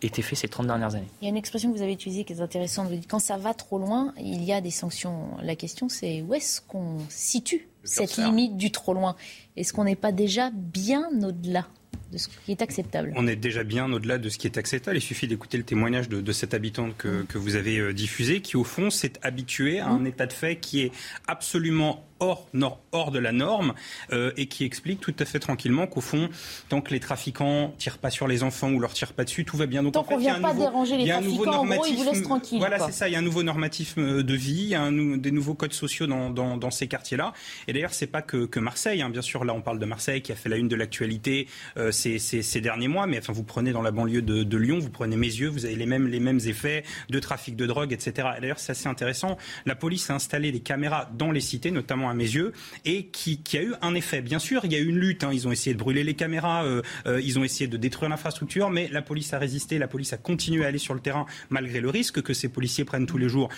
été 0.01 0.21
fait 0.21 0.35
ces 0.35 0.47
30 0.47 0.67
dernières 0.67 0.95
années. 0.95 1.07
Il 1.21 1.25
y 1.25 1.27
a 1.27 1.29
une 1.29 1.37
expression 1.37 1.71
que 1.71 1.77
vous 1.77 1.83
avez 1.83 1.93
utilisée 1.93 2.23
qui 2.23 2.33
est 2.33 2.41
intéressante. 2.41 2.87
Vous 2.87 2.95
dites 2.95 3.09
quand 3.09 3.19
ça 3.19 3.37
va 3.37 3.53
trop 3.53 3.77
loin, 3.77 4.13
il 4.17 4.43
y 4.43 4.53
a 4.53 4.61
des 4.61 4.71
sanctions. 4.71 5.37
La 5.41 5.55
question 5.55 5.89
c'est 5.89 6.21
où 6.21 6.33
est-ce 6.33 6.61
qu'on 6.61 6.97
situe 7.09 7.67
cette 7.83 8.17
limite 8.17 8.57
du 8.57 8.71
trop 8.71 8.93
loin? 8.93 9.15
Est-ce 9.55 9.73
qu'on 9.73 9.83
n'est 9.83 9.95
pas 9.95 10.11
déjà 10.11 10.49
bien 10.53 11.09
au-delà? 11.23 11.65
De 12.11 12.17
ce 12.17 12.27
qui 12.27 12.51
est 12.51 12.61
acceptable. 12.61 13.13
On 13.15 13.27
est 13.27 13.35
déjà 13.35 13.63
bien 13.63 13.91
au-delà 13.91 14.17
de 14.17 14.29
ce 14.29 14.37
qui 14.37 14.47
est 14.47 14.57
acceptable. 14.57 14.97
Il 14.97 15.01
suffit 15.01 15.27
d'écouter 15.27 15.57
le 15.57 15.63
témoignage 15.63 16.09
de, 16.09 16.21
de 16.21 16.31
cette 16.31 16.53
habitante 16.53 16.97
que, 16.97 17.23
que, 17.23 17.37
vous 17.37 17.55
avez 17.55 17.77
euh, 17.77 17.93
diffusé, 17.93 18.41
qui 18.41 18.57
au 18.57 18.63
fond 18.63 18.89
s'est 18.89 19.13
habituée 19.21 19.79
à 19.79 19.87
un 19.89 20.05
état 20.05 20.25
de 20.25 20.33
fait 20.33 20.55
qui 20.55 20.81
est 20.81 20.91
absolument 21.27 22.08
hors, 22.19 22.47
nord, 22.53 22.79
hors 22.91 23.11
de 23.11 23.19
la 23.19 23.31
norme 23.31 23.73
euh, 24.11 24.31
et 24.37 24.47
qui 24.47 24.63
explique 24.63 24.99
tout 24.99 25.15
à 25.19 25.25
fait 25.25 25.39
tranquillement 25.39 25.87
qu'au 25.87 26.01
fond, 26.01 26.29
tant 26.69 26.81
que 26.81 26.91
les 26.91 26.99
trafiquants 26.99 27.73
tirent 27.77 27.97
pas 27.97 28.09
sur 28.09 28.27
les 28.27 28.43
enfants 28.43 28.71
ou 28.71 28.79
leur 28.79 28.93
tirent 28.93 29.13
pas 29.13 29.23
dessus, 29.23 29.45
tout 29.45 29.57
va 29.57 29.65
bien. 29.65 29.83
Donc 29.83 29.93
tant 29.93 30.01
en 30.01 30.03
fait, 30.03 30.15
il 30.15 30.23
y 30.23 30.29
a 30.29 30.35
un 30.35 30.41
pas 30.41 30.53
nouveau, 30.53 30.65
déranger 30.65 30.97
les 30.97 31.07
trafiquants, 31.07 31.51
en 31.51 31.65
gros, 31.65 31.85
ils 31.85 31.95
vous 31.95 32.03
laissent 32.03 32.23
tranquille. 32.23 32.59
Voilà, 32.59 32.79
c'est 32.79 32.91
ça. 32.91 33.07
Il 33.07 33.13
y 33.13 33.15
a 33.15 33.19
un 33.19 33.23
nouveau 33.23 33.43
normatisme 33.43 34.23
de 34.23 34.33
vie, 34.33 34.61
il 34.61 34.69
y 34.69 34.75
a 34.75 34.81
un, 34.81 35.17
des 35.17 35.31
nouveaux 35.31 35.53
codes 35.53 35.73
sociaux 35.73 36.07
dans, 36.07 36.29
dans, 36.29 36.57
dans 36.57 36.71
ces 36.71 36.87
quartiers-là. 36.87 37.33
Et 37.67 37.73
d'ailleurs, 37.73 37.93
c'est 37.93 38.07
pas 38.07 38.21
que, 38.21 38.45
que 38.45 38.59
Marseille. 38.59 39.01
Hein. 39.01 39.09
Bien 39.09 39.21
sûr, 39.21 39.45
là, 39.45 39.53
on 39.53 39.61
parle 39.61 39.79
de 39.79 39.85
Marseille 39.85 40.21
qui 40.21 40.31
a 40.31 40.35
fait 40.35 40.49
la 40.49 40.57
une 40.57 40.67
de 40.67 40.75
l'actualité 40.75 41.47
euh, 41.77 41.91
ces, 41.91 42.19
ces, 42.19 42.41
ces, 42.41 42.61
derniers 42.61 42.87
mois. 42.87 43.07
Mais 43.07 43.19
enfin, 43.19 43.33
vous 43.33 43.43
prenez 43.43 43.71
dans 43.71 43.81
la 43.81 43.91
banlieue 43.91 44.21
de, 44.21 44.43
de 44.43 44.57
Lyon, 44.57 44.79
vous 44.79 44.89
prenez 44.89 45.15
mes 45.15 45.27
yeux, 45.27 45.49
vous 45.49 45.65
avez 45.65 45.75
les 45.75 45.85
mêmes, 45.85 46.07
les 46.07 46.19
mêmes 46.19 46.39
effets 46.45 46.83
de 47.09 47.19
trafic 47.19 47.55
de 47.55 47.65
drogue, 47.65 47.93
etc. 47.93 48.29
Et 48.37 48.41
d'ailleurs, 48.41 48.59
c'est 48.59 48.71
assez 48.71 48.87
intéressant. 48.87 49.37
La 49.65 49.75
police 49.75 50.09
a 50.09 50.15
installé 50.15 50.51
des 50.51 50.59
caméras 50.59 51.09
dans 51.17 51.31
les 51.31 51.41
cités, 51.41 51.71
notamment 51.71 52.08
à 52.09 52.13
mes 52.13 52.23
yeux 52.23 52.53
et 52.85 53.07
qui, 53.07 53.39
a 53.53 53.61
eu 53.61 53.73
un 53.81 53.95
effet. 53.95 54.21
Bien 54.21 54.39
sûr, 54.39 54.61
il 54.63 54.71
y 54.71 54.75
a 54.75 54.79
eu 54.79 54.87
une 54.87 54.99
lutte. 54.99 55.23
Hein. 55.23 55.31
Ils 55.33 55.47
ont 55.47 55.51
essayé 55.51 55.73
de 55.73 55.79
brûler 55.79 56.03
les 56.03 56.13
caméras, 56.13 56.63
euh, 56.65 56.81
euh, 57.05 57.21
ils 57.21 57.39
ont 57.39 57.43
essayé 57.43 57.67
de 57.67 57.77
détruire 57.77 58.09
l'infrastructure, 58.09 58.69
mais 58.69 58.87
la 58.91 59.01
police 59.01 59.33
a 59.33 59.39
résisté. 59.39 59.77
La 59.77 59.87
police 59.87 60.13
a 60.13 60.17
continué 60.17 60.65
à 60.65 60.67
aller 60.67 60.77
sur 60.77 60.93
le 60.93 60.99
terrain 60.99 61.25
malgré 61.49 61.81
le 61.81 61.89
risque 61.89 62.21
que 62.21 62.33
ces 62.33 62.49
policiers 62.49 62.85
prennent 62.85 63.05
tous 63.05 63.17
les 63.17 63.29
jours 63.29 63.49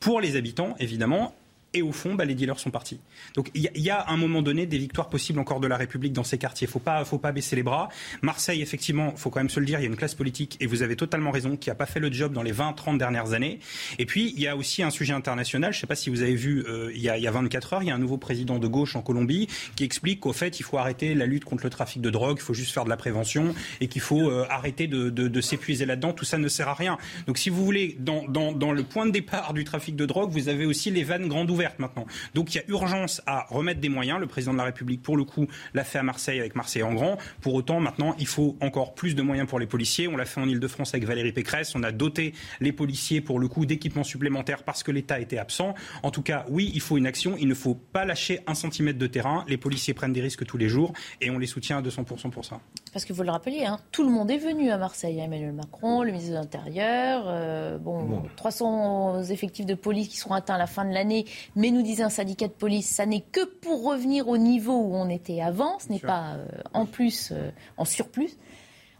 pour 0.00 0.20
les 0.20 0.36
habitants, 0.36 0.74
évidemment, 0.80 1.34
et 1.74 1.82
au 1.82 1.92
fond, 1.92 2.14
bah, 2.14 2.24
les 2.24 2.34
dealers 2.34 2.58
sont 2.58 2.70
partis. 2.70 3.00
Donc 3.34 3.50
il 3.54 3.68
y, 3.74 3.90
a 3.90 3.98
à 3.98 4.12
un 4.12 4.16
moment 4.16 4.42
donné 4.42 4.66
des 4.66 4.78
victoires 4.78 5.08
possibles 5.08 5.38
encore 5.40 5.60
de 5.60 5.66
la 5.66 5.76
République 5.76 6.12
dans 6.12 6.24
ces 6.24 6.38
quartiers. 6.38 6.66
Faut 6.66 6.78
pas, 6.78 7.04
faut 7.04 7.18
pas 7.18 7.32
baisser 7.32 7.56
les 7.56 7.62
bras. 7.62 7.88
Marseille, 8.22 8.62
effectivement, 8.62 9.14
faut 9.16 9.30
quand 9.30 9.40
même 9.40 9.50
se 9.50 9.60
le 9.60 9.66
dire, 9.66 9.80
il 9.80 9.82
y 9.82 9.86
a 9.86 9.88
une 9.88 9.96
classe 9.96 10.14
politique, 10.14 10.56
et 10.60 10.66
vous 10.66 10.82
avez 10.82 10.96
totalement 10.96 11.32
raison, 11.32 11.56
qui 11.56 11.68
n'a 11.68 11.74
pas 11.74 11.86
fait 11.86 12.00
le 12.00 12.12
job 12.12 12.32
dans 12.32 12.42
les 12.42 12.52
20-30 12.52 12.96
dernières 12.96 13.32
années. 13.32 13.58
Et 13.98 14.06
puis, 14.06 14.32
il 14.36 14.42
y 14.42 14.46
a 14.46 14.56
aussi 14.56 14.82
un 14.82 14.90
sujet 14.90 15.12
international. 15.12 15.72
Je 15.72 15.78
ne 15.78 15.80
sais 15.80 15.86
pas 15.86 15.96
si 15.96 16.10
vous 16.10 16.22
avez 16.22 16.36
vu, 16.36 16.64
euh, 16.68 16.92
il, 16.94 17.02
y 17.02 17.08
a, 17.08 17.18
y 17.18 17.26
a 17.26 17.30
24 17.30 17.74
heures, 17.74 17.82
il 17.82 17.88
y 17.88 17.90
a 17.90 17.94
un 17.94 17.98
nouveau 17.98 18.18
président 18.18 18.58
de 18.58 18.68
gauche 18.68 18.94
en 18.94 19.02
Colombie 19.02 19.48
qui 19.76 19.84
explique 19.84 20.20
qu'au 20.20 20.32
fait, 20.32 20.60
il 20.60 20.62
faut 20.62 20.78
arrêter 20.78 21.14
la 21.14 21.26
lutte 21.26 21.44
contre 21.44 21.64
le 21.64 21.70
trafic 21.70 22.00
de 22.00 22.10
drogue, 22.10 22.36
il 22.38 22.44
faut 22.44 22.54
juste 22.54 22.72
faire 22.72 22.84
de 22.84 22.90
la 22.90 22.96
prévention, 22.96 23.54
et 23.80 23.88
qu'il 23.88 24.02
faut 24.02 24.30
euh, 24.30 24.46
arrêter 24.48 24.86
de, 24.86 25.40
s'épuiser 25.40 25.84
là-dedans. 25.84 26.12
Tout 26.12 26.24
ça 26.24 26.38
ne 26.38 26.48
sert 26.48 26.68
à 26.68 26.74
rien. 26.74 26.96
Donc 27.26 27.38
si 27.38 27.50
vous 27.50 27.64
voulez, 27.64 27.96
dans 27.98 28.22
le 28.72 28.82
point 28.82 29.06
de 29.06 29.10
départ 29.10 29.52
du 29.52 29.64
trafic 29.64 29.96
de 29.96 30.06
drogue, 30.06 30.30
vous 30.30 30.48
avez 30.48 30.66
aussi 30.66 30.90
les 30.90 31.02
vannes 31.02 31.28
grandes 31.28 31.50
ouvertes 31.50 31.63
donc 32.34 32.54
il 32.54 32.58
y 32.58 32.60
a 32.60 32.64
urgence 32.68 33.22
à 33.26 33.46
remettre 33.48 33.80
des 33.80 33.88
moyens. 33.88 34.20
Le 34.20 34.26
président 34.26 34.52
de 34.52 34.58
la 34.58 34.64
République, 34.64 35.02
pour 35.02 35.16
le 35.16 35.24
coup, 35.24 35.46
l'a 35.72 35.84
fait 35.84 35.98
à 35.98 36.02
Marseille 36.02 36.40
avec 36.40 36.54
Marseille 36.54 36.82
en 36.82 36.92
grand. 36.92 37.18
Pour 37.40 37.54
autant, 37.54 37.80
maintenant, 37.80 38.14
il 38.18 38.26
faut 38.26 38.56
encore 38.60 38.94
plus 38.94 39.14
de 39.14 39.22
moyens 39.22 39.48
pour 39.48 39.58
les 39.58 39.66
policiers. 39.66 40.08
On 40.08 40.16
l'a 40.16 40.24
fait 40.24 40.40
en 40.40 40.48
Ile-de-France 40.48 40.94
avec 40.94 41.06
Valérie 41.06 41.32
Pécresse. 41.32 41.74
On 41.74 41.82
a 41.82 41.92
doté 41.92 42.34
les 42.60 42.72
policiers, 42.72 43.20
pour 43.20 43.38
le 43.38 43.48
coup, 43.48 43.66
d'équipements 43.66 44.04
supplémentaires 44.04 44.62
parce 44.62 44.82
que 44.82 44.90
l'État 44.90 45.20
était 45.20 45.38
absent. 45.38 45.74
En 46.02 46.10
tout 46.10 46.22
cas, 46.22 46.44
oui, 46.48 46.70
il 46.74 46.80
faut 46.80 46.96
une 46.96 47.06
action. 47.06 47.36
Il 47.38 47.48
ne 47.48 47.54
faut 47.54 47.74
pas 47.74 48.04
lâcher 48.04 48.40
un 48.46 48.54
centimètre 48.54 48.98
de 48.98 49.06
terrain. 49.06 49.44
Les 49.48 49.56
policiers 49.56 49.94
prennent 49.94 50.12
des 50.12 50.22
risques 50.22 50.44
tous 50.46 50.58
les 50.58 50.68
jours 50.68 50.92
et 51.20 51.30
on 51.30 51.38
les 51.38 51.46
soutient 51.46 51.78
à 51.78 51.82
200% 51.82 52.30
pour 52.30 52.44
ça. 52.44 52.60
Parce 52.94 53.04
que 53.04 53.12
vous 53.12 53.24
le 53.24 53.32
rappeliez, 53.32 53.64
hein, 53.64 53.80
tout 53.90 54.04
le 54.04 54.08
monde 54.08 54.30
est 54.30 54.38
venu 54.38 54.70
à 54.70 54.78
Marseille. 54.78 55.18
Emmanuel 55.18 55.52
Macron, 55.52 56.04
le 56.04 56.12
ministre 56.12 56.30
de 56.30 56.36
l'Intérieur, 56.36 57.24
euh, 57.26 57.76
bon, 57.76 58.04
bon, 58.04 58.22
300 58.36 59.24
effectifs 59.30 59.66
de 59.66 59.74
police 59.74 60.06
qui 60.06 60.16
seront 60.16 60.34
atteints 60.34 60.54
à 60.54 60.58
la 60.58 60.68
fin 60.68 60.84
de 60.84 60.94
l'année. 60.94 61.24
Mais 61.56 61.72
nous 61.72 61.82
disait 61.82 62.04
un 62.04 62.08
syndicat 62.08 62.46
de 62.46 62.52
police, 62.52 62.88
ça 62.88 63.04
n'est 63.04 63.22
que 63.22 63.44
pour 63.44 63.84
revenir 63.84 64.28
au 64.28 64.38
niveau 64.38 64.74
où 64.74 64.94
on 64.94 65.08
était 65.08 65.40
avant, 65.40 65.76
ce 65.80 65.90
n'est 65.90 65.98
pas 65.98 66.34
euh, 66.34 66.46
en 66.72 66.86
plus, 66.86 67.32
euh, 67.32 67.50
en 67.78 67.84
surplus. 67.84 68.30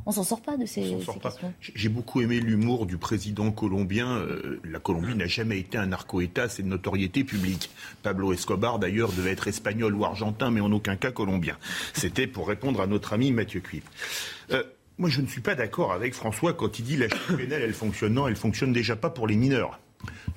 On 0.06 0.12
s'en 0.12 0.24
sort 0.24 0.42
pas 0.42 0.56
de 0.56 0.66
ces, 0.66 1.00
ces 1.00 1.18
questions. 1.18 1.54
J'ai 1.60 1.88
beaucoup 1.88 2.20
aimé 2.20 2.38
l'humour 2.40 2.86
du 2.86 2.98
président 2.98 3.50
colombien. 3.50 4.18
Euh, 4.18 4.60
la 4.64 4.78
Colombie 4.78 5.14
n'a 5.14 5.26
jamais 5.26 5.58
été 5.58 5.78
un 5.78 5.86
narco-État, 5.86 6.48
c'est 6.48 6.62
de 6.62 6.68
notoriété 6.68 7.24
publique. 7.24 7.70
Pablo 8.02 8.32
Escobar, 8.32 8.78
d'ailleurs, 8.78 9.12
devait 9.12 9.32
être 9.32 9.48
espagnol 9.48 9.94
ou 9.94 10.04
argentin, 10.04 10.50
mais 10.50 10.60
en 10.60 10.70
aucun 10.72 10.96
cas 10.96 11.10
colombien. 11.10 11.56
C'était 11.94 12.26
pour 12.26 12.48
répondre 12.48 12.80
à 12.82 12.86
notre 12.86 13.14
ami 13.14 13.32
Mathieu 13.32 13.60
Cuivre. 13.60 13.86
Euh, 14.50 14.62
moi, 14.98 15.08
je 15.08 15.22
ne 15.22 15.26
suis 15.26 15.40
pas 15.40 15.54
d'accord 15.54 15.92
avec 15.92 16.14
François 16.14 16.52
quand 16.52 16.78
il 16.78 16.84
dit 16.84 16.96
la 16.96 17.08
chute 17.08 17.36
pénale, 17.36 17.62
elle 17.62 17.74
fonctionne. 17.74 18.14
Non, 18.14 18.28
elle 18.28 18.36
fonctionne 18.36 18.72
déjà 18.72 18.96
pas 18.96 19.10
pour 19.10 19.26
les 19.26 19.36
mineurs. 19.36 19.80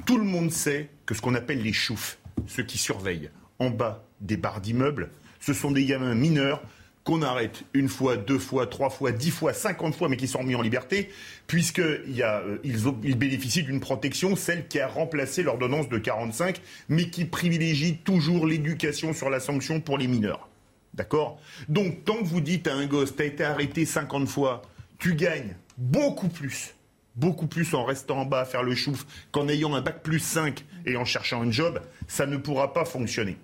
Tout 0.06 0.18
le 0.18 0.24
monde 0.24 0.52
sait 0.52 0.90
que 1.06 1.14
ce 1.14 1.22
qu'on 1.22 1.36
appelle 1.36 1.62
les 1.62 1.74
choufs, 1.74 2.18
ceux 2.48 2.64
qui 2.64 2.78
surveillent 2.78 3.30
en 3.60 3.70
bas 3.70 4.06
des 4.22 4.38
barres 4.38 4.62
d'immeubles, 4.62 5.10
ce 5.40 5.54
sont 5.54 5.72
des 5.72 5.86
gamins 5.86 6.16
mineurs 6.16 6.62
qu'on 7.08 7.22
arrête 7.22 7.64
une 7.74 7.88
fois, 7.88 8.18
deux 8.18 8.38
fois, 8.38 8.68
trois 8.68 8.90
fois, 8.90 9.14
dix 9.14 9.32
fois, 9.32 9.54
cinquante 9.54 9.96
fois, 9.96 10.10
mais 10.10 10.18
qui 10.18 10.28
sont 10.28 10.44
mis 10.44 10.56
en 10.56 10.62
liberté, 10.62 11.10
puisqu'ils 11.48 12.22
euh, 12.22 12.58
ils, 12.66 13.18
bénéficient 13.18 13.64
d'une 13.64 13.80
protection, 13.80 14.36
celle 14.36 14.68
qui 14.68 14.82
a 14.82 14.90
remplacé 14.90 15.42
l'ordonnance 15.42 15.88
de 15.88 16.00
45, 16.00 16.60
mais 16.90 17.10
qui 17.10 17.24
privilégie 17.24 17.96
toujours 18.00 18.46
l'éducation 18.46 19.14
sur 19.14 19.30
la 19.30 19.40
sanction 19.40 19.80
pour 19.80 19.98
les 19.98 20.08
mineurs. 20.08 20.50
D'accord? 20.96 21.40
Donc, 21.70 22.04
tant 22.04 22.18
que 22.18 22.26
vous 22.26 22.42
dites 22.42 22.68
à 22.68 22.74
un 22.74 22.88
gosse, 22.88 23.16
t'as 23.16 23.24
été 23.24 23.46
arrêté 23.46 23.86
50 23.86 24.28
fois, 24.28 24.62
tu 25.00 25.16
gagnes 25.16 25.56
beaucoup 25.78 26.28
plus 26.28 26.74
beaucoup 27.16 27.48
plus 27.48 27.74
en 27.74 27.84
restant 27.84 28.20
en 28.20 28.26
bas 28.26 28.42
à 28.42 28.46
faire 28.46 28.62
le 28.62 28.76
chouf 28.76 29.08
qu'en 29.32 29.48
ayant 29.48 29.74
un 29.74 29.82
bac 29.82 30.04
plus 30.04 30.20
5 30.20 30.64
et 30.86 30.98
en 30.98 31.06
cherchant 31.06 31.42
un 31.42 31.50
job, 31.50 31.82
ça 32.08 32.28
ne 32.28 32.38
pourra 32.38 32.74
pas 32.74 32.86
fonctionner. 32.86 33.38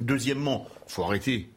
Deuxièmement, 0.00 0.66
faut 0.86 1.04
arrêter. 1.04 1.50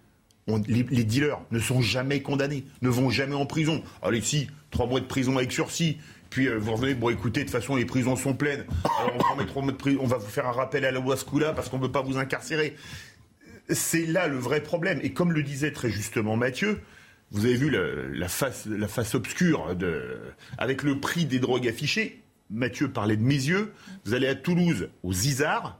Les, 0.68 0.84
dealers 0.84 1.42
ne 1.52 1.60
sont 1.60 1.82
jamais 1.82 2.22
condamnés, 2.22 2.64
ne 2.82 2.90
vont 2.90 3.10
jamais 3.10 3.36
en 3.36 3.46
prison. 3.46 3.84
Allez, 4.02 4.22
si, 4.22 4.48
trois 4.72 4.88
mois 4.88 5.02
de 5.02 5.06
prison 5.06 5.38
avec 5.38 5.52
sursis. 5.52 5.98
Puis 6.30 6.48
euh, 6.48 6.58
vous 6.58 6.74
revenez, 6.74 6.94
bon 6.94 7.10
écoutez, 7.10 7.42
de 7.42 7.46
toute 7.46 7.54
façon 7.54 7.76
les 7.76 7.86
prisons 7.86 8.16
sont 8.16 8.34
pleines. 8.34 8.66
Alors, 9.00 9.38
on, 9.56 10.08
va 10.08 10.18
vous 10.18 10.28
faire 10.28 10.48
un 10.48 10.52
rappel 10.52 10.86
à 10.86 10.92
la 10.92 11.00
Wascoula 11.00 11.54
parce 11.54 11.70
qu'on 11.70 11.78
ne 11.78 11.84
veut 11.84 11.92
pas 11.92 12.02
vous 12.02 12.18
incarcérer. 12.18 12.76
C'est 13.70 14.06
là 14.06 14.28
le 14.28 14.38
vrai 14.38 14.62
problème. 14.62 15.00
Et 15.04 15.12
comme 15.12 15.34
le 15.34 15.44
disait 15.44 15.72
très 15.72 15.90
justement 15.90 16.38
Mathieu, 16.38 16.82
vous 17.32 17.46
avez 17.46 17.56
vu 17.56 17.70
la, 17.70 18.28
face, 18.30 18.68
obscure 19.16 19.76
avec 20.58 20.84
le 20.84 21.00
prix 21.00 21.26
des 21.26 21.40
drogues 21.40 21.68
affichées. 21.68 22.24
Mathieu 22.50 22.90
parlait 22.90 23.18
de 23.18 23.24
mes 23.24 23.36
yeux. 23.36 23.74
Vous 24.06 24.14
allez 24.14 24.28
à 24.28 24.36
Toulouse, 24.36 24.90
aux 25.04 25.14
Isards, 25.14 25.78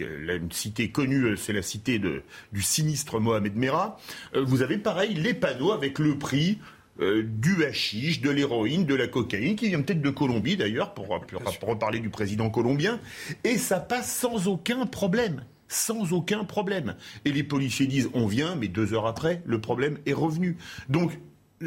une 0.00 0.52
cité 0.52 0.90
connue, 0.90 1.36
c'est 1.36 1.52
la 1.52 1.62
cité 1.62 1.98
de, 1.98 2.22
du 2.52 2.62
sinistre 2.62 3.20
Mohamed 3.20 3.56
Merah. 3.56 3.98
Vous 4.34 4.62
avez 4.62 4.78
pareil 4.78 5.14
les 5.14 5.34
panneaux 5.34 5.72
avec 5.72 5.98
le 5.98 6.18
prix 6.18 6.58
euh, 7.00 7.22
du 7.24 7.64
hashish, 7.64 8.20
de 8.20 8.28
l'héroïne, 8.28 8.84
de 8.84 8.94
la 8.94 9.06
cocaïne, 9.08 9.56
qui 9.56 9.68
vient 9.68 9.80
peut-être 9.80 10.02
de 10.02 10.10
Colombie 10.10 10.58
d'ailleurs, 10.58 10.92
pour, 10.92 11.08
pour, 11.26 11.42
pour 11.42 11.68
reparler 11.68 12.00
du 12.00 12.10
président 12.10 12.50
colombien. 12.50 13.00
Et 13.44 13.56
ça 13.56 13.80
passe 13.80 14.14
sans 14.14 14.46
aucun 14.48 14.86
problème 14.86 15.44
sans 15.68 16.12
aucun 16.12 16.44
problème. 16.44 16.96
Et 17.24 17.32
les 17.32 17.42
policiers 17.42 17.86
disent 17.86 18.10
on 18.12 18.26
vient, 18.26 18.56
mais 18.56 18.68
deux 18.68 18.92
heures 18.92 19.06
après, 19.06 19.40
le 19.46 19.58
problème 19.58 19.96
est 20.04 20.12
revenu. 20.12 20.58
Donc 20.90 21.18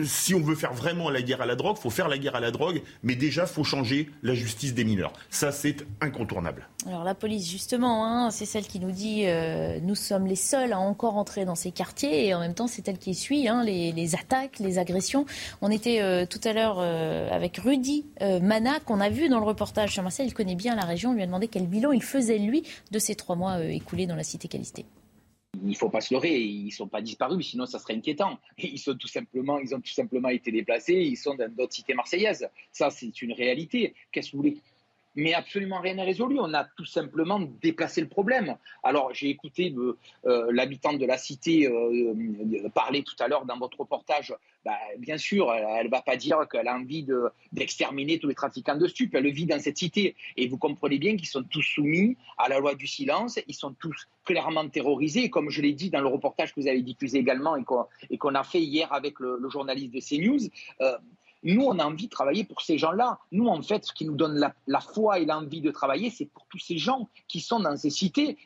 si 0.03 0.33
on 0.33 0.41
veut 0.41 0.55
faire 0.55 0.73
vraiment 0.73 1.09
la 1.09 1.21
guerre 1.21 1.41
à 1.41 1.45
la 1.45 1.55
drogue, 1.55 1.75
il 1.79 1.81
faut 1.81 1.89
faire 1.89 2.07
la 2.07 2.17
guerre 2.17 2.35
à 2.35 2.39
la 2.39 2.51
drogue, 2.51 2.81
mais 3.03 3.15
déjà, 3.15 3.43
il 3.43 3.47
faut 3.47 3.63
changer 3.63 4.09
la 4.23 4.33
justice 4.33 4.73
des 4.73 4.83
mineurs. 4.83 5.13
Ça, 5.29 5.51
c'est 5.51 5.85
incontournable. 6.01 6.67
Alors 6.85 7.03
la 7.03 7.15
police, 7.15 7.49
justement, 7.49 8.05
hein, 8.05 8.31
c'est 8.31 8.45
celle 8.45 8.67
qui 8.67 8.79
nous 8.79 8.91
dit 8.91 9.23
euh, 9.25 9.79
nous 9.81 9.95
sommes 9.95 10.27
les 10.27 10.35
seuls 10.35 10.73
à 10.73 10.79
encore 10.79 11.17
entrer 11.17 11.45
dans 11.45 11.55
ces 11.55 11.71
quartiers, 11.71 12.27
et 12.27 12.33
en 12.33 12.39
même 12.39 12.53
temps, 12.53 12.67
c'est 12.67 12.87
elle 12.87 12.97
qui 12.97 13.15
suit 13.15 13.47
hein, 13.47 13.63
les, 13.63 14.15
attaques, 14.15 14.59
les 14.59 14.77
agressions. 14.77 15.25
On 15.61 15.71
était 15.71 16.01
euh, 16.01 16.25
tout 16.25 16.41
à 16.43 16.53
l'heure 16.53 16.77
euh, 16.79 17.29
avec 17.31 17.57
Rudy 17.57 18.05
Mana, 18.21 18.79
qu'on 18.79 18.99
a 18.99 19.09
vu 19.09 19.29
dans 19.29 19.39
le 19.39 19.45
reportage 19.45 19.93
sur 19.93 20.03
Marseille. 20.03 20.27
Il 20.27 20.33
connaît 20.33 20.55
bien 20.55 20.75
la 20.75 20.85
région. 20.85 21.11
On 21.11 21.13
lui 21.13 21.23
a 21.23 21.25
demandé 21.25 21.47
quel 21.47 21.67
bilan 21.67 21.91
il 21.91 22.03
faisait, 22.03 22.37
lui, 22.37 22.63
de 22.91 22.99
ces 22.99 23.15
trois 23.15 23.35
mois 23.35 23.63
écoulés 23.63 24.07
dans 24.07 24.15
la 24.15 24.23
cité 24.23 24.47
Calisté 24.47 24.85
il 25.63 25.69
ne 25.69 25.75
faut 25.75 25.89
pas 25.89 26.01
se 26.01 26.13
leurrer, 26.13 26.39
ils 26.39 26.65
ne 26.65 26.71
sont 26.71 26.87
pas 26.87 27.01
disparus, 27.01 27.49
sinon 27.49 27.65
ça 27.65 27.79
serait 27.79 27.95
inquiétant. 27.95 28.39
Ils, 28.57 28.79
sont 28.79 28.95
tout 28.95 29.07
simplement, 29.07 29.59
ils 29.59 29.73
ont 29.75 29.81
tout 29.81 29.93
simplement 29.93 30.29
été 30.29 30.51
déplacés, 30.51 30.93
ils 30.93 31.17
sont 31.17 31.35
dans 31.35 31.49
d'autres 31.51 31.73
cités 31.73 31.93
marseillaises. 31.93 32.47
Ça, 32.71 32.89
c'est 32.89 33.21
une 33.21 33.33
réalité. 33.33 33.93
Qu'est-ce 34.11 34.31
que 34.31 34.37
vous 34.37 34.43
voulez? 34.43 34.57
Mais 35.15 35.33
absolument 35.33 35.79
rien 35.79 35.95
n'est 35.95 36.03
résolu. 36.03 36.37
On 36.39 36.53
a 36.53 36.65
tout 36.65 36.85
simplement 36.85 37.39
déplacé 37.61 38.01
le 38.01 38.07
problème. 38.07 38.57
Alors, 38.83 39.13
j'ai 39.13 39.29
écouté 39.29 39.73
euh, 39.77 39.97
euh, 40.25 40.47
l'habitante 40.51 40.99
de 40.99 41.05
la 41.05 41.17
cité 41.17 41.67
euh, 41.67 42.69
parler 42.73 43.03
tout 43.03 43.15
à 43.19 43.27
l'heure 43.27 43.45
dans 43.45 43.57
votre 43.57 43.79
reportage. 43.79 44.33
Bah, 44.65 44.77
bien 44.97 45.17
sûr, 45.17 45.53
elle 45.53 45.85
ne 45.85 45.91
va 45.91 46.01
pas 46.01 46.17
dire 46.17 46.47
qu'elle 46.51 46.67
a 46.67 46.75
envie 46.75 47.05
d'exterminer 47.51 48.15
de, 48.15 48.21
tous 48.21 48.27
les 48.27 48.35
trafiquants 48.35 48.75
de 48.75 48.87
stupes. 48.87 49.13
Elle 49.13 49.29
vit 49.31 49.45
dans 49.45 49.59
cette 49.59 49.77
cité. 49.77 50.15
Et 50.37 50.47
vous 50.47 50.57
comprenez 50.57 50.97
bien 50.97 51.15
qu'ils 51.15 51.27
sont 51.27 51.43
tous 51.43 51.61
soumis 51.61 52.17
à 52.37 52.49
la 52.49 52.59
loi 52.59 52.73
du 52.75 52.87
silence. 52.87 53.39
Ils 53.47 53.53
sont 53.53 53.73
tous 53.73 54.07
clairement 54.25 54.67
terrorisés. 54.67 55.25
Et 55.25 55.29
comme 55.29 55.49
je 55.49 55.61
l'ai 55.61 55.73
dit 55.73 55.91
dans 55.91 56.01
le 56.01 56.07
reportage 56.07 56.53
que 56.53 56.59
vous 56.59 56.67
avez 56.67 56.81
diffusé 56.81 57.19
également 57.19 57.55
et 57.55 57.63
qu'on 57.63 57.85
qu 58.09 58.35
a 58.35 58.43
fait 58.43 58.61
hier 58.61 58.91
avec 58.91 59.19
le, 59.19 59.37
le 59.39 59.49
journaliste 59.49 59.93
de 59.93 59.99
CNews, 59.99 60.49
euh, 60.81 60.97
nous, 61.45 61.63
on 61.63 61.77
a 61.79 61.85
envie 61.85 62.05
de 62.05 62.11
travailler 62.11 62.43
pour 62.43 62.61
ces 62.61 62.77
gens-là. 62.77 63.19
Nous, 63.31 63.47
en 63.47 63.61
fait, 63.61 63.85
ce 63.85 63.93
qui 63.93 64.05
nous 64.05 64.15
donne 64.15 64.37
la, 64.37 64.53
la 64.67 64.81
foi 64.81 65.19
et 65.19 65.25
l'envie 65.25 65.61
de 65.61 65.71
travailler, 65.71 66.09
c'est 66.09 66.25
pour 66.25 66.45
tous 66.47 66.59
ces 66.59 66.77
gens 66.77 67.07
qui 67.27 67.39
sont 67.39 67.59
dans 67.59 67.77
ces 67.77 67.91
cités 67.91 68.37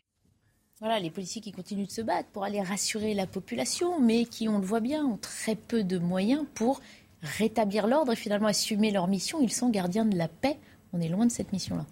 Voilà, 0.80 1.00
les 1.00 1.10
policiers 1.10 1.42
qui 1.42 1.52
continuent 1.52 1.88
de 1.88 1.92
se 1.92 2.02
battre 2.02 2.30
pour 2.30 2.44
aller 2.44 2.62
rassurer 2.62 3.14
la 3.14 3.26
population, 3.26 4.00
mais 4.00 4.26
qui, 4.26 4.50
on 4.50 4.60
le 4.60 4.66
voit 4.66 4.82
bien, 4.82 5.06
ont 5.06 5.18
très 5.18 5.56
peu 5.56 5.84
de 5.84 5.98
moyens 5.98 6.46
pour 6.54 6.82
rétablir 7.22 7.88
l'ordre 7.88 8.12
et 8.12 8.18
finalement 8.18 8.48
assumer 8.48 8.92
leur 8.92 9.08
mission. 9.08 9.40
Ils 9.42 9.52
sont 9.52 9.70
gardiens 9.70 10.06
de 10.06 10.18
la 10.18 10.28
paix. 10.28 10.58
On 10.94 11.02
est 11.02 11.10
loin 11.10 11.26
de 11.26 11.32
cette 11.32 11.54
mission-là. 11.54 11.86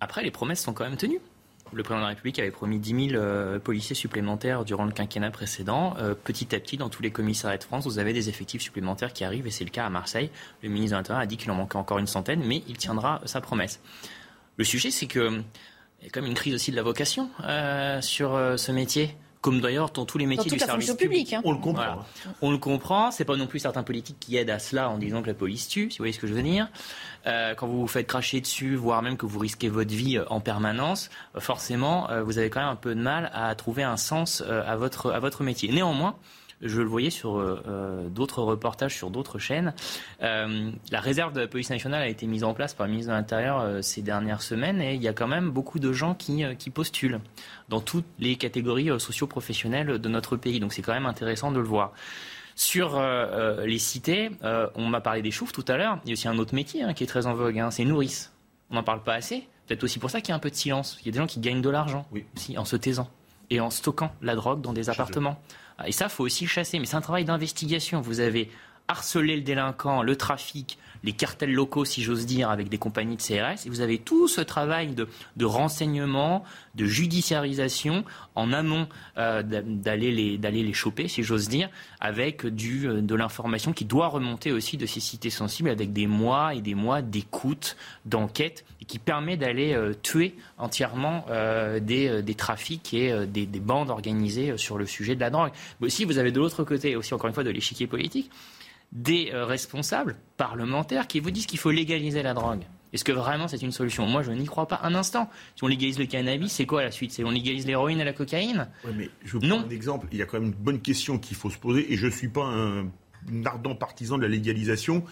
Après, 0.00 0.22
les 0.22 0.30
promesses 0.30 0.62
sont 0.62 0.72
quand 0.72 0.84
même 0.84 0.96
tenues. 0.96 1.20
Le 1.72 1.82
président 1.82 1.98
de 1.98 2.02
la 2.02 2.08
République 2.08 2.38
avait 2.38 2.50
promis 2.50 2.78
10 2.78 3.10
000 3.10 3.22
euh, 3.22 3.58
policiers 3.58 3.94
supplémentaires 3.94 4.64
durant 4.64 4.84
le 4.84 4.92
quinquennat 4.92 5.30
précédent. 5.30 5.94
Euh, 5.98 6.14
petit 6.14 6.54
à 6.54 6.60
petit, 6.60 6.76
dans 6.76 6.88
tous 6.88 7.02
les 7.02 7.10
commissariats 7.10 7.58
de 7.58 7.64
France, 7.64 7.84
vous 7.84 7.98
avez 7.98 8.12
des 8.12 8.28
effectifs 8.28 8.62
supplémentaires 8.62 9.12
qui 9.12 9.24
arrivent, 9.24 9.46
et 9.46 9.50
c'est 9.50 9.64
le 9.64 9.70
cas 9.70 9.84
à 9.84 9.90
Marseille. 9.90 10.30
Le 10.62 10.68
ministre 10.68 10.96
de 10.96 10.98
l'Intérieur 10.98 11.22
a 11.22 11.26
dit 11.26 11.36
qu'il 11.36 11.50
en 11.50 11.54
manquait 11.54 11.76
encore 11.76 11.98
une 11.98 12.06
centaine, 12.06 12.42
mais 12.44 12.62
il 12.68 12.76
tiendra 12.76 13.20
sa 13.24 13.40
promesse. 13.40 13.80
Le 14.56 14.64
sujet, 14.64 14.90
c'est 14.90 15.06
que 15.06 15.42
il 16.00 16.06
y 16.06 16.10
a 16.16 16.20
même 16.20 16.30
une 16.30 16.36
crise 16.36 16.54
aussi 16.54 16.70
de 16.70 16.76
la 16.76 16.82
vocation 16.82 17.28
euh, 17.44 18.00
sur 18.00 18.38
ce 18.56 18.70
métier 18.70 19.16
comme 19.40 19.60
d'ailleurs 19.60 19.90
dans 19.90 20.04
tous 20.04 20.18
les 20.18 20.26
métiers 20.26 20.50
du 20.50 20.58
service 20.58 20.92
public. 20.94 21.32
Hein. 21.32 21.42
On 21.44 21.52
le 21.52 21.58
comprend. 21.58 22.04
On 22.42 22.50
le 22.50 22.58
comprend. 22.58 23.10
C'est 23.10 23.24
pas 23.24 23.36
non 23.36 23.46
plus 23.46 23.60
certains 23.60 23.82
politiques 23.82 24.18
qui 24.20 24.36
aident 24.36 24.50
à 24.50 24.58
cela 24.58 24.88
en 24.90 24.98
disant 24.98 25.22
que 25.22 25.28
la 25.28 25.34
police 25.34 25.68
tue, 25.68 25.90
si 25.90 25.98
vous 25.98 26.02
voyez 26.02 26.12
ce 26.12 26.18
que 26.18 26.26
je 26.26 26.34
veux 26.34 26.42
dire. 26.42 26.68
Euh, 27.26 27.54
quand 27.54 27.66
vous 27.66 27.80
vous 27.80 27.86
faites 27.86 28.06
cracher 28.06 28.40
dessus, 28.40 28.74
voire 28.74 29.02
même 29.02 29.16
que 29.16 29.26
vous 29.26 29.38
risquez 29.38 29.68
votre 29.68 29.94
vie 29.94 30.18
en 30.28 30.40
permanence, 30.40 31.10
forcément, 31.38 32.08
vous 32.24 32.38
avez 32.38 32.50
quand 32.50 32.60
même 32.60 32.68
un 32.68 32.76
peu 32.76 32.94
de 32.94 33.00
mal 33.00 33.30
à 33.34 33.54
trouver 33.54 33.82
un 33.82 33.96
sens 33.96 34.40
à 34.42 34.76
votre 34.76 35.10
à 35.12 35.20
votre 35.20 35.42
métier. 35.42 35.70
Néanmoins, 35.70 36.16
je 36.60 36.80
le 36.80 36.88
voyais 36.88 37.10
sur 37.10 37.36
euh, 37.36 37.62
euh, 37.68 38.08
d'autres 38.08 38.42
reportages 38.42 38.96
sur 38.96 39.10
d'autres 39.10 39.38
chaînes. 39.38 39.74
Euh, 40.22 40.70
la 40.90 41.00
réserve 41.00 41.32
de 41.32 41.40
la 41.40 41.46
police 41.46 41.70
nationale 41.70 42.02
a 42.02 42.08
été 42.08 42.26
mise 42.26 42.44
en 42.44 42.54
place 42.54 42.74
par 42.74 42.86
le 42.86 42.92
ministre 42.92 43.12
de 43.12 43.16
l'Intérieur 43.16 43.82
ces 43.82 44.02
dernières 44.02 44.42
semaines 44.42 44.80
et 44.80 44.94
il 44.94 45.02
y 45.02 45.08
a 45.08 45.12
quand 45.12 45.28
même 45.28 45.50
beaucoup 45.50 45.78
de 45.78 45.92
gens 45.92 46.14
qui, 46.14 46.44
qui 46.58 46.70
postulent 46.70 47.20
dans 47.68 47.80
toutes 47.80 48.06
les 48.18 48.36
catégories 48.36 48.88
socio-professionnelles 48.98 49.98
de 49.98 50.08
notre 50.08 50.36
pays. 50.36 50.60
Donc 50.60 50.72
c'est 50.72 50.82
quand 50.82 50.92
même 50.94 51.06
intéressant 51.06 51.52
de 51.52 51.58
le 51.58 51.66
voir. 51.66 51.92
Sur 52.54 53.00
les 53.64 53.78
cités, 53.78 54.30
on 54.74 54.86
m'a 54.86 55.00
parlé 55.00 55.22
des 55.22 55.30
choufs 55.30 55.52
tout 55.52 55.64
à 55.68 55.76
l'heure. 55.76 56.00
Il 56.04 56.08
y 56.08 56.12
a 56.12 56.14
aussi 56.14 56.26
un 56.26 56.38
autre 56.38 56.54
métier 56.54 56.82
hein, 56.82 56.92
qui 56.92 57.04
est 57.04 57.06
très 57.06 57.26
en 57.26 57.34
vogue, 57.34 57.58
hein, 57.58 57.70
c'est 57.70 57.84
nourrice. 57.84 58.32
On 58.70 58.74
n'en 58.74 58.82
parle 58.82 59.02
pas 59.02 59.14
assez. 59.14 59.46
Peut-être 59.66 59.84
aussi 59.84 59.98
pour 59.98 60.10
ça 60.10 60.20
qu'il 60.20 60.30
y 60.30 60.32
a 60.32 60.36
un 60.36 60.40
peu 60.40 60.50
de 60.50 60.56
silence. 60.56 60.98
Il 61.00 61.06
y 61.06 61.08
a 61.10 61.12
des 61.12 61.18
gens 61.18 61.26
qui 61.26 61.40
gagnent 61.40 61.62
de 61.62 61.70
l'argent 61.70 62.06
oui. 62.10 62.24
aussi 62.34 62.58
en 62.58 62.64
se 62.64 62.74
taisant 62.76 63.08
et 63.50 63.60
en 63.60 63.70
stockant 63.70 64.12
la 64.22 64.34
drogue 64.34 64.60
dans 64.60 64.72
des 64.72 64.90
appartements. 64.90 65.40
Et 65.86 65.92
ça, 65.92 66.08
faut 66.08 66.24
aussi 66.24 66.46
chasser. 66.46 66.78
Mais 66.78 66.86
c'est 66.86 66.96
un 66.96 67.00
travail 67.00 67.24
d'investigation. 67.24 68.00
Vous 68.00 68.20
avez 68.20 68.50
harcelé 68.88 69.36
le 69.36 69.42
délinquant, 69.42 70.02
le 70.02 70.16
trafic, 70.16 70.78
les 71.04 71.12
cartels 71.12 71.52
locaux, 71.52 71.84
si 71.84 72.02
j'ose 72.02 72.26
dire, 72.26 72.50
avec 72.50 72.68
des 72.68 72.78
compagnies 72.78 73.16
de 73.16 73.22
CRS. 73.22 73.66
Et 73.66 73.70
vous 73.70 73.80
avez 73.80 73.98
tout 73.98 74.28
ce 74.28 74.40
travail 74.40 74.94
de, 74.94 75.44
renseignement, 75.44 76.44
de 76.74 76.84
judiciarisation 76.84 78.04
en 78.34 78.52
amont 78.52 78.88
euh, 79.16 79.42
d'aller 79.42 80.12
les, 80.12 80.36
les 80.36 80.72
choper, 80.72 81.08
si 81.08 81.22
j'ose 81.22 81.48
dire, 81.48 81.68
avec 82.00 82.46
du, 82.46 82.88
euh, 82.88 83.00
de 83.00 83.14
l'information 83.14 83.72
qui 83.72 83.84
doit 83.84 84.08
remonter 84.08 84.52
aussi 84.52 84.76
de 84.76 84.86
ces 84.86 85.00
cités 85.00 85.30
sensibles, 85.30 85.70
avec 85.70 85.92
des 85.92 86.06
mois 86.06 86.54
et 86.54 86.60
des 86.60 86.74
mois 86.74 87.02
d'écoute, 87.02 87.76
d'enquête, 88.04 88.64
et 88.80 88.84
qui 88.84 88.98
permet 88.98 89.36
d'aller 89.36 89.74
euh, 89.74 89.92
tuer 90.02 90.36
entièrement 90.56 91.26
des, 91.80 92.22
des, 92.22 92.34
trafics 92.34 92.92
et 92.94 93.26
des, 93.26 93.46
des, 93.46 93.60
bandes 93.60 93.90
organisées 93.90 94.56
sur 94.56 94.78
le 94.78 94.86
sujet 94.86 95.14
de 95.14 95.20
la 95.20 95.30
drogue. 95.30 95.52
Mais 95.80 95.86
aussi, 95.86 96.04
vous 96.04 96.18
avez 96.18 96.32
de 96.32 96.38
l'autre 96.38 96.64
côté, 96.64 96.96
aussi 96.96 97.14
encore 97.14 97.28
une 97.28 97.34
fois, 97.34 97.44
de 97.44 97.50
l'échiquier 97.50 97.86
politique, 97.86 98.30
des 98.92 99.30
euh, 99.32 99.44
responsables 99.44 100.16
parlementaires 100.36 101.06
qui 101.06 101.20
vous 101.20 101.30
disent 101.30 101.46
qu'il 101.46 101.58
faut 101.58 101.70
légaliser 101.70 102.22
la 102.22 102.34
drogue. 102.34 102.62
Est-ce 102.92 103.04
que 103.04 103.12
vraiment 103.12 103.48
c'est 103.48 103.60
une 103.60 103.72
solution? 103.72 104.06
Moi, 104.06 104.22
je 104.22 104.32
n'y 104.32 104.46
crois 104.46 104.66
pas 104.66 104.80
un 104.82 104.94
instant. 104.94 105.28
Si 105.56 105.64
on 105.64 105.66
légalise 105.66 105.98
le 105.98 106.06
cannabis, 106.06 106.52
c'est 106.52 106.64
quoi 106.64 106.82
la 106.82 106.90
suite? 106.90 107.12
C'est 107.12 107.24
on 107.24 107.30
légalise 107.30 107.66
l'héroïne 107.66 108.00
et 108.00 108.04
la 108.04 108.14
cocaïne? 108.14 108.68
Mais 108.94 109.10
Je 109.24 109.32
vous 109.32 109.40
prends 109.40 109.60
un 109.60 109.70
exemple. 109.70 110.06
Il 110.10 110.18
y 110.18 110.22
a 110.22 110.26
quand 110.26 110.40
même 110.40 110.50
une 110.50 110.54
bonne 110.54 110.80
question 110.80 111.18
qu'il 111.18 111.36
faut 111.36 111.50
se 111.50 111.58
poser, 111.58 111.92
et 111.92 111.96
je 111.96 112.06
ne 112.06 112.10
suis 112.10 112.28
pas 112.28 112.44
un, 112.44 112.86
ardent 113.44 113.74
partisan 113.74 114.16
de 114.16 114.22
la 114.22 114.28
légalisation. 114.28 115.04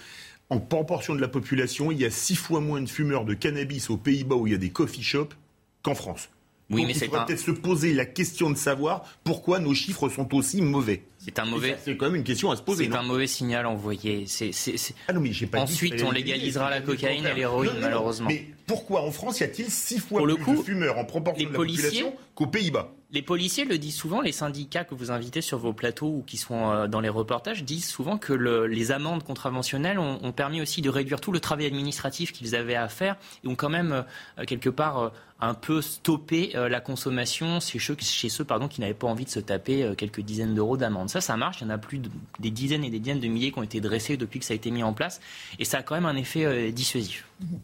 En 0.49 0.59
proportion 0.59 1.15
de 1.15 1.21
la 1.21 1.29
population, 1.29 1.91
il 1.91 1.99
y 1.99 2.05
a 2.05 2.11
six 2.11 2.37
fois 2.37 2.61
moins 2.61 2.81
de 2.81 2.89
fumeurs 2.89 3.25
de 3.25 3.35
cannabis 3.35 3.91
aux 3.91 3.97
Pays-Bas 3.97 4.37
où 4.37 4.47
il 4.47 4.53
y 4.53 4.57
a 4.57 4.59
des 4.59 4.71
coffee 4.71 5.03
shops 5.03 5.35
qu'en 5.83 5.95
France. 5.95 6.31
Oui, 6.71 6.85
mais 6.85 6.93
il 6.93 6.99
faudrait 6.99 7.27
peut-être 7.27 7.41
se 7.41 7.51
poser 7.53 7.93
la 7.93 8.07
question 8.07 8.51
de 8.51 8.57
savoir 8.57 9.05
pourquoi 9.23 9.61
nos 9.61 9.75
chiffres 9.75 10.09
sont 10.09 10.35
aussi 10.35 10.63
mauvais. 10.63 11.05
C'est 11.27 11.41
un 11.41 11.45
mauvais. 11.45 11.77
C'est 11.85 11.97
quand 11.97 12.07
même 12.07 12.15
une 12.15 12.25
question 12.25 12.53
à 12.53 12.57
se 12.57 12.63
poser. 12.63 12.85
C'est 12.85 12.97
un 12.97 13.03
mauvais 13.03 13.27
signal 13.27 13.67
envoyé. 13.67 14.27
Ah 15.09 15.13
non, 15.13 15.21
mais 15.21 15.33
j'ai 15.33 15.47
pas 15.47 15.61
Ensuite, 15.61 16.01
on 16.07 16.13
légalisera 16.13 16.71
la 16.71 16.81
cocaïne 16.81 17.27
et 17.27 17.35
l'héroïne, 17.35 17.73
malheureusement. 17.81 18.29
Mais 18.29 18.47
pourquoi 18.67 19.03
en 19.03 19.11
France 19.11 19.41
y 19.41 19.45
a-t-il 19.45 19.69
six 19.69 19.99
fois 19.99 20.23
plus 20.23 20.57
de 20.57 20.63
fumeurs 20.63 20.99
en 20.99 21.05
proportion 21.05 21.49
de 21.49 21.53
la 21.53 21.59
population 21.59 22.15
qu'aux 22.35 22.47
Pays-Bas? 22.47 22.93
Les 23.17 23.23
policiers 23.23 23.65
le 23.65 23.79
disent 23.79 23.97
souvent, 23.97 24.21
les 24.21 24.31
syndicats 24.31 24.85
que 24.85 24.95
vous 24.95 25.11
invitez 25.11 25.41
sur 25.41 25.57
vos 25.57 25.73
plateaux 25.73 26.09
ou 26.19 26.23
qui 26.27 26.37
sont 26.37 26.71
euh, 26.71 26.87
dans 26.87 27.01
les 27.01 27.09
reportages 27.09 27.65
disent 27.65 27.89
souvent 27.89 28.19
que 28.19 28.35
les 28.35 28.93
amendes 28.93 29.23
contraventionnelles 29.23 29.99
ont, 29.99 30.33
permis 30.33 30.61
aussi 30.61 30.83
de 30.83 30.91
réduire 30.91 31.19
tout 31.19 31.33
le 31.33 31.41
travail 31.41 31.65
administratif 31.65 32.31
qu'ils 32.31 32.55
avaient 32.55 32.75
à 32.75 32.89
faire 32.89 33.17
et 33.43 33.49
ont 33.49 33.55
quand 33.55 33.71
même 33.71 34.05
euh, 34.39 34.45
quelque 34.45 34.69
part 34.69 34.99
euh, 34.99 35.09
un 35.41 35.55
peu 35.55 35.81
stoppé 35.81 36.53
la 36.55 36.81
consommation 36.81 37.61
chez 37.61 37.79
ceux, 37.79 37.95
qui 37.95 38.81
n'avaient 38.81 38.95
pas 38.95 39.07
envie 39.07 39.27
de 39.27 39.31
se 39.31 39.41
taper 39.41 39.93
quelques 39.97 40.23
dizaines 40.23 40.55
d'euros 40.55 40.79
d'amende. 40.79 41.11
Ça, 41.11 41.21
ça 41.21 41.37
marche. 41.37 41.61
Il 41.61 41.65
y 41.65 41.67
en 41.67 41.71
a 41.71 41.77
plus 41.77 41.99
de, 41.99 42.09
des 42.39 42.51
dizaines 42.51 42.85
et 42.85 42.91
des 42.91 43.01
dizaines 43.01 43.21
de 43.21 43.29
milliers 43.29 43.53
qui 43.53 43.59
ont 43.59 43.63
été 43.63 43.83
dressés 43.83 44.17
depuis 44.17 44.39
que 44.39 44.47
ça 44.47 44.53
a 44.53 44.57
été 44.57 44.71
mis 44.71 44.83
en 44.83 44.95
place 44.95 45.21
et 45.59 45.67
ça 45.67 45.79
a 45.79 45.83
quand 45.83 45.95
même 45.95 46.07
un 46.07 46.17
effet 46.17 46.73
dissuasif. 46.73 47.27
Mmh. 47.41 47.57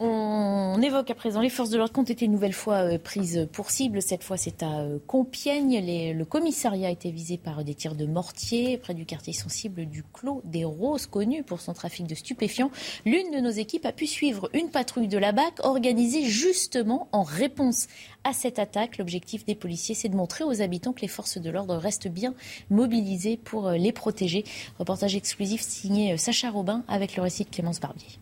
On 0.00 0.80
évoque 0.80 1.10
à 1.10 1.14
présent 1.16 1.40
les 1.40 1.50
forces 1.50 1.70
de 1.70 1.76
l'ordre 1.76 1.92
qui 1.92 1.98
ont 1.98 2.04
été 2.04 2.26
une 2.26 2.30
nouvelle 2.30 2.52
fois 2.52 2.84
euh, 2.84 2.98
prises 2.98 3.48
pour 3.52 3.72
cible. 3.72 4.00
Cette 4.00 4.22
fois, 4.22 4.36
c'est 4.36 4.62
à 4.62 4.78
euh, 4.78 4.98
Compiègne. 5.08 6.14
le 6.16 6.24
commissariat 6.24 6.86
a 6.86 6.90
été 6.92 7.10
visé 7.10 7.36
par 7.36 7.64
des 7.64 7.74
tirs 7.74 7.96
de 7.96 8.06
mortier 8.06 8.78
près 8.78 8.94
du 8.94 9.06
quartier 9.06 9.32
sensible 9.32 9.86
du 9.86 10.04
Clos 10.04 10.40
des 10.44 10.64
Roses, 10.64 11.06
connu 11.06 11.42
pour 11.42 11.60
son 11.60 11.72
trafic 11.72 12.06
de 12.06 12.14
stupéfiants. 12.14 12.70
L'une 13.04 13.32
de 13.32 13.40
nos 13.40 13.50
équipes 13.50 13.86
a 13.86 13.92
pu 13.92 14.06
suivre 14.06 14.48
une 14.52 14.70
patrouille 14.70 15.08
de 15.08 15.18
la 15.18 15.32
BAC 15.32 15.64
organisée 15.64 16.22
justement 16.22 17.08
en 17.10 17.24
réponse 17.24 17.88
à 18.22 18.32
cette 18.32 18.60
attaque. 18.60 18.98
L'objectif 18.98 19.44
des 19.44 19.56
policiers, 19.56 19.96
c'est 19.96 20.08
de 20.08 20.16
montrer 20.16 20.44
aux 20.44 20.62
habitants 20.62 20.92
que 20.92 21.00
les 21.00 21.08
forces 21.08 21.38
de 21.38 21.50
l'ordre 21.50 21.74
restent 21.74 22.08
bien 22.08 22.34
mobilisées 22.70 23.36
pour 23.36 23.66
euh, 23.66 23.76
les 23.76 23.90
protéger. 23.90 24.44
Reportage 24.78 25.16
exclusif 25.16 25.60
signé 25.60 26.16
Sacha 26.18 26.50
Robin 26.50 26.84
avec 26.86 27.16
le 27.16 27.22
récit 27.22 27.42
de 27.42 27.50
Clémence 27.50 27.80
Barbier. 27.80 28.20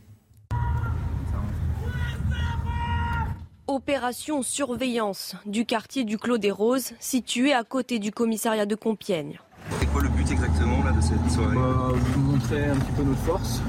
Opération 3.69 4.43
surveillance 4.43 5.35
du 5.45 5.67
quartier 5.67 6.05
du 6.05 6.19
Clos 6.19 6.39
des 6.39 6.53
Roses, 6.53 6.93
situé 7.01 7.53
à 7.53 7.65
côté 7.65 7.99
du 7.99 8.13
commissariat 8.13 8.65
de 8.65 8.77
Compiègne. 8.77 9.41
C'est 9.81 9.87
quoi 9.87 10.03
le 10.03 10.09
but 10.09 10.31
exactement 10.31 10.85
là, 10.85 10.93
de 10.93 11.01
cette 11.01 11.29
soirée? 11.29 11.57
Bah, 11.57 11.93
Montrer 12.17 12.67
un 12.67 12.77
petit 12.77 12.93
peu 12.93 13.03
notre 13.03 13.19
force. 13.23 13.61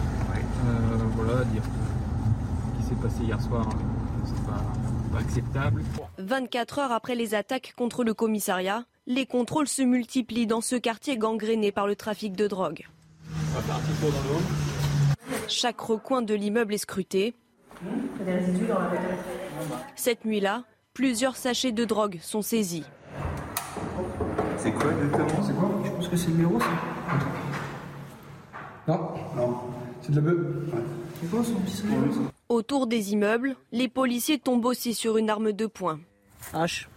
Euh, 0.67 0.97
voilà, 1.15 1.43
dire 1.45 1.63
ce 1.63 2.83
qui 2.83 2.89
s'est 2.89 3.01
passé 3.01 3.23
hier 3.23 3.41
soir, 3.41 3.67
c'est 4.23 4.45
pas, 4.45 4.63
pas 5.13 5.19
acceptable. 5.19 5.83
24 6.19 6.79
heures 6.79 6.91
après 6.91 7.15
les 7.15 7.33
attaques 7.33 7.73
contre 7.75 8.03
le 8.03 8.13
commissariat, 8.13 8.85
les 9.07 9.25
contrôles 9.25 9.67
se 9.67 9.81
multiplient 9.81 10.45
dans 10.45 10.61
ce 10.61 10.75
quartier 10.75 11.17
gangréné 11.17 11.71
par 11.71 11.87
le 11.87 11.95
trafic 11.95 12.35
de 12.35 12.45
drogue. 12.47 12.85
On 13.31 13.55
va 13.55 13.61
faire 13.61 13.75
un 13.75 13.79
petit 13.79 13.99
tour 13.99 14.11
dans 14.11 14.33
l'eau. 14.33 14.41
Chaque 15.47 15.79
recoin 15.81 16.21
de 16.21 16.35
l'immeuble 16.35 16.75
est 16.75 16.77
scruté. 16.77 17.33
Cette 19.95 20.25
nuit-là, 20.25 20.63
plusieurs 20.93 21.35
sachets 21.35 21.71
de 21.71 21.85
drogue 21.85 22.19
sont 22.21 22.41
saisis. 22.41 22.83
C'est 24.57 24.71
quoi 24.71 24.91
exactement 24.91 25.43
C'est 25.43 25.53
quoi 25.53 25.69
Je 25.85 25.91
pense 25.91 26.07
que 26.07 26.17
c'est 26.17 26.27
le 26.27 26.33
numéro, 26.33 26.59
ça. 26.59 26.67
Non 28.87 28.99
Non. 29.35 29.57
C'est 30.01 30.11
de 30.11 30.15
la 30.17 30.21
beuh. 30.21 30.65
C'est 31.21 31.29
quoi 31.29 31.43
son 31.43 31.55
petit 31.55 31.83
Autour 32.49 32.87
des 32.87 33.13
immeubles, 33.13 33.55
les 33.71 33.87
policiers 33.87 34.39
tombent 34.39 34.65
aussi 34.65 34.93
sur 34.93 35.17
une 35.17 35.29
arme 35.29 35.51
de 35.51 35.65
poing. 35.65 35.99
H. 36.53 36.87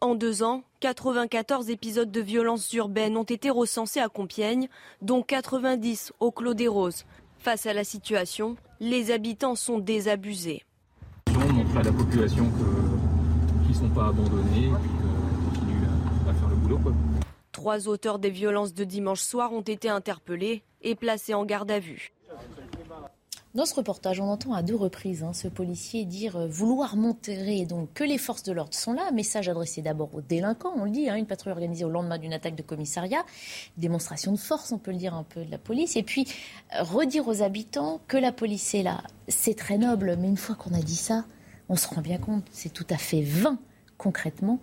En 0.00 0.14
deux 0.14 0.42
ans, 0.42 0.62
94 0.80 1.70
épisodes 1.70 2.10
de 2.10 2.20
violences 2.20 2.70
urbaines 2.74 3.16
ont 3.16 3.22
été 3.24 3.48
recensés 3.48 4.00
à 4.00 4.08
Compiègne, 4.08 4.68
dont 5.00 5.22
90 5.22 6.12
au 6.20 6.30
Clos 6.30 6.54
des 6.54 6.68
Roses. 6.68 7.06
Face 7.38 7.66
à 7.66 7.72
la 7.72 7.84
situation, 7.84 8.56
les 8.80 9.10
habitants 9.10 9.54
sont 9.54 9.78
désabusés 9.78 10.64
à 11.76 11.82
la 11.82 11.92
population 11.92 12.50
qu'ils 13.62 13.74
ne 13.74 13.74
sont 13.74 13.94
pas 13.94 14.08
abandonnés 14.08 14.58
et 14.58 14.70
qu'ils 14.70 15.50
continuent 15.50 15.84
à, 16.28 16.32
faire 16.32 16.48
le 16.48 16.56
boulot. 16.56 16.80
Trois 17.52 17.88
auteurs 17.88 18.18
des 18.18 18.30
violences 18.30 18.72
de 18.72 18.84
dimanche 18.84 19.20
soir 19.20 19.52
ont 19.52 19.60
été 19.60 19.88
interpellés 19.88 20.62
et 20.82 20.94
placés 20.94 21.34
en 21.34 21.44
garde 21.44 21.70
à 21.70 21.78
vue. 21.78 22.12
Dans 23.54 23.64
ce 23.64 23.74
reportage, 23.74 24.20
on 24.20 24.28
entend 24.28 24.52
à 24.52 24.62
deux 24.62 24.74
reprises 24.74 25.22
hein, 25.22 25.32
ce 25.32 25.48
policier 25.48 26.04
dire 26.04 26.36
euh, 26.36 26.46
vouloir 26.46 26.94
montrer 26.94 27.64
donc 27.64 27.90
que 27.94 28.04
les 28.04 28.18
forces 28.18 28.42
de 28.42 28.52
l'ordre 28.52 28.74
sont 28.74 28.92
là. 28.92 29.10
Message 29.12 29.48
adressé 29.48 29.80
d'abord 29.80 30.14
aux 30.14 30.20
délinquants, 30.20 30.74
on 30.76 30.84
le 30.84 30.90
dit, 30.90 31.08
hein, 31.08 31.14
une 31.14 31.24
patrouille 31.24 31.52
organisée 31.52 31.86
au 31.86 31.88
lendemain 31.88 32.18
d'une 32.18 32.34
attaque 32.34 32.54
de 32.54 32.60
commissariat, 32.60 33.24
démonstration 33.78 34.32
de 34.32 34.36
force, 34.36 34.72
on 34.72 34.78
peut 34.78 34.90
le 34.90 34.98
dire 34.98 35.14
un 35.14 35.22
peu 35.22 35.42
de 35.42 35.50
la 35.50 35.56
police, 35.56 35.96
et 35.96 36.02
puis 36.02 36.26
euh, 36.74 36.82
redire 36.82 37.26
aux 37.28 37.40
habitants 37.40 38.00
que 38.08 38.18
la 38.18 38.30
police 38.30 38.74
est 38.74 38.82
là. 38.82 39.02
C'est 39.28 39.56
très 39.56 39.78
noble, 39.78 40.18
mais 40.20 40.28
une 40.28 40.36
fois 40.36 40.54
qu'on 40.54 40.74
a 40.74 40.82
dit 40.82 40.94
ça, 40.94 41.24
on 41.68 41.76
se 41.76 41.88
rend 41.88 42.00
bien 42.00 42.18
compte, 42.18 42.44
c'est 42.52 42.72
tout 42.72 42.86
à 42.90 42.96
fait 42.96 43.22
vain 43.22 43.58
concrètement, 43.98 44.60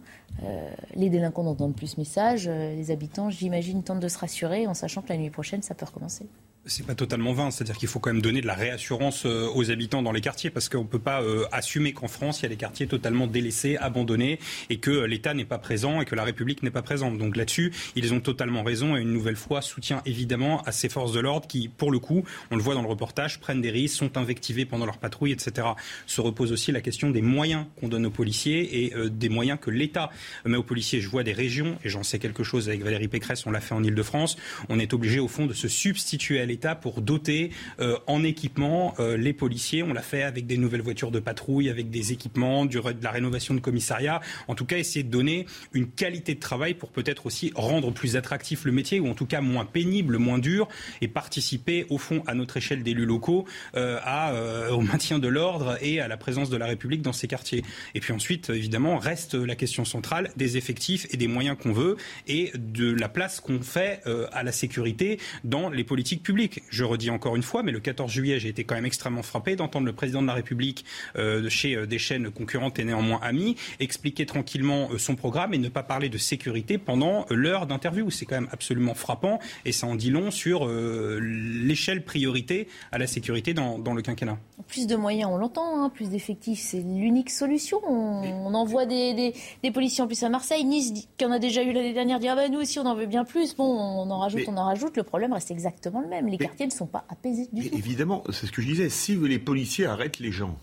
les 0.93 1.09
délinquants 1.09 1.43
n'entendent 1.43 1.75
plus 1.75 1.87
ce 1.87 1.99
message. 1.99 2.47
les 2.47 2.91
habitants, 2.91 3.31
j'imagine, 3.31 3.81
tentent 3.81 3.99
de 3.99 4.07
se 4.07 4.19
rassurer 4.19 4.67
en 4.67 4.75
sachant 4.75 5.01
que 5.01 5.09
la 5.09 5.17
nuit 5.17 5.31
prochaine, 5.31 5.63
ça 5.63 5.73
peut 5.73 5.85
recommencer 5.85 6.27
c'est 6.65 6.85
pas 6.85 6.95
totalement 6.95 7.33
vain, 7.33 7.51
c'est-à-dire 7.51 7.77
qu'il 7.77 7.89
faut 7.89 7.99
quand 7.99 8.13
même 8.13 8.21
donner 8.21 8.39
de 8.39 8.47
la 8.47 8.53
réassurance 8.53 9.25
euh, 9.25 9.49
aux 9.53 9.69
habitants 9.69 10.01
dans 10.01 10.13
les 10.13 10.21
quartiers 10.21 10.49
parce 10.49 10.69
qu'on 10.69 10.83
ne 10.83 10.87
peut 10.87 10.99
pas 10.99 11.21
euh, 11.21 11.45
assumer 11.51 11.91
qu'en 11.91 12.07
France, 12.07 12.39
il 12.39 12.43
y 12.43 12.45
a 12.45 12.49
des 12.49 12.55
quartiers 12.55 12.87
totalement 12.87 13.27
délaissés, 13.27 13.75
abandonnés 13.75 14.39
et 14.69 14.77
que 14.77 14.91
l'État 14.91 15.33
n'est 15.33 15.43
pas 15.43 15.57
présent 15.57 15.99
et 15.99 16.05
que 16.05 16.15
la 16.15 16.23
République 16.23 16.63
n'est 16.63 16.71
pas 16.71 16.81
présente. 16.81 17.17
Donc 17.17 17.35
là-dessus, 17.35 17.73
ils 17.97 18.13
ont 18.13 18.21
totalement 18.21 18.63
raison 18.63 18.95
et 18.95 19.01
une 19.01 19.11
nouvelle 19.11 19.35
fois 19.35 19.61
soutien 19.61 20.01
évidemment 20.05 20.61
à 20.61 20.71
ces 20.71 20.87
forces 20.87 21.11
de 21.11 21.19
l'ordre 21.19 21.47
qui, 21.47 21.67
pour 21.67 21.91
le 21.91 21.99
coup, 21.99 22.23
on 22.49 22.55
le 22.55 22.61
voit 22.61 22.75
dans 22.75 22.81
le 22.81 22.87
reportage, 22.87 23.41
prennent 23.41 23.61
des 23.61 23.71
risques, 23.71 23.97
sont 23.97 24.17
invectivés 24.17 24.65
pendant 24.65 24.85
leur 24.85 24.99
patrouille, 24.99 25.33
etc. 25.33 25.67
Se 26.07 26.21
repose 26.21 26.53
aussi 26.53 26.71
la 26.71 26.79
question 26.79 27.09
des 27.09 27.21
moyens 27.21 27.65
qu'on 27.79 27.89
donne 27.89 28.05
aux 28.05 28.11
policiers 28.11 28.85
et 28.85 28.95
euh, 28.95 29.09
des 29.09 29.29
moyens 29.29 29.59
que 29.61 29.69
l'État 29.69 30.11
met 30.45 30.55
aux 30.55 30.63
policiers. 30.63 31.01
Je 31.01 31.09
vois 31.09 31.23
des 31.23 31.33
régions, 31.33 31.77
et 31.83 31.89
j'en 31.89 32.03
sais 32.03 32.19
quelque 32.19 32.43
chose 32.43 32.69
avec 32.69 32.83
Valérie 32.83 33.09
Pécresse, 33.09 33.45
on 33.45 33.51
l'a 33.51 33.59
fait 33.59 33.75
en 33.75 33.83
Ile-de-France, 33.83 34.37
on 34.69 34.79
est 34.79 34.93
obligé 34.93 35.19
au 35.19 35.27
fond 35.27 35.45
de 35.45 35.53
se 35.53 35.67
substituer 35.67 36.39
à 36.39 36.45
l'État 36.53 36.75
pour 36.75 37.01
doter 37.01 37.49
euh, 37.79 37.97
en 38.05 38.23
équipement 38.23 38.93
euh, 38.99 39.17
les 39.17 39.33
policiers. 39.33 39.81
On 39.81 39.91
l'a 39.91 40.03
fait 40.03 40.21
avec 40.21 40.45
des 40.45 40.57
nouvelles 40.57 40.83
voitures 40.83 41.09
de 41.09 41.19
patrouille, 41.19 41.67
avec 41.69 41.89
des 41.89 42.11
équipements, 42.11 42.65
du, 42.65 42.77
de 42.77 43.03
la 43.03 43.09
rénovation 43.09 43.55
de 43.55 43.59
commissariats. 43.59 44.21
En 44.47 44.53
tout 44.53 44.65
cas, 44.65 44.77
essayer 44.77 45.03
de 45.03 45.09
donner 45.09 45.47
une 45.73 45.89
qualité 45.89 46.35
de 46.35 46.39
travail 46.39 46.75
pour 46.75 46.89
peut-être 46.89 47.25
aussi 47.25 47.51
rendre 47.55 47.91
plus 47.91 48.15
attractif 48.15 48.65
le 48.65 48.71
métier, 48.71 48.99
ou 48.99 49.07
en 49.07 49.15
tout 49.15 49.25
cas 49.25 49.41
moins 49.41 49.65
pénible, 49.65 50.17
moins 50.19 50.37
dur, 50.37 50.67
et 51.01 51.07
participer 51.07 51.87
au 51.89 51.97
fond 51.97 52.21
à 52.27 52.35
notre 52.35 52.57
échelle 52.57 52.83
d'élus 52.83 53.05
locaux 53.05 53.45
euh, 53.75 53.97
à, 54.03 54.33
au 54.71 54.81
maintien 54.81 55.17
de 55.17 55.27
l'ordre 55.27 55.77
et 55.81 55.99
à 55.99 56.07
la 56.07 56.17
présence 56.17 56.51
de 56.51 56.57
la 56.57 56.67
République 56.67 57.01
dans 57.01 57.13
ces 57.13 57.27
quartiers. 57.27 57.63
Et 57.95 57.99
puis 57.99 58.13
ensuite, 58.13 58.51
évidemment, 58.51 58.97
reste 58.97 59.33
la 59.33 59.55
question 59.55 59.85
centrale 59.85 60.29
des 60.37 60.57
effectifs 60.57 61.07
et 61.09 61.17
des 61.17 61.27
moyens 61.27 61.57
qu'on 61.61 61.73
veut 61.73 61.97
et 62.27 62.51
de 62.55 62.93
la 62.93 63.09
place 63.09 63.39
qu'on 63.39 63.61
fait 63.61 64.01
à 64.31 64.43
la 64.43 64.51
sécurité 64.51 65.19
dans 65.43 65.69
les 65.69 65.83
politiques 65.83 66.23
publiques. 66.23 66.42
Je 66.69 66.83
redis 66.83 67.09
encore 67.09 67.35
une 67.35 67.43
fois, 67.43 67.63
mais 67.63 67.71
le 67.71 67.79
14 67.79 68.11
juillet, 68.11 68.39
j'ai 68.39 68.49
été 68.49 68.63
quand 68.63 68.75
même 68.75 68.85
extrêmement 68.85 69.23
frappé 69.23 69.55
d'entendre 69.55 69.85
le 69.85 69.93
président 69.93 70.21
de 70.21 70.27
la 70.27 70.33
République 70.33 70.85
euh, 71.15 71.49
chez 71.49 71.75
euh, 71.75 71.85
des 71.85 71.99
chaînes 71.99 72.29
concurrentes 72.31 72.79
et 72.79 72.83
néanmoins 72.83 73.19
amies 73.21 73.55
expliquer 73.79 74.25
tranquillement 74.25 74.89
euh, 74.91 74.97
son 74.97 75.15
programme 75.15 75.53
et 75.53 75.57
ne 75.57 75.69
pas 75.69 75.83
parler 75.83 76.09
de 76.09 76.17
sécurité 76.17 76.77
pendant 76.77 77.25
l'heure 77.29 77.67
d'interview. 77.67 78.09
C'est 78.09 78.25
quand 78.25 78.35
même 78.35 78.49
absolument 78.51 78.93
frappant 78.93 79.39
et 79.65 79.71
ça 79.71 79.87
en 79.87 79.95
dit 79.95 80.09
long 80.09 80.31
sur 80.31 80.67
l'échelle 80.67 82.03
priorité 82.03 82.67
à 82.91 82.97
la 82.97 83.07
sécurité 83.07 83.53
dans, 83.53 83.77
le 83.93 84.01
quinquennat. 84.01 84.37
Plus 84.67 84.87
de 84.87 84.95
moyens, 84.95 85.29
on 85.31 85.37
l'entend, 85.37 85.83
hein, 85.83 85.89
plus 85.89 86.09
d'effectifs, 86.09 86.59
c'est 86.59 86.77
l'unique 86.77 87.29
solution. 87.29 87.79
On, 87.87 88.53
envoie 88.53 88.85
des, 88.85 89.33
policiers 89.73 90.03
en 90.03 90.07
plus 90.07 90.23
à 90.23 90.29
Marseille. 90.29 90.63
Nice, 90.63 91.07
qui 91.17 91.25
en 91.25 91.31
a 91.31 91.39
déjà 91.39 91.63
eu 91.63 91.73
l'année 91.73 91.93
dernière, 91.93 92.19
dit 92.19 92.27
ah 92.27 92.35
ben 92.35 92.51
nous 92.51 92.59
aussi 92.59 92.79
on 92.79 92.85
en 92.85 92.95
veut 92.95 93.05
bien 93.05 93.25
plus. 93.25 93.55
Bon, 93.55 93.65
on 93.65 94.09
en 94.09 94.19
rajoute, 94.19 94.43
on 94.47 94.57
en 94.57 94.65
rajoute. 94.65 94.97
Le 94.97 95.03
problème 95.03 95.33
reste 95.33 95.51
exactement 95.51 96.01
le 96.01 96.07
même. 96.07 96.27
Les 96.39 96.45
quartiers 96.45 96.65
ne 96.65 96.71
sont 96.71 96.87
pas 96.87 97.05
apaisés 97.09 97.47
du 97.53 97.69
tout. 97.69 97.77
Évidemment, 97.77 98.23
c'est 98.31 98.47
ce 98.47 98.51
que 98.51 98.61
je 98.61 98.67
disais. 98.67 98.89
Si 98.89 99.15
les 99.15 99.37
policiers 99.37 99.85
arrêtent 99.85 100.17
les 100.19 100.31
gens, 100.31 100.57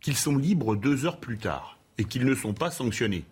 qu'ils 0.00 0.16
sont 0.16 0.36
libres 0.36 0.74
deux 0.74 1.06
heures 1.06 1.18
plus 1.18 1.38
tard 1.38 1.78
et 1.98 2.04
qu'ils 2.04 2.24
ne 2.24 2.34
sont 2.34 2.52
pas 2.52 2.72
sanctionnés, 2.72 3.24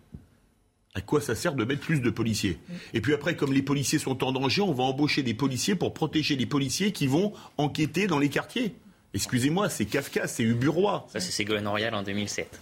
à 0.93 1.01
quoi 1.01 1.19
ça 1.19 1.35
sert 1.35 1.55
de 1.55 1.65
mettre 1.65 1.81
plus 1.81 1.99
de 1.99 2.09
policiers? 2.09 2.57
Et 2.93 3.01
puis 3.01 3.13
après, 3.13 3.35
comme 3.35 3.51
les 3.51 3.61
policiers 3.61 3.99
sont 3.99 4.23
en 4.23 4.31
danger, 4.31 4.61
on 4.61 4.73
va 4.73 4.85
embaucher 4.85 5.23
des 5.23 5.33
policiers 5.33 5.75
pour 5.75 5.93
protéger 5.93 6.37
les 6.37 6.45
policiers 6.45 6.93
qui 6.93 7.07
vont 7.07 7.33
enquêter 7.57 8.07
dans 8.07 8.17
les 8.17 8.29
quartiers. 8.29 8.73
Excusez-moi, 9.13 9.69
c'est 9.69 9.85
Kafka, 9.85 10.27
c'est 10.27 10.43
Uburois. 10.43 11.05
Ça, 11.11 11.19
c'est 11.19 11.31
Ségolène 11.31 11.67
Royal 11.67 11.93
en 11.93 12.03
2007. 12.03 12.59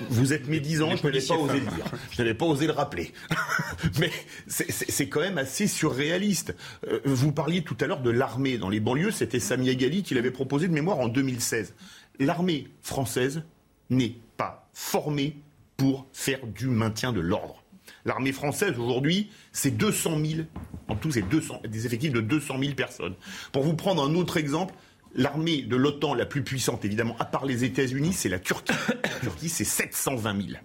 Vous 0.00 0.32
êtes 0.32 0.48
médisant, 0.48 0.94
je 0.96 1.02
n'avais 1.06 1.20
pas 1.20 1.36
osé 1.36 1.60
le 1.60 1.66
dire. 1.66 1.84
Je 2.10 2.22
n'avais 2.22 2.34
pas 2.34 2.46
osé 2.46 2.66
le 2.66 2.72
rappeler. 2.72 3.12
Mais 3.98 4.10
c'est 4.46 5.08
quand 5.08 5.20
même 5.20 5.38
assez 5.38 5.66
surréaliste. 5.66 6.54
Euh, 6.86 7.00
vous 7.04 7.32
parliez 7.32 7.62
tout 7.62 7.76
à 7.80 7.86
l'heure 7.86 8.02
de 8.02 8.10
l'armée 8.10 8.58
dans 8.58 8.68
les 8.68 8.80
banlieues. 8.80 9.10
C'était 9.10 9.40
Samia 9.40 9.74
Gali 9.74 10.02
qui 10.02 10.14
l'avait 10.14 10.30
proposé 10.30 10.68
de 10.68 10.72
mémoire 10.72 10.98
en 10.98 11.08
2016. 11.08 11.74
L'armée 12.18 12.68
française 12.82 13.42
n'est 13.90 14.16
pas 14.36 14.68
formée 14.72 15.36
pour 15.76 16.06
faire 16.12 16.46
du 16.46 16.68
maintien 16.68 17.12
de 17.12 17.20
l'ordre. 17.20 17.62
L'armée 18.04 18.32
française 18.32 18.78
aujourd'hui, 18.78 19.30
c'est 19.52 19.76
200 19.76 20.18
000, 20.24 20.42
en 20.88 20.94
tout 20.94 21.10
c'est 21.10 21.24
des 21.68 21.86
effectifs 21.86 22.12
de 22.12 22.20
200 22.20 22.56
000 22.60 22.74
personnes. 22.74 23.14
Pour 23.52 23.64
vous 23.64 23.74
prendre 23.74 24.02
un 24.04 24.14
autre 24.14 24.36
exemple, 24.36 24.74
L'armée 25.14 25.62
de 25.62 25.76
l'OTAN 25.76 26.14
la 26.14 26.26
plus 26.26 26.42
puissante, 26.42 26.84
évidemment, 26.84 27.16
à 27.18 27.24
part 27.24 27.46
les 27.46 27.64
États-Unis, 27.64 28.12
c'est 28.12 28.28
la 28.28 28.38
Turquie. 28.38 28.72
La 29.02 29.20
Turquie, 29.20 29.48
c'est 29.48 29.64
720 29.64 30.46
000 30.48 30.58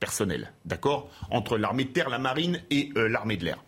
personnels, 0.00 0.52
d'accord 0.64 1.10
Entre 1.30 1.58
l'armée 1.58 1.84
de 1.84 1.90
terre, 1.90 2.08
la 2.08 2.18
marine 2.18 2.62
et 2.70 2.90
euh, 2.96 3.08
l'armée 3.08 3.36
de 3.36 3.44
l'air. 3.44 3.62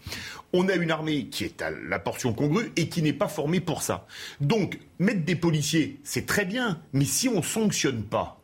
On 0.54 0.68
a 0.68 0.74
une 0.74 0.90
armée 0.90 1.26
qui 1.26 1.44
est 1.44 1.62
à 1.62 1.70
la 1.70 1.98
portion 1.98 2.32
congrue 2.32 2.72
et 2.76 2.88
qui 2.88 3.02
n'est 3.02 3.12
pas 3.12 3.28
formée 3.28 3.60
pour 3.60 3.82
ça. 3.82 4.06
Donc, 4.40 4.78
mettre 4.98 5.24
des 5.24 5.36
policiers, 5.36 6.00
c'est 6.02 6.26
très 6.26 6.46
bien, 6.46 6.80
mais 6.92 7.04
si 7.04 7.28
on 7.28 7.36
ne 7.36 7.42
sanctionne 7.42 8.02
pas, 8.02 8.40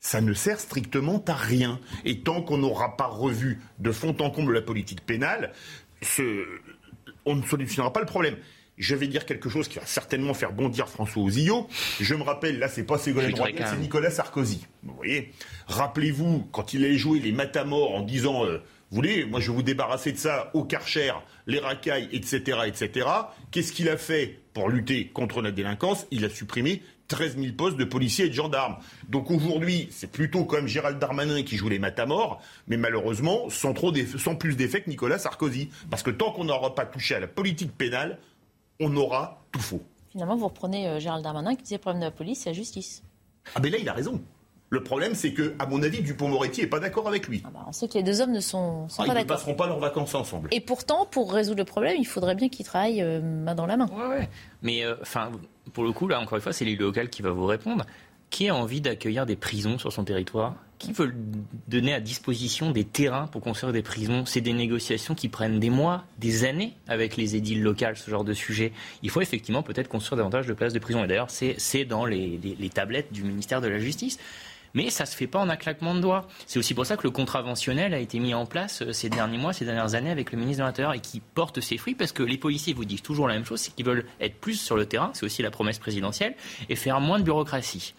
ça 0.00 0.20
ne 0.20 0.32
sert 0.32 0.58
strictement 0.58 1.22
à 1.28 1.34
rien. 1.34 1.78
Et 2.04 2.20
tant 2.20 2.42
qu'on 2.42 2.58
n'aura 2.58 2.96
pas 2.96 3.06
revu 3.06 3.60
de 3.78 3.92
fond 3.92 4.16
en 4.20 4.30
comble 4.30 4.54
la 4.54 4.62
politique 4.62 5.04
pénale, 5.04 5.52
on 7.24 7.36
ne 7.36 7.42
solutionnera 7.42 7.92
pas 7.92 8.00
le 8.00 8.06
problème 8.06 8.36
je 8.80 8.94
vais 8.94 9.06
dire 9.06 9.26
quelque 9.26 9.48
chose 9.48 9.68
qui 9.68 9.78
va 9.78 9.86
certainement 9.86 10.34
faire 10.34 10.52
bondir 10.52 10.88
François 10.88 11.22
Ozillot. 11.22 11.68
Je 12.00 12.14
me 12.14 12.22
rappelle, 12.22 12.58
là, 12.58 12.68
c'est 12.68 12.84
pas 12.84 12.98
Ségolène 12.98 13.34
Royal, 13.34 13.66
c'est 13.68 13.78
Nicolas 13.78 14.10
Sarkozy. 14.10 14.66
Vous 14.82 14.94
voyez 14.94 15.32
Rappelez-vous, 15.66 16.48
quand 16.50 16.74
il 16.74 16.84
a 16.84 16.96
joué 16.96 17.20
les 17.20 17.32
matamors 17.32 17.94
en 17.94 18.02
disant 18.02 18.44
euh, 18.44 18.58
vous 18.90 18.96
voulez, 18.96 19.24
moi 19.24 19.38
je 19.38 19.50
vais 19.50 19.56
vous 19.56 19.62
débarrasser 19.62 20.10
de 20.10 20.16
ça 20.16 20.50
au 20.54 20.64
Karcher, 20.64 21.12
les 21.46 21.60
racailles, 21.60 22.08
etc., 22.10 22.58
etc. 22.66 23.06
Qu'est-ce 23.52 23.72
qu'il 23.72 23.88
a 23.88 23.96
fait 23.96 24.40
pour 24.52 24.68
lutter 24.68 25.08
contre 25.08 25.42
la 25.42 25.52
délinquance? 25.52 26.06
Il 26.10 26.24
a 26.24 26.30
supprimé 26.30 26.82
13 27.06 27.36
000 27.38 27.52
postes 27.52 27.76
de 27.76 27.84
policiers 27.84 28.26
et 28.26 28.28
de 28.28 28.34
gendarmes. 28.34 28.76
Donc 29.08 29.30
aujourd'hui, 29.30 29.88
c'est 29.90 30.10
plutôt 30.10 30.44
comme 30.44 30.66
Gérald 30.66 30.98
Darmanin 30.98 31.42
qui 31.42 31.56
joue 31.56 31.68
les 31.68 31.78
matamors, 31.78 32.42
mais 32.66 32.76
malheureusement, 32.76 33.50
sans, 33.50 33.74
trop 33.74 33.92
sans 34.16 34.36
plus 34.36 34.56
d'effet 34.56 34.80
que 34.80 34.88
Nicolas 34.88 35.18
Sarkozy. 35.18 35.70
Parce 35.90 36.02
que 36.02 36.10
tant 36.10 36.32
qu'on 36.32 36.44
n'aura 36.44 36.74
pas 36.74 36.86
touché 36.86 37.14
à 37.14 37.20
la 37.20 37.26
politique 37.26 37.76
pénale, 37.76 38.18
on 38.80 38.96
aura 38.96 39.42
tout 39.52 39.60
faux. 39.60 39.82
Finalement, 40.10 40.36
vous 40.36 40.46
reprenez 40.48 40.88
euh, 40.88 40.98
Gérald 40.98 41.22
Darmanin 41.22 41.54
qui 41.54 41.62
disait 41.62 41.76
le 41.76 41.80
problème 41.80 42.00
de 42.00 42.06
la 42.06 42.10
police, 42.10 42.40
c'est 42.40 42.50
la 42.50 42.54
justice. 42.54 43.02
Ah 43.54 43.60
ben 43.60 43.70
là, 43.70 43.78
il 43.78 43.88
a 43.88 43.92
raison. 43.92 44.20
Le 44.72 44.84
problème, 44.84 45.16
c'est 45.16 45.32
que, 45.32 45.54
à 45.58 45.66
mon 45.66 45.82
avis, 45.82 46.00
Dupont-Moretti 46.00 46.60
n'est 46.60 46.68
pas 46.68 46.78
d'accord 46.78 47.08
avec 47.08 47.26
lui. 47.26 47.42
Ah 47.44 47.50
bah, 47.52 47.64
on 47.66 47.72
sait 47.72 47.88
que 47.88 47.94
les 47.94 48.04
deux 48.04 48.20
hommes 48.20 48.30
ne 48.30 48.40
sont, 48.40 48.86
ah, 48.86 48.96
pas 48.98 49.06
d'accord. 49.06 49.20
Ils 49.20 49.24
ne 49.24 49.28
passeront 49.28 49.54
pas 49.54 49.66
leurs 49.66 49.80
vacances 49.80 50.14
ensemble. 50.14 50.48
Et 50.52 50.60
pourtant, 50.60 51.06
pour 51.06 51.32
résoudre 51.32 51.58
le 51.58 51.64
problème, 51.64 51.96
il 51.98 52.06
faudrait 52.06 52.36
bien 52.36 52.48
qu'ils 52.48 52.66
travaillent 52.66 53.02
euh, 53.02 53.20
main 53.20 53.56
dans 53.56 53.66
la 53.66 53.76
main. 53.76 53.86
Ouais, 53.86 54.06
ouais. 54.06 54.28
Mais 54.62 54.84
euh, 54.84 54.94
enfin, 55.02 55.32
pour 55.72 55.82
le 55.82 55.90
coup, 55.90 56.06
là, 56.06 56.20
encore 56.20 56.36
une 56.36 56.42
fois, 56.42 56.52
c'est 56.52 56.64
l'élu 56.64 56.76
local 56.84 57.10
qui 57.10 57.20
va 57.20 57.30
vous 57.30 57.46
répondre. 57.46 57.84
Qui 58.30 58.48
a 58.48 58.54
envie 58.54 58.80
d'accueillir 58.80 59.26
des 59.26 59.34
prisons 59.34 59.76
sur 59.76 59.92
son 59.92 60.04
territoire? 60.04 60.54
Qui 60.80 60.92
veut 60.92 61.12
donner 61.68 61.92
à 61.92 62.00
disposition 62.00 62.72
des 62.72 62.84
terrains 62.84 63.26
pour 63.26 63.42
construire 63.42 63.72
des 63.72 63.82
prisons 63.82 64.24
C'est 64.24 64.40
des 64.40 64.54
négociations 64.54 65.14
qui 65.14 65.28
prennent 65.28 65.60
des 65.60 65.70
mois, 65.70 66.04
des 66.18 66.44
années 66.44 66.74
avec 66.88 67.16
les 67.18 67.36
édiles 67.36 67.62
locales, 67.62 67.96
ce 67.96 68.10
genre 68.10 68.24
de 68.24 68.32
sujet. 68.32 68.72
Il 69.02 69.10
faut 69.10 69.20
effectivement 69.20 69.62
peut-être 69.62 69.88
construire 69.88 70.16
davantage 70.16 70.46
de 70.46 70.54
places 70.54 70.72
de 70.72 70.78
prison. 70.78 71.04
Et 71.04 71.06
d'ailleurs, 71.06 71.30
c'est 71.30 71.84
dans 71.84 72.06
les, 72.06 72.40
les 72.58 72.68
tablettes 72.70 73.12
du 73.12 73.22
ministère 73.22 73.60
de 73.60 73.68
la 73.68 73.78
Justice 73.78 74.18
mais 74.74 74.90
ça 74.90 75.04
ne 75.04 75.08
se 75.08 75.16
fait 75.16 75.26
pas 75.26 75.38
en 75.38 75.48
un 75.48 75.56
claquement 75.56 75.94
de 75.94 76.00
doigts. 76.00 76.26
C'est 76.46 76.58
aussi 76.58 76.74
pour 76.74 76.86
ça 76.86 76.96
que 76.96 77.02
le 77.04 77.10
contraventionnel 77.10 77.94
a 77.94 77.98
été 77.98 78.18
mis 78.18 78.34
en 78.34 78.46
place 78.46 78.82
euh, 78.82 78.92
ces 78.92 79.08
derniers 79.08 79.38
mois, 79.38 79.52
ces 79.52 79.64
dernières 79.64 79.94
années 79.94 80.10
avec 80.10 80.32
le 80.32 80.38
ministre 80.38 80.62
de 80.62 80.66
l'Intérieur 80.66 80.94
et 80.94 81.00
qui 81.00 81.20
porte 81.20 81.60
ses 81.60 81.76
fruits 81.76 81.94
parce 81.94 82.12
que 82.12 82.22
les 82.22 82.38
policiers 82.38 82.72
vous 82.72 82.84
disent 82.84 83.02
toujours 83.02 83.28
la 83.28 83.34
même 83.34 83.44
chose, 83.44 83.60
c'est 83.60 83.74
qu'ils 83.74 83.86
veulent 83.86 84.06
être 84.20 84.36
plus 84.36 84.60
sur 84.60 84.76
le 84.76 84.86
terrain, 84.86 85.10
c'est 85.14 85.24
aussi 85.24 85.42
la 85.42 85.50
promesse 85.50 85.78
présidentielle, 85.78 86.34
et 86.68 86.76
faire 86.76 87.00
moins 87.00 87.18
de 87.18 87.24
bureaucratie. 87.24 87.94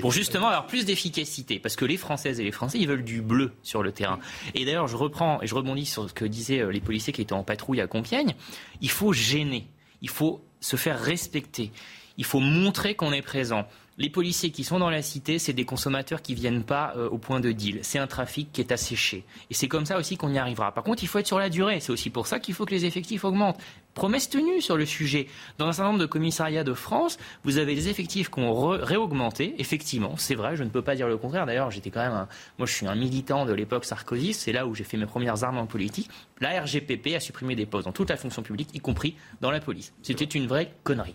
Pour 0.00 0.12
justement 0.12 0.48
avoir 0.48 0.66
plus 0.66 0.84
d'efficacité, 0.84 1.58
parce 1.58 1.76
que 1.76 1.84
les 1.84 1.96
Françaises 1.96 2.40
et 2.40 2.44
les 2.44 2.52
Français, 2.52 2.78
ils 2.78 2.88
veulent 2.88 3.04
du 3.04 3.22
bleu 3.22 3.52
sur 3.62 3.82
le 3.82 3.92
terrain. 3.92 4.18
Et 4.54 4.64
d'ailleurs, 4.64 4.88
je 4.88 4.96
reprends 4.96 5.40
et 5.42 5.46
je 5.46 5.54
rebondis 5.54 5.86
sur 5.86 6.08
ce 6.08 6.14
que 6.14 6.24
disaient 6.24 6.60
euh, 6.60 6.70
les 6.70 6.80
policiers 6.80 7.12
qui 7.12 7.22
étaient 7.22 7.32
en 7.32 7.44
patrouille 7.44 7.80
à 7.80 7.86
Compiègne, 7.86 8.34
il 8.80 8.90
faut 8.90 9.12
gêner, 9.12 9.68
il 10.00 10.08
faut 10.08 10.44
se 10.60 10.76
faire 10.76 11.00
respecter, 11.00 11.72
il 12.16 12.24
faut 12.24 12.40
montrer 12.40 12.94
qu'on 12.94 13.12
est 13.12 13.22
présent 13.22 13.66
les 13.98 14.10
policiers 14.10 14.50
qui 14.50 14.64
sont 14.64 14.78
dans 14.78 14.90
la 14.90 15.02
cité, 15.02 15.38
c'est 15.38 15.52
des 15.52 15.64
consommateurs 15.64 16.22
qui 16.22 16.34
viennent 16.34 16.64
pas 16.64 16.94
euh, 16.96 17.08
au 17.08 17.18
point 17.18 17.40
de 17.40 17.52
deal. 17.52 17.80
C'est 17.82 17.98
un 17.98 18.06
trafic 18.06 18.50
qui 18.52 18.60
est 18.60 18.72
asséché. 18.72 19.24
Et 19.50 19.54
c'est 19.54 19.68
comme 19.68 19.86
ça 19.86 19.98
aussi 19.98 20.16
qu'on 20.16 20.32
y 20.32 20.38
arrivera. 20.38 20.72
Par 20.72 20.84
contre, 20.84 21.02
il 21.02 21.06
faut 21.06 21.18
être 21.18 21.26
sur 21.26 21.38
la 21.38 21.50
durée. 21.50 21.80
C'est 21.80 21.92
aussi 21.92 22.10
pour 22.10 22.26
ça 22.26 22.40
qu'il 22.40 22.54
faut 22.54 22.64
que 22.64 22.74
les 22.74 22.84
effectifs 22.84 23.24
augmentent. 23.24 23.58
Promesse 23.94 24.30
tenue 24.30 24.60
sur 24.60 24.76
le 24.76 24.86
sujet. 24.86 25.26
Dans 25.58 25.66
un 25.66 25.72
certain 25.72 25.90
nombre 25.90 26.00
de 26.00 26.06
commissariats 26.06 26.64
de 26.64 26.72
France, 26.72 27.18
vous 27.44 27.58
avez 27.58 27.74
des 27.74 27.88
effectifs 27.88 28.30
qui 28.30 28.40
ont 28.40 28.68
réaugmenté. 28.68 29.54
Effectivement, 29.58 30.14
c'est 30.16 30.34
vrai, 30.34 30.56
je 30.56 30.64
ne 30.64 30.70
peux 30.70 30.82
pas 30.82 30.94
dire 30.94 31.08
le 31.08 31.18
contraire. 31.18 31.44
D'ailleurs, 31.44 31.70
j'étais 31.70 31.90
quand 31.90 32.00
même, 32.00 32.26
moi, 32.58 32.66
je 32.66 32.72
suis 32.72 32.86
un 32.86 32.94
militant 32.94 33.44
de 33.44 33.52
l'époque 33.52 33.84
Sarkozy. 33.84 34.32
C'est 34.32 34.52
là 34.52 34.66
où 34.66 34.74
j'ai 34.74 34.84
fait 34.84 34.96
mes 34.96 35.06
premières 35.06 35.44
armes 35.44 35.58
en 35.58 35.66
politique. 35.66 36.08
La 36.40 36.60
RGPP 36.62 37.14
a 37.14 37.20
supprimé 37.20 37.54
des 37.54 37.66
postes 37.66 37.84
dans 37.84 37.92
toute 37.92 38.10
la 38.10 38.16
fonction 38.16 38.42
publique, 38.42 38.70
y 38.74 38.80
compris 38.80 39.16
dans 39.40 39.50
la 39.50 39.60
police. 39.60 39.92
C'était 40.02 40.24
une 40.24 40.46
vraie 40.46 40.72
connerie. 40.84 41.14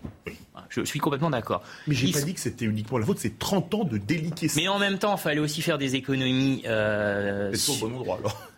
Je 0.69 0.83
suis 0.83 0.99
complètement 0.99 1.29
d'accord. 1.29 1.63
Mais 1.87 1.95
j'ai 1.95 2.11
pas 2.11 2.21
dit 2.21 2.33
que 2.33 2.39
c'était 2.39 2.65
uniquement 2.65 2.97
la 2.97 3.05
faute, 3.05 3.19
c'est 3.19 3.39
30 3.39 3.73
ans 3.73 3.84
de 3.84 3.97
déliquescence. 3.97 4.55
Mais 4.55 4.68
en 4.68 4.79
même 4.79 4.99
temps, 4.99 5.15
il 5.15 5.19
fallait 5.19 5.39
aussi 5.39 5.61
faire 5.61 5.77
des 5.77 5.95
économies. 5.95 6.63
Euh, 6.65 7.52
c'est 7.53 7.71
au 7.71 7.87
bon 7.87 7.95
endroit 7.95 8.18
alors. 8.19 8.49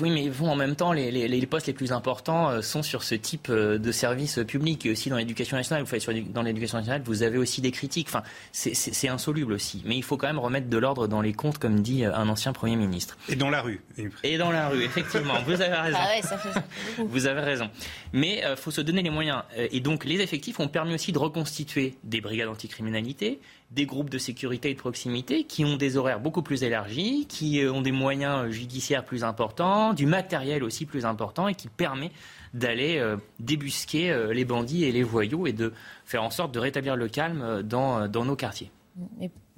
Oui, 0.00 0.10
mais 0.10 0.28
bon, 0.28 0.50
en 0.50 0.56
même 0.56 0.76
temps, 0.76 0.92
les, 0.92 1.46
postes 1.46 1.66
les 1.66 1.72
plus 1.72 1.92
importants 1.92 2.50
euh, 2.50 2.62
sont 2.62 2.82
sur 2.82 3.02
ce 3.02 3.14
type 3.14 3.48
euh, 3.50 3.78
de 3.78 3.92
service 3.92 4.38
public. 4.46 4.84
Et 4.86 4.90
aussi 4.90 5.10
dans 5.10 5.16
l'éducation 5.16 5.56
nationale, 5.56 5.82
vous 5.82 5.88
faites 5.88 6.32
dans 6.32 6.42
l'éducation 6.42 6.78
nationale, 6.78 7.02
vous 7.04 7.22
avez 7.22 7.38
aussi 7.38 7.60
des 7.60 7.70
critiques. 7.70 8.08
Enfin, 8.08 8.22
c'est 8.52 9.08
insoluble 9.08 9.52
aussi. 9.52 9.82
Mais 9.84 9.96
il 9.96 10.02
faut 10.02 10.16
quand 10.16 10.26
même 10.26 10.38
remettre 10.38 10.68
de 10.68 10.78
l'ordre 10.78 11.08
dans 11.08 11.20
les 11.20 11.32
comptes, 11.32 11.58
comme 11.58 11.80
dit 11.80 12.04
euh, 12.04 12.14
un 12.14 12.28
ancien 12.28 12.52
Premier 12.52 12.76
ministre. 12.76 13.16
Et 13.28 13.36
dans 13.36 13.50
la 13.50 13.62
rue. 13.62 13.80
Et 14.24 14.38
dans 14.38 14.50
la 14.50 14.68
rue, 14.68 14.82
effectivement. 14.82 15.34
vous 15.46 15.60
avez 15.60 15.74
raison. 15.74 15.98
Ah 16.00 16.08
ouais, 16.16 16.22
ça 16.22 16.38
fait... 16.38 16.60
vous 16.98 17.26
avez 17.26 17.40
raison. 17.40 17.70
Mais 18.12 18.42
il 18.48 18.56
faut 18.56 18.70
se 18.70 18.80
donner 18.80 19.02
les 19.02 19.10
moyens. 19.10 19.42
Et 19.56 19.80
donc, 19.80 20.04
les 20.04 20.20
effectifs 20.20 20.60
ont 20.60 20.68
permis 20.68 20.94
aussi 20.94 21.12
de 21.12 21.18
reconstituer 21.18 21.94
des 22.04 22.20
brigades 22.20 22.48
anticriminalité, 22.48 23.40
des 23.70 23.84
groupes 23.84 24.08
de 24.08 24.18
sécurité 24.18 24.70
et 24.70 24.74
de 24.74 24.78
proximité 24.78 25.44
qui 25.44 25.64
ont 25.64 25.76
des 25.76 25.96
horaires 25.96 26.20
beaucoup 26.20 26.42
plus 26.42 26.62
élargis, 26.62 27.26
qui 27.28 27.60
euh, 27.60 27.72
ont 27.72 27.82
des 27.82 27.92
moyens 27.92 28.50
judiciaires 28.50 29.04
plus 29.04 29.24
importants, 29.24 29.92
du 29.92 30.06
matériel 30.06 30.64
aussi 30.64 30.86
plus 30.86 31.04
important 31.04 31.48
et 31.48 31.54
qui 31.54 31.68
permet 31.68 32.10
d'aller 32.54 32.98
euh, 32.98 33.16
débusquer 33.40 34.10
euh, 34.10 34.32
les 34.32 34.44
bandits 34.44 34.84
et 34.84 34.92
les 34.92 35.02
voyous 35.02 35.46
et 35.46 35.52
de 35.52 35.72
faire 36.06 36.22
en 36.22 36.30
sorte 36.30 36.52
de 36.52 36.58
rétablir 36.58 36.96
le 36.96 37.08
calme 37.08 37.62
dans 37.62 38.08
nos 38.24 38.36
quartiers. 38.36 38.70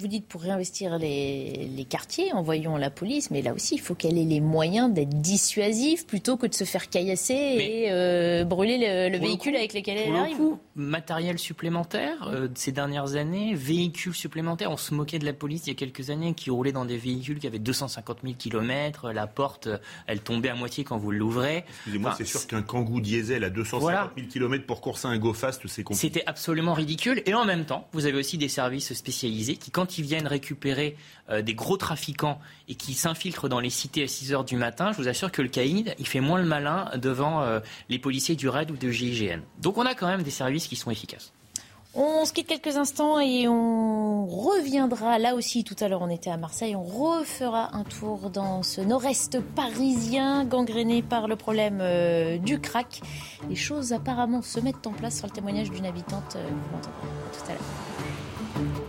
Vous 0.01 0.09
dites 0.09 0.27
pour 0.27 0.41
réinvestir 0.41 0.99
les, 0.99 1.87
quartiers, 1.87 2.33
envoyons 2.33 2.79
la 2.79 2.89
police, 2.89 3.31
mais 3.31 3.43
là 3.43 3.53
aussi, 3.53 3.75
il 3.75 3.81
faut 3.81 3.95
qu'elle 3.95 4.17
ait 4.17 4.25
les 4.25 4.41
moyens 4.41 4.91
d'être 4.91 5.20
dissuasive 5.20 6.07
plutôt 6.07 6.39
que 6.39 6.47
de 6.47 6.55
se 6.55 6.65
faire 6.65 6.89
caillasser 6.89 7.35
et 7.35 7.91
euh, 7.91 8.45
brûler 8.45 9.11
le, 9.11 9.19
véhicule 9.19 9.57
avec 9.57 9.75
lequel 9.75 9.99
elle 9.99 10.17
arrive. 10.17 10.37
Coup, 10.39 10.59
matériel 10.75 11.39
supplémentaire 11.39 12.29
euh, 12.29 12.49
ces 12.55 12.73
dernières 12.73 13.17
années, 13.17 13.53
véhicules 13.55 14.15
supplémentaires. 14.15 14.70
On 14.70 14.79
se 14.79 14.95
moquait 14.95 15.19
de 15.19 15.27
la 15.27 15.35
police 15.35 15.67
il 15.67 15.69
y 15.69 15.73
a 15.73 15.75
quelques 15.75 16.09
années 16.09 16.33
qui 16.33 16.49
roulait 16.49 16.73
dans 16.73 16.87
des 16.87 16.97
véhicules 16.97 17.39
qui 17.39 17.47
avaient 17.47 17.59
250 17.59 18.20
000 18.23 18.35
km. 18.39 19.11
La 19.11 19.27
porte, 19.27 19.69
elle 20.07 20.20
tombait 20.20 20.49
à 20.49 20.55
moitié 20.55 20.83
quand 20.83 20.97
vous 20.97 21.11
l'ouvrez. 21.11 21.65
Excusez-moi, 21.69 22.15
c'est 22.17 22.25
sûr 22.25 22.47
qu'un 22.47 22.62
Kangoo 22.62 23.01
diesel 23.01 23.45
à 23.45 23.51
250 23.51 24.12
000 24.17 24.29
km 24.29 24.65
pour 24.65 24.81
courser 24.81 25.09
un 25.09 25.19
Go 25.19 25.35
Fast, 25.35 25.67
c'est 25.67 25.83
compliqué. 25.83 26.09
C'était 26.09 26.27
absolument 26.27 26.73
ridicule. 26.73 27.23
Et 27.27 27.35
en 27.35 27.45
même 27.45 27.67
temps, 27.67 27.87
vous 27.93 28.07
avez 28.07 28.17
aussi 28.17 28.39
des 28.39 28.49
services 28.49 28.95
spécialisés 28.95 29.57
qui, 29.57 29.70
quand 29.70 29.90
ils 29.99 30.05
viennent 30.05 30.27
récupérer 30.27 30.97
euh, 31.31 31.43
des 31.43 31.55
gros 31.55 31.77
trafiquants 31.77 32.41
et 32.69 32.75
qui 32.75 32.94
s'infiltrent 32.94 33.49
dans 33.49 33.60
les 33.60 33.70
cités 33.70 34.05
à 34.05 34.09
6 34.09 34.33
heures 34.33 34.44
du 34.44 34.57
matin, 34.57 34.93
je 34.93 34.99
vous 34.99 35.09
assure 35.09 35.31
que 35.31 35.43
le 35.43 35.49
caïd, 35.49 35.94
il 35.99 36.07
fait 36.07 36.20
moins 36.20 36.39
le 36.39 36.47
malin 36.47 36.91
devant 36.97 37.43
euh, 37.43 37.60
les 37.89 37.99
policiers 37.99 38.36
du 38.36 38.49
RAID 38.49 38.70
ou 38.70 38.77
de 38.77 38.91
GIGN. 38.91 39.41
Donc 39.60 39.78
on 39.78 39.86
a 39.86 39.94
quand 39.94 40.07
même 40.07 40.23
des 40.23 40.31
services 40.31 40.67
qui 40.67 40.77
sont 40.77 40.91
efficaces. 40.91 41.33
On 41.93 42.25
se 42.25 42.33
quitte 42.33 42.47
quelques 42.47 42.77
instants 42.77 43.19
et 43.19 43.49
on 43.49 44.25
reviendra 44.25 45.19
là 45.19 45.35
aussi. 45.35 45.65
Tout 45.65 45.75
à 45.81 45.89
l'heure, 45.89 46.02
on 46.02 46.09
était 46.09 46.31
à 46.31 46.36
Marseille. 46.36 46.77
On 46.77 46.85
refera 46.85 47.75
un 47.75 47.83
tour 47.83 48.31
dans 48.31 48.62
ce 48.62 48.81
nord-est 48.81 49.41
parisien 49.41 50.44
gangréné 50.44 51.02
par 51.02 51.27
le 51.27 51.35
problème 51.35 51.78
euh, 51.81 52.39
du 52.39 52.60
crack. 52.60 53.01
Les 53.49 53.57
choses 53.57 53.93
apparemment 53.93 54.41
se 54.41 54.60
mettent 54.60 54.86
en 54.86 54.93
place 54.93 55.19
sur 55.19 55.27
le 55.27 55.33
témoignage 55.33 55.70
d'une 55.73 55.86
habitante. 55.86 56.36
l'entendrez 56.36 57.09
tout 57.33 57.51
à 57.51 57.55
l'heure. 57.55 58.80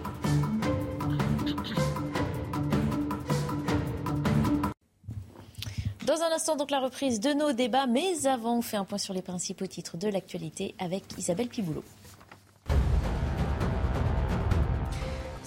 Dans 6.06 6.20
un 6.24 6.32
instant, 6.32 6.56
donc 6.56 6.72
la 6.72 6.80
reprise 6.80 7.20
de 7.20 7.32
nos 7.34 7.52
débats, 7.54 7.86
mais 7.86 8.26
avant, 8.26 8.58
on 8.58 8.62
fait 8.64 8.78
un 8.78 8.86
point 8.86 8.98
sur 8.98 9.14
les 9.14 9.22
principaux 9.22 9.68
titres 9.68 9.98
de 9.98 10.08
l'actualité 10.08 10.74
avec 10.80 11.04
Isabelle 11.16 11.48
Piboulot. 11.48 11.84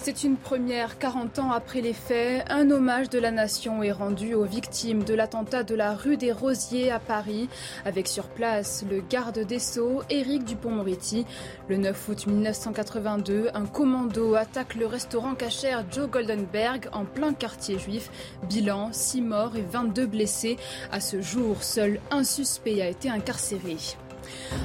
C'est 0.05 0.23
une 0.23 0.37
première 0.37 0.99
40 0.99 1.39
ans 1.39 1.51
après 1.51 1.81
les 1.81 1.91
faits. 1.91 2.45
Un 2.51 2.69
hommage 2.69 3.09
de 3.09 3.17
la 3.17 3.31
nation 3.31 3.81
est 3.81 3.91
rendu 3.91 4.35
aux 4.35 4.43
victimes 4.43 5.03
de 5.03 5.15
l'attentat 5.15 5.63
de 5.63 5.73
la 5.73 5.95
rue 5.95 6.15
des 6.15 6.31
Rosiers 6.31 6.91
à 6.91 6.99
Paris, 6.99 7.49
avec 7.85 8.07
sur 8.07 8.27
place 8.27 8.85
le 8.87 9.01
garde 9.01 9.39
des 9.39 9.57
Sceaux, 9.57 10.03
Éric 10.11 10.43
Dupont-Moretti. 10.43 11.25
Le 11.69 11.77
9 11.77 12.09
août 12.09 12.27
1982, 12.27 13.49
un 13.55 13.65
commando 13.65 14.35
attaque 14.35 14.75
le 14.75 14.85
restaurant 14.85 15.33
cachère 15.33 15.83
Joe 15.89 16.07
Goldenberg 16.07 16.87
en 16.93 17.05
plein 17.05 17.33
quartier 17.33 17.79
juif. 17.79 18.11
Bilan 18.47 18.93
6 18.93 19.21
morts 19.23 19.55
et 19.55 19.63
22 19.63 20.05
blessés. 20.05 20.57
À 20.91 20.99
ce 20.99 21.19
jour, 21.19 21.63
seul 21.63 21.99
un 22.11 22.23
suspect 22.23 22.79
a 22.79 22.89
été 22.89 23.09
incarcéré. 23.09 23.77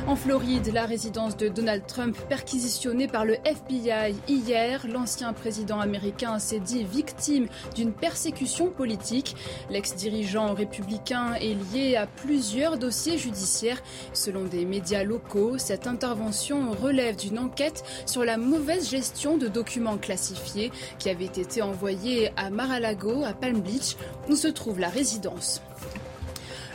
En 0.07 0.17
Floride, 0.17 0.73
la 0.73 0.87
résidence 0.87 1.37
de 1.37 1.49
Donald 1.49 1.87
Trump 1.87 2.17
perquisitionnée 2.29 3.07
par 3.07 3.25
le 3.25 3.37
FBI 3.45 4.15
hier, 4.29 4.87
l'ancien 4.89 5.33
président 5.33 5.81
américain 5.81 6.39
s'est 6.39 6.61
dit 6.61 6.85
victime 6.85 7.47
d'une 7.75 7.93
persécution 7.93 8.71
politique. 8.71 9.37
L'ex-dirigeant 9.71 10.55
républicain 10.55 11.35
est 11.35 11.57
lié 11.73 11.97
à 11.97 12.07
plusieurs 12.07 12.79
dossiers 12.79 13.19
judiciaires. 13.19 13.83
Selon 14.13 14.45
des 14.45 14.65
médias 14.65 15.05
locaux, 15.05 15.59
cette 15.59 15.87
intervention 15.87 16.73
relève 16.73 17.17
d'une 17.17 17.39
enquête 17.39 17.85
sur 18.07 18.25
la 18.25 18.37
mauvaise 18.37 18.91
gestion 18.91 19.37
de 19.37 19.49
documents 19.49 19.99
classifiés 19.99 20.73
qui 20.99 21.11
avaient 21.11 21.25
été 21.25 21.63
envoyés 21.63 22.31
à 22.37 22.51
Mar-a-Lago, 22.51 23.25
à 23.25 23.33
Palm 23.33 23.61
Beach, 23.61 23.97
où 24.29 24.37
se 24.37 24.49
trouve 24.49 24.81
la 24.81 24.89
résidence. 24.89 25.63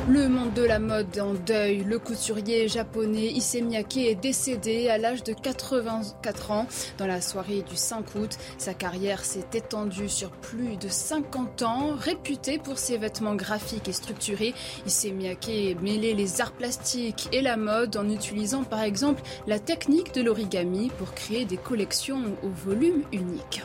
Le 0.09 0.27
monde 0.29 0.53
de 0.53 0.61
la 0.61 0.77
mode 0.77 1.17
en 1.19 1.33
deuil. 1.33 1.83
Le 1.83 1.97
couturier 1.97 2.67
japonais 2.67 3.31
Issey 3.31 3.61
Miyake 3.61 3.97
est 3.97 4.15
décédé 4.15 4.87
à 4.87 4.99
l'âge 4.99 5.23
de 5.23 5.33
84 5.33 6.51
ans 6.51 6.67
dans 6.99 7.07
la 7.07 7.21
soirée 7.21 7.63
du 7.63 7.75
5 7.75 8.13
août. 8.13 8.37
Sa 8.59 8.75
carrière 8.75 9.25
s'est 9.25 9.47
étendue 9.53 10.07
sur 10.07 10.29
plus 10.29 10.77
de 10.77 10.89
50 10.89 11.63
ans. 11.63 11.95
Réputé 11.97 12.59
pour 12.59 12.77
ses 12.77 12.99
vêtements 12.99 13.35
graphiques 13.35 13.87
et 13.87 13.93
structurés, 13.93 14.53
Issey 14.85 15.11
Miyake 15.11 15.81
mêlait 15.81 16.13
les 16.13 16.39
arts 16.39 16.53
plastiques 16.53 17.27
et 17.31 17.41
la 17.41 17.57
mode 17.57 17.97
en 17.97 18.07
utilisant 18.07 18.63
par 18.63 18.83
exemple 18.83 19.23
la 19.47 19.57
technique 19.57 20.13
de 20.13 20.21
l'origami 20.21 20.91
pour 20.99 21.15
créer 21.15 21.45
des 21.45 21.57
collections 21.57 22.21
au 22.43 22.49
volume 22.49 23.01
unique. 23.11 23.63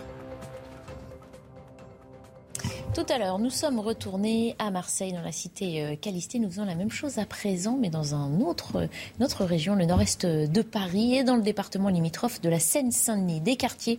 Tout 2.95 3.07
à 3.09 3.19
l'heure, 3.19 3.39
nous 3.39 3.51
sommes 3.51 3.79
retournés 3.79 4.57
à 4.59 4.71
Marseille, 4.71 5.13
dans 5.13 5.23
la 5.23 5.31
cité 5.31 5.83
euh, 5.83 5.97
Calisté. 5.97 6.41
Nous 6.41 6.51
faisons 6.51 6.65
la 6.65 6.75
même 6.75 6.91
chose 6.91 7.19
à 7.19 7.25
présent, 7.25 7.79
mais 7.81 7.89
dans 7.89 8.15
un 8.15 8.41
autre, 8.41 8.89
une 9.19 9.25
autre 9.25 9.45
région, 9.45 9.77
le 9.77 9.87
nord-est 9.87 10.27
de 10.27 10.63
Paris 10.63 11.15
et 11.15 11.23
dans 11.23 11.37
le 11.37 11.43
département 11.43 11.89
limitrophe 11.89 12.41
de 12.41 12.49
la 12.49 12.59
Seine-Saint-Denis. 12.59 13.41
Des 13.41 13.55
quartiers 13.55 13.99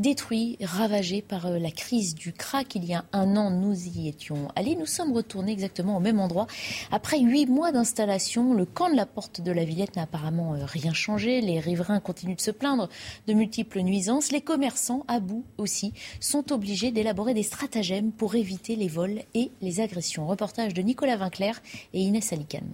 détruits, 0.00 0.58
ravagés 0.60 1.22
par 1.22 1.46
euh, 1.46 1.58
la 1.58 1.70
crise 1.70 2.16
du 2.16 2.32
crack. 2.32 2.74
Il 2.74 2.84
y 2.84 2.94
a 2.94 3.04
un 3.12 3.36
an, 3.36 3.50
nous 3.50 3.76
y 3.86 4.08
étions 4.08 4.48
allés. 4.56 4.74
Nous 4.74 4.86
sommes 4.86 5.12
retournés 5.12 5.52
exactement 5.52 5.96
au 5.96 6.00
même 6.00 6.18
endroit. 6.18 6.48
Après 6.90 7.20
huit 7.20 7.46
mois 7.46 7.70
d'installation, 7.70 8.54
le 8.54 8.64
camp 8.64 8.90
de 8.90 8.96
la 8.96 9.06
porte 9.06 9.40
de 9.40 9.52
la 9.52 9.64
Villette 9.64 9.94
n'a 9.94 10.02
apparemment 10.02 10.54
euh, 10.54 10.64
rien 10.64 10.92
changé. 10.92 11.40
Les 11.40 11.60
riverains 11.60 12.00
continuent 12.00 12.36
de 12.36 12.40
se 12.40 12.50
plaindre 12.50 12.88
de 13.28 13.34
multiples 13.34 13.80
nuisances. 13.82 14.32
Les 14.32 14.40
commerçants, 14.40 15.04
à 15.06 15.20
bout 15.20 15.44
aussi, 15.58 15.92
sont 16.18 16.52
obligés 16.52 16.90
d'élaborer 16.90 17.34
des 17.34 17.44
stratagèmes 17.44 18.01
pour 18.10 18.34
éviter 18.34 18.74
les 18.74 18.88
vols 18.88 19.20
et 19.34 19.52
les 19.60 19.80
agressions. 19.80 20.26
Reportage 20.26 20.74
de 20.74 20.82
Nicolas 20.82 21.16
Vinclair 21.16 21.60
et 21.92 22.00
Inès 22.00 22.32
Alicane. 22.32 22.72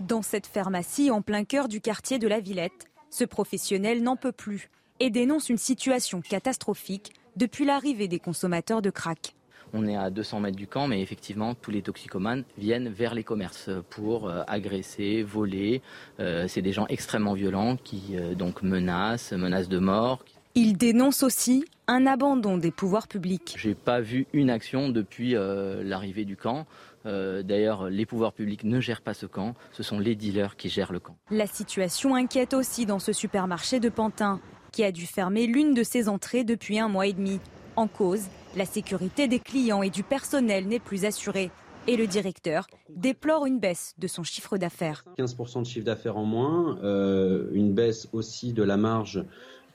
Dans 0.00 0.22
cette 0.22 0.46
pharmacie 0.46 1.10
en 1.10 1.22
plein 1.22 1.44
cœur 1.44 1.66
du 1.66 1.80
quartier 1.80 2.20
de 2.20 2.28
la 2.28 2.38
Villette, 2.38 2.86
ce 3.10 3.24
professionnel 3.24 4.02
n'en 4.02 4.16
peut 4.16 4.32
plus 4.32 4.70
et 5.00 5.10
dénonce 5.10 5.48
une 5.48 5.58
situation 5.58 6.20
catastrophique 6.20 7.12
depuis 7.36 7.64
l'arrivée 7.64 8.08
des 8.08 8.18
consommateurs 8.18 8.82
de 8.82 8.90
crack. 8.90 9.34
On 9.74 9.86
est 9.86 9.96
à 9.96 10.10
200 10.10 10.40
mètres 10.40 10.56
du 10.56 10.66
camp, 10.66 10.88
mais 10.88 11.02
effectivement, 11.02 11.54
tous 11.54 11.70
les 11.70 11.82
toxicomanes 11.82 12.44
viennent 12.56 12.88
vers 12.88 13.14
les 13.14 13.24
commerces 13.24 13.70
pour 13.90 14.28
euh, 14.28 14.42
agresser, 14.46 15.22
voler. 15.22 15.82
Euh, 16.20 16.48
c'est 16.48 16.62
des 16.62 16.72
gens 16.72 16.86
extrêmement 16.88 17.34
violents 17.34 17.76
qui 17.76 18.16
euh, 18.16 18.34
donc 18.34 18.62
menacent, 18.62 19.32
menacent 19.32 19.68
de 19.68 19.78
mort. 19.78 20.24
Il 20.60 20.76
dénonce 20.76 21.22
aussi 21.22 21.64
un 21.86 22.04
abandon 22.04 22.58
des 22.58 22.72
pouvoirs 22.72 23.06
publics. 23.06 23.54
J'ai 23.56 23.76
pas 23.76 24.00
vu 24.00 24.26
une 24.32 24.50
action 24.50 24.88
depuis 24.88 25.36
euh, 25.36 25.84
l'arrivée 25.84 26.24
du 26.24 26.36
camp. 26.36 26.66
Euh, 27.06 27.44
d'ailleurs, 27.44 27.88
les 27.88 28.04
pouvoirs 28.04 28.32
publics 28.32 28.64
ne 28.64 28.80
gèrent 28.80 29.02
pas 29.02 29.14
ce 29.14 29.26
camp, 29.26 29.54
ce 29.70 29.84
sont 29.84 30.00
les 30.00 30.16
dealers 30.16 30.56
qui 30.56 30.68
gèrent 30.68 30.90
le 30.92 30.98
camp. 30.98 31.16
La 31.30 31.46
situation 31.46 32.16
inquiète 32.16 32.54
aussi 32.54 32.86
dans 32.86 32.98
ce 32.98 33.12
supermarché 33.12 33.78
de 33.78 33.88
Pantin, 33.88 34.40
qui 34.72 34.82
a 34.82 34.90
dû 34.90 35.06
fermer 35.06 35.46
l'une 35.46 35.74
de 35.74 35.84
ses 35.84 36.08
entrées 36.08 36.42
depuis 36.42 36.80
un 36.80 36.88
mois 36.88 37.06
et 37.06 37.12
demi. 37.12 37.38
En 37.76 37.86
cause, 37.86 38.24
la 38.56 38.64
sécurité 38.64 39.28
des 39.28 39.38
clients 39.38 39.84
et 39.84 39.90
du 39.90 40.02
personnel 40.02 40.66
n'est 40.66 40.80
plus 40.80 41.04
assurée. 41.04 41.52
Et 41.86 41.96
le 41.96 42.08
directeur 42.08 42.66
déplore 42.90 43.46
une 43.46 43.60
baisse 43.60 43.94
de 43.96 44.08
son 44.08 44.24
chiffre 44.24 44.58
d'affaires. 44.58 45.04
15% 45.18 45.60
de 45.62 45.66
chiffre 45.66 45.86
d'affaires 45.86 46.16
en 46.16 46.24
moins, 46.24 46.78
euh, 46.82 47.48
une 47.52 47.72
baisse 47.72 48.08
aussi 48.12 48.52
de 48.52 48.64
la 48.64 48.76
marge 48.76 49.24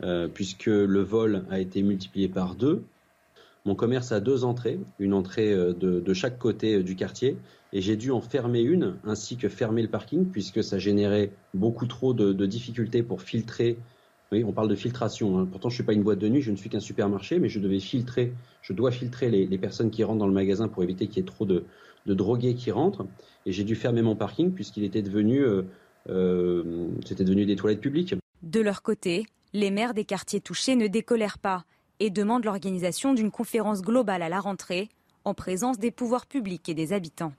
euh, 0.03 0.27
puisque 0.27 0.65
le 0.65 0.99
vol 0.99 1.45
a 1.49 1.59
été 1.59 1.81
multiplié 1.81 2.27
par 2.27 2.55
deux. 2.55 2.83
Mon 3.63 3.73
commerce 3.73 4.11
a 4.11 4.19
deux 4.19 4.43
entrées, 4.43 4.77
une 4.99 5.13
entrée 5.13 5.53
euh, 5.53 5.71
de, 5.71 6.13
chaque 6.13 6.37
côté 6.37 6.75
euh, 6.75 6.83
du 6.83 6.97
quartier, 6.97 7.37
et 7.71 7.79
j'ai 7.79 7.95
dû 7.95 8.11
en 8.11 8.19
fermer 8.19 8.59
une, 8.59 8.97
ainsi 9.05 9.37
que 9.37 9.47
fermer 9.47 9.81
le 9.81 9.87
parking, 9.87 10.25
puisque 10.25 10.61
ça 10.61 10.77
générait 10.77 11.31
beaucoup 11.53 11.85
trop 11.85 12.13
de, 12.13 12.45
difficultés 12.45 13.01
pour 13.01 13.21
filtrer. 13.21 13.77
Oui, 14.33 14.43
on 14.43 14.51
parle 14.51 14.67
de 14.67 14.75
filtration. 14.75 15.39
Hein. 15.39 15.47
Pourtant, 15.49 15.69
je 15.69 15.75
ne 15.75 15.77
suis 15.77 15.83
pas 15.85 15.93
une 15.93 16.03
boîte 16.03 16.19
de 16.19 16.27
nuit, 16.27 16.41
je 16.41 16.51
ne 16.51 16.57
suis 16.57 16.69
qu'un 16.69 16.81
supermarché, 16.81 17.39
mais 17.39 17.47
je 17.47 17.61
devais 17.61 17.79
filtrer, 17.79 18.33
je 18.61 18.73
dois 18.73 18.91
filtrer 18.91 19.29
les, 19.29 19.57
personnes 19.57 19.89
qui 19.89 20.03
rentrent 20.03 20.19
dans 20.19 20.27
le 20.27 20.33
magasin 20.33 20.67
pour 20.67 20.83
éviter 20.83 21.07
qu'il 21.07 21.17
y 21.17 21.19
ait 21.21 21.25
trop 21.25 21.45
de, 21.45 21.63
drogués 22.07 22.55
qui 22.55 22.71
rentrent. 22.71 23.05
Et 23.45 23.53
j'ai 23.53 23.63
dû 23.63 23.75
fermer 23.75 24.01
mon 24.01 24.17
parking 24.17 24.51
puisqu'il 24.51 24.83
était 24.83 25.01
devenu, 25.01 25.45
c'était 27.05 27.23
devenu 27.23 27.45
des 27.45 27.55
toilettes 27.55 27.81
publiques. 27.81 28.15
De 28.41 28.59
leur 28.59 28.81
côté, 28.81 29.25
les 29.53 29.69
maires 29.69 29.93
des 29.93 30.05
quartiers 30.05 30.41
touchés 30.41 30.75
ne 30.75 30.87
décolèrent 30.87 31.37
pas 31.37 31.63
et 31.99 32.09
demandent 32.09 32.45
l'organisation 32.45 33.13
d'une 33.13 33.31
conférence 33.31 33.81
globale 33.81 34.23
à 34.23 34.29
la 34.29 34.39
rentrée 34.39 34.89
en 35.25 35.33
présence 35.33 35.77
des 35.77 35.91
pouvoirs 35.91 36.25
publics 36.25 36.67
et 36.67 36.73
des 36.73 36.91
habitants. 36.91 37.33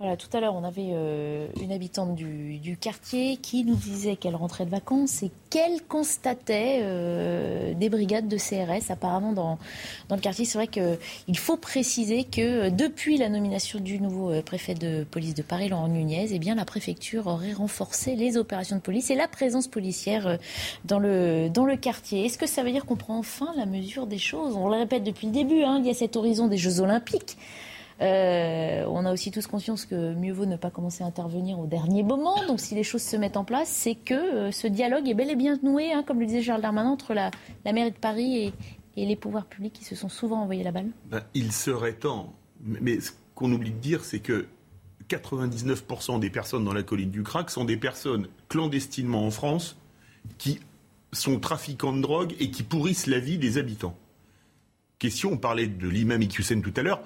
Voilà, 0.00 0.16
tout 0.16 0.34
à 0.34 0.40
l'heure, 0.40 0.54
on 0.54 0.64
avait 0.64 0.92
euh, 0.94 1.46
une 1.60 1.72
habitante 1.72 2.14
du, 2.14 2.78
quartier 2.80 3.36
qui 3.36 3.64
nous 3.64 3.74
disait 3.74 4.16
qu'elle 4.16 4.34
rentrait 4.34 4.64
de 4.64 4.70
vacances 4.70 5.22
et 5.22 5.30
qu'elle 5.50 5.82
constatait 5.82 6.80
euh, 6.80 7.74
des 7.74 7.90
brigades 7.90 8.26
de 8.26 8.38
CRS 8.38 8.90
apparemment 8.90 9.34
dans, 9.34 9.58
dans 10.08 10.16
le 10.16 10.22
quartier. 10.22 10.46
C'est 10.46 10.56
vrai 10.56 10.68
qu'il 10.68 11.36
faut 11.38 11.58
préciser 11.58 12.24
que 12.24 12.40
euh, 12.40 12.70
depuis 12.70 13.18
la 13.18 13.28
nomination 13.28 13.78
du 13.78 14.00
nouveau 14.00 14.40
préfet 14.40 14.72
de 14.72 15.04
police 15.04 15.34
de 15.34 15.42
Paris, 15.42 15.68
Laurent 15.68 15.88
Nunez, 15.88 16.28
eh 16.32 16.38
bien, 16.38 16.54
la 16.54 16.64
préfecture 16.64 17.26
aurait 17.26 17.52
renforcé 17.52 18.16
les 18.16 18.38
opérations 18.38 18.76
de 18.76 18.80
police 18.80 19.10
et 19.10 19.14
la 19.14 19.28
présence 19.28 19.68
policière 19.68 20.38
dans 20.86 20.98
le, 20.98 21.50
dans 21.50 21.66
le 21.66 21.76
quartier. 21.76 22.24
Est-ce 22.24 22.38
que 22.38 22.46
ça 22.46 22.62
veut 22.62 22.72
dire 22.72 22.86
qu'on 22.86 22.96
prend 22.96 23.18
enfin 23.18 23.52
la 23.54 23.66
mesure 23.66 24.06
des 24.06 24.16
choses? 24.16 24.56
On 24.56 24.70
le 24.70 24.78
répète 24.78 25.04
depuis 25.04 25.26
le 25.26 25.34
début, 25.34 25.62
hein, 25.62 25.76
il 25.78 25.86
y 25.86 25.90
a 25.90 25.94
cet 25.94 26.16
horizon 26.16 26.48
des 26.48 26.56
Jeux 26.56 26.80
Olympiques. 26.80 27.36
Euh, 28.00 28.84
on 28.88 29.04
a 29.04 29.12
aussi 29.12 29.30
tous 29.30 29.46
conscience 29.46 29.84
que 29.84 30.14
mieux 30.14 30.32
vaut 30.32 30.46
ne 30.46 30.56
pas 30.56 30.70
commencer 30.70 31.04
à 31.04 31.06
intervenir 31.06 31.58
au 31.58 31.66
dernier 31.66 32.02
moment. 32.02 32.46
Donc 32.46 32.60
si 32.60 32.74
les 32.74 32.82
choses 32.82 33.02
se 33.02 33.16
mettent 33.16 33.36
en 33.36 33.44
place, 33.44 33.68
c'est 33.68 33.94
que 33.94 34.14
euh, 34.14 34.50
ce 34.52 34.66
dialogue 34.66 35.08
est 35.08 35.14
bel 35.14 35.30
et 35.30 35.36
bien 35.36 35.58
noué, 35.62 35.92
hein, 35.92 36.02
comme 36.06 36.20
le 36.20 36.26
disait 36.26 36.42
Charles 36.42 36.62
Darmanin, 36.62 36.90
entre 36.90 37.12
la, 37.12 37.30
mairie 37.64 37.90
de 37.90 37.96
Paris 37.96 38.46
et, 38.46 38.52
les 38.96 39.16
pouvoirs 39.16 39.46
publics 39.46 39.72
qui 39.72 39.84
se 39.84 39.94
sont 39.94 40.10
souvent 40.10 40.42
envoyés 40.42 40.62
la 40.62 40.72
balle. 40.72 40.90
Ben, 41.10 41.22
il 41.32 41.52
serait 41.52 41.94
temps. 41.94 42.34
Mais 42.62 43.00
ce 43.00 43.12
qu'on 43.34 43.50
oublie 43.50 43.70
de 43.70 43.78
dire, 43.78 44.04
c'est 44.04 44.18
que 44.18 44.46
99% 45.08 46.20
des 46.20 46.28
personnes 46.28 46.64
dans 46.64 46.74
la 46.74 46.82
colline 46.82 47.10
du 47.10 47.22
crack 47.22 47.48
sont 47.48 47.64
des 47.64 47.78
personnes 47.78 48.28
clandestinement 48.50 49.24
en 49.24 49.30
France 49.30 49.78
qui 50.36 50.60
sont 51.12 51.40
trafiquants 51.40 51.94
de 51.94 52.02
drogue 52.02 52.34
et 52.40 52.50
qui 52.50 52.62
pourrissent 52.62 53.06
la 53.06 53.18
vie 53.18 53.38
des 53.38 53.56
habitants. 53.56 53.96
Question, 54.98 55.32
on 55.32 55.38
parlait 55.38 55.66
de 55.66 55.88
l'imam 55.88 56.20
Iqiyoussen 56.20 56.60
tout 56.60 56.74
à 56.76 56.82
l'heure. 56.82 57.02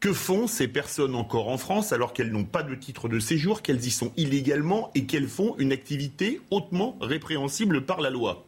Que 0.00 0.12
font 0.12 0.46
ces 0.46 0.68
personnes 0.68 1.14
encore 1.14 1.48
en 1.48 1.56
France 1.56 1.92
alors 1.92 2.12
qu'elles 2.12 2.30
n'ont 2.30 2.44
pas 2.44 2.62
de 2.62 2.74
titre 2.74 3.08
de 3.08 3.18
séjour, 3.18 3.62
qu'elles 3.62 3.84
y 3.84 3.90
sont 3.90 4.12
illégalement 4.16 4.90
et 4.94 5.04
qu'elles 5.06 5.28
font 5.28 5.56
une 5.58 5.72
activité 5.72 6.40
hautement 6.50 6.96
répréhensible 7.00 7.84
par 7.84 8.00
la 8.00 8.10
loi? 8.10 8.46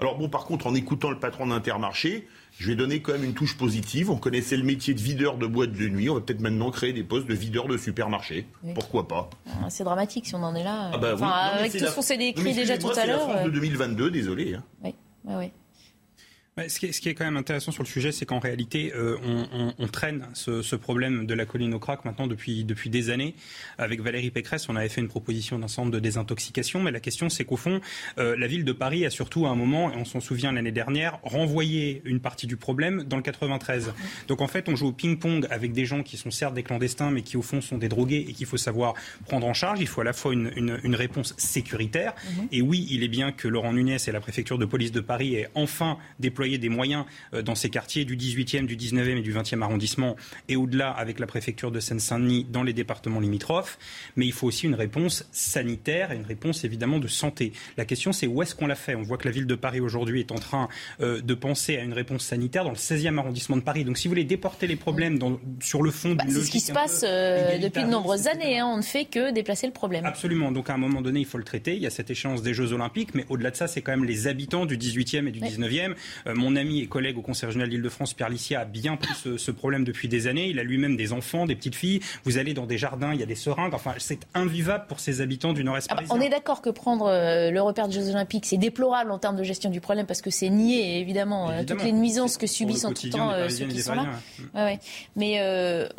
Alors 0.00 0.16
bon, 0.16 0.28
par 0.30 0.44
contre, 0.46 0.66
en 0.66 0.74
écoutant 0.74 1.10
le 1.10 1.18
patron 1.18 1.46
d'Intermarché, 1.48 2.26
je 2.58 2.68
vais 2.68 2.74
donner 2.74 3.02
quand 3.02 3.12
même 3.12 3.24
une 3.24 3.34
touche 3.34 3.56
positive. 3.58 4.10
On 4.10 4.16
connaissait 4.16 4.56
le 4.56 4.64
métier 4.64 4.94
de 4.94 5.00
videur 5.00 5.36
de 5.36 5.46
boîte 5.46 5.72
de 5.72 5.88
nuit. 5.88 6.08
On 6.08 6.14
va 6.14 6.20
peut-être 6.20 6.40
maintenant 6.40 6.70
créer 6.70 6.92
des 6.94 7.04
postes 7.04 7.26
de 7.26 7.34
videur 7.34 7.68
de 7.68 7.76
supermarché. 7.76 8.46
Pourquoi 8.74 9.06
pas? 9.06 9.28
Ah, 9.46 9.68
C'est 9.68 9.84
dramatique 9.84 10.26
si 10.26 10.34
on 10.34 10.42
en 10.42 10.54
est 10.54 10.64
là. 10.64 10.90
Ah 10.94 10.98
bah 10.98 11.16
avec 11.18 11.72
tout 11.72 11.78
ce 11.78 11.94
qu'on 11.94 12.02
s'est 12.02 12.16
décrit 12.16 12.54
déjà 12.54 12.78
tout 12.78 12.88
à 12.88 13.06
l'heure. 13.06 13.20
C'est 13.20 13.26
la 13.28 13.34
France 13.34 13.44
de 13.44 13.50
2022, 13.50 14.06
euh. 14.06 14.10
désolé. 14.10 14.54
Hein. 14.54 14.64
Oui, 14.82 14.94
oui, 15.24 15.34
oui. 15.36 15.52
Ce 16.68 16.78
qui, 16.78 16.86
est, 16.86 16.92
ce 16.92 17.00
qui, 17.00 17.08
est, 17.08 17.14
quand 17.14 17.24
même 17.24 17.36
intéressant 17.36 17.72
sur 17.72 17.82
le 17.82 17.88
sujet, 17.88 18.12
c'est 18.12 18.26
qu'en 18.26 18.38
réalité, 18.38 18.92
euh, 18.94 19.16
on, 19.78 19.88
traîne 19.88 20.26
ce, 20.34 20.76
problème 20.76 21.26
de 21.26 21.34
la 21.34 21.44
colline 21.44 21.74
au 21.74 21.78
crack 21.78 22.04
maintenant 22.04 22.26
depuis, 22.26 22.64
depuis 22.64 22.90
des 22.90 23.10
années. 23.10 23.34
Avec 23.78 24.00
Valérie 24.00 24.30
Pécresse, 24.30 24.68
on 24.68 24.76
avait 24.76 24.88
fait 24.88 25.00
une 25.00 25.08
proposition 25.08 25.58
d'un 25.58 25.68
centre 25.68 25.90
de 25.90 25.98
désintoxication, 25.98 26.80
mais 26.80 26.90
la 26.90 27.00
question, 27.00 27.28
c'est 27.28 27.44
qu'au 27.44 27.56
fond, 27.56 27.80
euh, 28.18 28.36
la 28.36 28.46
ville 28.46 28.64
de 28.64 28.72
Paris 28.72 29.04
a 29.04 29.10
surtout 29.10 29.46
à 29.46 29.50
un 29.50 29.54
moment, 29.54 29.92
et 29.92 29.96
on 29.96 30.04
s'en 30.04 30.20
souvient 30.20 30.52
l'année 30.52 30.72
dernière, 30.72 31.18
renvoyé 31.22 32.02
une 32.04 32.20
partie 32.20 32.46
du 32.46 32.56
problème 32.56 33.04
dans 33.04 33.16
le 33.16 33.22
93. 33.22 33.92
Donc 34.28 34.40
en 34.40 34.48
fait, 34.48 34.68
on 34.68 34.76
joue 34.76 34.88
au 34.88 34.92
ping-pong 34.92 35.46
avec 35.50 35.72
des 35.72 35.84
gens 35.84 36.02
qui 36.02 36.16
sont 36.16 36.30
certes 36.30 36.54
des 36.54 36.62
clandestins, 36.62 37.10
mais 37.10 37.22
qui 37.22 37.36
au 37.36 37.42
fond 37.42 37.60
sont 37.60 37.78
des 37.78 37.88
drogués 37.88 38.24
et 38.28 38.32
qu'il 38.32 38.46
faut 38.46 38.56
savoir 38.56 38.94
prendre 39.26 39.46
en 39.46 39.54
charge. 39.54 39.80
Il 39.80 39.86
faut 39.86 40.00
à 40.00 40.04
la 40.04 40.12
fois 40.12 40.32
une, 40.32 40.50
une, 40.56 40.94
réponse 40.94 41.34
sécuritaire. 41.38 42.14
Mhm. 42.36 42.48
Et 42.52 42.62
oui, 42.62 42.86
il 42.90 43.02
est 43.02 43.08
bien 43.08 43.32
que 43.32 43.48
Laurent 43.48 43.72
Nunez 43.72 43.96
et 44.06 44.12
la 44.12 44.20
préfecture 44.20 44.58
de 44.58 44.64
police 44.64 44.92
de 44.92 45.00
Paris 45.00 45.34
aient 45.34 45.48
enfin 45.54 45.98
déployé 46.18 46.49
des 46.58 46.68
moyens 46.68 47.04
euh, 47.34 47.42
dans 47.42 47.54
ces 47.54 47.70
quartiers 47.70 48.04
du 48.04 48.16
18e, 48.16 48.66
du 48.66 48.76
19e 48.76 49.18
et 49.18 49.22
du 49.22 49.34
20e 49.34 49.62
arrondissement 49.62 50.16
et 50.48 50.56
au-delà 50.56 50.90
avec 50.90 51.18
la 51.18 51.26
préfecture 51.26 51.70
de 51.70 51.80
Seine-Saint-Denis 51.80 52.46
dans 52.50 52.62
les 52.62 52.72
départements 52.72 53.20
limitrophes. 53.20 53.78
Mais 54.16 54.26
il 54.26 54.32
faut 54.32 54.46
aussi 54.46 54.66
une 54.66 54.74
réponse 54.74 55.28
sanitaire 55.32 56.12
et 56.12 56.16
une 56.16 56.24
réponse 56.24 56.64
évidemment 56.64 56.98
de 56.98 57.08
santé. 57.08 57.52
La 57.76 57.84
question 57.84 58.12
c'est 58.12 58.26
où 58.26 58.42
est-ce 58.42 58.54
qu'on 58.54 58.66
l'a 58.66 58.74
fait? 58.74 58.94
On 58.94 59.02
voit 59.02 59.18
que 59.18 59.26
la 59.26 59.32
ville 59.32 59.46
de 59.46 59.54
Paris 59.54 59.80
aujourd'hui 59.80 60.20
est 60.20 60.32
en 60.32 60.36
train 60.36 60.68
euh, 61.00 61.20
de 61.20 61.34
penser 61.34 61.76
à 61.76 61.82
une 61.82 61.92
réponse 61.92 62.24
sanitaire 62.24 62.64
dans 62.64 62.70
le 62.70 62.76
16e 62.76 63.18
arrondissement 63.18 63.56
de 63.56 63.62
Paris. 63.62 63.84
Donc 63.84 63.98
si 63.98 64.08
vous 64.08 64.12
voulez 64.12 64.24
déporter 64.24 64.66
les 64.66 64.76
problèmes 64.76 65.18
sur 65.60 65.82
le 65.82 65.90
fond 65.90 66.14
bah, 66.14 66.24
C'est 66.28 66.40
ce 66.42 66.50
qui 66.50 66.60
se 66.60 66.72
passe 66.72 67.04
euh, 67.06 67.58
depuis 67.58 67.82
de 67.82 67.88
nombreuses 67.88 68.26
années. 68.26 68.58
Hein. 68.58 68.66
On 68.66 68.76
ne 68.78 68.82
fait 68.82 69.04
que 69.04 69.32
déplacer 69.32 69.66
le 69.66 69.72
problème. 69.72 70.04
Absolument. 70.04 70.52
Donc 70.52 70.70
à 70.70 70.74
un 70.74 70.78
moment 70.78 71.02
donné, 71.02 71.20
il 71.20 71.26
faut 71.26 71.38
le 71.38 71.44
traiter. 71.44 71.76
Il 71.76 71.82
y 71.82 71.86
a 71.86 71.90
cette 71.90 72.10
échéance 72.10 72.42
des 72.42 72.54
Jeux 72.54 72.72
Olympiques, 72.72 73.14
mais 73.14 73.24
au-delà 73.28 73.50
de 73.50 73.56
ça, 73.56 73.68
c'est 73.68 73.82
quand 73.82 73.92
même 73.92 74.04
les 74.04 74.26
habitants 74.26 74.66
du 74.66 74.76
18e 74.76 75.28
et 75.28 75.30
du 75.30 75.40
19e 75.40 75.94
mon 76.40 76.56
ami 76.56 76.80
et 76.80 76.86
collègue 76.86 77.18
au 77.18 77.22
Conseil 77.22 77.46
régional 77.46 77.68
d'Île-de-France, 77.68 78.14
Pierre 78.14 78.28
Licia, 78.28 78.60
a 78.60 78.64
bien 78.64 78.96
pris 78.96 79.14
ce, 79.14 79.50
problème 79.50 79.84
depuis 79.84 80.08
des 80.08 80.26
années. 80.26 80.48
Il 80.48 80.58
a 80.58 80.64
lui-même 80.64 80.96
des 80.96 81.12
enfants, 81.12 81.46
des 81.46 81.54
petites 81.54 81.74
filles. 81.74 82.00
Vous 82.24 82.38
allez 82.38 82.54
dans 82.54 82.66
des 82.66 82.78
jardins, 82.78 83.12
il 83.12 83.20
y 83.20 83.22
a 83.22 83.26
des 83.26 83.34
seringues. 83.34 83.74
Enfin, 83.74 83.94
c'est 83.98 84.20
invivable 84.34 84.86
pour 84.88 85.00
ces 85.00 85.20
habitants 85.20 85.52
du 85.52 85.62
Nord-Est 85.64 85.88
ah 85.90 85.96
bah, 85.96 86.02
on 86.10 86.20
est 86.20 86.28
d'accord 86.28 86.62
que 86.62 86.70
prendre 86.70 87.06
euh, 87.06 87.50
le 87.50 87.60
repère 87.60 87.88
des 87.88 87.94
Jeux 87.94 88.10
Olympiques, 88.10 88.46
c'est 88.46 88.56
déplorable 88.56 89.10
en 89.10 89.18
termes 89.18 89.36
de 89.36 89.42
gestion 89.42 89.70
du 89.70 89.80
problème 89.80 90.06
parce 90.06 90.22
que 90.22 90.30
c'est 90.30 90.48
nier 90.48 90.98
évidemment, 90.98 91.50
euh, 91.50 91.62
toutes 91.64 91.84
les 91.84 91.92
nuisances 91.92 92.36
que 92.36 92.46
subissent 92.46 92.84
en 92.84 92.92
tout 92.92 93.08
temps 93.10 93.30
euh, 93.30 93.48
ceux 93.48 93.66
qui 93.66 93.82
sont 93.82 93.94
là. 93.94 94.06
Mais 95.16 95.36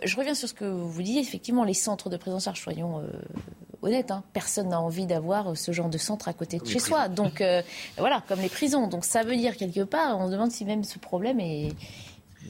je 0.03 0.17
reviens 0.17 0.33
sur 0.33 0.49
ce 0.49 0.53
que 0.53 0.65
vous 0.65 1.01
disiez. 1.01 1.21
Effectivement, 1.21 1.63
les 1.63 1.73
centres 1.73 2.09
de 2.09 2.17
prise 2.17 2.33
en 2.33 2.39
charge, 2.39 2.61
soyons 2.61 3.01
honnête, 3.81 4.11
hein. 4.11 4.23
personne 4.33 4.69
n'a 4.69 4.79
envie 4.79 5.05
d'avoir 5.05 5.57
ce 5.57 5.71
genre 5.71 5.89
de 5.89 5.97
centre 5.97 6.27
à 6.27 6.33
côté 6.33 6.59
de 6.59 6.65
chez 6.65 6.79
soi. 6.79 7.07
Donc 7.07 7.41
euh, 7.41 7.61
voilà, 7.97 8.23
comme 8.27 8.39
les 8.39 8.49
prisons. 8.49 8.87
Donc 8.87 9.05
ça 9.05 9.23
veut 9.23 9.35
dire 9.35 9.57
quelque 9.57 9.83
part, 9.83 10.19
on 10.19 10.27
se 10.27 10.31
demande 10.31 10.51
si 10.51 10.65
même 10.65 10.83
ce 10.83 10.99
problème 10.99 11.39
est, 11.39 11.73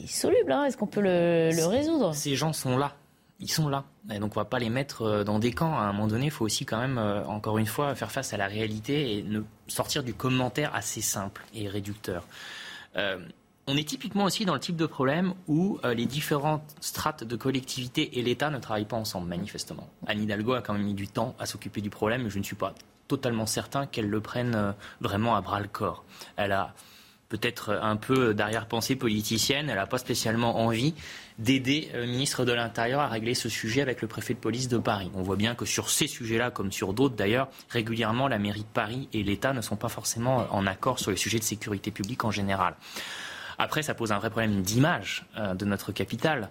soluble. 0.07 0.51
Hein. 0.51 0.65
Est-ce 0.65 0.77
qu'on 0.77 0.87
peut 0.87 1.01
le, 1.01 1.65
résoudre? 1.65 2.13
Ces 2.13 2.35
gens 2.35 2.53
sont 2.53 2.77
là. 2.77 2.93
Ils 3.39 3.51
sont 3.51 3.69
là. 3.69 3.85
Et 4.13 4.19
donc 4.19 4.33
on 4.35 4.39
va 4.39 4.45
pas 4.45 4.59
les 4.59 4.69
mettre 4.69 5.01
euh, 5.03 5.23
dans 5.23 5.39
des 5.39 5.51
camps. 5.51 5.77
À 5.77 5.83
un 5.83 5.93
moment 5.93 6.07
donné, 6.07 6.25
il 6.25 6.31
faut 6.31 6.45
aussi 6.45 6.65
quand 6.65 6.79
même, 6.79 6.97
euh, 6.97 7.25
encore 7.25 7.57
une 7.57 7.65
fois, 7.65 7.95
faire 7.95 8.11
face 8.11 8.33
à 8.33 8.37
la 8.37 8.47
réalité 8.47 9.17
et 9.17 9.23
ne 9.23 9.41
sortir 9.67 10.03
du 10.03 10.13
commentaire 10.13 10.75
assez 10.75 11.01
simple 11.01 11.43
et 11.53 11.67
réducteur 11.67 12.25
on 13.71 13.77
est 13.77 13.87
typiquement 13.87 14.25
aussi 14.25 14.43
dans 14.43 14.53
le 14.53 14.59
type 14.59 14.75
de 14.75 14.85
problème 14.85 15.33
où 15.47 15.79
euh, 15.85 15.93
les 15.93 16.05
différentes 16.05 16.75
strates 16.81 17.23
de 17.23 17.35
collectivité 17.37 18.19
et 18.19 18.21
l'État 18.21 18.49
ne 18.49 18.59
travaillent 18.59 18.83
pas 18.83 18.97
ensemble, 18.97 19.29
manifestement. 19.29 19.89
Anne 20.07 20.21
Hidalgo 20.21 20.53
a 20.53 20.61
quand 20.61 20.73
même 20.73 20.83
mis 20.83 20.93
du 20.93 21.07
temps 21.07 21.35
à 21.39 21.45
s'occuper 21.45 21.79
du 21.79 21.89
problème, 21.89 22.23
mais 22.23 22.29
je 22.29 22.37
ne 22.37 22.43
suis 22.43 22.57
pas 22.57 22.75
totalement 23.07 23.45
certain 23.45 23.85
qu'elle 23.85 24.09
le 24.09 24.19
prenne 24.19 24.55
euh, 24.55 24.71
vraiment 24.99 25.37
à 25.37 25.41
bras 25.41 25.61
le 25.61 25.69
corps. 25.69 26.03
Elle 26.35 26.51
a 26.51 26.73
peut-être 27.29 27.71
un 27.81 27.95
peu 27.95 28.33
d'arrière-pensée 28.33 28.97
politicienne, 28.97 29.69
elle 29.69 29.77
n'a 29.77 29.87
pas 29.87 29.99
spécialement 29.99 30.59
envie 30.59 30.93
d'aider 31.39 31.89
le 31.93 32.05
ministre 32.05 32.43
de 32.43 32.51
l'Intérieur 32.51 32.99
à 32.99 33.07
régler 33.07 33.35
ce 33.35 33.47
sujet 33.47 33.81
avec 33.81 34.01
le 34.01 34.09
préfet 34.09 34.33
de 34.33 34.39
police 34.39 34.67
de 34.67 34.77
Paris. 34.77 35.09
On 35.15 35.21
voit 35.21 35.37
bien 35.37 35.55
que 35.55 35.63
sur 35.63 35.89
ces 35.89 36.07
sujets-là, 36.07 36.51
comme 36.51 36.73
sur 36.73 36.93
d'autres 36.93 37.15
d'ailleurs, 37.15 37.47
régulièrement 37.69 38.27
la 38.27 38.37
mairie 38.37 38.63
de 38.63 38.73
Paris 38.73 39.07
et 39.13 39.23
l'État 39.23 39.53
ne 39.53 39.61
sont 39.61 39.77
pas 39.77 39.87
forcément 39.87 40.45
en 40.51 40.67
accord 40.67 40.99
sur 40.99 41.09
les 41.09 41.15
sujets 41.15 41.39
de 41.39 41.45
sécurité 41.45 41.89
publique 41.89 42.25
en 42.25 42.31
général. 42.31 42.75
Après, 43.61 43.83
ça 43.83 43.93
pose 43.93 44.11
un 44.11 44.17
vrai 44.17 44.31
problème 44.31 44.63
d'image 44.63 45.23
euh, 45.37 45.53
de 45.53 45.65
notre 45.65 45.91
capitale. 45.91 46.49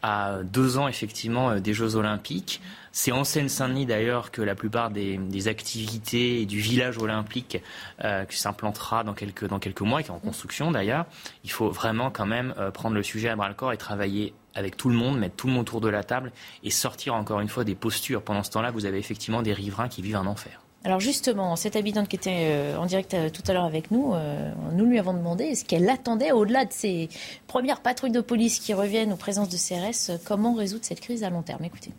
À 0.00 0.38
deux 0.44 0.78
ans, 0.78 0.86
effectivement, 0.86 1.50
euh, 1.50 1.58
des 1.58 1.74
Jeux 1.74 1.96
Olympiques. 1.96 2.60
C'est 2.92 3.10
en 3.10 3.24
Seine-Saint-Denis, 3.24 3.84
d'ailleurs, 3.84 4.30
que 4.30 4.42
la 4.42 4.54
plupart 4.54 4.90
des, 4.90 5.48
activités 5.48 6.40
et 6.40 6.46
du 6.46 6.60
village 6.60 6.98
olympique 6.98 7.60
euh, 8.04 8.24
qui 8.26 8.38
s'implantera 8.38 9.02
dans 9.02 9.12
quelques, 9.12 9.48
dans 9.48 9.58
quelques 9.58 9.80
mois, 9.80 10.04
qui 10.04 10.10
est 10.10 10.14
en 10.14 10.20
construction 10.20 10.70
d'ailleurs. 10.70 11.06
Il 11.42 11.50
faut 11.50 11.70
vraiment 11.70 12.12
quand 12.12 12.26
même 12.26 12.54
prendre 12.72 12.94
le 12.94 13.02
sujet 13.02 13.28
à 13.28 13.34
bras-le-corps 13.34 13.72
et 13.72 13.76
travailler 13.76 14.32
avec 14.54 14.76
tout 14.76 14.88
le 14.88 14.94
monde, 14.94 15.18
mettre 15.18 15.34
tout 15.34 15.48
le 15.48 15.54
monde 15.54 15.62
autour 15.62 15.80
de 15.80 15.88
la 15.88 16.04
table 16.04 16.30
et 16.62 16.70
sortir 16.70 17.14
encore 17.14 17.40
une 17.40 17.48
fois 17.48 17.64
des 17.64 17.74
postures. 17.74 18.22
Pendant 18.22 18.44
ce 18.44 18.50
temps-là, 18.52 18.70
vous 18.70 18.86
avez 18.86 18.98
effectivement 18.98 19.42
des 19.42 19.52
riverains 19.52 19.88
qui 19.88 20.00
vivent 20.00 20.16
un 20.16 20.26
enfer. 20.26 20.61
Alors 20.84 20.98
justement, 20.98 21.54
cette 21.54 21.76
habitante 21.76 22.08
qui 22.08 22.16
était 22.16 22.48
euh, 22.50 22.76
en 22.76 22.86
direct 22.86 23.14
euh, 23.14 23.30
tout 23.30 23.42
à 23.46 23.52
l'heure 23.52 23.64
avec 23.64 23.92
nous, 23.92 24.14
euh, 24.14 24.50
nous 24.72 24.84
lui 24.84 24.98
avons 24.98 25.14
demandé 25.14 25.44
est-ce 25.44 25.64
qu'elle 25.64 25.88
attendait, 25.88 26.32
au-delà 26.32 26.64
de 26.64 26.72
ces 26.72 27.08
premières 27.46 27.80
patrouilles 27.80 28.10
de 28.10 28.20
police 28.20 28.58
qui 28.58 28.74
reviennent 28.74 29.12
aux 29.12 29.16
présences 29.16 29.48
de 29.48 29.56
CRS, 29.56 30.18
comment 30.24 30.54
résoudre 30.54 30.84
cette 30.84 31.00
crise 31.00 31.22
à 31.22 31.30
long 31.30 31.42
terme? 31.42 31.64
Écoutez 31.64 31.92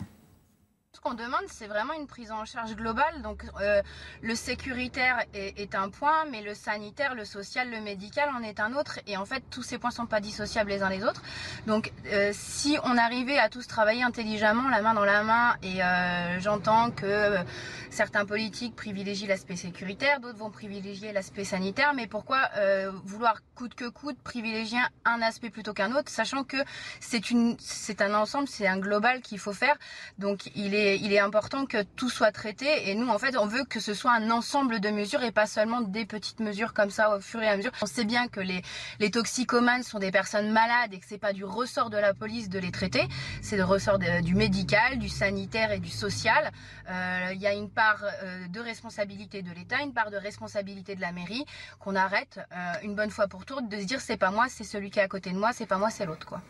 qu'on 1.04 1.14
demande, 1.14 1.44
c'est 1.48 1.68
vraiment 1.68 1.94
une 1.94 2.08
prise 2.08 2.32
en 2.32 2.46
charge 2.46 2.76
globale. 2.76 3.22
Donc 3.22 3.46
euh, 3.62 3.82
le 4.22 4.36
sécuritaire 4.36 5.24
est, 5.34 5.76
un 5.76 5.90
point, 5.90 6.26
mais 6.32 6.42
le 6.42 6.54
sanitaire, 6.54 7.16
le 7.16 7.26
social, 7.26 7.70
le 7.70 7.82
médical 7.82 8.30
en 8.36 8.42
est 8.42 8.60
un 8.60 8.74
autre. 8.74 9.00
Et 9.08 9.18
en 9.18 9.26
fait, 9.26 9.44
tous 9.50 9.64
ces 9.64 9.78
points 9.78 9.92
sont 9.92 10.06
pas 10.06 10.22
dissociables 10.22 10.70
les 10.70 10.82
uns 10.82 10.90
des 10.90 11.04
autres. 11.04 11.22
Donc 11.68 11.92
euh, 12.08 12.32
si 12.34 12.78
on 12.84 12.98
arrivait 12.98 13.38
à 13.38 13.50
tous 13.50 13.68
travailler 13.68 14.04
intelligemment, 14.04 14.70
la 14.70 14.82
main 14.82 14.94
dans 14.94 15.06
la 15.06 15.24
main, 15.24 15.56
et 15.62 15.84
euh, 15.84 16.40
j'entends 16.40 16.92
que 16.92 17.06
euh, 17.06 17.44
certains 17.90 18.26
politiques 18.26 18.76
privilégient 18.76 19.28
l'aspect 19.28 19.56
sécuritaire, 19.56 20.20
d'autres 20.20 20.38
vont 20.38 20.52
privilégier 20.52 21.12
l'aspect 21.12 21.44
sanitaire, 21.44 21.94
mais 21.94 22.08
pourquoi 22.08 22.50
euh, 22.58 22.92
vouloir 23.06 23.42
coûte 23.56 23.76
que 23.76 23.90
coûte 23.90 24.18
privilégier 24.24 24.80
un 25.06 25.22
aspect 25.22 25.50
plutôt 25.50 25.74
qu'un 25.74 25.94
autre, 25.96 26.10
sachant 26.10 26.44
que 26.44 26.58
c'est 27.00 27.30
une, 27.30 27.56
c'est 27.60 28.02
un 28.02 28.14
ensemble, 28.14 28.48
c'est 28.48 28.68
un 28.68 28.78
global 28.78 29.22
qu'il 29.22 29.40
faut 29.40 29.54
faire. 29.54 29.76
Donc 30.18 30.50
il 30.56 30.76
est 30.76 30.93
il 30.98 31.14
est 31.14 31.20
important 31.20 31.66
que 31.66 31.84
tout 31.84 32.10
soit 32.10 32.32
traité 32.32 32.90
et 32.90 32.96
nous 32.96 33.08
en 33.08 33.20
fait 33.20 33.38
on 33.38 33.46
veut 33.46 33.64
que 33.64 33.80
ce 33.80 33.94
soit 33.94 34.12
un 34.14 34.30
ensemble 34.32 34.80
de 34.80 34.90
mesures 34.90 35.24
et 35.24 35.32
pas 35.32 35.46
seulement 35.46 35.82
des 35.82 36.06
petites 36.06 36.40
mesures 36.40 36.74
comme 36.74 36.90
ça 36.90 37.16
au 37.16 37.20
fur 37.20 37.42
et 37.42 37.48
à 37.48 37.58
mesure. 37.58 37.72
On 37.82 37.86
sait 37.86 38.06
bien 38.06 38.28
que 38.28 38.40
les, 38.40 38.62
les 39.00 39.12
toxicomanes 39.12 39.84
sont 39.84 40.00
des 40.00 40.12
personnes 40.12 40.52
malades 40.52 40.94
et 40.94 41.00
que 41.00 41.06
c'est 41.08 41.18
pas 41.18 41.34
du 41.34 41.46
ressort 41.46 41.90
de 41.90 41.98
la 41.98 42.14
police 42.14 42.50
de 42.50 42.60
les 42.60 42.72
traiter, 42.72 43.08
c'est 43.42 43.58
le 43.58 43.64
ressort 43.64 44.00
du 44.00 44.36
médical, 44.36 45.00
du 45.00 45.10
sanitaire 45.10 45.72
et 45.72 45.80
du 45.80 45.90
social. 45.90 46.52
Euh, 46.90 47.32
il 47.34 47.42
y 47.42 47.48
a 47.48 47.54
une 47.54 47.70
part 47.70 48.04
euh, 48.04 48.48
de 48.48 48.60
responsabilité 48.60 49.42
de 49.42 49.52
l'État, 49.52 49.82
une 49.82 49.94
part 49.94 50.12
de 50.12 50.18
responsabilité 50.18 50.96
de 50.96 51.02
la 51.02 51.12
mairie 51.12 51.46
qu'on 51.80 51.96
arrête 51.96 52.40
euh, 52.52 52.74
une 52.84 52.96
bonne 52.96 53.12
fois 53.12 53.28
pour 53.28 53.46
toutes 53.46 53.70
de 53.70 53.80
se 53.80 53.86
dire 53.86 54.02
c'est 54.02 54.18
pas 54.18 54.32
moi, 54.32 54.48
c'est 54.50 54.64
celui 54.64 54.90
qui 54.90 55.00
est 55.00 55.04
à 55.04 55.08
côté 55.08 55.32
de 55.32 55.38
moi, 55.38 55.52
c'est 55.54 55.66
pas 55.66 55.78
moi, 55.78 55.90
c'est 55.90 56.06
l'autre 56.06 56.26
quoi. 56.26 56.42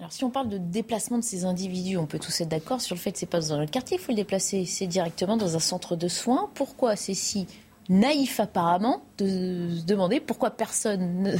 Alors 0.00 0.12
si 0.12 0.24
on 0.24 0.30
parle 0.30 0.48
de 0.48 0.58
déplacement 0.58 1.18
de 1.18 1.24
ces 1.24 1.44
individus, 1.44 1.96
on 1.96 2.06
peut 2.06 2.18
tous 2.18 2.40
être 2.40 2.48
d'accord 2.48 2.80
sur 2.80 2.96
le 2.96 3.00
fait 3.00 3.12
que 3.12 3.18
c'est 3.18 3.26
pas 3.26 3.40
dans 3.40 3.58
notre 3.58 3.70
quartier, 3.70 3.96
il 3.96 4.00
faut 4.00 4.10
le 4.10 4.16
déplacer, 4.16 4.64
c'est 4.64 4.88
directement 4.88 5.36
dans 5.36 5.54
un 5.54 5.60
centre 5.60 5.94
de 5.94 6.08
soins. 6.08 6.50
Pourquoi 6.54 6.96
c'est 6.96 7.14
si 7.14 7.46
naïf 7.88 8.40
apparemment 8.40 9.04
de 9.18 9.26
se 9.26 9.84
demander 9.84 10.20
pourquoi 10.20 10.50
personne 10.50 11.22
ne, 11.22 11.36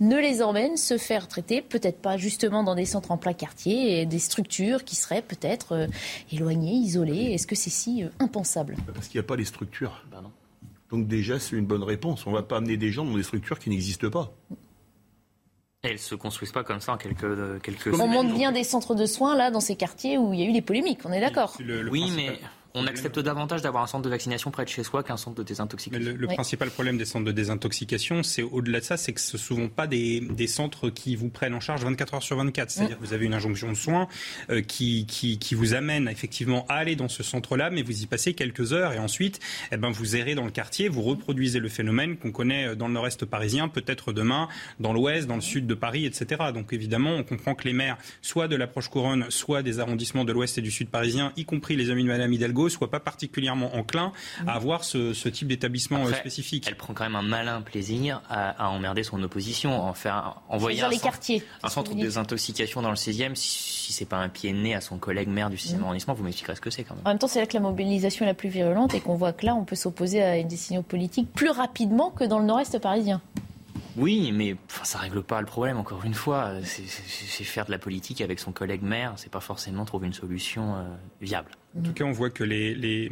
ne, 0.00 0.16
les 0.16 0.42
emmène 0.42 0.76
se 0.76 0.98
faire 0.98 1.28
traiter, 1.28 1.62
peut-être 1.62 2.00
pas 2.00 2.16
justement 2.16 2.62
dans 2.64 2.74
des 2.74 2.84
centres 2.84 3.10
en 3.10 3.16
plein 3.16 3.32
quartier, 3.32 4.00
et 4.00 4.06
des 4.06 4.18
structures 4.18 4.84
qui 4.84 4.96
seraient 4.96 5.22
peut-être 5.22 5.72
euh, 5.72 5.86
éloignées, 6.32 6.74
isolées. 6.74 7.32
Est-ce 7.32 7.46
que 7.46 7.54
c'est 7.54 7.70
si 7.70 8.02
euh, 8.02 8.08
impensable? 8.18 8.76
Parce 8.92 9.08
qu'il 9.08 9.18
n'y 9.20 9.24
a 9.24 9.28
pas 9.28 9.36
les 9.36 9.44
structures. 9.44 10.04
Ben 10.10 10.22
Donc 10.90 11.06
déjà, 11.06 11.38
c'est 11.38 11.56
une 11.56 11.66
bonne 11.66 11.84
réponse. 11.84 12.26
On 12.26 12.30
ne 12.30 12.36
va 12.36 12.42
pas 12.42 12.56
amener 12.56 12.76
des 12.76 12.90
gens 12.90 13.04
dans 13.04 13.16
des 13.16 13.22
structures 13.22 13.58
qui 13.58 13.70
n'existent 13.70 14.10
pas. 14.10 14.34
Et 15.84 15.88
elles 15.88 15.98
se 15.98 16.14
construisent 16.14 16.52
pas 16.52 16.64
comme 16.64 16.80
ça 16.80 16.92
en 16.92 16.96
quelques, 16.96 17.62
quelques 17.62 17.98
On 18.00 18.08
monte 18.08 18.32
bien 18.32 18.52
des 18.52 18.64
centres 18.64 18.94
de 18.94 19.06
soins 19.06 19.36
là 19.36 19.50
dans 19.50 19.60
ces 19.60 19.76
quartiers 19.76 20.18
où 20.18 20.32
il 20.32 20.40
y 20.40 20.42
a 20.42 20.46
eu 20.46 20.52
des 20.52 20.62
polémiques, 20.62 21.00
on 21.04 21.12
est 21.12 21.20
d'accord. 21.20 21.56
Oui, 21.90 22.10
mais 22.16 22.38
on 22.76 22.86
accepte 22.88 23.20
davantage 23.20 23.62
d'avoir 23.62 23.84
un 23.84 23.86
centre 23.86 24.02
de 24.02 24.10
vaccination 24.10 24.50
près 24.50 24.64
de 24.64 24.68
chez 24.68 24.82
soi 24.82 25.04
qu'un 25.04 25.16
centre 25.16 25.36
de 25.36 25.44
désintoxication. 25.44 26.04
Le, 26.04 26.16
le 26.16 26.26
oui. 26.26 26.34
principal 26.34 26.70
problème 26.70 26.98
des 26.98 27.04
centres 27.04 27.24
de 27.24 27.32
désintoxication, 27.32 28.24
c'est 28.24 28.42
au-delà 28.42 28.80
de 28.80 28.84
ça, 28.84 28.96
c'est 28.96 29.12
que 29.12 29.20
ce 29.20 29.36
ne 29.36 29.40
sont 29.40 29.54
souvent 29.54 29.68
pas 29.68 29.86
des, 29.86 30.20
des, 30.20 30.48
centres 30.48 30.90
qui 30.90 31.14
vous 31.14 31.28
prennent 31.28 31.54
en 31.54 31.60
charge 31.60 31.84
24 31.84 32.14
heures 32.14 32.22
sur 32.22 32.36
24. 32.36 32.70
C'est-à-dire 32.70 32.96
mmh. 32.96 33.00
que 33.00 33.06
vous 33.06 33.12
avez 33.12 33.26
une 33.26 33.34
injonction 33.34 33.68
de 33.68 33.76
soins 33.76 34.08
euh, 34.50 34.60
qui, 34.60 35.06
qui, 35.06 35.38
qui, 35.38 35.54
vous 35.54 35.74
amène 35.74 36.08
effectivement 36.08 36.66
à 36.68 36.74
aller 36.74 36.96
dans 36.96 37.08
ce 37.08 37.22
centre-là, 37.22 37.70
mais 37.70 37.82
vous 37.82 38.02
y 38.02 38.06
passez 38.06 38.34
quelques 38.34 38.72
heures 38.72 38.92
et 38.92 38.98
ensuite, 38.98 39.38
eh 39.70 39.76
ben, 39.76 39.90
vous 39.90 40.16
errez 40.16 40.34
dans 40.34 40.44
le 40.44 40.50
quartier, 40.50 40.88
vous 40.88 41.02
reproduisez 41.02 41.60
le 41.60 41.68
phénomène 41.68 42.16
qu'on 42.16 42.32
connaît 42.32 42.74
dans 42.74 42.88
le 42.88 42.94
nord-est 42.94 43.24
parisien, 43.24 43.68
peut-être 43.68 44.12
demain 44.12 44.48
dans 44.80 44.92
l'ouest, 44.92 45.28
dans 45.28 45.36
le 45.36 45.40
sud 45.40 45.68
de 45.68 45.74
Paris, 45.74 46.06
etc. 46.06 46.42
Donc 46.52 46.72
évidemment, 46.72 47.14
on 47.14 47.22
comprend 47.22 47.54
que 47.54 47.68
les 47.68 47.72
maires, 47.72 47.98
soit 48.20 48.48
de 48.48 48.56
l'approche 48.56 48.88
couronne, 48.88 49.26
soit 49.28 49.62
des 49.62 49.78
arrondissements 49.78 50.24
de 50.24 50.32
l'ouest 50.32 50.58
et 50.58 50.62
du 50.62 50.72
sud 50.72 50.88
parisien, 50.88 51.32
y 51.36 51.44
compris 51.44 51.76
les 51.76 51.90
amis 51.90 52.02
de 52.02 52.08
Madame 52.08 52.32
Hidalgo, 52.32 52.63
soient 52.68 52.90
pas 52.90 53.00
particulièrement 53.00 53.74
enclin 53.74 54.12
à 54.46 54.54
avoir 54.54 54.84
ce, 54.84 55.12
ce 55.14 55.28
type 55.28 55.48
d'établissement 55.48 56.02
Après, 56.02 56.18
spécifique. 56.18 56.66
Elle 56.68 56.76
prend 56.76 56.94
quand 56.94 57.04
même 57.04 57.16
un 57.16 57.22
malin 57.22 57.60
plaisir 57.60 58.22
à, 58.28 58.64
à 58.64 58.68
emmerder 58.68 59.02
son 59.02 59.22
opposition, 59.22 59.80
en 59.82 59.94
faire 59.94 60.40
envoyer 60.48 60.82
un, 60.82 60.88
les 60.88 60.96
centre, 60.96 61.04
quartiers, 61.04 61.42
un 61.62 61.68
centre 61.68 61.94
de 61.94 62.00
désintoxication 62.00 62.82
dans 62.82 62.90
le 62.90 62.96
16e. 62.96 63.34
Si, 63.34 63.84
si 63.84 63.92
c'est 63.92 64.04
pas 64.04 64.18
un 64.18 64.28
pied 64.28 64.52
de 64.52 64.58
nez 64.58 64.74
à 64.74 64.80
son 64.80 64.98
collègue 64.98 65.28
maire 65.28 65.50
du 65.50 65.56
6e 65.56 65.78
mmh. 65.78 65.82
arrondissement, 65.82 66.14
vous 66.14 66.24
m'expliquerez 66.24 66.56
ce 66.56 66.60
que 66.60 66.70
c'est 66.70 66.84
quand 66.84 66.94
même. 66.94 67.06
En 67.06 67.10
même 67.10 67.18
temps, 67.18 67.28
c'est 67.28 67.40
là 67.40 67.46
que 67.46 67.54
la 67.54 67.60
mobilisation 67.60 68.24
est 68.24 68.28
la 68.28 68.34
plus 68.34 68.48
virulente 68.48 68.94
et 68.94 69.00
qu'on 69.00 69.14
voit 69.14 69.32
que 69.32 69.46
là, 69.46 69.54
on 69.54 69.64
peut 69.64 69.76
s'opposer 69.76 70.22
à 70.22 70.38
une 70.38 70.48
décision 70.48 70.82
politique 70.82 71.32
plus 71.32 71.50
rapidement 71.50 72.10
que 72.10 72.24
dans 72.24 72.38
le 72.38 72.46
nord-est 72.46 72.78
parisien. 72.78 73.20
Oui, 73.96 74.32
mais 74.32 74.56
enfin, 74.68 74.84
ça 74.84 74.98
règle 74.98 75.22
pas 75.22 75.40
le 75.40 75.46
problème. 75.46 75.78
Encore 75.78 76.04
une 76.04 76.14
fois, 76.14 76.52
c'est 76.64 77.44
faire 77.44 77.66
de 77.66 77.70
la 77.70 77.78
politique 77.78 78.20
avec 78.20 78.40
son 78.40 78.52
collègue 78.52 78.82
maire. 78.82 79.12
C'est 79.16 79.30
pas 79.30 79.40
forcément 79.40 79.84
trouver 79.84 80.06
une 80.06 80.12
solution 80.12 80.74
euh, 80.74 80.84
viable. 81.20 81.50
En 81.76 81.82
tout 81.82 81.92
cas, 81.92 82.04
on 82.04 82.12
voit 82.12 82.30
que 82.30 82.44
les, 82.44 82.74
les 82.74 83.10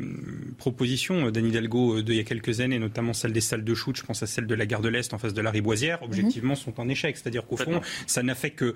propositions 0.58 1.30
d'Anne 1.30 1.46
Hidalgo 1.46 2.02
d'il 2.02 2.14
y 2.14 2.20
a 2.20 2.24
quelques 2.24 2.60
années, 2.60 2.78
notamment 2.78 3.12
celle 3.12 3.32
des 3.32 3.40
salles 3.40 3.64
de 3.64 3.74
shoot, 3.74 3.96
je 3.96 4.04
pense 4.04 4.22
à 4.22 4.26
celle 4.26 4.46
de 4.46 4.54
la 4.54 4.66
gare 4.66 4.80
de 4.80 4.88
l'Est 4.88 5.12
en 5.12 5.18
face 5.18 5.34
de 5.34 5.40
la 5.40 5.50
Riboisière, 5.50 6.02
objectivement, 6.02 6.54
sont 6.54 6.80
en 6.80 6.88
échec. 6.88 7.16
C'est-à-dire 7.16 7.46
qu'au 7.46 7.56
fond, 7.56 7.80
ça 8.06 8.22
n'a 8.22 8.34
fait 8.34 8.50
que 8.50 8.74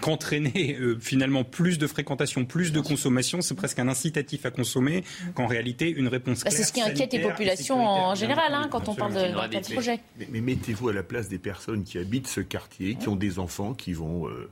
qu'entraîner 0.00 0.74
que, 0.74 0.82
euh, 0.82 0.98
finalement 1.00 1.44
plus 1.44 1.78
de 1.78 1.86
fréquentation, 1.86 2.44
plus 2.44 2.72
de 2.72 2.80
consommation. 2.80 3.40
C'est 3.40 3.54
presque 3.54 3.78
un 3.78 3.88
incitatif 3.88 4.46
à 4.46 4.50
consommer 4.50 5.02
qu'en 5.34 5.46
réalité 5.46 5.90
une 5.90 6.08
réponse 6.08 6.44
bah, 6.44 6.50
C'est 6.50 6.64
ce 6.64 6.72
qui 6.72 6.82
inquiète 6.82 7.12
les 7.12 7.20
populations 7.20 7.84
en 7.84 8.14
général 8.14 8.54
hein, 8.54 8.68
quand 8.70 8.88
on 8.88 8.94
parle 8.94 9.14
de, 9.14 9.18
de, 9.18 9.58
de 9.58 9.72
projet. 9.72 10.00
Mais, 10.18 10.28
mais 10.30 10.40
mettez-vous 10.40 10.88
à 10.88 10.92
la 10.92 11.02
place 11.02 11.28
des 11.28 11.38
personnes 11.38 11.84
qui 11.84 11.98
habitent 11.98 12.28
ce 12.28 12.40
quartier, 12.40 12.94
qui 12.94 13.08
ont 13.08 13.16
des 13.16 13.38
enfants 13.38 13.74
qui 13.74 13.92
vont 13.92 14.28
euh, 14.28 14.50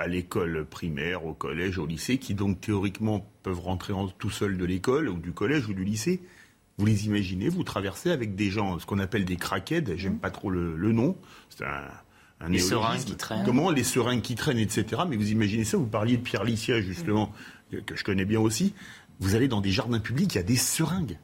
à 0.00 0.06
l'école 0.06 0.64
primaire, 0.64 1.26
au 1.26 1.34
collège, 1.34 1.76
au 1.76 1.84
lycée, 1.84 2.16
qui 2.16 2.32
donc 2.32 2.62
théoriquement 2.62 3.30
peuvent 3.42 3.60
rentrer 3.60 3.92
en, 3.92 4.08
tout 4.08 4.30
seuls 4.30 4.56
de 4.56 4.64
l'école 4.64 5.10
ou 5.10 5.18
du 5.18 5.32
collège 5.32 5.68
ou 5.68 5.74
du 5.74 5.84
lycée. 5.84 6.22
Vous 6.78 6.86
les 6.86 7.04
imaginez, 7.04 7.50
vous 7.50 7.64
traversez 7.64 8.10
avec 8.10 8.34
des 8.34 8.50
gens, 8.50 8.78
ce 8.78 8.86
qu'on 8.86 8.98
appelle 8.98 9.26
des 9.26 9.36
craquettes, 9.36 9.94
j'aime 9.98 10.18
pas 10.18 10.30
trop 10.30 10.48
le, 10.48 10.74
le 10.74 10.92
nom, 10.92 11.18
c'est 11.50 11.66
un, 11.66 11.84
un 12.40 12.48
les 12.48 12.60
seringues 12.60 13.04
qui 13.04 13.16
traînent. 13.16 13.44
Comment 13.44 13.70
les 13.70 13.84
seringues 13.84 14.22
qui 14.22 14.36
traînent, 14.36 14.58
etc. 14.58 15.02
Mais 15.06 15.18
vous 15.18 15.32
imaginez 15.32 15.64
ça, 15.64 15.76
vous 15.76 15.86
parliez 15.86 16.16
de 16.16 16.22
Pierre 16.22 16.44
Licia, 16.44 16.80
justement, 16.80 17.34
que 17.84 17.94
je 17.94 18.02
connais 18.02 18.24
bien 18.24 18.40
aussi. 18.40 18.72
Vous 19.18 19.34
allez 19.34 19.48
dans 19.48 19.60
des 19.60 19.70
jardins 19.70 20.00
publics, 20.00 20.34
il 20.34 20.38
y 20.38 20.40
a 20.40 20.44
des 20.44 20.56
seringues. 20.56 21.18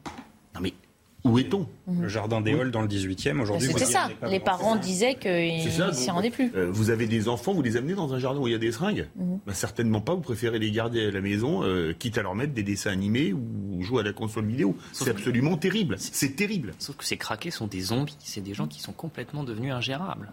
Non 0.53 0.61
mais 0.61 0.75
où 1.23 1.39
est-on 1.39 1.67
Le 1.99 2.07
jardin 2.07 2.41
des 2.41 2.53
Halles 2.53 2.71
dans 2.71 2.81
le 2.81 2.87
18e, 2.87 3.39
aujourd'hui. 3.41 3.67
C'était 3.67 3.85
ça. 3.85 4.09
Les 4.29 4.39
parents 4.39 4.75
disaient 4.75 5.15
qu'ils 5.15 5.85
ne 5.85 5.91
s'y 5.91 6.11
rendaient 6.11 6.29
plus. 6.29 6.51
Euh, 6.55 6.69
vous 6.71 6.89
avez 6.89 7.05
des 7.07 7.27
enfants, 7.27 7.53
vous 7.53 7.61
les 7.61 7.75
amenez 7.77 7.95
dans 7.95 8.13
un 8.13 8.19
jardin 8.19 8.39
où 8.39 8.47
il 8.47 8.51
y 8.51 8.55
a 8.55 8.59
des 8.59 8.71
seringues 8.71 9.07
mm 9.15 9.23
-hmm. 9.23 9.39
bah, 9.45 9.53
Certainement 9.53 10.01
pas. 10.01 10.13
Vous 10.13 10.21
préférez 10.21 10.59
les 10.59 10.71
garder 10.71 11.07
à 11.07 11.11
la 11.11 11.21
maison, 11.21 11.63
euh, 11.63 11.93
quitte 11.97 12.17
à 12.17 12.21
leur 12.21 12.35
mettre 12.35 12.53
des 12.53 12.63
dessins 12.63 12.91
animés 12.91 13.33
ou 13.33 13.83
jouer 13.83 14.01
à 14.01 14.03
la 14.03 14.13
console 14.13 14.45
vidéo. 14.45 14.75
C'est 14.93 15.09
absolument 15.09 15.57
terrible. 15.57 15.95
C'est 15.99 16.35
terrible. 16.35 16.73
Sauf 16.79 16.95
que 16.97 17.05
ces 17.05 17.17
craqués 17.17 17.51
sont 17.51 17.67
des 17.67 17.81
zombies. 17.81 18.17
C'est 18.19 18.43
des 18.43 18.53
gens 18.53 18.67
qui 18.67 18.79
sont 18.79 18.93
complètement 18.93 19.43
devenus 19.43 19.73
ingérables. 19.73 20.29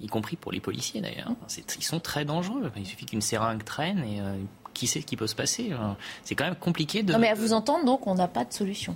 Y 0.00 0.06
compris 0.06 0.36
pour 0.36 0.52
les 0.52 0.60
policiers 0.60 1.00
d'ailleurs. 1.00 1.32
Ils 1.82 1.84
sont 1.92 2.00
très 2.00 2.24
dangereux. 2.24 2.62
Il 2.76 2.86
suffit 2.86 3.06
qu'une 3.06 3.20
seringue 3.20 3.64
traîne 3.64 3.98
et 3.98 4.20
euh, 4.20 4.36
qui 4.72 4.86
sait 4.86 5.00
ce 5.00 5.06
qui 5.06 5.16
peut 5.16 5.26
se 5.26 5.34
passer. 5.34 5.72
C'est 6.22 6.36
quand 6.36 6.44
même 6.44 6.62
compliqué 6.68 7.02
de. 7.02 7.12
Non, 7.12 7.18
mais 7.18 7.28
à 7.28 7.34
vous 7.34 7.52
entendre, 7.52 7.84
donc, 7.84 8.06
on 8.06 8.14
n'a 8.14 8.28
pas 8.28 8.44
de 8.44 8.52
solution. 8.52 8.94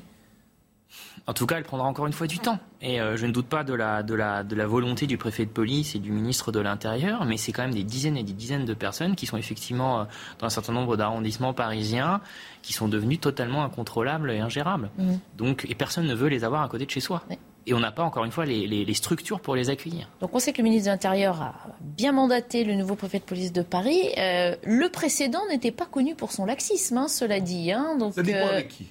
En 1.26 1.34
tout 1.34 1.46
cas, 1.46 1.56
elle 1.56 1.62
prendra 1.62 1.86
encore 1.86 2.06
une 2.06 2.12
fois 2.12 2.26
du 2.26 2.38
temps. 2.38 2.58
Et 2.80 3.00
euh, 3.00 3.16
je 3.16 3.26
ne 3.26 3.32
doute 3.32 3.46
pas 3.46 3.62
de 3.62 3.74
la, 3.74 4.02
de, 4.02 4.14
la, 4.14 4.42
de 4.42 4.56
la 4.56 4.66
volonté 4.66 5.06
du 5.06 5.16
préfet 5.18 5.44
de 5.44 5.50
police 5.50 5.94
et 5.94 6.00
du 6.00 6.10
ministre 6.10 6.50
de 6.50 6.58
l'Intérieur, 6.58 7.24
mais 7.24 7.36
c'est 7.36 7.52
quand 7.52 7.62
même 7.62 7.74
des 7.74 7.84
dizaines 7.84 8.16
et 8.16 8.24
des 8.24 8.32
dizaines 8.32 8.64
de 8.64 8.74
personnes 8.74 9.14
qui 9.14 9.26
sont 9.26 9.36
effectivement 9.36 10.00
euh, 10.00 10.04
dans 10.40 10.46
un 10.46 10.50
certain 10.50 10.72
nombre 10.72 10.96
d'arrondissements 10.96 11.54
parisiens 11.54 12.20
qui 12.62 12.72
sont 12.72 12.88
devenus 12.88 13.20
totalement 13.20 13.62
incontrôlables 13.62 14.32
et 14.32 14.40
ingérables. 14.40 14.90
Mmh. 14.98 15.12
Donc, 15.36 15.66
et 15.68 15.76
personne 15.76 16.06
ne 16.06 16.14
veut 16.14 16.28
les 16.28 16.42
avoir 16.42 16.62
à 16.62 16.68
côté 16.68 16.86
de 16.86 16.90
chez 16.90 17.00
soi. 17.00 17.22
Oui. 17.30 17.38
Et 17.66 17.74
on 17.74 17.78
n'a 17.78 17.92
pas, 17.92 18.02
encore 18.02 18.24
une 18.24 18.32
fois, 18.32 18.44
les, 18.44 18.66
les, 18.66 18.84
les, 18.84 18.94
structures 18.94 19.38
pour 19.38 19.54
les 19.54 19.70
accueillir. 19.70 20.08
Donc 20.20 20.34
on 20.34 20.40
sait 20.40 20.52
que 20.52 20.58
le 20.58 20.64
ministre 20.64 20.86
de 20.86 20.90
l'Intérieur 20.90 21.40
a 21.40 21.54
bien 21.80 22.10
mandaté 22.10 22.64
le 22.64 22.74
nouveau 22.74 22.96
préfet 22.96 23.20
de 23.20 23.24
police 23.24 23.52
de 23.52 23.62
Paris. 23.62 24.00
Euh, 24.18 24.56
le 24.64 24.88
précédent 24.88 25.42
n'était 25.48 25.70
pas 25.70 25.86
connu 25.86 26.16
pour 26.16 26.32
son 26.32 26.44
laxisme, 26.44 26.98
hein, 26.98 27.06
cela 27.06 27.38
dit. 27.38 27.70
Hein, 27.70 27.96
donc, 28.00 28.14
Ça 28.14 28.22
dépend 28.22 28.48
avec 28.48 28.68
qui 28.68 28.88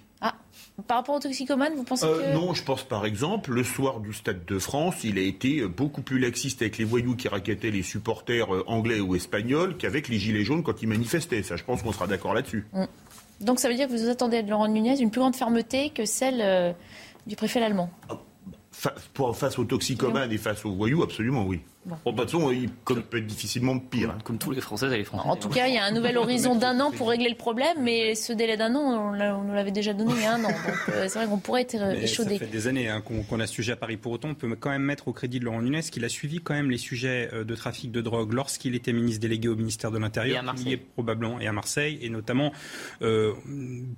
par 0.88 0.98
rapport 0.98 1.16
aux 1.16 1.20
toxicomanes, 1.20 1.74
vous 1.76 1.84
pensez 1.84 2.06
euh, 2.06 2.34
que... 2.34 2.36
Non, 2.36 2.54
je 2.54 2.64
pense 2.64 2.84
par 2.84 3.06
exemple, 3.06 3.52
le 3.52 3.64
soir 3.64 4.00
du 4.00 4.14
Stade 4.14 4.46
de 4.46 4.60
France, 4.60 5.04
il 5.04 5.18
a 5.18 5.22
été 5.22 5.68
beaucoup 5.68 6.02
plus 6.02 6.20
laxiste 6.20 6.62
avec 6.62 6.78
les 6.78 6.86
voyous 6.86 7.16
qui 7.16 7.28
raquettaient 7.28 7.72
les 7.72 7.84
supporters 7.84 8.48
anglais 8.68 9.00
ou 9.00 9.16
espagnols 9.16 9.78
qu'avec 9.78 10.08
les 10.08 10.18
gilets 10.18 10.44
jaunes 10.44 10.64
quand 10.64 10.82
ils 10.82 10.88
manifestaient. 10.88 11.44
Ça, 11.44 11.56
je 11.56 11.64
pense 11.64 11.84
qu'on 11.84 11.92
sera 11.92 12.08
d'accord 12.08 12.34
là-dessus. 12.34 12.66
Mm. 12.74 12.86
Donc 13.42 13.60
ça 13.60 13.70
veut 13.70 13.76
dire 13.76 13.88
que 13.88 13.94
vous 13.94 14.08
attendez 14.08 14.44
de 14.44 14.50
Laurent 14.50 14.68
Nunez 14.68 15.00
une 15.00 15.10
plus 15.10 15.20
grande 15.20 15.36
fermeté 15.36 15.90
que 15.90 16.06
celle 16.06 16.42
euh, 16.42 16.74
du 17.26 17.36
préfet 17.36 17.62
allemand? 17.62 17.90
Fa 18.72 18.94
pour, 19.14 19.36
Face 19.36 19.58
aux 19.60 19.66
toxicomanes 19.66 20.32
et 20.32 20.38
face 20.38 20.64
aux 20.66 20.74
voyous, 20.74 21.04
absolument, 21.04 21.46
oui. 21.46 21.62
Bon. 21.84 21.96
de 22.06 22.18
toute 22.18 22.30
façon, 22.30 22.52
il 22.52 22.70
peut 22.70 23.18
être 23.18 23.26
difficilement 23.26 23.80
pire. 23.80 24.12
Hein. 24.12 24.20
Comme 24.24 24.38
tous 24.38 24.52
les 24.52 24.62
Français 24.62 24.86
et 24.86 24.98
les 24.98 25.04
Français. 25.04 25.28
En 25.28 25.36
tout 25.36 25.50
cas, 25.50 25.68
il 25.68 25.74
y 25.74 25.78
a 25.80 25.84
un 25.84 25.92
nouvel 25.92 26.18
horizon 26.20 26.56
d'un 26.56 26.80
an 26.80 26.92
pour 26.92 27.10
régler 27.10 27.30
le 27.30 27.36
problème, 27.36 27.78
mais 27.82 28.14
ce 28.14 28.34
délai 28.34 28.56
d'un 28.56 28.76
an, 28.76 29.14
on, 29.16 29.44
nous 29.44 29.54
l'avait 29.54 29.72
déjà 29.72 29.94
donné 29.94 30.12
il 30.16 30.22
y 30.22 30.26
a 30.26 30.36
un 30.36 30.44
an. 30.44 30.50
Donc 30.50 30.90
euh, 30.90 31.08
c'est 31.08 31.18
vrai 31.18 31.26
qu'on 31.26 31.40
pourrait 31.40 31.62
être 31.62 31.76
euh, 31.76 31.94
échaudé. 31.94 32.38
Ça 32.38 32.46
fait 32.46 32.52
des 32.52 32.68
années 32.68 32.88
hein, 32.88 33.02
qu'on 33.02 33.40
a 33.40 33.48
ce 33.48 33.54
sujet 33.54 33.72
à 33.72 33.76
Paris. 33.76 33.98
Pour 33.98 34.12
autant, 34.12 34.30
on 34.30 34.36
peut 34.36 34.56
quand 34.60 34.70
même 34.70 34.84
mettre 34.84 35.08
au 35.08 35.14
crédit 35.14 35.40
de 35.40 35.46
Laurent 35.46 35.64
Nunez 35.64 35.82
qu'il 35.82 36.06
a 36.06 36.10
suivi 36.10 36.40
quand 36.40 36.54
même 36.54 36.70
les 36.70 36.78
sujets 36.78 37.30
euh, 37.34 37.44
de 37.44 37.56
trafic 37.56 37.92
de 37.92 38.02
drogue 38.02 38.34
lorsqu'il 38.34 38.76
était 38.76 38.94
ministre 38.94 39.22
délégué 39.22 39.48
au 39.48 39.56
ministère 39.56 39.90
de 39.90 39.98
l'Intérieur, 39.98 40.44
est 40.68 40.78
probablement, 40.78 41.40
et 41.40 41.48
à 41.48 41.52
Marseille, 41.52 41.98
et 42.02 42.10
notamment 42.10 42.52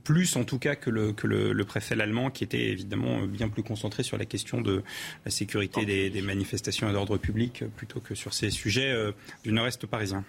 plus 0.03 0.35
en 0.35 0.43
tout 0.43 0.59
cas 0.59 0.75
que 0.75 0.89
le, 0.89 1.11
que 1.11 1.27
le, 1.27 1.65
préfet 1.65 1.99
allemand, 1.99 2.29
qui 2.29 2.43
était 2.43 2.69
évidemment 2.69 3.21
bien 3.21 3.49
plus 3.49 3.63
concentré 3.63 4.03
sur 4.03 4.17
la 4.17 4.25
question 4.25 4.61
de 4.61 4.83
la 5.25 5.31
sécurité 5.31 5.85
des, 5.85 6.09
des 6.09 6.21
manifestations 6.21 6.89
et 6.89 6.93
d'ordre 6.93 7.17
public 7.17 7.63
plutôt 7.75 7.99
que 7.99 8.15
sur 8.15 8.33
ces 8.33 8.49
sujets 8.49 8.91
euh, 8.91 9.11
du 9.43 9.51
nord-est 9.51 9.85
parisien. 9.85 10.23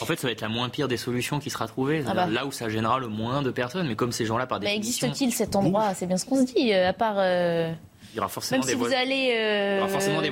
En 0.00 0.04
fait, 0.04 0.18
ça 0.18 0.26
va 0.26 0.32
être 0.32 0.40
la 0.40 0.48
moins 0.48 0.68
pire 0.68 0.88
des 0.88 0.96
solutions 0.96 1.38
qui 1.38 1.50
sera 1.50 1.66
trouvée, 1.66 2.04
ah 2.06 2.14
bah. 2.14 2.26
là 2.26 2.46
où 2.46 2.52
ça 2.52 2.68
gênera 2.68 2.98
le 2.98 3.08
moins 3.08 3.42
de 3.42 3.50
personnes. 3.50 3.88
Mais 3.88 3.96
comme 3.96 4.12
ces 4.12 4.26
gens-là, 4.26 4.46
par 4.46 4.60
définition... 4.60 5.06
Mais 5.06 5.10
existe-t-il 5.10 5.32
cet 5.32 5.56
endroit? 5.56 5.94
C'est 5.94 6.06
bien 6.06 6.16
ce 6.16 6.24
qu'on 6.24 6.46
se 6.46 6.52
dit, 6.52 6.72
euh, 6.72 6.88
à 6.88 6.92
part... 6.92 7.16
Euh, 7.18 7.72
il 8.14 8.16
y 8.16 8.20
aura 8.20 8.28
forcément 8.28 8.60
même 8.60 8.68
si 8.68 8.74
vous 8.74 8.86
allez 8.86 9.34
euh, 9.36 9.86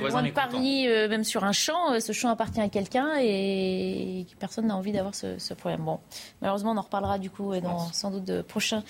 loin 0.09 0.23
de 0.23 0.31
Paris, 0.31 0.87
même 0.87 1.23
sur 1.23 1.43
un 1.43 1.51
champ, 1.51 1.99
ce 1.99 2.11
champ 2.11 2.29
appartient 2.29 2.59
à 2.59 2.69
quelqu'un 2.69 3.11
et 3.21 4.25
personne 4.39 4.65
n'a 4.65 4.75
envie 4.75 4.91
d'avoir 4.91 5.13
ce, 5.13 5.53
problème. 5.53 5.81
Bon, 5.81 5.99
malheureusement, 6.41 6.71
on 6.71 6.77
en 6.77 6.81
reparlera 6.81 7.19
du 7.19 7.29
coup 7.29 7.55
dans 7.59 7.77
sans 7.93 8.09
doute 8.09 8.23
de 8.23 8.41
prochains 8.41 8.83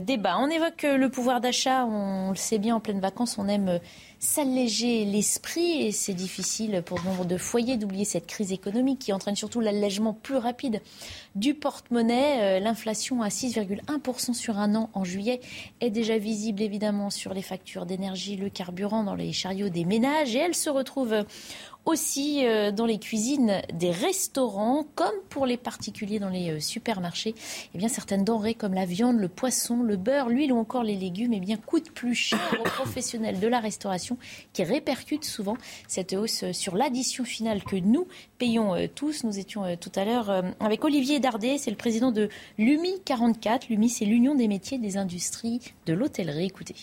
débats. 0.00 0.36
On 0.40 0.50
évoque 0.50 0.82
le 0.82 1.08
pouvoir 1.10 1.40
d'achat, 1.40 1.84
on 1.86 2.30
le 2.30 2.36
sait 2.36 2.58
bien, 2.58 2.74
en 2.74 2.80
pleine 2.80 2.98
vacances, 2.98 3.38
on 3.38 3.46
aime 3.46 3.78
s'alléger 4.24 5.04
l'esprit 5.04 5.82
et 5.82 5.92
c'est 5.92 6.14
difficile 6.14 6.82
pour 6.84 7.04
nombre 7.04 7.26
de 7.26 7.36
foyers 7.36 7.76
d'oublier 7.76 8.06
cette 8.06 8.26
crise 8.26 8.52
économique 8.52 8.98
qui 8.98 9.12
entraîne 9.12 9.36
surtout 9.36 9.60
l'allègement 9.60 10.14
plus 10.14 10.38
rapide 10.38 10.80
du 11.34 11.52
porte-monnaie. 11.52 12.56
Euh, 12.56 12.60
l'inflation 12.60 13.20
à 13.20 13.28
6,1% 13.28 14.32
sur 14.32 14.58
un 14.58 14.74
an 14.76 14.88
en 14.94 15.04
juillet 15.04 15.40
est 15.82 15.90
déjà 15.90 16.16
visible 16.16 16.62
évidemment 16.62 17.10
sur 17.10 17.34
les 17.34 17.42
factures 17.42 17.84
d'énergie, 17.84 18.36
le 18.36 18.48
carburant 18.48 19.04
dans 19.04 19.14
les 19.14 19.32
chariots 19.32 19.68
des 19.68 19.84
ménages 19.84 20.34
et 20.34 20.38
elle 20.38 20.54
se 20.54 20.70
retrouve 20.70 21.24
aussi 21.86 22.46
euh, 22.46 22.72
dans 22.72 22.86
les 22.86 22.98
cuisines 22.98 23.60
des 23.72 23.90
restaurants, 23.90 24.86
comme 24.94 25.14
pour 25.28 25.46
les 25.46 25.56
particuliers 25.56 26.18
dans 26.18 26.28
les 26.28 26.50
euh, 26.50 26.60
supermarchés. 26.60 27.34
Eh 27.74 27.78
bien, 27.78 27.88
certaines 27.88 28.24
denrées 28.24 28.54
comme 28.54 28.74
la 28.74 28.86
viande, 28.86 29.18
le 29.18 29.28
poisson, 29.28 29.82
le 29.82 29.96
beurre, 29.96 30.28
l'huile 30.28 30.52
ou 30.52 30.58
encore 30.58 30.82
les 30.82 30.96
légumes 30.96 31.34
eh 31.34 31.56
coûtent 31.66 31.90
plus 31.90 32.14
cher 32.14 32.40
aux 32.60 32.64
professionnels 32.68 33.38
de 33.38 33.48
la 33.48 33.60
restauration 33.60 34.18
qui 34.52 34.64
répercutent 34.64 35.24
souvent 35.24 35.56
cette 35.88 36.14
hausse 36.14 36.50
sur 36.52 36.74
l'addition 36.74 37.24
finale 37.24 37.62
que 37.62 37.76
nous 37.76 38.06
payons 38.38 38.74
euh, 38.74 38.86
tous. 38.92 39.24
Nous 39.24 39.38
étions 39.38 39.76
tout 39.76 39.92
à 39.94 40.04
l'heure 40.04 40.44
avec 40.60 40.84
Olivier 40.84 41.20
Dardet, 41.20 41.58
c'est 41.58 41.70
le 41.70 41.76
président 41.76 42.12
de 42.12 42.28
l'UMI 42.58 43.00
44. 43.04 43.68
L'UMI, 43.68 43.88
c'est 43.88 44.04
l'Union 44.04 44.34
des 44.34 44.48
métiers 44.48 44.78
des 44.78 44.96
industries 44.96 45.60
de 45.86 45.94
l'hôtellerie. 45.94 46.46
Écoutez. 46.46 46.74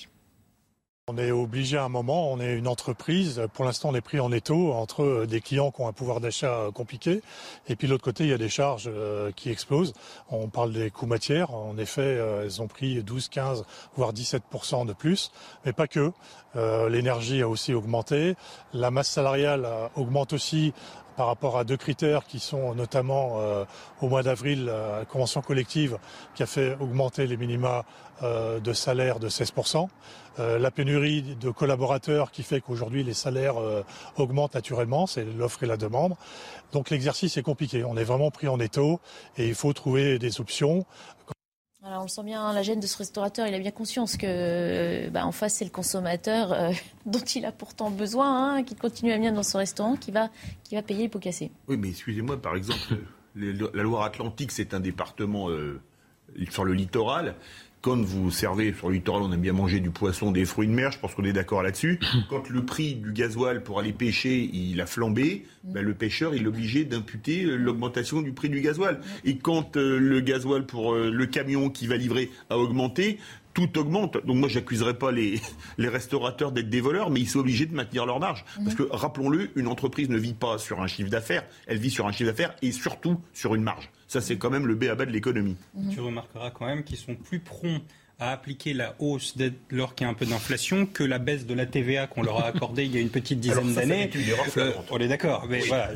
On 1.14 1.18
est 1.18 1.32
obligé 1.32 1.76
à 1.76 1.84
un 1.84 1.90
moment, 1.90 2.32
on 2.32 2.40
est 2.40 2.54
une 2.54 2.70
entreprise, 2.70 3.42
pour 3.54 3.66
l'instant 3.66 3.90
on 3.90 3.96
est 3.96 4.00
pris 4.00 4.22
en 4.22 4.32
étau 4.32 4.72
entre 4.72 5.26
des 5.26 5.42
clients 5.42 5.70
qui 5.70 5.82
ont 5.82 5.90
un 5.90 5.92
pouvoir 5.92 6.22
d'achat 6.22 6.70
compliqué 6.74 7.22
et 7.68 7.76
puis 7.76 7.88
de 7.88 7.92
l'autre 7.92 8.06
côté 8.06 8.24
il 8.24 8.30
y 8.30 8.34
a 8.34 8.38
des 8.38 8.48
charges 8.48 8.86
euh, 8.88 9.30
qui 9.36 9.50
explosent. 9.50 9.94
On 10.30 10.48
parle 10.48 10.72
des 10.72 10.90
coûts 10.90 11.08
matières, 11.08 11.54
en 11.54 11.78
effet 11.78 12.02
euh, 12.02 12.44
elles 12.46 12.62
ont 12.62 12.68
pris 12.68 13.04
12, 13.04 13.28
15 13.28 13.66
voire 13.98 14.14
17% 14.14 14.86
de 14.86 14.94
plus, 14.94 15.34
mais 15.66 15.74
pas 15.74 15.88
que. 15.88 16.14
Euh, 16.56 16.88
l'énergie 16.88 17.42
a 17.42 17.50
aussi 17.50 17.74
augmenté, 17.74 18.36
la 18.74 18.90
masse 18.90 19.10
salariale 19.10 19.68
augmente 19.98 20.32
aussi 20.32 20.74
par 21.18 21.28
rapport 21.28 21.58
à 21.58 21.66
deux 21.66 21.76
critères 21.76 22.26
qui 22.26 22.40
sont 22.40 22.74
notamment 22.74 23.38
au 24.02 24.08
mois 24.08 24.24
d'avril 24.24 24.66
la 24.66 25.04
convention 25.06 25.42
collective 25.42 25.98
qui 26.36 26.44
a 26.44 26.46
fait 26.46 26.78
augmenter 26.80 27.28
les 27.28 27.36
minima 27.36 27.84
de 28.22 28.74
salaire 28.74 29.20
de 29.20 29.28
16%. 29.28 29.90
Euh, 30.40 30.58
la 30.58 30.72
pénurie 30.72 31.22
de 31.22 31.50
collaborateurs 31.50 32.32
qui 32.32 32.44
fait 32.44 32.62
qu'aujourd'hui 32.62 33.04
les 33.04 33.14
salaires 33.14 33.58
euh, 33.58 33.84
augmentent 34.16 34.56
naturellement, 34.56 35.06
c'est 35.06 35.26
l'offre 35.26 35.64
et 35.64 35.68
la 35.68 35.78
demande. 35.78 36.16
Donc 36.72 36.90
l'exercice 36.90 37.36
est 37.36 37.44
compliqué. 37.44 37.84
On 37.84 37.98
est 37.98 38.04
vraiment 38.04 38.32
pris 38.32 38.48
en 38.48 38.60
étau 38.60 39.02
et 39.38 39.48
il 39.48 39.56
faut 39.56 39.74
trouver 39.74 40.20
des 40.20 40.40
options. 40.40 40.86
Alors 41.84 42.02
on 42.02 42.04
le 42.04 42.10
sent 42.10 42.24
bien, 42.24 42.54
la 42.54 42.62
gêne 42.62 42.80
de 42.80 42.88
ce 42.88 42.98
restaurateur, 42.98 43.48
il 43.48 43.54
a 43.56 43.60
bien 43.60 43.72
conscience 43.72 44.16
que 44.16 44.26
euh, 44.28 45.10
bah, 45.10 45.26
en 45.26 45.32
face 45.32 45.56
c'est 45.56 45.66
le 45.66 45.72
consommateur 45.72 46.72
dont 47.06 47.20
il 47.20 47.46
a 47.46 47.52
pourtant 47.52 47.90
besoin, 47.90 48.56
hein, 48.56 48.64
qui 48.64 48.76
continue 48.76 49.12
à 49.12 49.16
venir 49.16 49.34
dans 49.34 49.44
son 49.44 49.58
restaurant, 49.58 49.98
qui 49.98 50.12
va, 50.12 50.30
qui 50.64 50.76
va 50.76 50.82
payer 50.82 51.04
les 51.04 51.10
pots 51.10 51.20
cassés. 51.20 51.52
Oui, 51.68 51.76
mais 51.78 51.90
excusez-moi, 51.90 52.42
par 52.42 52.56
exemple, 52.56 53.00
la 53.36 53.84
Loire-Atlantique, 53.84 54.52
c'est 54.52 54.74
un 54.74 54.80
département 54.80 55.50
sur 56.50 56.64
le 56.64 56.74
littoral 56.74 57.36
quand 57.82 58.00
vous 58.00 58.30
servez 58.30 58.74
sur 58.74 58.90
le 58.90 58.96
littoral, 58.96 59.24
on 59.24 59.32
aime 59.34 59.42
bien 59.42 59.54
manger 59.54 59.80
du 59.80 59.90
poisson, 59.90 60.32
des 60.32 60.46
fruits 60.46 60.68
de 60.68 60.74
mer, 60.74 60.92
je 60.92 61.00
pense 61.00 61.16
qu'on 61.16 61.24
est 61.24 61.34
d'accord 61.34 61.64
là-dessus. 61.64 62.00
Quand 62.30 62.48
le 62.50 62.64
prix 62.64 62.96
du 62.96 63.12
gasoil 63.12 63.64
pour 63.64 63.80
aller 63.80 63.92
pêcher, 63.92 64.50
il 64.54 64.80
a 64.80 64.86
flambé, 64.86 65.46
ben, 65.64 65.84
le 65.84 65.94
pêcheur, 65.94 66.36
il 66.36 66.44
est 66.44 66.48
obligé 66.48 66.86
d'imputer 66.86 67.44
euh, 67.44 67.56
l'augmentation 67.56 68.22
du 68.22 68.34
prix 68.34 68.50
du 68.50 68.62
gasoil. 68.62 69.00
Et 69.26 69.38
quand 69.38 69.78
euh, 69.78 69.98
le 70.00 70.22
gasoil 70.22 70.66
pour 70.66 70.94
euh, 70.94 71.10
le 71.12 71.26
camion 71.26 71.70
qui 71.70 71.88
va 71.88 71.98
livrer 71.98 72.30
a 72.50 72.58
augmenté, 72.58 73.20
tout 73.54 73.78
augmente. 73.78 74.26
Donc 74.26 74.38
moi, 74.38 74.50
j'accuserai 74.50 74.94
pas 74.94 75.12
les, 75.12 75.40
les 75.78 75.90
restaurateurs 75.90 76.52
d'être 76.52 76.70
des 76.70 76.82
voleurs, 76.82 77.10
mais 77.10 77.20
ils 77.20 77.30
sont 77.30 77.40
obligés 77.40 77.66
de 77.66 77.76
maintenir 77.76 78.06
leur 78.06 78.20
marge. 78.20 78.46
Parce 78.64 78.76
que, 78.76 78.84
rappelons-le, 78.84 79.50
une 79.56 79.68
entreprise 79.68 80.10
ne 80.10 80.18
vit 80.18 80.34
pas 80.34 80.58
sur 80.58 80.82
un 80.82 80.88
chiffre 80.88 81.10
d'affaires, 81.10 81.44
elle 81.68 81.78
vit 81.78 81.92
sur 81.92 82.08
un 82.08 82.12
chiffre 82.12 82.30
d'affaires 82.30 82.56
et 82.62 82.72
surtout 82.72 83.20
sur 83.34 83.56
une 83.56 83.64
marge. 83.64 83.90
Ça, 84.08 84.22
c'est 84.22 84.38
quand 84.38 84.50
même 84.50 84.68
le 84.68 84.76
B 84.76 84.86
à 84.86 84.96
bas 84.96 85.06
de 85.06 85.12
l'économie. 85.12 85.56
Tu 85.92 86.00
remarqueras 86.00 86.52
quand 86.52 86.66
même 86.66 86.84
qu'ils 86.84 86.98
sont 86.98 87.16
plus 87.16 87.40
prompts 87.40 87.82
à 88.20 88.32
appliquer 88.32 88.74
la 88.74 88.96
hausse 89.00 89.36
dès 89.36 89.52
lors 89.72 89.96
qu'il 89.96 90.06
y 90.06 90.08
a 90.08 90.12
un 90.12 90.14
peu 90.14 90.28
d'inflation 90.28 90.86
que 90.86 91.04
la 91.04 91.18
baisse 91.18 91.48
de 91.48 91.56
la 91.56 91.66
TVA 91.66 92.06
qu'on 92.06 92.22
leur 92.22 92.40
a 92.40 92.48
accordée 92.48 92.86
il 92.86 92.94
y 92.94 92.98
a 92.98 93.02
une 93.02 93.10
petite 93.10 93.40
dizaine 93.42 93.74
d'années. 93.74 94.12
Euh, 94.58 94.74
on 94.92 95.00
est 95.00 95.08
d'accord, 95.08 95.48
mais 95.50 95.60
voilà. 95.62 95.90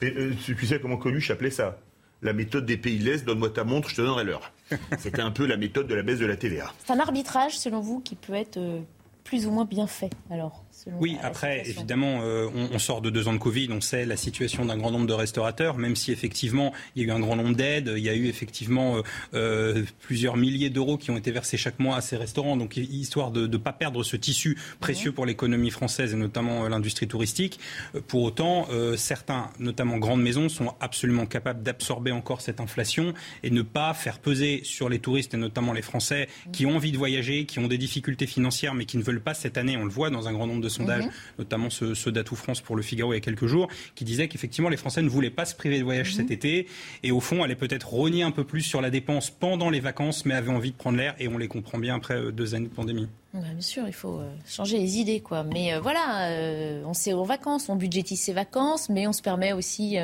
Mais, 0.00 0.14
euh, 0.16 0.32
tu 0.44 0.66
sais 0.66 0.78
comment 0.80 0.96
Coluche 0.96 1.30
appelait 1.30 1.50
ça? 1.50 1.78
La 2.22 2.32
méthode 2.32 2.66
des 2.66 2.76
pays 2.76 2.98
l'Est, 2.98 3.24
donne-moi 3.24 3.50
ta 3.50 3.64
montre, 3.64 3.88
je 3.88 3.96
te 3.96 4.00
donnerai 4.00 4.24
l'heure. 4.24 4.52
C'était 4.98 5.20
un 5.20 5.32
peu 5.32 5.44
la 5.44 5.56
méthode 5.56 5.88
de 5.88 5.94
la 5.94 6.02
baisse 6.02 6.20
de 6.20 6.26
la 6.26 6.36
TVA. 6.36 6.72
C'est 6.84 6.92
un 6.92 7.00
arbitrage, 7.00 7.58
selon 7.58 7.80
vous, 7.80 8.00
qui 8.00 8.14
peut 8.14 8.34
être 8.34 8.58
euh, 8.58 8.80
plus 9.24 9.46
ou 9.46 9.50
moins 9.50 9.64
bien 9.64 9.86
fait, 9.86 10.10
alors? 10.30 10.61
Oui, 10.86 11.16
après, 11.22 11.62
évidemment, 11.68 12.20
euh, 12.22 12.48
on, 12.72 12.78
sort 12.78 13.00
de 13.02 13.10
deux 13.10 13.28
ans 13.28 13.32
de 13.32 13.38
Covid, 13.38 13.68
on 13.70 13.80
sait 13.80 14.04
la 14.04 14.16
situation 14.16 14.64
d'un 14.64 14.76
grand 14.76 14.90
nombre 14.90 15.06
de 15.06 15.12
restaurateurs, 15.12 15.78
même 15.78 15.94
si 15.94 16.10
effectivement 16.10 16.72
il 16.96 17.02
y 17.02 17.04
a 17.04 17.08
eu 17.08 17.10
un 17.12 17.20
grand 17.20 17.36
nombre 17.36 17.54
d'aides, 17.54 17.92
il 17.96 18.02
y 18.02 18.08
a 18.08 18.14
eu 18.14 18.26
effectivement 18.26 18.96
euh, 18.96 19.02
euh, 19.34 19.84
plusieurs 20.00 20.36
milliers 20.36 20.70
d'euros 20.70 20.96
qui 20.96 21.10
ont 21.12 21.16
été 21.16 21.30
versés 21.30 21.56
chaque 21.56 21.78
mois 21.78 21.96
à 21.96 22.00
ces 22.00 22.16
restaurants, 22.16 22.56
donc 22.56 22.76
histoire 22.76 23.30
de 23.30 23.46
ne 23.46 23.56
pas 23.56 23.72
perdre 23.72 24.02
ce 24.02 24.16
tissu 24.16 24.58
précieux 24.80 25.12
pour 25.12 25.24
l'économie 25.24 25.70
française 25.70 26.14
et 26.14 26.16
notamment 26.16 26.68
l'industrie 26.68 27.06
touristique. 27.06 27.60
Pour 28.08 28.22
autant, 28.22 28.66
certains, 28.96 29.50
notamment 29.58 29.98
grandes 29.98 30.22
maisons, 30.22 30.48
sont 30.48 30.74
absolument 30.80 31.26
capables 31.26 31.62
d'absorber 31.62 32.10
encore 32.10 32.40
cette 32.40 32.60
inflation 32.60 33.14
et 33.42 33.50
ne 33.50 33.62
pas 33.62 33.94
faire 33.94 34.18
peser 34.18 34.62
sur 34.64 34.88
les 34.88 34.98
touristes 34.98 35.34
et 35.34 35.36
notamment 35.36 35.72
les 35.72 35.82
Français 35.82 36.28
qui 36.52 36.66
ont 36.66 36.76
envie 36.76 36.92
de 36.92 36.98
voyager, 36.98 37.44
qui 37.44 37.58
ont 37.60 37.68
des 37.68 37.78
difficultés 37.78 38.26
financières 38.26 38.74
mais 38.74 38.84
qui 38.84 38.96
ne 38.96 39.02
veulent 39.02 39.20
pas 39.20 39.34
cette 39.34 39.58
année, 39.58 39.76
on 39.76 39.84
le 39.84 39.90
voit 39.90 40.10
dans 40.10 40.28
un 40.28 40.32
grand 40.32 40.46
nombre 40.46 40.60
de 40.60 40.68
sondage, 40.72 41.04
mhm. 41.04 41.12
notamment 41.38 41.70
ceux, 41.70 41.94
ceux 41.94 42.12
d'Atout 42.12 42.36
France 42.36 42.60
pour 42.60 42.76
le 42.76 42.82
Figaro 42.82 43.12
il 43.12 43.16
y 43.16 43.18
a 43.18 43.20
quelques 43.20 43.46
jours, 43.46 43.68
qui 43.94 44.04
disait 44.04 44.28
qu'effectivement 44.28 44.68
les 44.68 44.76
Français 44.76 45.02
ne 45.02 45.08
voulaient 45.08 45.30
pas 45.30 45.44
se 45.44 45.54
priver 45.54 45.78
de 45.78 45.84
voyage 45.84 46.10
mhm. 46.10 46.16
cet 46.16 46.30
été 46.30 46.66
et 47.02 47.12
au 47.12 47.20
fond 47.20 47.42
allaient 47.42 47.54
peut-être 47.54 47.88
rogner 47.88 48.22
un 48.22 48.30
peu 48.30 48.44
plus 48.44 48.62
sur 48.62 48.80
la 48.80 48.90
dépense 48.90 49.30
pendant 49.30 49.70
les 49.70 49.80
vacances, 49.80 50.24
mais 50.24 50.34
avaient 50.34 50.52
envie 50.52 50.72
de 50.72 50.76
prendre 50.76 50.98
l'air 50.98 51.14
et 51.18 51.28
on 51.28 51.38
les 51.38 51.48
comprend 51.48 51.78
bien 51.78 51.96
après 51.96 52.14
euh, 52.14 52.32
deux 52.32 52.54
années 52.54 52.68
de 52.68 52.74
pandémie. 52.74 53.08
bien 53.32 53.60
sûr, 53.60 53.84
il 53.86 53.92
faut 53.92 54.18
euh, 54.18 54.30
changer 54.46 54.78
les 54.78 54.98
idées, 54.98 55.20
quoi. 55.20 55.44
Mais 55.44 55.74
euh, 55.74 55.80
voilà, 55.80 56.82
on 56.86 56.94
sait 56.94 57.12
aux 57.12 57.24
vacances, 57.24 57.68
on 57.68 57.76
budgétise 57.76 58.20
ses 58.20 58.32
vacances, 58.32 58.88
mais 58.88 59.06
on 59.06 59.12
se 59.12 59.22
permet 59.22 59.52
aussi 59.52 59.96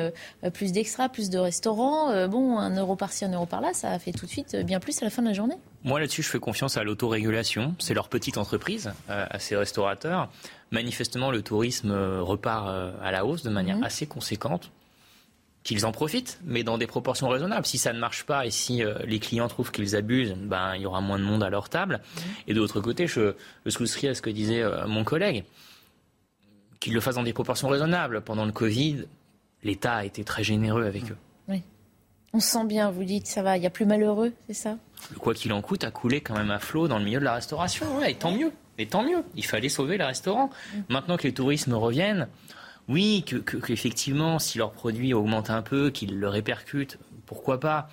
plus 0.53 0.71
d'extra, 0.71 1.09
plus 1.09 1.29
de 1.29 1.37
restaurants. 1.37 2.27
bon, 2.27 2.57
un 2.57 2.75
euro 2.75 2.95
par-ci, 2.95 3.25
un 3.25 3.33
euro 3.33 3.45
par-là, 3.45 3.73
ça 3.73 3.97
fait 3.99 4.11
tout 4.11 4.25
de 4.25 4.31
suite 4.31 4.55
bien 4.65 4.79
plus 4.79 5.01
à 5.01 5.05
la 5.05 5.11
fin 5.11 5.21
de 5.21 5.27
la 5.27 5.33
journée. 5.33 5.55
Moi, 5.83 5.99
là-dessus, 5.99 6.23
je 6.23 6.29
fais 6.29 6.39
confiance 6.39 6.77
à 6.77 6.83
l'autorégulation. 6.83 7.75
C'est 7.79 7.93
leur 7.93 8.09
petite 8.09 8.37
entreprise, 8.37 8.91
à 9.07 9.39
ces 9.39 9.55
restaurateurs 9.55 10.29
manifestement, 10.71 11.31
le 11.31 11.41
tourisme 11.41 11.91
euh, 11.91 12.21
repart 12.21 12.67
euh, 12.69 12.91
à 13.01 13.11
la 13.11 13.25
hausse 13.25 13.43
de 13.43 13.49
manière 13.49 13.77
mhm. 13.77 13.83
assez 13.83 14.05
conséquente. 14.05 14.71
Qu'ils 15.61 15.85
en 15.85 15.91
profitent, 15.91 16.39
mais 16.45 16.63
dans 16.63 16.77
des 16.77 16.87
proportions 16.87 17.27
raisonnables. 17.27 17.65
Si 17.65 17.77
ça 17.77 17.91
ne 17.91 17.99
marche 17.99 18.23
pas 18.23 18.45
et 18.45 18.49
si 18.49 18.81
euh, 18.81 18.97
les 19.05 19.19
clients 19.19 19.49
trouvent 19.49 19.71
qu'ils 19.71 19.95
abusent, 19.97 20.33
ben, 20.33 20.73
il 20.75 20.83
y 20.83 20.85
aura 20.85 21.01
moins 21.01 21.19
de 21.19 21.25
monde 21.25 21.43
à 21.43 21.49
leur 21.49 21.67
table. 21.67 21.99
Mhm. 22.15 22.23
Et 22.47 22.53
de 22.53 22.59
l'autre 22.59 22.79
côté, 22.79 23.07
je, 23.07 23.33
je 23.65 23.69
souscris 23.69 24.07
à 24.07 24.15
ce 24.15 24.21
que 24.21 24.29
disait 24.29 24.63
mon 24.87 25.03
collègue, 25.03 25.43
qu'ils 26.79 26.93
le 26.93 27.01
fassent 27.01 27.15
dans 27.15 27.23
des 27.23 27.33
proportions 27.33 27.67
raisonnables. 27.67 28.21
Pendant 28.21 28.45
le 28.45 28.53
Covid, 28.53 29.05
l'État 29.63 29.95
a 29.95 30.05
été 30.05 30.23
très 30.23 30.43
généreux 30.43 30.85
avec 30.85 31.11
eux. 31.11 31.17
Oui. 31.49 31.61
On 32.33 32.39
se 32.39 32.49
sent 32.49 32.65
bien, 32.65 32.89
vous 32.89 33.03
dites, 33.03 33.27
ça 33.27 33.43
va, 33.43 33.57
il 33.57 33.63
y 33.63 33.67
a 33.67 33.69
plus 33.69 33.85
malheureux, 33.85 34.31
c'est 34.47 34.53
ça? 34.53 34.77
Le 35.11 35.19
quoi 35.19 35.33
qu'il 35.33 35.51
en 35.51 35.61
coûte 35.61 35.83
a 35.83 35.91
coulé 35.91 36.21
quand 36.21 36.35
même 36.35 36.51
à 36.51 36.59
flot 36.59 36.87
dans 36.87 36.99
le 36.99 37.05
milieu 37.05 37.19
de 37.19 37.25
la 37.25 37.33
restauration, 37.33 37.97
ouais, 37.97 38.11
et 38.11 38.15
tant 38.15 38.31
mieux. 38.31 38.51
Et 38.79 38.87
tant 38.87 39.03
mieux, 39.03 39.23
il 39.35 39.45
fallait 39.45 39.69
sauver 39.69 39.97
les 39.97 40.03
restaurants. 40.03 40.49
Maintenant 40.87 41.17
que 41.17 41.23
les 41.23 41.33
tourismes 41.33 41.73
reviennent, 41.73 42.27
Oui, 42.87 43.23
que, 43.27 43.35
qu'effectivement, 43.35 44.39
si 44.39 44.57
leurs 44.57 44.71
produits 44.71 45.13
augmentent 45.13 45.51
un 45.51 45.61
peu, 45.61 45.91
qu'ils 45.91 46.17
le 46.17 46.27
répercutent, 46.27 46.97
pourquoi 47.27 47.59
pas 47.59 47.89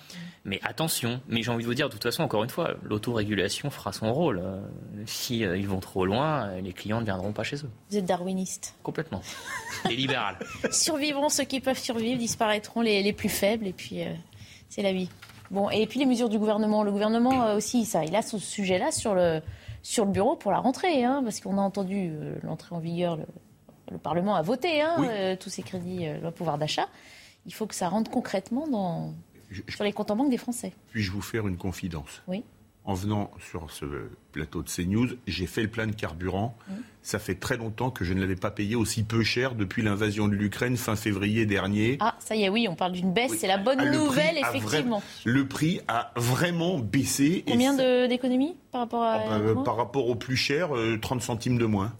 mais 0.47 0.61
attention, 0.63 1.19
mais 1.27 1.43
j'ai 1.43 1.51
envie 1.51 1.63
de 1.63 1.67
vous 1.67 1.73
dire, 1.73 1.89
de 1.89 1.93
toute 1.93 2.03
façon, 2.03 2.23
encore 2.23 2.41
une 2.41 2.49
fois, 2.49 2.75
l'autorégulation 2.81 3.69
fera 3.69 3.91
son 3.91 4.13
rôle. 4.13 4.39
Euh, 4.39 4.61
si 5.05 5.43
euh, 5.43 5.57
ils 5.57 5.67
vont 5.67 5.81
trop 5.81 6.05
loin, 6.05 6.47
euh, 6.47 6.61
les 6.61 6.71
clients 6.71 7.01
ne 7.01 7.05
viendront 7.05 7.33
pas 7.33 7.43
chez 7.43 7.57
eux. 7.57 7.69
Vous 7.91 7.97
êtes 7.97 8.05
darwiniste 8.05 8.73
Complètement. 8.81 9.21
Et 9.89 9.95
libéral. 9.97 10.37
Survivront 10.71 11.27
ceux 11.27 11.43
qui 11.43 11.59
peuvent 11.59 11.77
survivre, 11.77 12.17
disparaîtront 12.17 12.79
les, 12.79 13.03
les 13.03 13.11
plus 13.11 13.27
faibles, 13.27 13.67
et 13.67 13.73
puis 13.73 14.03
c'est 14.69 14.81
la 14.81 14.93
vie. 14.93 15.09
Bon, 15.51 15.69
et 15.69 15.85
puis 15.85 15.99
les 15.99 16.05
mesures 16.05 16.29
du 16.29 16.39
gouvernement. 16.39 16.81
Le 16.83 16.91
gouvernement 16.91 17.53
aussi, 17.53 17.83
ça, 17.83 18.05
il 18.05 18.15
a 18.15 18.21
ce 18.21 18.39
sujet-là 18.39 18.93
sur 18.93 19.15
le, 19.15 19.41
sur 19.87 20.03
le 20.03 20.11
bureau 20.11 20.35
pour 20.35 20.51
la 20.51 20.59
rentrée, 20.59 21.05
hein, 21.05 21.21
parce 21.23 21.39
qu'on 21.39 21.57
a 21.57 21.61
entendu 21.61 22.11
l'entrée 22.43 22.75
en 22.75 22.79
vigueur, 22.79 23.17
le, 23.17 23.97
Parlement 24.03 24.35
a 24.35 24.41
voté 24.41 24.81
hein, 24.81 25.37
tous 25.39 25.49
ces 25.49 25.63
crédits, 25.63 26.05
le 26.21 26.29
pouvoir 26.29 26.57
d'achat. 26.57 26.89
Il 27.45 27.53
faut 27.53 27.65
que 27.67 27.73
ça 27.73 27.87
rentre 27.87 28.11
concrètement 28.11 28.67
dans, 28.67 29.13
sur 29.69 29.85
les 29.85 29.93
comptes 29.93 30.11
en 30.11 30.17
banque 30.17 30.29
des 30.29 30.37
Français. 30.37 30.73
Puis-je 30.91 31.09
vous 31.09 31.21
faire 31.21 31.47
une 31.47 31.55
confidence? 31.55 32.21
Oui. 32.27 32.43
En 32.87 32.93
venant 32.93 33.31
sur 33.51 33.69
ce 33.69 33.85
plateau 34.31 34.63
de 34.63 34.69
CNews, 34.69 35.09
j'ai 35.27 35.45
fait 35.45 35.61
le 35.61 35.67
plein 35.67 35.87
de 35.87 35.91
carburant. 35.91 36.55
Ça 37.01 37.19
fait 37.19 37.35
très 37.35 37.57
longtemps 37.57 37.89
que 37.91 38.05
je 38.05 38.13
ne 38.13 38.21
l'avais 38.21 38.37
pas 38.37 38.49
payé 38.49 38.77
aussi 38.77 39.03
peu 39.03 39.23
cher 39.23 39.55
depuis 39.55 39.81
l'invasion 39.81 40.29
de 40.29 40.35
l'Ukraine 40.35 40.77
fin 40.77 40.95
février 40.95 41.45
dernier. 41.45 41.97
Ah, 41.99 42.15
ça 42.19 42.37
y 42.37 42.43
est, 42.43 42.49
oui, 42.49 42.65
on 42.69 42.75
parle 42.75 42.93
d'une 42.93 43.11
baisse. 43.11 43.33
C'est 43.39 43.47
la 43.47 43.57
bonne 43.57 43.81
ah, 43.81 43.91
nouvelle, 43.91 44.37
effectivement. 44.37 45.03
Le 45.25 45.45
prix 45.45 45.81
a 45.89 46.13
vraiment 46.15 46.79
baissé. 46.79 47.43
Combien 47.45 48.07
d'économies 48.07 48.55
par 48.71 48.81
rapport 48.81 49.03
à. 49.03 49.15
Ah, 49.31 49.39
bah, 49.39 49.61
par 49.65 49.75
rapport 49.75 50.07
au 50.07 50.15
plus 50.15 50.37
cher, 50.37 50.69
30 50.69 50.77
euh, 50.77 51.25
centimes 51.25 51.57
de 51.57 51.65
moins. 51.65 51.91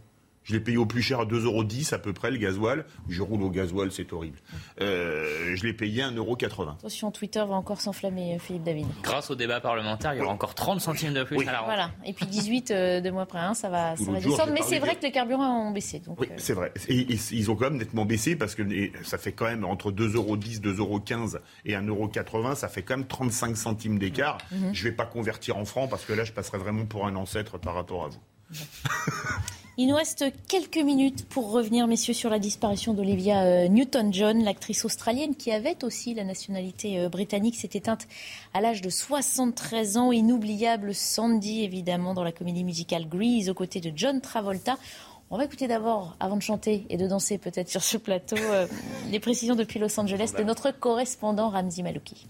Je 0.48 0.54
l'ai 0.54 0.62
payé 0.62 0.78
au 0.78 0.86
plus 0.86 1.02
cher 1.02 1.20
à 1.20 1.26
2,10 1.26 1.44
euros 1.44 1.64
à 1.92 1.98
peu 1.98 2.14
près 2.14 2.32
le 2.32 2.38
gasoil. 2.38 2.86
Je 3.10 3.22
roule 3.22 3.42
au 3.44 3.50
gasoil, 3.50 3.92
c'est 3.92 4.14
horrible. 4.14 4.40
Euh, 4.80 5.54
je 5.56 5.64
l'ai 5.66 5.74
payé 5.74 6.04
à 6.04 6.10
1,80 6.10 6.16
euros. 6.16 6.38
Attention, 6.80 7.12
Twitter 7.12 7.40
va 7.40 7.56
encore 7.56 7.82
s'enflammer, 7.82 8.36
euh, 8.36 8.40
Philippe 8.40 8.64
David. 8.64 8.88
Grâce 9.04 9.30
au 9.30 9.36
débat 9.36 9.60
parlementaire, 9.60 10.14
il 10.14 10.20
y 10.20 10.22
aura 10.22 10.32
encore 10.32 10.56
30 10.56 10.80
centimes 10.80 11.14
de 11.14 11.24
plus 11.24 11.46
à 11.46 11.52
la 11.52 11.64
Voilà. 11.64 11.92
Et 12.06 12.14
puis 12.14 12.26
18 12.26 12.72
euh, 12.72 13.02
deux 13.02 13.12
mois 13.12 13.24
après, 13.24 13.40
hein, 13.40 13.56
ça 13.56 13.68
va, 13.68 13.98
ça 13.98 14.10
va 14.10 14.22
descendre. 14.22 14.54
Mais 14.54 14.62
c'est 14.62 14.80
vrai 14.80 14.96
que 14.96 15.02
les 15.02 15.12
carburants 15.12 15.68
ont 15.68 15.72
baissé. 15.72 16.00
Donc, 16.00 16.22
oui, 16.22 16.30
c'est 16.38 16.54
vrai. 16.54 16.72
Et, 16.88 17.06
ils 17.32 17.52
ont 17.52 17.56
quand 17.58 17.66
même 17.66 17.78
nettement 17.78 18.06
baissé 18.06 18.38
parce 18.38 18.56
que 18.56 18.64
ça 19.04 19.18
fait 19.18 19.34
quand 19.34 19.48
même 19.48 19.66
entre 19.66 19.92
2,10 19.92 20.16
euros, 20.16 20.38
2,15 20.38 20.78
euros 20.78 21.02
et 21.66 21.74
1,80 21.74 21.88
euros, 21.88 22.56
ça 22.56 22.70
fait 22.70 22.84
quand 22.84 22.96
même 22.96 23.08
35 23.08 23.58
centimes 23.58 24.00
d'écart. 24.00 24.38
Mhm. 24.52 24.74
Je 24.74 24.86
ne 24.86 24.90
vais 24.90 24.96
pas 24.96 25.06
convertir 25.06 25.58
en 25.58 25.66
francs 25.66 25.90
parce 25.90 26.06
que 26.06 26.14
là, 26.14 26.24
je 26.24 26.32
passerai 26.32 26.58
vraiment 26.58 26.86
pour 26.86 27.06
un 27.06 27.18
ancêtre 27.18 27.58
par 27.58 27.74
rapport 27.74 28.06
à 28.06 28.08
vous. 28.08 28.22
Il 29.80 29.86
nous 29.90 29.96
reste 29.96 30.26
quelques 30.48 30.80
minutes 30.80 31.28
pour 31.30 31.52
revenir, 31.52 31.86
messieurs, 31.86 32.16
sur 32.16 32.32
la 32.32 32.40
disparition 32.40 32.96
d'Olivia 32.96 33.44
euh, 33.44 33.68
Newton-John, 33.68 34.44
l'actrice 34.44 34.84
australienne 34.86 35.36
qui 35.36 35.52
avait 35.52 35.84
aussi 35.84 36.16
la 36.16 36.24
nationalité 36.24 37.00
euh, 37.00 37.10
britannique, 37.10 37.58
s'est 37.58 37.70
éteinte 37.76 38.08
à 38.56 38.62
l'âge 38.62 38.82
de 38.82 38.90
73 38.90 39.98
ans. 39.98 40.12
Inoubliable 40.12 40.96
Sandy, 40.96 41.64
évidemment, 41.64 42.16
dans 42.16 42.24
la 42.24 42.32
comédie 42.32 42.64
musicale 42.64 43.08
Grease, 43.08 43.50
aux 43.50 43.54
côtés 43.54 43.80
de 43.80 43.92
John 43.96 44.20
Travolta. 44.20 44.80
On 45.30 45.38
va 45.38 45.46
écouter 45.46 45.68
d'abord, 45.68 46.16
avant 46.20 46.38
de 46.38 46.42
chanter 46.42 46.88
et 46.90 46.98
de 46.98 47.06
danser 47.06 47.38
peut-être 47.38 47.70
sur 47.70 47.84
ce 47.84 47.98
plateau, 47.98 48.36
euh, 48.36 48.66
les 49.12 49.20
précisions 49.20 49.54
depuis 49.54 49.78
Los 49.78 50.00
Angeles 50.00 50.34
de 50.36 50.44
notre 50.44 50.72
correspondant 50.72 51.50
Ramzi 51.50 51.84
Malouki. 51.84 52.26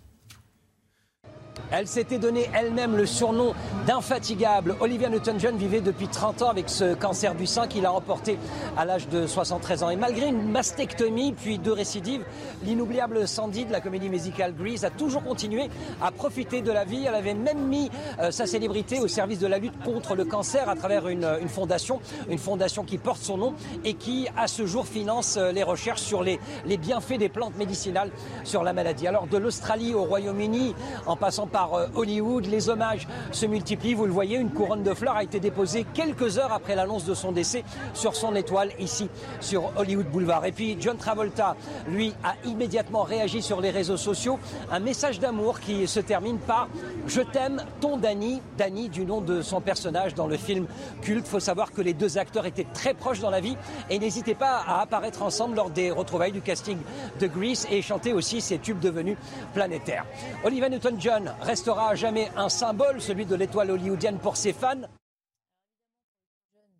Elle 1.69 1.87
s'était 1.87 2.17
donné 2.17 2.49
elle-même 2.53 2.95
le 2.95 3.05
surnom 3.05 3.53
d'infatigable. 3.85 4.75
Olivia 4.79 5.09
Newton-John 5.09 5.57
vivait 5.57 5.81
depuis 5.81 6.07
30 6.07 6.41
ans 6.43 6.49
avec 6.49 6.69
ce 6.69 6.93
cancer 6.93 7.35
du 7.35 7.45
sein 7.45 7.67
qu'il 7.67 7.85
a 7.85 7.89
remporté 7.89 8.39
à 8.77 8.85
l'âge 8.85 9.09
de 9.09 9.27
73 9.27 9.83
ans. 9.83 9.89
Et 9.89 9.97
malgré 9.97 10.27
une 10.27 10.49
mastectomie 10.49 11.33
puis 11.33 11.59
deux 11.59 11.73
récidives, 11.73 12.23
l'inoubliable 12.63 13.27
Sandy 13.27 13.65
de 13.65 13.71
la 13.73 13.81
comédie 13.81 14.07
musicale 14.07 14.55
Grease 14.55 14.85
a 14.85 14.89
toujours 14.89 15.23
continué 15.23 15.69
à 16.01 16.11
profiter 16.11 16.61
de 16.61 16.71
la 16.71 16.85
vie. 16.85 17.05
Elle 17.05 17.15
avait 17.15 17.33
même 17.33 17.67
mis 17.67 17.91
euh, 18.19 18.31
sa 18.31 18.45
célébrité 18.45 19.01
au 19.01 19.09
service 19.09 19.39
de 19.39 19.47
la 19.47 19.57
lutte 19.57 19.77
contre 19.83 20.15
le 20.15 20.23
cancer 20.23 20.69
à 20.69 20.75
travers 20.75 21.09
une, 21.09 21.27
fondation, 21.49 21.99
une 22.29 22.37
fondation 22.37 22.85
qui 22.85 22.97
porte 22.97 23.21
son 23.21 23.37
nom 23.37 23.53
et 23.83 23.93
qui, 23.93 24.27
à 24.37 24.47
ce 24.47 24.65
jour, 24.65 24.87
finance 24.87 25.35
euh, 25.35 25.51
les 25.51 25.63
recherches 25.63 26.01
sur 26.01 26.23
les, 26.23 26.39
les 26.65 26.77
bienfaits 26.77 27.17
des 27.17 27.29
plantes 27.29 27.57
médicinales 27.57 28.11
sur 28.45 28.63
la 28.63 28.71
maladie. 28.71 29.05
Alors 29.05 29.27
de 29.27 29.37
l'Australie 29.37 29.93
au 29.93 30.03
Royaume-Uni, 30.03 30.73
en 31.05 31.17
passant 31.17 31.47
par 31.47 31.56
euh, 31.65 31.87
Hollywood. 31.95 32.45
Les 32.45 32.69
hommages 32.69 33.07
se 33.31 33.45
multiplient. 33.45 33.93
Vous 33.93 34.05
le 34.05 34.11
voyez, 34.11 34.37
une 34.37 34.51
couronne 34.51 34.83
de 34.83 34.93
fleurs 34.93 35.15
a 35.15 35.23
été 35.23 35.39
déposée 35.39 35.85
quelques 35.93 36.37
heures 36.37 36.53
après 36.53 36.75
l'annonce 36.75 37.05
de 37.05 37.13
son 37.13 37.31
décès 37.31 37.63
sur 37.93 38.15
son 38.15 38.35
étoile 38.35 38.71
ici 38.79 39.09
sur 39.39 39.71
Hollywood 39.77 40.07
Boulevard. 40.07 40.45
Et 40.45 40.51
puis 40.51 40.77
John 40.79 40.97
Travolta, 40.97 41.55
lui, 41.87 42.13
a 42.23 42.35
immédiatement 42.47 43.03
réagi 43.03 43.41
sur 43.41 43.61
les 43.61 43.71
réseaux 43.71 43.97
sociaux. 43.97 44.39
Un 44.71 44.79
message 44.79 45.19
d'amour 45.19 45.59
qui 45.59 45.87
se 45.87 45.99
termine 45.99 46.37
par 46.37 46.67
Je 47.07 47.21
t'aime, 47.21 47.63
ton 47.81 47.97
Danny. 47.97 48.41
Danny, 48.57 48.89
du 48.89 49.05
nom 49.05 49.21
de 49.21 49.41
son 49.41 49.61
personnage 49.61 50.13
dans 50.13 50.27
le 50.27 50.37
film 50.37 50.67
culte. 51.01 51.27
Faut 51.27 51.39
savoir 51.39 51.71
que 51.71 51.81
les 51.81 51.93
deux 51.93 52.17
acteurs 52.17 52.45
étaient 52.45 52.67
très 52.73 52.93
proches 52.93 53.19
dans 53.19 53.29
la 53.29 53.39
vie 53.39 53.57
et 53.89 53.99
n'hésitaient 53.99 54.35
pas 54.35 54.63
à 54.67 54.81
apparaître 54.81 55.23
ensemble 55.23 55.55
lors 55.55 55.69
des 55.69 55.91
retrouvailles 55.91 56.31
du 56.31 56.41
casting 56.41 56.77
de 57.19 57.27
Grease 57.27 57.67
et 57.71 57.81
chanter 57.81 58.13
aussi 58.13 58.41
ces 58.41 58.59
tubes 58.59 58.79
devenus 58.79 59.17
planétaires. 59.53 60.05
Olivia 60.43 60.69
Newton-John 60.69 61.33
restera 61.47 61.91
à 61.91 61.95
jamais 61.95 62.29
un 62.35 62.49
symbole, 62.49 63.01
celui 63.01 63.25
de 63.25 63.35
l'étoile 63.35 63.71
hollywoodienne 63.71 64.19
pour 64.19 64.35
ses 64.35 64.51
fans. 64.51 64.81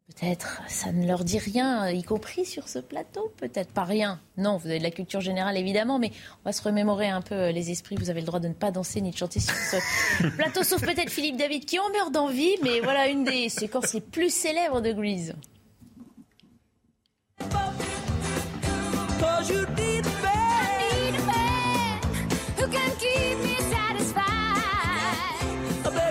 Peut-être 0.08 0.62
ça 0.68 0.92
ne 0.92 1.06
leur 1.06 1.24
dit 1.24 1.38
rien, 1.38 1.90
y 1.90 2.04
compris 2.04 2.46
sur 2.46 2.68
ce 2.68 2.80
plateau, 2.80 3.32
peut-être 3.38 3.72
pas 3.72 3.84
rien. 3.84 4.20
Non, 4.38 4.58
vous 4.58 4.68
avez 4.68 4.80
de 4.80 4.84
la 4.84 4.92
culture 4.92 5.22
générale 5.22 5.58
évidemment, 5.58 6.00
mais 6.00 6.12
on 6.44 6.50
va 6.50 6.54
se 6.54 6.62
remémorer 6.62 7.10
un 7.10 7.22
peu 7.22 7.36
euh, 7.36 7.52
les 7.52 7.72
esprits. 7.72 7.96
Vous 7.96 8.10
avez 8.10 8.22
le 8.22 8.26
droit 8.26 8.40
de 8.40 8.48
ne 8.48 8.54
pas 8.54 8.72
danser 8.72 9.02
ni 9.02 9.12
de 9.12 9.18
chanter 9.18 9.40
sur 9.40 9.54
ce 9.54 10.28
plateau, 10.38 10.64
sauf 10.64 10.82
peut-être 10.82 11.10
Philippe 11.10 11.38
David 11.38 11.66
qui 11.66 11.78
en 11.80 11.90
meurt 11.92 12.12
d'envie, 12.12 12.56
mais 12.64 12.80
voilà 12.80 13.08
une 13.08 13.26
des 13.26 13.50
séquences 13.50 13.94
les 13.94 14.02
plus 14.02 14.34
célèbres 14.34 14.82
de 14.82 14.92
Grease. 14.94 15.34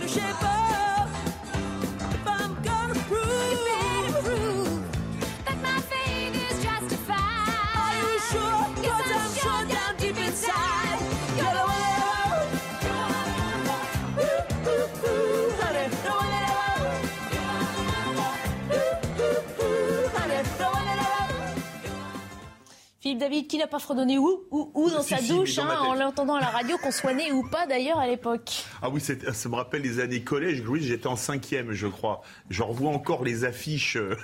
是 0.07 0.45
Philippe 23.07 23.20
David, 23.20 23.47
qui 23.47 23.59
n'a 23.59 23.68
pas 23.68 23.78
fredonné 23.78 24.18
où, 24.18 24.43
où, 24.51 24.73
où 24.75 24.91
dans 24.91 25.01
sa 25.01 25.23
douche, 25.23 25.60
hein, 25.60 25.68
en 25.78 25.94
l'entendant 25.94 26.35
à 26.35 26.41
la 26.41 26.49
radio, 26.49 26.76
qu'on 26.76 26.91
soit 26.91 27.15
né 27.15 27.31
ou 27.31 27.49
pas 27.49 27.65
d'ailleurs 27.65 28.01
à 28.01 28.09
l'époque 28.09 28.65
Ah 28.83 28.91
oui, 28.91 29.01
ça 29.01 29.49
me 29.49 29.55
rappelle 29.55 29.83
les 29.83 30.01
années 30.01 30.25
collège. 30.25 30.65
j'étais 30.81 31.07
en 31.07 31.15
cinquième, 31.15 31.70
je 31.70 31.86
crois. 31.86 32.23
Je 32.51 32.65
revois 32.65 32.91
encore 32.91 33.23
les 33.23 33.44
affiches 33.44 33.94
euh, 33.94 34.17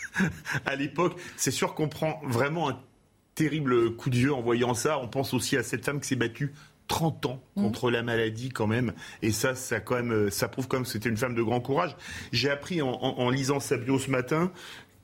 à 0.64 0.76
l'époque. 0.76 1.20
C'est 1.36 1.50
sûr 1.50 1.74
qu'on 1.74 1.90
prend 1.90 2.18
vraiment 2.24 2.70
un 2.70 2.80
terrible 3.34 3.94
coup 3.96 4.08
de 4.08 4.16
vieux 4.16 4.32
en 4.32 4.40
voyant 4.40 4.72
ça. 4.72 4.98
On 4.98 5.08
pense 5.08 5.34
aussi 5.34 5.58
à 5.58 5.62
cette 5.62 5.84
femme 5.84 6.00
qui 6.00 6.08
s'est 6.08 6.16
battue 6.16 6.54
30 6.88 7.26
ans 7.26 7.42
mmh. 7.56 7.62
contre 7.62 7.90
la 7.90 8.02
maladie 8.02 8.48
quand 8.48 8.66
même. 8.66 8.92
Et 9.22 9.32
ça, 9.32 9.54
ça, 9.54 9.80
quand 9.80 9.96
même, 9.96 10.12
euh, 10.12 10.30
ça 10.30 10.48
prouve 10.48 10.68
quand 10.68 10.78
même 10.78 10.84
que 10.84 10.90
c'était 10.90 11.08
une 11.08 11.16
femme 11.16 11.34
de 11.34 11.42
grand 11.42 11.60
courage. 11.60 11.96
J'ai 12.32 12.50
appris 12.50 12.80
en, 12.82 12.90
en, 12.90 13.30
lisant 13.30 13.60
sa 13.60 13.76
bio 13.76 13.98
ce 13.98 14.10
matin 14.10 14.52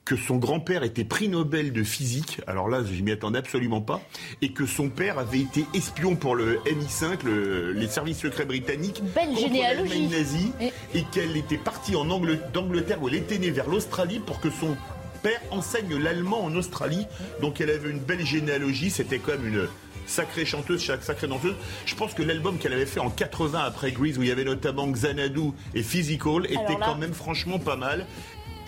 que 0.04 0.16
son 0.16 0.36
grand-père 0.36 0.82
était 0.82 1.04
prix 1.04 1.28
Nobel 1.28 1.72
de 1.72 1.82
physique, 1.82 2.40
alors 2.46 2.68
là 2.68 2.82
je 2.84 3.02
m'y 3.02 3.12
attendais 3.12 3.38
absolument 3.38 3.80
pas, 3.80 4.00
et 4.40 4.52
que 4.52 4.66
son 4.66 4.88
père 4.88 5.18
avait 5.18 5.40
été 5.40 5.64
espion 5.74 6.16
pour 6.16 6.34
le 6.34 6.58
MI5, 6.66 7.26
les 7.74 7.88
services 7.88 8.18
secrets 8.18 8.44
britanniques, 8.44 9.02
Belle 9.14 9.28
contre 9.28 10.10
nazie, 10.10 10.52
et, 10.94 11.04
qu'elle 11.12 11.36
était 11.36 11.58
partie 11.58 11.94
en 11.94 12.04
d'Angleterre 12.04 13.02
où 13.02 13.08
elle 13.08 13.14
était 13.14 13.38
née 13.38 13.50
vers 13.50 13.68
l'Australie 13.68 14.18
pour 14.18 14.40
que 14.40 14.50
son 14.50 14.76
père 15.22 15.40
enseigne 15.50 15.96
l'allemand 15.96 16.44
en 16.44 16.54
Australie. 16.56 17.06
Donc 17.40 17.60
elle 17.60 17.70
avait 17.70 17.90
une 17.90 18.00
belle 18.00 18.26
généalogie, 18.26 18.90
c'était 18.90 19.18
quand 19.18 19.32
même 19.32 19.46
une 19.46 19.68
sacrée 20.06 20.44
chanteuse, 20.44 20.84
sacrée 20.84 21.28
danseuse. 21.28 21.54
Je 21.86 21.94
pense 21.94 22.14
que 22.14 22.22
l'album 22.22 22.58
qu'elle 22.58 22.72
avait 22.72 22.86
fait 22.86 23.00
en 23.00 23.10
80 23.10 23.60
après 23.60 23.92
Grease, 23.92 24.18
où 24.18 24.22
il 24.22 24.28
y 24.28 24.32
avait 24.32 24.44
notamment 24.44 24.86
Xanadu 24.88 25.52
et 25.74 25.82
Physical, 25.82 26.46
était 26.46 26.76
quand 26.84 26.96
même 26.96 27.14
franchement 27.14 27.58
pas 27.58 27.76
mal. 27.76 28.06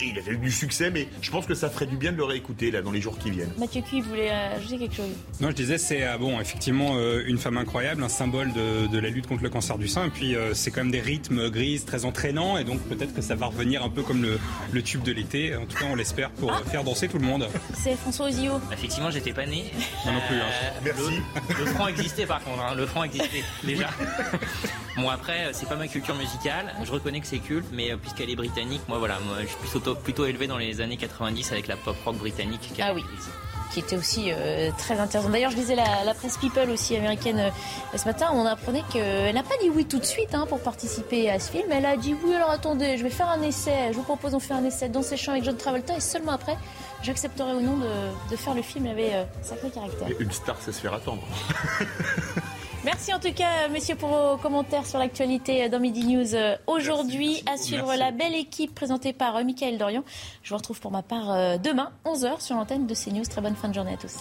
Et 0.01 0.07
il 0.07 0.19
avait 0.19 0.33
eu 0.33 0.39
du 0.39 0.51
succès, 0.51 0.91
mais 0.91 1.09
je 1.21 1.31
pense 1.31 1.47
que 1.47 1.55
ça 1.55 1.71
ferait 1.71 1.87
du 1.87 1.97
bien 1.97 2.13
de 2.13 2.17
le 2.17 2.25
réécouter 2.25 2.71
là 2.71 2.83
dans 2.83 2.91
les 2.91 3.01
jours 3.01 3.19
qui 3.19 3.31
viennent. 3.31 3.53
Mathieu 3.59 3.83
Cuy 3.83 4.01
voulait 4.01 4.31
ajouter 4.31 4.79
quelque 4.79 4.97
chose? 4.97 5.11
Non, 5.41 5.51
je 5.51 5.55
disais, 5.55 5.79
c'est 5.79 6.07
euh, 6.07 6.19
bon, 6.19 6.41
effectivement 6.41 6.95
euh, 6.97 7.23
une 7.27 7.39
femme 7.39 7.57
incroyable, 7.57 8.03
un 8.03 8.09
symbole 8.09 8.53
de, 8.53 8.99
la 8.99 9.09
lutte 9.09 9.27
contre 9.27 9.43
le 9.43 9.51
cancer 9.51 9.79
du 9.79 9.89
sein. 9.89 10.07
Et 10.07 10.11
puis 10.11 10.35
euh, 10.35 10.55
c'est 10.55 10.71
quand 10.71 10.81
même 10.81 10.91
des 10.91 11.01
rythmes 11.01 11.51
grises 11.51 11.85
très 11.85 12.05
entraînants, 12.05 12.59
et 12.59 12.65
donc 12.65 12.81
peut-être 12.83 13.15
que 13.15 13.21
ça 13.21 13.35
va 13.35 13.47
revenir 13.47 13.85
un 13.85 13.89
peu 13.89 14.03
comme 14.03 14.27
le, 14.73 14.83
tube 14.83 15.03
de 15.03 15.13
l'été. 15.13 15.57
En 15.57 15.67
tout 15.67 15.79
cas, 15.79 15.87
on 15.91 15.95
l'espère 15.95 16.31
pour 16.31 16.53
ah. 16.53 16.63
faire 16.71 16.85
danser 16.85 17.09
tout 17.09 17.19
le 17.19 17.27
monde. 17.27 17.49
C'est 17.75 17.97
François 17.97 18.27
Ozio. 18.27 18.61
Effectivement, 18.73 19.11
j'étais 19.11 19.33
pas 19.33 19.47
né. 19.47 19.65
Moi 20.05 20.15
non 20.15 20.21
plus. 20.29 20.37
Hein. 20.37 20.73
Merci. 20.85 21.21
Le, 21.59 21.67
franc 21.67 21.89
existait 21.89 22.27
par 22.27 22.43
contre. 22.43 22.63
Hein. 22.63 22.75
Le 22.75 22.87
franc 22.87 23.05
existait 23.05 23.45
déjà. 23.65 23.89
bon 24.97 25.09
après, 25.09 25.51
c'est 25.53 25.69
pas 25.69 25.77
ma 25.77 25.89
culture 25.89 26.15
musicale. 26.17 26.75
Je 26.85 26.93
reconnais 26.93 27.21
que 27.21 27.27
c'est 27.27 27.39
culte, 27.39 27.67
mais 27.73 27.97
puisqu'elle 27.97 28.31
est 28.31 28.37
britannique, 28.37 28.83
moi 28.89 28.99
voilà, 28.99 29.19
moi 29.27 29.37
je 29.43 29.47
suis 29.47 29.57
plutôt, 29.57 29.81
plutôt 29.93 30.27
élevé 30.27 30.47
dans 30.47 30.59
les 30.59 30.81
années 30.81 30.97
90 30.97 31.53
avec 31.53 31.67
la 31.67 31.77
pop 31.77 31.97
rock 32.05 32.17
britannique. 32.17 32.73
Ah 32.81 32.93
oui 32.95 33.03
qui 33.75 33.81
était 33.81 33.97
aussi 33.97 34.27
euh, 34.29 34.71
très 34.79 35.01
intéressant. 35.01 35.31
D'ailleurs, 35.31 35.51
je 35.51 35.57
lisais 35.57 35.75
la, 35.75 36.15
presse 36.15 36.39
People 36.39 36.71
aussi 36.71 36.97
américaine 36.97 37.41
euh, 37.41 37.99
ce 37.99 38.05
matin, 38.05 38.29
on 38.33 38.47
apprenait 38.47 38.85
qu'elle 38.93 39.35
n'a 39.35 39.43
pas 39.43 39.57
dit 39.61 39.69
oui 39.69 39.85
tout 39.85 39.99
de 39.99 40.05
suite 40.05 40.33
hein, 40.33 40.47
pour 40.49 40.61
participer 40.61 41.29
à 41.29 41.41
ce 41.41 41.51
film. 41.51 41.65
Elle 41.73 41.85
a 41.85 41.97
dit 41.97 42.15
oui, 42.25 42.35
alors 42.35 42.51
attendez, 42.51 42.97
je 42.97 43.03
vais 43.03 43.11
faire 43.11 43.29
un 43.29 43.43
essai, 43.43 43.91
je 43.91 43.97
vous 43.97 44.05
propose 44.05 44.35
on 44.35 44.39
fait 44.39 44.55
un 44.55 44.65
essai 44.65 44.89
dans 44.89 45.03
ces 45.03 45.17
champs 45.17 45.33
avec 45.33 45.43
John 45.43 45.57
Travolta 45.57 45.97
et 45.97 46.01
seulement 46.01 46.33
après, 46.33 46.57
j'accepterai 47.03 47.55
ou 47.55 47.61
non 47.61 47.79
de, 48.31 48.37
faire 48.37 48.55
le 48.55 48.63
film. 48.63 48.87
Il 48.87 48.93
avait 48.93 49.15
euh, 49.15 49.25
sacré 49.43 49.71
caractère. 49.71 50.09
une 50.21 50.31
star, 50.31 50.57
ça 50.61 50.73
se 50.73 50.81
fait 50.81 50.89
attendre. 50.89 51.23
Merci 52.85 53.15
en 53.15 53.19
tout 53.19 53.33
cas, 53.33 53.69
messieurs, 53.71 53.97
pour 53.97 54.11
vos 54.11 54.37
commentaires 54.37 54.87
sur 54.87 54.99
l'actualité 54.99 55.71
dans 55.71 55.81
Midi 55.81 56.05
News 56.05 56.37
aujourd'hui. 56.67 57.43
À 57.51 57.57
suivre 57.57 57.95
la 57.95 58.11
belle 58.11 58.35
équipe 58.35 58.75
présentée 58.75 59.15
par 59.15 59.37
euh, 59.37 59.45
Michael 59.45 59.79
Dorian. 59.79 60.05
Je 60.43 60.51
vous 60.51 60.57
retrouve 60.57 60.81
pour 60.81 60.91
ma 60.91 61.03
part 61.03 61.33
euh, 61.33 61.57
demain, 61.57 61.93
11h, 62.05 62.43
sur 62.43 62.57
l'antenne 62.57 62.87
de 62.87 62.95
CNews. 62.95 63.25
Très 63.25 63.41
bonne 63.41 63.57
fin 63.57 63.69
de 63.69 63.75
journée 63.75 63.95
à 63.95 63.97
tous. 63.97 64.19